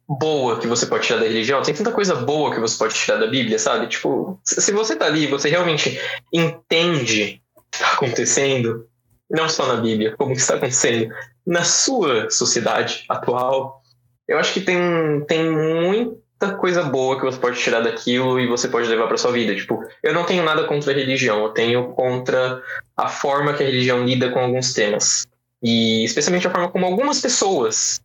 boa 0.07 0.60
que 0.60 0.68
você 0.68 0.86
pode 0.86 1.06
tirar 1.06 1.19
da 1.19 1.26
religião, 1.26 1.61
tem 1.61 1.74
tanta 1.74 1.91
coisa 1.91 2.15
boa 2.15 2.53
que 2.53 2.60
você 2.60 2.78
pode 2.78 2.94
tirar 2.94 3.18
da 3.18 3.28
Bíblia, 3.28 3.60
sabe? 3.60 3.88
Tipo, 3.88 4.40
se 4.44 4.61
se 4.61 4.72
você 4.72 4.95
tá 4.95 5.06
ali, 5.06 5.28
você 5.28 5.49
realmente 5.49 5.99
entende 6.34 7.41
o 7.56 7.61
que 7.69 7.80
tá 7.80 7.94
acontecendo, 7.94 8.88
não 9.30 9.49
só 9.49 9.68
na 9.68 9.82
Bíblia, 9.82 10.15
como 10.15 10.32
que 10.34 10.40
está 10.40 10.56
acontecendo 10.56 11.14
na 11.48 11.64
sua 11.64 12.30
sociedade 12.30 13.06
atual, 13.07 13.82
eu 14.28 14.38
acho 14.38 14.53
que 14.53 14.60
tem, 14.60 14.78
tem 15.26 15.49
muita 15.49 16.56
coisa 16.57 16.84
boa 16.84 17.18
que 17.18 17.26
você 17.26 17.40
pode 17.40 17.57
tirar 17.57 17.80
daquilo 17.80 18.38
e 18.38 18.45
você 18.45 18.68
pode 18.68 18.90
levar 18.90 19.07
para 19.07 19.15
sua 19.15 19.32
vida. 19.32 19.56
Tipo, 19.56 19.82
eu 20.03 20.14
não 20.14 20.26
tenho 20.26 20.44
nada 20.44 20.65
contra 20.65 20.91
a 20.91 20.95
religião, 20.95 21.41
eu 21.44 21.49
tenho 21.49 21.94
contra 21.94 22.61
a 22.98 23.07
forma 23.07 23.53
que 23.53 23.64
a 23.64 23.65
religião 23.65 24.03
lida 24.06 24.30
com 24.30 24.40
alguns 24.40 24.74
temas. 24.74 25.26
E 25.64 26.03
especialmente 26.03 26.45
a 26.45 26.52
forma 26.52 26.69
como 26.69 26.86
algumas 26.86 27.22
pessoas, 27.22 28.02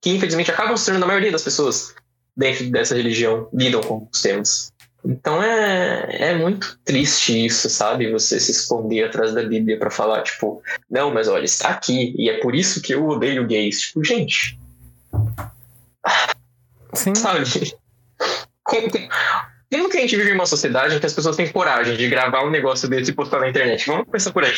que 0.00 0.10
infelizmente 0.10 0.50
acabam 0.50 0.76
se 0.78 0.86
tornando 0.86 1.04
a 1.04 1.08
maioria 1.08 1.30
das 1.30 1.42
pessoas 1.42 1.94
dentro 2.34 2.70
dessa 2.70 2.94
religião, 2.94 3.50
lidam 3.52 3.82
com 3.82 4.08
os 4.10 4.22
temas. 4.22 4.72
Então 5.06 5.40
é, 5.40 6.30
é 6.30 6.34
muito 6.34 6.78
triste 6.84 7.46
isso, 7.46 7.70
sabe? 7.70 8.10
Você 8.10 8.40
se 8.40 8.50
esconder 8.50 9.04
atrás 9.04 9.32
da 9.32 9.42
Bíblia 9.42 9.78
para 9.78 9.90
falar, 9.90 10.22
tipo, 10.22 10.60
não, 10.90 11.14
mas 11.14 11.28
olha, 11.28 11.44
está 11.44 11.68
aqui, 11.68 12.12
e 12.18 12.28
é 12.28 12.40
por 12.40 12.56
isso 12.56 12.82
que 12.82 12.92
eu 12.92 13.06
odeio 13.06 13.46
gays. 13.46 13.82
Tipo, 13.82 14.04
gente, 14.04 14.58
Sim. 16.92 17.14
sabe? 17.14 17.44
Como, 18.64 18.88
como 19.70 19.88
que 19.88 19.98
a 19.98 20.00
gente 20.00 20.16
vive 20.16 20.30
em 20.30 20.34
uma 20.34 20.46
sociedade 20.46 20.96
em 20.96 20.98
que 20.98 21.06
as 21.06 21.12
pessoas 21.12 21.36
têm 21.36 21.52
coragem 21.52 21.96
de 21.96 22.08
gravar 22.08 22.44
um 22.44 22.50
negócio 22.50 22.88
desse 22.88 23.12
e 23.12 23.14
postar 23.14 23.38
na 23.38 23.48
internet? 23.48 23.86
Vamos 23.86 24.06
começar 24.06 24.32
por 24.32 24.42
aí. 24.42 24.52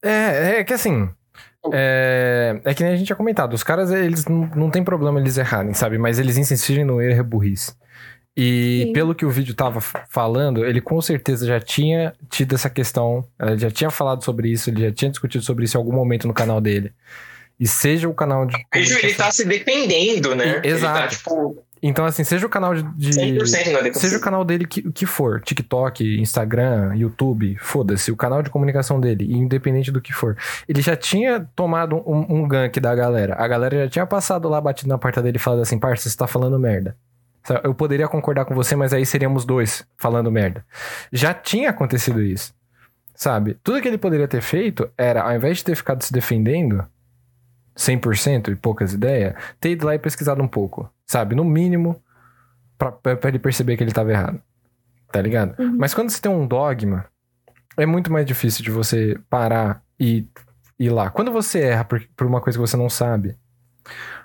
É, 0.00 0.60
é 0.60 0.64
que 0.64 0.74
assim. 0.74 1.10
É, 1.72 2.60
é 2.64 2.72
que 2.72 2.84
nem 2.84 2.92
a 2.92 2.96
gente 2.96 3.06
tinha 3.06 3.16
comentado. 3.16 3.52
Os 3.54 3.64
caras, 3.64 3.90
eles 3.90 4.26
não, 4.26 4.48
não 4.54 4.70
tem 4.70 4.84
problema 4.84 5.18
eles 5.18 5.36
errarem, 5.36 5.74
sabe? 5.74 5.98
Mas 5.98 6.20
eles 6.20 6.36
insistirem 6.36 6.84
no 6.84 7.02
erro 7.02 7.18
é 7.18 7.22
burrice. 7.22 7.74
E 8.40 8.84
Sim. 8.86 8.92
pelo 8.92 9.16
que 9.16 9.26
o 9.26 9.30
vídeo 9.30 9.52
tava 9.52 9.80
falando, 9.80 10.64
ele 10.64 10.80
com 10.80 11.02
certeza 11.02 11.44
já 11.44 11.58
tinha 11.58 12.14
tido 12.30 12.54
essa 12.54 12.70
questão, 12.70 13.24
ele 13.40 13.58
já 13.58 13.68
tinha 13.68 13.90
falado 13.90 14.22
sobre 14.24 14.48
isso, 14.48 14.70
ele 14.70 14.82
já 14.82 14.92
tinha 14.92 15.10
discutido 15.10 15.42
sobre 15.42 15.64
isso 15.64 15.76
em 15.76 15.80
algum 15.80 15.92
momento 15.92 16.28
no 16.28 16.32
canal 16.32 16.60
dele. 16.60 16.92
E 17.58 17.66
seja 17.66 18.08
o 18.08 18.14
canal 18.14 18.46
de. 18.46 18.54
Vejo, 18.72 18.96
ele 18.98 19.12
tá 19.12 19.28
se 19.32 19.44
defendendo, 19.44 20.36
né? 20.36 20.62
E- 20.64 20.68
exato. 20.68 20.98
Ele 20.98 21.02
tá, 21.02 21.08
tipo, 21.08 21.64
Então, 21.82 22.04
assim, 22.04 22.22
seja 22.22 22.46
o 22.46 22.48
canal 22.48 22.76
de. 22.76 22.82
de- 22.94 23.10
100% 23.10 23.72
na 23.72 23.78
defensiva. 23.80 23.98
Seja 23.98 24.16
o 24.18 24.20
canal 24.20 24.44
dele 24.44 24.64
que, 24.68 24.82
que 24.92 25.04
for, 25.04 25.40
TikTok, 25.40 26.20
Instagram, 26.20 26.94
YouTube, 26.94 27.56
foda-se, 27.60 28.12
o 28.12 28.16
canal 28.16 28.40
de 28.44 28.50
comunicação 28.50 29.00
dele, 29.00 29.26
independente 29.34 29.90
do 29.90 30.00
que 30.00 30.12
for. 30.12 30.36
Ele 30.68 30.80
já 30.80 30.94
tinha 30.94 31.48
tomado 31.56 31.96
um, 32.06 32.42
um 32.42 32.46
gank 32.46 32.78
da 32.78 32.94
galera. 32.94 33.34
A 33.36 33.48
galera 33.48 33.84
já 33.84 33.88
tinha 33.90 34.06
passado 34.06 34.48
lá, 34.48 34.60
batido 34.60 34.88
na 34.88 34.96
porta 34.98 35.20
dele 35.20 35.38
e 35.38 35.40
falado 35.40 35.62
assim, 35.62 35.76
parça, 35.80 36.08
você 36.08 36.16
tá 36.16 36.28
falando 36.28 36.56
merda. 36.60 36.96
Sabe, 37.48 37.60
Eu 37.64 37.74
poderia 37.74 38.06
concordar 38.06 38.44
com 38.44 38.54
você, 38.54 38.76
mas 38.76 38.92
aí 38.92 39.06
seríamos 39.06 39.46
dois 39.46 39.86
falando 39.96 40.30
merda. 40.30 40.66
Já 41.10 41.32
tinha 41.32 41.70
acontecido 41.70 42.20
isso. 42.20 42.52
Sabe? 43.14 43.54
Tudo 43.64 43.80
que 43.80 43.88
ele 43.88 43.96
poderia 43.96 44.28
ter 44.28 44.42
feito 44.42 44.90
era, 44.98 45.22
ao 45.22 45.34
invés 45.34 45.56
de 45.56 45.64
ter 45.64 45.74
ficado 45.74 46.02
se 46.04 46.12
defendendo 46.12 46.86
100% 47.74 48.48
e 48.52 48.54
poucas 48.54 48.92
ideias, 48.92 49.34
ter 49.58 49.70
ido 49.70 49.86
lá 49.86 49.94
e 49.94 49.98
pesquisado 49.98 50.42
um 50.42 50.46
pouco. 50.46 50.92
Sabe? 51.06 51.34
No 51.34 51.42
mínimo, 51.42 52.02
pra, 52.76 52.92
pra 52.92 53.28
ele 53.30 53.38
perceber 53.38 53.78
que 53.78 53.82
ele 53.82 53.92
tava 53.92 54.12
errado. 54.12 54.42
Tá 55.10 55.22
ligado? 55.22 55.58
Uhum. 55.58 55.74
Mas 55.78 55.94
quando 55.94 56.10
você 56.10 56.20
tem 56.20 56.30
um 56.30 56.46
dogma, 56.46 57.06
é 57.78 57.86
muito 57.86 58.12
mais 58.12 58.26
difícil 58.26 58.62
de 58.62 58.70
você 58.70 59.18
parar 59.30 59.82
e 59.98 60.28
ir 60.78 60.90
lá. 60.90 61.08
Quando 61.08 61.32
você 61.32 61.60
erra 61.60 61.84
por, 61.84 62.06
por 62.14 62.26
uma 62.26 62.42
coisa 62.42 62.58
que 62.58 62.66
você 62.66 62.76
não 62.76 62.90
sabe, 62.90 63.38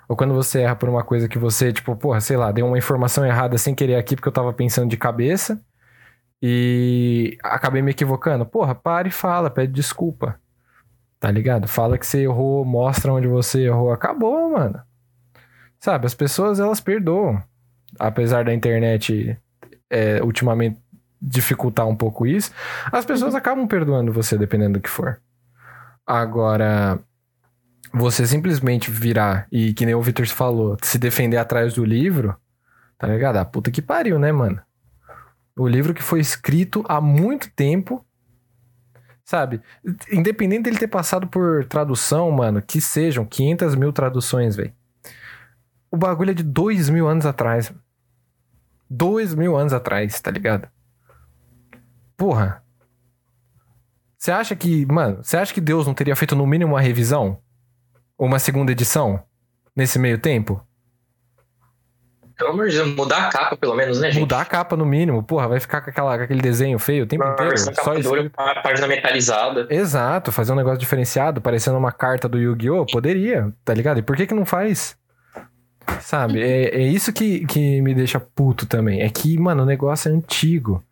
ou 0.08 0.16
quando 0.16 0.34
você 0.34 0.60
erra 0.60 0.76
por 0.76 0.88
uma 0.88 1.02
coisa 1.02 1.28
que 1.28 1.38
você, 1.38 1.72
tipo, 1.72 1.96
porra, 1.96 2.20
sei 2.20 2.36
lá, 2.36 2.52
deu 2.52 2.66
uma 2.66 2.78
informação 2.78 3.24
errada 3.24 3.56
sem 3.58 3.74
querer 3.74 3.96
aqui 3.96 4.16
porque 4.16 4.28
eu 4.28 4.32
tava 4.32 4.52
pensando 4.52 4.88
de 4.88 4.96
cabeça 4.96 5.60
e 6.42 7.38
acabei 7.42 7.80
me 7.82 7.92
equivocando. 7.92 8.44
Porra, 8.44 8.74
para 8.74 9.08
e 9.08 9.10
fala, 9.10 9.50
pede 9.50 9.72
desculpa. 9.72 10.38
Tá 11.18 11.30
ligado? 11.30 11.66
Fala 11.66 11.96
que 11.96 12.06
você 12.06 12.24
errou, 12.24 12.64
mostra 12.64 13.12
onde 13.12 13.26
você 13.26 13.62
errou. 13.62 13.92
Acabou, 13.92 14.50
mano. 14.50 14.80
Sabe, 15.80 16.06
as 16.06 16.14
pessoas 16.14 16.60
elas 16.60 16.80
perdoam. 16.80 17.42
Apesar 17.98 18.44
da 18.44 18.52
internet 18.52 19.38
é, 19.88 20.22
ultimamente 20.22 20.78
dificultar 21.20 21.86
um 21.88 21.96
pouco 21.96 22.26
isso, 22.26 22.52
as 22.92 23.06
pessoas 23.06 23.34
acabam 23.34 23.66
perdoando 23.66 24.12
você 24.12 24.36
dependendo 24.36 24.74
do 24.74 24.82
que 24.82 24.90
for. 24.90 25.18
Agora, 26.06 26.98
você 27.94 28.26
simplesmente 28.26 28.90
virar 28.90 29.46
e, 29.52 29.72
que 29.72 29.86
nem 29.86 29.94
o 29.94 30.02
Victor 30.02 30.26
falou, 30.26 30.76
se 30.82 30.98
defender 30.98 31.36
atrás 31.36 31.74
do 31.74 31.84
livro, 31.84 32.36
tá 32.98 33.06
ligado? 33.06 33.36
Ah, 33.36 33.44
puta 33.44 33.70
que 33.70 33.80
pariu, 33.80 34.18
né, 34.18 34.32
mano? 34.32 34.60
O 35.56 35.68
livro 35.68 35.94
que 35.94 36.02
foi 36.02 36.18
escrito 36.18 36.84
há 36.88 37.00
muito 37.00 37.48
tempo, 37.54 38.04
sabe? 39.24 39.62
Independente 40.10 40.64
dele 40.64 40.78
ter 40.78 40.88
passado 40.88 41.28
por 41.28 41.64
tradução, 41.66 42.28
mano, 42.32 42.60
que 42.60 42.80
sejam 42.80 43.24
500 43.24 43.76
mil 43.76 43.92
traduções, 43.92 44.56
velho. 44.56 44.74
O 45.88 45.96
bagulho 45.96 46.32
é 46.32 46.34
de 46.34 46.42
dois 46.42 46.88
mil 46.88 47.06
anos 47.06 47.24
atrás. 47.24 47.72
Dois 48.90 49.32
mil 49.36 49.56
anos 49.56 49.72
atrás, 49.72 50.20
tá 50.20 50.32
ligado? 50.32 50.68
Porra. 52.16 52.64
Você 54.18 54.32
acha 54.32 54.56
que, 54.56 54.84
mano, 54.86 55.22
você 55.22 55.36
acha 55.36 55.54
que 55.54 55.60
Deus 55.60 55.86
não 55.86 55.94
teria 55.94 56.16
feito 56.16 56.34
no 56.34 56.46
mínimo 56.46 56.72
uma 56.72 56.80
revisão? 56.80 57.43
Uma 58.18 58.38
segunda 58.38 58.70
edição? 58.72 59.20
Nesse 59.74 59.98
meio 59.98 60.18
tempo? 60.18 60.64
Pelo 62.36 62.50
amor 62.50 62.68
de 62.68 62.76
Deus, 62.76 62.88
mudar 62.94 63.28
a 63.28 63.28
capa, 63.28 63.56
pelo 63.56 63.74
menos, 63.76 64.00
né, 64.00 64.10
gente? 64.10 64.20
Mudar 64.20 64.40
a 64.40 64.44
capa 64.44 64.76
no 64.76 64.84
mínimo. 64.84 65.22
Porra, 65.22 65.48
vai 65.48 65.60
ficar 65.60 65.80
com, 65.80 65.90
aquela, 65.90 66.16
com 66.16 66.24
aquele 66.24 66.40
desenho 66.40 66.78
feio 66.78 67.04
o 67.04 67.06
tempo 67.06 67.22
Uma 67.24 67.32
inteiro. 67.32 67.50
versão 67.50 67.74
Só 67.74 67.94
isso. 67.94 68.08
dura, 68.08 68.30
a 68.36 68.60
página 68.60 68.86
metalizada. 68.88 69.66
Exato, 69.70 70.32
fazer 70.32 70.52
um 70.52 70.56
negócio 70.56 70.78
diferenciado, 70.78 71.40
parecendo 71.40 71.76
uma 71.78 71.92
carta 71.92 72.28
do 72.28 72.38
Yu-Gi-Oh! 72.38 72.86
Poderia, 72.86 73.52
tá 73.64 73.72
ligado? 73.72 73.98
E 73.98 74.02
por 74.02 74.16
que 74.16 74.26
que 74.26 74.34
não 74.34 74.44
faz? 74.44 74.96
Sabe? 76.00 76.42
É, 76.42 76.76
é 76.76 76.82
isso 76.82 77.12
que, 77.12 77.46
que 77.46 77.80
me 77.82 77.94
deixa 77.94 78.18
puto 78.18 78.66
também. 78.66 79.00
É 79.02 79.08
que, 79.08 79.38
mano, 79.38 79.62
o 79.62 79.66
negócio 79.66 80.10
é 80.10 80.14
antigo. 80.14 80.82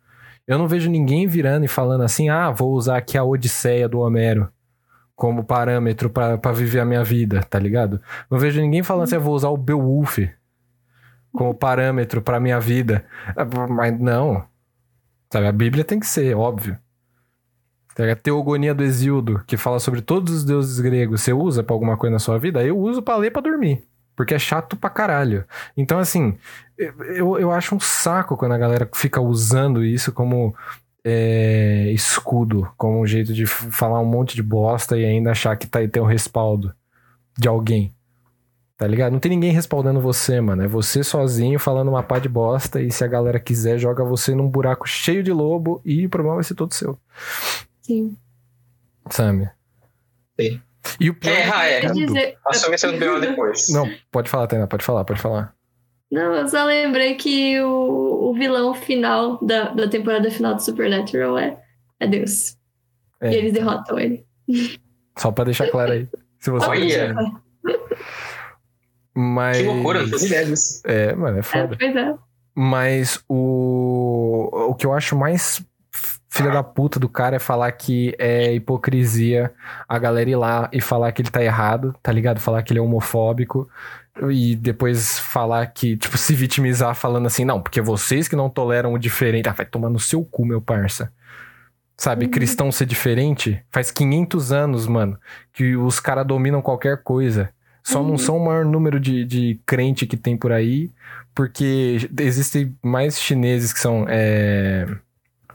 Eu 0.47 0.57
não 0.57 0.67
vejo 0.67 0.89
ninguém 0.89 1.27
virando 1.27 1.65
e 1.65 1.69
falando 1.69 2.03
assim, 2.03 2.29
ah, 2.29 2.51
vou 2.51 2.73
usar 2.73 2.97
aqui 2.97 3.17
a 3.17 3.23
Odisseia 3.23 3.87
do 3.89 3.99
Homero 3.99 4.49
como 5.23 5.41
parâmetro 5.41 6.09
pra 6.09 6.51
viver 6.51 6.81
a 6.81 6.85
minha 6.85 7.01
vida, 7.01 7.41
tá 7.43 7.57
ligado? 7.57 8.01
Não 8.29 8.37
vejo 8.37 8.59
ninguém 8.59 8.83
falando 8.83 9.05
assim, 9.05 9.15
ah, 9.15 9.19
vou 9.19 9.33
usar 9.33 9.47
o 9.47 9.55
Beowulf 9.55 10.19
como 11.31 11.53
parâmetro 11.53 12.21
pra 12.21 12.41
minha 12.41 12.59
vida. 12.59 13.05
Ah, 13.33 13.45
Mas 13.69 13.97
não. 13.97 14.45
Sabe, 15.31 15.47
a 15.47 15.51
Bíblia 15.53 15.85
tem 15.85 15.97
que 15.97 16.07
ser, 16.07 16.35
óbvio. 16.35 16.77
A 17.97 18.15
Teogonia 18.17 18.73
do 18.73 18.83
Exildo, 18.83 19.41
que 19.47 19.55
fala 19.55 19.79
sobre 19.79 20.01
todos 20.01 20.33
os 20.33 20.43
deuses 20.43 20.77
gregos, 20.81 21.21
você 21.21 21.31
usa 21.31 21.63
pra 21.63 21.73
alguma 21.73 21.95
coisa 21.95 22.11
na 22.11 22.19
sua 22.19 22.37
vida? 22.37 22.61
Eu 22.61 22.77
uso 22.77 23.01
pra 23.01 23.15
ler 23.15 23.31
pra 23.31 23.41
dormir. 23.41 23.87
Porque 24.17 24.33
é 24.33 24.39
chato 24.39 24.75
pra 24.75 24.89
caralho. 24.89 25.45
Então, 25.77 25.99
assim, 25.99 26.37
eu, 26.77 27.39
eu 27.39 27.49
acho 27.49 27.73
um 27.73 27.79
saco 27.79 28.35
quando 28.35 28.51
a 28.51 28.57
galera 28.57 28.89
fica 28.93 29.21
usando 29.21 29.85
isso 29.85 30.11
como 30.11 30.53
é, 31.03 31.91
escudo, 31.91 32.71
como 32.77 33.01
um 33.01 33.05
jeito 33.05 33.33
de 33.33 33.45
falar 33.45 33.99
um 33.99 34.05
monte 34.05 34.35
de 34.35 34.43
bosta 34.43 34.97
e 34.97 35.05
ainda 35.05 35.31
achar 35.31 35.55
que 35.57 35.67
tá, 35.67 35.85
tem 35.87 36.01
o 36.01 36.05
respaldo 36.05 36.73
de 37.37 37.47
alguém. 37.47 37.93
Tá 38.77 38.87
ligado? 38.87 39.13
Não 39.13 39.19
tem 39.19 39.29
ninguém 39.29 39.51
respaldando 39.51 40.01
você, 40.01 40.41
mano. 40.41 40.63
É 40.63 40.67
você 40.67 41.03
sozinho 41.03 41.59
falando 41.59 41.89
uma 41.89 42.03
pá 42.03 42.19
de 42.19 42.27
bosta 42.27 42.81
e 42.81 42.91
se 42.91 43.03
a 43.03 43.07
galera 43.07 43.39
quiser, 43.39 43.77
joga 43.77 44.03
você 44.03 44.33
num 44.33 44.49
buraco 44.49 44.87
cheio 44.87 45.23
de 45.23 45.31
lobo 45.31 45.81
e 45.85 46.05
o 46.05 46.09
problema 46.09 46.35
vai 46.35 46.43
ser 46.43 46.55
todo 46.55 46.73
seu. 46.73 46.97
Sim. 47.81 48.17
Sabe? 49.09 49.49
Sim. 50.39 50.61
E 50.99 51.09
o 51.09 51.15
pior 51.15 51.33
é. 51.33 51.79
Dizer, 51.91 52.37
Assume 52.45 52.97
B.O. 52.97 53.19
depois. 53.19 53.69
Não, 53.69 53.89
pode 54.11 54.29
falar, 54.29 54.47
Tainá, 54.47 54.67
pode 54.67 54.83
falar, 54.83 55.05
pode 55.05 55.21
falar. 55.21 55.52
Não, 56.13 56.35
eu 56.35 56.47
só 56.47 56.63
lembrei 56.65 57.15
que 57.15 57.59
o, 57.59 58.29
o 58.29 58.33
vilão 58.35 58.71
final 58.75 59.43
da, 59.43 59.69
da 59.71 59.87
temporada 59.87 60.29
final 60.29 60.53
do 60.53 60.61
Supernatural 60.61 61.39
é, 61.39 61.59
é 61.99 62.05
Deus. 62.05 62.55
É. 63.19 63.31
E 63.31 63.35
eles 63.35 63.51
derrotam 63.51 63.97
ele. 63.97 64.23
Só 65.17 65.31
pra 65.31 65.45
deixar 65.45 65.71
claro 65.71 65.91
aí. 65.93 66.07
Se 66.39 66.51
você 66.51 66.67
Olha. 66.67 67.15
Mas. 69.15 69.57
Que 69.57 69.63
loucura, 69.63 70.01
não 70.03 70.09
fazia 70.09 70.27
ideia 70.27 70.45
disso. 70.45 70.81
É, 70.85 71.15
mano, 71.15 71.37
é 71.37 71.39
É, 71.39 71.43
foda. 71.43 71.77
pois 71.79 71.95
é. 71.95 72.15
Mas 72.53 73.23
o. 73.27 74.49
O 74.69 74.75
que 74.75 74.85
eu 74.85 74.93
acho 74.93 75.15
mais 75.15 75.65
filha 76.35 76.49
da 76.51 76.63
puta 76.63 76.99
do 76.99 77.07
cara 77.07 77.35
é 77.35 77.39
falar 77.39 77.71
que 77.73 78.15
é 78.17 78.53
hipocrisia 78.53 79.53
a 79.87 79.99
galera 79.99 80.29
ir 80.29 80.35
lá 80.35 80.67
e 80.73 80.81
falar 80.81 81.11
que 81.11 81.21
ele 81.21 81.29
tá 81.29 81.43
errado, 81.43 81.93
tá 82.01 82.11
ligado? 82.11 82.39
Falar 82.39 82.63
que 82.63 82.73
ele 82.73 82.79
é 82.79 82.81
homofóbico 82.81 83.69
e 84.29 84.55
depois 84.55 85.19
falar 85.19 85.65
que, 85.67 85.95
tipo, 85.95 86.17
se 86.17 86.33
vitimizar 86.33 86.95
falando 86.95 87.27
assim, 87.27 87.45
não, 87.45 87.61
porque 87.61 87.81
vocês 87.81 88.27
que 88.27 88.35
não 88.35 88.49
toleram 88.49 88.93
o 88.93 88.97
diferente. 88.97 89.47
Ah, 89.47 89.53
vai 89.53 89.65
tomar 89.65 89.89
no 89.89 89.99
seu 89.99 90.23
cu, 90.25 90.45
meu 90.45 90.59
parça. 90.61 91.11
Sabe, 91.95 92.25
Uhum. 92.25 92.31
cristão 92.31 92.71
ser 92.71 92.85
diferente? 92.87 93.63
Faz 93.71 93.91
500 93.91 94.51
anos, 94.51 94.87
mano, 94.87 95.17
que 95.53 95.75
os 95.75 95.99
caras 95.99 96.25
dominam 96.25 96.61
qualquer 96.61 97.03
coisa. 97.03 97.49
Só 97.83 98.01
não 98.01 98.11
Uhum. 98.11 98.17
são 98.17 98.37
o 98.37 98.45
maior 98.45 98.65
número 98.65 98.99
de, 98.99 99.23
de 99.23 99.59
crente 99.65 100.07
que 100.07 100.17
tem 100.17 100.35
por 100.35 100.51
aí, 100.51 100.89
porque 101.35 102.09
existem 102.19 102.75
mais 102.81 103.19
chineses 103.19 103.71
que 103.71 103.79
são 103.79 104.05
é, 104.09 104.87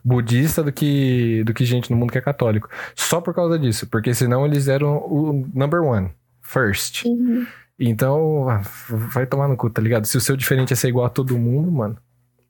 budista 0.08 0.62
do 0.62 0.72
que, 0.72 1.44
do 1.44 1.52
que 1.52 1.64
gente 1.64 1.90
no 1.90 1.96
mundo 1.96 2.10
que 2.10 2.18
é 2.18 2.22
católico. 2.22 2.68
Só 2.94 3.20
por 3.20 3.34
causa 3.34 3.58
disso, 3.58 3.86
porque 3.86 4.14
senão 4.14 4.46
eles 4.46 4.66
eram 4.66 4.96
o 4.96 5.46
number 5.54 5.82
one, 5.82 6.10
first. 6.40 7.04
Uhum. 7.04 7.46
Então, 7.78 8.48
ah, 8.48 8.62
vai 8.88 9.26
tomar 9.26 9.46
no 9.46 9.56
cu, 9.56 9.70
tá 9.70 9.80
ligado? 9.80 10.06
Se 10.06 10.16
o 10.16 10.20
seu 10.20 10.36
diferente 10.36 10.72
é 10.72 10.76
ser 10.76 10.88
igual 10.88 11.06
a 11.06 11.10
todo 11.10 11.38
mundo, 11.38 11.70
mano. 11.70 11.96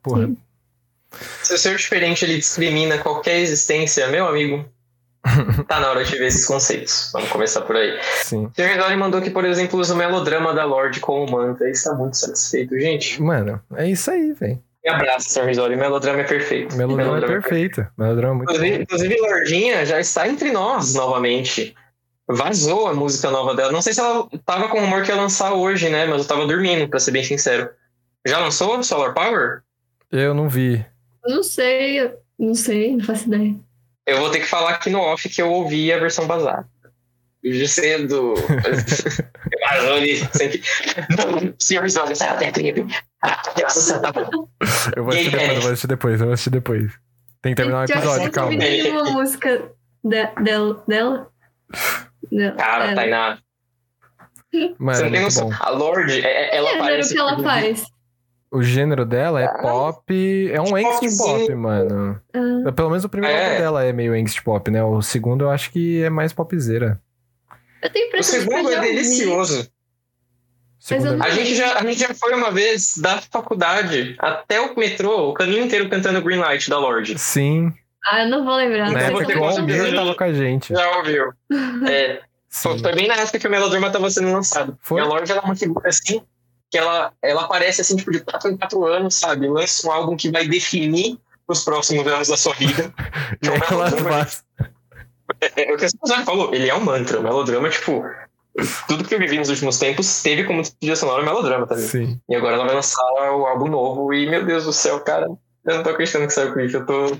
Porra. 0.02 0.26
Sim. 0.26 0.36
Se 1.42 1.54
o 1.54 1.58
ser 1.58 1.76
diferente 1.76 2.24
ele 2.24 2.36
discrimina 2.36 2.98
qualquer 2.98 3.40
existência, 3.40 4.08
meu 4.08 4.26
amigo, 4.26 4.64
tá 5.66 5.80
na 5.80 5.90
hora 5.90 6.04
de 6.04 6.16
ver 6.16 6.26
esses 6.26 6.46
conceitos. 6.46 7.10
Vamos 7.12 7.28
começar 7.28 7.62
por 7.62 7.76
aí. 7.76 7.98
Sim. 8.24 8.46
O 8.46 8.52
Sr. 8.54 8.96
Mandou 8.96 9.20
que, 9.20 9.30
por 9.30 9.44
exemplo, 9.44 9.78
usa 9.78 9.94
o 9.94 9.96
melodrama 9.96 10.54
da 10.54 10.64
Lorde 10.64 11.00
como 11.00 11.30
mantra. 11.30 11.64
Ele 11.64 11.72
está 11.72 11.92
muito 11.94 12.16
satisfeito, 12.16 12.78
gente. 12.78 13.20
Mano, 13.20 13.60
é 13.74 13.90
isso 13.90 14.10
aí, 14.10 14.32
velho. 14.32 14.62
Abraço, 14.88 15.30
Sr. 15.30 15.44
Rizoli. 15.44 15.74
O 15.74 15.78
melodrama 15.78 16.20
é 16.20 16.24
perfeito. 16.24 16.76
Melodrama 16.76 17.18
é 17.18 17.26
perfeito. 17.26 17.86
Melodrama 17.96 18.34
é 18.34 18.36
muito 18.36 18.64
Inclusive, 18.82 19.16
Lordinha 19.20 19.86
já 19.86 20.00
está 20.00 20.28
entre 20.28 20.50
nós 20.50 20.94
novamente. 20.94 21.74
Vazou 22.28 22.86
a 22.88 22.94
música 22.94 23.30
nova 23.30 23.54
dela. 23.54 23.72
Não 23.72 23.80
sei 23.80 23.94
se 23.94 24.00
ela 24.00 24.28
tava 24.44 24.68
com 24.68 24.80
rumor 24.80 25.02
que 25.02 25.10
ia 25.10 25.16
lançar 25.16 25.54
hoje, 25.54 25.88
né? 25.88 26.04
Mas 26.06 26.22
eu 26.22 26.28
tava 26.28 26.46
dormindo, 26.46 26.88
pra 26.88 27.00
ser 27.00 27.10
bem 27.10 27.24
sincero. 27.24 27.70
Já 28.26 28.38
lançou 28.38 28.82
Solar 28.82 29.14
Power? 29.14 29.62
Eu 30.12 30.34
não 30.34 30.48
vi. 30.48 30.84
Eu 31.24 31.36
Não 31.36 31.42
sei, 31.42 32.00
eu 32.00 32.18
não 32.38 32.54
sei, 32.54 32.96
não 32.96 33.04
faço 33.04 33.26
ideia. 33.28 33.54
Eu 34.06 34.18
vou 34.18 34.30
ter 34.30 34.40
que 34.40 34.46
falar 34.46 34.70
aqui 34.70 34.90
no 34.90 35.00
off 35.00 35.28
que 35.28 35.40
eu 35.40 35.50
ouvi 35.50 35.92
a 35.92 35.98
versão 35.98 36.26
vazada. 36.26 36.66
Ali. 39.70 40.16
Sempre. 40.32 40.62
Não, 41.16 41.54
Nossa, 43.62 43.98
tá 44.00 44.12
bom. 44.12 44.48
Eu 44.96 45.04
vou 45.04 45.12
assistir 45.12 45.30
depois, 45.30 45.50
eu 45.56 45.60
vou 45.62 45.70
assistir 45.72 45.86
depois, 45.86 46.20
eu 46.20 46.26
vou 46.26 46.34
assistir 46.34 46.50
depois. 46.50 46.92
Tem 47.42 47.52
que 47.54 47.56
terminar 47.56 47.86
o 47.88 47.90
eu 47.92 47.96
episódio, 47.96 48.30
calma. 48.32 48.52
ouvi 48.52 48.58
nenhuma 48.58 49.04
música 49.04 49.70
de- 50.04 50.26
dela. 50.42 50.84
dela. 50.86 51.28
Cara. 52.56 52.94
Tainá. 52.94 53.38
Mano, 54.78 54.96
Você 54.96 55.02
é 55.02 55.04
não 55.06 55.12
tem 55.12 55.22
noção. 55.22 55.48
bom. 55.50 55.56
A 55.60 55.70
Lorde, 55.70 56.20
é- 56.24 56.56
ela 56.56 56.66
que 56.68 56.72
gênero 56.72 56.88
parece. 56.90 57.14
que 57.14 57.20
ela 57.20 57.42
faz? 57.42 57.84
O 58.50 58.62
gênero 58.62 59.04
dela 59.04 59.42
é 59.42 59.44
Ah, 59.44 59.58
pop. 59.60 60.50
É 60.50 60.60
um 60.60 60.74
angst 60.74 61.18
pop, 61.18 61.54
mano. 61.54 62.18
Ah, 62.66 62.72
Pelo 62.72 62.88
menos 62.88 63.04
o 63.04 63.08
primeiro 63.08 63.36
É. 63.36 63.58
dela 63.58 63.84
é 63.84 63.92
meio 63.92 64.14
angst 64.14 64.42
pop, 64.42 64.70
né? 64.70 64.82
O 64.82 65.02
segundo 65.02 65.44
eu 65.44 65.50
acho 65.50 65.70
que 65.70 66.02
é 66.02 66.08
mais 66.08 66.32
popzeira. 66.32 66.98
Eu 67.82 67.90
tenho 67.90 68.06
O 68.06 68.08
impressão 68.08 68.40
segundo 68.40 68.70
é 68.72 68.80
delicioso. 68.80 69.60
O 69.60 69.68
segundo 70.78 71.14
é- 71.14 71.16
não- 71.16 71.24
A 71.26 71.30
gente, 71.30 71.54
já, 71.54 71.78
a 71.78 71.82
gente 71.82 71.98
já 72.00 72.14
foi 72.14 72.34
uma 72.34 72.50
vez 72.50 72.96
da 72.98 73.20
faculdade 73.20 74.16
até 74.18 74.60
o 74.60 74.74
metrô, 74.78 75.30
o 75.30 75.34
caminho 75.34 75.64
inteiro 75.64 75.88
cantando 75.88 76.22
Green 76.22 76.38
Light 76.38 76.68
da 76.70 76.78
Lorde. 76.78 77.18
Sim, 77.18 77.72
Ah, 78.04 78.22
eu 78.24 78.28
não 78.28 78.44
vou 78.44 78.56
lembrar. 78.56 78.90
na 78.92 79.00
época 79.00 79.26
que 79.26 79.36
o 79.36 79.44
fazer 79.44 79.94
tava 79.94 80.14
com 80.14 80.24
a 80.24 80.32
gente. 80.32 80.72
Já 80.72 80.96
ouviu? 80.96 81.32
É, 81.90 82.20
Sim. 82.48 82.68
foi, 82.70 82.78
foi 82.78 82.94
bem 82.94 83.06
na 83.08 83.14
época 83.14 83.38
que 83.38 83.46
o 83.46 83.50
Melodrama 83.50 83.90
tava 83.90 84.08
sendo 84.10 84.32
lançado. 84.32 84.78
Foi? 84.80 85.00
E 85.00 85.04
a 85.04 85.06
Lorde 85.06 85.30
ela 85.30 85.42
é 85.42 85.44
uma 85.44 85.56
figura 85.56 85.88
assim, 85.88 86.22
que 86.70 86.78
ela, 86.78 87.12
ela 87.22 87.42
aparece 87.44 87.80
assim, 87.82 87.96
tipo, 87.96 88.10
de 88.10 88.20
4 88.20 88.50
em 88.50 88.56
4 88.56 88.84
anos, 88.86 89.14
sabe? 89.16 89.48
Lança 89.48 89.86
um 89.86 89.92
álbum 89.92 90.16
que 90.16 90.30
vai 90.30 90.46
definir 90.48 91.18
os 91.46 91.64
próximos 91.64 92.06
anos 92.06 92.28
da 92.28 92.36
sua 92.36 92.54
vida. 92.54 92.92
E 93.42 93.48
aí 93.48 93.60
ela 93.70 93.90
faz. 93.90 94.44
É, 95.56 95.72
o 95.72 95.76
que 95.76 95.88
Suzana 95.88 96.24
falou, 96.24 96.54
ele 96.54 96.68
é 96.68 96.74
um 96.74 96.80
mantra. 96.80 97.20
O 97.20 97.22
melodrama, 97.22 97.68
tipo, 97.70 98.04
tudo 98.88 99.04
que 99.04 99.14
eu 99.14 99.18
vivi 99.18 99.38
nos 99.38 99.48
últimos 99.48 99.78
tempos 99.78 100.22
teve 100.22 100.44
como 100.44 100.62
trilha 100.62 100.96
sonora 100.96 101.22
melodrama, 101.22 101.66
tá 101.66 101.74
ligado? 101.74 101.90
Sim. 101.90 102.20
E 102.28 102.34
agora 102.34 102.54
ela 102.54 102.64
vai 102.64 102.74
lançar 102.74 103.04
o 103.32 103.46
álbum 103.46 103.68
novo 103.68 104.12
e, 104.12 104.28
meu 104.28 104.44
Deus 104.44 104.64
do 104.64 104.72
céu, 104.72 105.00
cara, 105.00 105.26
eu 105.64 105.76
não 105.76 105.82
tô 105.82 105.90
acreditando 105.90 106.26
que 106.26 106.32
saiu 106.32 106.50
o 106.50 106.54
clipe, 106.54 106.74
eu 106.74 106.86
tô... 106.86 107.16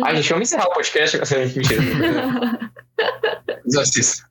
Ah, 0.00 0.14
gente, 0.14 0.28
vamos 0.28 0.48
encerrar 0.48 0.68
o 0.68 0.74
podcast. 0.74 1.18
Mentira. 1.56 1.82
Desassisto. 3.64 4.24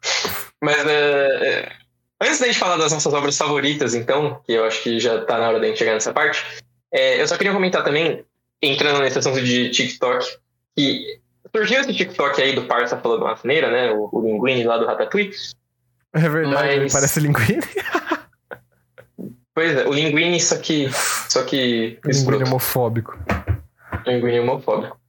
Mas, 0.62 0.86
é, 0.86 1.48
é, 1.48 1.72
antes 2.22 2.40
da 2.40 2.48
gente 2.48 2.60
falar 2.60 2.78
das 2.78 2.94
nossas 2.94 3.14
obras 3.14 3.38
favoritas, 3.38 3.94
então, 3.94 4.42
que 4.46 4.54
eu 4.54 4.64
acho 4.64 4.82
que 4.82 5.00
já 5.00 5.26
tá 5.26 5.38
na 5.38 5.50
hora 5.50 5.60
da 5.60 5.68
gente 5.68 5.78
chegar 5.78 5.94
nessa 5.94 6.14
parte, 6.14 6.46
é, 6.92 7.22
eu 7.22 7.28
só 7.28 7.36
queria 7.36 7.52
comentar 7.52 7.84
também 7.84 8.24
entrando 8.62 9.02
nesse 9.02 9.20
assunto 9.20 9.42
de 9.42 9.70
TikTok, 9.70 10.26
que 10.76 11.20
surgiu 11.56 11.82
esse 11.82 11.94
TikTok 11.94 12.42
aí 12.42 12.56
do 12.56 12.66
Parça 12.66 12.98
falando 12.98 13.22
uma 13.22 13.34
asneira, 13.34 13.72
né? 13.72 13.92
O, 13.92 14.10
o 14.12 14.22
Linguini 14.22 14.64
lá 14.64 14.78
do 14.78 14.86
Ratatouille. 14.86 15.32
É 16.14 16.30
verdade, 16.30 16.70
ele 16.70 16.84
Mas- 16.84 16.94
parece 16.94 17.20
linguine. 17.20 17.62
Pois 19.54 19.76
é, 19.76 19.88
o 19.88 19.92
Linguini, 19.94 20.40
só 20.40 20.58
que. 20.58 20.90
Só 21.30 21.44
que. 21.44 22.00
linguine 22.06 22.44
homofóbico. 22.44 23.18
Linguini 24.06 24.40
homofóbico. 24.40 25.00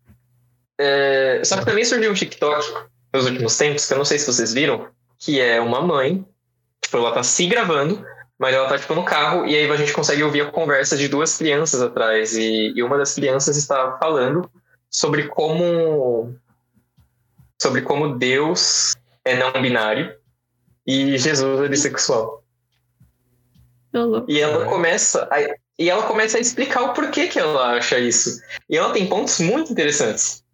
É, 0.79 1.43
só 1.45 1.59
que 1.59 1.67
também 1.67 1.85
surgiu 1.85 2.11
um 2.11 2.15
TikTok 2.15 2.65
nos 3.13 3.27
últimos 3.27 3.57
tempos, 3.57 3.87
que 3.87 3.93
eu 3.93 3.99
não 3.99 4.05
sei 4.05 4.19
se 4.19 4.27
vocês 4.27 4.55
viram, 4.55 4.87
que 5.19 5.41
é 5.41 5.61
uma 5.61 5.81
mãe, 5.81 6.25
tipo, 6.83 6.97
ela 6.97 7.13
tá 7.13 7.23
se 7.23 7.47
gravando, 7.47 8.05
mas 8.39 8.55
ela 8.55 8.69
tá, 8.69 8.79
tipo, 8.79 8.95
no 8.95 9.05
carro, 9.05 9.45
e 9.47 9.55
aí 9.55 9.71
a 9.71 9.77
gente 9.77 9.93
consegue 9.93 10.23
ouvir 10.23 10.43
a 10.43 10.51
conversa 10.51 10.97
de 10.97 11.09
duas 11.09 11.37
crianças 11.37 11.83
atrás, 11.83 12.37
e, 12.37 12.73
e 12.77 12.83
uma 12.83 12.97
das 12.97 13.15
crianças 13.15 13.57
está 13.57 13.99
falando 13.99 14.49
sobre 14.91 15.29
como 15.29 16.35
sobre 17.61 17.83
como 17.83 18.17
Deus 18.17 18.95
é 19.25 19.37
não 19.37 19.53
binário 19.61 20.15
e 20.87 21.19
Jesus 21.19 21.61
é 21.61 21.69
bissexual. 21.69 22.43
E 24.29 24.41
ela 24.41 24.65
É. 24.65 24.69
começa 24.69 25.29
a, 25.31 25.41
e 25.79 25.91
ela 25.91 26.03
começa 26.05 26.39
a 26.39 26.41
explicar 26.41 26.83
o 26.83 26.93
porquê 26.93 27.27
que 27.27 27.39
ela 27.39 27.77
acha 27.77 27.99
isso. 27.99 28.41
E 28.69 28.77
ela 28.77 28.93
tem 28.93 29.07
pontos 29.09 29.39
muito 29.41 29.73
interessantes. 29.73 30.45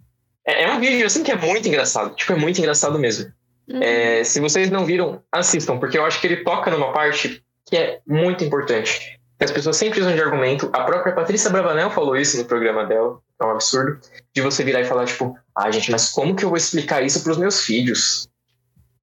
É, 0.47 0.65
é 0.65 0.73
um 0.73 0.81
vídeo 0.81 1.07
assim 1.07 1.23
que 1.23 1.31
é 1.31 1.37
muito 1.37 1.67
engraçado. 1.69 2.15
Tipo, 2.15 2.33
é 2.33 2.37
muito 2.37 2.59
engraçado 2.59 2.99
mesmo. 2.99 3.33
Uhum. 3.69 3.83
É, 3.83 4.23
se 4.25 4.41
vocês 4.41 4.71
não 4.71 4.85
viram, 4.85 5.23
assistam, 5.33 5.79
porque 5.79 5.99
eu 5.99 6.05
acho 6.05 6.21
que 6.21 6.27
ele 6.27 6.45
toca 6.45 6.71
numa 6.71 6.93
parte 6.93 7.43
que 7.67 7.77
é 7.77 8.01
muito 8.07 8.45
importante. 8.45 9.19
As 9.41 9.51
pessoas 9.51 9.77
sempre 9.77 10.01
usam 10.01 10.15
de 10.15 10.21
argumento. 10.21 10.71
A 10.73 10.85
própria 10.85 11.15
Patrícia 11.15 11.51
Bravanel 11.51 11.91
falou 11.91 12.17
isso 12.17 12.37
no 12.39 12.45
programa 12.45 12.85
dela, 12.85 13.19
é 13.41 13.45
um 13.45 13.51
absurdo, 13.51 14.01
de 14.33 14.41
você 14.41 14.63
virar 14.65 14.81
e 14.81 14.85
falar, 14.85 15.07
tipo, 15.07 15.37
ah, 15.57 15.71
gente, 15.71 15.91
mas 15.91 16.11
como 16.11 16.35
que 16.35 16.45
eu 16.45 16.49
vou 16.49 16.57
explicar 16.57 17.03
isso 17.03 17.23
pros 17.23 17.37
meus 17.37 17.61
filhos? 17.61 18.29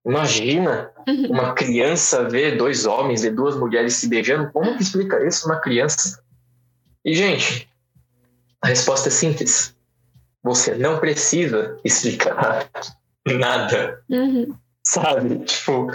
Imagina 0.06 0.91
uma 1.30 1.53
criança 1.53 2.28
ver 2.28 2.58
dois 2.58 2.86
homens, 2.86 3.22
ver 3.22 3.32
duas 3.32 3.56
mulheres 3.56 3.95
se 3.95 4.08
beijando. 4.08 4.52
Como 4.52 4.76
que 4.76 4.84
explica 4.84 5.26
isso 5.26 5.45
uma 5.48 5.60
criança? 5.60 6.22
E, 7.06 7.14
gente, 7.14 7.70
a 8.62 8.68
resposta 8.68 9.10
é 9.10 9.12
simples. 9.12 9.76
Você 10.44 10.76
não 10.76 10.99
precisa 10.99 11.78
explicar 11.84 12.68
nada 13.28 14.02
Uhum. 14.10 14.56
sabe? 14.84 15.40
Tipo, 15.45 15.88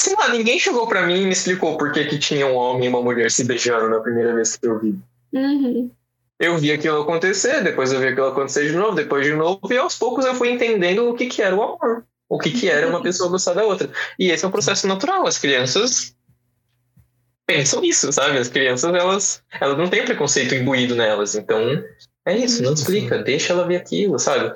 sei 0.00 0.16
lá, 0.16 0.30
ninguém 0.30 0.58
chegou 0.58 0.86
pra 0.86 1.06
mim 1.06 1.22
e 1.22 1.26
me 1.26 1.32
explicou 1.32 1.76
por 1.76 1.92
que, 1.92 2.04
que 2.06 2.18
tinha 2.18 2.46
um 2.46 2.54
homem 2.54 2.86
e 2.86 2.88
uma 2.88 3.02
mulher 3.02 3.30
se 3.30 3.44
beijando 3.44 3.90
na 3.90 4.00
primeira 4.00 4.34
vez 4.34 4.56
que 4.56 4.66
eu 4.66 4.78
vi. 4.78 4.98
Uhum. 5.34 5.90
Eu 6.38 6.58
vi 6.58 6.72
aquilo 6.72 7.02
acontecer, 7.02 7.62
depois 7.62 7.92
eu 7.92 8.00
vi 8.00 8.08
aquilo 8.08 8.26
acontecer 8.26 8.68
de 8.68 8.74
novo, 8.74 8.94
depois 8.94 9.24
de 9.24 9.32
novo, 9.32 9.60
e 9.70 9.76
aos 9.76 9.96
poucos 9.96 10.24
eu 10.24 10.34
fui 10.34 10.50
entendendo 10.50 11.08
o 11.08 11.14
que, 11.14 11.26
que 11.26 11.40
era 11.40 11.54
o 11.54 11.62
amor, 11.62 12.04
o 12.28 12.38
que, 12.38 12.50
que 12.50 12.68
era 12.68 12.88
uma 12.88 13.02
pessoa 13.02 13.30
gostar 13.30 13.54
da 13.54 13.64
outra. 13.64 13.88
E 14.18 14.30
esse 14.30 14.44
é 14.44 14.48
um 14.48 14.50
processo 14.50 14.86
natural, 14.86 15.26
as 15.26 15.38
crianças 15.38 16.16
pensam 17.46 17.84
isso, 17.84 18.12
sabe? 18.12 18.38
As 18.38 18.48
crianças, 18.48 18.92
elas, 18.94 19.42
elas 19.60 19.76
não 19.76 19.88
têm 19.88 20.04
preconceito 20.04 20.54
imbuído 20.54 20.96
nelas, 20.96 21.34
então 21.34 21.60
é 22.26 22.36
isso, 22.36 22.62
não 22.62 22.72
explica, 22.72 23.18
deixa 23.18 23.52
ela 23.52 23.66
ver 23.66 23.76
aquilo, 23.76 24.18
sabe? 24.18 24.54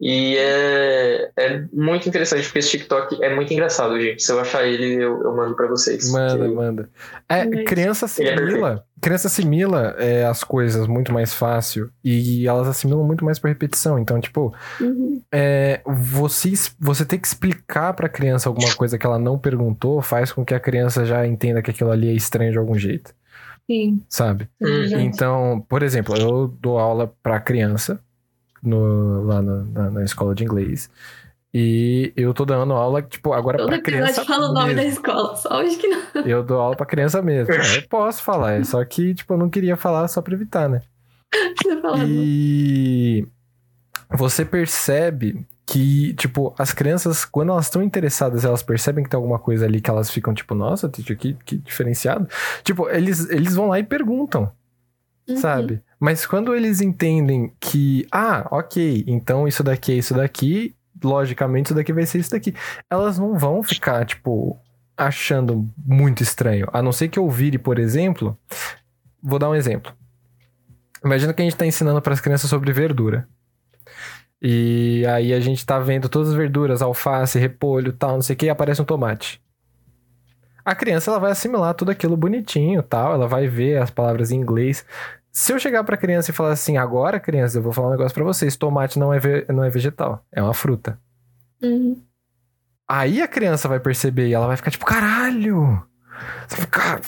E 0.00 0.36
é, 0.36 1.30
é 1.36 1.64
muito 1.72 2.08
interessante, 2.08 2.44
porque 2.44 2.58
esse 2.58 2.70
TikTok 2.70 3.22
é 3.22 3.34
muito 3.34 3.52
engraçado, 3.52 3.98
gente. 4.00 4.22
Se 4.22 4.32
eu 4.32 4.40
achar 4.40 4.66
ele, 4.66 4.94
eu, 4.94 5.22
eu 5.22 5.36
mando 5.36 5.54
pra 5.54 5.68
vocês. 5.68 6.10
Manda, 6.10 6.36
Porque- 6.38 6.54
manda. 6.54 6.90
É, 7.28 7.44
Mas- 7.44 7.64
criança 7.64 8.04
é 8.04 8.06
assimila. 8.34 8.84
criança 9.00 9.28
assimila 9.28 9.94
é, 9.98 10.24
as 10.26 10.42
coisas 10.42 10.86
muito 10.88 11.12
mais 11.12 11.32
fácil. 11.32 11.90
E 12.02 12.46
elas 12.46 12.66
assimilam 12.66 13.04
muito 13.04 13.24
mais 13.24 13.38
por 13.38 13.46
repetição. 13.48 13.96
Então, 13.98 14.20
tipo, 14.20 14.52
Uhum. 14.80 15.22
é, 15.32 15.80
você, 15.86 16.52
você 16.78 17.04
ter 17.04 17.18
que 17.18 17.26
explicar 17.28 17.94
pra 17.94 18.08
criança 18.08 18.48
alguma 18.48 18.74
coisa 18.74 18.98
que 18.98 19.06
ela 19.06 19.18
não 19.18 19.38
perguntou 19.38 20.02
faz 20.02 20.32
com 20.32 20.44
que 20.44 20.54
a 20.54 20.60
criança 20.60 21.04
já 21.04 21.24
entenda 21.26 21.62
que 21.62 21.70
aquilo 21.70 21.90
ali 21.92 22.08
é 22.10 22.12
estranho 22.14 22.50
de 22.50 22.58
algum 22.58 22.76
jeito, 22.76 23.14
Sim. 23.70 24.02
sabe? 24.08 24.48
é. 24.60 25.00
Então, 25.00 25.64
por 25.68 25.82
exemplo, 25.84 26.16
eu 26.16 26.48
dou 26.48 26.78
aula 26.78 27.14
pra 27.22 27.38
criança 27.40 28.00
no- 28.64 29.22
lá 29.24 29.40
na, 29.42 29.62
na- 29.64 29.90
na 29.90 30.04
escola 30.04 30.34
de 30.34 30.44
inglês. 30.44 30.88
E 31.56 32.12
eu 32.16 32.34
tô 32.34 32.44
dando 32.44 32.72
aula, 32.72 33.00
tipo, 33.00 33.32
agora 33.32 33.58
Todo 33.58 33.68
pra 33.68 33.76
episódio 33.76 34.02
criança. 34.02 34.24
fala 34.24 34.50
o 34.50 34.52
nome 34.52 34.74
da 34.74 34.84
escola, 34.84 35.36
só 35.36 35.60
hoje 35.60 35.76
que 35.76 35.86
não. 35.86 36.02
Eu 36.26 36.42
dou 36.42 36.60
aula 36.60 36.74
pra 36.76 36.84
criança 36.84 37.22
mesmo. 37.22 37.52
Eu 37.54 37.88
posso 37.88 38.22
falar, 38.24 38.54
é 38.54 38.64
só 38.64 38.84
que, 38.84 39.14
tipo, 39.14 39.34
eu 39.34 39.38
não 39.38 39.48
queria 39.48 39.76
falar 39.76 40.08
só 40.08 40.20
pra 40.20 40.34
evitar, 40.34 40.68
né? 40.68 40.82
E 42.06 43.26
você 44.10 44.44
percebe 44.44 45.46
que, 45.66 46.12
tipo, 46.14 46.54
as 46.58 46.72
crianças, 46.72 47.24
quando 47.24 47.52
elas 47.52 47.66
estão 47.66 47.82
interessadas, 47.82 48.44
elas 48.44 48.62
percebem 48.62 49.02
que 49.04 49.10
tem 49.10 49.16
alguma 49.16 49.38
coisa 49.38 49.64
ali 49.64 49.80
que 49.80 49.88
elas 49.90 50.10
ficam, 50.10 50.34
tipo, 50.34 50.54
nossa, 50.54 50.88
teacher, 50.88 51.16
que, 51.16 51.34
que 51.44 51.56
diferenciado. 51.56 52.28
Tipo, 52.62 52.88
eles, 52.90 53.28
eles 53.30 53.54
vão 53.54 53.68
lá 53.68 53.78
e 53.78 53.84
perguntam, 53.84 54.50
Uhum. 55.28 55.36
sabe? 55.38 55.82
Mas 56.04 56.26
quando 56.26 56.54
eles 56.54 56.82
entendem 56.82 57.50
que, 57.58 58.06
ah, 58.12 58.46
ok, 58.50 59.04
então 59.06 59.48
isso 59.48 59.64
daqui 59.64 59.90
é 59.90 59.94
isso 59.94 60.12
daqui, 60.12 60.76
logicamente 61.02 61.68
isso 61.68 61.74
daqui 61.74 61.94
vai 61.94 62.04
ser 62.04 62.18
isso 62.18 62.30
daqui. 62.30 62.54
Elas 62.90 63.18
não 63.18 63.38
vão 63.38 63.62
ficar, 63.62 64.04
tipo, 64.04 64.60
achando 64.94 65.66
muito 65.78 66.22
estranho. 66.22 66.68
A 66.74 66.82
não 66.82 66.92
ser 66.92 67.08
que 67.08 67.18
eu 67.18 67.26
vire, 67.30 67.56
por 67.56 67.78
exemplo, 67.78 68.38
vou 69.22 69.38
dar 69.38 69.48
um 69.48 69.54
exemplo. 69.54 69.94
Imagina 71.02 71.32
que 71.32 71.40
a 71.40 71.44
gente 71.46 71.56
tá 71.56 71.64
ensinando 71.64 72.02
para 72.02 72.12
as 72.12 72.20
crianças 72.20 72.50
sobre 72.50 72.70
verdura. 72.70 73.26
E 74.42 75.06
aí 75.06 75.32
a 75.32 75.40
gente 75.40 75.64
tá 75.64 75.78
vendo 75.78 76.06
todas 76.10 76.28
as 76.28 76.34
verduras, 76.34 76.82
alface, 76.82 77.38
repolho, 77.38 77.94
tal, 77.94 78.16
não 78.16 78.20
sei 78.20 78.34
o 78.34 78.36
que, 78.36 78.44
e 78.44 78.50
aparece 78.50 78.82
um 78.82 78.84
tomate. 78.84 79.42
A 80.62 80.74
criança 80.74 81.10
ela 81.10 81.18
vai 81.18 81.30
assimilar 81.30 81.72
tudo 81.72 81.90
aquilo 81.90 82.14
bonitinho, 82.14 82.82
tal, 82.82 83.14
ela 83.14 83.26
vai 83.26 83.48
ver 83.48 83.80
as 83.80 83.90
palavras 83.90 84.30
em 84.30 84.36
inglês. 84.36 84.84
Se 85.36 85.52
eu 85.52 85.58
chegar 85.58 85.82
pra 85.82 85.96
criança 85.96 86.30
e 86.30 86.34
falar 86.34 86.52
assim, 86.52 86.76
agora, 86.76 87.18
criança, 87.18 87.58
eu 87.58 87.62
vou 87.62 87.72
falar 87.72 87.88
um 87.88 87.90
negócio 87.90 88.14
pra 88.14 88.22
vocês, 88.22 88.54
tomate 88.54 89.00
não 89.00 89.12
é, 89.12 89.18
não 89.52 89.64
é 89.64 89.68
vegetal, 89.68 90.24
é 90.30 90.40
uma 90.40 90.54
fruta. 90.54 90.96
Uhum. 91.60 92.00
Aí 92.88 93.20
a 93.20 93.26
criança 93.26 93.66
vai 93.66 93.80
perceber 93.80 94.28
e 94.28 94.32
ela 94.32 94.46
vai 94.46 94.56
ficar 94.56 94.70
tipo, 94.70 94.84
caralho! 94.86 95.82
Você 96.46 96.56
fica- 96.56 97.00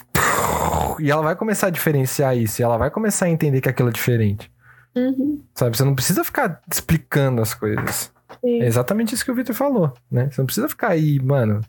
E 0.98 1.08
ela 1.08 1.22
vai 1.22 1.36
começar 1.36 1.68
a 1.68 1.70
diferenciar 1.70 2.36
isso, 2.36 2.60
e 2.60 2.64
ela 2.64 2.76
vai 2.76 2.90
começar 2.90 3.26
a 3.26 3.30
entender 3.30 3.60
que 3.60 3.68
aquilo 3.68 3.90
é 3.90 3.92
diferente. 3.92 4.50
Uhum. 4.96 5.40
Sabe? 5.54 5.76
Você 5.76 5.84
não 5.84 5.94
precisa 5.94 6.24
ficar 6.24 6.60
explicando 6.72 7.40
as 7.40 7.54
coisas. 7.54 8.12
Sim. 8.40 8.60
É 8.60 8.66
exatamente 8.66 9.14
isso 9.14 9.24
que 9.24 9.30
o 9.30 9.34
Victor 9.36 9.54
falou, 9.54 9.92
né? 10.10 10.28
Você 10.32 10.40
não 10.40 10.46
precisa 10.46 10.68
ficar 10.68 10.88
aí, 10.88 11.20
mano, 11.20 11.60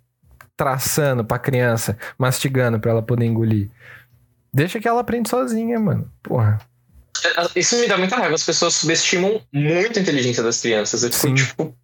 traçando 0.55 1.23
pra 1.23 1.37
criança, 1.37 1.95
mastigando 2.17 2.79
pra 2.79 2.89
ela 2.91 3.01
poder 3.03 3.25
engolir. 3.25 3.69
Deixa 4.53 4.79
que 4.79 4.87
ela 4.87 5.01
aprende 5.01 5.29
sozinha, 5.29 5.79
mano. 5.79 6.11
Porra. 6.23 6.59
Isso 7.55 7.77
me 7.79 7.87
dá 7.87 7.97
muita 7.97 8.15
raiva. 8.15 8.35
As 8.35 8.45
pessoas 8.45 8.75
subestimam 8.75 9.41
muito 9.51 9.97
a 9.97 10.01
inteligência 10.01 10.43
das 10.43 10.61
crianças. 10.61 11.03
Eu 11.03 11.11
fico, 11.11 11.27
Sim. 11.27 11.33
tipo, 11.35 11.75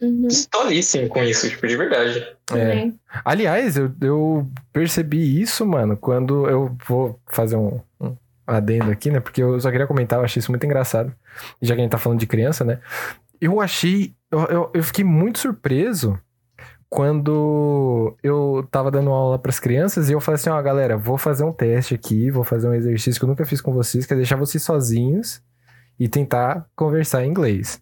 Uhum. 0.00 0.28
com 1.08 1.22
isso, 1.22 1.48
tipo, 1.48 1.66
de 1.66 1.76
verdade. 1.76 2.24
É. 2.54 2.92
Aliás, 3.24 3.76
eu, 3.76 3.92
eu 4.00 4.48
percebi 4.72 5.40
isso, 5.40 5.66
mano, 5.66 5.96
quando 5.96 6.48
eu 6.48 6.76
vou 6.86 7.20
fazer 7.26 7.56
um, 7.56 7.80
um 8.00 8.16
adendo 8.46 8.90
aqui, 8.90 9.10
né? 9.10 9.18
Porque 9.20 9.42
eu 9.42 9.60
só 9.60 9.70
queria 9.70 9.86
comentar, 9.88 10.18
eu 10.18 10.24
achei 10.24 10.38
isso 10.40 10.52
muito 10.52 10.64
engraçado. 10.64 11.12
Já 11.60 11.74
que 11.74 11.80
a 11.80 11.82
gente 11.84 11.90
tá 11.90 11.98
falando 11.98 12.20
de 12.20 12.26
criança, 12.26 12.64
né? 12.64 12.78
Eu 13.40 13.60
achei. 13.60 14.14
Eu, 14.30 14.40
eu, 14.46 14.70
eu 14.74 14.82
fiquei 14.82 15.04
muito 15.04 15.38
surpreso 15.40 16.18
quando 16.90 18.16
eu 18.22 18.66
tava 18.70 18.90
dando 18.90 19.10
aula 19.10 19.38
pras 19.38 19.60
crianças 19.60 20.08
e 20.08 20.12
eu 20.12 20.20
falei 20.20 20.36
assim: 20.36 20.50
ó, 20.50 20.60
galera, 20.62 20.96
vou 20.96 21.18
fazer 21.18 21.44
um 21.44 21.52
teste 21.52 21.94
aqui, 21.94 22.30
vou 22.30 22.44
fazer 22.44 22.68
um 22.68 22.74
exercício 22.74 23.20
que 23.20 23.24
eu 23.24 23.28
nunca 23.28 23.44
fiz 23.44 23.60
com 23.60 23.72
vocês, 23.72 24.06
que 24.06 24.12
é 24.12 24.16
deixar 24.16 24.36
vocês 24.36 24.62
sozinhos 24.62 25.42
e 25.98 26.08
tentar 26.08 26.66
conversar 26.74 27.24
em 27.24 27.30
inglês. 27.30 27.80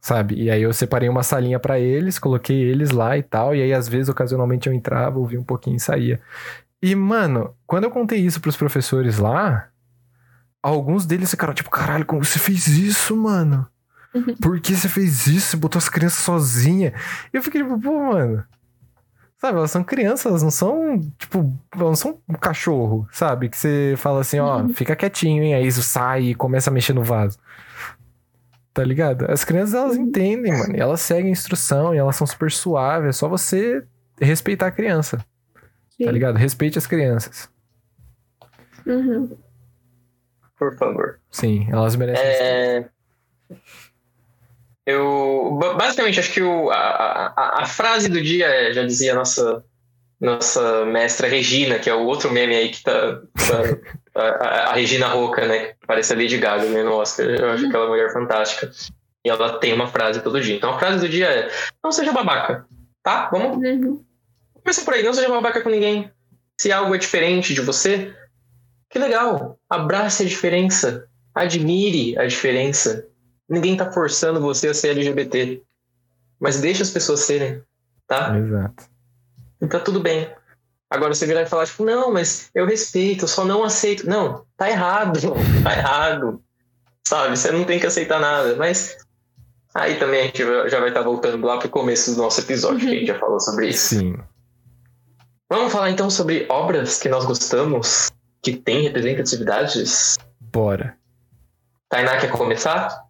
Sabe? 0.00 0.36
E 0.40 0.50
aí 0.50 0.62
eu 0.62 0.72
separei 0.72 1.08
uma 1.08 1.24
salinha 1.24 1.58
pra 1.58 1.80
eles, 1.80 2.18
coloquei 2.18 2.56
eles 2.62 2.92
lá 2.92 3.18
e 3.18 3.22
tal, 3.24 3.56
e 3.56 3.62
aí 3.62 3.72
às 3.72 3.88
vezes 3.88 4.08
ocasionalmente 4.08 4.68
eu 4.68 4.72
entrava, 4.72 5.18
ouvia 5.18 5.40
um 5.40 5.44
pouquinho 5.44 5.76
e 5.76 5.80
saía. 5.80 6.20
E 6.80 6.94
mano, 6.94 7.54
quando 7.66 7.84
eu 7.84 7.90
contei 7.90 8.20
isso 8.20 8.40
pros 8.40 8.56
professores 8.56 9.18
lá, 9.18 9.68
alguns 10.62 11.06
deles 11.06 11.30
ficaram 11.30 11.54
tipo, 11.54 11.70
caralho, 11.70 12.06
como 12.06 12.24
você 12.24 12.38
fez 12.38 12.68
isso, 12.68 13.16
mano? 13.16 13.66
Por 14.40 14.60
que 14.60 14.74
você 14.74 14.88
fez 14.88 15.26
isso? 15.26 15.48
Você 15.50 15.56
botou 15.56 15.78
as 15.78 15.88
crianças 15.88 16.20
sozinha? 16.20 16.92
E 17.32 17.36
eu 17.36 17.42
fiquei 17.42 17.62
tipo, 17.62 17.78
pô, 17.80 18.12
mano. 18.12 18.44
Sabe, 19.38 19.58
elas 19.58 19.70
são 19.70 19.84
crianças, 19.84 20.24
elas 20.26 20.42
não 20.42 20.50
são, 20.50 20.98
tipo, 21.18 21.38
elas 21.74 21.86
não 21.88 21.94
são 21.96 22.18
um 22.26 22.32
cachorro, 22.34 23.06
sabe? 23.12 23.50
Que 23.50 23.56
você 23.56 23.94
fala 23.98 24.20
assim, 24.22 24.38
ó, 24.40 24.60
Uhum. 24.62 24.72
fica 24.72 24.96
quietinho, 24.96 25.42
hein? 25.42 25.54
Aí 25.54 25.66
isso 25.66 25.82
sai 25.82 26.22
e 26.22 26.34
começa 26.34 26.70
a 26.70 26.72
mexer 26.72 26.94
no 26.94 27.04
vaso. 27.04 27.38
Tá 28.72 28.82
ligado? 28.82 29.30
As 29.30 29.44
crianças, 29.44 29.74
elas 29.74 29.96
Uhum. 29.96 30.04
entendem, 30.04 30.52
mano. 30.56 30.74
E 30.74 30.80
elas 30.80 31.00
seguem 31.02 31.26
a 31.28 31.30
instrução 31.32 31.94
e 31.94 31.98
elas 31.98 32.16
são 32.16 32.26
super 32.26 32.50
suaves. 32.50 33.08
É 33.08 33.12
só 33.12 33.28
você 33.28 33.84
respeitar 34.20 34.68
a 34.68 34.70
criança, 34.70 35.18
Sim. 35.90 36.06
tá 36.06 36.10
ligado? 36.12 36.36
Respeite 36.36 36.78
as 36.78 36.86
crianças. 36.86 37.48
Uhum. 38.86 39.36
por 40.58 40.74
favor. 40.78 41.20
Sim, 41.30 41.66
elas 41.70 41.94
merecem. 41.96 42.24
É... 42.24 42.88
Eu 44.86 45.58
basicamente 45.76 46.20
acho 46.20 46.32
que 46.32 46.40
o, 46.40 46.70
a, 46.70 46.76
a, 47.36 47.62
a, 47.62 47.66
frase 47.66 48.08
do 48.08 48.22
dia 48.22 48.46
é, 48.46 48.72
já 48.72 48.84
dizia 48.84 49.12
a 49.12 49.16
nossa 49.16 49.64
nossa 50.20 50.86
mestra 50.86 51.28
Regina, 51.28 51.78
que 51.78 51.90
é 51.90 51.94
o 51.94 52.06
outro 52.06 52.30
meme 52.30 52.54
aí 52.54 52.70
que 52.70 52.82
tá, 52.82 53.20
tá 53.34 53.78
a, 54.14 54.70
a, 54.70 54.72
Regina 54.72 55.08
Roca, 55.08 55.46
né? 55.46 55.74
Parece 55.86 56.12
a 56.12 56.16
Lady 56.16 56.38
Gaga 56.38 56.64
né, 56.66 56.82
no 56.82 56.92
Oscar. 56.92 57.26
Eu 57.26 57.50
acho 57.50 57.66
aquela 57.66 57.88
mulher 57.88 58.12
fantástica. 58.12 58.70
E 59.24 59.28
ela 59.28 59.58
tem 59.58 59.72
uma 59.72 59.88
frase 59.88 60.20
todo 60.22 60.40
dia. 60.40 60.56
Então 60.56 60.70
a 60.70 60.78
frase 60.78 61.00
do 61.00 61.08
dia 61.08 61.26
é: 61.26 61.50
não 61.82 61.92
seja 61.92 62.12
babaca, 62.12 62.64
tá? 63.02 63.28
Vamos 63.30 63.58
uhum. 63.58 64.04
começar 64.62 64.84
por 64.84 64.94
aí. 64.94 65.02
Não 65.02 65.12
seja 65.12 65.28
babaca 65.28 65.60
com 65.60 65.68
ninguém. 65.68 66.10
Se 66.58 66.72
algo 66.72 66.94
é 66.94 66.98
diferente 66.98 67.52
de 67.52 67.60
você, 67.60 68.14
que 68.88 68.98
legal. 68.98 69.58
Abrace 69.68 70.22
a 70.22 70.26
diferença. 70.26 71.08
Admire 71.34 72.16
a 72.18 72.24
diferença. 72.24 73.06
Ninguém 73.48 73.76
tá 73.76 73.90
forçando 73.90 74.40
você 74.40 74.68
a 74.68 74.74
ser 74.74 74.88
LGBT. 74.88 75.62
Mas 76.38 76.60
deixa 76.60 76.82
as 76.82 76.90
pessoas 76.90 77.20
serem, 77.20 77.62
tá? 78.06 78.36
Exato. 78.36 78.84
E 79.60 79.66
tá 79.66 79.80
tudo 79.80 80.00
bem. 80.00 80.30
Agora 80.90 81.14
você 81.14 81.26
virar 81.26 81.42
e 81.42 81.46
falar, 81.46 81.66
tipo, 81.66 81.84
não, 81.84 82.12
mas 82.12 82.50
eu 82.54 82.66
respeito, 82.66 83.24
eu 83.24 83.28
só 83.28 83.44
não 83.44 83.64
aceito. 83.64 84.08
Não, 84.08 84.44
tá 84.56 84.68
errado, 84.68 85.20
tá 85.62 85.72
errado. 85.72 86.42
Sabe? 87.06 87.36
Você 87.36 87.50
não 87.50 87.64
tem 87.64 87.80
que 87.80 87.86
aceitar 87.86 88.20
nada. 88.20 88.56
Mas 88.56 88.96
aí 89.74 89.98
também 89.98 90.20
a 90.20 90.24
gente 90.24 90.38
já 90.70 90.78
vai 90.78 90.88
estar 90.88 91.00
tá 91.00 91.02
voltando 91.02 91.44
lá 91.46 91.58
pro 91.58 91.68
começo 91.68 92.14
do 92.14 92.22
nosso 92.22 92.40
episódio, 92.40 92.80
que 92.80 92.86
a 92.86 92.98
gente 92.98 93.06
já 93.06 93.18
falou 93.18 93.40
sobre 93.40 93.68
isso. 93.68 93.94
Sim. 93.96 94.16
Vamos 95.48 95.72
falar 95.72 95.90
então 95.90 96.10
sobre 96.10 96.46
obras 96.48 96.98
que 96.98 97.08
nós 97.08 97.24
gostamos, 97.24 98.10
que 98.42 98.56
têm 98.56 98.82
representatividades? 98.82 100.18
Bora. 100.40 100.96
Tainá 101.88 102.18
quer 102.18 102.30
começar? 102.30 103.05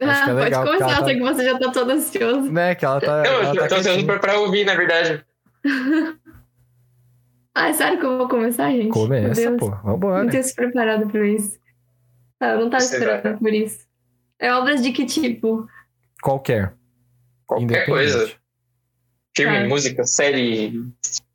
Ah, 0.00 0.30
é 0.30 0.50
pode 0.50 0.66
começar, 0.66 0.98
tá... 0.98 1.04
sei 1.04 1.14
que 1.14 1.22
você 1.22 1.44
já 1.44 1.58
tá 1.58 1.70
todo 1.70 1.90
ansioso. 1.90 2.52
Né, 2.52 2.74
que 2.74 2.84
ela 2.84 3.00
tá. 3.00 3.22
Não, 3.22 3.32
ela 3.32 3.54
eu 3.54 3.60
tá 3.60 3.68
tô 3.68 3.74
ansioso 3.76 4.04
pra, 4.04 4.18
pra 4.18 4.40
ouvir, 4.40 4.64
na 4.64 4.74
verdade. 4.74 5.24
ah, 7.54 7.68
é 7.68 7.72
sério 7.72 7.98
que 7.98 8.04
eu 8.04 8.18
vou 8.18 8.28
começar, 8.28 8.70
gente? 8.70 8.88
Começa, 8.88 9.52
pô. 9.52 9.70
Vambora. 9.70 10.24
Não 10.24 10.30
tenho 10.30 10.42
se 10.42 10.54
preparado 10.54 11.06
pra 11.08 11.26
isso. 11.26 11.58
Ah, 12.40 12.50
eu 12.50 12.60
não 12.60 12.70
tava 12.70 12.82
você 12.82 12.96
esperando 12.96 13.22
vai. 13.22 13.36
por 13.36 13.52
isso. 13.52 13.86
É 14.38 14.52
obras 14.52 14.82
de 14.82 14.92
que 14.92 15.06
tipo? 15.06 15.66
Qualquer. 16.22 16.74
Qualquer 17.46 17.86
coisa. 17.86 18.32
Filme, 19.36 19.56
ah. 19.56 19.68
música, 19.68 20.04
série. 20.04 20.82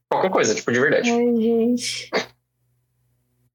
Qualquer 0.10 0.32
coisa, 0.32 0.56
tipo, 0.56 0.72
de 0.72 0.80
verdade. 0.80 1.12
Ai, 1.12 1.36
gente. 1.36 2.10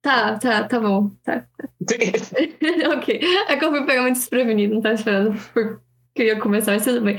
Tá, 0.05 0.39
tá, 0.39 0.69
tá 0.69 0.79
bom. 0.79 1.09
Tá. 1.25 1.47
ok. 2.95 3.21
É 3.49 3.57
que 3.57 3.65
eu 3.65 3.71
fui 3.71 3.87
pegar 3.87 4.03
muito 4.03 4.17
desprevenido, 4.17 4.75
não 4.75 4.83
tava 4.83 4.97
esperando 4.97 5.33
porque 5.55 5.79
queria 6.15 6.39
começar, 6.39 6.73
mas 6.73 6.85
tudo 6.85 7.01
bem. 7.01 7.17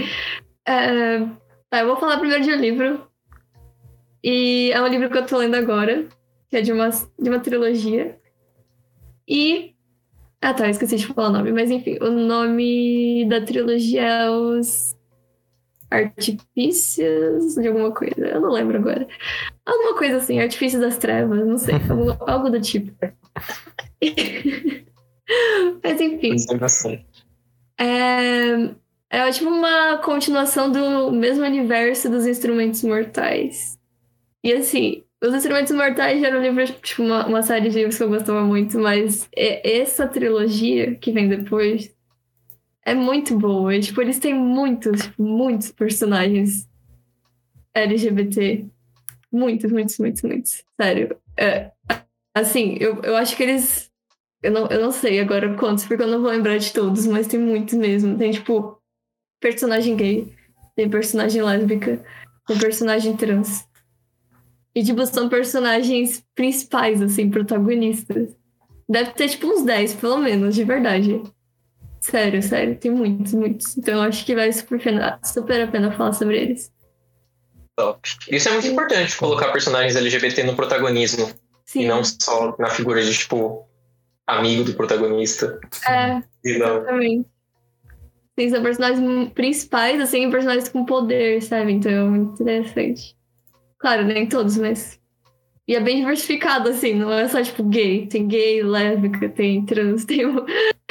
É, 0.68 1.20
tá, 1.68 1.80
eu 1.80 1.88
vou 1.88 1.98
falar 1.98 2.20
primeiro 2.20 2.44
de 2.44 2.52
um 2.52 2.58
livro. 2.58 3.08
E 4.24 4.70
é 4.72 4.80
um 4.80 4.88
livro 4.88 5.10
que 5.10 5.18
eu 5.18 5.26
tô 5.26 5.38
lendo 5.38 5.56
agora, 5.56 6.06
que 6.48 6.58
é 6.58 6.62
de 6.62 6.72
uma, 6.72 6.90
de 6.90 7.28
uma 7.28 7.40
trilogia. 7.40 8.20
E. 9.28 9.74
Ah, 10.40 10.54
tá, 10.54 10.70
esqueci 10.70 10.98
de 10.98 11.08
falar 11.08 11.30
o 11.30 11.34
nome, 11.34 11.52
mas 11.52 11.72
enfim, 11.72 11.98
o 12.02 12.12
nome 12.12 13.26
da 13.28 13.42
trilogia 13.42 14.04
é 14.04 14.30
Os 14.30 14.95
Artifícios 15.96 17.56
de 17.56 17.68
alguma 17.68 17.92
coisa. 17.92 18.20
Eu 18.20 18.42
não 18.42 18.52
lembro 18.52 18.78
agora. 18.78 19.08
Alguma 19.66 19.98
coisa 19.98 20.18
assim, 20.18 20.40
Artifícios 20.40 20.82
das 20.82 20.98
Trevas, 20.98 21.46
não 21.46 21.58
sei. 21.58 21.76
algo, 21.90 22.18
algo 22.20 22.50
do 22.50 22.62
tipo. 22.62 22.92
Mas 25.84 26.00
enfim. 26.02 26.36
É, 27.80 28.70
é 29.10 29.32
tipo 29.32 29.50
uma 29.50 29.98
continuação 29.98 30.72
do 30.72 31.12
mesmo 31.12 31.44
universo 31.44 32.10
dos 32.10 32.26
Instrumentos 32.28 32.84
Mortais. 32.84 33.80
E 34.44 34.54
assim, 34.54 35.04
os 35.24 35.34
Instrumentos 35.34 35.72
Mortais 35.74 36.22
já 36.22 36.28
era 36.28 36.38
um 36.38 36.42
livro, 36.42 36.66
tipo, 36.82 37.02
uma, 37.02 37.26
uma 37.26 37.42
série 37.42 37.70
de 37.70 37.76
livros 37.78 37.98
que 37.98 38.04
eu 38.04 38.10
gostava 38.10 38.44
muito, 38.44 38.78
mas 38.80 39.28
essa 39.36 40.08
trilogia 40.08 40.96
que 40.96 41.12
vem 41.12 41.28
depois 41.28 41.95
é 42.86 42.94
muito 42.94 43.38
boa. 43.38 43.76
E, 43.76 43.82
tipo, 43.82 44.00
eles 44.00 44.20
têm 44.20 44.34
muitos, 44.34 45.02
muitos 45.18 45.72
personagens 45.72 46.70
LGBT. 47.74 48.66
Muitos, 49.32 49.72
muitos, 49.72 49.98
muitos, 49.98 50.22
muitos. 50.22 50.64
Sério. 50.80 51.18
É, 51.36 51.72
assim, 52.34 52.78
eu, 52.80 53.02
eu 53.02 53.18
acho 53.18 53.36
que 53.36 53.44
eles. 53.44 53.92
Eu 54.44 54.52
não, 54.52 54.68
eu 54.68 54.80
não 54.80 54.92
sei 54.92 55.20
agora 55.20 55.58
quantos, 55.58 55.86
porque 55.86 56.04
eu 56.04 56.08
não 56.08 56.22
vou 56.22 56.30
lembrar 56.30 56.58
de 56.58 56.72
todos, 56.72 57.08
mas 57.08 57.28
tem 57.28 57.40
muitos 57.40 57.74
mesmo. 57.74 58.16
Tem, 58.16 58.30
tipo, 58.30 58.80
personagem 59.42 59.96
gay, 59.96 60.32
tem 60.76 60.88
personagem 60.88 61.42
lésbica, 61.42 62.06
tem 62.46 62.58
personagem 62.60 63.18
trans. 63.18 63.68
E, 64.76 64.84
tipo, 64.84 65.04
são 65.08 65.28
personagens 65.28 66.24
principais, 66.36 67.02
assim, 67.02 67.32
protagonistas. 67.32 68.36
Deve 68.88 69.12
ter, 69.14 69.30
tipo, 69.30 69.48
uns 69.48 69.64
10, 69.64 69.96
pelo 69.96 70.18
menos, 70.18 70.54
de 70.54 70.64
verdade. 70.64 71.24
Sério, 72.06 72.44
sério, 72.44 72.78
tem 72.78 72.92
muitos, 72.92 73.34
muitos. 73.34 73.76
Então 73.76 73.96
eu 73.96 74.02
acho 74.02 74.24
que 74.24 74.36
vale 74.36 74.54
super, 74.54 74.80
pena, 74.80 75.20
super 75.24 75.62
a 75.62 75.68
pena 75.68 75.92
falar 75.92 76.14
sobre 76.14 76.38
eles. 76.38 76.72
Top. 77.76 78.00
Isso 78.30 78.48
é 78.48 78.52
muito 78.52 78.68
importante, 78.68 79.18
colocar 79.18 79.52
personagens 79.52 79.96
LGBT 79.96 80.44
no 80.44 80.56
protagonismo. 80.56 81.32
Sim. 81.66 81.82
E 81.82 81.88
não 81.88 82.04
só 82.04 82.56
na 82.60 82.70
figura 82.70 83.04
de, 83.04 83.12
tipo, 83.12 83.68
amigo 84.28 84.64
do 84.64 84.76
protagonista. 84.76 85.60
É, 85.90 86.22
exatamente. 86.44 87.28
Sim, 88.38 88.50
são 88.50 88.62
personagens 88.62 89.32
principais, 89.34 90.00
assim, 90.00 90.30
personagens 90.30 90.70
com 90.70 90.86
poder, 90.86 91.42
sabe? 91.42 91.72
Então 91.72 91.92
é 91.92 92.04
muito 92.04 92.44
interessante. 92.44 93.18
Claro, 93.80 94.06
nem 94.06 94.28
todos, 94.28 94.58
mas 94.58 95.00
e 95.68 95.76
é 95.76 95.80
bem 95.80 96.02
diversificado, 96.02 96.70
assim, 96.70 96.94
não 96.94 97.12
é 97.12 97.28
só 97.28 97.42
tipo 97.42 97.64
gay. 97.64 98.06
Tem 98.06 98.28
gay, 98.28 98.62
lésbica, 98.62 99.28
tem 99.28 99.66
trans, 99.66 100.06
tem. 100.06 100.22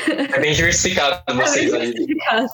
É 0.09 0.41
bem 0.41 0.53
diversificado 0.53 1.23
vocês 1.35 1.73
é 1.73 1.79
bem 1.79 1.93
diversificado. 1.93 2.49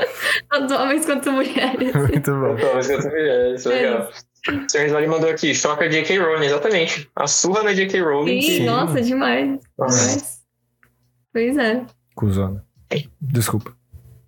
Tanto 0.50 0.74
homens 0.74 1.06
quanto 1.06 1.32
mulheres. 1.32 1.94
Muito 1.94 2.30
bom. 2.32 2.56
Tanto 2.56 2.66
homens 2.66 2.86
quanto 2.86 3.08
mulheres, 3.08 3.64
legal. 3.64 4.02
É. 4.02 4.32
O 4.48 4.68
Sr. 4.68 4.86
Smiley 4.86 5.06
mandou 5.06 5.30
aqui, 5.30 5.54
choca 5.54 5.88
J.K. 5.88 6.18
Rowling, 6.18 6.46
exatamente. 6.46 7.08
A 7.14 7.26
surra 7.28 7.62
na 7.62 7.72
J.K. 7.72 8.00
Rowling. 8.00 8.42
Sim, 8.42 8.56
sim, 8.56 8.64
nossa, 8.64 9.00
demais. 9.00 9.60
Nossa. 9.78 10.40
Pois 11.32 11.56
é. 11.56 11.84
Cusona. 12.16 12.64
Desculpa. 13.20 13.74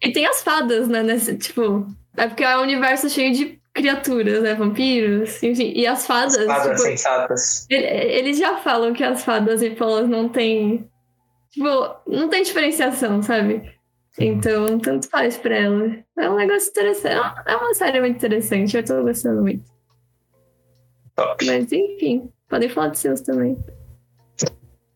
E 0.01 0.12
tem 0.12 0.26
as 0.26 0.42
fadas, 0.42 0.88
né? 0.88 1.02
Nesse, 1.02 1.36
tipo, 1.36 1.86
é 2.16 2.28
porque 2.28 2.44
é 2.44 2.56
um 2.59 2.62
universo 2.62 3.10
cheio 3.10 3.34
de 3.34 3.59
criaturas, 3.74 4.42
né? 4.42 4.55
Vampiros, 4.55 5.42
enfim. 5.42 5.72
E 5.74 5.86
as 5.86 6.06
fadas. 6.06 6.36
As 6.36 6.46
fadas 6.46 6.66
tipo, 6.66 6.78
sensatas. 6.78 7.66
Eles 7.68 8.38
já 8.38 8.59
falam 8.59 8.92
que 8.92 9.02
as 9.02 9.24
fadas 9.24 9.62
e 9.62 9.74
falas 9.74 10.09
não 10.09 10.28
tem. 10.28 10.88
Tipo, 11.55 11.97
não 12.09 12.28
tem 12.28 12.43
diferenciação, 12.43 13.22
sabe? 13.22 13.72
Então, 14.18 14.76
tanto 14.81 15.09
faz 15.09 15.39
pra 15.39 15.56
ela. 15.56 15.97
É 16.18 16.28
um 16.28 16.35
negócio 16.35 16.68
interessante. 16.68 17.14
É 17.47 17.56
uma 17.56 17.72
série 17.74 18.01
muito 18.01 18.16
interessante. 18.16 18.76
Eu 18.76 18.85
tô 18.85 19.05
gostando 19.05 19.40
muito. 19.43 19.72
Top. 21.14 21.47
Mas, 21.47 21.70
enfim, 21.70 22.28
podem 22.48 22.68
falar 22.68 22.89
dos 22.89 22.98
seus 22.98 23.20
também. 23.20 23.56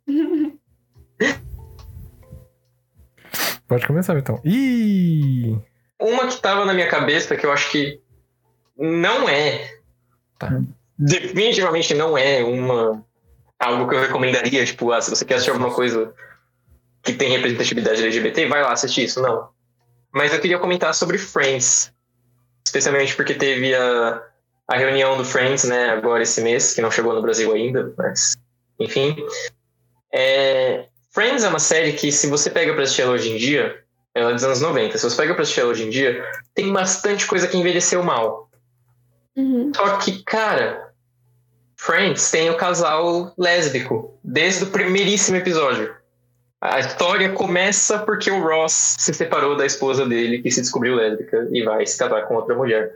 Pode 3.68 3.86
começar, 3.86 4.18
então. 4.18 4.40
Ih! 4.44 5.56
Uma 6.01 6.26
que 6.26 6.43
tava 6.43 6.64
na 6.64 6.74
minha 6.74 6.89
cabeça, 6.89 7.36
que 7.36 7.47
eu 7.47 7.52
acho 7.52 7.70
que 7.70 8.01
não 8.76 9.28
é. 9.28 9.78
Tá. 10.40 10.60
Definitivamente 10.98 11.94
não 11.94 12.18
é 12.18 12.43
uma. 12.43 13.06
Algo 13.60 13.89
que 13.89 13.94
eu 13.94 14.01
recomendaria, 14.01 14.66
tipo, 14.66 14.90
ah, 14.90 15.01
se 15.01 15.10
você 15.10 15.24
quer 15.24 15.35
assistir 15.35 15.52
alguma 15.52 15.72
coisa 15.72 16.12
que 17.02 17.12
tem 17.12 17.30
representatividade 17.30 18.02
LGBT, 18.02 18.46
vai 18.46 18.62
lá 18.62 18.72
assistir 18.72 19.04
isso. 19.04 19.20
Não. 19.20 19.48
Mas 20.12 20.32
eu 20.32 20.40
queria 20.40 20.58
comentar 20.58 20.94
sobre 20.94 21.18
Friends. 21.18 21.92
Especialmente 22.64 23.14
porque 23.14 23.34
teve 23.34 23.74
a, 23.74 24.22
a 24.68 24.76
reunião 24.76 25.16
do 25.16 25.24
Friends, 25.24 25.64
né, 25.64 25.90
agora 25.90 26.22
esse 26.22 26.40
mês, 26.40 26.74
que 26.74 26.82
não 26.82 26.90
chegou 26.90 27.14
no 27.14 27.22
Brasil 27.22 27.52
ainda, 27.52 27.92
mas. 27.96 28.36
Enfim. 28.78 29.16
É, 30.12 30.86
Friends 31.10 31.44
é 31.44 31.48
uma 31.48 31.58
série 31.58 31.92
que, 31.92 32.12
se 32.12 32.26
você 32.26 32.50
pega 32.50 32.72
pra 32.74 32.82
assistir 32.82 33.02
ela 33.02 33.12
hoje 33.12 33.30
em 33.30 33.36
dia, 33.36 33.82
ela 34.14 34.30
é 34.30 34.34
dos 34.34 34.44
anos 34.44 34.60
90. 34.60 34.98
Se 34.98 35.08
você 35.08 35.16
pega 35.16 35.34
pra 35.34 35.42
assistir 35.42 35.60
ela 35.60 35.70
hoje 35.70 35.84
em 35.84 35.90
dia, 35.90 36.24
tem 36.54 36.72
bastante 36.72 37.26
coisa 37.26 37.46
que 37.46 37.56
envelheceu 37.56 38.02
mal. 38.02 38.50
Uhum. 39.36 39.72
Só 39.74 39.96
que, 39.98 40.22
cara, 40.24 40.92
Friends 41.76 42.30
tem 42.30 42.50
o 42.50 42.56
casal 42.56 43.32
lésbico 43.38 44.18
desde 44.22 44.64
o 44.64 44.70
primeiríssimo 44.70 45.36
episódio. 45.36 45.94
A 46.60 46.80
história 46.80 47.30
começa 47.30 47.98
porque 48.01 48.30
o 48.30 48.43
Ross 48.43 48.97
se 48.98 49.14
separou 49.14 49.56
da 49.56 49.64
esposa 49.64 50.06
dele, 50.06 50.43
que 50.43 50.51
se 50.51 50.60
descobriu 50.60 50.94
lésbica 50.97 51.48
e 51.52 51.62
vai 51.62 51.86
se 51.86 51.97
casar 51.97 52.26
com 52.26 52.35
outra 52.35 52.55
mulher. 52.55 52.93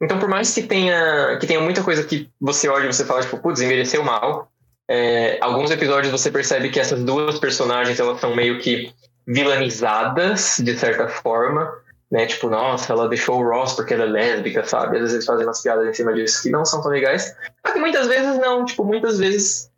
Então, 0.00 0.18
por 0.18 0.28
mais 0.28 0.54
que 0.54 0.62
tenha, 0.62 1.36
que 1.40 1.46
tenha 1.46 1.60
muita 1.60 1.82
coisa 1.82 2.04
que 2.04 2.30
você 2.40 2.68
olha 2.68 2.84
e 2.84 2.92
você 2.92 3.04
fala, 3.04 3.20
tipo, 3.20 3.38
putz, 3.38 3.60
envelheceu 3.60 4.04
mal, 4.04 4.50
É, 4.90 5.36
alguns 5.42 5.70
episódios 5.70 6.10
você 6.10 6.30
percebe 6.30 6.70
que 6.70 6.80
essas 6.80 7.04
duas 7.04 7.38
personagens 7.38 8.00
elas 8.00 8.18
são 8.20 8.34
meio 8.34 8.58
que 8.58 8.90
vilanizadas 9.26 10.56
de 10.64 10.74
certa 10.78 11.08
forma, 11.08 11.70
né? 12.10 12.24
Tipo, 12.24 12.48
nossa, 12.48 12.94
ela 12.94 13.06
deixou 13.06 13.38
o 13.38 13.46
Ross 13.46 13.74
porque 13.74 13.92
ela 13.92 14.04
é 14.04 14.06
lésbica, 14.06 14.64
sabe? 14.64 14.96
Às 14.96 15.02
vezes 15.02 15.14
eles 15.14 15.26
fazem 15.26 15.44
umas 15.44 15.60
piadas 15.60 15.86
em 15.86 15.92
cima 15.92 16.14
disso 16.14 16.42
que 16.42 16.48
não 16.48 16.64
são 16.64 16.80
tão 16.80 16.90
legais. 16.90 17.36
Mas 17.62 17.76
muitas 17.76 18.06
vezes 18.06 18.38
não, 18.38 18.64
tipo, 18.64 18.82
muitas 18.82 19.18
vezes 19.18 19.70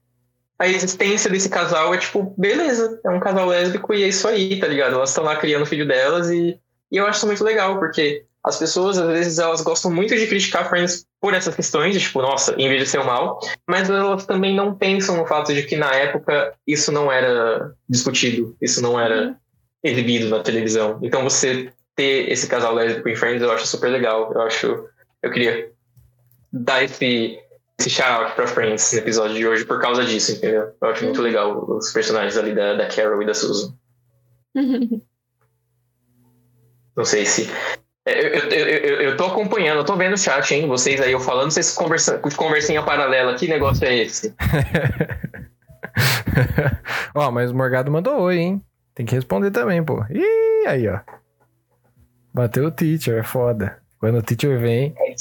a 0.61 0.69
existência 0.69 1.31
desse 1.31 1.49
casal 1.49 1.95
é 1.95 1.97
tipo, 1.97 2.35
beleza, 2.37 3.01
é 3.03 3.09
um 3.09 3.19
casal 3.19 3.47
lésbico 3.47 3.95
e 3.95 4.03
é 4.03 4.09
isso 4.09 4.29
aí, 4.29 4.61
tá 4.61 4.67
ligado? 4.67 4.95
Elas 4.95 5.09
estão 5.09 5.25
lá 5.25 5.35
criando 5.37 5.63
o 5.63 5.67
filho 5.67 5.89
delas 5.89 6.29
e, 6.29 6.61
e 6.93 6.97
eu 6.99 7.07
acho 7.07 7.17
isso 7.17 7.27
muito 7.27 7.43
legal, 7.43 7.79
porque 7.79 8.27
as 8.45 8.59
pessoas, 8.59 8.99
às 8.99 9.09
vezes, 9.09 9.39
elas 9.39 9.63
gostam 9.63 9.91
muito 9.91 10.15
de 10.15 10.27
criticar 10.27 10.69
Friends 10.69 11.07
por 11.19 11.33
essas 11.33 11.55
questões, 11.55 11.95
de, 11.95 12.01
tipo, 12.01 12.21
nossa, 12.21 12.55
envelheceu 12.61 13.03
mal, 13.03 13.41
mas 13.67 13.89
elas 13.89 14.27
também 14.27 14.55
não 14.55 14.75
pensam 14.75 15.17
no 15.17 15.27
fato 15.27 15.55
de 15.55 15.63
que 15.63 15.77
na 15.77 15.95
época 15.95 16.53
isso 16.67 16.93
não 16.93 17.11
era 17.11 17.73
discutido, 17.89 18.55
isso 18.61 18.83
não 18.83 19.01
era 19.01 19.35
exibido 19.83 20.29
na 20.29 20.43
televisão. 20.43 20.99
Então 21.03 21.23
você 21.23 21.73
ter 21.97 22.31
esse 22.31 22.47
casal 22.47 22.75
lésbico 22.75 23.09
em 23.09 23.17
Friends 23.17 23.43
eu 23.43 23.51
acho 23.51 23.67
super 23.67 23.89
legal. 23.89 24.31
Eu 24.35 24.43
acho. 24.43 24.85
Eu 25.23 25.31
queria 25.31 25.71
dar 26.53 26.83
esse, 26.83 27.39
esse 27.81 27.91
shout 27.91 28.35
pra 28.35 28.47
Friends 28.47 28.93
no 28.93 28.99
episódio 28.99 29.37
de 29.37 29.47
hoje 29.47 29.65
por 29.65 29.81
causa 29.81 30.05
disso, 30.05 30.33
entendeu? 30.33 30.75
Eu 30.81 30.89
acho 30.89 31.03
muito 31.05 31.23
legal 31.23 31.65
os 31.65 31.91
personagens 31.93 32.37
ali 32.37 32.55
da, 32.55 32.75
da 32.75 32.87
Carol 32.87 33.23
e 33.23 33.27
da 33.27 33.33
Susan. 33.35 33.75
Não 36.97 37.05
sei 37.05 37.25
se. 37.25 37.49
Eu, 38.05 38.13
eu, 38.15 38.51
eu, 38.51 39.01
eu 39.03 39.17
tô 39.17 39.25
acompanhando, 39.27 39.79
eu 39.79 39.85
tô 39.85 39.97
vendo 39.97 40.15
o 40.15 40.19
chat, 40.19 40.53
hein? 40.55 40.67
Vocês 40.67 41.01
aí, 41.01 41.13
eu 41.13 41.21
falando, 41.21 41.51
vocês 41.51 41.73
conversando, 41.75 42.21
conversinha 42.37 42.83
paralela. 42.83 43.35
Que 43.35 43.49
negócio 43.49 43.87
é 43.87 43.97
esse? 43.97 44.35
ó, 47.15 47.31
mas 47.31 47.51
o 47.51 47.55
Morgado 47.55 47.91
mandou 47.91 48.21
oi, 48.21 48.39
hein? 48.39 48.63
Tem 48.95 49.07
que 49.07 49.15
responder 49.15 49.51
também, 49.51 49.83
pô. 49.83 50.05
Ih, 50.11 50.67
aí, 50.67 50.87
ó. 50.89 51.01
Bateu 52.35 52.67
o 52.67 52.71
teacher, 52.71 53.19
é 53.19 53.23
foda. 53.23 53.79
Quando 53.99 54.19
o 54.19 54.23
teacher 54.23 54.59
vem. 54.59 54.95
É 54.97 55.15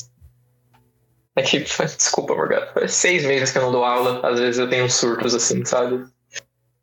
que, 1.42 1.60
desculpa, 1.98 2.36
Morgado. 2.36 2.74
Faz 2.74 2.94
seis 2.94 3.26
meses 3.26 3.52
que 3.52 3.58
eu 3.58 3.64
não 3.64 3.72
dou 3.72 3.84
aula. 3.84 4.28
Às 4.28 4.40
vezes 4.40 4.60
eu 4.60 4.70
tenho 4.70 4.86
uns 4.86 4.94
surtos 4.94 5.34
assim, 5.36 5.64
sabe? 5.66 6.06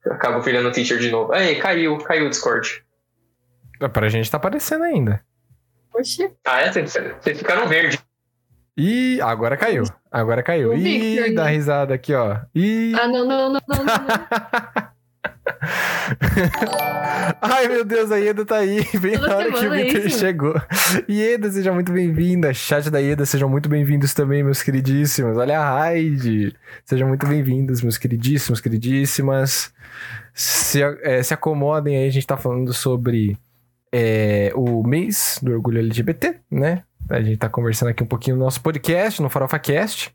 Eu 0.05 0.12
acabo 0.12 0.41
virando 0.41 0.70
teacher 0.73 0.99
de 0.99 1.11
novo. 1.11 1.33
Aí, 1.33 1.57
caiu, 1.57 1.99
caiu 1.99 2.27
o 2.27 2.31
Discord. 2.31 2.85
Pra 3.93 4.09
gente 4.09 4.31
tá 4.31 4.37
aparecendo 4.37 4.85
ainda. 4.85 5.23
Oxi. 5.95 6.31
Ah, 6.45 6.61
é? 6.61 6.70
Vocês 6.70 7.39
ficaram 7.39 7.66
verde. 7.66 7.99
Ih, 8.77 9.20
agora 9.23 9.57
caiu. 9.57 9.85
Agora 10.11 10.43
caiu. 10.43 10.74
Ih, 10.74 11.35
dá 11.35 11.47
risada 11.47 11.95
aqui, 11.95 12.15
ó. 12.15 12.39
Ih. 12.55 12.95
Ah, 12.95 13.09
não, 13.09 13.24
não, 13.24 13.53
não, 13.53 13.61
não, 13.66 13.77
não. 13.77 13.85
não. 13.85 14.85
Ai, 17.40 17.68
meu 17.68 17.85
Deus, 17.85 18.10
a 18.10 18.16
Ieda 18.16 18.44
tá 18.44 18.56
aí, 18.56 18.85
bem 19.01 19.14
Toda 19.14 19.28
na 19.28 19.36
hora 19.36 19.52
que 19.52 19.66
o 19.66 19.74
é 19.74 19.82
Victor 19.85 20.06
isso. 20.06 20.18
chegou. 20.18 20.55
Ieda, 21.09 21.51
seja 21.51 21.73
muito 21.73 21.93
bem-vinda. 21.93 22.52
Chat 22.52 22.90
da 22.90 22.98
Ieda, 22.98 23.24
sejam 23.24 23.48
muito 23.48 23.68
bem-vindos 23.68 24.12
também, 24.14 24.43
meus 24.43 24.62
queridíssimos. 24.62 25.36
Olha 25.36 25.60
a 25.60 25.78
Raid. 25.78 26.55
Sejam 26.85 27.09
muito 27.09 27.27
bem-vindos, 27.27 27.82
meus 27.82 27.97
queridíssimos, 27.98 28.60
queridíssimas. 28.60 29.73
Se, 30.35 30.82
é, 30.82 31.23
se 31.23 31.32
acomodem 31.32 31.97
aí, 31.97 32.09
a 32.09 32.12
gente 32.12 32.27
tá 32.27 32.36
falando 32.36 32.73
sobre 32.73 33.39
é, 33.93 34.52
o 34.55 34.82
mês 34.86 35.39
do 35.43 35.52
orgulho 35.52 35.78
LGBT, 35.78 36.36
né? 36.51 36.82
A 37.09 37.20
gente 37.23 37.39
tá 37.39 37.48
conversando 37.48 37.89
aqui 37.90 38.02
um 38.02 38.06
pouquinho 38.06 38.36
no 38.36 38.44
nosso 38.44 38.60
podcast, 38.60 39.23
no 39.23 39.31
Farofa 39.31 39.59
Cast. 39.59 40.12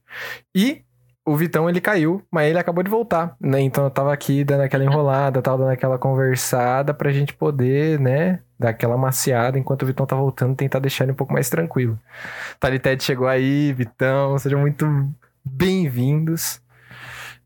E 0.53 0.81
o 1.25 1.35
Vitão, 1.35 1.69
ele 1.69 1.79
caiu, 1.79 2.23
mas 2.31 2.49
ele 2.49 2.57
acabou 2.57 2.83
de 2.83 2.89
voltar, 2.89 3.35
né? 3.39 3.61
Então 3.61 3.83
eu 3.83 3.91
tava 3.91 4.11
aqui 4.11 4.43
dando 4.43 4.61
aquela 4.61 4.83
enrolada, 4.83 5.41
tava 5.41 5.59
dando 5.59 5.71
aquela 5.71 5.97
conversada 5.97 6.93
pra 6.93 7.11
gente 7.11 7.33
poder, 7.33 7.99
né? 7.99 8.39
Dar 8.59 8.69
aquela 8.69 8.97
maciada 8.97 9.57
enquanto 9.59 9.83
o 9.83 9.85
Vitão 9.85 10.05
tá 10.05 10.15
voltando, 10.15 10.55
tentar 10.55 10.79
deixar 10.79 11.05
ele 11.05 11.11
um 11.11 11.15
pouco 11.15 11.33
mais 11.33 11.49
tranquilo. 11.49 11.99
Talited 12.59 13.03
chegou 13.03 13.27
aí, 13.27 13.71
Vitão, 13.73 14.37
sejam 14.39 14.59
muito 14.59 14.85
bem-vindos. 15.45 16.59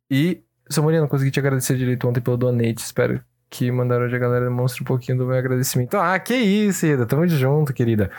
E, 0.09 0.41
seu 0.69 0.81
Moreno, 0.83 1.07
consegui 1.07 1.31
te 1.31 1.39
agradecer 1.39 1.75
direito 1.75 2.07
ontem 2.07 2.21
pelo 2.21 2.37
donate, 2.37 2.81
espero 2.81 3.21
que 3.49 3.71
mandaram 3.71 4.05
hoje 4.05 4.15
a 4.15 4.19
galera 4.19 4.45
demonstre 4.45 4.83
um 4.83 4.85
pouquinho 4.85 5.17
do 5.17 5.25
meu 5.25 5.37
agradecimento. 5.37 5.95
Ah, 5.97 6.17
que 6.19 6.33
isso, 6.33 6.85
Ida, 6.85 7.05
tamo 7.05 7.27
junto, 7.27 7.73
querida. 7.73 8.09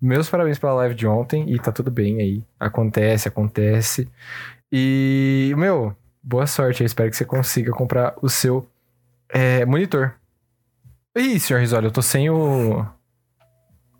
Meus 0.00 0.28
parabéns 0.28 0.58
pela 0.58 0.74
live 0.74 0.94
de 0.94 1.06
ontem 1.06 1.50
e 1.50 1.58
tá 1.58 1.72
tudo 1.72 1.90
bem 1.90 2.20
aí. 2.20 2.44
Acontece, 2.60 3.26
acontece. 3.26 4.08
E, 4.76 5.54
meu, 5.56 5.94
boa 6.20 6.48
sorte. 6.48 6.82
Eu 6.82 6.86
espero 6.86 7.08
que 7.08 7.16
você 7.16 7.24
consiga 7.24 7.70
comprar 7.70 8.12
o 8.20 8.28
seu 8.28 8.68
é, 9.28 9.64
monitor. 9.64 10.14
Ih, 11.16 11.38
senhor 11.38 11.60
Risoli, 11.60 11.86
eu 11.86 11.92
tô 11.92 12.02
sem 12.02 12.28
o. 12.28 12.84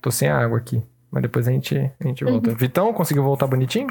Tô 0.02 0.10
sem 0.10 0.28
a 0.28 0.36
água 0.36 0.59
aqui. 0.59 0.82
Mas 1.12 1.22
depois 1.22 1.46
a 1.46 1.52
gente, 1.52 1.76
a 1.78 2.05
gente 2.09 2.24
volta. 2.24 2.52
Vitão, 2.56 2.92
conseguiu 2.92 3.22
voltar 3.22 3.46
bonitinho? 3.46 3.86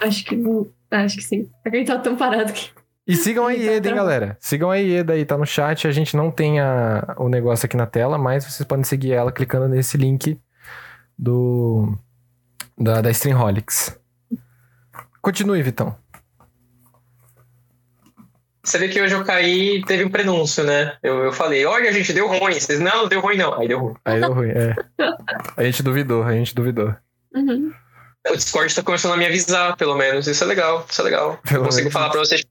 Acho 0.00 0.24
que. 0.24 0.42
Acho 0.90 1.16
que 1.18 1.22
sim. 1.22 1.50
É 1.66 1.68
que 1.70 1.76
ele 1.76 1.84
tá 1.84 1.98
tão 1.98 2.16
parado 2.16 2.50
que. 2.50 2.70
E 3.06 3.14
sigam 3.14 3.46
a 3.46 3.52
Ele 3.52 3.66
tá 3.66 3.72
Ieda, 3.72 3.88
hein, 3.90 3.94
galera. 3.94 4.38
Sigam 4.40 4.70
a 4.70 4.76
Ieda 4.76 5.12
aí, 5.12 5.26
tá 5.26 5.36
no 5.36 5.44
chat. 5.44 5.86
A 5.86 5.90
gente 5.92 6.16
não 6.16 6.30
tem 6.30 6.60
a- 6.60 7.14
o 7.18 7.28
negócio 7.28 7.66
aqui 7.66 7.76
na 7.76 7.84
tela, 7.84 8.16
mas 8.16 8.46
vocês 8.46 8.66
podem 8.66 8.84
seguir 8.84 9.12
ela 9.12 9.30
clicando 9.30 9.68
nesse 9.68 9.98
link 9.98 10.40
do 11.18 11.94
da, 12.78 13.02
da 13.02 13.10
Streamholics. 13.10 13.99
Continue, 15.22 15.62
Vitão. 15.62 15.94
Você 18.62 18.78
vê 18.78 18.88
que 18.88 19.00
hoje 19.00 19.14
eu 19.14 19.24
caí 19.24 19.76
e 19.78 19.84
teve 19.84 20.04
um 20.04 20.10
prenúncio, 20.10 20.62
né? 20.64 20.96
Eu, 21.02 21.24
eu 21.24 21.32
falei, 21.32 21.64
olha, 21.64 21.92
gente, 21.92 22.12
deu 22.12 22.28
ruim. 22.28 22.52
Vocês, 22.54 22.78
não, 22.78 23.02
não 23.02 23.08
deu 23.08 23.20
ruim, 23.20 23.36
não. 23.36 23.58
Aí 23.58 23.66
deu 23.66 23.78
ruim. 23.78 23.94
Aí 24.04 24.20
deu 24.20 24.32
ruim, 24.32 24.50
é. 24.50 24.74
A 25.56 25.64
gente 25.64 25.82
duvidou, 25.82 26.22
a 26.22 26.32
gente 26.32 26.54
duvidou. 26.54 26.94
Uhum. 27.34 27.72
O 28.28 28.36
Discord 28.36 28.74
tá 28.74 28.82
começando 28.82 29.14
a 29.14 29.16
me 29.16 29.24
avisar, 29.24 29.76
pelo 29.76 29.96
menos. 29.96 30.26
Isso 30.26 30.44
é 30.44 30.46
legal, 30.46 30.86
isso 30.88 31.00
é 31.00 31.04
legal. 31.04 31.40
Pelo 31.48 31.60
eu 31.60 31.64
consigo 31.64 31.84
menos. 31.84 31.92
falar 31.94 32.10
pra 32.10 32.20
vocês, 32.20 32.44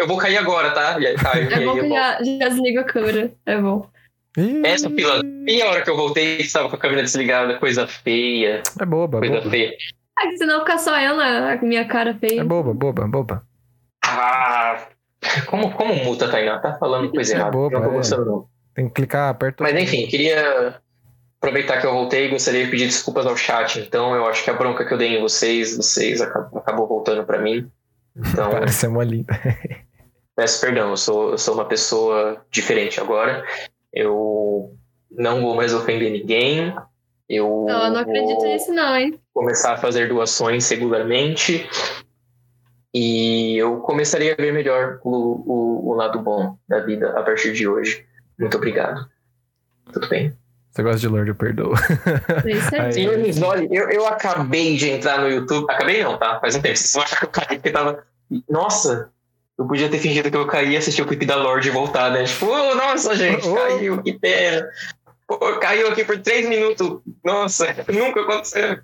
eu 0.00 0.06
vou 0.06 0.18
cair 0.18 0.36
agora, 0.36 0.70
tá? 0.72 0.98
E 1.00 1.06
aí 1.06 1.16
caio, 1.16 1.50
É 1.50 1.64
bom 1.64 1.80
que 1.80 1.88
já, 1.88 2.18
já 2.22 2.48
desliga 2.48 2.82
a 2.82 2.84
câmera. 2.84 3.32
É 3.46 3.56
bom. 3.58 3.88
Ih, 4.36 4.62
Essa 4.64 4.90
fila, 4.90 5.22
e 5.46 5.62
a 5.62 5.66
hora 5.70 5.82
que 5.82 5.90
eu 5.90 5.96
voltei, 5.96 6.36
estava 6.38 6.68
com 6.68 6.76
a 6.76 6.78
câmera 6.78 7.02
desligada, 7.02 7.58
coisa 7.58 7.86
feia, 7.86 8.62
É 8.78 8.84
boba, 8.84 9.18
coisa 9.18 9.36
boba. 9.38 9.50
feia. 9.50 9.72
Que 10.22 10.36
senão 10.36 10.60
fica 10.60 10.78
só 10.78 10.98
eu 11.00 11.16
na 11.16 11.52
a 11.52 11.56
minha 11.62 11.86
cara 11.86 12.14
feia. 12.14 12.40
É 12.40 12.44
boba, 12.44 12.72
boba, 12.74 13.06
boba. 13.06 13.42
Ah, 14.04 14.86
como, 15.46 15.72
como 15.72 15.94
muta, 16.04 16.28
Tainá? 16.30 16.58
Tá 16.58 16.74
falando 16.78 17.10
coisa 17.10 17.32
É 17.34 17.36
errada. 17.36 17.50
boba, 17.50 17.78
não 17.78 17.86
tô 17.86 17.92
é. 17.92 17.96
gostando, 17.96 18.24
não. 18.26 18.46
Tem 18.74 18.86
que 18.88 18.94
clicar 18.94 19.34
perto. 19.36 19.62
Mas 19.62 19.74
enfim, 19.80 20.06
queria 20.06 20.80
aproveitar 21.40 21.80
que 21.80 21.86
eu 21.86 21.92
voltei 21.92 22.26
e 22.26 22.30
gostaria 22.30 22.64
de 22.64 22.70
pedir 22.70 22.86
desculpas 22.86 23.26
ao 23.26 23.36
chat. 23.36 23.80
Então, 23.80 24.14
eu 24.14 24.26
acho 24.26 24.42
que 24.44 24.50
a 24.50 24.54
bronca 24.54 24.84
que 24.84 24.92
eu 24.94 24.98
dei 24.98 25.16
em 25.16 25.20
vocês, 25.20 25.76
vocês 25.76 26.20
acabou, 26.20 26.58
acabou 26.60 26.86
voltando 26.88 27.24
pra 27.24 27.38
mim. 27.38 27.70
Então, 28.16 28.50
Parece 28.52 28.74
ser 28.78 28.88
molinda. 28.88 29.38
peço 30.36 30.60
perdão, 30.60 30.90
eu 30.90 30.96
sou, 30.96 31.30
eu 31.32 31.38
sou 31.38 31.54
uma 31.54 31.64
pessoa 31.64 32.44
diferente 32.50 33.00
agora. 33.00 33.44
Eu 33.92 34.74
não 35.10 35.40
vou 35.42 35.54
mais 35.56 35.74
ofender 35.74 36.12
ninguém. 36.12 36.74
Eu 37.28 37.64
Não, 37.68 37.90
não 37.92 38.00
acredito 38.00 38.36
vou 38.36 38.46
nisso, 38.46 38.72
não, 38.72 38.96
hein? 38.96 39.18
começar 39.34 39.74
a 39.74 39.76
fazer 39.76 40.08
doações 40.08 40.68
regularmente. 40.70 41.68
E 42.94 43.56
eu 43.58 43.78
começaria 43.80 44.32
a 44.32 44.36
ver 44.36 44.52
melhor 44.52 44.98
o, 45.04 45.10
o, 45.10 45.90
o 45.90 45.94
lado 45.94 46.20
bom 46.20 46.56
da 46.66 46.80
vida 46.80 47.10
a 47.18 47.22
partir 47.22 47.52
de 47.52 47.68
hoje. 47.68 48.04
Muito 48.38 48.56
obrigado. 48.56 49.06
Tudo 49.92 50.08
bem? 50.08 50.34
Você 50.70 50.82
gosta 50.82 50.98
de 51.00 51.08
Lorde, 51.08 51.30
eu 51.30 51.34
perdoo. 51.34 51.74
É 52.46 52.50
isso 52.50 52.74
aí. 52.74 52.80
Aí. 52.80 52.92
Senhor 52.92 53.16
Risoli, 53.18 53.68
eu, 53.70 53.90
eu 53.90 54.06
acabei 54.06 54.76
de 54.76 54.88
entrar 54.90 55.20
no 55.20 55.28
YouTube. 55.28 55.66
Acabei 55.70 56.02
não, 56.02 56.16
tá? 56.18 56.40
Faz 56.40 56.54
um 56.56 56.62
tempo. 56.62 56.76
Vocês 56.76 56.92
vão 56.94 57.02
achar 57.02 57.18
que 57.18 57.24
eu 57.26 57.30
caí 57.30 57.46
porque 57.58 57.70
tava. 57.70 58.04
Nossa! 58.48 59.10
Eu 59.58 59.66
podia 59.66 59.88
ter 59.88 59.98
fingido 59.98 60.30
que 60.30 60.36
eu 60.36 60.46
caí 60.46 60.70
e 60.70 60.76
assistir 60.76 61.02
o 61.02 61.06
clipe 61.06 61.26
da 61.26 61.34
Lorde 61.34 61.66
e 61.68 61.72
voltar, 61.72 62.12
né? 62.12 62.22
Tipo, 62.24 62.46
oh, 62.46 62.74
nossa, 62.76 63.16
gente, 63.16 63.46
Oh. 63.48 63.54
caiu, 63.56 64.00
que 64.02 64.12
pena. 64.12 64.68
Pô, 65.28 65.38
caiu 65.60 65.88
aqui 65.88 66.04
por 66.04 66.18
três 66.22 66.48
minutos. 66.48 67.00
Nossa, 67.22 67.66
nunca 67.92 68.22
aconteceu. 68.22 68.80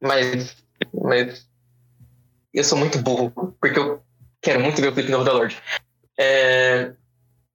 Mas. 0.00 0.56
Mas. 0.94 1.46
Eu 2.52 2.64
sou 2.64 2.78
muito 2.78 2.98
burro, 2.98 3.30
porque 3.60 3.78
eu 3.78 4.02
quero 4.40 4.58
muito 4.60 4.80
ver 4.80 4.88
o 4.88 4.92
clipe 4.92 5.10
novo 5.10 5.24
da 5.24 5.32
Lorde. 5.32 5.56
É. 6.18 6.92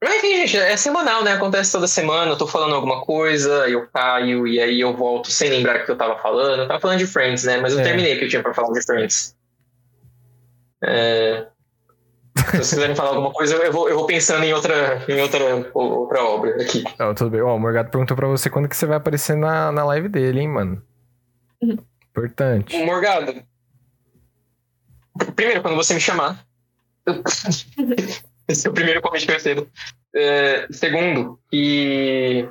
Mas 0.01 0.17
enfim, 0.17 0.35
gente, 0.45 0.57
é 0.57 0.77
semanal, 0.77 1.23
né? 1.23 1.33
Acontece 1.33 1.71
toda 1.71 1.87
semana, 1.87 2.31
eu 2.31 2.37
tô 2.37 2.45
falando 2.45 2.75
alguma 2.75 3.01
coisa, 3.01 3.67
eu 3.67 3.87
caio, 3.87 4.45
e 4.45 4.59
aí 4.61 4.79
eu 4.79 4.95
volto 4.95 5.31
sem 5.31 5.49
lembrar 5.49 5.81
o 5.81 5.85
que 5.85 5.91
eu 5.91 5.97
tava 5.97 6.21
falando. 6.21 6.61
Eu 6.61 6.67
tava 6.67 6.79
falando 6.79 6.99
de 6.99 7.07
Friends, 7.07 7.43
né? 7.43 7.57
Mas 7.57 7.73
eu 7.73 7.79
É. 7.79 7.83
terminei 7.83 8.15
o 8.15 8.19
que 8.19 8.25
eu 8.25 8.29
tinha 8.29 8.43
pra 8.43 8.53
falar 8.53 8.71
de 8.73 8.85
Friends. 8.85 9.35
É, 10.83 11.47
Se 12.37 12.51
vocês 12.51 12.69
quiserem 12.69 12.95
falar 12.95 13.09
alguma 13.09 13.31
coisa, 13.31 13.55
eu 13.55 13.71
vou, 13.71 13.89
eu 13.89 13.95
vou 13.95 14.05
pensando 14.05 14.43
em 14.43 14.53
outra, 14.53 15.03
em 15.07 15.21
outra, 15.21 15.71
outra 15.73 16.23
obra 16.23 16.61
aqui. 16.61 16.83
Não, 16.99 17.15
tudo 17.15 17.29
bem. 17.29 17.41
Ó, 17.41 17.55
o 17.55 17.59
Morgado 17.59 17.89
perguntou 17.89 18.15
pra 18.15 18.27
você 18.27 18.49
quando 18.49 18.67
que 18.67 18.75
você 18.75 18.85
vai 18.85 18.97
aparecer 18.97 19.37
na, 19.37 19.71
na 19.71 19.85
live 19.85 20.09
dele, 20.09 20.41
hein, 20.41 20.49
mano. 20.49 20.81
Importante. 22.11 22.77
Morgado. 22.83 23.41
Primeiro, 25.35 25.61
quando 25.61 25.75
você 25.75 25.93
me 25.93 26.01
chamar. 26.01 26.45
Esse 28.47 28.67
é 28.67 28.69
o 28.69 28.73
primeiro 28.73 29.01
convite 29.01 29.25
que 29.25 29.31
eu 29.31 29.35
recebo. 29.35 29.67
É, 30.13 30.67
segundo, 30.71 31.39
e. 31.51 32.47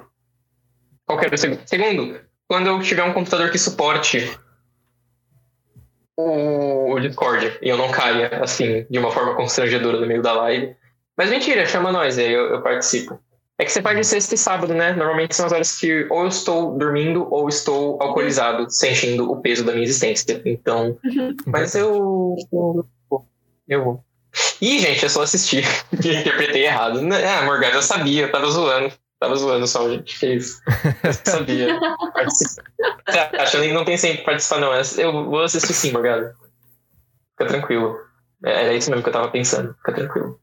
Qual 1.06 1.18
que 1.18 1.26
era 1.26 1.34
o 1.34 1.38
segundo? 1.38 1.60
Segundo, 1.66 2.20
quando 2.48 2.66
eu 2.66 2.80
tiver 2.80 3.04
um 3.04 3.12
computador 3.12 3.50
que 3.50 3.58
suporte 3.58 4.38
o, 6.16 6.92
o 6.94 7.00
Discord 7.00 7.58
e 7.60 7.68
eu 7.68 7.76
não 7.76 7.90
caia, 7.90 8.28
assim, 8.42 8.86
de 8.88 8.98
uma 8.98 9.10
forma 9.10 9.34
constrangedora 9.34 10.00
no 10.00 10.06
meio 10.06 10.22
da 10.22 10.32
live. 10.32 10.74
Mas 11.16 11.30
mentira, 11.30 11.66
chama 11.66 11.92
nós 11.92 12.18
aí, 12.18 12.32
eu, 12.32 12.46
eu 12.46 12.62
participo. 12.62 13.18
É 13.56 13.64
que 13.64 13.70
você 13.70 13.80
faz 13.80 13.96
de 13.96 14.04
sexta 14.04 14.34
e 14.34 14.38
sábado, 14.38 14.74
né? 14.74 14.92
Normalmente 14.94 15.36
são 15.36 15.46
as 15.46 15.52
horas 15.52 15.78
que 15.78 16.06
ou 16.10 16.22
eu 16.22 16.28
estou 16.28 16.76
dormindo 16.76 17.28
ou 17.32 17.48
estou 17.48 18.02
alcoolizado, 18.02 18.68
sentindo 18.68 19.30
o 19.30 19.40
peso 19.40 19.64
da 19.64 19.72
minha 19.72 19.84
existência. 19.84 20.42
Então. 20.44 20.98
Uhum. 21.04 21.36
Mas 21.46 21.74
eu. 21.76 22.36
Eu 22.52 22.86
vou. 23.08 23.26
Eu 23.68 23.84
vou. 23.84 24.04
Ih, 24.60 24.80
gente, 24.80 25.04
eu 25.04 25.08
só 25.08 25.22
assisti. 25.22 25.62
Interpretei 25.94 26.66
errado. 26.66 26.98
Ah, 26.98 27.44
Morgana, 27.44 27.74
eu 27.74 27.82
sabia, 27.82 28.22
eu 28.22 28.32
tava 28.32 28.50
zoando. 28.50 28.92
Tava 29.20 29.36
zoando 29.36 29.66
só, 29.66 29.88
gente. 29.88 30.18
Que 30.18 30.34
isso. 30.34 30.60
Eu 31.02 31.12
sabia. 31.24 31.78
Tá, 33.06 33.30
Achando 33.42 33.62
que 33.64 33.72
não 33.72 33.84
pensei 33.84 34.12
em 34.14 34.24
participar, 34.24 34.60
não. 34.60 34.72
Eu 34.98 35.12
vou 35.30 35.42
assistir 35.42 35.72
sim, 35.72 35.92
Morgana. 35.92 36.34
Fica 37.32 37.46
tranquilo. 37.48 37.96
É, 38.44 38.64
Era 38.64 38.74
isso 38.74 38.90
mesmo 38.90 39.02
que 39.02 39.08
eu 39.08 39.12
tava 39.12 39.30
pensando. 39.30 39.74
Fica 39.76 39.92
tranquilo. 39.92 40.38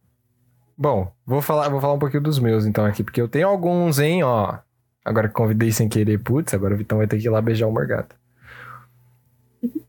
Bom, 0.78 1.14
vou 1.26 1.42
falar, 1.42 1.70
vou 1.70 1.80
falar 1.80 1.94
um 1.94 2.00
pouquinho 2.00 2.24
dos 2.24 2.40
meus 2.40 2.66
então 2.66 2.84
aqui, 2.86 3.04
porque 3.04 3.22
eu 3.22 3.28
tenho 3.28 3.48
alguns, 3.48 4.00
hein, 4.00 4.24
ó. 4.24 4.58
Agora 5.06 5.28
que 5.28 5.34
convidei 5.34 5.72
sem 5.72 5.88
querer, 5.88 6.18
putz, 6.20 6.54
agora 6.54 6.74
o 6.74 6.78
Vitão 6.78 6.98
vai 6.98 7.08
ter 7.08 7.20
que 7.20 7.26
ir 7.26 7.30
lá 7.30 7.42
beijar 7.42 7.68
o 7.68 7.72
Morgado. 7.72 8.16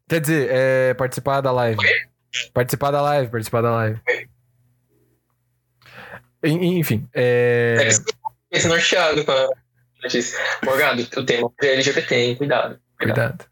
Quer 0.08 0.20
dizer, 0.20 0.48
é, 0.50 0.94
participar 0.94 1.40
da 1.40 1.50
live. 1.50 1.80
Participar 2.52 2.90
da 2.90 3.00
live, 3.00 3.30
participar 3.30 3.62
da 3.62 3.70
live. 3.70 4.00
En- 6.42 6.78
Enfim, 6.78 7.08
é... 7.14 7.88
É 8.52 8.58
esse 8.58 8.68
norteado 8.68 9.24
com 9.24 9.32
a 9.32 9.48
notícia. 10.02 10.38
Morgado, 10.64 11.02
o 11.16 11.24
tema 11.24 11.50
é 11.62 11.66
LGBT, 11.68 12.14
hein? 12.14 12.36
Cuidado. 12.36 12.78
Cuidado. 12.98 13.44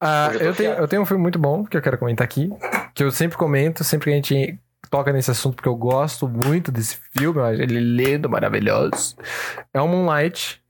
Ah, 0.00 0.30
eu 0.34 0.40
eu, 0.40 0.54
tenho, 0.54 0.72
eu 0.72 0.88
tenho 0.88 1.02
um 1.02 1.06
filme 1.06 1.22
muito 1.22 1.38
bom 1.38 1.64
que 1.64 1.76
eu 1.76 1.82
quero 1.82 1.96
comentar 1.96 2.24
aqui. 2.24 2.50
Que 2.94 3.02
eu 3.04 3.10
sempre 3.10 3.38
comento, 3.38 3.84
sempre 3.84 4.06
que 4.06 4.10
a 4.10 4.14
gente 4.16 4.58
toca 4.90 5.12
nesse 5.12 5.30
assunto, 5.30 5.56
porque 5.56 5.68
eu 5.68 5.76
gosto 5.76 6.28
muito 6.28 6.70
desse 6.70 6.98
filme. 7.12 7.40
Ele 7.54 7.78
é 7.78 7.80
lindo, 7.80 8.28
maravilhoso. 8.28 9.16
É 9.72 9.80
o 9.80 9.88
Moonlight. 9.88 10.62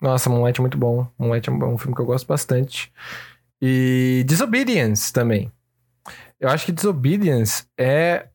Nossa, 0.00 0.28
Moonlight 0.28 0.60
é 0.60 0.62
muito 0.62 0.78
bom. 0.78 1.06
Moonlight 1.18 1.48
é 1.48 1.52
um 1.52 1.74
um 1.74 1.78
filme 1.78 1.94
que 1.94 2.02
eu 2.02 2.06
gosto 2.06 2.26
bastante. 2.26 2.92
E 3.60 4.24
Disobedience 4.26 5.12
também. 5.12 5.50
Eu 6.40 6.48
acho 6.48 6.66
que 6.66 6.72
Disobedience 6.72 7.64
é. 7.78 8.26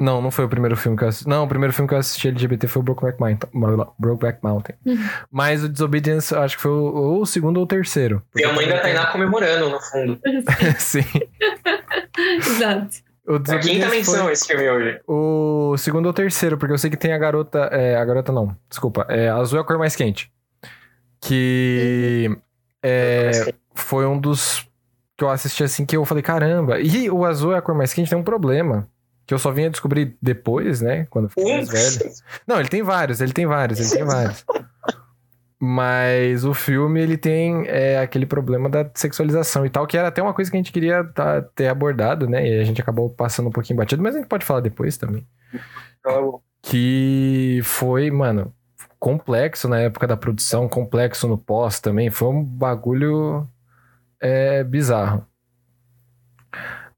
Não, 0.00 0.22
não 0.22 0.30
foi 0.30 0.46
o 0.46 0.48
primeiro 0.48 0.76
filme 0.76 0.96
que 0.96 1.04
eu 1.04 1.08
assisti. 1.08 1.28
Não, 1.28 1.44
o 1.44 1.48
primeiro 1.48 1.74
filme 1.74 1.86
que 1.86 1.94
eu 1.94 1.98
assisti 1.98 2.28
LGBT 2.28 2.66
foi 2.66 2.80
o 2.80 2.82
Brokeback 2.82 3.20
Mountain. 3.20 3.50
Brokeback 3.98 4.38
Mountain. 4.42 4.74
Uhum. 4.86 5.08
Mas 5.30 5.62
o 5.62 5.68
Disobedience, 5.68 6.34
acho 6.34 6.56
que 6.56 6.62
foi 6.62 6.70
o, 6.70 6.84
ou 6.84 7.20
o 7.20 7.26
segundo 7.26 7.58
ou 7.58 7.64
o 7.64 7.66
terceiro. 7.66 8.22
E 8.34 8.42
a 8.42 8.52
mãe 8.52 8.66
da 8.66 8.80
Tainá 8.80 9.06
comemorando, 9.06 9.68
no 9.68 9.78
fundo. 9.78 10.18
Sim. 10.80 11.04
Exato. 12.38 12.96
O 13.28 13.34
A 13.34 13.58
quinta 13.58 13.88
menção 13.90 14.30
esse 14.30 14.46
filme 14.46 14.68
hoje. 14.68 15.00
o 15.06 15.76
segundo 15.76 16.06
ou 16.06 16.12
terceiro, 16.12 16.56
porque 16.56 16.72
eu 16.72 16.78
sei 16.78 16.90
que 16.90 16.96
tem 16.96 17.12
a 17.12 17.18
garota. 17.18 17.68
É, 17.70 17.96
a 17.96 18.04
garota 18.04 18.32
não, 18.32 18.56
desculpa. 18.68 19.06
É, 19.08 19.28
azul 19.28 19.58
é 19.58 19.62
a 19.62 19.64
cor 19.64 19.78
mais 19.78 19.94
quente. 19.94 20.32
Que 21.20 22.34
é, 22.82 23.52
foi 23.74 24.06
um 24.06 24.18
dos 24.18 24.66
que 25.16 25.22
eu 25.22 25.28
assisti 25.28 25.62
assim 25.62 25.84
que 25.84 25.94
eu 25.94 26.04
falei, 26.06 26.22
caramba. 26.22 26.80
E 26.80 27.10
o 27.10 27.26
azul 27.26 27.54
é 27.54 27.58
a 27.58 27.62
cor 27.62 27.74
mais 27.74 27.92
quente 27.92 28.08
tem 28.08 28.18
um 28.18 28.24
problema. 28.24 28.88
Que 29.30 29.34
eu 29.34 29.38
só 29.38 29.52
vinha 29.52 29.70
descobrir 29.70 30.16
depois, 30.20 30.80
né? 30.80 31.06
Quando 31.08 31.26
eu 31.26 31.28
fiquei 31.28 31.44
mais 31.54 31.68
velho. 31.68 32.10
Não, 32.44 32.58
ele 32.58 32.68
tem 32.68 32.82
vários, 32.82 33.20
ele 33.20 33.32
tem 33.32 33.46
vários, 33.46 33.78
ele 33.78 33.88
tem 33.88 34.04
vários. 34.04 34.44
Mas 35.56 36.44
o 36.44 36.52
filme, 36.52 37.00
ele 37.00 37.16
tem 37.16 37.64
é, 37.68 38.00
aquele 38.00 38.26
problema 38.26 38.68
da 38.68 38.90
sexualização 38.92 39.64
e 39.64 39.70
tal, 39.70 39.86
que 39.86 39.96
era 39.96 40.08
até 40.08 40.20
uma 40.20 40.34
coisa 40.34 40.50
que 40.50 40.56
a 40.56 40.58
gente 40.58 40.72
queria 40.72 41.04
tá- 41.04 41.42
ter 41.54 41.68
abordado, 41.68 42.28
né? 42.28 42.44
E 42.44 42.58
a 42.60 42.64
gente 42.64 42.80
acabou 42.82 43.08
passando 43.08 43.50
um 43.50 43.52
pouquinho 43.52 43.76
batido, 43.76 44.02
mas 44.02 44.16
a 44.16 44.18
gente 44.18 44.26
pode 44.26 44.44
falar 44.44 44.58
depois 44.58 44.96
também. 44.96 45.24
Então, 46.00 46.40
Que 46.60 47.60
foi, 47.62 48.10
mano, 48.10 48.52
complexo 48.98 49.68
na 49.68 49.78
época 49.78 50.08
da 50.08 50.16
produção, 50.16 50.68
complexo 50.68 51.28
no 51.28 51.38
pós 51.38 51.78
também. 51.78 52.10
Foi 52.10 52.26
um 52.30 52.42
bagulho 52.42 53.46
é, 54.20 54.64
bizarro. 54.64 55.24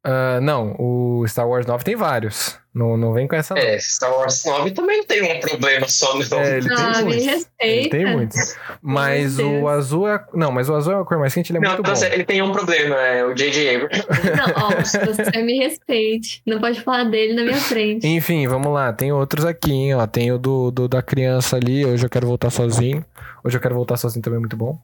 Ah, 0.04 0.40
não, 0.42 0.74
o 0.78 1.24
Star 1.28 1.48
Wars 1.48 1.64
9 1.64 1.84
tem 1.84 1.94
vários. 1.94 2.58
Não, 2.74 2.96
não 2.96 3.12
vem 3.12 3.28
com 3.28 3.36
essa. 3.36 3.54
não. 3.54 3.60
É, 3.62 3.78
Star 3.78 4.10
Wars 4.10 4.44
9 4.44 4.70
também 4.72 5.04
tem 5.04 5.22
um 5.22 5.38
problema 5.40 5.86
só 5.88 6.14
no 6.16 6.22
É, 6.40 6.56
ele 6.56 6.68
tem 6.68 6.76
Ah, 6.76 6.92
me 6.98 7.04
muitos. 7.04 7.24
respeita. 7.26 7.52
Ele 7.60 7.88
tem 7.90 8.06
muitos. 8.06 8.56
Mas 8.80 9.38
o 9.38 9.68
azul 9.68 10.08
é. 10.08 10.24
Não, 10.34 10.50
mas 10.50 10.68
o 10.68 10.74
azul 10.74 10.94
é 10.94 11.00
a 11.00 11.04
cor 11.04 11.18
mais 11.18 11.32
quente, 11.34 11.52
ele 11.52 11.58
é 11.58 11.60
Não, 11.60 11.74
muito 11.76 11.82
bom. 11.82 12.04
ele 12.06 12.24
tem 12.24 12.40
um 12.42 12.50
problema, 12.50 12.96
é 12.96 13.24
o 13.24 13.34
J.J. 13.34 13.76
Abrams. 13.76 14.06
Não, 14.36 14.64
ó, 14.64 14.70
você 15.14 15.42
me 15.42 15.58
respeite. 15.58 16.42
Não 16.46 16.58
pode 16.60 16.80
falar 16.80 17.04
dele 17.04 17.34
na 17.34 17.42
minha 17.42 17.58
frente. 17.60 18.06
Enfim, 18.08 18.48
vamos 18.48 18.72
lá. 18.72 18.92
Tem 18.92 19.12
outros 19.12 19.44
aqui, 19.44 19.70
hein, 19.70 19.94
ó. 19.94 20.06
Tem 20.06 20.32
o 20.32 20.38
do, 20.38 20.70
do- 20.70 20.88
da 20.88 21.02
criança 21.02 21.56
ali. 21.56 21.84
Hoje 21.84 22.04
eu 22.06 22.10
quero 22.10 22.26
voltar 22.26 22.50
sozinho. 22.50 23.04
Hoje 23.44 23.56
eu 23.56 23.60
quero 23.60 23.74
voltar 23.74 23.96
sozinho 23.98 24.22
também 24.22 24.38
é 24.38 24.40
muito 24.40 24.56
bom. 24.56 24.78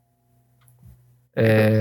É, 1.40 1.78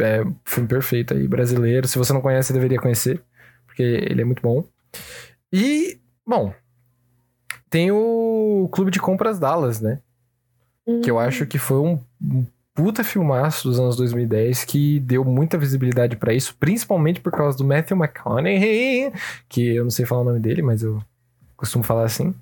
é 0.00 0.24
filme 0.44 0.68
perfeito 0.68 1.14
aí, 1.14 1.28
brasileiro. 1.28 1.86
Se 1.86 1.96
você 1.96 2.12
não 2.12 2.20
conhece, 2.20 2.52
deveria 2.52 2.80
conhecer. 2.80 3.22
Porque 3.64 3.82
ele 3.82 4.20
é 4.20 4.24
muito 4.24 4.42
bom. 4.42 4.64
E, 5.52 6.00
bom, 6.26 6.52
tem 7.70 7.92
o 7.92 8.68
Clube 8.72 8.90
de 8.90 8.98
Compras 8.98 9.38
Dallas, 9.38 9.80
né? 9.80 10.00
Que 11.02 11.10
eu 11.10 11.18
acho 11.18 11.46
que 11.46 11.58
foi 11.58 11.78
um, 11.78 12.00
um 12.20 12.46
puta 12.74 13.04
filmaço 13.04 13.68
dos 13.68 13.78
anos 13.78 13.96
2010 13.96 14.64
que 14.64 15.00
deu 15.00 15.24
muita 15.24 15.56
visibilidade 15.56 16.16
pra 16.16 16.34
isso, 16.34 16.56
principalmente 16.58 17.20
por 17.20 17.32
causa 17.32 17.56
do 17.56 17.64
Matthew 17.64 17.96
McConaughey, 17.96 19.12
que 19.48 19.74
eu 19.76 19.84
não 19.84 19.90
sei 19.90 20.04
falar 20.04 20.22
o 20.22 20.24
nome 20.24 20.40
dele, 20.40 20.62
mas 20.62 20.82
eu 20.82 21.02
costumo 21.56 21.82
falar 21.84 22.04
assim. 22.04 22.34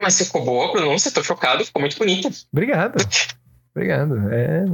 Mas 0.00 0.18
ficou 0.18 0.44
boa 0.44 0.66
a 0.66 0.72
pronúncia, 0.72 1.12
tô 1.12 1.22
chocado, 1.22 1.64
ficou 1.64 1.80
muito 1.80 1.96
bonito. 1.96 2.28
Obrigado. 2.52 2.96
Obrigado. 3.74 4.14
É, 4.32 4.64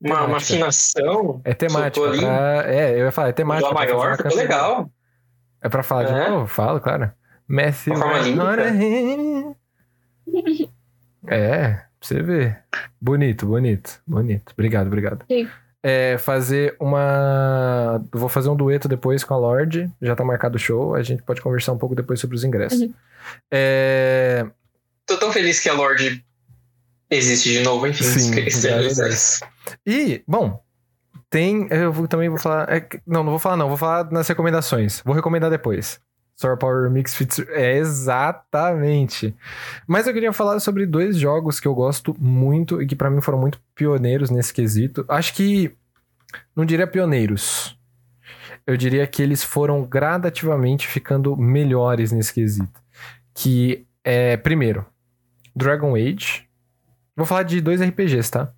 Uma, 0.00 0.22
uma 0.24 0.36
afinação. 0.38 1.40
é 1.44 1.52
temática. 1.54 2.08
Pra- 2.10 2.64
é, 2.66 2.92
eu 2.94 3.04
ia 3.06 3.12
falar, 3.12 3.28
é 3.28 3.32
temática. 3.32 3.68
pra 3.68 3.78
fazer 3.78 3.94
maior, 3.94 4.16
ficou 4.16 4.36
legal. 4.36 4.90
É 5.62 5.68
pra 5.68 5.82
falar 5.82 6.04
de 6.04 6.12
É. 6.12 6.30
novo? 6.30 6.46
Falo, 6.46 6.80
claro. 6.80 7.10
McConaughey. 7.48 8.34
É, 11.28 11.68
pra 11.68 11.84
você 12.00 12.22
ver. 12.22 12.58
Bonito, 13.00 13.46
bonito, 13.46 14.00
bonito. 14.06 14.52
Obrigado, 14.52 14.86
obrigado. 14.86 15.24
Sim. 15.28 15.48
É, 15.82 16.18
fazer 16.18 16.74
uma. 16.80 18.02
Vou 18.12 18.28
fazer 18.28 18.48
um 18.48 18.56
dueto 18.56 18.88
depois 18.88 19.22
com 19.22 19.34
a 19.34 19.38
Lorde. 19.38 19.90
Já 20.02 20.16
tá 20.16 20.24
marcado 20.24 20.56
o 20.56 20.58
show. 20.58 20.94
A 20.96 21.02
gente 21.02 21.22
pode 21.22 21.40
conversar 21.40 21.72
um 21.72 21.78
pouco 21.78 21.94
depois 21.94 22.18
sobre 22.18 22.34
os 22.36 22.42
ingressos. 22.44 22.80
Uhum. 22.80 22.94
É. 23.50 24.44
Tô 25.06 25.16
tão 25.16 25.30
feliz 25.32 25.60
que 25.60 25.68
a 25.68 25.74
Lorde 25.74 26.24
existe 27.10 27.52
de 27.52 27.60
novo, 27.60 27.86
enfim. 27.86 28.04
Sim, 28.04 28.40
a 28.68 28.82
disso. 28.82 29.44
E, 29.86 30.22
bom, 30.26 30.62
tem. 31.30 31.66
Eu 31.70 31.92
vou- 31.92 32.08
também 32.08 32.28
vou 32.28 32.38
falar. 32.38 32.68
é 32.72 32.86
não, 33.06 33.22
não 33.24 33.30
vou 33.30 33.38
falar, 33.38 33.56
não. 33.56 33.68
Vou 33.68 33.76
falar 33.76 34.10
nas 34.10 34.28
recomendações. 34.28 35.00
Vou 35.04 35.14
recomendar 35.14 35.50
depois. 35.50 36.00
Star 36.38 36.58
Power 36.58 36.82
Remix 36.84 37.14
Fits. 37.14 37.38
É, 37.48 37.78
exatamente. 37.78 39.34
Mas 39.86 40.06
eu 40.06 40.12
queria 40.12 40.32
falar 40.32 40.60
sobre 40.60 40.84
dois 40.86 41.16
jogos 41.16 41.58
que 41.58 41.66
eu 41.66 41.74
gosto 41.74 42.14
muito 42.18 42.82
e 42.82 42.86
que 42.86 42.94
pra 42.94 43.10
mim 43.10 43.20
foram 43.22 43.38
muito 43.38 43.58
pioneiros 43.74 44.30
nesse 44.30 44.52
quesito. 44.52 45.04
Acho 45.08 45.34
que. 45.34 45.74
Não 46.54 46.64
diria 46.66 46.86
pioneiros. 46.86 47.76
Eu 48.66 48.76
diria 48.76 49.06
que 49.06 49.22
eles 49.22 49.44
foram 49.44 49.84
gradativamente 49.84 50.86
ficando 50.88 51.36
melhores 51.36 52.10
nesse 52.12 52.34
quesito. 52.34 52.80
Que 53.32 53.86
é, 54.04 54.36
primeiro, 54.36 54.84
Dragon 55.54 55.94
Age. 55.94 56.45
Vou 57.16 57.24
falar 57.26 57.44
de 57.44 57.60
dois 57.60 57.80
RPGs, 57.80 58.30
tá? 58.30 58.52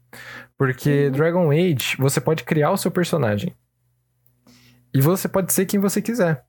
Porque 0.56 1.06
Uhum. 1.06 1.12
Dragon 1.12 1.50
Age, 1.52 1.96
você 1.98 2.20
pode 2.20 2.42
criar 2.44 2.72
o 2.72 2.76
seu 2.76 2.90
personagem. 2.90 3.54
E 4.92 5.00
você 5.00 5.28
pode 5.28 5.52
ser 5.52 5.66
quem 5.66 5.78
você 5.78 6.02
quiser. 6.02 6.44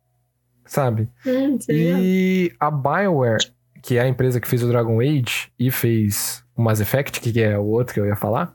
Sabe? 0.66 1.10
Hum, 1.26 1.58
E 1.70 2.52
a 2.60 2.72
BioWare, 2.72 3.52
que 3.84 3.98
é 3.98 4.02
a 4.02 4.08
empresa 4.08 4.40
que 4.40 4.48
fez 4.48 4.64
o 4.64 4.68
Dragon 4.68 5.00
Age 5.00 5.52
e 5.60 5.70
fez 5.72 6.44
o 6.56 6.62
Mass 6.62 6.80
Effect, 6.80 7.20
que 7.20 7.42
é 7.42 7.58
o 7.58 7.64
outro 7.66 7.94
que 7.94 8.00
eu 8.00 8.06
ia 8.06 8.16
falar, 8.16 8.54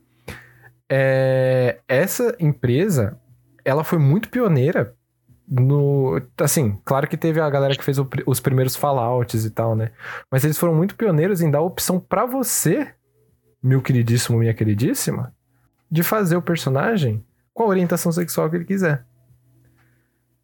é, 0.91 1.79
essa 1.89 2.35
empresa, 2.39 3.19
ela 3.65 3.85
foi 3.85 3.99
muito 3.99 4.29
pioneira 4.29 4.95
no... 5.49 6.21
Assim, 6.41 6.79
claro 6.85 7.07
que 7.09 7.17
teve 7.17 7.41
a 7.41 7.51
galera 7.51 7.75
que 7.77 7.85
fez 7.85 7.99
o 7.99 8.09
os 8.27 8.41
primeiros 8.41 8.77
Fallouts 8.77 9.45
e 9.45 9.51
tal, 9.51 9.75
né? 9.77 9.91
Mas 10.31 10.45
eles 10.45 10.59
foram 10.59 10.75
muito 10.75 10.95
pioneiros 10.97 11.41
em 11.41 11.51
dar 11.51 11.59
a 11.59 11.63
opção 11.63 11.99
pra 12.01 12.25
você, 12.27 12.93
meu 13.65 13.81
queridíssimo, 13.81 14.39
minha 14.39 14.53
queridíssima, 14.53 15.35
de 15.91 16.03
fazer 16.03 16.36
o 16.36 16.43
personagem 16.43 17.24
com 17.55 17.62
a 17.62 17.66
orientação 17.66 18.12
sexual 18.12 18.51
que 18.51 18.57
ele 18.57 18.65
quiser. 18.66 19.05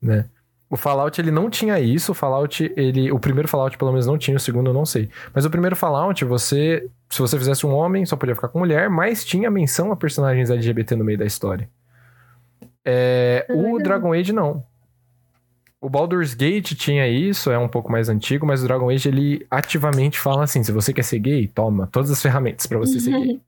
né? 0.01 0.25
O 0.71 0.77
Fallout, 0.77 1.21
ele 1.21 1.33
não 1.33 1.51
tinha 1.51 1.81
isso. 1.81 2.13
O 2.13 2.15
Fallout, 2.15 2.73
ele... 2.77 3.11
O 3.11 3.19
primeiro 3.19 3.49
Fallout, 3.49 3.77
pelo 3.77 3.91
menos, 3.91 4.07
não 4.07 4.17
tinha. 4.17 4.37
O 4.37 4.41
segundo, 4.41 4.71
eu 4.71 4.75
não 4.75 4.87
sei. 4.87 5.11
Mas 5.35 5.45
o 5.45 5.51
primeiro 5.51 5.75
Fallout, 5.75 6.25
você... 6.25 6.89
Se 7.09 7.19
você 7.19 7.37
fizesse 7.37 7.67
um 7.67 7.75
homem, 7.75 8.07
só 8.07 8.17
podia 8.17 8.37
ficar 8.37 8.47
com 8.47 8.61
mulher. 8.61 8.89
Mas 8.89 9.25
tinha 9.25 9.51
menção 9.51 9.91
a 9.91 9.97
personagens 9.97 10.49
LGBT 10.49 10.95
no 10.95 11.05
meio 11.05 11.19
da 11.19 11.27
história. 11.27 11.69
É, 12.85 13.45
Ah, 13.51 13.53
o. 13.53 13.79
Dragon 13.83 14.13
Age, 14.13 14.33
não. 14.33 14.65
O 15.81 15.89
Baldur's 15.89 16.35
Gate 16.35 16.75
tinha 16.75 17.09
isso, 17.09 17.51
é 17.51 17.59
um 17.59 17.69
pouco 17.69 17.91
mais 17.91 18.09
antigo. 18.09 18.47
Mas 18.47 18.63
o 18.63 18.67
Dragon 18.67 18.91
Age, 18.91 19.09
ele 19.09 19.47
ativamente 19.51 20.19
fala 20.19 20.45
assim... 20.45 20.63
Se 20.63 20.73
você 20.73 20.93
quer 20.93 21.05
ser 21.05 21.19
gay, 21.19 21.49
toma 21.49 21.87
todas 21.87 22.11
as 22.11 22.21
ferramentas 22.21 22.67
pra 22.67 22.79
você 22.79 23.01
ser 23.01 23.13
gay. 23.13 23.41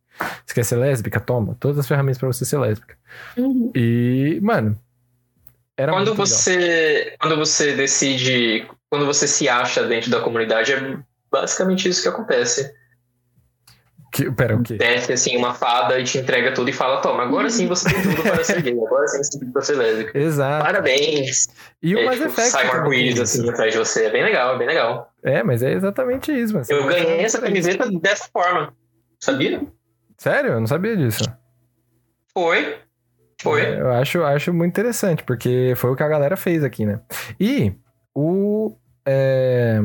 Se 0.47 0.55
quer 0.55 0.65
ser 0.65 0.77
lésbica, 0.77 1.21
toma 1.21 1.57
todas 1.61 1.79
as 1.79 1.87
ferramentas 1.87 2.19
pra 2.19 2.29
você 2.29 2.45
ser 2.45 2.59
lésbica. 2.59 2.97
Uhum. 3.37 3.71
E, 3.75 4.39
mano... 4.43 4.79
Era 5.75 5.93
Quando 5.93 6.09
muito 6.09 6.21
legal. 6.21 6.27
você, 6.27 7.17
quando 7.19 7.37
você 7.37 7.75
decide, 7.75 8.67
quando 8.91 9.07
você 9.07 9.27
se 9.27 9.49
acha 9.49 9.83
dentro 9.83 10.11
da 10.11 10.21
comunidade, 10.21 10.71
é 10.71 10.99
basicamente 11.31 11.89
isso 11.89 12.03
que 12.03 12.09
acontece. 12.09 12.71
Que, 14.13 14.31
pera, 14.31 14.57
o 14.57 14.63
quê? 14.63 14.77
Desce 14.77 15.11
assim 15.13 15.37
uma 15.39 15.55
fada 15.55 15.99
e 15.99 16.05
te 16.05 16.19
entrega 16.19 16.53
tudo 16.53 16.69
e 16.69 16.73
fala: 16.73 17.01
Toma, 17.01 17.23
agora 17.23 17.49
sim 17.49 17.67
você 17.67 17.89
tem 17.89 18.03
tudo 18.03 18.23
para 18.23 18.45
ser 18.45 18.61
gay, 18.61 18.73
agora 18.75 19.09
sim 19.09 19.23
você 19.23 19.31
tem 19.31 19.41
tudo 19.41 19.53
para 19.53 19.63
ser 19.63 19.75
lésbica. 19.77 20.19
Exato. 20.19 20.65
Parabéns! 20.67 21.47
E 21.83 21.95
o 21.95 21.99
É, 21.99 22.05
Mass 22.05 22.15
tipo, 22.17 22.29
Effect. 22.29 22.51
sai 22.51 22.67
um 22.69 22.73
arco-íris 22.73 23.15
tem 23.15 23.23
assim 23.23 23.49
atrás 23.49 23.73
de 23.73 23.79
você. 23.79 24.05
É 24.05 24.11
bem 24.11 24.23
legal, 24.23 24.55
é 24.55 24.59
bem 24.59 24.67
legal. 24.67 25.11
É, 25.25 25.43
mas 25.43 25.63
é 25.63 25.73
exatamente 25.73 26.31
isso, 26.31 26.53
mano. 26.53 26.67
Eu 26.69 26.87
ganhei 26.87 27.21
essa 27.21 27.41
camiseta 27.41 27.91
dessa 27.91 28.29
forma. 28.31 28.75
Sabia? 29.19 29.63
Sério? 30.19 30.53
Eu 30.53 30.61
não 30.61 30.67
sabia 30.67 30.95
disso. 30.97 31.25
Foi. 32.35 32.77
Foi. 33.41 33.63
É, 33.63 33.81
Eu 33.81 33.91
acho, 33.93 34.23
acho 34.25 34.53
muito 34.53 34.71
interessante, 34.73 35.25
porque 35.25 35.73
foi 35.77 35.91
o 35.91 35.97
que 35.97 36.03
a 36.03 36.09
galera 36.09 36.37
fez 36.37 36.63
aqui, 36.63 36.85
né? 36.85 37.01
E 37.41 37.73
o 38.15 38.77
é, 39.07 39.81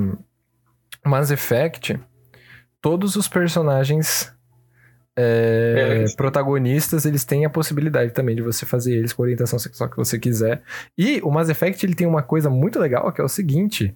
Mass 1.06 1.32
Effect, 1.32 1.98
todos 2.90 3.16
os 3.18 3.28
personagens 3.28 4.32
é, 5.16 6.06
É. 6.06 6.16
protagonistas, 6.16 7.06
eles 7.06 7.26
têm 7.26 7.44
a 7.44 7.50
possibilidade 7.50 8.12
também 8.12 8.36
de 8.36 8.42
você 8.42 8.66
fazer 8.66 8.96
eles 8.96 9.12
com 9.12 9.24
a 9.24 9.26
orientação 9.26 9.60
sexual 9.60 9.90
que 9.90 9.98
você 9.98 10.18
quiser. 10.18 10.62
E 10.98 11.20
o 11.22 11.30
Mass 11.32 11.50
Effect, 11.50 11.86
ele 11.86 11.96
tem 11.96 12.08
uma 12.08 12.22
coisa 12.22 12.50
muito 12.50 12.80
legal, 12.80 13.12
que 13.12 13.20
é 13.20 13.24
o 13.24 13.28
seguinte... 13.28 13.94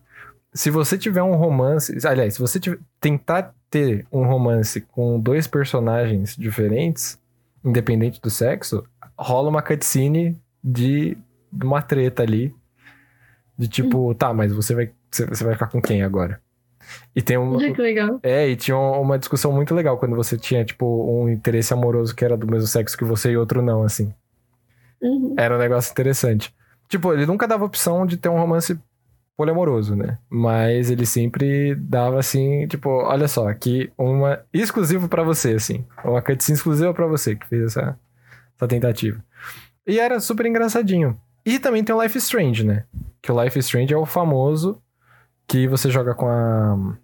Se 0.54 0.70
você 0.70 0.98
tiver 0.98 1.24
um 1.24 1.36
romance... 1.36 1.96
Aliás, 2.06 2.34
se 2.34 2.40
você 2.42 2.60
tiver- 2.60 2.80
tentar 3.00 3.54
ter 3.70 4.06
um 4.12 4.26
romance 4.26 4.82
com 4.82 5.18
dois 5.18 5.48
personagens 5.48 6.36
diferentes, 6.36 7.18
independente 7.64 8.20
do 8.20 8.30
sexo, 8.30 8.84
rola 9.18 9.48
uma 9.48 9.62
cutscene 9.62 10.38
de, 10.62 11.18
de 11.54 11.66
uma 11.66 11.82
treta 11.82 12.24
ali. 12.24 12.54
De 13.58 13.70
tipo, 13.70 14.14
tá, 14.16 14.34
mas 14.34 14.52
você 14.52 14.76
vai, 14.76 14.92
você 15.10 15.44
vai 15.46 15.54
ficar 15.54 15.68
com 15.68 15.82
quem 15.82 16.04
agora? 16.04 16.42
E 17.16 17.22
tem 17.22 17.38
um. 17.38 17.58
Que 17.58 17.82
legal. 17.82 18.20
É, 18.24 18.48
e 18.48 18.56
tinha 18.56 18.78
uma 18.78 19.20
discussão 19.20 19.52
muito 19.52 19.76
legal 19.76 19.98
quando 19.98 20.16
você 20.16 20.38
tinha, 20.38 20.64
tipo, 20.64 20.86
um 20.86 21.30
interesse 21.30 21.74
amoroso 21.74 22.16
que 22.16 22.24
era 22.24 22.38
do 22.38 22.48
mesmo 22.48 22.68
sexo 22.68 22.98
que 22.98 23.04
você 23.04 23.32
e 23.32 23.38
outro 23.38 23.62
não, 23.62 23.84
assim. 23.84 24.14
Uhum. 25.02 25.36
Era 25.38 25.56
um 25.56 25.60
negócio 25.60 25.92
interessante. 25.92 26.54
Tipo, 26.88 27.14
ele 27.14 27.26
nunca 27.26 27.48
dava 27.48 27.66
opção 27.66 28.06
de 28.06 28.18
ter 28.18 28.30
um 28.30 28.38
romance 28.38 28.78
poliamoroso, 29.36 29.96
né? 29.96 30.18
Mas 30.30 30.92
ele 30.92 31.06
sempre 31.06 31.74
dava 31.76 32.20
assim, 32.20 32.68
tipo, 32.68 32.90
olha 32.90 33.28
só, 33.28 33.50
aqui 33.50 33.92
uma 33.98 34.40
exclusiva 34.54 35.08
pra 35.08 35.24
você, 35.24 35.54
assim. 35.54 35.84
Uma 36.04 36.22
cutscene 36.22 36.58
exclusiva 36.58 36.94
pra 36.94 37.08
você 37.08 37.36
que 37.36 37.48
fez 37.48 37.64
essa, 37.64 37.98
essa 38.56 38.68
tentativa. 38.68 39.24
E 39.88 40.00
era 40.00 40.20
super 40.20 40.46
engraçadinho. 40.46 41.18
E 41.46 41.58
também 41.58 41.84
tem 41.84 41.96
o 41.96 42.02
Life 42.02 42.18
Strange, 42.20 42.64
né? 42.64 42.84
Que 43.22 43.32
o 43.32 43.44
Life 43.44 43.58
Strange 43.60 43.94
é 43.94 43.98
o 43.98 44.06
famoso 44.06 44.80
que 45.52 45.68
você 45.68 45.90
joga 45.90 46.16
com 46.16 46.28
a. 46.28 46.96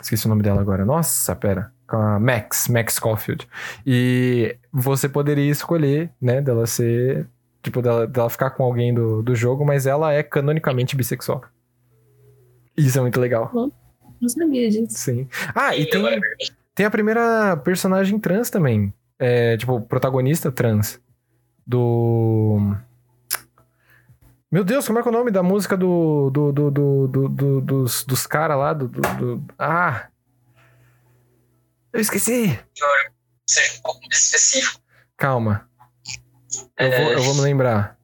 Esqueci 0.00 0.26
o 0.26 0.28
nome 0.28 0.42
dela 0.42 0.60
agora. 0.60 0.84
Nossa, 0.84 1.34
pera. 1.34 1.72
Com 1.88 1.96
a 1.96 2.18
Max, 2.18 2.68
Max 2.68 2.98
Caulfield. 2.98 3.48
E 3.86 4.56
você 4.72 5.08
poderia 5.08 5.50
escolher, 5.50 6.10
né, 6.20 6.40
dela 6.40 6.66
ser 6.66 7.28
Tipo, 7.64 7.80
dela, 7.80 8.06
dela 8.06 8.28
ficar 8.28 8.50
com 8.50 8.62
alguém 8.62 8.92
do, 8.92 9.22
do 9.22 9.34
jogo, 9.34 9.64
mas 9.64 9.86
ela 9.86 10.12
é 10.12 10.22
canonicamente 10.22 10.94
bissexual. 10.94 11.42
Isso 12.76 12.98
é 12.98 13.00
muito 13.00 13.18
legal. 13.18 13.50
Não 14.20 14.28
sabia 14.28 14.68
disso. 14.68 14.88
Sim. 14.90 15.26
Ah, 15.54 15.74
e 15.74 15.86
tem, 15.86 16.02
tem 16.74 16.84
a 16.84 16.90
primeira 16.90 17.56
personagem 17.56 18.18
trans 18.18 18.50
também. 18.50 18.92
É, 19.18 19.56
tipo, 19.56 19.80
protagonista 19.80 20.52
trans. 20.52 21.00
Do. 21.66 22.76
Meu 24.54 24.62
Deus, 24.62 24.86
como 24.86 25.00
é 25.00 25.02
que 25.02 25.08
é 25.08 25.10
o 25.10 25.14
nome 25.14 25.32
da 25.32 25.42
música 25.42 25.76
do. 25.76 26.30
do, 26.30 26.52
do, 26.52 26.70
do, 26.70 27.08
do- 27.08 27.28
do- 27.28 27.60
dos, 27.60 28.04
dos 28.04 28.24
caras 28.24 28.56
lá? 28.56 28.72
Do, 28.72 28.86
do, 28.86 29.00
do- 29.00 29.54
Ah! 29.58 30.08
Eu 31.92 31.98
esqueci! 32.00 32.56
Seja 33.48 33.78
um 33.78 33.82
pouco 33.82 34.00
mais 34.02 34.16
específico. 34.22 34.80
Calma. 35.16 35.68
Eu, 36.78 36.86
É, 36.86 37.02
vou, 37.02 37.12
eu 37.14 37.22
vou 37.24 37.34
me 37.34 37.40
lembrar. 37.40 37.98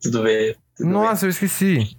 Tudo 0.00 0.22
bem. 0.22 0.56
tudo 0.74 0.88
Nossa, 0.88 1.26
eu 1.26 1.30
esqueci. 1.30 1.98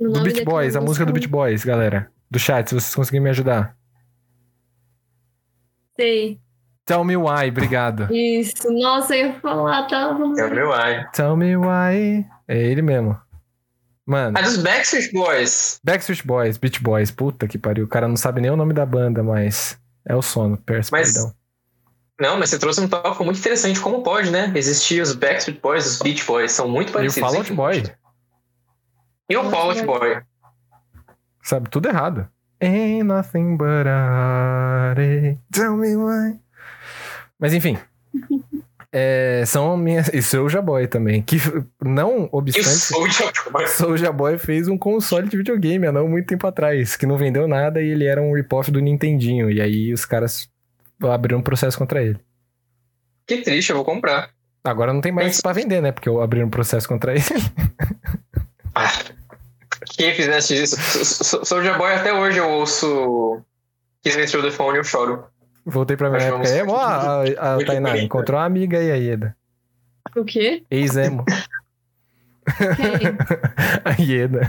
Do 0.00 0.14
daquela 0.14 0.44
Boys, 0.44 0.74
a 0.74 0.80
música 0.80 1.06
do 1.06 1.12
Beach 1.12 1.28
Boys, 1.28 1.64
galera. 1.64 2.10
Do 2.28 2.40
chat, 2.40 2.70
se 2.70 2.74
vocês 2.74 2.92
conseguirem 2.92 3.22
me 3.22 3.30
ajudar. 3.30 3.78
Sei. 5.94 6.40
Tell 6.84 7.04
me 7.04 7.16
why, 7.16 7.48
obrigado. 7.48 8.12
Isso. 8.12 8.70
Nossa, 8.72 9.14
eu 9.16 9.28
ia 9.28 9.40
falar. 9.40 9.86
É 9.90 10.44
o 10.44 10.50
meu 10.54 10.72
ai. 10.72 11.06
Tell 11.12 11.36
me 11.36 11.56
why. 11.56 12.26
É 12.48 12.56
ele 12.58 12.82
mesmo. 12.82 13.18
Mano, 14.04 14.36
Ah, 14.36 14.42
dos 14.42 14.56
Backstreet 14.56 15.12
Boys. 15.12 15.78
Backstreet 15.84 16.26
Boys, 16.26 16.56
Beach 16.58 16.82
Boys, 16.82 17.10
puta 17.12 17.46
que 17.46 17.56
pariu. 17.56 17.84
O 17.84 17.88
cara 17.88 18.08
não 18.08 18.16
sabe 18.16 18.40
nem 18.40 18.50
o 18.50 18.56
nome 18.56 18.74
da 18.74 18.84
banda, 18.84 19.22
mas 19.22 19.78
é 20.04 20.14
o 20.16 20.20
sono. 20.20 20.56
Peço 20.58 20.90
Mas- 20.92 21.12
perdão. 21.14 21.32
Não, 22.20 22.36
mas 22.38 22.50
você 22.50 22.58
trouxe 22.58 22.80
um 22.80 22.88
tópico 22.88 23.24
muito 23.24 23.38
interessante. 23.38 23.80
Como 23.80 24.02
pode, 24.02 24.30
né? 24.30 24.52
Existir 24.54 25.00
os 25.00 25.12
Backstreet 25.14 25.60
Boys, 25.60 25.86
os 25.86 25.98
Beach 26.02 26.24
Boys. 26.24 26.52
São 26.52 26.68
muito 26.68 26.88
E 26.88 26.90
o 26.90 26.94
parecidos. 26.94 27.28
Fall 27.30 27.38
Out 27.38 27.52
Boy, 27.52 27.82
E 29.30 29.36
o 29.36 29.50
Fall 29.50 29.70
Out 29.70 29.84
Boy. 29.84 30.20
sabe 31.42 31.70
tudo 31.70 31.88
errado. 31.88 32.28
Ain't 32.60 33.04
nothing 33.04 33.56
but 33.56 33.86
a 33.86 34.94
heartache. 34.96 35.38
Tell 35.52 35.76
me 35.76 35.96
why. 35.96 36.38
Mas 37.42 37.52
enfim. 37.52 37.76
É, 38.94 39.42
são 39.46 39.74
minhas. 39.74 40.10
E 40.12 40.20
Soulja 40.20 40.60
Boy 40.60 40.86
também. 40.86 41.22
Que 41.22 41.38
não 41.82 42.24
E 42.24 42.28
o 42.30 42.36
obstante. 42.36 42.66
Soulja 42.68 43.32
Boy. 43.50 43.66
Soulja 43.66 44.12
Boy 44.12 44.36
fez 44.36 44.68
um 44.68 44.76
console 44.76 45.30
de 45.30 45.38
videogame 45.38 45.86
há 45.86 45.92
não 45.92 46.06
muito 46.06 46.26
tempo 46.26 46.46
atrás, 46.46 46.94
que 46.94 47.06
não 47.06 47.16
vendeu 47.16 47.48
nada 47.48 47.80
e 47.80 47.88
ele 47.88 48.04
era 48.04 48.20
um 48.20 48.34
rip-off 48.34 48.70
do 48.70 48.80
Nintendinho. 48.80 49.50
E 49.50 49.62
aí 49.62 49.94
os 49.94 50.04
caras 50.04 50.46
abriram 51.02 51.38
um 51.38 51.42
processo 51.42 51.78
contra 51.78 52.02
ele. 52.02 52.18
Que 53.26 53.38
triste, 53.38 53.70
eu 53.70 53.76
vou 53.76 53.84
comprar. 53.86 54.28
Agora 54.62 54.92
não 54.92 55.00
tem 55.00 55.10
mais 55.10 55.40
pra 55.40 55.54
vender, 55.54 55.80
né? 55.80 55.90
Porque 55.90 56.10
eu 56.10 56.20
abri 56.20 56.44
um 56.44 56.50
processo 56.50 56.86
contra 56.86 57.12
ele. 57.14 57.24
Ah, 58.74 58.90
quem 59.96 60.14
fizesse 60.14 60.54
isso? 60.62 60.76
So- 60.78 61.24
so- 61.24 61.44
Soulja 61.46 61.78
Boy 61.78 61.94
até 61.94 62.12
hoje 62.12 62.38
eu 62.38 62.48
ouço 62.50 63.40
Kiss 64.02 64.18
Me 64.18 64.26
Through 64.26 64.44
the 64.44 64.50
Phone 64.50 64.76
e 64.76 64.80
eu 64.80 64.84
choro. 64.84 65.24
Voltei 65.64 65.96
pra 65.96 66.10
minha 66.10 66.22
época. 66.22 66.48
Emo, 66.48 66.72
ó, 66.72 66.78
a, 66.80 67.22
a 67.22 67.54
muito 67.54 67.66
Tainá 67.66 67.88
bonita. 67.90 68.04
encontrou 68.04 68.38
uma 68.40 68.46
amiga 68.46 68.78
aí, 68.78 68.90
a 68.90 68.94
Ieda. 68.96 69.36
O 70.16 70.24
quê? 70.24 70.64
Ex-emo. 70.70 71.24
Quem? 72.76 73.16
a 73.84 74.02
Ieda. 74.02 74.40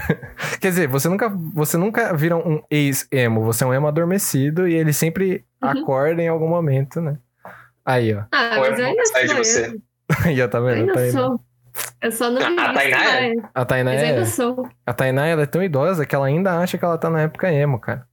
Quer 0.59 0.69
dizer, 0.69 0.87
você 0.87 1.07
nunca, 1.07 1.29
você 1.29 1.77
nunca 1.77 2.13
vira 2.15 2.35
um 2.35 2.61
ex-emo. 2.69 3.43
Você 3.43 3.63
é 3.63 3.67
um 3.67 3.73
emo 3.73 3.87
adormecido 3.87 4.67
e 4.67 4.73
ele 4.73 4.91
sempre 4.93 5.45
Uhum. 5.63 5.69
acorda 5.69 6.21
em 6.21 6.27
algum 6.27 6.47
momento, 6.49 6.99
né? 6.99 7.17
Aí, 7.85 8.13
ó. 8.13 8.23
Ah, 8.31 8.55
Ou 8.55 8.61
mas 8.69 8.79
eu 8.79 8.85
eu 8.85 8.85
ainda 8.91 9.05
sair 9.05 9.23
de 9.23 9.29
sou. 9.29 9.37
você. 9.37 9.65
Eu 9.67 9.81
Aí, 10.25 10.41
ó, 10.41 10.47
tá 10.47 10.57
eu 10.57 10.65
vendo? 10.65 10.75
ainda 10.79 10.91
A 10.91 10.95
Tainá, 10.95 11.11
sou. 11.21 11.39
Eu 12.01 12.11
só 12.11 12.29
não 12.29 12.41
A- 12.41 12.49
vivi 12.49 12.59
a 12.59 12.65
isso 12.65 12.73
Tainá 12.73 13.21
é- 13.21 13.33
a 13.53 13.65
Tainá 13.65 13.91
Mas 13.93 14.01
é... 14.01 14.05
ainda 14.09 14.25
sou. 14.25 14.69
A 14.85 14.93
Tainá, 14.93 15.25
ela 15.27 15.43
é 15.43 15.45
tão 15.45 15.63
idosa 15.63 16.05
que 16.05 16.13
ela 16.15 16.25
ainda 16.25 16.57
acha 16.59 16.77
que 16.77 16.83
ela 16.83 16.97
tá 16.97 17.09
na 17.09 17.21
época 17.21 17.51
emo, 17.53 17.79
cara. 17.79 18.05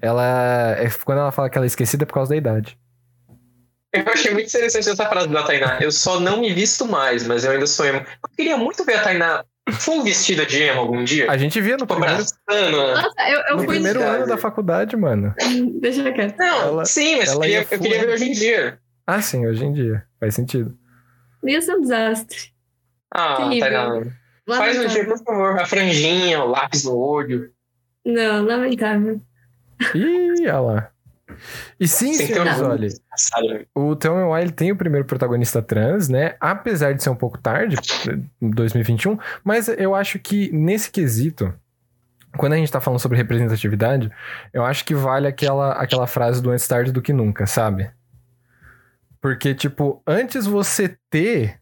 Ela. 0.00 0.76
É, 0.78 0.88
quando 1.04 1.18
ela 1.18 1.32
fala 1.32 1.48
que 1.50 1.56
ela 1.56 1.64
é 1.66 1.68
esquecida 1.68 2.04
é 2.04 2.06
por 2.06 2.14
causa 2.14 2.30
da 2.30 2.36
idade. 2.36 2.78
Eu 3.92 4.04
achei 4.12 4.32
muito 4.32 4.48
interessante 4.48 4.90
essa 4.90 5.06
frase 5.06 5.28
da 5.28 5.42
Tainá. 5.42 5.78
Eu 5.80 5.90
só 5.90 6.20
não 6.20 6.40
me 6.40 6.52
visto 6.52 6.86
mais, 6.86 7.26
mas 7.26 7.44
eu 7.44 7.52
ainda 7.52 7.66
sou 7.66 7.86
emo. 7.86 7.98
Eu 7.98 8.28
queria 8.36 8.56
muito 8.56 8.84
ver 8.84 8.94
a 8.94 9.02
Tainá 9.02 9.44
full 9.72 10.02
vestida 10.04 10.44
de 10.44 10.62
emo 10.62 10.80
algum 10.80 11.02
dia. 11.02 11.30
A 11.30 11.38
gente 11.38 11.60
via 11.62 11.72
no 11.78 11.86
Tipo, 11.86 11.94
primeiro. 11.94 12.16
Nossa, 12.18 12.36
eu, 13.28 13.40
eu 13.48 13.56
no 13.56 13.64
fui. 13.64 13.66
primeiro 13.68 14.02
ano 14.02 14.26
da 14.26 14.36
faculdade, 14.36 14.96
mano. 14.96 15.34
Deixa 15.80 16.12
quieto. 16.12 16.36
Não, 16.38 16.62
Ela- 16.68 16.84
sim, 16.84 17.16
mas 17.16 17.32
eu 17.32 17.40
queria, 17.40 17.60
ia 17.60 17.66
eu 17.70 17.78
queria 17.80 18.00
ver 18.00 18.08
hoje 18.12 18.24
em 18.28 18.32
dia. 18.32 18.78
Ah, 19.06 19.22
sim, 19.22 19.46
hoje 19.46 19.64
em 19.64 19.72
dia. 19.72 20.04
Faz 20.20 20.34
sentido. 20.34 20.76
Ia 21.44 21.62
ser 21.62 21.74
um 21.76 21.80
desastre. 21.80 22.38
Ah, 23.14 23.36
Terrível. 23.36 23.60
Tainá. 23.60 24.06
Faz 24.58 24.78
um 24.78 24.86
dia, 24.88 25.04
por 25.06 25.18
favor. 25.24 25.58
A 25.58 25.64
franjinha, 25.64 26.42
o 26.44 26.48
lápis 26.48 26.84
no 26.84 26.96
olho. 26.98 27.50
Não, 28.04 28.44
lamentável. 28.44 29.20
Ih, 29.94 30.42
olha 30.48 30.60
lá. 30.60 30.90
E 31.78 31.86
sim, 31.88 32.14
senhores, 32.14 32.52
orgulho. 32.54 32.70
olha, 32.70 32.88
Sabe? 33.16 33.68
o 33.74 33.94
Thelma 33.96 34.20
e 34.22 34.24
Wiley 34.24 34.52
tem 34.52 34.72
o 34.72 34.76
primeiro 34.76 35.04
protagonista 35.04 35.60
trans, 35.60 36.08
né? 36.08 36.36
Apesar 36.40 36.94
de 36.94 37.02
ser 37.02 37.10
um 37.10 37.16
pouco 37.16 37.36
tarde, 37.36 37.76
em 38.40 38.50
2021, 38.50 39.18
mas 39.44 39.68
eu 39.68 39.94
acho 39.94 40.18
que 40.18 40.50
nesse 40.52 40.90
quesito, 40.90 41.52
quando 42.36 42.52
a 42.54 42.56
gente 42.56 42.70
tá 42.70 42.80
falando 42.80 43.00
sobre 43.00 43.18
representatividade, 43.18 44.10
eu 44.52 44.64
acho 44.64 44.84
que 44.84 44.94
vale 44.94 45.26
aquela, 45.26 45.72
aquela 45.72 46.06
frase 46.06 46.40
do 46.40 46.50
antes 46.50 46.66
tarde 46.66 46.92
do 46.92 47.02
que 47.02 47.12
nunca, 47.12 47.46
sabe? 47.46 47.90
Porque, 49.20 49.54
tipo, 49.54 50.00
antes 50.06 50.46
você 50.46 50.96
ter 51.10 51.58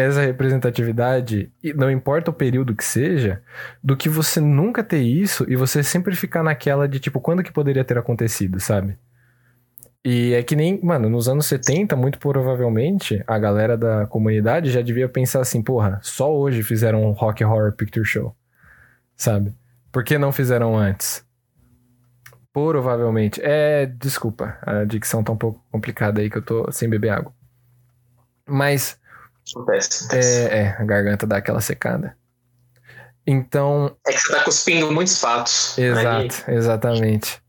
essa 0.00 0.20
representatividade, 0.20 1.52
não 1.74 1.90
importa 1.90 2.30
o 2.30 2.34
período 2.34 2.74
que 2.74 2.84
seja, 2.84 3.42
do 3.82 3.96
que 3.96 4.08
você 4.08 4.40
nunca 4.40 4.82
ter 4.82 5.00
isso 5.00 5.44
e 5.48 5.56
você 5.56 5.82
sempre 5.82 6.14
ficar 6.14 6.42
naquela 6.42 6.88
de, 6.88 7.00
tipo, 7.00 7.20
quando 7.20 7.42
que 7.42 7.52
poderia 7.52 7.84
ter 7.84 7.98
acontecido, 7.98 8.60
sabe? 8.60 8.98
E 10.04 10.32
é 10.32 10.42
que 10.42 10.56
nem, 10.56 10.80
mano, 10.82 11.10
nos 11.10 11.28
anos 11.28 11.46
70, 11.46 11.96
muito 11.96 12.18
provavelmente, 12.18 13.22
a 13.26 13.38
galera 13.38 13.76
da 13.76 14.06
comunidade 14.06 14.70
já 14.70 14.80
devia 14.80 15.08
pensar 15.08 15.40
assim, 15.40 15.62
porra, 15.62 15.98
só 16.02 16.34
hoje 16.34 16.62
fizeram 16.62 17.04
um 17.04 17.10
Rock 17.10 17.44
Horror 17.44 17.72
Picture 17.72 18.06
Show, 18.06 18.34
sabe? 19.16 19.54
Por 19.90 20.04
que 20.04 20.16
não 20.16 20.32
fizeram 20.32 20.76
antes? 20.76 21.26
Provavelmente. 22.52 23.40
É, 23.42 23.86
desculpa, 23.86 24.58
a 24.62 24.84
dicção 24.84 25.22
tá 25.22 25.32
um 25.32 25.36
pouco 25.36 25.62
complicada 25.70 26.20
aí 26.20 26.30
que 26.30 26.38
eu 26.38 26.42
tô 26.42 26.70
sem 26.72 26.88
beber 26.88 27.10
água. 27.10 27.32
Mas, 28.46 28.98
Acontece. 29.54 30.04
acontece. 30.04 30.48
é, 30.48 30.58
é, 30.58 30.76
a 30.78 30.84
garganta 30.84 31.26
dá 31.26 31.36
aquela 31.38 31.60
secada. 31.60 32.16
Então, 33.26 33.94
É 34.06 34.12
que 34.12 34.18
você 34.18 34.32
tá 34.32 34.42
cuspindo 34.42 34.90
muitos 34.90 35.20
fatos. 35.20 35.76
Exato, 35.76 36.50
exatamente. 36.50 37.42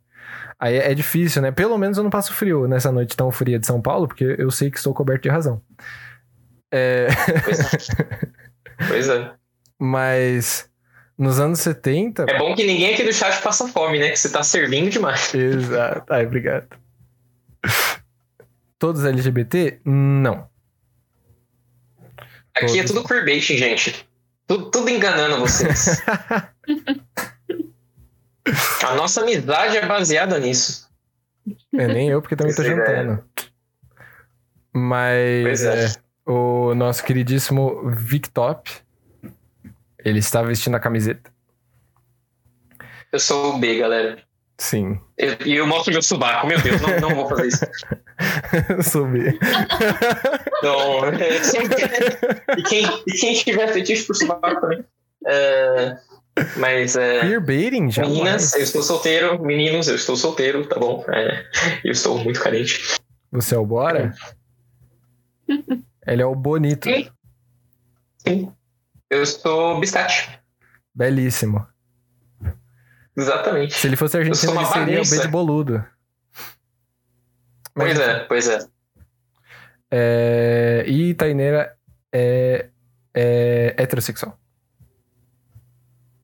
Aí 0.59 0.75
é 0.75 0.93
difícil, 0.93 1.41
né? 1.41 1.51
Pelo 1.51 1.77
menos 1.77 1.97
eu 1.97 2.03
não 2.03 2.09
passo 2.11 2.33
frio 2.33 2.67
nessa 2.67 2.91
noite 2.91 3.15
tão 3.15 3.31
fria 3.31 3.57
de 3.57 3.65
São 3.65 3.81
Paulo, 3.81 4.07
porque 4.07 4.35
eu 4.37 4.51
sei 4.51 4.69
que 4.69 4.77
estou 4.77 4.93
coberto 4.93 5.23
de 5.23 5.29
razão. 5.29 5.61
É, 6.71 7.07
Pois 7.45 7.59
é. 7.59 7.65
Pois 8.87 9.09
é. 9.09 9.31
mas 9.79 10.69
nos 11.17 11.39
anos 11.39 11.59
70. 11.59 12.25
É 12.29 12.37
bom 12.37 12.53
que 12.55 12.65
ninguém 12.65 12.93
aqui 12.93 13.03
do 13.03 13.13
chat 13.13 13.41
passa 13.41 13.67
fome, 13.69 13.99
né? 13.99 14.09
Que 14.09 14.17
você 14.17 14.29
tá 14.29 14.43
servindo 14.43 14.89
demais. 14.89 15.33
Exato. 15.33 16.13
Ai, 16.13 16.25
obrigado. 16.25 16.67
Todos 18.77 19.03
LGBT? 19.05 19.79
Não. 19.85 20.47
Aqui 22.59 22.79
é 22.79 22.83
Todos. 22.83 22.91
tudo 22.91 23.07
queerbaiting, 23.07 23.57
gente. 23.57 24.07
Tudo, 24.45 24.69
tudo 24.71 24.89
enganando 24.89 25.39
vocês. 25.39 26.01
A 28.83 28.95
nossa 28.95 29.21
amizade 29.21 29.77
é 29.77 29.85
baseada 29.85 30.39
nisso. 30.39 30.89
É, 31.73 31.87
nem 31.87 32.09
eu, 32.09 32.21
porque 32.21 32.35
também 32.35 32.53
tô 32.55 32.61
Essa 32.61 32.71
ideia. 32.71 33.03
jantando. 33.03 33.23
Mas 34.73 35.63
é. 35.63 35.85
é, 35.85 35.93
o 36.25 36.73
nosso 36.73 37.03
queridíssimo 37.03 37.91
Victop, 37.91 38.71
ele 40.03 40.19
está 40.19 40.41
vestindo 40.41 40.75
a 40.75 40.79
camiseta. 40.79 41.31
Eu 43.11 43.19
sou 43.19 43.55
o 43.55 43.59
B, 43.59 43.77
galera. 43.77 44.23
Sim. 44.59 44.99
Eu- 45.17 45.37
E 45.45 45.55
eu, 45.55 45.65
mostro 45.65 45.91
meu 45.91 46.01
subaco. 46.01 46.45
Meu 46.45 46.59
Deus, 46.61 46.79
não, 46.81 46.99
não 46.99 47.15
vou 47.15 47.27
fazer 47.29 47.47
isso. 47.47 47.65
Subi. 48.91 49.39
Então, 50.57 51.05
é, 51.05 51.41
sempre- 51.43 51.85
e, 52.57 52.63
quem, 52.63 52.85
e 53.07 53.11
quem 53.13 53.33
tiver 53.35 53.67
fetiche 53.71 54.03
por 54.03 54.15
subaco 54.15 54.59
também. 54.61 54.83
É, 55.25 55.97
mas, 56.57 56.95
é, 56.97 57.21
Queerbaiting? 57.21 57.89
Já 57.89 58.01
meninas, 58.03 58.53
eu 58.53 58.61
estou 58.61 58.83
solteiro. 58.83 59.41
Meninos, 59.41 59.87
eu 59.87 59.95
estou 59.95 60.15
solteiro, 60.17 60.67
tá 60.67 60.77
bom? 60.77 61.05
É, 61.09 61.45
eu 61.85 61.91
estou 61.91 62.17
muito 62.17 62.41
carente. 62.41 62.81
Você 63.31 63.55
é 63.55 63.57
o 63.57 63.65
Bora? 63.65 64.13
Ele 66.05 66.21
é 66.21 66.25
o 66.25 66.35
Bonito. 66.35 66.89
Sim. 66.89 67.09
Sim. 68.27 68.51
Eu 69.09 69.25
sou 69.25 69.79
biscate. 69.79 70.37
Belíssimo. 70.93 71.65
Exatamente. 73.19 73.73
Se 73.73 73.87
ele 73.87 73.95
fosse 73.95 74.17
argentino, 74.17 74.53
ele 74.53 74.65
seria 74.65 74.83
o 74.83 74.87
bagunça. 74.87 75.15
B 75.15 75.21
de 75.21 75.27
boludo. 75.27 75.85
Mas, 77.75 77.97
Pois 77.97 77.99
é, 77.99 78.19
pois 78.25 78.47
é. 78.49 78.59
é, 79.91 80.83
E 80.87 81.13
Taineira 81.13 81.75
é, 82.11 82.69
é 83.13 83.75
heterossexual. 83.77 84.37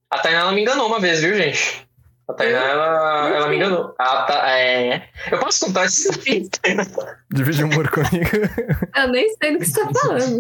A 0.10 0.20
Tainá 0.20 0.40
ela 0.42 0.52
me 0.52 0.62
enganou 0.62 0.88
uma 0.88 1.00
vez, 1.00 1.22
viu, 1.22 1.36
gente? 1.36 1.88
A 2.28 2.34
Tainá, 2.34 2.64
ela, 2.64 3.30
ela 3.30 3.48
me 3.48 3.58
enganou. 3.58 3.94
Ah, 4.00 4.24
tá, 4.24 4.50
é... 4.50 5.10
Eu 5.32 5.40
posso 5.40 5.66
contar 5.66 5.86
isso? 5.86 6.10
Divide 7.32 7.64
o 7.64 7.68
humor 7.68 7.90
comigo. 7.90 8.30
Eu 8.96 9.08
nem 9.10 9.36
sei 9.36 9.54
do 9.54 9.60
que 9.60 9.66
você 9.66 9.82
tá 9.82 9.92
falando. 9.94 10.40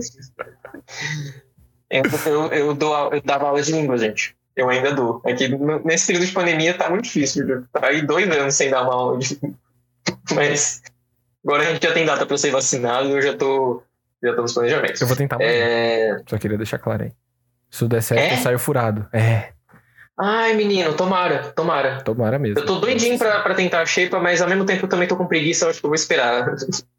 Eu, 1.89 2.03
eu, 2.25 2.47
eu, 2.51 2.73
dou, 2.73 3.13
eu 3.13 3.21
dava 3.21 3.47
aula 3.47 3.61
de 3.61 3.71
língua, 3.71 3.97
gente. 3.97 4.35
Eu 4.55 4.69
ainda 4.69 4.93
dou. 4.93 5.21
É 5.25 5.33
que 5.33 5.47
nesse 5.83 6.07
período 6.07 6.25
de 6.27 6.31
pandemia 6.31 6.73
tá 6.73 6.89
muito 6.89 7.03
difícil. 7.05 7.65
Tá 7.73 7.87
aí 7.87 8.01
dois 8.01 8.29
anos 8.29 8.55
sem 8.55 8.69
dar 8.69 8.83
uma 8.83 8.93
aula 8.93 9.19
de 9.19 9.37
língua. 9.41 9.57
Mas 10.33 10.81
agora 11.45 11.63
a 11.63 11.73
gente 11.73 11.83
já 11.85 11.93
tem 11.93 12.05
data 12.05 12.25
pra 12.25 12.37
ser 12.37 12.51
vacinado 12.51 13.09
eu 13.09 13.21
já 13.21 13.35
tô, 13.35 13.83
já 14.23 14.33
tô 14.33 14.41
nos 14.41 14.53
planejamentos. 14.53 15.01
Eu 15.01 15.07
vou 15.07 15.15
tentar. 15.17 15.37
É... 15.41 16.17
Só 16.27 16.37
queria 16.37 16.57
deixar 16.57 16.79
claro 16.79 17.03
aí. 17.03 17.11
Se 17.69 17.79
tudo 17.79 17.91
der 17.91 18.01
certo, 18.01 18.21
É? 18.21 18.33
eu 18.33 18.37
saio 18.37 18.59
furado. 18.59 19.05
É, 19.11 19.49
Ai, 20.17 20.53
menino, 20.53 20.93
tomara, 20.93 21.51
tomara. 21.51 22.01
tomara 22.01 22.39
mesmo. 22.39 22.57
Eu 22.59 22.65
tô 22.65 22.75
doidinho 22.79 23.17
pra, 23.17 23.41
pra 23.41 23.53
tentar 23.53 23.81
a 23.81 23.85
shape, 23.85 24.15
mas 24.15 24.41
ao 24.41 24.47
mesmo 24.47 24.65
tempo 24.65 24.85
eu 24.85 24.89
também 24.89 25.07
tô 25.09 25.17
com 25.17 25.27
preguiça, 25.27 25.65
eu 25.65 25.69
acho 25.69 25.79
que 25.81 25.85
eu 25.85 25.89
vou 25.89 25.95
esperar. 25.95 26.55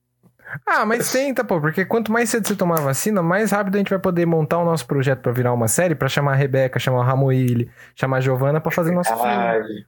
Ah, 0.67 0.85
mas 0.87 1.11
tenta, 1.11 1.43
pô, 1.45 1.61
porque 1.61 1.85
quanto 1.85 2.11
mais 2.13 2.31
cedo 2.31 2.47
você 2.47 2.55
tomar 2.55 2.79
a 2.79 2.83
vacina, 2.83 3.23
mais 3.23 3.51
rápido 3.51 3.75
a 3.75 3.79
gente 3.79 3.91
vai 3.91 3.99
poder 3.99 4.27
montar 4.27 4.59
o 4.59 4.65
nosso 4.65 4.87
projeto 4.87 5.21
pra 5.21 5.33
virar 5.33 5.53
uma 5.53 5.69
série, 5.69 5.95
pra 5.95 6.09
chamar 6.09 6.33
a 6.33 6.37
Rebeca, 6.37 6.79
chamar 6.79 6.99
o 7.01 7.03
Ramoile, 7.03 7.71
chamar 7.95 8.19
a 8.19 8.21
Giovana 8.21 8.61
pra 8.61 8.71
fazer 8.71 8.93
nosso 8.93 9.11
filme. 9.15 9.23
Verdade. 9.25 9.87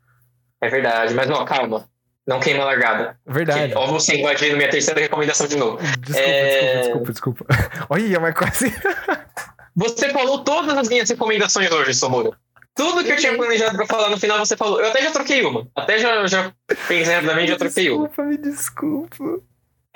É 0.60 0.68
verdade, 0.68 1.14
mas 1.14 1.28
não, 1.28 1.44
calma. 1.44 1.84
Não 2.26 2.40
queima 2.40 2.62
a 2.62 2.66
largada. 2.66 3.16
Verdade. 3.26 3.72
Ó, 3.74 3.86
você 3.86 4.16
invadindo 4.20 4.56
minha 4.56 4.68
terceira 4.68 5.00
recomendação 5.00 5.46
de 5.46 5.56
novo. 5.56 5.78
Desculpa, 6.00 6.18
É. 6.28 6.50
desculpa, 6.82 6.82
desculpa, 6.82 7.12
desculpa. 7.12 7.46
Olha, 7.88 8.20
mas 8.20 8.34
quase. 8.34 8.74
Você 9.76 10.08
falou 10.08 10.42
todas 10.42 10.76
as 10.76 10.88
minhas 10.88 11.08
recomendações 11.08 11.70
hoje, 11.70 11.94
Somura. 11.94 12.32
Tudo 12.74 13.04
que 13.04 13.12
eu 13.12 13.16
tinha 13.16 13.36
planejado 13.36 13.76
pra 13.76 13.86
falar 13.86 14.10
no 14.10 14.18
final, 14.18 14.38
você 14.44 14.56
falou. 14.56 14.80
Eu 14.80 14.88
até 14.90 15.02
já 15.02 15.10
troquei 15.12 15.44
uma. 15.44 15.68
Até 15.74 15.98
já, 15.98 16.26
já 16.26 16.52
pensei 16.88 17.14
rapidamente, 17.14 17.48
já 17.52 17.56
troquei 17.56 17.88
uma. 17.90 18.08
Desculpa, 18.08 18.28
me 18.28 18.36
desculpa. 18.38 19.40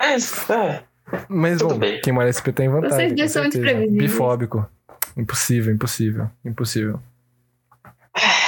É, 0.03 0.53
é. 0.53 0.83
Mas 1.29 1.57
Tudo 1.59 1.73
bom, 1.75 1.79
bem. 1.79 2.01
quem 2.01 2.11
mora 2.13 2.31
SP 2.31 2.51
tem 2.51 2.67
vantagem. 2.69 2.97
Vocês 2.97 3.13
dois 3.15 3.31
são 3.31 3.41
muito 3.43 3.59
previsíveis. 3.59 4.11
Bifóbico. 4.11 4.69
Impossível, 5.15 5.73
impossível, 5.73 6.29
impossível. 6.43 6.99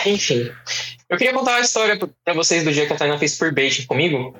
Enfim. 0.05 0.51
Eu 1.09 1.17
queria 1.17 1.33
contar 1.33 1.51
uma 1.51 1.59
história 1.61 1.97
pra 2.23 2.33
vocês 2.33 2.63
do 2.63 2.71
dia 2.71 2.85
que 2.87 2.93
a 2.93 2.95
Tainá 2.95 3.17
fez 3.17 3.37
queerbaiting 3.37 3.85
comigo. 3.85 4.35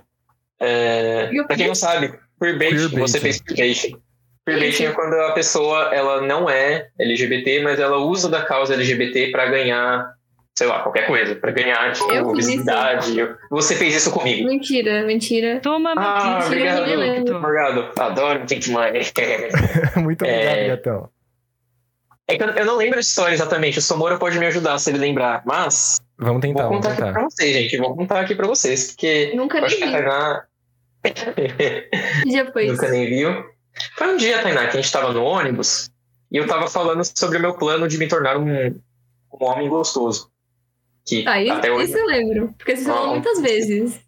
É, 0.60 1.30
pra 1.48 1.56
quem 1.56 1.68
não 1.68 1.76
sabe, 1.76 2.14
queerbaiting, 2.42 2.76
Queerbaiting. 2.78 3.00
você 3.00 3.20
fez 3.20 3.42
queerbaiting. 3.42 3.98
Queerbaiting 4.46 4.84
é 4.86 4.92
quando 4.92 5.14
a 5.14 5.32
pessoa 5.34 5.94
ela 5.94 6.22
não 6.22 6.50
é 6.50 6.88
LGBT, 7.00 7.62
mas 7.64 7.80
ela 7.80 7.98
usa 7.98 8.30
da 8.30 8.42
causa 8.44 8.74
LGBT 8.74 9.32
pra 9.32 9.48
ganhar, 9.48 10.14
sei 10.58 10.68
lá, 10.68 10.82
qualquer 10.82 11.06
coisa. 11.08 11.36
Pra 11.36 11.52
ganhar, 11.52 11.92
tipo, 11.94 12.12
isso. 12.14 12.32
visibilidade. 12.34 13.16
Você 13.50 13.76
fez 13.76 13.96
isso 13.96 14.12
comigo. 14.12 14.48
Mentira, 14.48 15.04
mentira. 15.04 15.60
Toma 15.62 15.94
Ah, 15.98 16.24
notícia, 16.40 16.48
obrigado. 16.48 16.82
Miguelito. 16.88 17.36
Obrigado. 17.36 17.92
Adoro 18.00 18.46
Think 18.46 18.70
Money. 18.72 19.02
Muito 19.98 20.24
obrigado, 20.24 20.56
É. 20.58 20.68
gatão. 20.70 21.10
É 22.28 22.38
que 22.38 22.44
eu 22.44 22.48
eu 22.50 22.66
não 22.66 22.76
lembro 22.78 22.98
a 22.98 23.02
história 23.02 23.34
exatamente. 23.36 23.78
O 23.78 23.82
Somora 23.82 24.18
pode 24.18 24.40
me 24.40 24.46
ajudar 24.48 24.80
se 24.80 24.90
ele 24.90 24.98
lembrar. 24.98 25.44
Mas 25.46 26.00
Vamos 26.18 26.42
tentar, 26.42 26.64
vou 26.64 26.72
vamos 26.72 26.86
contar 26.88 26.94
aqui 26.94 27.02
tentar. 27.04 27.14
pra 27.14 27.24
vocês, 27.30 27.54
gente. 27.54 27.78
Vou 27.78 27.96
contar 27.96 28.20
aqui 28.22 28.34
pra 28.36 28.48
vocês. 28.48 28.88
Porque 28.94 29.34
Nunca 29.36 29.62
nem 29.62 29.70
que 29.70 29.84
a 29.84 29.86
vi. 29.88 29.92
Tainá 29.94 30.44
Que 31.04 32.30
dia 32.30 32.52
foi 32.52 32.68
nunca 32.68 32.90
nem 32.90 33.06
viu. 33.08 33.46
Foi 33.98 34.08
um 34.08 34.18
dia, 34.18 34.42
Tainá, 34.42 34.62
que 34.68 34.78
a 34.78 34.82
gente 34.82 34.92
tava 34.92 35.12
no 35.14 35.24
ônibus 35.24 35.92
e 36.32 36.38
eu 36.38 36.48
tava 36.48 36.68
falando 36.68 37.04
sobre 37.04 37.38
o 37.38 37.42
meu 37.42 37.54
plano 37.54 37.88
de 37.88 37.98
me 38.00 38.08
tornar 38.08 38.38
um, 38.38 38.68
um 38.70 39.46
homem 39.46 39.70
gostoso. 39.70 40.32
Que 41.06 41.24
Ah, 41.28 41.42
isso, 41.42 41.54
até 41.54 41.72
hoje. 41.72 41.86
isso 41.90 41.98
eu 41.98 42.06
lembro. 42.06 42.54
Porque 42.58 42.76
você 42.76 42.84
falou 42.86 43.06
Não. 43.08 43.14
muitas 43.14 43.40
vezes. 43.42 44.00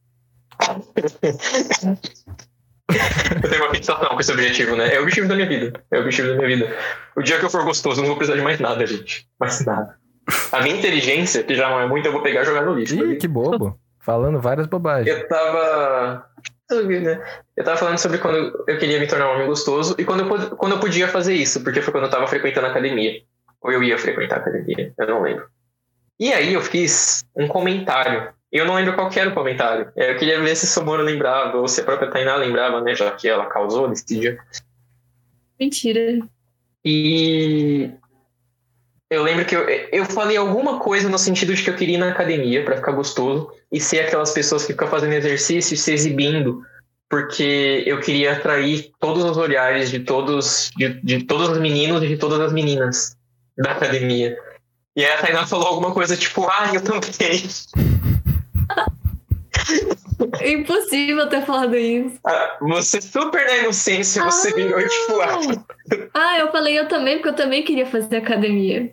Eu 3.43 3.49
tenho 3.49 3.63
uma 3.63 3.73
fixação 3.75 4.09
com 4.09 4.19
esse 4.19 4.31
objetivo, 4.31 4.75
né? 4.75 4.93
É 4.95 4.99
o 4.99 5.03
objetivo 5.03 5.27
da 5.27 5.35
minha 5.35 5.47
vida. 5.47 5.79
É 5.91 5.97
o 5.97 6.01
objetivo 6.01 6.29
da 6.29 6.35
minha 6.35 6.47
vida. 6.47 6.75
O 7.15 7.21
dia 7.21 7.37
que 7.37 7.45
eu 7.45 7.49
for 7.49 7.63
gostoso, 7.63 7.99
eu 7.99 8.03
não 8.03 8.07
vou 8.09 8.17
precisar 8.17 8.37
de 8.37 8.43
mais 8.43 8.59
nada, 8.59 8.85
gente. 8.85 9.27
Mais 9.39 9.63
nada. 9.65 9.95
A 10.51 10.61
minha 10.61 10.75
inteligência, 10.75 11.43
que 11.43 11.53
já 11.55 11.69
não 11.69 11.79
é 11.79 11.87
muito, 11.87 12.05
eu 12.07 12.11
vou 12.11 12.21
pegar 12.23 12.41
e 12.41 12.45
jogar 12.45 12.65
no 12.65 12.73
lixo. 12.73 12.95
Ih, 12.95 13.17
que 13.17 13.27
bobo. 13.27 13.79
Falando 13.99 14.39
várias 14.39 14.67
bobagens. 14.67 15.15
Eu 15.15 15.27
tava. 15.27 16.25
né? 16.71 17.21
Eu 17.55 17.63
tava 17.63 17.77
falando 17.77 17.97
sobre 17.97 18.17
quando 18.17 18.63
eu 18.67 18.77
queria 18.77 18.99
me 18.99 19.07
tornar 19.07 19.29
um 19.29 19.35
homem 19.35 19.47
gostoso 19.47 19.95
e 19.97 20.05
quando 20.05 20.21
eu, 20.21 20.55
quando 20.57 20.71
eu 20.73 20.79
podia 20.79 21.07
fazer 21.07 21.33
isso, 21.33 21.61
porque 21.63 21.81
foi 21.81 21.91
quando 21.91 22.05
eu 22.05 22.09
tava 22.09 22.25
frequentando 22.27 22.67
a 22.67 22.69
academia. 22.71 23.21
Ou 23.61 23.71
eu 23.71 23.83
ia 23.83 23.97
frequentar 23.97 24.37
a 24.37 24.39
academia, 24.39 24.93
eu 24.97 25.07
não 25.07 25.21
lembro. 25.21 25.45
E 26.19 26.33
aí 26.33 26.53
eu 26.53 26.61
fiz 26.61 27.23
um 27.35 27.47
comentário 27.47 28.33
eu 28.51 28.65
não 28.65 28.75
lembro 28.75 28.95
qual 28.95 29.09
que 29.09 29.19
era 29.19 29.29
o 29.29 29.33
comentário. 29.33 29.91
É, 29.95 30.11
eu 30.11 30.17
queria 30.17 30.41
ver 30.41 30.55
se 30.55 30.65
o 30.65 30.67
Somoro 30.67 31.03
lembrava, 31.03 31.57
ou 31.57 31.67
se 31.67 31.81
a 31.81 31.83
própria 31.83 32.09
Tainá 32.09 32.35
lembrava, 32.35 32.81
né? 32.81 32.95
Já 32.95 33.11
que 33.11 33.27
ela 33.27 33.45
causou 33.47 33.89
nesse 33.89 34.05
dia. 34.05 34.37
Mentira. 35.59 36.19
E 36.83 37.91
eu 39.09 39.23
lembro 39.23 39.43
que 39.43 39.55
eu, 39.55 39.67
eu 39.69 40.05
falei 40.05 40.37
alguma 40.37 40.79
coisa 40.79 41.09
no 41.09 41.17
sentido 41.17 41.53
de 41.53 41.63
que 41.63 41.69
eu 41.69 41.75
queria 41.75 41.95
ir 41.95 41.99
na 41.99 42.09
academia 42.09 42.63
para 42.63 42.77
ficar 42.77 42.93
gostoso 42.93 43.51
e 43.71 43.79
ser 43.81 44.01
aquelas 44.01 44.31
pessoas 44.31 44.65
que 44.65 44.71
ficam 44.71 44.87
fazendo 44.87 45.13
exercício 45.13 45.73
e 45.73 45.77
se 45.77 45.91
exibindo, 45.91 46.61
porque 47.09 47.83
eu 47.85 47.99
queria 47.99 48.33
atrair 48.33 48.91
todos 48.99 49.25
os 49.25 49.35
olhares 49.35 49.89
de 49.89 49.99
todos, 49.99 50.71
de, 50.77 51.01
de 51.01 51.23
todos 51.25 51.49
os 51.49 51.59
meninos 51.59 52.01
e 52.03 52.07
de 52.07 52.17
todas 52.17 52.39
as 52.39 52.53
meninas 52.53 53.17
da 53.57 53.71
academia. 53.71 54.37
E 54.97 55.05
aí 55.05 55.11
a 55.13 55.17
Tainá 55.21 55.45
falou 55.45 55.67
alguma 55.67 55.93
coisa 55.93 56.17
tipo, 56.17 56.47
ah, 56.49 56.71
eu 56.73 56.83
também. 56.83 57.43
É 60.41 60.51
impossível 60.51 61.29
ter 61.29 61.45
falado 61.45 61.75
isso. 61.75 62.17
Ah, 62.25 62.57
você 62.61 62.99
super 62.99 63.45
na 63.45 63.57
inocência, 63.57 64.23
você 64.23 64.49
Ah. 64.49 64.55
virou 64.55 64.79
tipo, 64.87 65.21
ah, 65.21 65.39
Ah, 66.15 66.39
eu 66.39 66.51
falei 66.51 66.79
eu 66.79 66.87
também, 66.87 67.17
porque 67.17 67.29
eu 67.29 67.35
também 67.35 67.63
queria 67.63 67.85
fazer 67.85 68.17
academia. 68.17 68.91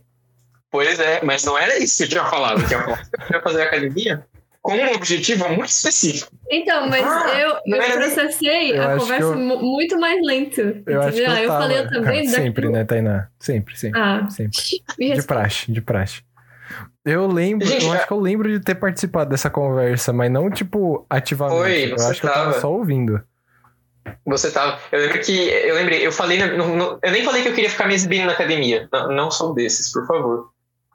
Pois 0.71 1.01
é, 1.01 1.21
mas 1.25 1.43
não 1.45 1.57
era 1.57 1.79
isso 1.79 1.97
que 1.97 2.03
eu 2.05 2.09
tinha 2.09 2.25
falado. 2.27 2.61
Eu 2.61 2.67
tinha 2.69 2.83
falado 2.83 3.09
que 3.09 3.17
eu 3.17 3.27
queria 3.27 3.41
fazer 3.43 3.63
academia 3.63 4.27
com 4.65 4.73
um 4.75 4.95
objetivo 4.95 5.47
muito 5.51 5.67
específico. 5.69 6.33
Então, 6.51 6.89
mas 6.89 7.05
Ah, 7.07 7.39
eu, 7.39 7.51
eu 7.67 7.93
processei 7.99 8.73
Eu 8.75 8.83
a 8.83 8.97
conversa 8.97 9.25
eu- 9.27 9.37
mu- 9.39 9.59
muito 9.63 10.01
mais 10.01 10.19
lento. 10.25 10.83
Eu 10.87 11.03
acho 11.03 11.13
que 11.19 11.21
eu, 11.23 11.31
Aí 11.31 11.43
eu 11.43 11.49
tava. 11.49 11.61
falei 11.63 11.79
eu 11.81 11.89
também. 11.91 12.27
Sempre, 12.29 12.63
daquilo- 12.63 12.73
né, 12.73 12.85
Tainá? 12.85 13.29
Sempre, 13.39 13.77
sempre. 13.79 14.01
Ah, 14.01 14.27
Sempre. 14.31 14.59
De 15.15 15.23
praxe, 15.23 15.71
de 15.71 15.81
praxe. 15.83 16.23
Eu 17.05 17.27
lembro, 17.27 17.67
Gente, 17.67 17.85
eu 17.85 17.93
acho 17.93 18.07
que 18.07 18.13
eu 18.15 18.19
lembro 18.21 18.49
de 18.51 18.59
ter 18.59 18.75
participado 18.75 19.29
dessa 19.29 19.51
conversa, 19.51 20.15
mas 20.15 20.33
não, 20.33 20.51
tipo, 20.51 21.05
ativamente. 21.11 21.59
Foi, 21.61 21.93
eu 21.93 21.99
você 21.99 22.11
acho 22.11 22.21
que 22.23 22.27
eu 22.27 22.33
tava 22.33 22.47
tava. 22.53 22.61
só 22.63 22.73
ouvindo. 22.73 23.23
Você 24.27 24.51
tava. 24.51 24.79
Eu 24.91 25.01
lembro 25.01 25.21
que. 25.21 25.33
Eu 25.49 25.75
lembrei, 25.75 26.07
eu 26.07 26.11
falei. 26.11 26.39
no- 26.39 26.75
no- 26.75 26.99
eu 27.03 27.13
nem 27.13 27.23
falei 27.23 27.43
que 27.43 27.49
eu 27.49 27.55
queria 27.55 27.69
ficar 27.69 27.87
me 27.87 27.93
exibindo 27.95 28.25
na 28.25 28.33
academia. 28.33 28.89
Não, 28.91 29.09
não 29.13 29.31
sou 29.31 29.53
desses, 29.53 29.93
por 29.93 30.07
favor. 30.07 30.49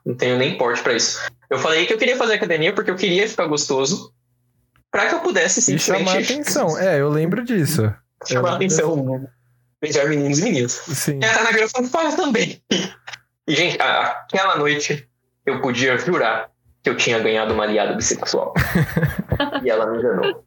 Não 0.04 0.14
tenho 0.14 0.38
nem 0.38 0.56
porte 0.56 0.82
pra 0.82 0.94
isso. 0.94 1.20
Eu 1.48 1.58
falei 1.58 1.86
que 1.86 1.92
eu 1.92 1.98
queria 1.98 2.16
fazer 2.16 2.34
academia 2.34 2.72
porque 2.74 2.90
eu 2.90 2.96
queria 2.96 3.28
ficar 3.28 3.46
gostoso. 3.46 4.12
Pra 4.90 5.06
que 5.08 5.14
eu 5.14 5.20
pudesse 5.20 5.60
E 5.72 5.78
chamar 5.78 5.98
simplesmente 5.98 6.32
atenção. 6.32 6.78
É, 6.80 7.00
eu 7.00 7.08
lembro 7.08 7.44
disso. 7.44 7.92
chamar 8.26 8.50
Eu- 8.50 8.54
atenção. 8.56 9.28
Beijar 9.80 10.06
meninos 10.08 10.38
e 10.40 10.42
meninas. 10.42 10.72
Sim. 10.72 11.20
E 11.22 11.24
a 11.24 11.32
Tana 11.32 11.52
virou 11.52 11.66
e 11.66 11.68
falou, 11.70 11.90
para 11.90 12.12
também. 12.16 12.60
E, 13.48 13.54
gente, 13.56 13.78
aquela 13.80 14.56
noite 14.56 15.08
eu 15.44 15.60
podia 15.60 15.98
jurar 15.98 16.50
que 16.84 16.88
eu 16.88 16.96
tinha 16.96 17.18
ganhado 17.18 17.52
uma 17.52 17.64
aliada 17.64 17.94
bissexual. 17.94 18.54
e 19.64 19.68
ela 19.70 19.90
me 19.90 19.98
enganou. 19.98 20.44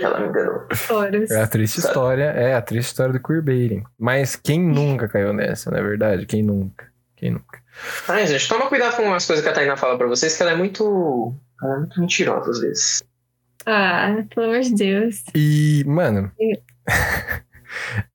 Ela 0.00 0.20
me 0.20 0.28
enganou. 0.28 0.66
Horas. 0.88 1.30
É 1.30 1.42
a 1.42 1.46
triste 1.46 1.82
Sabe? 1.82 1.88
história, 1.92 2.24
é 2.24 2.54
a 2.54 2.62
triste 2.62 2.88
história 2.88 3.12
do 3.12 3.20
queerbaiting. 3.20 3.82
Mas 3.98 4.36
quem 4.36 4.58
nunca 4.60 5.06
caiu 5.06 5.34
nessa, 5.34 5.70
não 5.70 5.78
é 5.78 5.82
verdade? 5.82 6.24
Quem 6.24 6.42
nunca? 6.42 6.86
Quem 7.16 7.30
nunca? 7.32 7.60
Ai, 8.08 8.26
gente, 8.26 8.48
toma 8.48 8.68
cuidado 8.68 8.96
com 8.96 9.12
as 9.14 9.26
coisas 9.26 9.44
que 9.44 9.50
a 9.50 9.54
Tainá 9.54 9.76
fala 9.76 9.96
pra 9.96 10.06
vocês, 10.06 10.36
que 10.36 10.42
ela 10.42 10.52
é 10.52 10.56
muito. 10.56 11.34
Ela 11.62 11.74
é 11.74 11.78
muito 11.78 12.00
mentirosa 12.00 12.50
às 12.50 12.60
vezes. 12.60 13.02
Ah, 13.66 14.22
pelo 14.34 14.46
amor 14.46 14.60
de 14.60 14.74
Deus. 14.74 15.22
E, 15.34 15.84
mano. 15.86 16.30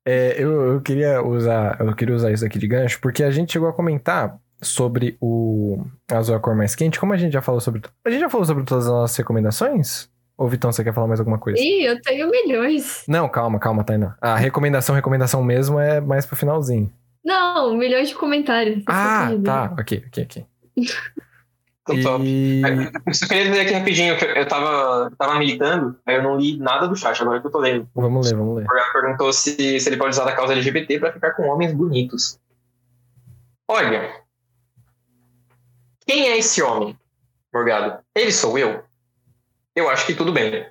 É, 0.04 0.36
eu, 0.38 0.74
eu 0.74 0.80
queria 0.80 1.20
usar. 1.20 1.76
Eu 1.80 1.94
queria 1.94 2.14
usar 2.14 2.30
isso 2.30 2.46
aqui 2.46 2.58
de 2.58 2.68
gancho, 2.68 3.00
porque 3.00 3.24
a 3.24 3.30
gente 3.30 3.52
chegou 3.52 3.68
a 3.68 3.72
comentar 3.72 4.38
sobre 4.60 5.16
o 5.20 5.84
Azul 6.10 6.36
a 6.36 6.40
cor 6.40 6.54
mais 6.54 6.74
quente. 6.74 6.98
Como 6.98 7.12
a 7.12 7.16
gente 7.16 7.32
já 7.32 7.42
falou 7.42 7.60
sobre. 7.60 7.82
A 8.04 8.10
gente 8.10 8.20
já 8.20 8.30
falou 8.30 8.46
sobre 8.46 8.64
todas 8.64 8.86
as 8.86 8.92
nossas 8.92 9.16
recomendações? 9.16 10.08
Ou 10.36 10.48
Vitão, 10.48 10.70
você 10.70 10.84
quer 10.84 10.94
falar 10.94 11.08
mais 11.08 11.18
alguma 11.18 11.38
coisa? 11.38 11.60
Ih, 11.60 11.84
eu 11.84 12.00
tenho 12.00 12.30
milhões. 12.30 13.02
Não, 13.08 13.28
calma, 13.28 13.58
calma, 13.58 13.82
Tainá. 13.82 14.16
A 14.20 14.36
recomendação, 14.36 14.94
recomendação 14.94 15.42
mesmo 15.42 15.80
é 15.80 16.00
mais 16.00 16.24
pro 16.24 16.36
finalzinho. 16.36 16.92
Não, 17.24 17.76
milhões 17.76 18.08
de 18.08 18.14
comentários. 18.14 18.82
Ah, 18.86 19.30
tá. 19.44 19.74
Ok, 19.78 20.04
ok, 20.06 20.24
ok. 20.24 20.46
Então, 21.90 22.02
top. 22.02 22.24
E... 22.24 22.62
Eu 23.06 23.14
só 23.14 23.26
queria 23.26 23.48
dizer 23.48 23.60
aqui 23.60 23.72
rapidinho 23.72 24.18
que 24.18 24.24
eu 24.24 24.46
tava, 24.46 25.10
tava 25.16 25.38
militando, 25.38 25.98
aí 26.04 26.16
eu 26.16 26.22
não 26.22 26.36
li 26.36 26.58
nada 26.58 26.86
do 26.86 26.96
chat, 26.96 27.20
agora 27.20 27.40
que 27.40 27.46
eu 27.46 27.50
tô 27.50 27.58
lendo. 27.58 27.88
Vamos 27.94 28.30
ler, 28.30 28.36
vamos 28.36 28.56
ler. 28.56 28.64
O 28.64 28.66
Morgado 28.66 28.92
perguntou 28.92 29.32
se, 29.32 29.80
se 29.80 29.88
ele 29.88 29.96
pode 29.96 30.10
usar 30.10 30.24
da 30.24 30.34
causa 30.34 30.52
LGBT 30.52 30.98
pra 30.98 31.12
ficar 31.12 31.32
com 31.32 31.48
homens 31.48 31.72
bonitos. 31.72 32.38
Olha. 33.66 34.22
Quem 36.06 36.28
é 36.28 36.38
esse 36.38 36.62
homem, 36.62 36.98
Morgado? 37.52 37.98
Ele 38.14 38.32
sou 38.32 38.58
eu? 38.58 38.82
Eu 39.74 39.88
acho 39.88 40.06
que 40.06 40.14
tudo 40.14 40.32
bem. 40.32 40.66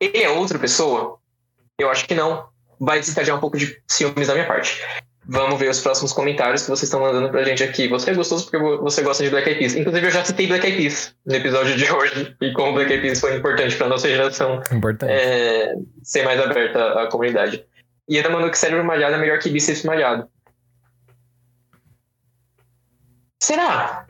Ele 0.00 0.18
é 0.18 0.28
outra 0.28 0.58
pessoa? 0.58 1.18
Eu 1.78 1.90
acho 1.90 2.06
que 2.06 2.14
não. 2.14 2.48
Vai 2.78 3.00
desencadear 3.00 3.36
um 3.36 3.40
pouco 3.40 3.56
de 3.56 3.82
ciúmes 3.88 4.28
da 4.28 4.34
minha 4.34 4.46
parte. 4.46 4.82
Vamos 5.28 5.58
ver 5.58 5.68
os 5.70 5.80
próximos 5.80 6.12
comentários 6.12 6.62
que 6.62 6.68
vocês 6.68 6.84
estão 6.84 7.00
mandando 7.00 7.28
pra 7.30 7.42
gente 7.42 7.62
aqui. 7.64 7.88
Você 7.88 8.12
é 8.12 8.14
gostoso 8.14 8.44
porque 8.48 8.58
você 8.58 9.02
gosta 9.02 9.24
de 9.24 9.30
Black 9.30 9.48
Eyed 9.48 9.58
Peas. 9.58 9.74
Inclusive, 9.74 10.06
eu 10.06 10.10
já 10.10 10.24
citei 10.24 10.46
Black 10.46 10.64
Eyed 10.64 10.80
Peas 10.80 11.16
no 11.26 11.34
episódio 11.34 11.76
de 11.76 11.90
hoje. 11.90 12.36
E 12.40 12.52
como 12.52 12.74
Black 12.74 12.92
Eyed 12.92 13.02
Peas 13.02 13.20
foi 13.20 13.36
importante 13.36 13.74
pra 13.76 13.88
nossa 13.88 14.08
geração 14.08 14.62
Importante. 14.72 15.10
é, 15.10 15.74
ser 16.02 16.24
mais 16.24 16.40
aberta 16.40 17.02
à 17.02 17.08
comunidade. 17.08 17.64
E 18.08 18.16
ele 18.16 18.28
mandou 18.28 18.50
que 18.50 18.58
cérebro 18.58 18.84
malhado 18.84 19.16
é 19.16 19.18
melhor 19.18 19.40
que 19.40 19.50
bíceps 19.50 19.82
malhado. 19.82 20.28
Será? 23.42 24.06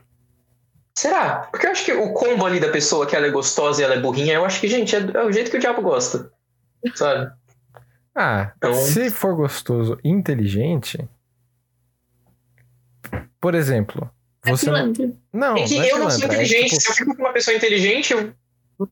Será? 0.95 1.49
Porque 1.51 1.67
eu 1.67 1.71
acho 1.71 1.85
que 1.85 1.93
o 1.93 2.13
combo 2.13 2.45
ali 2.45 2.61
da 2.61 2.69
pessoa, 2.69 3.07
que 3.07 3.17
ela 3.17 3.27
é 3.27 3.31
gostosa 3.31 3.81
e 3.81 3.85
ela 3.85 3.95
é 3.95 4.01
burrinha, 4.01 4.35
eu 4.35 4.45
acho 4.45 4.61
que, 4.61 4.69
gente, 4.69 4.95
é, 4.95 4.99
é 4.99 5.25
o 5.25 5.33
jeito 5.33 5.51
que 5.51 5.57
o 5.57 5.61
diabo 5.61 5.83
gosta. 5.83 6.31
Sabe? 6.95 7.31
Ah, 8.17 8.53
Então- 8.57 8.73
se 8.75 9.11
for 9.11 9.35
gostoso 9.37 9.99
e 10.03 10.09
inteligente. 10.09 10.99
Por 13.41 13.55
exemplo, 13.55 14.11
É 14.45 14.51
você. 14.51 14.71
não, 14.71 14.93
pilantra. 14.93 15.19
não, 15.33 15.57
é 15.57 15.65
que 15.65 15.77
não 15.77 15.83
é 15.85 15.91
eu 15.93 15.99
não 15.99 16.11
sou 16.11 16.21
pilantra, 16.21 16.39
é 16.43 16.45
inteligente. 16.45 16.71
tipo- 16.71 16.81
Se 16.83 16.91
eu 16.91 16.95
fico 16.95 17.17
com 17.17 17.23
uma 17.23 17.33
pessoa 17.33 17.57
inteligente, 17.57 18.13
eu... 18.13 18.33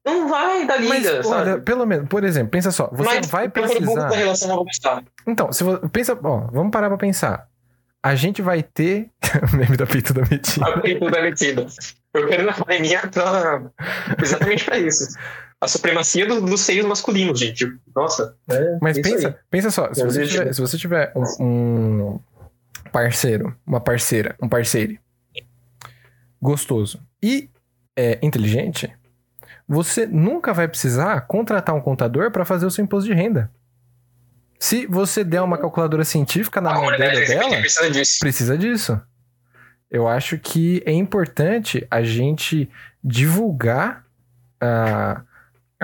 não 0.04 0.28
vai 0.28 0.66
dar 0.66 0.80
Mas, 0.80 1.02
liga, 1.04 1.22
sabe? 1.22 1.50
olha, 1.50 1.60
pelo 1.60 1.86
menos, 1.86 2.08
por 2.08 2.22
exemplo, 2.24 2.50
pensa 2.50 2.70
só, 2.70 2.88
você 2.92 3.02
Mas 3.02 3.26
vai 3.26 3.48
precisar. 3.48 4.08
da 4.08 4.16
relação, 4.16 4.56
gostar. 4.64 5.02
Então, 5.26 5.52
se 5.52 5.64
você 5.64 5.88
pensa, 5.88 6.18
ó, 6.22 6.38
vamos 6.52 6.70
parar 6.70 6.88
pra 6.88 6.98
pensar. 6.98 7.48
A 8.02 8.14
gente 8.14 8.42
vai 8.42 8.62
ter 8.62 9.10
o 9.52 9.56
meme 9.56 9.76
da 9.78 9.86
peito 9.86 10.12
da 10.12 10.20
Metina. 10.30 10.68
A 10.68 10.80
peito 10.80 11.10
da 11.10 11.22
metida. 11.22 11.66
Eu 12.12 12.28
quero 12.28 12.42
ir 12.42 12.46
na 12.46 12.52
academia 12.52 13.00
pra... 13.08 13.62
exatamente 14.22 14.64
pra 14.66 14.78
isso. 14.78 15.08
A 15.64 15.68
supremacia 15.68 16.26
do- 16.26 16.40
dos 16.40 16.60
seios 16.60 16.86
masculinos, 16.86 17.38
gente. 17.40 17.66
Nossa. 17.94 18.36
é 18.50 18.78
Mas 18.80 18.96
isso 18.96 19.10
pensa, 19.10 19.28
aí. 19.28 19.34
pensa 19.50 19.70
só, 19.70 19.92
se 19.92 20.02
É 20.02 20.04
você, 20.04 20.26
tiver, 20.26 20.52
se 20.54 20.60
você 20.60 20.76
tiver 20.78 21.12
um, 21.16 22.18
parceiro, 22.92 23.56
uma 23.66 23.80
parceira, 23.80 24.36
um 24.40 24.48
parceiro 24.48 24.98
gostoso 26.40 27.00
e 27.22 27.48
é, 27.96 28.18
inteligente, 28.22 28.92
você 29.66 30.06
nunca 30.06 30.52
vai 30.52 30.68
precisar 30.68 31.20
contratar 31.22 31.74
um 31.74 31.80
contador 31.80 32.30
para 32.30 32.44
fazer 32.44 32.66
o 32.66 32.70
seu 32.70 32.84
imposto 32.84 33.08
de 33.08 33.14
renda. 33.14 33.50
Se 34.58 34.86
você 34.86 35.24
der 35.24 35.40
uma 35.42 35.58
calculadora 35.58 36.04
científica 36.04 36.60
na 36.60 36.72
mão 36.74 36.90
LGBT 36.90 37.26
dela, 37.34 37.56
precisa 37.60 37.90
disso. 37.90 38.18
precisa 38.20 38.58
disso. 38.58 39.00
Eu 39.90 40.08
acho 40.08 40.38
que 40.38 40.82
é 40.86 40.92
importante 40.92 41.86
a 41.90 42.02
gente 42.02 42.68
divulgar 43.02 44.04
a, 44.60 45.22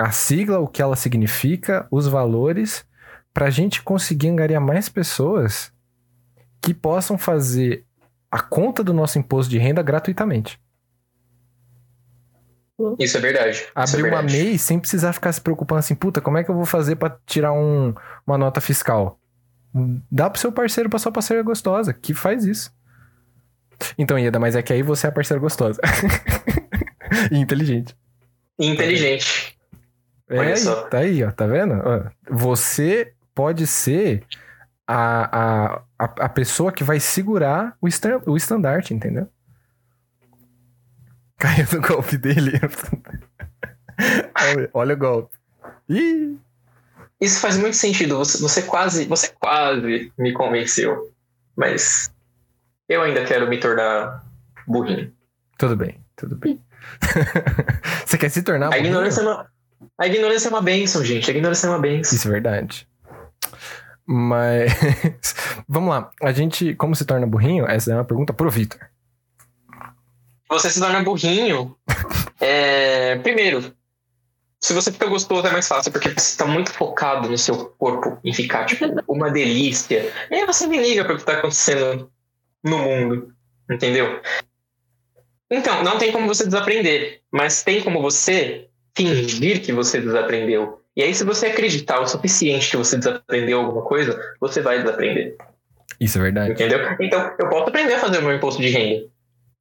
a 0.01 0.11
sigla, 0.11 0.59
o 0.59 0.67
que 0.67 0.81
ela 0.81 0.95
significa, 0.95 1.87
os 1.91 2.07
valores, 2.07 2.85
para 3.33 3.47
a 3.47 3.49
gente 3.49 3.81
conseguir 3.81 4.29
angariar 4.29 4.61
mais 4.61 4.89
pessoas 4.89 5.71
que 6.61 6.73
possam 6.73 7.17
fazer 7.17 7.85
a 8.29 8.41
conta 8.41 8.83
do 8.83 8.93
nosso 8.93 9.17
imposto 9.19 9.49
de 9.49 9.57
renda 9.57 9.81
gratuitamente. 9.81 10.59
Isso 12.97 13.17
é 13.17 13.19
verdade. 13.21 13.61
É 13.63 13.71
Abrir 13.75 14.01
uma 14.03 14.21
verdade. 14.21 14.37
MEI 14.43 14.57
sem 14.57 14.79
precisar 14.79 15.13
ficar 15.13 15.31
se 15.31 15.39
preocupando 15.41 15.79
assim, 15.79 15.93
puta, 15.93 16.19
como 16.19 16.37
é 16.37 16.43
que 16.43 16.49
eu 16.49 16.55
vou 16.55 16.65
fazer 16.65 16.95
para 16.95 17.15
tirar 17.25 17.53
um- 17.53 17.93
uma 18.25 18.37
nota 18.37 18.59
fiscal? 18.59 19.19
Dá 20.11 20.29
pro 20.29 20.39
seu 20.39 20.51
parceiro, 20.51 20.89
pra 20.89 20.97
sua 20.99 21.11
parceira 21.11 21.43
gostosa, 21.43 21.93
que 21.93 22.13
faz 22.13 22.43
isso. 22.43 22.73
Então, 23.97 24.17
Ieda, 24.17 24.39
mas 24.39 24.55
é 24.55 24.61
que 24.61 24.73
aí 24.73 24.81
você 24.81 25.07
é 25.07 25.09
a 25.09 25.13
parceira 25.13 25.39
gostosa. 25.39 25.79
e 27.31 27.37
inteligente. 27.37 27.95
Inteligente. 28.59 29.50
É 30.31 30.39
Olha 30.39 30.53
aí, 30.53 30.57
só. 30.57 30.83
tá 30.83 30.97
aí, 30.99 31.23
ó, 31.25 31.31
tá 31.31 31.45
vendo? 31.45 31.73
Você 32.29 33.13
pode 33.35 33.67
ser 33.67 34.23
a, 34.87 35.75
a, 35.99 36.03
a, 36.03 36.29
pessoa 36.29 36.71
que 36.71 36.85
vai 36.85 37.01
segurar 37.01 37.75
o, 37.81 37.87
estan- 37.87 38.21
o 38.25 38.37
estandarte, 38.37 38.93
entendeu? 38.93 39.27
Caiu 41.37 41.67
no 41.73 41.81
golpe 41.81 42.17
dele. 42.17 42.53
olha, 44.55 44.69
olha 44.73 44.93
o 44.95 44.97
golpe. 44.97 45.37
Ih! 45.89 46.37
Isso 47.19 47.41
faz 47.41 47.57
muito 47.57 47.75
sentido. 47.75 48.17
Você, 48.17 48.37
você 48.39 48.61
quase, 48.61 49.05
você 49.05 49.27
quase 49.37 50.13
me 50.17 50.31
convenceu. 50.33 51.11
Mas 51.57 52.09
eu 52.87 53.01
ainda 53.01 53.25
quero 53.25 53.49
me 53.49 53.59
tornar 53.59 54.23
burrinho. 54.65 55.13
Tudo 55.57 55.75
bem, 55.75 55.99
tudo 56.15 56.37
bem. 56.37 56.63
você 58.07 58.17
quer 58.17 58.29
se 58.29 58.41
tornar 58.41 58.67
A 58.67 58.69
burrinho? 58.69 58.87
ignorância, 58.87 59.21
é 59.21 59.23
uma, 59.23 59.50
a 59.97 60.07
ignorância 60.07 60.47
é 60.47 60.51
uma 60.51 60.61
benção, 60.61 61.03
gente. 61.03 61.29
A 61.29 61.33
ignorância 61.33 61.67
é 61.67 61.69
uma 61.69 61.79
benção. 61.79 62.15
Isso 62.15 62.27
é 62.27 62.31
verdade. 62.31 62.87
Mas. 64.05 64.71
Vamos 65.67 65.89
lá. 65.89 66.11
A 66.21 66.31
gente, 66.31 66.73
como 66.75 66.95
se 66.95 67.05
torna 67.05 67.27
burrinho? 67.27 67.65
Essa 67.67 67.91
é 67.91 67.95
uma 67.95 68.05
pergunta 68.05 68.33
pro 68.33 68.49
Vitor. 68.49 68.79
Você 70.49 70.69
se 70.69 70.79
torna 70.79 71.03
burrinho. 71.03 71.77
é, 72.41 73.15
primeiro, 73.17 73.73
se 74.59 74.73
você 74.73 74.91
fica 74.91 75.07
gostoso 75.07 75.47
é 75.47 75.51
mais 75.51 75.67
fácil, 75.67 75.91
porque 75.91 76.09
você 76.09 76.19
está 76.19 76.45
muito 76.45 76.71
focado 76.71 77.29
no 77.29 77.37
seu 77.37 77.67
corpo 77.77 78.19
em 78.23 78.33
ficar, 78.33 78.65
tipo, 78.65 78.85
uma 79.07 79.31
delícia. 79.31 80.11
E 80.29 80.35
aí 80.35 80.45
você 80.45 80.67
nem 80.67 80.81
liga 80.81 81.03
para 81.03 81.13
o 81.13 81.15
que 81.15 81.21
está 81.21 81.33
acontecendo 81.33 82.11
no 82.63 82.77
mundo. 82.77 83.33
Entendeu? 83.69 84.21
Então, 85.49 85.83
não 85.83 85.97
tem 85.97 86.11
como 86.11 86.27
você 86.27 86.45
desaprender, 86.45 87.21
mas 87.31 87.63
tem 87.63 87.81
como 87.81 88.01
você 88.01 88.69
fingir 88.95 89.61
que 89.61 89.71
você 89.71 89.99
desaprendeu. 89.99 90.81
E 90.95 91.03
aí, 91.03 91.13
se 91.13 91.23
você 91.23 91.47
acreditar 91.47 91.99
o 91.99 92.07
suficiente 92.07 92.69
que 92.69 92.77
você 92.77 92.97
desaprendeu 92.97 93.59
alguma 93.59 93.83
coisa, 93.83 94.19
você 94.39 94.61
vai 94.61 94.81
desaprender. 94.81 95.35
Isso 95.99 96.17
é 96.17 96.21
verdade. 96.21 96.51
Entendeu? 96.51 96.79
Então, 96.99 97.33
eu 97.39 97.49
posso 97.49 97.69
aprender 97.69 97.93
a 97.93 97.99
fazer 97.99 98.17
o 98.17 98.23
meu 98.23 98.35
imposto 98.35 98.61
de 98.61 98.69
renda. 98.69 99.05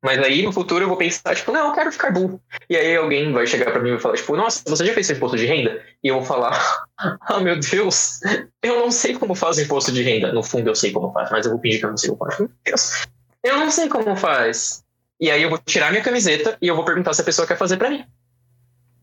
Mas 0.03 0.19
aí, 0.19 0.43
no 0.43 0.51
futuro, 0.51 0.83
eu 0.83 0.89
vou 0.89 0.97
pensar, 0.97 1.35
tipo, 1.37 1.53
não, 1.53 1.69
eu 1.69 1.75
quero 1.75 1.93
ficar 1.93 2.11
burro. 2.11 2.41
E 2.71 2.77
aí 2.77 2.97
alguém 2.97 3.31
vai 3.33 3.47
chegar 3.47 3.71
pra 3.71 3.83
mim 3.83 3.91
e 3.91 3.93
vai 3.93 4.01
falar, 4.01 4.17
tipo, 4.17 4.35
nossa, 4.35 4.63
você 4.67 4.87
já 4.87 4.95
fez 4.95 5.07
seu 5.07 5.17
imposto 5.17 5.37
de 5.37 5.45
renda? 5.45 5.83
E 6.03 6.09
eu 6.09 6.15
vou 6.17 6.25
falar, 6.25 6.59
ah, 6.97 7.41
meu 7.41 7.61
Deus, 7.61 8.21
eu 8.63 8.81
não 8.81 8.91
sei 8.91 9.15
como 9.15 9.35
faz 9.35 9.59
o 9.59 9.63
imposto 9.63 9.93
de 9.93 10.03
renda. 10.03 10.33
No 10.33 10.43
fundo, 10.43 10.69
eu 10.71 10.75
sei 10.75 10.91
como 10.91 11.13
faz, 11.13 11.31
mas 11.31 11.45
eu 11.45 11.53
vou 11.53 11.61
fingir 11.61 11.81
que 11.81 11.87
eu 11.87 11.91
não 11.91 11.99
sei 11.99 12.11
como 12.11 12.31
faz. 12.31 12.39
Meu 12.39 12.51
Deus, 12.65 13.07
eu 13.45 13.57
não 13.59 13.71
sei 13.71 13.89
como 13.89 14.17
faz. 14.17 14.83
E 15.21 15.31
aí 15.31 15.43
eu 15.43 15.51
vou 15.51 15.59
tirar 15.59 15.91
minha 15.91 16.03
camiseta 16.03 16.57
e 16.63 16.67
eu 16.67 16.75
vou 16.75 16.85
perguntar 16.85 17.13
se 17.13 17.21
a 17.21 17.25
pessoa 17.25 17.47
quer 17.47 17.59
fazer 17.59 17.77
pra 17.77 17.91
mim. 17.91 18.03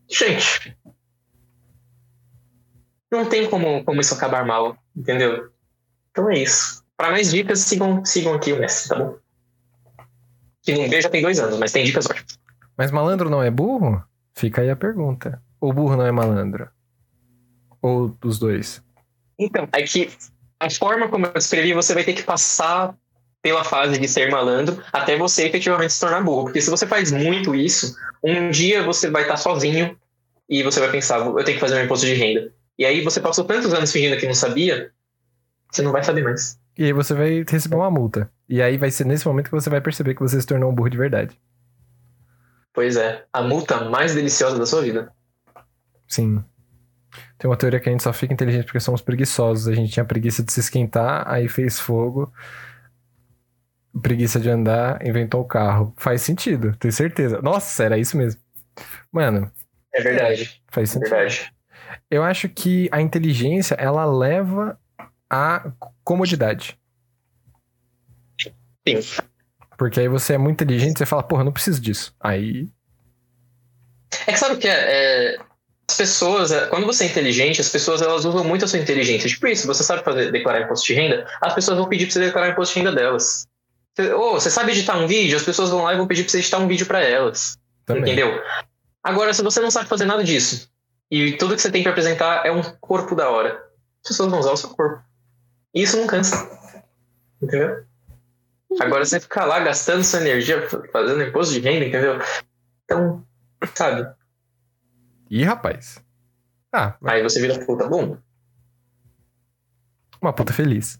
Gente, 0.09 0.77
não 3.11 3.27
tem 3.27 3.49
como, 3.49 3.83
como 3.83 4.01
isso 4.01 4.13
acabar 4.13 4.45
mal, 4.45 4.77
entendeu? 4.95 5.49
Então 6.11 6.29
é 6.29 6.39
isso. 6.39 6.83
Para 6.95 7.11
mais 7.11 7.31
dicas, 7.31 7.59
sigam, 7.59 8.03
sigam 8.03 8.33
aqui 8.33 8.53
o 8.53 8.59
Messi, 8.59 8.89
tá 8.89 8.95
bom? 8.95 9.17
Que 10.61 10.73
não 10.73 10.89
veio 10.89 11.01
já 11.01 11.09
tem 11.09 11.21
dois 11.21 11.39
anos, 11.39 11.57
mas 11.59 11.71
tem 11.71 11.85
dicas 11.85 12.05
ótimas. 12.05 12.39
Mas 12.77 12.91
malandro 12.91 13.29
não 13.29 13.41
é 13.41 13.49
burro? 13.49 14.03
Fica 14.35 14.61
aí 14.61 14.69
a 14.69 14.75
pergunta. 14.75 15.41
Ou 15.59 15.73
burro 15.73 15.95
não 15.95 16.05
é 16.05 16.11
malandro? 16.11 16.69
Ou 17.81 18.15
os 18.23 18.39
dois? 18.39 18.83
Então, 19.39 19.67
é 19.71 19.81
que 19.83 20.11
a 20.59 20.69
forma 20.69 21.07
como 21.07 21.25
eu 21.25 21.33
descrevi, 21.33 21.73
você 21.73 21.93
vai 21.93 22.03
ter 22.03 22.13
que 22.13 22.23
passar 22.23 22.95
pela 23.41 23.63
fase 23.63 23.99
de 23.99 24.07
ser 24.07 24.29
malandro 24.29 24.81
até 24.91 25.17
você 25.17 25.47
efetivamente 25.47 25.93
se 25.93 25.99
tornar 25.99 26.21
burro. 26.21 26.45
Porque 26.45 26.61
se 26.61 26.69
você 26.69 26.85
faz 26.85 27.11
muito 27.11 27.55
isso, 27.55 27.95
um 28.23 28.49
dia 28.49 28.83
você 28.83 29.09
vai 29.09 29.23
estar 29.23 29.37
sozinho 29.37 29.97
e 30.49 30.63
você 30.63 30.79
vai 30.79 30.91
pensar, 30.91 31.19
eu 31.19 31.43
tenho 31.43 31.57
que 31.57 31.59
fazer 31.59 31.75
meu 31.75 31.85
imposto 31.85 32.05
de 32.05 32.13
renda. 32.13 32.51
E 32.77 32.85
aí 32.85 33.01
você 33.01 33.19
passou 33.19 33.43
tantos 33.43 33.73
anos 33.73 33.91
fingindo 33.91 34.17
que 34.17 34.27
não 34.27 34.33
sabia, 34.33 34.91
você 35.71 35.81
não 35.81 35.91
vai 35.91 36.03
saber 36.03 36.23
mais. 36.23 36.59
E 36.77 36.85
aí 36.85 36.93
você 36.93 37.13
vai 37.13 37.43
receber 37.47 37.75
uma 37.75 37.89
multa. 37.89 38.29
E 38.47 38.61
aí 38.61 38.77
vai 38.77 38.91
ser 38.91 39.05
nesse 39.05 39.27
momento 39.27 39.45
que 39.45 39.55
você 39.55 39.69
vai 39.69 39.81
perceber 39.81 40.13
que 40.13 40.21
você 40.21 40.39
se 40.39 40.45
tornou 40.45 40.71
um 40.71 40.75
burro 40.75 40.89
de 40.89 40.97
verdade. 40.97 41.39
Pois 42.71 42.95
é, 42.95 43.25
a 43.33 43.41
multa 43.41 43.89
mais 43.89 44.13
deliciosa 44.13 44.57
da 44.59 44.65
sua 44.65 44.83
vida. 44.83 45.11
Sim. 46.07 46.43
Tem 47.37 47.49
uma 47.49 47.57
teoria 47.57 47.79
que 47.79 47.89
a 47.89 47.91
gente 47.91 48.03
só 48.03 48.13
fica 48.13 48.33
inteligente 48.33 48.65
porque 48.65 48.79
somos 48.79 49.01
preguiçosos. 49.01 49.67
A 49.67 49.73
gente 49.73 49.91
tinha 49.91 50.05
preguiça 50.05 50.43
de 50.43 50.51
se 50.51 50.59
esquentar, 50.59 51.23
aí 51.27 51.47
fez 51.47 51.79
fogo. 51.79 52.31
Preguiça 54.01 54.39
de 54.39 54.49
andar, 54.49 55.05
inventou 55.05 55.41
o 55.41 55.45
carro. 55.45 55.93
Faz 55.97 56.21
sentido, 56.21 56.75
tenho 56.77 56.91
certeza. 56.91 57.41
Nossa, 57.41 57.83
era 57.83 57.97
isso 57.97 58.17
mesmo. 58.17 58.39
Mano, 59.11 59.51
É 59.93 60.01
verdade, 60.01 60.61
faz 60.69 60.89
é 60.89 60.93
sentido. 60.93 61.09
verdade. 61.09 61.51
Eu 62.11 62.23
acho 62.23 62.47
que 62.49 62.89
a 62.91 63.01
inteligência, 63.01 63.75
ela 63.75 64.05
leva 64.05 64.79
à 65.29 65.71
comodidade. 66.03 66.77
Sim. 68.87 68.99
Porque 69.77 69.99
aí 69.99 70.07
você 70.07 70.33
é 70.33 70.37
muito 70.37 70.55
inteligente, 70.63 70.97
você 70.97 71.05
fala, 71.05 71.23
porra, 71.23 71.43
não 71.43 71.51
preciso 71.51 71.79
disso. 71.81 72.15
Aí. 72.19 72.69
É 74.25 74.31
que 74.31 74.37
sabe 74.37 74.55
o 74.55 74.59
que 74.59 74.67
é? 74.67 75.35
É, 75.35 75.37
As 75.89 75.97
pessoas, 75.97 76.51
é, 76.51 76.67
quando 76.67 76.85
você 76.85 77.03
é 77.03 77.07
inteligente, 77.07 77.61
as 77.61 77.69
pessoas 77.69 78.01
elas 78.01 78.25
usam 78.25 78.43
muito 78.43 78.65
a 78.65 78.67
sua 78.67 78.79
inteligência. 78.79 79.29
Tipo 79.29 79.47
isso, 79.47 79.67
você 79.67 79.83
sabe 79.83 80.03
fazer, 80.03 80.31
declarar 80.31 80.61
imposto 80.61 80.87
de 80.87 80.93
renda, 80.93 81.27
as 81.41 81.53
pessoas 81.53 81.77
vão 81.77 81.87
pedir 81.87 82.05
pra 82.05 82.13
você 82.13 82.19
declarar 82.19 82.49
imposto 82.49 82.73
de 82.73 82.79
renda 82.79 82.95
delas. 82.95 83.47
Oh, 84.15 84.33
você 84.33 84.49
sabe 84.49 84.71
editar 84.71 84.97
um 84.97 85.07
vídeo, 85.07 85.37
as 85.37 85.43
pessoas 85.43 85.69
vão 85.69 85.83
lá 85.83 85.93
e 85.93 85.97
vão 85.97 86.07
pedir 86.07 86.23
pra 86.23 86.31
você 86.31 86.39
editar 86.39 86.59
um 86.59 86.67
vídeo 86.67 86.85
pra 86.85 87.01
elas. 87.01 87.57
Também. 87.85 88.03
Entendeu? 88.03 88.41
Agora, 89.03 89.33
se 89.33 89.41
você 89.41 89.59
não 89.59 89.71
sabe 89.71 89.87
fazer 89.87 90.05
nada 90.05 90.23
disso, 90.23 90.69
e 91.09 91.37
tudo 91.37 91.55
que 91.55 91.61
você 91.61 91.71
tem 91.71 91.81
pra 91.81 91.91
apresentar 91.91 92.45
é 92.45 92.51
um 92.51 92.61
corpo 92.81 93.15
da 93.15 93.29
hora, 93.29 93.53
as 94.03 94.09
pessoas 94.09 94.29
vão 94.29 94.39
usar 94.39 94.51
o 94.51 94.57
seu 94.57 94.69
corpo. 94.69 95.01
E 95.73 95.81
isso 95.81 95.97
não 95.97 96.07
cansa. 96.07 96.35
Entendeu? 97.41 97.85
Agora 98.79 99.05
você 99.05 99.19
ficar 99.19 99.45
lá 99.45 99.59
gastando 99.59 100.03
sua 100.03 100.19
energia 100.19 100.67
fazendo 100.91 101.23
imposto 101.23 101.53
de 101.53 101.61
renda, 101.61 101.85
entendeu? 101.85 102.19
Então, 102.83 103.25
sabe? 103.73 104.07
Ih, 105.29 105.43
rapaz. 105.43 106.03
Ah, 106.71 106.97
Aí 107.05 107.23
você 107.23 107.39
vira 107.39 107.65
puta. 107.65 107.87
Bom, 107.87 108.17
uma 110.21 110.33
puta 110.33 110.51
feliz. 110.53 110.99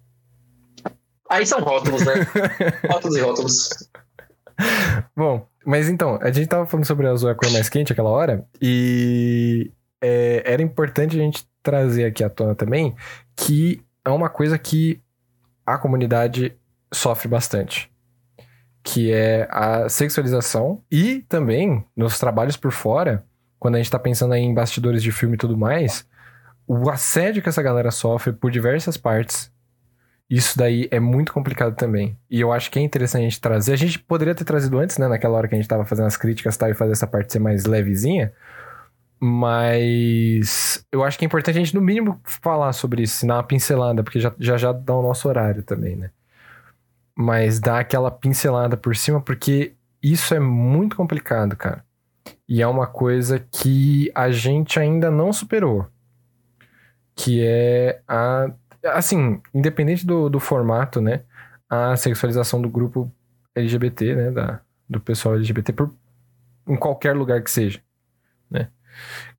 Aí 1.29 1.45
são 1.45 1.59
rótulos, 1.61 2.05
né? 2.05 2.13
rótulos 2.89 3.17
e 3.17 3.21
rótulos. 3.21 3.69
Bom, 5.15 5.47
mas 5.65 5.89
então, 5.89 6.17
a 6.21 6.31
gente 6.31 6.47
tava 6.47 6.65
falando 6.65 6.85
sobre 6.85 7.07
a 7.07 7.11
azul 7.11 7.29
é 7.29 7.33
a 7.33 7.35
cor 7.35 7.51
mais 7.51 7.69
quente 7.69 7.91
aquela 7.91 8.09
hora, 8.09 8.45
e 8.61 9.71
é, 10.01 10.43
era 10.45 10.61
importante 10.61 11.15
a 11.15 11.19
gente 11.19 11.47
trazer 11.61 12.05
aqui 12.05 12.23
à 12.23 12.29
tona 12.29 12.55
também 12.55 12.95
que 13.35 13.81
é 14.03 14.09
uma 14.09 14.29
coisa 14.29 14.57
que 14.57 15.01
a 15.65 15.77
comunidade 15.77 16.57
sofre 16.93 17.27
bastante. 17.27 17.91
Que 18.83 19.11
é 19.11 19.47
a 19.51 19.89
sexualização 19.89 20.81
e 20.89 21.19
também 21.27 21.85
nos 21.95 22.17
trabalhos 22.17 22.55
por 22.55 22.71
fora, 22.71 23.25
quando 23.59 23.75
a 23.75 23.77
gente 23.77 23.91
tá 23.91 23.99
pensando 23.99 24.33
aí 24.33 24.41
em 24.41 24.53
bastidores 24.53 25.03
de 25.03 25.11
filme 25.11 25.35
e 25.35 25.37
tudo 25.37 25.57
mais, 25.57 26.07
o 26.65 26.89
assédio 26.89 27.43
que 27.43 27.49
essa 27.49 27.61
galera 27.61 27.91
sofre 27.91 28.31
por 28.31 28.49
diversas 28.49 28.95
partes 28.97 29.51
isso 30.29 30.57
daí 30.57 30.87
é 30.91 30.99
muito 30.99 31.33
complicado 31.33 31.75
também. 31.75 32.17
E 32.29 32.41
eu 32.41 32.51
acho 32.51 32.69
que 32.69 32.77
é 32.77 32.81
interessante 32.81 33.21
a 33.21 33.29
gente 33.29 33.39
trazer. 33.39 33.73
A 33.73 33.77
gente 33.77 33.97
poderia 33.97 34.35
ter 34.35 34.43
trazido 34.43 34.77
antes, 34.77 34.97
né? 34.97 35.07
Naquela 35.07 35.37
hora 35.37 35.47
que 35.47 35.55
a 35.55 35.57
gente 35.57 35.67
tava 35.67 35.85
fazendo 35.85 36.07
as 36.07 36.17
críticas 36.17 36.57
tal, 36.57 36.69
e 36.69 36.73
fazer 36.73 36.91
essa 36.91 37.07
parte 37.07 37.31
ser 37.31 37.39
mais 37.39 37.65
levezinha. 37.65 38.33
Mas 39.19 40.85
eu 40.91 41.03
acho 41.03 41.17
que 41.17 41.25
é 41.25 41.27
importante 41.27 41.57
a 41.57 41.59
gente, 41.59 41.73
no 41.73 41.81
mínimo, 41.81 42.19
falar 42.23 42.73
sobre 42.73 43.03
isso, 43.03 43.25
dar 43.25 43.35
uma 43.35 43.43
pincelada, 43.43 44.03
porque 44.03 44.19
já 44.19 44.33
já, 44.37 44.57
já 44.57 44.71
dá 44.71 44.95
o 44.95 45.01
nosso 45.01 45.27
horário 45.29 45.63
também, 45.63 45.95
né? 45.95 46.11
Mas 47.15 47.59
dar 47.59 47.79
aquela 47.79 48.11
pincelada 48.11 48.77
por 48.77 48.95
cima, 48.95 49.21
porque 49.21 49.73
isso 50.03 50.35
é 50.35 50.39
muito 50.39 50.95
complicado, 50.95 51.55
cara. 51.55 51.83
E 52.47 52.61
é 52.61 52.67
uma 52.67 52.85
coisa 52.85 53.39
que 53.39 54.11
a 54.13 54.29
gente 54.29 54.79
ainda 54.79 55.09
não 55.09 55.33
superou. 55.33 55.87
Que 57.15 57.43
é 57.43 58.01
a 58.07 58.51
assim, 58.93 59.41
independente 59.53 60.05
do, 60.05 60.29
do 60.29 60.39
formato, 60.39 61.01
né? 61.01 61.23
A 61.69 61.95
sexualização 61.95 62.61
do 62.61 62.69
grupo 62.69 63.11
LGBT, 63.55 64.15
né? 64.15 64.31
Da, 64.31 64.59
do 64.89 64.99
pessoal 64.99 65.35
LGBT, 65.35 65.73
por, 65.73 65.93
em 66.67 66.75
qualquer 66.75 67.15
lugar 67.15 67.41
que 67.41 67.51
seja, 67.51 67.81
né? 68.49 68.69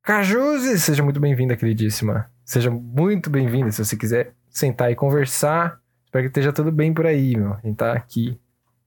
Cajuze, 0.01 0.79
seja 0.79 1.03
muito 1.03 1.19
bem-vinda, 1.19 1.55
queridíssima. 1.55 2.29
Seja 2.45 2.71
muito 2.71 3.29
bem-vinda, 3.29 3.71
se 3.71 3.83
você 3.83 3.95
quiser 3.95 4.33
sentar 4.49 4.91
e 4.91 4.95
conversar. 4.95 5.79
Espero 6.05 6.23
que 6.23 6.29
esteja 6.29 6.51
tudo 6.51 6.71
bem 6.71 6.93
por 6.93 7.05
aí, 7.05 7.35
meu. 7.35 7.53
A 7.53 7.59
gente 7.63 7.75
tá 7.75 7.93
aqui 7.93 8.39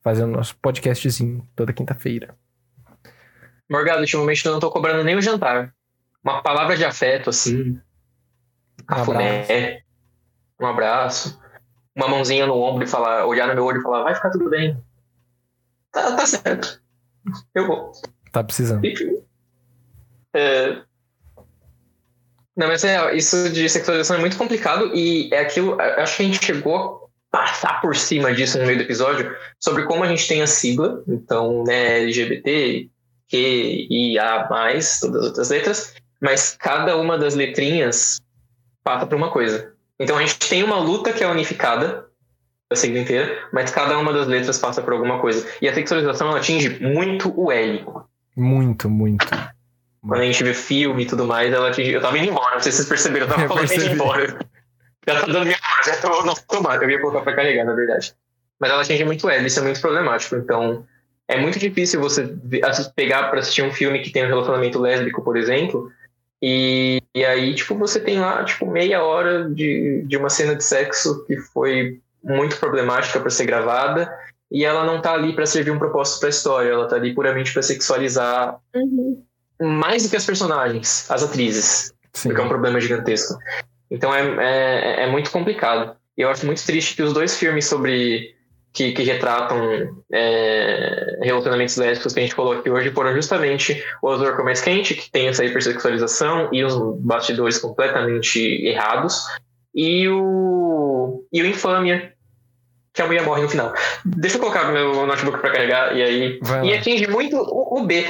fazendo 0.03 0.33
nosso 0.33 0.57
podcastzinho 0.57 1.47
toda 1.55 1.73
quinta-feira. 1.73 2.35
Morgado, 3.71 4.01
ultimamente 4.01 4.45
eu 4.45 4.53
não 4.53 4.61
tô 4.61 4.71
cobrando 4.71 5.05
nem 5.05 5.17
o 5.17 5.23
jantar. 5.23 5.73
Uma 6.23 6.43
palavra 6.43 6.77
de 6.77 6.85
afeto, 6.85 7.31
assim. 7.31 7.81
Um 8.81 8.85
Cafuné. 8.87 9.83
Um 10.63 10.67
abraço. 10.67 11.39
Uma 11.95 12.09
mãozinha 12.09 12.47
no 12.47 12.55
ombro 12.55 12.85
e 12.85 12.89
falar, 12.89 13.27
olhar 13.27 13.49
no 13.49 13.55
meu 13.55 13.65
olho 13.65 13.81
e 13.81 13.83
falar, 13.83 14.05
vai 14.05 14.15
ficar 14.15 14.31
tudo 14.31 14.49
bem. 14.49 14.81
Tá, 15.91 16.17
tá 16.17 16.25
certo. 16.25 16.81
Eu 17.55 17.67
vou. 17.67 17.93
Tá 18.31 18.43
precisando. 18.43 18.83
É... 20.33 20.83
Não, 22.57 22.69
mas 22.69 22.85
é, 22.85 23.15
isso 23.15 23.51
de 23.51 23.69
sexualização 23.69 24.17
é 24.17 24.21
muito 24.21 24.39
complicado 24.39 24.95
e 24.95 25.29
é 25.33 25.41
aquilo. 25.41 25.81
Acho 25.81 26.17
que 26.17 26.23
a 26.23 26.27
gente 26.27 26.45
chegou 26.45 26.77
a 26.77 27.39
passar 27.39 27.81
por 27.81 27.97
cima 27.97 28.33
disso 28.33 28.59
no 28.59 28.65
meio 28.65 28.79
do 28.79 28.85
episódio 28.85 29.35
sobre 29.59 29.85
como 29.85 30.05
a 30.05 30.09
gente 30.09 30.29
tem 30.29 30.43
a 30.43 30.47
sigla, 30.47 31.03
então, 31.09 31.65
né, 31.65 32.01
LGBT, 32.03 32.89
Q, 33.29 33.87
I, 33.91 34.19
A, 34.19 34.45
todas 34.45 35.03
as 35.03 35.27
outras 35.27 35.51
letras, 35.51 35.95
mas 36.21 36.55
cada 36.57 36.97
uma 36.97 37.19
das 37.19 37.35
letrinhas 37.35 38.19
passa 38.85 39.07
por 39.07 39.17
uma 39.17 39.31
coisa. 39.31 39.72
Então 40.03 40.19
a 40.19 40.20
gente 40.20 40.39
tem 40.39 40.62
uma 40.65 40.79
luta 40.79 41.12
que 41.12 41.23
é 41.23 41.29
unificada 41.29 42.07
da 42.69 42.77
sigla 42.77 42.99
inteira, 42.99 43.49
mas 43.53 43.70
cada 43.70 43.97
uma 43.99 44.12
das 44.12 44.27
letras 44.27 44.59
passa 44.59 44.83
por 44.83 44.93
alguma 44.93 45.20
coisa. 45.20 45.47
E 45.61 45.69
a 45.69 45.74
sexualização 45.74 46.29
ela 46.29 46.39
atinge 46.39 46.81
muito 46.81 47.33
o 47.41 47.53
L. 47.53 47.85
Muito, 48.37 48.91
muito. 48.91 49.27
Quando 50.01 50.20
a 50.20 50.24
gente 50.24 50.43
vê 50.43 50.53
filme 50.53 51.05
e 51.05 51.07
tudo 51.07 51.24
mais, 51.24 51.53
ela 51.53 51.69
atinge. 51.69 51.93
Eu 51.93 52.01
tava 52.01 52.19
indo 52.19 52.31
embora, 52.31 52.55
não 52.55 52.61
sei 52.61 52.73
se 52.73 52.79
vocês 52.79 52.89
perceberam, 52.89 53.27
eu 53.27 53.31
tava 53.31 53.43
Eu 53.43 53.49
falando 53.49 53.69
percebi. 53.69 53.95
embora. 53.95 54.39
Já 55.07 55.20
tá 55.20 55.27
dando 55.27 55.45
minha 55.47 55.57
hora, 55.57 55.85
já 55.85 55.97
tô 56.01 56.24
não 56.24 56.35
tomar, 56.35 56.83
eu 56.83 56.91
ia 56.91 57.01
colocar 57.01 57.20
pra 57.20 57.35
carregar, 57.37 57.65
na 57.65 57.74
verdade. 57.74 58.15
Mas 58.59 58.70
ela 58.70 58.83
atinge 58.83 59.05
muito 59.05 59.29
ela, 59.29 59.47
isso 59.47 59.61
é 59.61 59.62
muito 59.62 59.81
problemático. 59.81 60.37
Então, 60.37 60.85
é 61.29 61.41
muito 61.41 61.59
difícil 61.59 62.01
você 62.01 62.37
pegar 62.95 63.29
pra 63.31 63.41
assistir 63.41 63.62
um 63.62 63.73
filme 63.73 64.01
que 64.01 64.11
tem 64.11 64.24
um 64.24 64.29
relacionamento 64.29 64.81
lésbico, 64.81 65.23
por 65.23 65.37
exemplo, 65.37 65.89
e, 66.43 67.01
e 67.14 67.24
aí, 67.24 67.55
tipo, 67.55 67.77
você 67.77 68.01
tem 68.01 68.19
lá, 68.19 68.44
tipo, 68.44 68.66
meia 68.66 69.02
hora 69.05 69.48
de, 69.48 70.02
de 70.06 70.16
uma 70.16 70.28
cena 70.28 70.56
de 70.56 70.64
sexo 70.64 71.24
que 71.24 71.36
foi 71.36 72.01
muito 72.23 72.56
problemática 72.59 73.20
pra 73.20 73.31
ser 73.31 73.47
gravada, 73.47 74.12
e 74.51 74.64
ela 74.64 74.85
não 74.85 75.01
tá 75.01 75.12
ali 75.12 75.35
pra 75.35 75.47
servir 75.47 75.70
um 75.70 75.78
propósito 75.78 76.20
pra 76.20 76.28
história, 76.28 76.70
ela 76.70 76.89
tá 76.89 76.97
ali 76.97 77.14
puramente 77.14 77.52
pra 77.52 77.62
sexualizar 77.62 78.59
Uhum. 78.74 79.23
mais 79.60 80.02
do 80.02 80.10
que 80.10 80.16
as 80.16 80.27
personagens, 80.27 81.09
as 81.10 81.23
atrizes, 81.23 81.93
Sim. 82.12 82.28
porque 82.28 82.40
é 82.40 82.44
um 82.44 82.48
problema 82.48 82.81
gigantesco. 82.81 83.39
Então 83.90 84.14
é, 84.14 84.23
é, 85.01 85.05
é 85.05 85.10
muito 85.10 85.31
complicado. 85.31 85.97
E 86.19 86.23
eu 86.23 86.28
acho 86.28 86.44
muito 86.44 86.64
triste 86.64 86.97
que 86.97 87.02
os 87.02 87.12
dois 87.12 87.39
filmes 87.39 87.66
sobre. 87.66 88.35
Que, 88.73 88.93
que 88.93 89.03
retratam 89.03 90.03
é, 90.12 91.19
relacionamentos 91.23 91.77
lésbicos 91.77 92.12
que 92.15 92.20
a 92.20 92.23
gente 92.23 92.35
falou 92.35 92.55
aqui 92.55 92.70
hoje 92.70 92.90
foram 92.90 93.12
justamente 93.15 93.85
o 94.03 94.09
Azul 94.09 94.32
Cor 94.32 94.44
Mais 94.44 94.61
Quente, 94.61 94.94
que 94.94 95.11
tem 95.11 95.28
essa 95.28 95.44
hipersexualização 95.44 96.49
e 96.53 96.65
os 96.65 96.74
bastidores 97.01 97.59
completamente 97.59 98.39
errados, 98.66 99.23
e 99.74 100.09
o. 100.09 101.24
e 101.32 101.43
o 101.43 101.47
Infâmia, 101.47 102.12
que 102.94 103.01
a 103.03 103.07
mulher 103.07 103.23
morre 103.24 103.43
no 103.43 103.49
final. 103.49 103.73
Deixa 104.05 104.36
eu 104.36 104.40
colocar 104.40 104.70
meu 104.73 105.07
notebook 105.07 105.39
pra 105.40 105.51
carregar 105.51 105.97
e 105.97 106.03
aí. 106.03 106.39
Vai 106.43 106.66
E 106.66 106.70
lá. 106.73 106.77
atinge 106.78 107.07
muito 107.09 107.36
o, 107.36 107.78
o 107.78 107.86
B. 107.86 108.05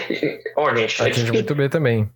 Ó, 0.56 0.74
gente, 0.74 1.00
é 1.02 1.06
Atinge 1.06 1.26
que- 1.26 1.32
muito 1.32 1.54
B 1.54 1.68
também. 1.68 2.08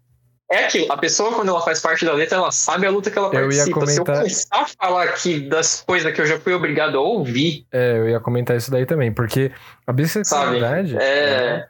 É 0.51 0.64
aquilo, 0.64 0.90
a 0.93 0.97
pessoa, 0.97 1.32
quando 1.35 1.48
ela 1.48 1.60
faz 1.60 1.81
parte 1.81 2.05
da 2.05 2.12
letra, 2.12 2.39
ela 2.39 2.52
sabe 2.52 2.86
a 2.86 2.90
luta 2.90 3.10
que 3.10 3.18
ela 3.18 3.28
Eu 3.35 3.51
ia 3.51 3.64
participa. 3.64 3.86
Se 3.86 3.98
eu 3.98 4.05
comentar- 4.05 4.16
começar 4.23 4.62
a 4.62 4.66
falar 4.66 5.02
aqui 5.05 5.40
das 5.40 5.82
coisas 5.86 6.12
que 6.14 6.20
eu 6.20 6.27
já 6.27 6.39
fui 6.39 6.55
obrigado 6.55 6.97
a 6.97 7.01
ouvir, 7.01 7.66
É, 7.73 7.98
eu 7.98 8.09
ia 8.09 8.20
comentar 8.20 8.56
isso 8.56 8.70
daí 8.70 8.86
também, 8.86 9.12
porque 9.12 9.51
a 9.86 9.93
bissexualidade 9.93 10.93
sabe? 10.93 11.05
É. 11.05 11.66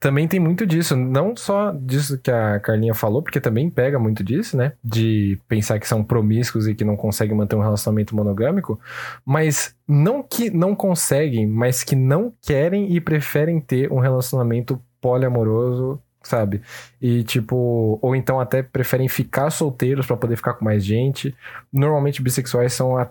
também 0.00 0.28
tem 0.28 0.38
muito 0.38 0.64
disso, 0.66 0.94
não 0.94 1.34
só 1.36 1.72
disso 1.72 2.18
que 2.18 2.30
a 2.30 2.60
Carlinha 2.60 2.94
falou, 2.94 3.20
porque 3.22 3.40
também 3.40 3.68
pega 3.70 3.98
muito 3.98 4.22
disso, 4.22 4.56
né? 4.56 4.72
De 4.84 5.40
pensar 5.48 5.78
que 5.80 5.88
são 5.88 6.04
promíscuos 6.04 6.68
e 6.68 6.74
que 6.74 6.84
não 6.84 6.96
conseguem 6.96 7.36
manter 7.36 7.56
um 7.56 7.62
relacionamento 7.62 8.14
monogâmico, 8.14 8.78
mas 9.24 9.74
não 9.88 10.22
que 10.22 10.50
não 10.50 10.74
conseguem, 10.76 11.46
mas 11.48 11.82
que 11.82 11.96
não 11.96 12.32
querem 12.42 12.94
e 12.94 13.00
preferem 13.00 13.58
ter 13.60 13.90
um 13.90 13.98
relacionamento 13.98 14.80
poliamoroso, 15.00 16.00
sabe? 16.28 16.62
E 17.00 17.22
tipo, 17.24 17.98
ou 18.02 18.14
então 18.14 18.38
até 18.38 18.62
preferem 18.62 19.08
ficar 19.08 19.50
solteiros 19.50 20.06
pra 20.06 20.16
poder 20.16 20.36
ficar 20.36 20.54
com 20.54 20.64
mais 20.64 20.84
gente. 20.84 21.34
Normalmente 21.72 22.22
bissexuais 22.22 22.72
são 22.72 22.96
a, 22.96 23.08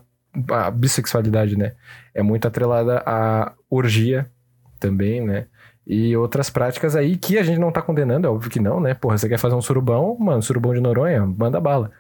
a 0.52 0.72
bissexualidade, 0.72 1.58
né? 1.58 1.74
É 2.14 2.22
muito 2.22 2.48
atrelada 2.48 3.02
à 3.06 3.54
orgia 3.70 4.30
também, 4.80 5.22
né? 5.22 5.48
E 5.86 6.16
outras 6.18 6.50
práticas 6.50 6.96
aí 6.96 7.18
que 7.18 7.38
a 7.38 7.44
gente 7.44 7.60
não 7.60 7.72
tá 7.72 7.82
condenando, 7.82 8.28
é 8.28 8.30
óbvio 8.30 8.52
que 8.52 8.60
não, 8.60 8.80
né? 8.80 8.94
Porra, 8.94 9.18
você 9.18 9.30
quer 9.30 9.40
fazer 9.40 9.56
um 9.56 9.62
surubão, 9.62 10.18
mano, 10.20 10.44
surubão 10.44 10.74
de 10.74 10.82
Noronha, 10.82 11.26
manda 11.26 11.62
bala. 11.62 11.92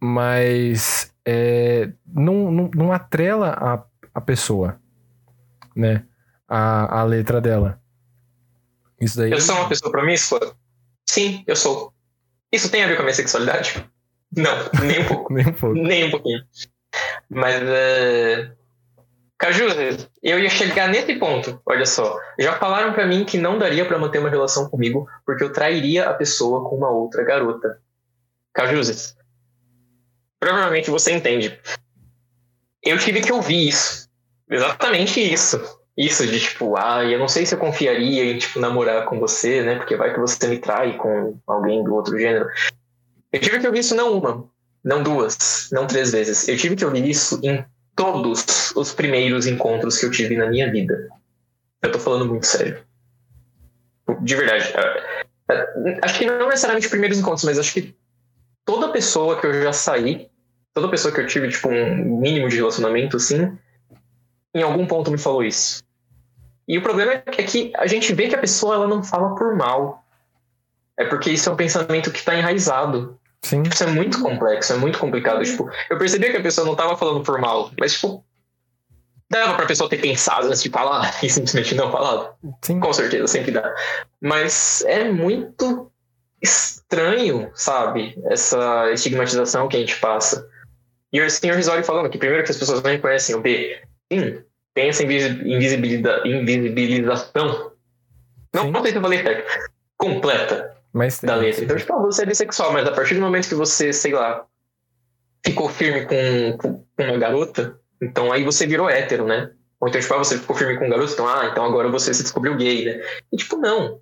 Mas 0.00 1.12
é, 1.24 1.90
não, 2.06 2.50
não, 2.50 2.70
não 2.74 2.92
atrela 2.92 3.56
a, 3.58 3.82
a 4.14 4.20
pessoa, 4.20 4.76
né? 5.74 6.04
A, 6.46 7.00
a 7.00 7.04
letra 7.04 7.40
dela. 7.40 7.81
Isso 9.02 9.18
daí. 9.18 9.32
Eu 9.32 9.40
sou 9.40 9.56
uma 9.56 9.68
pessoa 9.68 9.90
promíscua? 9.90 10.56
Sim, 11.04 11.42
eu 11.46 11.56
sou. 11.56 11.92
Isso 12.52 12.70
tem 12.70 12.84
a 12.84 12.86
ver 12.86 12.94
com 12.94 13.02
a 13.02 13.04
minha 13.04 13.14
sexualidade? 13.14 13.84
Não, 14.34 14.56
nem 14.84 15.00
um 15.00 15.08
pouco. 15.08 15.32
Nem 15.34 15.48
um 15.48 15.52
pouco. 15.52 15.74
nem 15.74 16.04
um 16.04 16.10
pouquinho. 16.10 16.42
Mas, 17.28 17.56
é... 17.62 18.52
Caju, 19.36 19.64
eu 20.22 20.38
ia 20.38 20.48
chegar 20.48 20.88
nesse 20.88 21.16
ponto, 21.16 21.60
olha 21.66 21.84
só. 21.84 22.16
Já 22.38 22.52
falaram 22.54 22.92
pra 22.92 23.06
mim 23.06 23.24
que 23.24 23.36
não 23.36 23.58
daria 23.58 23.84
pra 23.84 23.98
manter 23.98 24.20
uma 24.20 24.30
relação 24.30 24.70
comigo 24.70 25.08
porque 25.26 25.42
eu 25.42 25.52
trairia 25.52 26.08
a 26.08 26.14
pessoa 26.14 26.68
com 26.68 26.76
uma 26.76 26.90
outra 26.90 27.24
garota. 27.24 27.80
Cajuzes, 28.54 29.16
provavelmente 30.38 30.90
você 30.90 31.12
entende. 31.12 31.58
Eu 32.80 32.98
tive 32.98 33.20
que 33.20 33.32
ouvir 33.32 33.68
isso. 33.68 34.08
Exatamente 34.48 35.20
isso. 35.20 35.60
Isso 35.96 36.26
de 36.26 36.40
tipo, 36.40 36.74
ah, 36.76 37.04
eu 37.04 37.18
não 37.18 37.28
sei 37.28 37.44
se 37.44 37.54
eu 37.54 37.58
confiaria 37.58 38.24
em 38.24 38.38
tipo, 38.38 38.58
namorar 38.58 39.04
com 39.04 39.20
você, 39.20 39.62
né? 39.62 39.76
Porque 39.76 39.96
vai 39.96 40.12
que 40.12 40.20
você 40.20 40.48
me 40.48 40.58
trai 40.58 40.96
com 40.96 41.38
alguém 41.46 41.84
do 41.84 41.94
outro 41.94 42.18
gênero. 42.18 42.46
Eu 43.30 43.40
tive 43.40 43.60
que 43.60 43.66
ouvir 43.66 43.80
isso 43.80 43.94
não 43.94 44.16
uma, 44.16 44.48
não 44.82 45.02
duas, 45.02 45.68
não 45.70 45.86
três 45.86 46.12
vezes. 46.12 46.48
Eu 46.48 46.56
tive 46.56 46.76
que 46.76 46.84
ouvir 46.84 47.06
isso 47.06 47.38
em 47.42 47.62
todos 47.94 48.72
os 48.74 48.92
primeiros 48.92 49.46
encontros 49.46 49.98
que 49.98 50.06
eu 50.06 50.10
tive 50.10 50.36
na 50.36 50.46
minha 50.46 50.70
vida. 50.70 51.08
Eu 51.82 51.92
tô 51.92 51.98
falando 51.98 52.26
muito 52.26 52.46
sério. 52.46 52.82
De 54.22 54.34
verdade. 54.34 54.72
É, 54.74 55.54
é, 55.54 55.98
Acho 56.02 56.18
que 56.18 56.26
não 56.26 56.48
necessariamente 56.48 56.88
primeiros 56.88 57.18
encontros, 57.18 57.44
mas 57.44 57.58
acho 57.58 57.72
que 57.72 57.94
toda 58.64 58.92
pessoa 58.92 59.38
que 59.38 59.46
eu 59.46 59.62
já 59.62 59.72
saí, 59.72 60.28
toda 60.72 60.88
pessoa 60.88 61.12
que 61.12 61.20
eu 61.20 61.26
tive, 61.26 61.48
tipo, 61.48 61.68
um 61.68 62.18
mínimo 62.18 62.48
de 62.48 62.56
relacionamento, 62.56 63.16
assim, 63.16 63.56
em 64.54 64.62
algum 64.62 64.86
ponto 64.86 65.10
me 65.10 65.18
falou 65.18 65.42
isso. 65.42 65.82
E 66.66 66.78
o 66.78 66.82
problema 66.82 67.12
é 67.12 67.42
que 67.42 67.72
a 67.76 67.86
gente 67.86 68.12
vê 68.14 68.28
que 68.28 68.34
a 68.34 68.40
pessoa 68.40 68.76
ela 68.76 68.88
não 68.88 69.02
fala 69.02 69.34
por 69.34 69.54
mal. 69.56 70.04
É 70.96 71.04
porque 71.04 71.30
isso 71.30 71.48
é 71.48 71.52
um 71.52 71.56
pensamento 71.56 72.10
que 72.10 72.22
tá 72.22 72.34
enraizado. 72.34 73.18
Sim. 73.42 73.62
Isso 73.62 73.82
é 73.82 73.88
muito 73.88 74.20
complexo, 74.22 74.72
é 74.72 74.76
muito 74.76 74.98
complicado. 74.98 75.42
Tipo, 75.42 75.68
eu 75.90 75.98
percebi 75.98 76.30
que 76.30 76.36
a 76.36 76.42
pessoa 76.42 76.66
não 76.66 76.76
tava 76.76 76.96
falando 76.96 77.24
por 77.24 77.40
mal, 77.40 77.70
mas, 77.78 77.94
tipo, 77.94 78.24
dava 79.28 79.54
pra 79.54 79.66
pessoa 79.66 79.90
ter 79.90 80.00
pensado 80.00 80.46
antes 80.46 80.62
de 80.62 80.70
falar 80.70 81.12
e 81.24 81.28
simplesmente 81.28 81.74
não 81.74 81.90
falar. 81.90 82.34
Sim. 82.62 82.78
Com 82.78 82.92
certeza, 82.92 83.26
sempre 83.26 83.50
dá. 83.50 83.74
Mas 84.20 84.84
é 84.86 85.10
muito 85.10 85.90
estranho, 86.40 87.50
sabe? 87.54 88.16
Essa 88.26 88.90
estigmatização 88.92 89.68
que 89.68 89.76
a 89.76 89.80
gente 89.80 89.98
passa. 89.98 90.48
E 91.12 91.20
o 91.20 91.30
Sr. 91.30 91.54
Risori 91.54 91.82
falando 91.82 92.08
que 92.08 92.18
primeiro 92.18 92.44
que 92.44 92.50
as 92.50 92.56
pessoas 92.56 92.82
não 92.82 92.90
reconhecem 92.90 93.34
o 93.34 93.40
B. 93.40 93.82
Sim, 94.12 94.42
tem 94.74 94.88
essa 94.88 95.02
invisi- 95.02 95.42
invisibilida- 95.48 96.22
invisibilização. 96.26 97.72
Não, 98.54 98.70
não 98.70 98.82
sei 98.82 98.90
se 98.92 98.98
eu 98.98 99.02
falei 99.02 99.22
certo. 99.22 99.50
Completa 99.96 100.76
Mas 100.92 101.20
da 101.20 101.36
letra. 101.36 101.58
sim. 101.58 101.64
Então, 101.64 101.76
tipo, 101.76 101.92
ah, 101.94 102.00
você 102.02 102.22
é 102.22 102.26
bissexual, 102.26 102.72
mas 102.72 102.86
a 102.86 102.92
partir 102.92 103.14
do 103.14 103.20
momento 103.20 103.48
que 103.48 103.54
você, 103.54 103.92
sei 103.92 104.12
lá, 104.12 104.44
ficou 105.44 105.68
firme 105.68 106.06
com, 106.06 106.58
com 106.58 106.84
uma 106.98 107.16
garota, 107.18 107.78
então 108.02 108.30
aí 108.32 108.44
você 108.44 108.66
virou 108.66 108.90
hétero, 108.90 109.26
né? 109.26 109.50
Ou 109.80 109.88
então, 109.88 110.00
tipo, 110.00 110.14
ah, 110.14 110.18
você 110.18 110.38
ficou 110.38 110.54
firme 110.54 110.78
com 110.78 110.86
um 110.86 110.90
garoto, 110.90 111.12
então, 111.12 111.26
ah, 111.26 111.48
então 111.50 111.64
agora 111.64 111.88
você 111.88 112.12
se 112.12 112.22
descobriu 112.22 112.56
gay, 112.56 112.84
né? 112.84 113.02
E, 113.32 113.36
tipo, 113.36 113.56
não. 113.56 114.00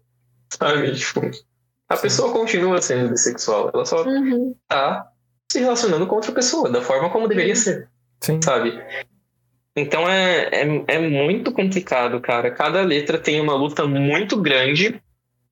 Sabe? 0.52 0.92
Tipo, 0.98 1.20
a 1.88 1.96
Sim. 1.96 2.02
pessoa 2.02 2.32
continua 2.32 2.80
sendo 2.82 3.10
bissexual. 3.10 3.70
Ela 3.72 3.84
só 3.86 4.04
Uhum. 4.04 4.54
tá 4.68 5.08
se 5.50 5.58
relacionando 5.60 6.06
com 6.06 6.16
outra 6.16 6.32
pessoa, 6.32 6.68
da 6.70 6.82
forma 6.82 7.08
como 7.10 7.26
deveria 7.28 7.54
ser 7.56 7.88
Sim. 8.20 8.40
sabe? 8.42 8.80
Então 9.76 10.08
é, 10.08 10.48
é, 10.52 10.84
é 10.96 10.98
muito 11.08 11.52
complicado, 11.52 12.20
cara. 12.20 12.50
Cada 12.50 12.82
letra 12.82 13.18
tem 13.18 13.40
uma 13.40 13.54
luta 13.54 13.86
muito 13.86 14.40
grande 14.40 15.00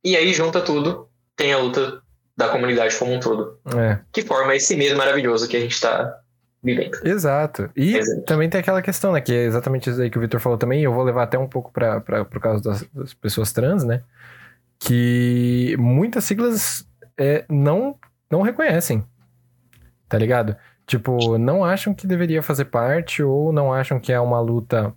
e 0.04 0.16
aí 0.16 0.32
junta 0.32 0.60
tudo, 0.60 1.08
tem 1.36 1.52
a 1.52 1.58
luta 1.58 2.02
da 2.36 2.48
comunidade 2.48 2.96
como 2.96 3.12
um 3.14 3.20
todo, 3.20 3.58
É. 3.76 3.98
que 4.12 4.22
forma 4.22 4.54
esse 4.54 4.76
mês 4.76 4.92
maravilhoso 4.94 5.48
que 5.48 5.56
a 5.56 5.60
gente 5.60 5.80
tá 5.80 6.18
vivendo. 6.62 6.98
Exato. 7.04 7.70
E 7.76 7.96
Exato. 7.96 8.22
também 8.22 8.48
tem 8.48 8.60
aquela 8.60 8.82
questão, 8.82 9.12
né? 9.12 9.20
Que 9.20 9.32
é 9.32 9.44
exatamente 9.44 9.88
isso 9.90 10.00
aí 10.00 10.10
que 10.10 10.18
o 10.18 10.20
Victor 10.20 10.40
falou 10.40 10.58
também. 10.58 10.80
e 10.80 10.84
Eu 10.84 10.92
vou 10.92 11.04
levar 11.04 11.22
até 11.24 11.38
um 11.38 11.48
pouco 11.48 11.72
para 11.72 12.00
por 12.24 12.40
causa 12.40 12.62
das, 12.62 12.82
das 12.92 13.14
pessoas 13.14 13.52
trans, 13.52 13.84
né? 13.84 14.02
Que 14.78 15.76
muitas 15.78 16.24
siglas 16.24 16.86
é, 17.16 17.44
não, 17.48 17.96
não 18.30 18.42
reconhecem. 18.42 19.04
Tá 20.08 20.16
ligado? 20.18 20.56
Tipo, 20.88 21.36
não 21.36 21.62
acham 21.62 21.92
que 21.92 22.06
deveria 22.06 22.42
fazer 22.42 22.64
parte 22.64 23.22
ou 23.22 23.52
não 23.52 23.70
acham 23.70 24.00
que 24.00 24.10
é 24.10 24.18
uma 24.18 24.40
luta 24.40 24.94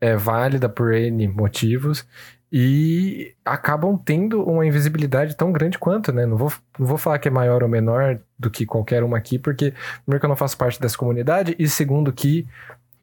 é, 0.00 0.16
válida 0.16 0.70
por 0.70 0.94
N 0.94 1.28
motivos 1.28 2.06
e 2.50 3.34
acabam 3.44 3.98
tendo 3.98 4.42
uma 4.42 4.64
invisibilidade 4.64 5.36
tão 5.36 5.52
grande 5.52 5.78
quanto, 5.78 6.12
né? 6.12 6.24
Não 6.24 6.36
vou, 6.38 6.50
não 6.78 6.86
vou 6.86 6.96
falar 6.96 7.18
que 7.18 7.28
é 7.28 7.30
maior 7.30 7.62
ou 7.62 7.68
menor 7.68 8.18
do 8.38 8.50
que 8.50 8.64
qualquer 8.64 9.02
uma 9.02 9.18
aqui, 9.18 9.38
porque 9.38 9.74
primeiro 10.04 10.20
que 10.20 10.24
eu 10.24 10.28
não 10.28 10.36
faço 10.36 10.56
parte 10.56 10.80
dessa 10.80 10.96
comunidade, 10.96 11.54
e 11.58 11.68
segundo 11.68 12.10
que 12.12 12.46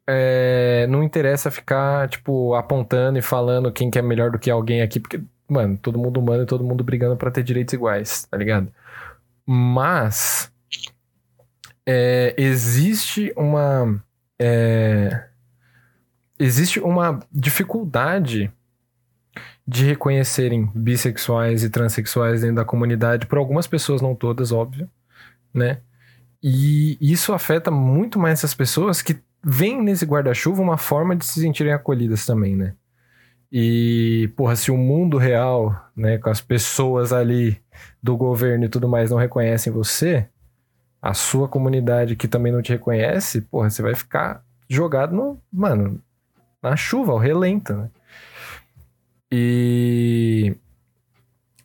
é, 0.07 0.87
não 0.89 1.03
interessa 1.03 1.51
ficar, 1.51 2.09
tipo, 2.09 2.55
apontando 2.55 3.19
e 3.19 3.21
falando 3.21 3.71
quem 3.71 3.91
que 3.91 3.99
é 3.99 4.01
melhor 4.01 4.31
do 4.31 4.39
que 4.39 4.49
alguém 4.49 4.81
aqui, 4.81 4.99
porque, 4.99 5.21
mano, 5.47 5.77
todo 5.77 5.99
mundo 5.99 6.19
humano 6.19 6.43
e 6.43 6.47
todo 6.47 6.63
mundo 6.63 6.83
brigando 6.83 7.15
pra 7.17 7.29
ter 7.29 7.43
direitos 7.43 7.73
iguais, 7.73 8.25
tá 8.25 8.37
ligado? 8.37 8.67
Mas 9.45 10.50
é, 11.93 12.33
existe 12.37 13.33
uma. 13.35 14.01
é, 14.39 15.25
existe 16.39 16.79
uma 16.79 17.19
dificuldade 17.31 18.49
de 19.67 19.85
reconhecerem 19.85 20.69
bissexuais 20.73 21.63
e 21.63 21.69
transexuais 21.69 22.41
dentro 22.41 22.55
da 22.55 22.65
comunidade, 22.65 23.27
por 23.27 23.37
algumas 23.37 23.67
pessoas, 23.67 24.01
não 24.01 24.15
todas, 24.15 24.51
óbvio, 24.51 24.89
né? 25.53 25.81
E 26.41 26.97
isso 27.01 27.33
afeta 27.33 27.69
muito 27.69 28.17
mais 28.17 28.39
essas 28.39 28.53
pessoas 28.53 29.01
que 29.01 29.19
veem 29.43 29.83
nesse 29.83 30.05
guarda-chuva 30.05 30.61
uma 30.61 30.77
forma 30.77 31.15
de 31.15 31.25
se 31.25 31.41
sentirem 31.41 31.73
acolhidas 31.73 32.25
também, 32.25 32.55
né? 32.55 32.73
E, 33.51 34.31
porra, 34.35 34.55
se 34.55 34.71
o 34.71 34.77
mundo 34.77 35.17
real, 35.17 35.75
né, 35.95 36.17
com 36.17 36.29
as 36.29 36.39
pessoas 36.39 37.11
ali 37.11 37.61
do 38.01 38.15
governo 38.15 38.65
e 38.65 38.69
tudo 38.69 38.87
mais 38.87 39.11
não 39.11 39.17
reconhecem 39.17 39.73
você, 39.73 40.29
a 41.01 41.13
sua 41.13 41.47
comunidade 41.47 42.15
que 42.15 42.27
também 42.27 42.51
não 42.51 42.61
te 42.61 42.71
reconhece, 42.71 43.41
porra, 43.41 43.69
você 43.69 43.81
vai 43.81 43.95
ficar 43.95 44.43
jogado 44.69 45.15
no, 45.15 45.41
mano, 45.51 46.01
na 46.61 46.75
chuva, 46.75 47.11
ao 47.11 47.17
relento, 47.17 47.73
né? 47.73 47.89
E 49.31 50.55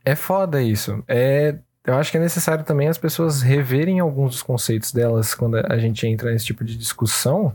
é 0.04 0.14
foda 0.14 0.62
isso. 0.62 1.02
É, 1.06 1.58
eu 1.84 1.94
acho 1.94 2.10
que 2.10 2.16
é 2.16 2.20
necessário 2.20 2.64
também 2.64 2.88
as 2.88 2.96
pessoas 2.96 3.42
reverem 3.42 4.00
alguns 4.00 4.32
dos 4.32 4.42
conceitos 4.42 4.92
delas 4.92 5.34
quando 5.34 5.56
a 5.56 5.78
gente 5.78 6.06
entra 6.06 6.30
nesse 6.30 6.46
tipo 6.46 6.64
de 6.64 6.76
discussão, 6.76 7.54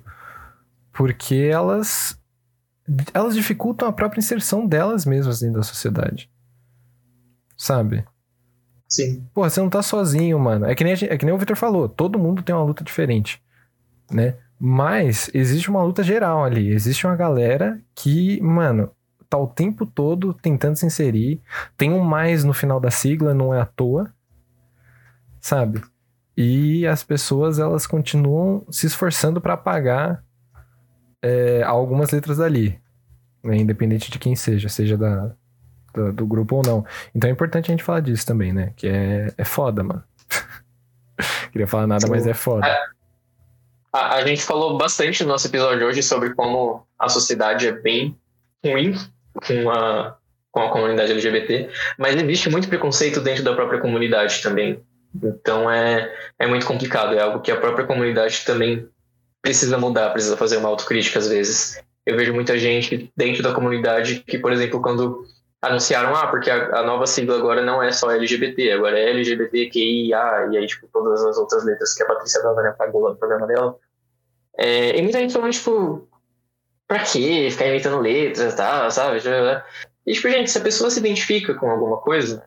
porque 0.94 1.50
elas 1.52 2.20
elas 3.14 3.36
dificultam 3.36 3.88
a 3.88 3.94
própria 3.94 4.20
inserção 4.20 4.68
delas 4.68 5.06
mesmas 5.06 5.40
dentro 5.40 5.58
da 5.58 5.64
sociedade. 5.64 6.30
Sabe? 7.56 8.04
Sim. 8.92 9.26
Pô, 9.34 9.50
você 9.50 9.62
não 9.62 9.70
tá 9.70 9.82
sozinho, 9.82 10.38
mano. 10.38 10.66
É 10.66 10.76
que 10.76 10.84
nem, 10.84 10.94
gente, 10.98 11.14
é 11.14 11.18
que 11.18 11.26
nem 11.26 11.34
o 11.34 11.38
Victor 11.38 11.56
falou, 11.56 11.88
todo 11.88 12.20
mundo 12.20 12.44
tem 12.44 12.54
uma 12.54 12.66
luta 12.66 12.84
diferente, 12.84 13.42
né? 14.12 14.36
Mas 14.60 15.32
existe 15.34 15.70
uma 15.70 15.82
luta 15.82 16.04
geral 16.04 16.44
ali. 16.44 16.68
Existe 16.68 17.08
uma 17.08 17.16
galera 17.16 17.82
que, 17.96 18.42
mano, 18.42 18.92
tá 19.30 19.38
o 19.38 19.48
tempo 19.48 19.86
todo 19.86 20.34
tentando 20.34 20.76
se 20.76 20.86
inserir. 20.86 21.42
Tem 21.78 21.94
um 21.94 22.04
mais 22.04 22.44
no 22.44 22.52
final 22.52 22.82
da 22.82 22.92
sigla, 22.92 23.34
não 23.34 23.54
é 23.54 23.62
à 23.62 23.66
toa. 23.66 24.14
Sabe? 25.40 25.82
E 26.36 26.86
as 26.86 27.02
pessoas, 27.02 27.60
elas 27.60 27.88
continuam 27.88 28.66
se 28.70 28.88
esforçando 28.88 29.40
para 29.40 29.54
apagar 29.54 30.22
é, 31.22 31.64
algumas 31.64 32.12
letras 32.12 32.38
dali. 32.40 32.78
Né? 33.42 33.56
Independente 33.56 34.12
de 34.12 34.20
quem 34.20 34.36
seja, 34.36 34.68
seja 34.68 34.98
da, 34.98 35.34
do, 35.94 36.14
do, 36.14 36.26
grupo 36.26 36.58
ou 36.58 36.62
não. 36.66 36.86
Então 37.14 37.30
é 37.30 37.34
importante 37.34 37.72
a 37.72 37.74
gente 37.74 37.84
falar 37.84 38.00
disso 38.00 38.26
também, 38.26 38.54
né? 38.54 38.74
Que 38.76 38.88
é, 38.88 39.34
é 39.38 39.46
foda, 39.46 39.84
mano. 39.84 40.04
Queria 41.52 41.68
falar 41.68 41.88
nada, 41.88 42.08
mas 42.08 42.26
é 42.26 42.34
foda. 42.34 42.66
A, 43.94 44.16
a, 44.16 44.26
gente 44.26 44.44
falou 44.44 44.78
bastante 44.78 45.24
no 45.24 45.30
nosso 45.30 45.48
episódio 45.48 45.86
hoje 45.86 46.02
sobre 46.02 46.34
como 46.34 46.86
a 46.98 47.10
sociedade 47.10 47.68
é 47.68 47.72
bem 47.72 48.18
ruim 48.64 48.96
com 49.36 49.70
a, 49.70 50.16
com 50.52 50.62
a 50.62 50.70
comunidade 50.70 51.12
LGBT, 51.12 51.70
mas 51.98 52.16
existe 52.16 52.50
muito 52.50 52.70
preconceito 52.70 53.20
dentro 53.20 53.44
da 53.44 53.54
própria 53.54 53.82
comunidade 53.82 54.42
também. 54.42 54.82
Então 55.14 55.70
é, 55.70 56.14
é 56.40 56.48
muito 56.48 56.66
complicado, 56.66 57.16
é 57.16 57.22
algo 57.22 57.42
que 57.42 57.52
a 57.52 57.58
própria 57.58 57.86
comunidade 57.86 58.46
também 58.46 58.88
precisa 59.42 59.78
mudar, 59.78 60.12
precisa 60.12 60.38
fazer 60.38 60.58
uma 60.58 60.70
autocrítica 60.70 61.20
às 61.20 61.28
vezes. 61.28 61.82
Eu 62.06 62.16
vejo 62.16 62.34
muita 62.34 62.58
gente 62.58 63.12
dentro 63.16 63.44
da 63.44 63.54
comunidade 63.54 64.24
que, 64.26 64.38
por 64.38 64.52
exemplo, 64.52 64.82
quando 64.82 65.26
anunciaram, 65.62 66.16
ah, 66.16 66.28
porque 66.28 66.50
a, 66.50 66.80
a 66.80 66.84
nova 66.84 67.06
sigla 67.06 67.38
agora 67.38 67.62
não 67.62 67.82
é 67.82 67.92
só 67.92 68.10
LGBT, 68.12 68.72
agora 68.72 68.98
é 68.98 69.12
LGBTQIA, 69.12 70.50
e 70.52 70.58
aí, 70.58 70.66
tipo, 70.66 70.88
todas 70.92 71.24
as 71.24 71.38
outras 71.38 71.64
letras 71.64 71.94
que 71.94 72.04
a 72.04 72.08
Patrícia 72.08 72.42
Dava 72.42 72.62
né, 72.64 72.72
pagou 72.72 73.02
lá 73.02 73.12
no 73.12 73.16
programa 73.16 73.46
dela. 73.46 73.78
É, 74.58 74.98
e 74.98 75.02
muita 75.02 75.20
gente 75.20 75.34
falando, 75.34 75.54
tipo, 75.54 76.08
pra 76.88 77.00
quê? 77.00 77.48
Ficar 77.52 77.68
inventando 77.68 78.00
letras 78.00 78.54
e 78.54 78.58
tal, 78.58 78.90
sabe? 78.90 79.18
E, 80.06 80.14
tipo, 80.14 80.30
gente, 80.30 80.50
se 80.50 80.58
a 80.58 80.62
pessoa 80.62 80.90
se 80.90 81.00
identifica 81.00 81.54
com 81.54 81.70
alguma 81.70 81.98
coisa, 81.98 82.44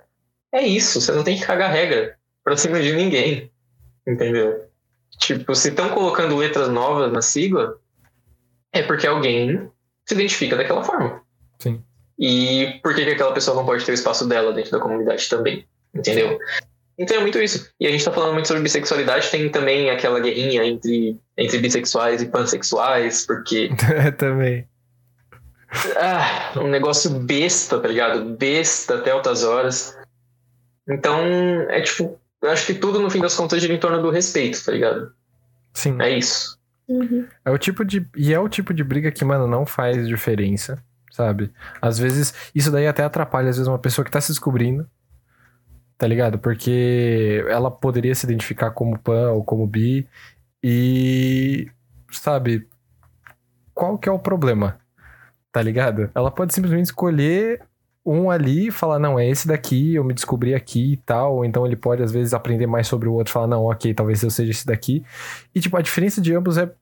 é 0.53 0.67
isso, 0.67 1.01
você 1.01 1.13
não 1.13 1.23
tem 1.23 1.39
que 1.39 1.47
cagar 1.47 1.71
regra 1.71 2.17
pra 2.43 2.57
cima 2.57 2.81
de 2.81 2.93
ninguém, 2.93 3.51
entendeu? 4.07 4.65
Tipo, 5.19 5.55
se 5.55 5.69
estão 5.69 5.89
colocando 5.91 6.37
letras 6.37 6.69
novas 6.69 7.13
na 7.13 7.23
sigla, 7.23 7.79
é 8.73 8.83
porque 8.83 9.07
alguém 9.07 9.71
se 10.05 10.15
identifica 10.15 10.57
daquela 10.57 10.83
forma. 10.83 11.23
Sim. 11.61 11.83
E 12.19 12.79
por 12.83 12.95
que, 12.95 13.05
que 13.05 13.11
aquela 13.13 13.33
pessoa 13.33 13.57
não 13.57 13.67
pode 13.67 13.85
ter 13.85 13.93
o 13.93 13.95
espaço 13.95 14.27
dela 14.29 14.53
dentro 14.53 14.71
da 14.71 14.81
comunidade 14.81 15.29
também? 15.29 15.67
Entendeu? 15.95 16.39
Então 16.97 17.17
é 17.17 17.21
muito 17.21 17.41
isso. 17.41 17.69
E 17.81 17.87
a 17.87 17.91
gente 17.91 18.05
tá 18.05 18.13
falando 18.13 18.35
muito 18.35 18.47
sobre 18.47 18.63
bissexualidade, 18.63 19.31
tem 19.31 19.49
também 19.49 19.91
aquela 19.91 20.21
guerrinha 20.21 20.65
entre, 20.65 21.19
entre 21.37 21.59
bissexuais 21.59 22.23
e 22.23 22.27
pansexuais, 22.27 23.27
porque. 23.27 23.71
É, 23.93 24.11
também. 24.11 24.69
Ah, 25.97 26.53
um 26.57 26.69
negócio 26.69 27.11
besta, 27.11 27.81
tá 27.81 27.89
ligado? 27.89 28.25
Besta 28.37 28.95
até 28.95 29.11
altas 29.11 29.43
horas. 29.43 29.99
Então, 30.89 31.21
é 31.69 31.81
tipo, 31.81 32.19
eu 32.41 32.51
acho 32.51 32.67
que 32.67 32.75
tudo 32.75 33.01
no 33.01 33.11
fim 33.11 33.21
das 33.21 33.35
contas 33.35 33.61
gira 33.61 33.75
em 33.75 33.81
torno 33.81 34.01
do 34.01 34.11
respeito, 34.11 34.65
tá 34.65 34.71
ligado? 34.71 35.13
Sim. 35.73 36.01
É 36.01 36.11
isso. 36.17 36.57
Uhum. 36.87 37.27
É 37.45 37.51
o 37.51 37.59
tipo 37.59 37.85
de. 37.85 38.07
E 38.17 38.33
é 38.33 38.39
o 38.39 38.49
tipo 38.49 38.73
de 38.73 38.85
briga 38.85 39.11
que, 39.11 39.25
mano, 39.25 39.49
não 39.49 39.67
faz 39.67 40.07
diferença, 40.07 40.81
sabe? 41.15 41.53
Às 41.81 41.97
vezes, 41.97 42.35
isso 42.53 42.73
daí 42.73 42.89
até 42.89 43.05
atrapalha, 43.05 43.49
às 43.49 43.57
vezes, 43.57 43.69
uma 43.69 43.79
pessoa 43.79 44.05
que 44.05 44.11
tá 44.11 44.21
se 44.21 44.33
descobrindo, 44.33 44.85
tá 45.97 46.09
ligado? 46.09 46.41
Porque 46.41 47.45
ela 47.49 47.71
poderia 47.71 48.15
se 48.17 48.27
identificar 48.27 48.73
como 48.73 48.99
pan 48.99 49.31
ou 49.31 49.45
como 49.45 49.65
bi 49.65 50.09
e. 50.63 51.71
Sabe? 52.11 52.67
Qual 53.73 53.97
que 53.97 54.09
é 54.09 54.13
o 54.13 54.19
problema? 54.19 54.79
Tá 55.53 55.63
ligado? 55.63 56.11
Ela 56.17 56.33
pode 56.33 56.53
simplesmente 56.53 56.87
escolher 56.87 57.63
um 58.05 58.29
ali 58.29 58.69
e 58.69 58.73
falar, 58.73 58.99
não, 58.99 59.19
é 59.19 59.29
esse 59.29 59.47
daqui, 59.47 59.95
eu 59.95 60.05
me 60.05 60.15
descobri 60.15 60.53
aqui 60.53 60.95
e 60.95 60.97
tal. 60.97 61.37
Ou 61.37 61.45
então 61.45 61.65
ele 61.65 61.77
pode, 61.77 62.03
às 62.03 62.11
vezes, 62.11 62.35
aprender 62.35 62.67
mais 62.67 62.89
sobre 62.89 63.09
o 63.09 63.13
outro 63.13 63.31
e 63.31 63.35
falar, 63.35 63.47
não, 63.47 63.65
ok, 63.67 63.95
talvez 63.95 64.21
eu 64.23 64.31
seja 64.31 64.51
esse 64.51 64.67
daqui. 64.67 65.05
E, 65.55 65.61
tipo, 65.61 65.77
a 65.77 65.83
diferença 65.83 66.21
de 66.21 66.35
ambos 66.35 66.59
é 66.59 66.73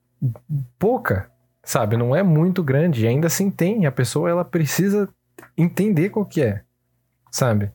pouca, 0.79 1.29
sabe? 1.63 1.97
Não 1.97 2.15
é 2.15 2.21
muito 2.21 2.63
grande. 2.63 3.03
E 3.03 3.07
ainda 3.07 3.27
assim 3.27 3.49
tem. 3.49 3.85
A 3.85 3.91
pessoa, 3.91 4.29
ela 4.29 4.45
precisa 4.45 5.09
entender 5.57 6.09
qual 6.09 6.25
que 6.25 6.41
é, 6.41 6.61
sabe? 7.31 7.71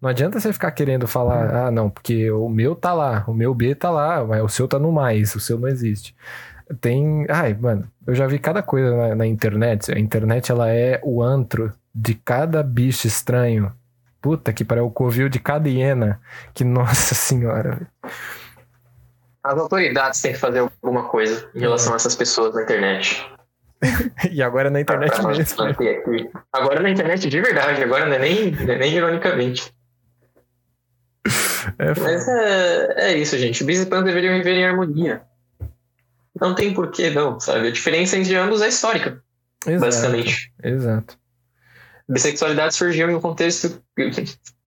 Não 0.00 0.10
adianta 0.10 0.40
você 0.40 0.52
ficar 0.52 0.72
querendo 0.72 1.06
falar, 1.06 1.66
ah, 1.66 1.70
não, 1.70 1.88
porque 1.88 2.28
o 2.30 2.48
meu 2.48 2.74
tá 2.74 2.92
lá, 2.92 3.24
o 3.28 3.32
meu 3.32 3.54
B 3.54 3.72
tá 3.72 3.88
lá, 3.88 4.24
mas 4.24 4.42
o 4.42 4.48
seu 4.48 4.66
tá 4.66 4.76
no 4.76 4.90
mais, 4.90 5.32
o 5.36 5.40
seu 5.40 5.56
não 5.58 5.68
existe. 5.68 6.14
Tem. 6.80 7.24
Ai, 7.28 7.54
mano, 7.54 7.88
eu 8.04 8.14
já 8.14 8.26
vi 8.26 8.38
cada 8.38 8.62
coisa 8.62 8.96
na, 8.96 9.14
na 9.14 9.26
internet. 9.26 9.92
A 9.92 9.98
internet, 9.98 10.50
ela 10.50 10.70
é 10.70 11.00
o 11.04 11.22
antro 11.22 11.72
de 11.94 12.14
cada 12.14 12.62
bicho 12.62 13.06
estranho. 13.06 13.72
Puta 14.20 14.52
que 14.52 14.64
pariu, 14.64 14.86
o 14.86 14.90
covil 14.90 15.28
de 15.28 15.38
cada 15.38 15.68
hiena. 15.68 16.20
Que 16.52 16.64
nossa 16.64 17.14
senhora. 17.14 17.86
As 19.44 19.58
autoridades 19.58 20.20
têm 20.20 20.32
que 20.32 20.38
fazer 20.38 20.60
alguma 20.60 21.08
coisa 21.08 21.48
em 21.54 21.60
relação 21.60 21.92
a 21.92 21.96
essas 21.96 22.16
pessoas 22.16 22.54
na 22.54 22.62
internet. 22.62 23.24
e 24.30 24.42
agora 24.42 24.70
na 24.70 24.80
internet 24.80 25.14
pra 25.16 25.28
mesmo. 25.28 25.56
Agora 26.52 26.80
na 26.80 26.90
internet 26.90 27.28
de 27.28 27.40
verdade, 27.40 27.82
agora 27.82 28.06
não 28.06 28.14
é 28.14 28.18
nem, 28.18 28.50
não 28.52 28.74
é 28.74 28.78
nem 28.78 28.94
ironicamente. 28.94 29.74
É, 31.78 32.00
Mas 32.00 32.28
é, 32.28 32.94
é 33.10 33.18
isso, 33.18 33.36
gente. 33.38 33.62
Bis 33.64 33.82
e 33.82 33.86
Pan 33.86 34.02
deveriam 34.02 34.36
viver 34.36 34.54
em 34.54 34.64
harmonia. 34.64 35.22
Não 36.40 36.54
tem 36.54 36.74
porquê, 36.74 37.10
não, 37.10 37.38
sabe? 37.38 37.68
A 37.68 37.70
diferença 37.70 38.16
entre 38.16 38.34
ambos 38.34 38.62
é 38.62 38.68
histórica, 38.68 39.22
Exato. 39.66 39.80
basicamente. 39.80 40.52
Exato. 40.62 41.18
Bissexualidade 42.08 42.74
surgiu 42.74 43.10
em 43.10 43.14
um 43.14 43.20
contexto. 43.20 43.82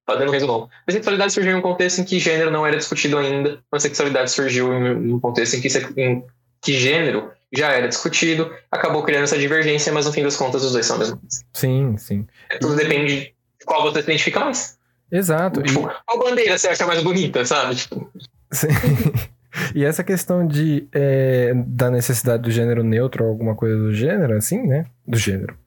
Fazendo 0.07 0.29
um 0.29 0.31
resumão. 0.31 0.69
Bissexualidade 0.85 1.33
surgiu 1.33 1.53
em 1.53 1.55
um 1.55 1.61
contexto 1.61 1.99
em 1.99 2.05
que 2.05 2.19
gênero 2.19 2.51
não 2.51 2.65
era 2.65 2.77
discutido 2.77 3.17
ainda. 3.17 3.59
Pansexualidade 3.71 4.31
surgiu 4.31 4.71
em 4.71 5.13
um 5.13 5.19
contexto 5.19 5.55
em 5.55 5.61
que, 5.61 5.67
em 5.99 6.23
que 6.61 6.73
gênero 6.73 7.31
já 7.53 7.71
era 7.71 7.87
discutido, 7.87 8.51
acabou 8.71 9.03
criando 9.03 9.23
essa 9.23 9.37
divergência, 9.37 9.91
mas 9.91 10.05
no 10.05 10.13
fim 10.13 10.23
das 10.23 10.35
contas 10.35 10.63
os 10.63 10.73
dois 10.73 10.85
são 10.85 10.97
a 10.97 10.99
mesma 10.99 11.17
coisa. 11.17 11.43
Sim, 11.53 11.97
sim. 11.97 12.27
Tudo 12.59 12.75
depende 12.75 13.33
de 13.59 13.65
qual 13.65 13.83
você 13.83 14.01
se 14.01 14.09
identifica 14.09 14.39
mais. 14.39 14.77
Exato. 15.11 15.61
Tipo, 15.61 15.87
e... 15.87 15.93
qual 16.05 16.19
bandeira 16.19 16.57
você 16.57 16.67
acha 16.67 16.85
mais 16.85 17.01
bonita, 17.03 17.45
sabe? 17.45 17.75
Tipo... 17.75 18.11
Sim. 18.51 18.67
E 19.73 19.85
essa 19.85 20.03
questão 20.03 20.45
de 20.45 20.87
é, 20.91 21.53
da 21.65 21.89
necessidade 21.89 22.43
do 22.43 22.51
gênero 22.51 22.83
neutro 22.83 23.23
ou 23.23 23.29
alguma 23.29 23.55
coisa 23.55 23.77
do 23.77 23.93
gênero, 23.93 24.35
assim, 24.35 24.61
né? 24.61 24.85
Do 25.07 25.17
gênero. 25.17 25.57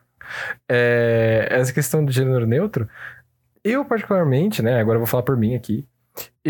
É, 0.69 1.49
essa 1.51 1.73
questão 1.73 2.05
do 2.05 2.13
gênero 2.13 2.47
neutro, 2.47 2.89
eu 3.65 3.85
particularmente, 3.85 4.63
né? 4.63 4.79
Agora 4.79 4.97
eu 4.97 5.01
vou 5.01 5.07
falar 5.07 5.23
por 5.23 5.37
mim 5.37 5.55
aqui. 5.55 5.87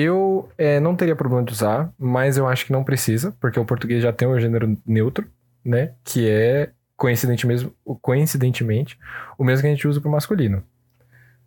Eu 0.00 0.48
é, 0.56 0.78
não 0.78 0.94
teria 0.94 1.16
problema 1.16 1.44
de 1.44 1.52
usar, 1.52 1.92
mas 1.98 2.36
eu 2.36 2.46
acho 2.46 2.64
que 2.64 2.70
não 2.70 2.84
precisa, 2.84 3.34
porque 3.40 3.58
o 3.58 3.64
português 3.64 4.00
já 4.00 4.12
tem 4.12 4.28
o 4.28 4.38
gênero 4.38 4.78
neutro, 4.86 5.28
né? 5.64 5.94
Que 6.04 6.30
é 6.30 6.70
coincidentemente, 6.96 7.64
mesmo, 7.64 7.74
coincidentemente 8.00 8.96
o 9.36 9.42
mesmo 9.42 9.62
que 9.62 9.66
a 9.66 9.70
gente 9.70 9.88
usa 9.88 10.00
pro 10.00 10.08
masculino. 10.08 10.62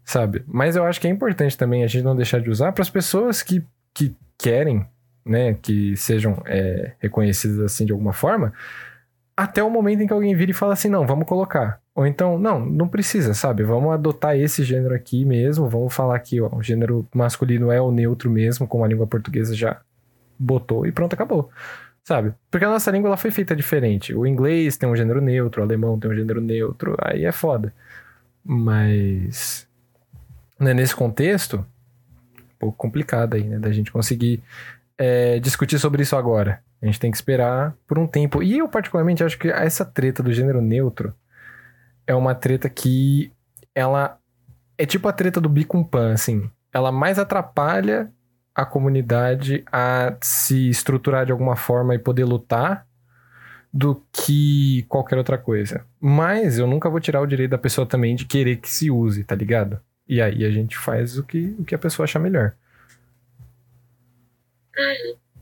Sabe? 0.04 0.44
Mas 0.46 0.76
eu 0.76 0.84
acho 0.84 1.00
que 1.00 1.08
é 1.08 1.10
importante 1.10 1.58
também 1.58 1.82
a 1.82 1.88
gente 1.88 2.04
não 2.04 2.14
deixar 2.14 2.42
de 2.42 2.50
usar 2.50 2.74
para 2.74 2.82
as 2.82 2.90
pessoas 2.90 3.42
que, 3.42 3.66
que 3.94 4.14
querem, 4.38 4.86
né? 5.26 5.54
Que 5.54 5.96
sejam 5.96 6.44
é, 6.46 6.92
reconhecidas 7.00 7.58
assim 7.62 7.86
de 7.86 7.94
alguma 7.94 8.12
forma, 8.12 8.52
até 9.38 9.64
o 9.64 9.70
momento 9.70 10.04
em 10.04 10.08
que 10.08 10.14
alguém 10.14 10.36
vira 10.36 10.52
e 10.52 10.54
fala 10.54 10.74
assim: 10.74 10.90
não, 10.90 11.08
vamos 11.08 11.26
colocar. 11.26 11.81
Ou 11.94 12.06
então, 12.06 12.40
não, 12.40 12.60
não 12.66 12.88
precisa, 12.88 13.34
sabe? 13.34 13.64
Vamos 13.64 13.92
adotar 13.94 14.38
esse 14.38 14.64
gênero 14.64 14.96
aqui 14.96 15.26
mesmo, 15.26 15.68
vamos 15.68 15.94
falar 15.94 16.18
que 16.20 16.40
ó, 16.40 16.50
o 16.56 16.64
gênero 16.64 17.08
masculino 17.14 17.72
é 17.72 17.82
o 17.82 17.92
neutro 17.92 18.30
mesmo, 18.30 18.68
como 18.68 18.86
a 18.86 18.88
língua 18.88 19.06
portuguesa 19.06 19.54
já 19.54 19.82
botou, 20.40 20.86
e 20.86 20.92
pronto, 20.92 21.14
acabou. 21.14 21.50
Sabe? 22.04 22.34
Porque 22.50 22.66
a 22.66 22.70
nossa 22.70 22.90
língua 22.92 23.10
ela 23.10 23.18
foi 23.18 23.30
feita 23.30 23.56
diferente. 23.56 24.16
O 24.16 24.26
inglês 24.26 24.78
tem 24.78 24.90
um 24.90 24.96
gênero 24.96 25.22
neutro, 25.22 25.62
o 25.62 25.66
alemão 25.66 26.00
tem 26.00 26.10
um 26.10 26.16
gênero 26.16 26.42
neutro, 26.42 26.96
aí 27.00 27.26
é 27.26 27.32
foda. 27.32 27.74
Mas 28.44 29.68
né, 30.62 30.74
nesse 30.76 30.96
contexto, 30.96 31.66
um 32.38 32.60
pouco 32.60 32.78
complicado 32.78 33.34
aí, 33.34 33.44
né? 33.44 33.58
Da 33.58 33.72
gente 33.72 33.92
conseguir 33.92 34.42
é, 34.98 35.40
discutir 35.40 35.80
sobre 35.80 36.04
isso 36.04 36.16
agora. 36.16 36.62
A 36.82 36.86
gente 36.86 37.00
tem 37.00 37.12
que 37.12 37.18
esperar 37.18 37.76
por 37.88 37.98
um 37.98 38.08
tempo. 38.08 38.44
E 38.44 38.60
eu, 38.60 38.68
particularmente, 38.68 39.24
acho 39.24 39.38
que 39.38 39.50
essa 39.50 39.84
treta 39.84 40.22
do 40.22 40.32
gênero 40.32 40.62
neutro 40.62 41.14
é 42.12 42.16
uma 42.16 42.36
treta 42.36 42.70
que 42.70 43.32
ela 43.74 44.20
é 44.78 44.86
tipo 44.86 45.08
a 45.08 45.14
treta 45.14 45.40
do 45.40 45.48
bi 45.48 45.66
pan, 45.90 46.14
assim. 46.14 46.50
Ela 46.74 46.92
mais 46.92 47.18
atrapalha 47.18 48.12
a 48.54 48.66
comunidade 48.66 49.64
a 49.72 50.18
se 50.22 50.70
estruturar 50.70 51.26
de 51.26 51.32
alguma 51.32 51.56
forma 51.56 51.96
e 51.96 52.00
poder 52.00 52.26
lutar 52.26 52.86
do 53.74 54.04
que 54.12 54.84
qualquer 54.90 55.18
outra 55.18 55.38
coisa. 55.38 55.86
Mas 56.00 56.58
eu 56.58 56.68
nunca 56.68 56.90
vou 56.90 57.00
tirar 57.00 57.22
o 57.22 57.26
direito 57.26 57.52
da 57.52 57.58
pessoa 57.58 57.88
também 57.88 58.16
de 58.16 58.26
querer 58.26 58.58
que 58.58 58.70
se 58.70 58.92
use, 58.92 59.24
tá 59.24 59.34
ligado? 59.34 59.80
E 60.06 60.22
aí 60.22 60.44
a 60.44 60.52
gente 60.52 60.78
faz 60.78 61.18
o 61.18 61.24
que, 61.24 61.56
o 61.58 61.64
que 61.64 61.74
a 61.74 61.80
pessoa 61.80 62.04
achar 62.04 62.20
melhor. 62.20 62.54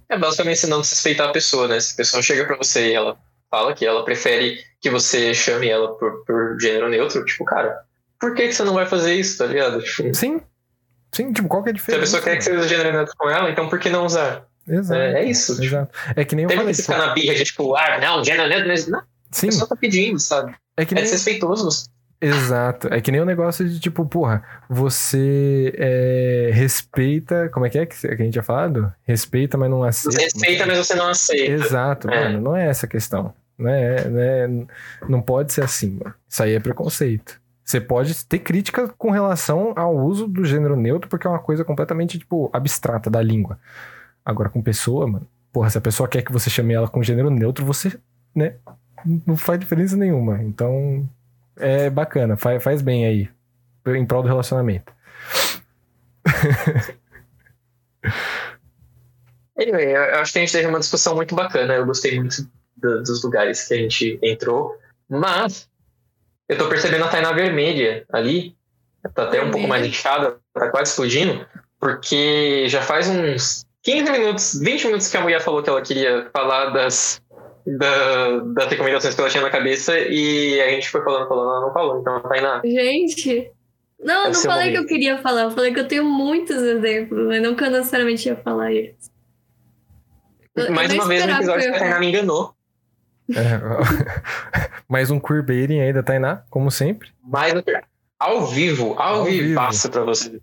É 0.08 0.18
basicamente 0.18 0.68
não 0.68 0.82
desrespeitar 0.82 1.30
a 1.30 1.34
pessoa, 1.34 1.68
né? 1.68 1.80
Se 1.80 1.94
a 1.94 1.98
pessoa 1.98 2.22
chega 2.22 2.46
pra 2.46 2.58
você 2.58 2.92
e 2.92 2.94
ela 2.94 3.18
fala 3.50 3.74
que 3.74 3.86
ela 3.86 4.04
prefere 4.06 4.58
que 4.82 4.90
você 4.90 5.34
chame 5.34 5.68
ela 5.70 5.98
por, 5.98 6.24
por 6.26 6.58
gênero 6.60 6.90
neutro, 6.90 7.24
tipo, 7.26 7.44
cara, 7.46 7.80
por 8.20 8.34
que, 8.36 8.48
que 8.48 8.54
você 8.54 8.64
não 8.64 8.74
vai 8.74 8.86
fazer 8.86 9.14
isso, 9.16 9.38
tá 9.38 9.46
ligado? 9.46 9.82
Tipo, 9.82 10.14
Sim. 10.14 10.42
Sim, 11.12 11.34
tipo, 11.34 11.48
qual 11.48 11.64
que 11.64 11.70
é 11.70 11.74
a 11.74 11.76
se 11.76 11.80
a 11.80 11.82
diferença? 11.82 12.02
pessoa 12.02 12.22
quer 12.22 12.38
que 12.38 12.44
você 12.44 12.56
use 12.56 12.68
gênero 12.68 12.92
neutro 12.92 13.14
com 13.18 13.30
ela, 13.30 13.50
então 13.50 13.68
por 13.68 13.80
que 13.80 13.90
não 13.90 14.06
usar? 14.06 14.46
Exato. 14.68 15.00
É, 15.02 15.24
é 15.24 15.26
isso. 15.26 15.54
Tipo, 15.54 15.66
Exato. 15.66 15.92
É 16.16 16.24
que 16.24 16.36
nem 16.36 16.44
eu 16.44 16.50
tem 16.50 16.58
que 16.58 16.62
falei. 16.62 16.74
você 16.76 16.82
ficar 16.84 16.98
na 17.00 17.14
birra 17.14 17.34
de 17.36 17.44
tipo, 17.44 17.76
ah, 17.76 17.98
não, 18.00 18.24
gênero 18.24 18.48
neutro, 18.48 18.68
mas 18.68 18.88
não, 18.88 19.00
a 19.00 19.04
Sim, 19.32 19.48
pessoa 19.48 19.68
tá 19.68 19.76
pedindo, 19.76 20.20
sabe? 20.20 20.56
é 20.78 20.86
que 20.86 20.94
É 20.94 20.96
nem. 20.96 21.04
desrespeitoso. 21.04 21.90
Exato. 22.22 22.88
É 22.94 23.00
que 23.00 23.12
nem 23.12 23.22
o 23.22 23.26
negócio 23.26 23.68
de 23.68 23.80
tipo, 23.80 24.06
porra, 24.06 24.44
você 24.70 25.74
é, 25.78 26.50
respeita. 26.54 27.50
Como 27.50 27.66
é 27.66 27.70
que 27.70 27.78
é 27.80 27.86
que 27.86 28.08
a 28.08 28.16
gente 28.16 28.34
tinha 28.34 28.44
falado? 28.44 28.92
Respeita, 29.04 29.58
mas 29.58 29.70
não 29.70 29.84
aceita. 29.84 30.18
Você 30.18 30.24
respeita, 30.24 30.66
mas 30.66 30.78
você 30.78 30.96
não 30.96 31.08
aceita. 31.08 31.52
Exato, 31.52 32.10
É. 32.10 32.26
mano. 32.26 32.42
Não 32.42 32.56
é 32.56 32.68
essa 32.68 32.86
a 32.86 32.90
questão. 32.90 33.34
Não, 33.58 33.70
é, 33.70 34.08
não, 34.10 34.20
é- 34.22 34.66
não 35.08 35.22
pode 35.22 35.54
ser 35.54 35.64
assim, 35.64 35.92
mano. 35.92 36.14
Isso 36.28 36.44
aí 36.44 36.54
é 36.56 36.60
preconceito. 36.60 37.40
Você 37.64 37.80
pode 37.80 38.26
ter 38.26 38.40
crítica 38.40 38.88
com 38.98 39.12
relação 39.12 39.74
ao 39.76 39.96
uso 39.96 40.28
do 40.28 40.44
gênero 40.44 40.76
neutro, 40.76 41.10
porque 41.10 41.28
é 41.28 41.30
uma 41.30 41.40
coisa 41.40 41.64
completamente, 41.64 42.18
tipo, 42.18 42.50
abstrata 42.52 43.10
da 43.10 43.22
língua. 43.22 43.60
Agora, 44.26 44.50
com 44.50 44.62
pessoa, 44.62 45.06
mano. 45.08 45.28
Porra, 45.54 45.70
se 45.70 45.78
a 45.78 45.82
pessoa 45.82 46.08
quer 46.10 46.22
que 46.22 46.32
você 46.32 46.50
chame 46.50 46.74
ela 46.74 46.88
com 46.88 47.02
gênero 47.04 47.30
neutro, 47.30 47.66
você, 47.66 47.94
né? 48.36 48.56
Não 49.26 49.38
faz 49.38 49.60
diferença 49.60 49.96
nenhuma. 49.96 50.42
Então, 50.44 51.08
é 51.60 51.90
bacana. 51.90 52.36
Faz, 52.38 52.64
faz 52.64 52.82
bem 52.82 53.06
aí. 53.06 53.30
Em 53.88 54.06
prol 54.06 54.22
do 54.22 54.28
relacionamento. 54.28 54.92
Anyway, 59.62 59.94
eu 59.94 60.20
acho 60.22 60.32
que 60.32 60.40
a 60.40 60.42
gente 60.42 60.52
teve 60.54 60.68
uma 60.68 60.80
discussão 60.80 61.16
muito 61.16 61.36
bacana. 61.36 61.74
Eu 61.74 61.86
gostei 61.86 62.18
muito 62.18 62.50
do- 62.78 63.04
dos 63.04 63.22
lugares 63.24 63.68
que 63.68 63.74
a 63.74 63.78
gente 63.78 64.18
entrou. 64.24 64.78
Mas 65.10 65.70
eu 66.48 66.58
tô 66.58 66.70
percebendo 66.70 67.04
a 67.04 67.10
Tainá 67.10 67.32
vermelha 67.34 68.06
ali. 68.12 68.56
Tá 69.14 69.24
até 69.24 69.42
um 69.44 69.52
pouco 69.52 69.68
mais 69.68 69.86
inchada, 69.86 70.38
tá 70.54 70.70
quase 70.70 70.92
explodindo. 70.92 71.46
Porque 71.80 72.68
já 72.70 72.82
faz 72.82 73.10
uns 73.10 73.66
15 73.84 74.12
minutos, 74.12 74.60
20 74.62 74.86
minutos 74.86 75.08
que 75.10 75.18
a 75.18 75.22
mulher 75.22 75.42
falou 75.42 75.62
que 75.64 75.70
ela 75.70 75.82
queria 75.82 76.30
falar 76.32 76.70
das, 76.70 77.22
da, 77.66 78.38
das 78.54 78.68
recomendações 78.68 79.14
que 79.16 79.22
ela 79.22 79.30
tinha 79.30 79.44
na 79.44 79.50
cabeça. 79.50 79.98
E 79.98 80.60
a 80.62 80.70
gente 80.70 80.90
foi 80.90 81.04
falando, 81.04 81.28
falando, 81.28 81.50
ela 81.50 81.62
não 81.62 81.74
falou. 81.74 82.00
Então, 82.02 82.22
Tainá, 82.22 82.62
Gente. 82.64 83.52
Não, 84.00 84.26
eu 84.26 84.32
não 84.32 84.40
o 84.40 84.44
falei 84.44 84.72
que 84.72 84.78
eu 84.78 84.82
momento. 84.82 84.88
queria 84.88 85.18
falar. 85.18 85.42
Eu 85.44 85.52
falei 85.52 85.74
que 85.74 85.80
eu 85.80 85.88
tenho 85.88 86.06
muitos 86.06 86.56
exemplos, 86.56 87.28
mas 87.28 87.42
não 87.42 87.54
que 87.56 87.64
eu 87.64 87.70
necessariamente 87.72 88.28
ia 88.30 88.36
falar 88.38 88.72
eles. 88.72 89.12
Eu 90.56 90.72
mais 90.72 90.92
uma 90.94 91.06
vez 91.08 91.26
no 91.26 91.30
esperava 91.32 91.44
episódio 91.44 91.70
que 91.72 91.76
a 91.76 91.80
Tainá 91.80 92.00
me 92.00 92.08
enganou. 92.08 92.54
É, 93.32 94.80
mais 94.88 95.12
um 95.12 95.20
queerbaiting 95.20 95.80
aí 95.82 95.94
da 95.94 96.02
Tainá, 96.02 96.44
como 96.50 96.72
sempre. 96.72 97.10
Mais 97.24 97.54
um- 97.54 97.62
ao 98.18 98.46
vivo, 98.48 98.96
ao, 98.98 99.16
Ao 99.20 99.26
vivo, 99.26 99.56
passo 99.56 99.90
pra 99.90 100.04
você. 100.04 100.40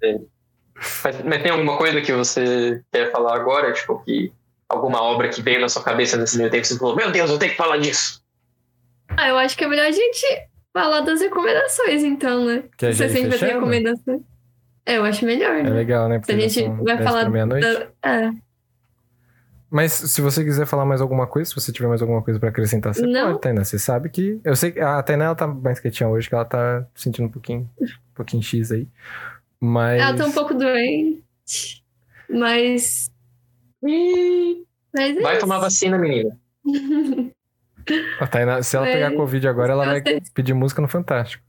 Mas, 1.03 1.23
mas 1.25 1.43
tem 1.43 1.51
alguma 1.51 1.77
coisa 1.77 2.01
que 2.01 2.13
você 2.13 2.83
quer 2.93 3.11
falar 3.11 3.35
agora? 3.37 3.73
Tipo, 3.73 4.03
que 4.05 4.33
alguma 4.69 5.01
obra 5.03 5.29
que 5.29 5.41
veio 5.43 5.61
na 5.61 5.69
sua 5.69 5.83
cabeça 5.83 6.17
nesse 6.17 6.37
meio 6.39 6.51
tempo 6.51 6.63
que 6.63 6.69
você 6.69 6.79
falou, 6.79 6.97
meu 6.97 7.11
Deus, 7.11 7.31
eu 7.31 7.39
tenho 7.39 7.53
que 7.53 7.57
falar 7.59 7.77
disso. 7.79 8.21
Ah, 9.09 9.29
eu 9.29 9.39
acho 9.39 9.57
que 9.57 9.65
é 9.65 9.69
melhor 9.69 9.87
a 9.87 9.93
gente 9.93 10.27
falar 10.73 11.01
das 11.01 11.21
recomendações, 11.21 12.03
então, 12.03 12.45
né? 12.45 12.65
Que 12.77 12.87
a 12.87 12.89
a 12.89 12.93
gente 12.93 13.09
vai 13.09 13.23
ter 13.23 13.31
fechando. 13.33 13.53
recomendações. 13.55 14.21
É, 14.85 14.99
eu 14.99 15.05
acho 15.05 15.25
melhor, 15.25 15.55
É 15.57 15.63
né? 15.63 15.71
legal, 15.71 16.09
né? 16.09 16.17
A 16.17 16.21
Porque 16.21 16.33
já 16.33 16.49
gente 16.49 16.69
vai 16.83 16.97
10 16.97 17.09
falar 17.09 17.25
da- 17.25 17.89
É. 18.05 18.31
Mas 19.69 19.93
se 19.93 20.21
você 20.21 20.45
quiser 20.45 20.65
falar 20.65 20.85
mais 20.85 21.01
alguma 21.01 21.27
coisa, 21.27 21.49
se 21.51 21.55
você 21.57 21.73
tiver 21.73 21.89
mais 21.89 22.01
alguma 22.01 22.23
coisa 22.23 22.39
pra 22.39 22.51
acrescentar, 22.51 22.95
você 22.95 23.05
Não. 23.05 23.29
pode, 23.33 23.41
Tainá. 23.41 23.65
Você 23.65 23.79
sabe 23.81 24.09
que. 24.09 24.41
Eu 24.45 24.55
sei 24.55 24.71
que 24.71 24.81
a 24.81 25.03
Tainá 25.03 25.25
ela 25.27 25.35
tá 25.35 25.47
mais 25.47 25.81
quietinha 25.81 26.09
hoje, 26.09 26.29
que 26.29 26.35
ela 26.37 26.45
tá 26.45 26.87
sentindo 26.95 27.27
um 27.27 27.31
pouquinho, 27.31 27.69
um 27.81 27.87
pouquinho 28.15 28.43
X 28.43 28.71
aí. 28.71 28.87
Mas. 29.61 30.01
Ela 30.01 30.15
tá 30.17 30.25
um 30.25 30.33
pouco 30.33 30.55
doente, 30.55 31.83
mas. 32.31 33.11
Mas 34.95 35.17
é 35.17 35.21
Vai 35.21 35.33
isso. 35.33 35.41
tomar 35.41 35.59
vacina, 35.59 35.99
menina. 35.99 36.37
A 38.21 38.27
Tainá, 38.27 38.63
se 38.63 38.77
ela 38.77 38.87
Mas- 38.87 38.95
pegar 38.95 39.13
Covid 39.15 39.49
agora, 39.49 39.73
ela 39.73 39.85
vai 39.87 40.03
pedir 40.35 40.55
música 40.55 40.83
no 40.83 40.89
Fantástico. 40.89 41.43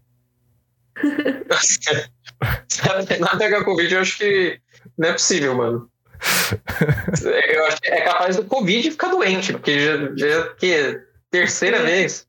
Se 2.67 2.81
a 3.23 3.37
pegar 3.37 3.63
Covid, 3.63 3.93
eu 3.93 4.01
acho 4.01 4.17
que 4.17 4.59
não 4.97 5.09
é 5.09 5.13
possível, 5.13 5.55
mano. 5.55 5.89
Eu 7.53 7.65
acho 7.67 7.79
que 7.81 7.89
é 7.89 8.01
capaz 8.01 8.35
do 8.35 8.43
Covid 8.45 8.89
ficar 8.91 9.09
doente, 9.09 9.53
porque 9.53 9.79
já, 9.79 10.15
já 10.15 10.53
que 10.55 10.73
é 10.73 10.99
terceira 11.29 11.77
É. 11.77 11.83
vez. 11.85 12.27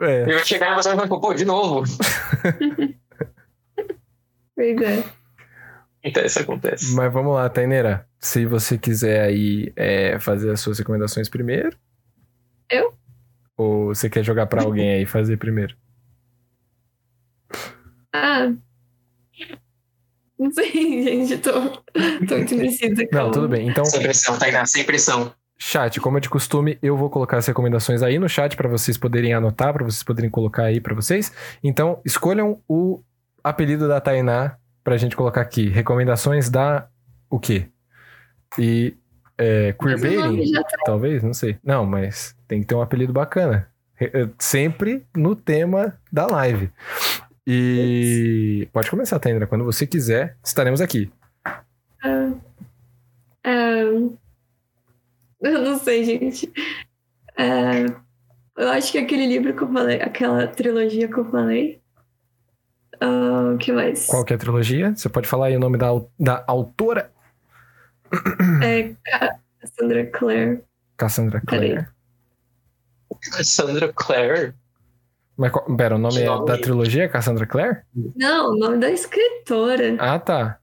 É. 0.00 0.22
E 0.22 0.32
vai 0.34 0.44
chegar 0.44 0.72
e 0.72 0.74
você 0.76 0.94
vai 0.94 1.06
falar, 1.08 1.20
pô, 1.20 1.34
de 1.34 1.44
novo. 1.44 1.84
Pois 4.54 4.80
é. 4.82 5.04
Então, 6.04 6.24
isso 6.24 6.38
acontece. 6.40 6.94
Mas 6.94 7.12
vamos 7.12 7.34
lá, 7.34 7.48
Taineira. 7.48 8.06
Se 8.20 8.44
você 8.44 8.76
quiser 8.76 9.22
aí 9.22 9.72
é, 9.74 10.18
fazer 10.18 10.50
as 10.50 10.60
suas 10.60 10.78
recomendações 10.78 11.28
primeiro. 11.28 11.76
Eu? 12.68 12.94
Ou 13.56 13.86
você 13.86 14.10
quer 14.10 14.22
jogar 14.22 14.46
pra 14.46 14.62
alguém 14.62 14.92
aí 14.92 15.06
fazer 15.06 15.36
primeiro? 15.36 15.74
Ah. 18.12 18.52
Não 20.36 20.50
sei, 20.50 20.72
gente, 21.04 21.38
tô, 21.38 21.52
tô 21.52 22.36
muito 22.36 22.54
indecisa. 22.54 23.06
Não, 23.12 23.30
tudo 23.30 23.48
bem. 23.48 23.68
Então, 23.68 23.84
Sem 23.84 24.02
pressão, 24.02 24.36
Tainá, 24.36 24.66
sem 24.66 24.82
pressão. 24.82 25.32
Chat, 25.56 26.00
como 26.00 26.18
é 26.18 26.20
de 26.20 26.28
costume, 26.28 26.76
eu 26.82 26.96
vou 26.96 27.08
colocar 27.08 27.36
as 27.36 27.46
recomendações 27.46 28.02
aí 28.02 28.18
no 28.18 28.28
chat 28.28 28.56
para 28.56 28.68
vocês 28.68 28.98
poderem 28.98 29.32
anotar, 29.32 29.72
para 29.72 29.84
vocês 29.84 30.02
poderem 30.02 30.28
colocar 30.28 30.64
aí 30.64 30.80
para 30.80 30.92
vocês. 30.92 31.30
Então, 31.62 32.00
escolham 32.04 32.60
o 32.66 33.00
apelido 33.44 33.86
da 33.86 34.00
Tainá 34.00 34.56
pra 34.82 34.96
gente 34.96 35.14
colocar 35.14 35.42
aqui. 35.42 35.68
Recomendações 35.68 36.50
da 36.50 36.88
o 37.28 37.38
quê? 37.38 37.68
E 38.58 38.94
é, 39.38 39.72
queerbaiting, 39.72 40.52
tá- 40.52 40.62
talvez, 40.84 41.22
não 41.22 41.32
sei. 41.34 41.58
Não, 41.64 41.86
mas 41.86 42.36
tem 42.48 42.60
que 42.60 42.66
ter 42.66 42.74
um 42.74 42.82
apelido 42.82 43.12
bacana. 43.12 43.68
Eh, 44.00 44.28
Sempre 44.38 45.06
no 45.16 45.34
tema 45.36 45.98
da 46.12 46.26
live. 46.26 46.70
E 47.46 48.68
pode 48.72 48.90
começar, 48.90 49.18
Tainara, 49.18 49.46
quando 49.46 49.64
você 49.64 49.86
quiser, 49.86 50.36
estaremos 50.44 50.80
aqui. 50.80 51.10
Ah, 52.02 52.32
ah, 53.44 53.50
eu 55.40 55.62
não 55.64 55.78
sei, 55.78 56.04
gente. 56.04 56.52
Ah, 57.36 57.86
eu 58.56 58.68
acho 58.70 58.92
que 58.92 58.98
aquele 58.98 59.26
livro 59.26 59.54
que 59.54 59.62
eu 59.62 59.72
falei, 59.72 60.00
aquela 60.00 60.46
trilogia 60.46 61.08
que 61.08 61.16
eu 61.18 61.24
falei. 61.30 61.80
Ah, 63.00 63.52
O 63.54 63.58
que 63.58 63.72
mais? 63.72 64.06
Qual 64.06 64.24
que 64.24 64.32
é 64.32 64.36
a 64.36 64.38
trilogia? 64.38 64.94
Você 64.94 65.08
pode 65.08 65.26
falar 65.28 65.46
aí 65.46 65.56
o 65.56 65.60
nome 65.60 65.78
da, 65.78 65.88
da 66.18 66.44
autora? 66.46 67.10
É 68.64 68.94
Cassandra 69.60 70.06
Clare. 70.06 70.62
Cassandra. 70.96 71.40
Clare. 71.46 71.86
Sandra 73.44 73.92
Clare. 73.92 74.54
Mas, 75.36 75.50
qual- 75.52 75.76
pera, 75.76 75.96
o 75.96 75.98
nome 75.98 76.14
Que 76.16 76.22
é 76.22 76.26
nome? 76.26 76.46
da 76.46 76.58
trilogia 76.58 77.08
Cassandra 77.08 77.46
Clare? 77.46 77.78
Não, 78.16 78.52
o 78.52 78.58
nome 78.58 78.78
da 78.78 78.90
escritora. 78.90 79.96
Ah, 79.98 80.18
tá. 80.18 80.58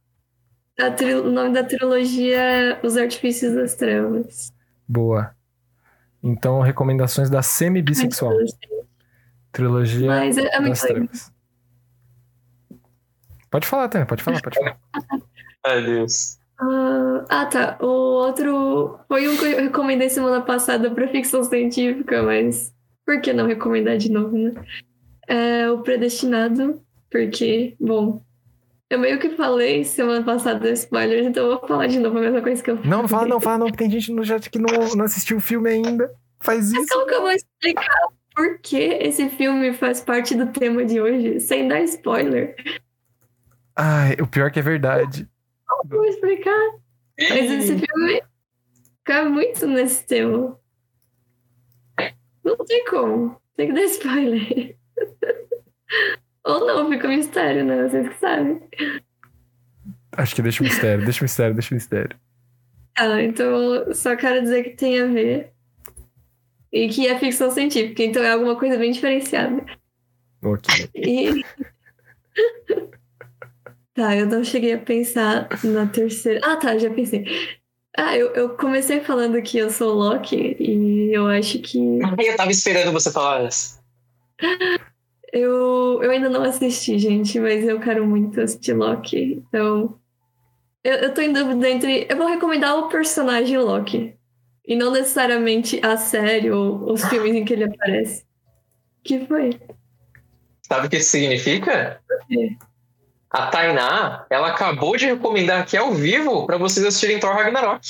A 0.80 0.91
tri- 0.91 1.15
O 1.15 1.32
nome 1.32 1.53
da 1.53 1.64
trilogia 1.64 2.38
é 2.40 2.80
Os 2.86 2.95
Artifícios 2.98 3.53
das 3.56 3.76
Trevas. 3.76 4.52
Boa. 4.88 5.36
Então, 6.22 6.61
recomendações 6.61 7.30
da 7.30 7.41
semi-bissexual. 7.41 8.34
Trilogia 9.52 10.07
Mas 10.07 10.38
é, 10.38 10.41
é 10.41 10.60
muito 10.60 10.69
das 10.74 10.84
legal. 10.84 10.98
trevas. 11.07 11.32
Pode 13.49 13.65
falar, 13.65 13.88
Tânia, 13.88 14.06
pode 14.06 14.22
falar, 14.24 14.41
pode 14.41 14.56
falar. 14.60 14.78
Ai, 15.65 15.82
Deus. 15.84 16.36
Ah, 16.59 17.25
ah, 17.29 17.45
tá. 17.45 17.77
O 17.81 17.85
outro 17.85 18.99
foi 19.07 19.27
um 19.27 19.38
que 19.38 19.45
eu 19.45 19.61
recomendei 19.61 20.09
semana 20.09 20.41
passada 20.41 20.89
pra 20.89 21.07
ficção 21.07 21.43
científica, 21.43 22.23
mas 22.23 22.73
por 23.05 23.21
que 23.21 23.31
não 23.31 23.45
recomendar 23.45 23.97
de 23.97 24.11
novo, 24.11 24.38
né? 24.38 24.51
É 25.27 25.69
o 25.69 25.81
Predestinado, 25.81 26.81
porque, 27.11 27.75
bom, 27.79 28.21
eu 28.89 28.97
meio 28.97 29.19
que 29.19 29.35
falei 29.35 29.84
semana 29.84 30.23
passada 30.23 30.69
spoilers, 30.71 31.27
então 31.27 31.45
eu 31.45 31.59
vou 31.59 31.67
falar 31.67 31.88
de 31.88 31.99
novo 31.99 32.17
a 32.17 32.21
mesma 32.21 32.41
coisa 32.41 32.63
que 32.63 32.71
eu 32.71 32.75
Não, 32.84 33.01
não 33.01 33.07
fala, 33.07 33.27
não 33.27 33.41
fala, 33.41 33.57
não, 33.59 33.67
que 33.67 33.77
tem 33.77 33.91
gente 33.91 34.11
no 34.11 34.25
chat 34.25 34.49
que 34.49 34.57
não, 34.57 34.95
não 34.95 35.05
assistiu 35.05 35.38
o 35.38 35.41
filme 35.41 35.69
ainda. 35.69 36.09
Faz 36.39 36.71
isso. 36.71 36.88
como 36.89 37.05
que 37.05 37.13
eu 37.13 37.21
vou 37.21 37.31
explicar 37.31 38.07
por 38.34 38.59
que 38.59 38.77
esse 38.77 39.29
filme 39.29 39.73
faz 39.73 39.99
parte 39.99 40.35
do 40.35 40.47
tema 40.47 40.85
de 40.85 41.01
hoje, 41.01 41.39
sem 41.39 41.67
dar 41.67 41.81
spoiler? 41.81 42.55
Ai, 43.75 44.15
o 44.21 44.27
pior 44.27 44.51
que 44.51 44.59
é 44.59 44.61
verdade. 44.61 45.27
Como 45.89 46.01
vou 46.01 46.05
explicar? 46.05 46.76
Mas 47.19 47.51
esse 47.51 47.77
filme 47.77 48.22
fica 48.99 49.26
muito 49.30 49.68
nesse 49.68 50.05
tema. 50.05 50.59
Não 52.43 52.57
tem 52.65 52.85
como. 52.85 53.41
Tem 53.55 53.68
que 53.68 53.73
dar 53.73 53.84
spoiler. 53.84 54.77
Ou 56.43 56.65
não, 56.65 56.89
fica 56.89 57.07
um 57.07 57.11
mistério, 57.11 57.65
né? 57.65 57.88
Vocês 57.88 58.07
que 58.07 58.19
sabem. 58.19 58.61
Acho 60.14 60.35
que 60.35 60.41
deixa 60.41 60.64
o 60.64 60.65
mistério, 60.65 61.03
deixa 61.03 61.22
o 61.22 61.23
mistério, 61.26 61.53
deixa 61.53 61.73
o 61.73 61.76
mistério. 61.76 62.18
Ah, 62.97 63.22
então 63.22 63.93
só 63.93 64.15
quero 64.15 64.41
dizer 64.41 64.64
que 64.64 64.69
tem 64.72 64.99
a 65.01 65.05
ver. 65.05 65.51
E 66.72 66.89
que 66.89 67.07
é 67.07 67.18
ficção 67.18 67.51
científica, 67.51 68.03
então 68.03 68.23
é 68.23 68.31
alguma 68.31 68.57
coisa 68.57 68.77
bem 68.77 68.91
diferenciada. 68.91 69.65
Ok. 70.43 70.89
E. 70.95 71.43
tá, 73.98 74.15
eu 74.15 74.28
não 74.28 74.44
cheguei 74.44 74.74
a 74.74 74.78
pensar 74.78 75.49
na 75.64 75.88
terceira. 75.88 76.40
Ah, 76.44 76.56
tá, 76.56 76.78
já 76.78 76.90
pensei. 76.90 77.26
Ah, 77.98 78.15
eu, 78.15 78.28
eu 78.34 78.49
comecei 78.56 79.02
falando 79.02 79.41
que 79.41 79.57
eu 79.57 79.72
sou 79.72 79.95
Loki 79.95 80.56
e 80.60 81.11
eu 81.11 81.26
acho 81.26 81.60
que. 81.60 81.80
Ai, 82.03 82.30
eu 82.30 82.38
tava 82.38 82.52
esperando 82.52 82.91
você 82.91 83.11
falar 83.11 83.44
essa. 83.44 83.80
Eu, 85.34 85.99
eu 86.03 86.11
ainda 86.11 86.30
não 86.30 86.44
assisti, 86.44 86.99
gente, 86.99 87.40
mas 87.40 87.68
eu 87.68 87.80
quero 87.80 88.06
muito 88.06 88.40
assistir 88.40 88.74
Loki. 88.74 89.44
Então. 89.48 89.99
Eu, 90.84 90.94
eu 90.98 91.14
tô 91.14 91.22
em 91.22 91.34
dúvida 91.34 91.68
entre. 91.68 92.06
Eu 92.07 92.18
vou 92.18 92.28
recomendar 92.28 92.78
o 92.78 92.90
personagem 92.90 93.57
Loki. 93.57 94.14
E 94.65 94.76
não 94.76 94.91
necessariamente 94.91 95.84
a 95.84 95.98
série 95.98 96.52
ou 96.52 96.91
os 96.91 97.03
filmes 97.06 97.34
em 97.34 97.44
que 97.44 97.53
ele 97.53 97.64
aparece. 97.64 98.26
que 99.03 99.26
foi? 99.26 99.60
Sabe 100.61 100.88
o 100.88 100.90
que 100.90 100.98
isso 100.98 101.10
significa? 101.10 101.99
quê? 102.28 102.57
A 103.29 103.47
Tainá, 103.47 104.25
ela 104.29 104.47
acabou 104.49 104.95
de 104.95 105.05
recomendar 105.05 105.61
aqui 105.61 105.75
ao 105.75 105.91
vivo 105.93 106.45
pra 106.45 106.57
vocês 106.57 106.85
assistirem 106.85 107.19
Thor 107.19 107.33
Ragnarok. 107.35 107.85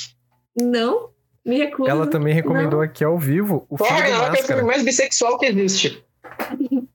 Não? 0.60 1.10
Me 1.44 1.58
recuso. 1.58 1.88
Ela 1.88 2.06
também 2.08 2.34
recomendou 2.34 2.80
aqui 2.82 3.04
ao 3.04 3.18
vivo 3.18 3.64
o 3.70 3.76
Thor 3.76 3.86
filme 3.86 4.02
Ragnarok 4.02 4.38
é 4.38 4.42
o 4.42 4.46
filme 4.46 4.62
mais 4.62 4.82
bissexual 4.84 5.38
que 5.38 5.46
existe. 5.46 6.04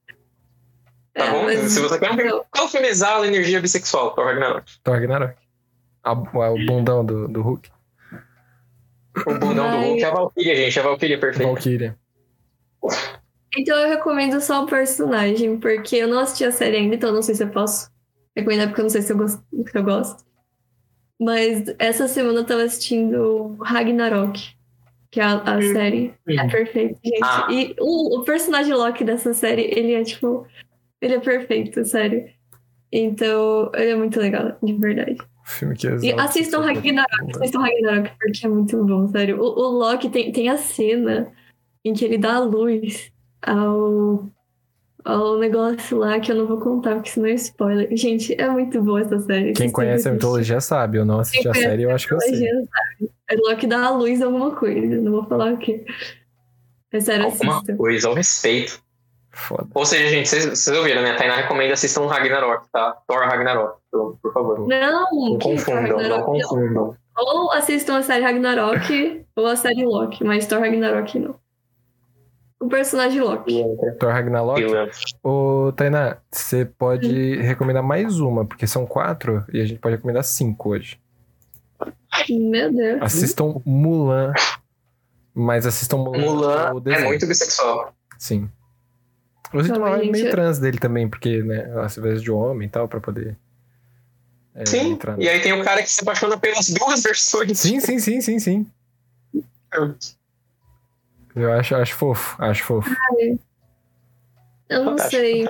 Tá 1.15 1.25
É, 1.25 1.31
bom? 1.31 1.43
mas- 1.43 1.59
Se 1.71 1.79
você 1.79 1.99
quer 1.99 2.07
filme, 2.15 2.23
não. 2.23 2.43
qual 2.49 2.67
filme 2.67 2.87
exala 2.87 3.25
a 3.25 3.27
energia 3.27 3.61
bissexual? 3.61 4.15
Thor 4.15 4.25
Ragnarok. 4.25 4.71
Thor 4.83 4.95
Ragnarok. 4.95 5.35
A- 6.03 6.11
o 6.11 6.65
bundão 6.65 7.05
do, 7.05 7.27
do 7.27 7.41
Hulk. 7.43 7.69
O 9.27 9.33
bundão 9.35 9.69
do 9.69 9.77
Hulk 9.77 10.01
é 10.03 10.05
a 10.07 10.11
Valkyria, 10.11 10.55
gente. 10.55 10.79
A 10.79 10.83
Valkyria 10.83 11.15
é 11.15 11.19
perfeita. 11.19 11.47
Valkyria. 11.51 11.95
Então 13.55 13.77
eu 13.77 13.89
recomendo 13.89 14.41
só 14.41 14.63
o 14.63 14.65
personagem, 14.65 15.59
porque 15.59 15.97
eu 15.97 16.07
não 16.07 16.17
assisti 16.17 16.45
a 16.45 16.51
série 16.51 16.77
ainda, 16.77 16.95
então 16.95 17.11
não 17.13 17.21
sei 17.21 17.35
se 17.35 17.43
eu 17.43 17.49
posso 17.49 17.91
recomendar, 18.35 18.67
porque 18.67 18.81
eu 18.81 18.83
não 18.83 18.89
sei 18.89 19.01
se 19.01 19.11
eu 19.13 19.17
gosto. 19.17 19.43
Se 19.51 19.77
eu 19.77 19.83
gosto. 19.83 20.23
Mas 21.19 21.63
essa 21.79 22.07
semana 22.07 22.39
eu 22.39 22.45
tava 22.45 22.63
assistindo 22.63 23.55
Ragnarok, 23.61 24.55
que 25.11 25.19
é 25.19 25.23
a, 25.23 25.33
a 25.35 25.57
Hum. 25.57 25.73
série. 25.73 26.13
É 26.27 26.47
perfeito, 26.47 26.99
gente. 27.03 27.19
Ah. 27.23 27.47
E 27.51 27.75
o, 27.79 28.19
o 28.19 28.23
personagem 28.23 28.73
Loki 28.73 29.03
dessa 29.03 29.33
série, 29.33 29.63
ele 29.63 29.93
é 29.93 30.03
tipo. 30.03 30.45
Ele 31.01 31.15
é 31.15 31.19
perfeito, 31.19 31.83
sério. 31.85 32.27
Então, 32.91 33.71
ele 33.75 33.91
é 33.91 33.95
muito 33.95 34.19
legal, 34.19 34.57
de 34.61 34.73
verdade. 34.73 35.17
Filme 35.45 35.75
que 35.75 35.87
E 35.87 35.89
exalta 35.89 36.23
assistam 36.23 36.59
essa 36.59 36.67
Ragnarok, 36.73 37.35
assistam 37.35 37.59
Ragnarok, 37.59 38.11
porque 38.19 38.45
é 38.45 38.49
muito 38.49 38.85
bom, 38.85 39.07
sério. 39.09 39.41
O, 39.41 39.43
o 39.45 39.69
Loki 39.79 40.09
tem, 40.09 40.31
tem 40.31 40.47
a 40.49 40.57
cena 40.57 41.31
em 41.83 41.93
que 41.93 42.05
ele 42.05 42.17
dá 42.17 42.35
a 42.35 42.39
luz 42.39 43.11
ao, 43.41 44.29
ao 45.05 45.37
negócio 45.37 45.97
lá, 45.97 46.19
que 46.19 46.31
eu 46.31 46.35
não 46.35 46.45
vou 46.47 46.59
contar, 46.59 46.95
porque 46.95 47.09
senão 47.09 47.27
é 47.27 47.33
spoiler. 47.33 47.87
Gente, 47.95 48.39
é 48.39 48.49
muito 48.49 48.81
boa 48.81 49.01
essa 49.01 49.19
série. 49.19 49.45
Quem 49.53 49.55
Vocês 49.55 49.71
conhece 49.71 50.09
a 50.09 50.11
mitologia 50.13 50.61
sabe, 50.61 50.97
eu 50.97 51.05
não 51.05 51.19
assisti 51.19 51.47
a 51.47 51.53
série, 51.53 51.83
eu 51.83 51.91
acho 51.91 52.07
que 52.07 52.13
eu 52.13 52.19
sei. 52.21 52.29
assistir. 52.31 52.69
É 53.29 53.35
Loki 53.35 53.67
dá 53.67 53.85
a 53.85 53.89
luz 53.89 54.21
a 54.21 54.25
alguma 54.25 54.51
coisa, 54.51 55.01
não 55.01 55.11
vou 55.11 55.25
falar 55.25 55.53
o 55.53 55.57
quê. 55.57 55.85
É 56.91 56.99
sério, 56.99 57.25
Alguma 57.25 57.63
coisa, 57.77 58.07
ao 58.07 58.13
respeito. 58.13 58.81
Foda. 59.31 59.65
Ou 59.73 59.83
seja, 59.83 60.09
gente, 60.09 60.29
vocês, 60.29 60.45
vocês 60.45 60.77
ouviram, 60.77 61.01
né? 61.01 61.11
A 61.11 61.15
Tainá 61.15 61.35
recomenda 61.37 61.73
assistam 61.73 62.05
Ragnarok, 62.05 62.67
tá? 62.71 62.95
Thor 63.07 63.21
Ragnarok, 63.21 63.79
por, 63.91 64.17
por 64.21 64.31
favor. 64.31 64.67
Não, 64.67 65.07
Não 65.11 65.39
confundam, 65.39 65.97
não. 65.97 66.21
confundam. 66.21 66.95
Ou 67.17 67.51
assistam 67.51 67.97
a 67.97 68.03
série 68.03 68.23
Ragnarok 68.23 69.25
ou 69.35 69.47
a 69.47 69.55
série 69.55 69.85
Loki, 69.85 70.23
mas 70.23 70.45
Thor 70.45 70.59
Ragnarok 70.59 71.17
não. 71.17 71.35
O 72.63 72.69
personagem 72.69 73.19
Loki. 73.19 73.61
Thor 73.99 74.13
Ragnarok. 74.13 74.63
Ô, 75.21 75.73
Tainá, 75.75 76.15
você 76.31 76.63
pode 76.63 77.35
recomendar 77.41 77.83
mais 77.83 78.21
uma, 78.21 78.45
porque 78.45 78.65
são 78.65 78.85
quatro 78.85 79.43
e 79.51 79.59
a 79.59 79.65
gente 79.65 79.79
pode 79.79 79.97
recomendar 79.97 80.23
cinco 80.23 80.69
hoje. 80.69 80.97
Meu 82.29 82.71
Deus. 82.71 83.01
Assistam 83.01 83.61
Mulan, 83.65 84.31
mas 85.33 85.65
assistam 85.65 85.97
Mulan, 85.97 86.21
Mulan 86.21 86.73
o 86.73 86.89
é 86.89 87.03
muito 87.03 87.27
bissexual. 87.27 87.93
Sim. 88.17 88.49
Uma 89.51 89.61
vibe 89.61 90.05
gente, 90.05 90.11
meio 90.13 90.31
trans 90.31 90.57
dele 90.57 90.77
também, 90.77 91.09
porque, 91.09 91.43
né, 91.43 91.69
ela 91.69 91.89
se 91.89 91.99
veste 91.99 92.23
de 92.23 92.31
homem 92.31 92.67
e 92.67 92.71
tal, 92.71 92.87
pra 92.87 93.01
poder. 93.01 93.35
é, 94.55 94.65
Sim, 94.65 94.93
entrar 94.93 95.19
e 95.19 95.27
aí 95.27 95.41
tem 95.41 95.51
o 95.51 95.61
cara 95.65 95.83
que 95.83 95.91
se 95.91 96.01
apaixona 96.01 96.37
pelas 96.37 96.69
duas 96.69 97.03
versões. 97.03 97.59
Sim, 97.59 97.81
sim, 97.81 97.99
sim, 97.99 98.21
sim, 98.21 98.39
sim. 98.39 98.67
Eu 101.35 101.51
acho, 101.53 101.75
acho 101.75 101.95
fofo, 101.95 102.35
acho 102.41 102.63
fofo. 102.63 102.89
Eu 104.69 104.83
não 104.83 104.91
Fantástico. 104.91 105.21
sei. 105.21 105.49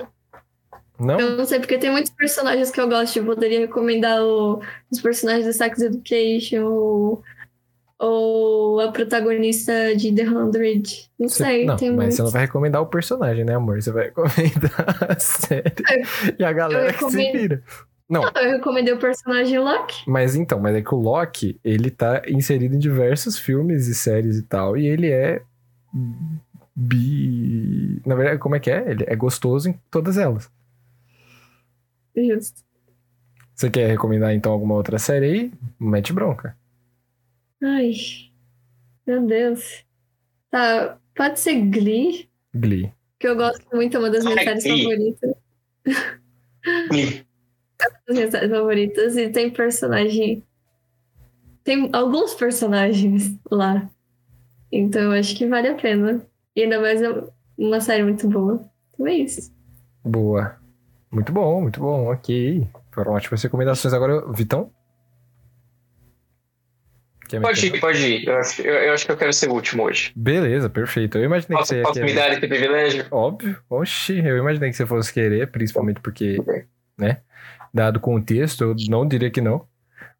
Não? 0.98 1.18
Eu 1.18 1.36
não 1.36 1.44
sei, 1.44 1.58
porque 1.58 1.78
tem 1.78 1.90
muitos 1.90 2.12
personagens 2.12 2.70
que 2.70 2.80
eu 2.80 2.88
gosto. 2.88 3.16
Eu 3.18 3.24
poderia 3.24 3.60
recomendar 3.60 4.22
o- 4.22 4.60
os 4.90 5.00
personagens 5.00 5.44
de 5.44 5.52
Sex 5.52 5.80
Education 5.80 6.64
ou, 6.64 7.22
ou 7.98 8.80
a 8.80 8.92
protagonista 8.92 9.94
de 9.96 10.12
The 10.14 10.22
Hundred. 10.28 11.10
Não 11.18 11.28
Você- 11.28 11.44
sei, 11.44 11.64
não, 11.66 11.76
tem 11.76 11.88
mas 11.90 11.96
muitos. 11.96 12.16
você 12.16 12.22
não 12.22 12.30
vai 12.30 12.42
recomendar 12.42 12.80
o 12.82 12.86
personagem, 12.86 13.44
né, 13.44 13.54
amor? 13.54 13.82
Você 13.82 13.90
vai 13.90 14.04
recomendar 14.04 14.32
a 15.10 15.18
série. 15.18 15.74
E 16.38 16.44
a 16.44 16.52
galera 16.52 16.92
que 16.92 17.10
se 17.10 17.32
vira. 17.32 17.62
Não, 18.08 18.22
Eu 18.36 18.50
recomendei 18.52 18.92
o 18.92 18.98
personagem 18.98 19.58
Loki. 19.58 20.04
mas 20.06 20.36
então, 20.36 20.60
mas 20.60 20.76
é 20.76 20.82
que 20.82 20.94
o 20.94 20.98
Loki, 20.98 21.58
ele 21.64 21.90
tá 21.90 22.22
inserido 22.28 22.74
em 22.76 22.78
diversos 22.78 23.38
filmes 23.38 23.88
e 23.88 23.94
séries 23.94 24.36
e 24.36 24.42
tal, 24.42 24.76
e 24.76 24.86
ele 24.86 25.10
é 25.10 25.40
bi... 26.74 28.00
Na 28.04 28.14
verdade, 28.14 28.38
como 28.38 28.56
é 28.56 28.60
que 28.60 28.70
é? 28.70 28.90
Ele 28.90 29.04
é 29.06 29.14
gostoso 29.16 29.68
em 29.68 29.80
todas 29.90 30.18
elas. 30.18 30.50
Justo. 32.16 32.62
Você 33.54 33.70
quer 33.70 33.88
recomendar, 33.88 34.34
então, 34.34 34.52
alguma 34.52 34.74
outra 34.74 34.98
série 34.98 35.26
aí? 35.26 35.52
Mete 35.78 36.12
bronca. 36.12 36.56
Ai, 37.62 37.92
meu 39.06 39.24
Deus. 39.26 39.84
Tá, 40.50 40.98
pode 41.14 41.40
ser 41.40 41.60
Glee, 41.66 42.28
Glee. 42.54 42.92
que 43.18 43.26
eu 43.26 43.36
gosto 43.36 43.64
muito, 43.72 43.96
é 43.96 44.00
uma 44.00 44.10
das 44.10 44.24
minhas 44.24 44.38
Ai, 44.38 44.60
séries 44.60 44.64
Glee. 44.64 44.82
favoritas. 44.82 45.34
Das 47.76 48.16
minhas 48.16 48.30
séries 48.30 48.50
favoritas. 48.50 49.16
E 49.16 49.28
tem 49.30 49.50
personagem. 49.50 50.44
Tem 51.62 51.88
alguns 51.92 52.34
personagens 52.34 53.36
lá. 53.50 53.88
Então 54.76 55.02
eu 55.02 55.12
acho 55.12 55.36
que 55.36 55.46
vale 55.46 55.68
a 55.68 55.74
pena. 55.74 56.20
E 56.56 56.62
ainda 56.62 56.80
mais 56.80 57.00
é 57.00 57.08
uma 57.56 57.80
série 57.80 58.02
muito 58.02 58.28
boa. 58.28 58.60
Então 58.92 59.06
é 59.06 59.14
isso. 59.14 59.54
Boa. 60.04 60.56
Muito 61.12 61.32
bom, 61.32 61.62
muito 61.62 61.78
bom. 61.78 62.10
Ok. 62.10 62.66
Foram 62.90 63.12
ótimas 63.12 63.40
recomendações. 63.40 63.94
Agora, 63.94 64.32
Vitão? 64.32 64.72
Quer 67.28 67.40
Pode 67.40 67.66
ir, 67.66 67.80
pode 67.80 68.04
ir. 68.04 68.26
Eu 68.26 68.36
acho, 68.36 68.62
eu, 68.62 68.74
eu 68.74 68.92
acho 68.92 69.06
que 69.06 69.12
eu 69.12 69.16
quero 69.16 69.32
ser 69.32 69.48
o 69.48 69.54
último 69.54 69.84
hoje. 69.84 70.12
Beleza, 70.16 70.68
perfeito. 70.68 71.18
Eu 71.18 71.24
imaginei 71.24 71.56
que 71.56 71.62
Posso, 71.62 71.68
você 71.68 71.76
ia 71.76 71.82
posso 71.84 72.00
me 72.00 72.12
dar 72.12 72.32
esse 72.32 72.40
privilégio? 72.40 73.06
Óbvio. 73.12 73.56
Oxi, 73.70 74.18
eu 74.18 74.36
imaginei 74.38 74.70
que 74.70 74.76
você 74.76 74.84
fosse 74.84 75.12
querer, 75.12 75.50
principalmente 75.52 76.00
porque, 76.00 76.36
né? 76.98 77.18
Dado 77.72 77.96
o 77.96 78.00
contexto, 78.00 78.64
eu 78.64 78.74
não 78.88 79.06
diria 79.06 79.30
que 79.30 79.40
não. 79.40 79.66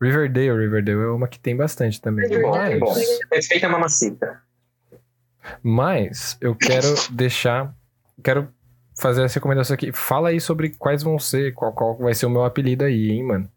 Riverdale, 0.01 0.59
Riverdale 0.59 1.03
é 1.03 1.07
uma 1.09 1.29
que 1.29 1.39
tem 1.39 1.57
bastante 1.57 2.01
também. 2.01 2.29
Bom, 2.41 2.53
que 2.53 2.77
bom. 2.77 2.95
Respeita 3.33 3.67
a 3.67 3.71
mamacita. 3.71 4.43
mas 5.63 6.37
eu 6.41 6.55
quero 6.55 6.95
deixar. 7.11 7.75
Quero 8.23 8.49
fazer 8.99 9.23
essa 9.23 9.35
recomendação 9.35 9.75
aqui. 9.75 9.93
Fala 9.93 10.29
aí 10.29 10.41
sobre 10.41 10.71
quais 10.71 11.03
vão 11.03 11.19
ser, 11.19 11.53
qual, 11.55 11.73
qual 11.73 11.97
vai 11.99 12.15
ser 12.15 12.27
o 12.27 12.31
meu 12.31 12.45
apelido 12.45 12.85
aí, 12.85 13.11
hein, 13.11 13.25
mano. 13.25 13.51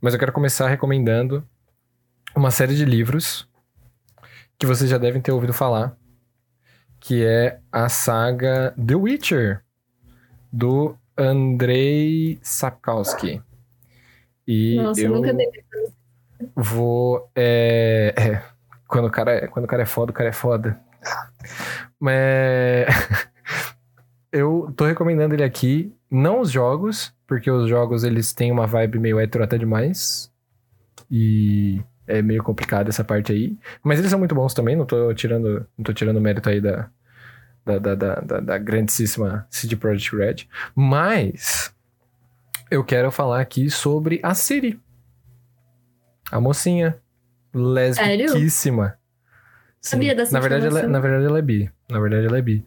Mas 0.00 0.14
eu 0.14 0.20
quero 0.20 0.32
começar 0.32 0.68
recomendando 0.68 1.46
uma 2.34 2.50
série 2.50 2.74
de 2.74 2.84
livros 2.84 3.48
que 4.58 4.66
vocês 4.66 4.88
já 4.90 4.98
devem 4.98 5.20
ter 5.20 5.32
ouvido 5.32 5.52
falar, 5.52 5.96
que 7.00 7.24
é 7.24 7.60
a 7.70 7.88
saga 7.88 8.74
The 8.74 8.94
Witcher, 8.94 9.62
do 10.52 10.96
Andrei 11.16 12.38
Sapkowski. 12.42 13.42
E 14.48 14.76
Nossa, 14.76 15.02
eu 15.02 15.10
nunca 15.12 15.34
dei. 15.34 15.46
vou. 16.56 17.30
É, 17.36 18.14
é, 18.16 18.42
quando, 18.88 19.04
o 19.06 19.10
cara, 19.10 19.32
é- 19.32 19.46
quando 19.46 19.66
o 19.66 19.68
cara 19.68 19.82
é 19.82 19.86
foda, 19.86 20.10
o 20.10 20.14
cara 20.14 20.30
é 20.30 20.32
foda. 20.32 20.80
Mas. 22.00 22.86
eu 24.32 24.72
tô 24.74 24.86
recomendando 24.86 25.34
ele 25.34 25.44
aqui, 25.44 25.94
não 26.10 26.40
os 26.40 26.50
jogos, 26.50 27.12
porque 27.26 27.50
os 27.50 27.68
jogos 27.68 28.04
eles 28.04 28.32
têm 28.32 28.50
uma 28.50 28.66
vibe 28.66 28.98
meio 28.98 29.20
hétero 29.20 29.44
até 29.44 29.58
demais. 29.58 30.32
E 31.10 31.82
é 32.06 32.22
meio 32.22 32.42
complicado 32.42 32.88
essa 32.88 33.04
parte 33.04 33.32
aí. 33.32 33.58
Mas 33.82 33.98
eles 33.98 34.10
são 34.10 34.18
muito 34.18 34.34
bons 34.34 34.54
também, 34.54 34.74
não 34.76 34.86
tô 34.86 35.12
tirando, 35.12 35.66
não 35.76 35.84
tô 35.84 35.92
tirando 35.92 36.20
mérito 36.22 36.48
aí 36.48 36.60
da, 36.60 36.88
da, 37.66 37.78
da, 37.78 37.94
da, 37.94 38.14
da, 38.14 38.40
da 38.40 38.58
grandíssima 38.58 39.46
CD 39.50 39.76
Projekt 39.76 40.16
Red. 40.16 40.48
Mas 40.74 41.74
eu 42.70 42.84
quero 42.84 43.10
falar 43.10 43.40
aqui 43.40 43.70
sobre 43.70 44.20
a 44.22 44.34
Siri. 44.34 44.80
A 46.30 46.40
mocinha. 46.40 46.96
Lesbiquíssima. 47.54 48.98
Sim. 49.80 49.90
Sabia 49.90 50.14
dessa 50.14 50.32
na 50.32 50.40
verdade, 50.40 50.66
ela, 50.66 50.80
informação. 50.80 50.90
na 50.90 51.00
verdade, 51.00 51.24
ela 51.26 51.38
é 51.38 51.42
bi. 51.42 51.70
Na 51.88 52.00
verdade, 52.00 52.26
ela 52.26 52.38
é 52.38 52.42
bi. 52.42 52.64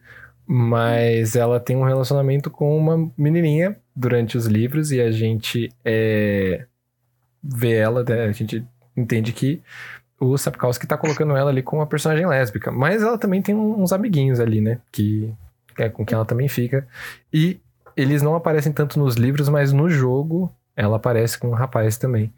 Mas 0.48 1.36
ela 1.36 1.60
tem 1.60 1.76
um 1.76 1.84
relacionamento 1.84 2.50
com 2.50 2.76
uma 2.78 3.12
menininha 3.18 3.78
durante 3.96 4.38
os 4.38 4.48
livros 4.48 4.92
e 4.92 5.00
a 5.00 5.12
gente 5.12 5.72
é, 5.86 6.66
vê 7.44 7.76
ela, 7.76 8.04
né, 8.04 8.24
a 8.26 8.32
gente 8.32 8.66
entende 8.98 9.32
que 9.32 9.62
o 10.20 10.38
Sapkowski 10.38 10.86
tá 10.86 10.98
colocando 10.98 11.36
ela 11.36 11.50
ali 11.50 11.64
com 11.64 11.78
uma 11.78 11.88
personagem 11.88 12.28
lésbica. 12.28 12.72
Mas 12.72 13.02
ela 13.02 13.18
também 13.18 13.42
tem 13.42 13.56
uns 13.56 13.92
amiguinhos 13.92 14.40
ali, 14.40 14.62
né? 14.62 14.80
Que 14.92 15.34
é 15.78 15.90
com 15.90 16.06
quem 16.06 16.16
ela 16.16 16.26
também 16.26 16.48
fica. 16.48 16.88
E 17.34 17.60
eles 17.96 18.22
não 18.22 18.36
aparecem 18.36 18.72
tanto 18.72 19.00
nos 19.00 19.16
livros, 19.16 19.50
mas 19.50 19.72
no 19.72 19.90
jogo 19.90 20.54
ela 20.76 20.98
aparece 20.98 21.38
com 21.38 21.50
um 21.50 21.54
rapaz 21.54 21.98
também. 21.98 22.34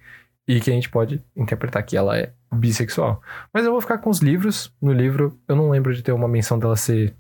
E 0.47 0.59
que 0.59 0.69
a 0.69 0.73
gente 0.73 0.89
pode 0.89 1.23
interpretar 1.35 1.83
que 1.83 1.95
ela 1.95 2.17
é 2.17 2.33
bissexual. 2.51 3.21
Mas 3.53 3.65
eu 3.65 3.71
vou 3.71 3.81
ficar 3.81 3.97
com 3.99 4.09
os 4.09 4.19
livros. 4.19 4.73
No 4.81 4.91
livro, 4.91 5.39
eu 5.47 5.55
não 5.55 5.69
lembro 5.69 5.93
de 5.93 6.03
ter 6.03 6.11
uma 6.11 6.27
menção 6.27 6.59
dela 6.59 6.75
ser 6.75 7.15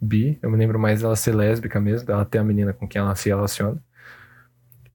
bi. 0.00 0.38
Eu 0.42 0.50
me 0.50 0.56
lembro 0.56 0.78
mais 0.78 1.00
dela 1.00 1.16
ser 1.16 1.34
lésbica 1.34 1.80
mesmo, 1.80 2.06
dela 2.06 2.24
ter 2.24 2.38
a 2.38 2.44
menina 2.44 2.72
com 2.72 2.86
quem 2.86 3.00
ela 3.00 3.14
se 3.14 3.30
relaciona. 3.30 3.82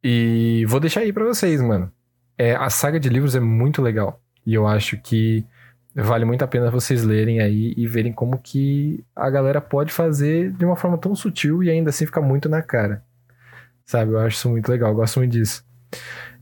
E 0.03 0.65
vou 0.67 0.79
deixar 0.79 0.99
aí 1.01 1.11
pra 1.11 1.25
vocês, 1.25 1.61
mano. 1.61 1.91
É, 2.37 2.55
a 2.55 2.69
saga 2.69 2.99
de 2.99 3.09
livros 3.09 3.35
é 3.35 3.39
muito 3.39 3.81
legal. 3.81 4.21
E 4.45 4.53
eu 4.53 4.67
acho 4.67 4.97
que 4.97 5.45
vale 5.95 6.25
muito 6.25 6.43
a 6.43 6.47
pena 6.47 6.71
vocês 6.71 7.03
lerem 7.03 7.39
aí 7.39 7.73
e 7.77 7.87
verem 7.87 8.11
como 8.11 8.39
que 8.39 9.05
a 9.15 9.29
galera 9.29 9.61
pode 9.61 9.91
fazer 9.91 10.51
de 10.51 10.65
uma 10.65 10.75
forma 10.75 10.97
tão 10.97 11.15
sutil 11.15 11.63
e 11.63 11.69
ainda 11.69 11.91
assim 11.91 12.05
ficar 12.05 12.21
muito 12.21 12.49
na 12.49 12.61
cara. 12.61 13.03
Sabe? 13.85 14.11
Eu 14.13 14.19
acho 14.19 14.37
isso 14.37 14.49
muito 14.49 14.69
legal, 14.69 14.91
eu 14.91 14.95
gosto 14.95 15.19
muito 15.19 15.31
disso. 15.31 15.65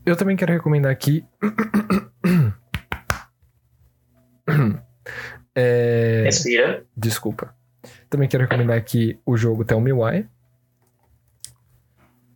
Eu 0.06 0.16
também 0.16 0.38
quero 0.38 0.54
recomendar 0.54 0.92
aqui. 0.92 1.26
é... 5.56 6.22
Respira. 6.26 6.86
Desculpa. 6.96 7.56
Também 8.10 8.30
quero 8.30 8.44
recomendar 8.44 8.78
aqui 8.78 9.20
o 9.26 9.36
jogo 9.36 9.66
Tell 9.66 9.82
Me 9.82 9.92
Why. 9.92 10.28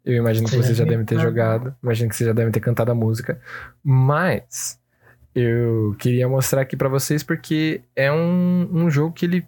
Eu 0.04 0.16
imagino 0.16 0.48
que 0.48 0.56
vocês 0.56 0.78
já 0.78 0.86
devem 0.86 1.06
ter 1.06 1.20
jogado. 1.20 1.76
Imagino 1.82 2.10
que 2.10 2.16
vocês 2.16 2.28
já 2.28 2.34
devem 2.34 2.52
ter 2.52 2.60
cantado 2.60 2.92
a 2.92 2.96
música. 2.96 3.40
Mas 3.84 4.80
eu 5.36 5.96
queria 6.00 6.28
mostrar 6.28 6.62
aqui 6.62 6.76
pra 6.78 6.88
vocês 6.90 7.22
porque 7.24 7.82
é 7.96 8.12
um, 8.12 8.70
um 8.72 8.90
jogo 8.90 9.14
que 9.14 9.26
ele 9.26 9.46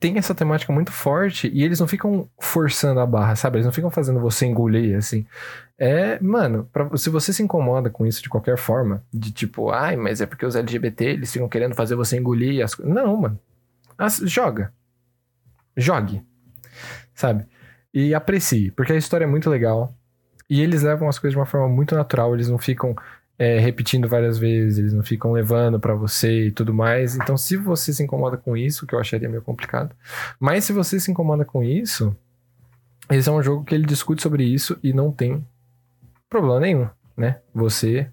tem 0.00 0.16
essa 0.16 0.34
temática 0.34 0.72
muito 0.72 0.92
forte 0.92 1.50
e 1.52 1.62
eles 1.62 1.80
não 1.80 1.88
ficam 1.88 2.28
forçando 2.40 3.00
a 3.00 3.06
barra, 3.06 3.34
sabe? 3.36 3.56
Eles 3.56 3.66
não 3.66 3.72
ficam 3.72 3.90
fazendo 3.90 4.20
você 4.20 4.46
engolir, 4.46 4.96
assim. 4.96 5.26
É, 5.76 6.18
mano, 6.20 6.68
pra, 6.72 6.96
se 6.96 7.10
você 7.10 7.32
se 7.32 7.42
incomoda 7.42 7.90
com 7.90 8.06
isso 8.06 8.22
de 8.22 8.28
qualquer 8.28 8.56
forma, 8.56 9.02
de 9.12 9.30
tipo, 9.32 9.70
ai, 9.70 9.96
mas 9.96 10.20
é 10.20 10.26
porque 10.26 10.46
os 10.46 10.56
LGBT 10.56 11.04
eles 11.04 11.32
ficam 11.32 11.48
querendo 11.48 11.74
fazer 11.74 11.94
você 11.96 12.16
engolir 12.16 12.64
as 12.64 12.74
coisas. 12.74 12.94
Não, 12.94 13.16
mano. 13.16 13.38
As- 13.98 14.18
joga. 14.24 14.72
Jogue. 15.76 16.22
Sabe? 17.14 17.44
E 17.92 18.14
aprecie, 18.14 18.70
porque 18.70 18.92
a 18.92 18.96
história 18.96 19.24
é 19.24 19.28
muito 19.28 19.50
legal. 19.50 19.92
E 20.48 20.62
eles 20.62 20.82
levam 20.82 21.08
as 21.08 21.18
coisas 21.18 21.34
de 21.34 21.38
uma 21.38 21.44
forma 21.46 21.68
muito 21.68 21.94
natural, 21.94 22.34
eles 22.34 22.48
não 22.48 22.56
ficam 22.58 22.96
é, 23.38 23.58
repetindo 23.58 24.08
várias 24.08 24.36
vezes, 24.36 24.78
eles 24.78 24.92
não 24.92 25.02
ficam 25.02 25.30
levando 25.32 25.78
pra 25.78 25.94
você 25.94 26.46
e 26.46 26.50
tudo 26.50 26.74
mais. 26.74 27.14
Então, 27.14 27.36
se 27.36 27.56
você 27.56 27.92
se 27.92 28.02
incomoda 28.02 28.36
com 28.36 28.56
isso, 28.56 28.86
que 28.86 28.94
eu 28.94 28.98
acharia 28.98 29.28
meio 29.28 29.42
complicado, 29.42 29.94
mas 30.40 30.64
se 30.64 30.72
você 30.72 30.98
se 30.98 31.10
incomoda 31.10 31.44
com 31.44 31.62
isso, 31.62 32.16
esse 33.08 33.28
é 33.28 33.32
um 33.32 33.42
jogo 33.42 33.64
que 33.64 33.74
ele 33.74 33.86
discute 33.86 34.22
sobre 34.22 34.42
isso 34.44 34.76
e 34.82 34.92
não 34.92 35.12
tem 35.12 35.46
problema 36.28 36.58
nenhum, 36.58 36.88
né? 37.16 37.40
Você 37.54 38.10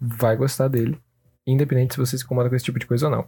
vai 0.00 0.34
gostar 0.36 0.68
dele, 0.68 0.98
independente 1.46 1.94
se 1.94 2.00
você 2.00 2.16
se 2.16 2.24
incomoda 2.24 2.48
com 2.48 2.56
esse 2.56 2.64
tipo 2.64 2.78
de 2.78 2.86
coisa 2.86 3.06
ou 3.06 3.12
não. 3.12 3.26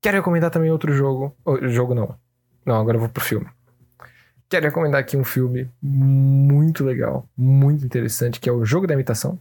Quero 0.00 0.16
recomendar 0.16 0.50
também 0.50 0.70
outro 0.70 0.92
jogo. 0.92 1.34
Oh, 1.44 1.68
jogo 1.68 1.94
não. 1.94 2.16
Não, 2.66 2.80
agora 2.80 2.96
eu 2.96 3.00
vou 3.00 3.08
pro 3.08 3.22
filme. 3.22 3.46
Quero 4.50 4.66
recomendar 4.66 5.00
aqui 5.00 5.16
um 5.16 5.24
filme 5.24 5.70
muito 5.80 6.84
legal, 6.84 7.26
muito 7.36 7.86
interessante, 7.86 8.38
que 8.38 8.50
é 8.50 8.52
o 8.52 8.64
Jogo 8.64 8.86
da 8.86 8.92
Imitação. 8.92 9.38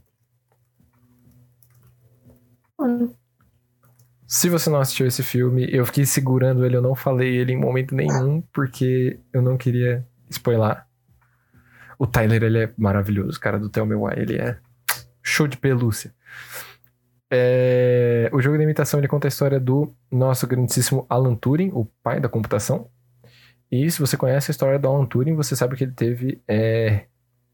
Se 4.27 4.49
você 4.49 4.69
não 4.69 4.79
assistiu 4.79 5.05
esse 5.07 5.21
filme, 5.23 5.67
eu 5.69 5.85
fiquei 5.85 6.05
segurando 6.05 6.65
ele, 6.65 6.77
eu 6.77 6.81
não 6.81 6.95
falei 6.95 7.35
ele 7.35 7.51
em 7.51 7.57
momento 7.59 7.93
nenhum, 7.93 8.41
porque 8.53 9.19
eu 9.33 9.41
não 9.41 9.57
queria 9.57 10.07
spoiler. 10.29 10.85
O 11.99 12.07
Tyler, 12.07 12.41
ele 12.43 12.63
é 12.63 12.73
maravilhoso, 12.77 13.39
cara 13.39 13.59
do 13.59 13.69
Tell 13.69 13.85
Me 13.85 13.93
Why, 13.95 14.13
ele 14.17 14.37
é 14.37 14.57
show 15.21 15.47
de 15.47 15.57
pelúcia. 15.57 16.13
É, 17.29 18.29
O 18.33 18.41
jogo 18.41 18.57
da 18.57 18.63
imitação, 18.63 18.99
ele 18.99 19.07
conta 19.07 19.27
a 19.27 19.29
história 19.29 19.59
do 19.59 19.93
nosso 20.11 20.47
grandíssimo 20.47 21.05
Alan 21.09 21.35
Turing, 21.35 21.71
o 21.73 21.85
pai 22.03 22.19
da 22.19 22.29
computação. 22.29 22.89
E 23.71 23.89
se 23.91 23.99
você 23.99 24.17
conhece 24.17 24.51
a 24.51 24.53
história 24.53 24.79
do 24.79 24.87
Alan 24.87 25.05
Turing, 25.05 25.35
você 25.35 25.55
sabe 25.55 25.75
que 25.75 25.83
ele 25.83 25.93
teve, 25.93 26.41
é, 26.47 27.05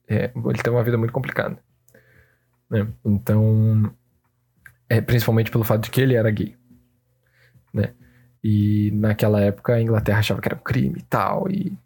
é, 0.07 0.31
ele 0.35 0.63
teve 0.63 0.69
uma 0.75 0.83
vida 0.83 0.97
muito 0.97 1.13
complicada. 1.13 1.57
né? 2.69 2.87
Então, 3.05 3.91
é, 4.89 5.01
principalmente 5.01 5.51
pelo 5.51 5.63
fato 5.63 5.83
de 5.83 5.91
que 5.91 6.01
ele 6.01 6.15
era 6.15 6.29
gay. 6.31 6.55
Né? 7.73 7.93
E 8.43 8.91
naquela 8.93 9.41
época 9.41 9.73
a 9.73 9.81
Inglaterra 9.81 10.19
achava 10.19 10.41
que 10.41 10.47
era 10.47 10.55
um 10.55 10.63
crime 10.63 10.99
e 10.99 11.03
tal. 11.03 11.49
E 11.49 11.77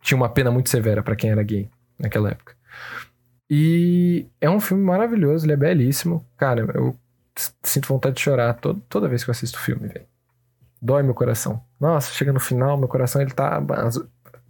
tinha 0.00 0.16
uma 0.16 0.28
pena 0.28 0.50
muito 0.50 0.70
severa 0.70 1.02
pra 1.02 1.16
quem 1.16 1.30
era 1.30 1.42
gay 1.42 1.68
naquela 1.98 2.30
época. 2.30 2.54
E 3.48 4.26
é 4.40 4.50
um 4.50 4.60
filme 4.60 4.82
maravilhoso, 4.82 5.44
ele 5.44 5.52
é 5.52 5.56
belíssimo. 5.56 6.26
Cara, 6.36 6.60
eu 6.74 6.96
sinto 7.62 7.88
vontade 7.88 8.16
de 8.16 8.22
chorar 8.22 8.54
todo, 8.54 8.80
toda 8.88 9.08
vez 9.08 9.24
que 9.24 9.30
eu 9.30 9.32
assisto 9.32 9.58
o 9.58 9.62
filme, 9.62 9.88
velho. 9.88 10.06
Dói 10.80 11.02
meu 11.02 11.14
coração. 11.14 11.62
Nossa, 11.80 12.12
chega 12.12 12.32
no 12.32 12.40
final, 12.40 12.76
meu 12.76 12.88
coração 12.88 13.20
ele 13.20 13.32
tá 13.32 13.62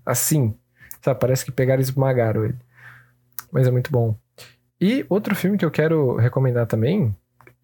assim. 0.04 0.54
Sabe, 1.02 1.20
parece 1.20 1.44
que 1.44 1.52
pegaram 1.52 1.80
e 1.80 1.84
esmagaram 1.84 2.44
ele. 2.44 2.58
Mas 3.52 3.66
é 3.66 3.70
muito 3.70 3.90
bom. 3.90 4.16
E 4.80 5.06
outro 5.08 5.34
filme 5.34 5.56
que 5.56 5.64
eu 5.64 5.70
quero 5.70 6.16
recomendar 6.16 6.66
também 6.66 7.14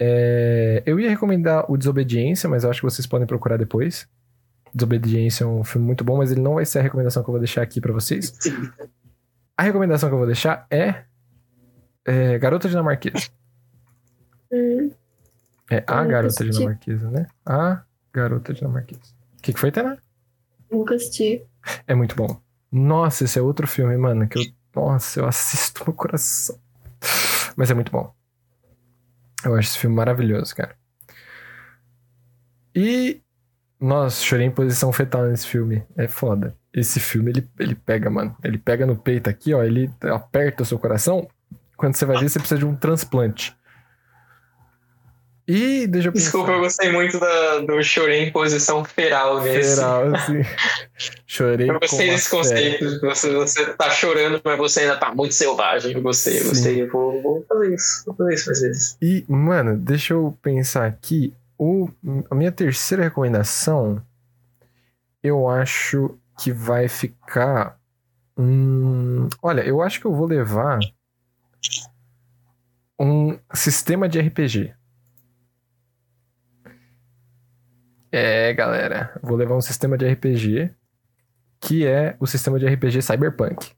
é, 0.05 0.83
eu 0.85 0.99
ia 0.99 1.09
recomendar 1.09 1.71
o 1.71 1.77
Desobediência, 1.77 2.51
mas 2.51 2.65
eu 2.65 2.71
acho 2.71 2.81
que 2.81 2.85
vocês 2.91 3.07
podem 3.07 3.25
procurar 3.25 3.57
depois. 3.57 4.09
Desobediência 4.75 5.45
é 5.45 5.47
um 5.47 5.63
filme 5.63 5.87
muito 5.87 6.03
bom, 6.03 6.17
mas 6.17 6.33
ele 6.33 6.41
não 6.41 6.55
vai 6.55 6.65
ser 6.65 6.81
a 6.81 6.83
recomendação 6.83 7.23
que 7.23 7.29
eu 7.29 7.33
vou 7.33 7.39
deixar 7.39 7.63
aqui 7.63 7.81
pra 7.81 7.93
vocês. 7.93 8.37
A 9.55 9.65
recomendação 9.65 10.09
que 10.09 10.15
eu 10.15 10.19
vou 10.19 10.27
deixar 10.27 10.67
é, 10.71 11.05
é 12.05 12.39
Garota 12.39 12.69
Dinamarquesa. 12.69 13.29
hum. 14.51 14.91
É 15.71 15.85
a 15.87 16.03
eu 16.03 16.09
Garota 16.09 16.27
assisti. 16.27 16.51
Dinamarquesa, 16.51 17.11
né? 17.11 17.27
A 17.47 17.83
Garota 18.13 18.53
Dinamarquesa. 18.53 19.01
O 19.39 19.43
que, 19.43 19.53
que 19.53 19.61
foi, 19.61 19.71
Tana? 19.71 19.99
Nunca 20.71 20.95
assisti. 20.95 21.45
É 21.87 21.95
muito 21.95 22.17
bom. 22.17 22.41
Nossa, 22.73 23.25
esse 23.25 23.39
é 23.39 23.43
outro 23.43 23.69
filme, 23.69 23.97
mano, 23.97 24.27
que 24.27 24.39
eu. 24.39 24.43
Nossa, 24.75 25.21
eu 25.21 25.27
assisto 25.27 25.85
no 25.87 25.93
coração. 25.93 26.59
Mas 27.55 27.71
é 27.71 27.75
muito 27.75 27.93
bom. 27.93 28.13
Eu 29.45 29.55
acho 29.55 29.71
esse 29.71 29.79
filme 29.79 29.97
maravilhoso, 29.97 30.55
cara. 30.55 30.75
E. 32.75 33.21
Nossa, 33.81 34.23
chorei 34.25 34.47
em 34.47 34.51
posição 34.51 34.93
fetal 34.93 35.27
nesse 35.27 35.47
filme. 35.47 35.83
É 35.97 36.07
foda. 36.07 36.57
Esse 36.73 37.01
filme, 37.01 37.33
ele, 37.33 37.51
ele 37.59 37.75
pega, 37.75 38.09
mano. 38.09 38.37
Ele 38.45 38.57
pega 38.57 38.87
no 38.87 38.97
peito 38.97 39.29
aqui, 39.29 39.53
ó. 39.53 39.63
Ele 39.63 39.91
aperta 40.03 40.63
o 40.63 40.67
seu 40.67 40.79
coração. 40.79 41.29
Quando 41.77 41.97
você 41.97 42.05
vai 42.05 42.17
ver, 42.19 42.29
você 42.29 42.39
precisa 42.39 42.59
de 42.59 42.65
um 42.65 42.77
transplante. 42.77 43.57
E 45.47 45.87
deixa 45.89 46.09
eu 46.09 46.13
pensar. 46.13 46.25
Desculpa, 46.25 46.53
eu 46.53 46.61
gostei 46.61 46.93
muito 46.93 47.19
da, 47.19 47.59
do 47.59 47.83
chorei 47.83 48.25
em 48.25 48.33
posição 48.33 48.85
feral 48.85 49.43
nesse. 49.43 49.77
Feral, 49.77 50.15
assim. 50.15 50.43
Chorei 51.27 51.69
Eu 51.69 51.81
gostei 51.81 52.11
desse 52.11 52.31
conceito. 52.31 53.01
Você, 53.01 53.35
você 53.35 53.67
tá 53.75 53.91
chorando, 53.91 54.41
mas 54.45 54.57
você 54.57 54.81
ainda 54.81 54.97
tá 54.97 55.13
muito 55.13 55.35
selvagem. 55.35 55.93
Eu 55.95 56.03
gostei, 56.03 56.39
eu 56.39 56.43
Sim. 56.43 56.49
gostei. 56.49 56.83
Eu 56.83 56.91
vou, 56.91 57.23
vou 57.23 57.45
fazer 57.49 57.75
isso. 57.75 58.05
Vou 58.07 58.15
fazer 58.15 58.35
isso 58.35 58.51
às 58.51 58.61
vezes. 58.61 58.97
E, 59.03 59.25
mano, 59.29 59.77
deixa 59.77 60.15
eu 60.15 60.37
pensar 60.41 60.87
aqui. 60.87 61.35
O, 61.59 61.89
a 62.31 62.35
minha 62.35 62.53
terceira 62.53 63.03
recomendação, 63.03 64.01
eu 65.23 65.49
acho 65.49 66.17
que 66.39 66.53
vai 66.53 66.89
ficar. 66.89 67.79
Hum, 68.39 69.29
olha, 69.43 69.63
eu 69.63 69.83
acho 69.83 70.01
que 70.01 70.07
eu 70.07 70.15
vou 70.15 70.27
levar 70.27 70.79
um 72.99 73.37
sistema 73.53 74.09
de 74.09 74.21
RPG. 74.21 74.73
É, 78.13 78.53
galera, 78.53 79.19
vou 79.23 79.37
levar 79.37 79.57
um 79.57 79.61
sistema 79.63 79.97
de 79.97 80.07
RPG 80.07 80.71
que 81.61 81.87
é 81.87 82.17
o 82.21 82.27
sistema 82.27 82.59
de 82.59 82.67
RPG 82.67 83.01
Cyberpunk. 83.03 83.71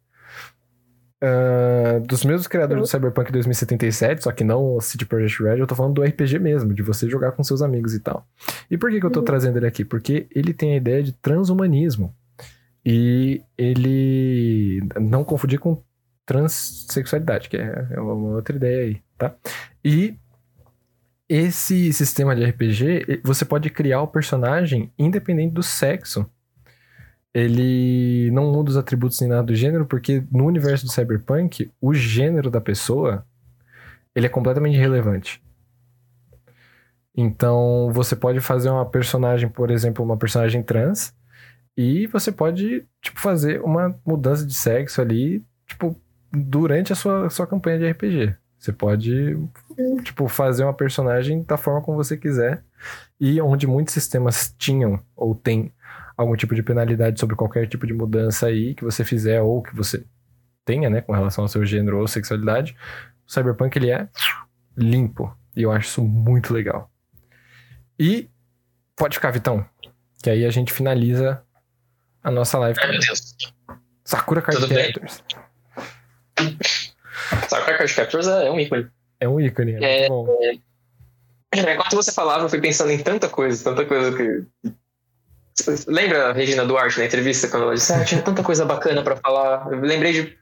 Ah, 1.22 2.00
dos 2.04 2.24
mesmos 2.24 2.46
criadores 2.46 2.82
do 2.82 2.86
Cyberpunk 2.86 3.30
2077, 3.30 4.24
só 4.24 4.32
que 4.32 4.42
não 4.42 4.76
o 4.76 4.80
City 4.80 5.06
Project 5.06 5.42
Red, 5.42 5.58
eu 5.58 5.66
tô 5.66 5.74
falando 5.74 5.94
do 5.94 6.02
RPG 6.02 6.38
mesmo, 6.38 6.74
de 6.74 6.82
você 6.82 7.08
jogar 7.08 7.32
com 7.32 7.44
seus 7.44 7.62
amigos 7.62 7.94
e 7.94 8.00
tal. 8.00 8.26
E 8.70 8.76
por 8.76 8.90
que, 8.90 9.00
que 9.00 9.06
eu 9.06 9.10
tô 9.10 9.20
Uhum. 9.20 9.24
trazendo 9.24 9.56
ele 9.58 9.66
aqui? 9.66 9.84
Porque 9.84 10.26
ele 10.34 10.52
tem 10.52 10.72
a 10.74 10.76
ideia 10.76 11.02
de 11.02 11.12
transhumanismo. 11.12 12.14
E 12.84 13.42
ele 13.56 14.82
não 15.00 15.24
confundir 15.24 15.58
com 15.58 15.82
transexualidade, 16.26 17.48
que 17.48 17.56
é 17.56 17.86
é 17.90 18.00
uma 18.00 18.36
outra 18.36 18.56
ideia 18.56 18.82
aí, 18.84 19.02
tá? 19.16 19.34
E 19.84 20.14
esse 21.28 21.92
sistema 21.92 22.34
de 22.36 22.44
RPG, 22.44 23.22
você 23.24 23.44
pode 23.44 23.70
criar 23.70 24.02
o 24.02 24.08
personagem 24.08 24.92
independente 24.98 25.54
do 25.54 25.62
sexo. 25.62 26.28
Ele 27.32 28.30
não 28.30 28.52
muda 28.52 28.70
os 28.70 28.76
atributos 28.76 29.20
nem 29.20 29.30
nada 29.30 29.42
do 29.42 29.54
gênero, 29.54 29.86
porque 29.86 30.22
no 30.30 30.44
universo 30.46 30.86
do 30.86 30.92
Cyberpunk, 30.92 31.70
o 31.80 31.92
gênero 31.92 32.50
da 32.50 32.60
pessoa, 32.60 33.26
ele 34.14 34.26
é 34.26 34.28
completamente 34.28 34.76
irrelevante. 34.76 35.42
Então, 37.16 37.90
você 37.92 38.14
pode 38.14 38.40
fazer 38.40 38.70
uma 38.70 38.88
personagem, 38.88 39.48
por 39.48 39.70
exemplo, 39.70 40.04
uma 40.04 40.16
personagem 40.16 40.62
trans, 40.62 41.14
e 41.76 42.06
você 42.08 42.30
pode, 42.30 42.86
tipo, 43.02 43.20
fazer 43.20 43.60
uma 43.62 43.98
mudança 44.06 44.46
de 44.46 44.54
sexo 44.54 45.00
ali, 45.00 45.44
tipo, 45.66 46.00
durante 46.30 46.92
a 46.92 46.96
sua, 46.96 47.30
sua 47.30 47.46
campanha 47.46 47.78
de 47.78 47.90
RPG. 47.90 48.36
Você 48.64 48.72
pode, 48.72 49.36
tipo, 50.04 50.26
fazer 50.26 50.64
uma 50.64 50.72
personagem 50.72 51.42
da 51.42 51.58
forma 51.58 51.82
como 51.82 51.98
você 51.98 52.16
quiser. 52.16 52.64
E 53.20 53.38
onde 53.42 53.66
muitos 53.66 53.92
sistemas 53.92 54.54
tinham 54.56 55.04
ou 55.14 55.34
tem 55.34 55.70
algum 56.16 56.34
tipo 56.34 56.54
de 56.54 56.62
penalidade 56.62 57.20
sobre 57.20 57.36
qualquer 57.36 57.68
tipo 57.68 57.86
de 57.86 57.92
mudança 57.92 58.46
aí 58.46 58.74
que 58.74 58.82
você 58.82 59.04
fizer 59.04 59.42
ou 59.42 59.62
que 59.62 59.76
você 59.76 60.06
tenha, 60.64 60.88
né, 60.88 61.02
com 61.02 61.12
relação 61.12 61.44
ao 61.44 61.48
seu 61.48 61.62
gênero 61.66 61.98
ou 61.98 62.08
sexualidade, 62.08 62.74
o 63.28 63.30
Cyberpunk 63.30 63.76
ele 63.76 63.90
é 63.90 64.08
limpo. 64.74 65.36
E 65.54 65.60
eu 65.60 65.70
acho 65.70 65.88
isso 65.88 66.02
muito 66.02 66.54
legal. 66.54 66.90
E 67.98 68.30
pode 68.96 69.16
ficar, 69.16 69.30
Vitão, 69.30 69.62
que 70.22 70.30
aí 70.30 70.42
a 70.42 70.50
gente 70.50 70.72
finaliza 70.72 71.44
a 72.22 72.30
nossa 72.30 72.58
live. 72.58 72.78
Ai, 72.80 72.92
meu 72.92 73.00
Deus. 73.00 73.36
Sakura 74.02 74.40
Card 74.40 74.58
Tudo 74.58 74.74
bem. 74.74 74.90
Sakura 77.48 77.78
Card 77.78 77.94
Captors 77.94 78.26
é 78.26 78.50
um 78.50 78.58
ícone. 78.60 78.88
É 79.20 79.28
um 79.28 79.40
ícone, 79.40 79.74
é, 79.74 80.06
É, 80.06 80.08
muito 80.08 80.26
bom. 80.26 80.38
Enquanto 81.54 81.94
você 81.96 82.10
falava, 82.12 82.44
eu 82.44 82.48
fui 82.48 82.60
pensando 82.60 82.90
em 82.90 82.98
tanta 82.98 83.28
coisa, 83.28 83.62
tanta 83.62 83.84
coisa 83.84 84.16
que. 84.16 84.44
Lembra 85.86 86.30
a 86.30 86.32
Regina 86.32 86.64
Duarte 86.66 86.98
na 86.98 87.04
entrevista, 87.06 87.46
quando 87.48 87.62
ela 87.64 87.74
disse, 87.74 87.92
ah, 87.92 88.04
tinha 88.04 88.20
tanta 88.20 88.42
coisa 88.42 88.64
bacana 88.64 89.02
pra 89.04 89.14
falar. 89.16 89.68
Eu 89.70 89.80
lembrei 89.80 90.12
de 90.12 90.38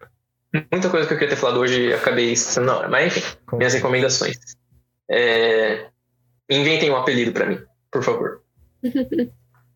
muita 0.72 0.88
coisa 0.88 1.06
que 1.06 1.12
eu 1.14 1.18
queria 1.18 1.34
ter 1.34 1.40
falado 1.40 1.58
hoje 1.60 1.88
e 1.88 1.92
acabei 1.92 2.32
esquecendo 2.32 2.66
na 2.66 2.76
hora. 2.78 2.88
Mas 2.88 3.14
enfim, 3.16 3.36
Com- 3.46 3.56
minhas 3.58 3.74
recomendações. 3.74 4.36
É, 5.10 5.88
Inventem 6.50 6.90
um 6.90 6.96
apelido 6.96 7.32
pra 7.32 7.44
mim, 7.46 7.58
por 7.90 8.02
favor. 8.02 8.42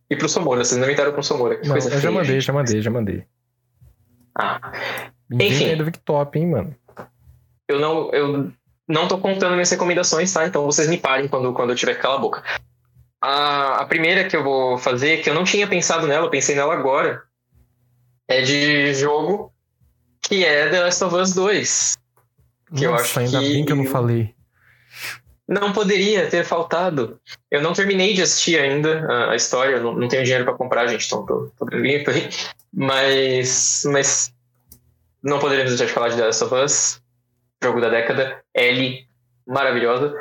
E 0.08 0.14
pro 0.14 0.28
Somora, 0.28 0.62
vocês 0.64 0.78
não 0.78 0.86
inventaram 0.86 1.12
com 1.12 1.18
o 1.18 1.24
Somora. 1.24 1.56
Que 1.56 1.66
Não, 1.66 1.72
coisa 1.74 1.92
eu 1.92 1.98
já 2.00 2.12
mandei, 2.12 2.34
gente. 2.34 2.44
já 2.46 2.52
mandei, 2.52 2.80
já 2.80 2.90
mandei. 2.92 3.24
Ah, 4.38 4.72
Enfim. 5.32 5.64
aí 5.70 5.74
do 5.74 5.84
Victop, 5.84 6.38
hein, 6.38 6.46
mano. 6.46 6.76
Eu 7.68 7.78
não, 7.78 8.10
eu 8.12 8.52
não 8.88 9.08
tô 9.08 9.18
contando 9.18 9.52
minhas 9.54 9.70
recomendações, 9.70 10.32
tá? 10.32 10.46
Então 10.46 10.64
vocês 10.64 10.88
me 10.88 10.98
parem 10.98 11.28
quando, 11.28 11.52
quando 11.52 11.70
eu 11.70 11.76
tiver 11.76 11.94
que 11.94 12.02
calar 12.02 12.18
a 12.18 12.20
boca. 12.20 12.42
A, 13.20 13.82
a 13.82 13.86
primeira 13.86 14.28
que 14.28 14.36
eu 14.36 14.44
vou 14.44 14.78
fazer, 14.78 15.22
que 15.22 15.30
eu 15.30 15.34
não 15.34 15.44
tinha 15.44 15.66
pensado 15.66 16.06
nela, 16.06 16.26
eu 16.26 16.30
pensei 16.30 16.54
nela 16.54 16.74
agora, 16.74 17.22
é 18.28 18.42
de 18.42 18.94
jogo 18.94 19.52
que 20.20 20.44
é 20.44 20.68
The 20.68 20.80
Last 20.80 21.04
of 21.04 21.14
Us 21.16 21.34
2. 21.34 21.96
Que 22.76 22.84
eu 22.84 22.90
Nossa, 22.92 23.04
acho 23.04 23.18
ainda 23.20 23.38
que- 23.40 23.48
bem 23.52 23.64
que 23.64 23.72
eu 23.72 23.76
não 23.76 23.86
falei. 23.86 24.34
Não 25.48 25.72
poderia 25.72 26.28
ter 26.28 26.44
faltado. 26.44 27.20
Eu 27.48 27.62
não 27.62 27.72
terminei 27.72 28.12
de 28.14 28.22
assistir 28.22 28.58
ainda 28.58 29.06
a, 29.08 29.30
a 29.30 29.36
história, 29.36 29.76
eu 29.76 29.82
não, 29.82 29.94
não 29.94 30.08
tenho 30.08 30.24
dinheiro 30.24 30.44
pra 30.44 30.54
comprar, 30.54 30.88
gente, 30.88 31.06
então 31.06 31.24
tô, 31.24 31.52
tô 31.56 31.64
limpo 31.76 32.10
aí. 32.10 32.28
Mas, 32.74 33.84
mas 33.86 34.32
não 35.22 35.38
poderíamos 35.38 35.70
deixar 35.72 35.86
de 35.86 35.92
falar 35.92 36.08
de 36.08 36.16
The 36.16 36.26
Last 36.26 36.44
of 36.44 36.54
Us, 36.54 37.02
jogo 37.62 37.80
da 37.80 37.88
década, 37.88 38.42
Ellie, 38.54 39.06
maravilhosa. 39.46 40.14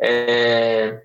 É... 0.00 1.02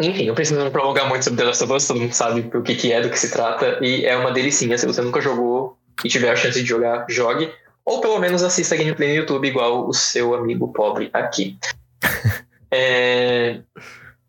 Enfim, 0.00 0.26
não 0.26 0.34
preciso 0.34 0.70
prolongar 0.70 1.08
muito 1.08 1.24
sobre 1.24 1.38
The 1.38 1.44
Last 1.44 1.64
of 1.64 1.72
Us, 1.72 1.86
todo 1.86 2.00
mundo 2.00 2.12
sabe 2.12 2.50
o 2.54 2.62
que, 2.62 2.74
que 2.74 2.92
é, 2.92 3.00
do 3.00 3.08
que 3.08 3.18
se 3.18 3.30
trata, 3.30 3.78
e 3.80 4.04
é 4.04 4.14
uma 4.16 4.30
delicinha. 4.30 4.76
Se 4.76 4.86
você 4.86 5.00
nunca 5.00 5.20
jogou 5.20 5.78
e 6.04 6.08
tiver 6.08 6.30
a 6.30 6.36
chance 6.36 6.60
de 6.60 6.68
jogar, 6.68 7.06
jogue. 7.08 7.50
Ou 7.84 8.00
pelo 8.00 8.18
menos 8.18 8.42
assista 8.42 8.74
a 8.74 8.78
gameplay 8.78 9.10
no 9.10 9.14
YouTube, 9.20 9.48
igual 9.48 9.88
o 9.88 9.92
seu 9.94 10.34
amigo 10.34 10.72
pobre 10.72 11.10
aqui. 11.12 11.58
É, 12.68 13.62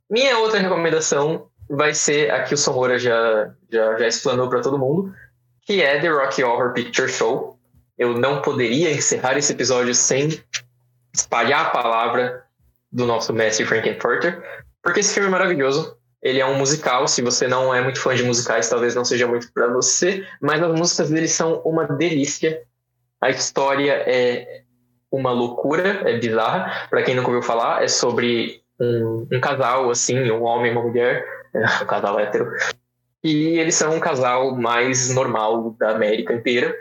Minha 0.07 0.37
outra 0.37 0.59
recomendação 0.59 1.47
vai 1.67 1.93
ser 1.93 2.31
a 2.31 2.43
que 2.43 2.53
o 2.53 2.57
Somora 2.57 2.99
já, 2.99 3.51
já, 3.69 3.97
já 3.97 4.07
explanou 4.07 4.47
para 4.47 4.61
todo 4.61 4.77
mundo, 4.77 5.11
que 5.63 5.81
é 5.81 5.99
The 5.99 6.07
Rocky 6.07 6.43
Horror 6.43 6.71
Picture 6.71 7.09
Show. 7.09 7.56
Eu 7.97 8.17
não 8.17 8.41
poderia 8.41 8.91
encerrar 8.91 9.37
esse 9.37 9.51
episódio 9.51 9.93
sem 9.95 10.41
espalhar 11.13 11.67
a 11.67 11.69
palavra 11.69 12.43
do 12.91 13.05
nosso 13.05 13.33
mestre 13.33 13.65
Frankenfurter, 13.65 14.41
porque 14.81 14.99
esse 14.99 15.13
filme 15.13 15.27
é 15.27 15.31
maravilhoso. 15.31 15.97
Ele 16.21 16.39
é 16.39 16.45
um 16.45 16.57
musical, 16.57 17.07
se 17.07 17.21
você 17.21 17.47
não 17.47 17.73
é 17.73 17.81
muito 17.81 17.99
fã 17.99 18.15
de 18.15 18.23
musicais, 18.23 18.69
talvez 18.69 18.95
não 18.95 19.05
seja 19.05 19.27
muito 19.27 19.51
para 19.53 19.67
você, 19.67 20.25
mas 20.41 20.61
as 20.61 20.77
músicas 20.77 21.09
dele 21.09 21.27
são 21.27 21.61
uma 21.63 21.85
delícia. 21.85 22.61
A 23.21 23.29
história 23.29 23.93
é 24.05 24.63
uma 25.11 25.31
loucura, 25.31 26.01
é 26.09 26.17
bizarra. 26.17 26.87
Para 26.89 27.03
quem 27.03 27.15
nunca 27.15 27.29
ouviu 27.29 27.41
falar, 27.41 27.83
é 27.83 27.87
sobre 27.87 28.61
um, 28.79 29.27
um 29.31 29.39
casal, 29.39 29.89
assim, 29.89 30.29
um 30.31 30.43
homem 30.43 30.71
e 30.71 30.75
uma 30.75 30.83
mulher, 30.83 31.25
um 31.81 31.85
casal 31.85 32.19
hétero. 32.19 32.51
E 33.23 33.59
eles 33.59 33.75
são 33.75 33.95
um 33.95 33.99
casal 33.99 34.55
mais 34.55 35.13
normal 35.13 35.71
da 35.79 35.91
América 35.91 36.33
inteira. 36.33 36.75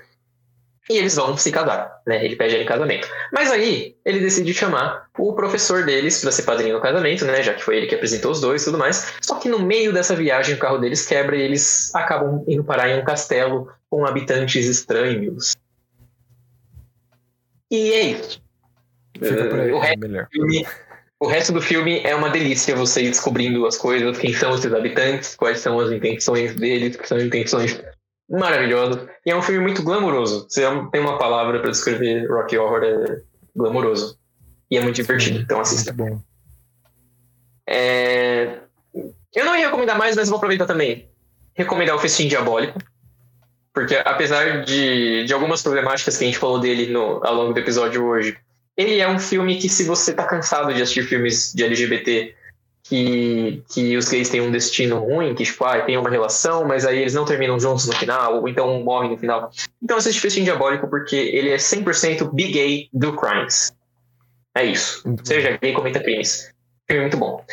E 0.88 0.98
eles 0.98 1.16
vão 1.16 1.36
se 1.36 1.50
casar, 1.50 2.00
né? 2.06 2.24
Ele 2.24 2.36
pede 2.36 2.54
ela 2.54 2.62
em 2.62 2.66
casamento. 2.66 3.08
Mas 3.32 3.50
aí, 3.50 3.96
ele 4.04 4.20
decide 4.20 4.54
chamar 4.54 5.08
o 5.18 5.32
professor 5.34 5.84
deles 5.84 6.20
para 6.20 6.30
ser 6.30 6.44
padrinho 6.44 6.76
do 6.76 6.80
casamento, 6.80 7.24
né? 7.24 7.42
Já 7.42 7.54
que 7.54 7.62
foi 7.62 7.76
ele 7.76 7.86
que 7.88 7.94
apresentou 7.96 8.30
os 8.30 8.40
dois 8.40 8.62
e 8.62 8.66
tudo 8.66 8.78
mais. 8.78 9.14
Só 9.20 9.34
que 9.40 9.48
no 9.48 9.58
meio 9.58 9.92
dessa 9.92 10.14
viagem, 10.14 10.54
o 10.54 10.58
carro 10.58 10.78
deles 10.78 11.04
quebra 11.04 11.36
e 11.36 11.42
eles 11.42 11.92
acabam 11.92 12.44
indo 12.46 12.62
parar 12.62 12.88
em 12.88 13.00
um 13.00 13.04
castelo 13.04 13.68
com 13.90 14.06
habitantes 14.06 14.64
estranhos. 14.66 15.56
E 17.68 17.92
é 17.92 18.02
isso. 18.02 18.40
Aí, 19.20 19.72
O 19.72 19.82
é 19.82 19.86
resto 19.86 19.98
melhor. 19.98 20.28
filme- 20.30 20.66
o 21.18 21.26
resto 21.26 21.52
do 21.52 21.60
filme 21.62 22.00
é 22.04 22.14
uma 22.14 22.28
delícia 22.30 22.76
você 22.76 23.02
ir 23.02 23.08
descobrindo 23.08 23.66
as 23.66 23.76
coisas, 23.76 24.18
quem 24.18 24.32
são 24.34 24.54
esses 24.54 24.72
habitantes, 24.72 25.34
quais 25.34 25.58
são 25.58 25.80
as 25.80 25.90
intenções 25.90 26.54
deles, 26.54 26.94
que 26.94 27.08
são 27.08 27.18
intenções 27.18 27.80
maravilhosas. 28.28 29.06
E 29.24 29.30
é 29.30 29.36
um 29.36 29.42
filme 29.42 29.60
muito 29.60 29.82
glamouroso. 29.82 30.46
Se 30.48 30.62
eu- 30.62 30.86
tem 30.90 31.00
uma 31.00 31.18
palavra 31.18 31.60
pra 31.60 31.70
descrever 31.70 32.26
Rocky 32.28 32.56
Horror, 32.58 32.82
é 32.84 33.20
glamouroso. 33.54 34.18
E 34.70 34.76
é 34.76 34.80
muito 34.80 34.96
divertido, 34.96 35.38
então 35.40 35.60
assista. 35.60 35.92
Muito 35.92 36.14
bom. 36.16 36.22
É, 37.66 38.58
Eu 39.34 39.44
não 39.44 39.54
ia 39.56 39.66
recomendar 39.66 39.98
mais, 39.98 40.16
mas 40.16 40.28
vou 40.28 40.36
aproveitar 40.36 40.66
também. 40.66 41.10
Recomendar 41.54 41.94
o 41.94 41.98
Festim 41.98 42.26
Diabólico. 42.28 42.78
Porque 43.74 43.94
apesar 44.04 44.64
de, 44.64 45.24
de 45.24 45.32
algumas 45.34 45.62
problemáticas 45.62 46.16
que 46.16 46.24
a 46.24 46.26
gente 46.26 46.38
falou 46.38 46.58
dele 46.58 46.86
no, 46.90 47.20
ao 47.22 47.34
longo 47.34 47.52
do 47.52 47.60
episódio 47.60 48.02
hoje, 48.06 48.38
ele 48.76 48.98
é 49.00 49.08
um 49.08 49.18
filme 49.18 49.58
que 49.58 49.68
se 49.68 49.84
você 49.84 50.14
tá 50.14 50.24
cansado 50.24 50.72
de 50.72 50.80
assistir 50.80 51.02
filmes 51.02 51.52
de 51.54 51.62
LGBT 51.64 52.34
que, 52.88 53.64
que 53.72 53.96
os 53.96 54.08
gays 54.08 54.28
têm 54.28 54.40
um 54.40 54.50
destino 54.50 54.98
ruim, 54.98 55.34
que 55.34 55.44
tipo, 55.44 55.64
ah, 55.64 55.80
tem 55.80 55.96
uma 55.96 56.08
relação, 56.08 56.64
mas 56.64 56.86
aí 56.86 56.98
eles 56.98 57.14
não 57.14 57.24
terminam 57.24 57.58
juntos 57.58 57.86
no 57.86 57.92
final, 57.94 58.40
ou 58.40 58.48
então 58.48 58.82
morrem 58.82 59.10
no 59.10 59.18
final. 59.18 59.50
Então 59.82 59.96
assiste 59.96 60.20
Festim 60.20 60.44
Diabólico 60.44 60.88
porque 60.88 61.16
ele 61.16 61.50
é 61.50 61.56
100% 61.56 62.32
big 62.32 62.52
gay 62.52 62.88
do 62.92 63.16
crimes. 63.16 63.74
É 64.54 64.64
isso. 64.64 65.06
Muito 65.06 65.22
bom. 65.22 65.26
Seja 65.26 65.58
gay, 65.60 65.72
cometa 65.72 66.00
crimes. 66.00 66.52
Filme 66.88 67.02
muito 67.02 67.16
bom. 67.16 67.44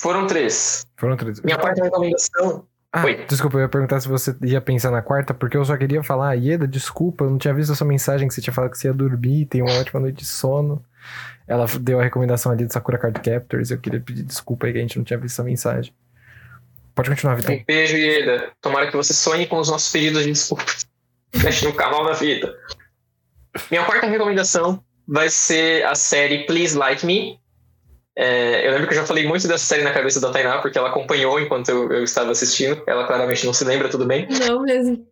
Foram 0.00 0.26
três. 0.26 0.86
Foram 0.96 1.16
três. 1.16 1.40
Minha 1.42 1.58
quarta 1.58 1.84
recomendação. 1.84 2.66
Ah, 2.92 3.04
Oi. 3.04 3.24
desculpa, 3.26 3.56
eu 3.56 3.62
ia 3.62 3.68
perguntar 3.68 4.00
se 4.00 4.08
você 4.08 4.36
ia 4.42 4.60
pensar 4.60 4.90
na 4.90 5.02
quarta, 5.02 5.34
porque 5.34 5.56
eu 5.56 5.64
só 5.64 5.76
queria 5.76 6.02
falar, 6.02 6.34
Ieda, 6.34 6.66
desculpa, 6.66 7.24
eu 7.24 7.30
não 7.30 7.38
tinha 7.38 7.52
visto 7.52 7.72
a 7.72 7.74
sua 7.74 7.86
mensagem 7.86 8.28
que 8.28 8.32
você 8.32 8.40
tinha 8.40 8.54
falado 8.54 8.70
que 8.70 8.78
você 8.78 8.86
ia 8.86 8.94
dormir, 8.94 9.46
tem 9.46 9.62
uma 9.62 9.80
ótima 9.80 9.98
noite 9.98 10.18
de 10.18 10.26
sono. 10.26 10.82
Ela 11.46 11.66
deu 11.80 12.00
a 12.00 12.02
recomendação 12.02 12.52
ali 12.52 12.64
do 12.64 12.72
Sakura 12.72 12.98
Card 12.98 13.20
Captors, 13.20 13.70
eu 13.70 13.78
queria 13.78 14.00
pedir 14.00 14.22
desculpa 14.22 14.66
aí 14.66 14.72
que 14.72 14.78
a 14.78 14.82
gente 14.82 14.96
não 14.96 15.04
tinha 15.04 15.18
visto 15.18 15.34
essa 15.34 15.44
mensagem. 15.44 15.92
Pode 16.94 17.10
continuar, 17.10 17.34
Vitão. 17.34 17.54
Um 17.54 17.64
beijo, 17.66 17.96
Ieda. 17.96 18.52
Tomara 18.60 18.90
que 18.90 18.96
você 18.96 19.12
sonhe 19.12 19.46
com 19.46 19.58
os 19.58 19.68
nossos 19.68 19.90
pedidos 19.90 20.22
de 20.22 20.30
desculpas. 20.30 20.86
Deixe 21.42 21.66
no 21.66 21.74
canal 21.74 22.04
da 22.04 22.14
fita. 22.14 22.54
Minha 23.70 23.84
quarta 23.84 24.06
recomendação 24.06 24.82
vai 25.06 25.28
ser 25.28 25.84
a 25.86 25.94
série 25.94 26.46
Please 26.46 26.76
Like 26.76 27.04
Me. 27.04 27.38
É, 28.16 28.66
eu 28.66 28.72
lembro 28.72 28.86
que 28.86 28.94
eu 28.94 29.00
já 29.00 29.06
falei 29.06 29.26
muito 29.26 29.48
dessa 29.48 29.64
série 29.64 29.82
na 29.82 29.92
cabeça 29.92 30.20
da 30.20 30.30
Tainá, 30.30 30.58
porque 30.58 30.78
ela 30.78 30.88
acompanhou 30.88 31.40
enquanto 31.40 31.68
eu, 31.68 31.92
eu 31.92 32.04
estava 32.04 32.30
assistindo. 32.30 32.80
Ela 32.86 33.06
claramente 33.06 33.44
não 33.44 33.52
se 33.52 33.64
lembra, 33.64 33.88
tudo 33.88 34.06
bem. 34.06 34.28
Não 34.28 34.62
mesmo. 34.62 35.04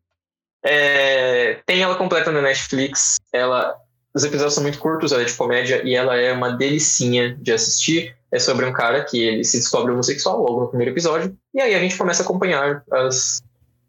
É, 0.64 1.58
tem 1.66 1.82
ela 1.82 1.96
completa 1.96 2.30
na 2.30 2.40
Netflix. 2.40 3.16
Ela, 3.32 3.74
os 4.14 4.24
episódios 4.24 4.54
são 4.54 4.62
muito 4.62 4.78
curtos, 4.78 5.12
ela 5.12 5.22
é 5.22 5.24
de 5.24 5.34
comédia 5.34 5.82
e 5.84 5.94
ela 5.94 6.16
é 6.16 6.32
uma 6.32 6.50
delicinha 6.50 7.34
de 7.40 7.52
assistir. 7.52 8.14
É 8.30 8.38
sobre 8.38 8.64
um 8.64 8.72
cara 8.72 9.04
que 9.04 9.22
ele 9.22 9.44
se 9.44 9.58
descobre 9.58 9.92
homossexual 9.92 10.42
logo 10.42 10.60
no 10.60 10.68
primeiro 10.68 10.92
episódio. 10.92 11.36
E 11.54 11.60
aí 11.60 11.74
a 11.74 11.78
gente 11.78 11.96
começa 11.96 12.22
a 12.22 12.24
acompanhar 12.24 12.82
as 12.90 13.42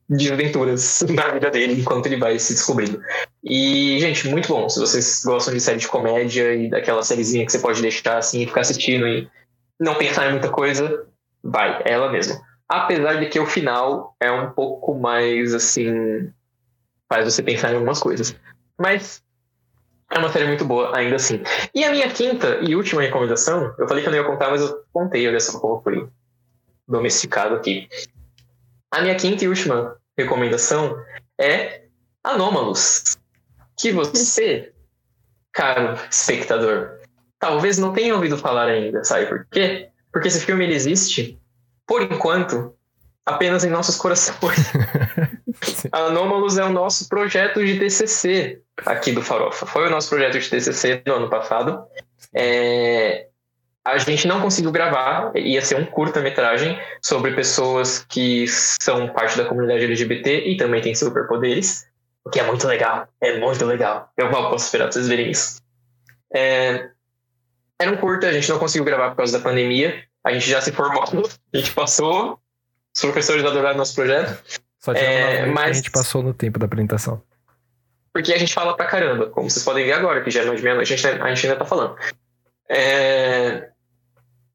desventuras 0.09 1.03
na 1.09 1.29
vida 1.31 1.49
dele 1.49 1.79
enquanto 1.79 2.05
ele 2.05 2.17
vai 2.17 2.37
se 2.39 2.53
descobrindo. 2.53 3.01
E, 3.43 3.97
gente, 3.99 4.27
muito 4.27 4.47
bom. 4.47 4.67
Se 4.69 4.79
vocês 4.79 5.21
gostam 5.25 5.53
de 5.53 5.59
série 5.59 5.77
de 5.77 5.87
comédia 5.87 6.53
e 6.53 6.69
daquela 6.69 7.03
sériezinha 7.03 7.45
que 7.45 7.51
você 7.51 7.59
pode 7.59 7.81
deixar 7.81 8.17
assim 8.17 8.41
e 8.41 8.47
ficar 8.47 8.61
assistindo 8.61 9.07
e 9.07 9.27
não 9.79 9.95
pensar 9.95 10.27
em 10.27 10.31
muita 10.31 10.49
coisa, 10.49 11.05
vai, 11.43 11.81
é 11.85 11.91
ela 11.91 12.11
mesma. 12.11 12.41
Apesar 12.67 13.15
de 13.15 13.27
que 13.27 13.39
o 13.39 13.45
final 13.45 14.15
é 14.19 14.31
um 14.31 14.51
pouco 14.51 14.95
mais 14.95 15.53
assim. 15.53 16.29
faz 17.09 17.25
você 17.25 17.43
pensar 17.43 17.71
em 17.71 17.75
algumas 17.75 17.99
coisas. 17.99 18.35
Mas 18.79 19.21
é 20.13 20.19
uma 20.19 20.31
série 20.31 20.45
muito 20.45 20.63
boa, 20.63 20.95
ainda 20.95 21.15
assim. 21.15 21.41
E 21.73 21.83
a 21.83 21.91
minha 21.91 22.07
quinta 22.09 22.59
e 22.61 22.75
última 22.75 23.01
recomendação, 23.01 23.73
eu 23.79 23.87
falei 23.87 24.03
que 24.03 24.09
eu 24.09 24.11
não 24.11 24.19
ia 24.19 24.25
contar, 24.25 24.51
mas 24.51 24.61
eu 24.61 24.83
contei, 24.93 25.27
olha 25.27 25.39
só 25.39 25.59
como 25.59 25.81
foi 25.81 26.07
domesticado 26.87 27.55
aqui. 27.55 27.87
A 28.91 29.01
minha 29.01 29.15
quinta 29.15 29.43
e 29.43 29.47
última 29.47 29.97
recomendação 30.15 30.95
é 31.39 31.85
Anômalos. 32.23 33.17
Que 33.75 33.91
você, 33.91 34.71
caro 35.51 35.99
espectador, 36.11 36.99
talvez 37.39 37.79
não 37.79 37.91
tenha 37.91 38.13
ouvido 38.13 38.37
falar 38.37 38.67
ainda. 38.67 39.03
Sabe 39.03 39.25
por 39.25 39.47
quê? 39.51 39.89
Porque 40.11 40.27
esse 40.27 40.45
filme 40.45 40.63
ele 40.63 40.75
existe, 40.75 41.39
por 41.87 42.03
enquanto, 42.03 42.75
apenas 43.25 43.63
em 43.63 43.69
nossos 43.69 43.95
corações. 43.95 44.57
Anômalos 45.91 46.57
é 46.57 46.63
o 46.63 46.69
nosso 46.69 47.07
projeto 47.07 47.63
de 47.63 47.79
TCC 47.79 48.61
aqui 48.85 49.11
do 49.11 49.21
Farofa. 49.21 49.65
Foi 49.65 49.87
o 49.87 49.89
nosso 49.89 50.09
projeto 50.09 50.39
de 50.39 50.49
TCC 50.49 50.97
do 51.05 51.13
ano 51.13 51.29
passado. 51.29 51.85
É, 52.33 53.27
a 53.85 53.97
gente 53.97 54.27
não 54.27 54.41
conseguiu 54.41 54.71
gravar, 54.71 55.31
ia 55.35 55.61
ser 55.61 55.75
um 55.75 55.85
curta-metragem 55.85 56.79
sobre 57.01 57.33
pessoas 57.33 57.99
que 57.99 58.45
são 58.47 59.09
parte 59.09 59.37
da 59.37 59.45
comunidade 59.45 59.83
LGBT 59.83 60.47
e 60.47 60.57
também 60.57 60.81
têm 60.81 60.95
superpoderes, 60.95 61.85
o 62.23 62.29
que 62.29 62.39
é 62.39 62.43
muito 62.43 62.65
legal, 62.65 63.07
é 63.19 63.37
muito 63.39 63.65
legal. 63.65 64.09
Eu 64.17 64.31
mal 64.31 64.49
posso 64.49 64.65
esperar 64.65 64.85
pra 64.85 64.93
vocês 64.93 65.07
verem 65.07 65.31
isso. 65.31 65.61
É, 66.33 66.89
era 67.77 67.91
um 67.91 67.97
curta, 67.97 68.27
a 68.27 68.31
gente 68.31 68.49
não 68.49 68.57
conseguiu 68.57 68.85
gravar 68.85 69.09
por 69.09 69.17
causa 69.17 69.37
da 69.37 69.43
pandemia, 69.43 70.03
a 70.23 70.31
gente 70.31 70.49
já 70.49 70.61
se 70.61 70.71
formou, 70.71 71.03
a 71.03 71.57
gente 71.57 71.71
passou, 71.73 72.39
os 72.95 73.01
professores 73.01 73.43
adoraram 73.43 73.77
nosso 73.77 73.95
projeto, 73.95 74.37
Só 74.79 74.93
tirando 74.93 75.09
É, 75.09 75.45
mas- 75.47 75.63
que 75.63 75.69
a 75.69 75.73
gente 75.73 75.91
passou 75.91 76.21
no 76.23 76.33
tempo 76.33 76.59
da 76.59 76.65
apresentação. 76.65 77.21
porque 78.13 78.31
a 78.33 78.37
gente 78.37 78.53
fala 78.53 78.75
pra 78.77 78.85
caramba, 78.85 79.27
como 79.27 79.49
vocês 79.49 79.63
podem 79.65 79.85
ver 79.85 79.93
agora, 79.93 80.21
que 80.21 80.29
já 80.29 80.41
é 80.41 80.45
mais 80.45 80.57
de 80.59 80.63
meia-noite, 80.63 80.93
a 80.93 80.95
gente, 80.97 81.07
a 81.21 81.33
gente 81.33 81.47
ainda 81.47 81.57
tá 81.59 81.65
falando. 81.65 81.95
É, 82.69 83.69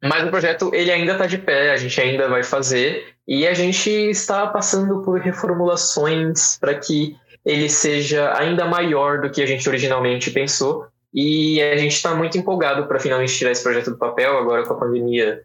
Mas 0.01 0.25
o 0.25 0.31
projeto, 0.31 0.71
ele 0.73 0.93
ainda 0.93 1.19
tá 1.19 1.27
de 1.27 1.39
pé, 1.39 1.73
a 1.73 1.77
gente 1.77 2.01
ainda 2.01 2.29
vai 2.29 2.45
fazer, 2.45 3.15
e 3.27 3.45
a 3.49 3.53
gente 3.53 3.91
está 3.91 4.47
passando 4.47 5.03
por 5.03 5.19
reformulações 5.19 6.57
para 6.61 6.73
que 6.77 7.17
ele 7.45 7.69
seja 7.69 8.33
ainda 8.39 8.65
maior 8.65 9.21
do 9.21 9.29
que 9.29 9.43
a 9.43 9.47
gente 9.47 9.69
originalmente 9.69 10.31
pensou, 10.31 10.87
e 11.13 11.61
a 11.61 11.77
gente 11.77 11.95
está 11.97 12.15
muito 12.15 12.39
empolgado 12.39 12.87
para 12.87 13.01
finalmente 13.01 13.37
tirar 13.37 13.51
esse 13.51 13.63
projeto 13.63 13.91
do 13.91 13.99
papel, 13.99 14.39
agora 14.39 14.65
com 14.65 14.75
a 14.75 14.79
pandemia, 14.79 15.43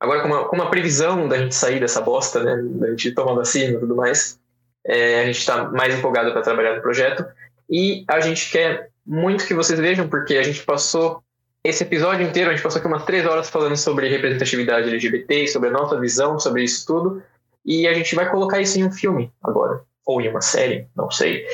agora 0.00 0.22
com 0.22 0.28
uma, 0.28 0.48
com 0.48 0.56
uma 0.56 0.70
previsão 0.70 1.28
da 1.28 1.38
gente 1.38 1.54
sair 1.54 1.80
dessa 1.80 2.00
bosta, 2.00 2.42
né, 2.42 2.56
da 2.80 2.90
gente 2.90 3.12
tomar 3.12 3.34
vacina 3.34 3.76
e 3.76 3.80
tudo 3.80 3.96
mais, 3.96 4.38
É, 4.86 5.22
a 5.22 5.24
gente 5.24 5.38
está 5.38 5.70
mais 5.70 5.94
empolgado 5.94 6.30
para 6.32 6.42
trabalhar 6.42 6.76
no 6.76 6.82
projeto, 6.82 7.24
e 7.70 8.04
a 8.06 8.20
gente 8.20 8.50
quer 8.50 8.90
muito 9.06 9.46
que 9.46 9.54
vocês 9.54 9.80
vejam, 9.80 10.08
porque 10.08 10.36
a 10.36 10.42
gente 10.42 10.62
passou 10.62 11.22
esse 11.62 11.82
episódio 11.82 12.26
inteiro, 12.26 12.50
a 12.50 12.52
gente 12.52 12.62
passou 12.62 12.78
aqui 12.78 12.88
umas 12.88 13.06
três 13.06 13.24
horas 13.24 13.48
falando 13.48 13.76
sobre 13.76 14.08
representatividade 14.08 14.88
LGBT, 14.90 15.48
sobre 15.48 15.70
a 15.70 15.72
nossa 15.72 15.98
visão 15.98 16.38
sobre 16.38 16.64
isso 16.64 16.86
tudo, 16.86 17.22
e 17.64 17.86
a 17.88 17.94
gente 17.94 18.14
vai 18.14 18.30
colocar 18.30 18.60
isso 18.60 18.78
em 18.78 18.84
um 18.84 18.92
filme 18.92 19.32
agora, 19.42 19.82
ou 20.04 20.20
em 20.20 20.28
uma 20.28 20.42
série, 20.42 20.86
não 20.94 21.10
sei. 21.10 21.46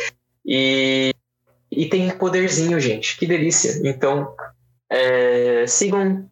E, 0.44 1.14
e 1.70 1.86
tem 1.86 2.10
poderzinho, 2.10 2.80
gente, 2.80 3.16
que 3.16 3.26
delícia. 3.26 3.80
Então, 3.84 4.34
é, 4.90 5.64
sigam 5.68 6.28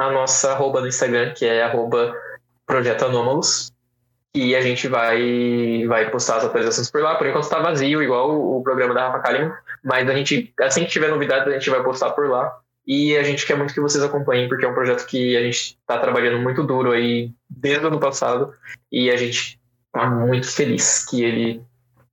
a 0.00 0.10
nossa 0.10 0.52
arroba 0.52 0.80
no 0.80 0.88
Instagram, 0.88 1.34
que 1.34 1.44
é 1.44 1.62
arroba 1.62 2.16
Projeto 2.66 3.04
Anômalos, 3.04 3.70
e 4.34 4.56
a 4.56 4.62
gente 4.62 4.88
vai, 4.88 5.84
vai 5.86 6.10
postar 6.10 6.36
as 6.36 6.44
atualizações 6.44 6.90
por 6.90 7.02
lá. 7.02 7.16
Por 7.16 7.26
enquanto 7.26 7.44
está 7.44 7.60
vazio, 7.60 8.02
igual 8.02 8.30
o, 8.30 8.62
programa 8.62 8.94
da 8.94 9.08
Rafa 9.08 9.18
Kalimann, 9.18 9.52
mas 9.84 10.08
a 10.08 10.14
gente, 10.14 10.54
assim 10.60 10.84
que 10.84 10.90
tiver 10.90 11.10
novidades, 11.10 11.46
a 11.48 11.50
gente 11.50 11.68
vai 11.68 11.82
postar 11.82 12.12
por 12.12 12.30
lá. 12.30 12.50
E 12.86 13.14
a 13.16 13.22
gente 13.22 13.46
quer 13.46 13.58
muito 13.58 13.74
que 13.74 13.80
vocês 13.80 14.02
acompanhem, 14.02 14.48
porque 14.48 14.64
é 14.64 14.68
um 14.68 14.74
projeto 14.74 15.06
que 15.06 15.36
a 15.36 15.42
gente 15.42 15.76
está 15.78 15.98
trabalhando 15.98 16.40
muito 16.40 16.64
duro 16.64 16.92
aí 16.92 17.30
desde 17.48 17.84
o 17.84 17.88
ano 17.88 18.00
passado. 18.00 18.54
E 18.90 19.10
a 19.10 19.16
gente 19.18 19.60
tá 19.92 20.08
muito 20.08 20.50
feliz 20.50 21.04
que 21.04 21.22
ele 21.22 21.62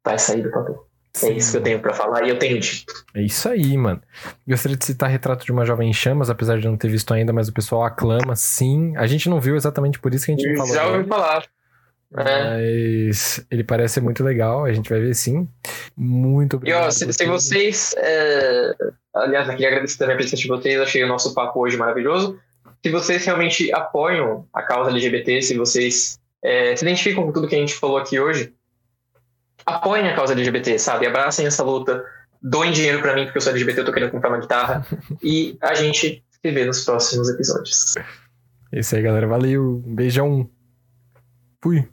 vai 0.03 0.19
sair 0.19 0.41
do 0.41 0.51
papel. 0.51 0.86
É 1.23 1.31
isso 1.31 1.51
que 1.51 1.57
eu 1.57 1.61
tenho 1.61 1.79
para 1.79 1.93
falar 1.93 2.25
e 2.25 2.29
eu 2.29 2.37
tenho 2.39 2.59
dito. 2.59 2.93
É 3.15 3.21
isso 3.21 3.47
aí, 3.49 3.75
mano. 3.77 4.01
Gostaria 4.47 4.77
de 4.77 4.85
citar 4.85 5.09
Retrato 5.09 5.45
de 5.45 5.51
uma 5.51 5.65
Jovem 5.65 5.89
em 5.89 5.93
Chamas, 5.93 6.29
apesar 6.29 6.59
de 6.59 6.65
não 6.67 6.77
ter 6.77 6.89
visto 6.89 7.13
ainda, 7.13 7.31
mas 7.33 7.47
o 7.47 7.53
pessoal 7.53 7.83
aclama, 7.83 8.35
sim. 8.35 8.95
A 8.97 9.07
gente 9.07 9.29
não 9.29 9.39
viu 9.39 9.55
exatamente 9.55 9.99
por 9.99 10.13
isso 10.13 10.25
que 10.25 10.31
a 10.31 10.35
gente 10.35 10.47
não 10.47 10.57
falou. 10.57 10.73
Já 10.75 10.83
dele. 10.85 10.97
ouvi 10.97 11.09
falar. 11.09 11.45
É. 12.15 12.23
Mas 13.03 13.45
ele 13.51 13.63
parece 13.65 13.95
ser 13.95 14.01
muito 14.01 14.23
legal, 14.23 14.63
a 14.65 14.71
gente 14.71 14.89
vai 14.89 14.99
ver 14.99 15.13
sim. 15.13 15.47
Muito 15.95 16.53
E 16.53 16.57
obrigado. 16.57 16.85
ó, 16.87 16.91
se, 16.91 17.11
se 17.11 17.25
vocês. 17.25 17.93
é, 17.97 18.71
Aliás, 19.13 19.47
queria 19.49 19.67
agradecer 19.69 19.97
também 19.97 20.13
a 20.13 20.17
presença 20.17 20.37
de 20.41 20.47
vocês, 20.47 20.79
achei 20.79 21.03
o 21.03 21.07
nosso 21.07 21.33
papo 21.33 21.59
hoje 21.59 21.75
maravilhoso. 21.75 22.39
Se 22.85 22.91
vocês 22.91 23.25
realmente 23.25 23.73
apoiam 23.73 24.45
a 24.53 24.61
causa 24.61 24.91
LGBT, 24.91 25.41
se 25.41 25.57
vocês 25.57 26.19
é, 26.43 26.75
se 26.75 26.85
identificam 26.85 27.25
com 27.25 27.31
tudo 27.31 27.47
que 27.47 27.55
a 27.55 27.59
gente 27.59 27.73
falou 27.73 27.97
aqui 27.97 28.19
hoje, 28.19 28.53
apoiem 29.67 30.07
a 30.07 30.15
causa 30.15 30.33
LGBT, 30.33 30.79
sabe? 30.79 31.05
Abracem 31.05 31.45
essa 31.45 31.63
luta, 31.63 32.03
doem 32.41 32.71
dinheiro 32.71 33.01
pra 33.01 33.13
mim, 33.13 33.25
porque 33.25 33.37
eu 33.37 33.41
sou 33.41 33.51
LGBT, 33.51 33.81
eu 33.81 33.85
tô 33.85 33.91
querendo 33.91 34.11
comprar 34.11 34.29
uma 34.29 34.39
guitarra. 34.39 34.85
e 35.21 35.57
a 35.61 35.75
gente 35.75 36.23
se 36.31 36.51
vê 36.51 36.65
nos 36.65 36.85
próximos 36.85 37.29
episódios. 37.29 37.95
É 38.71 38.79
isso 38.79 38.95
aí, 38.95 39.01
galera. 39.01 39.27
Valeu. 39.27 39.83
Um 39.85 39.93
beijão. 39.93 40.49
Fui. 41.61 41.87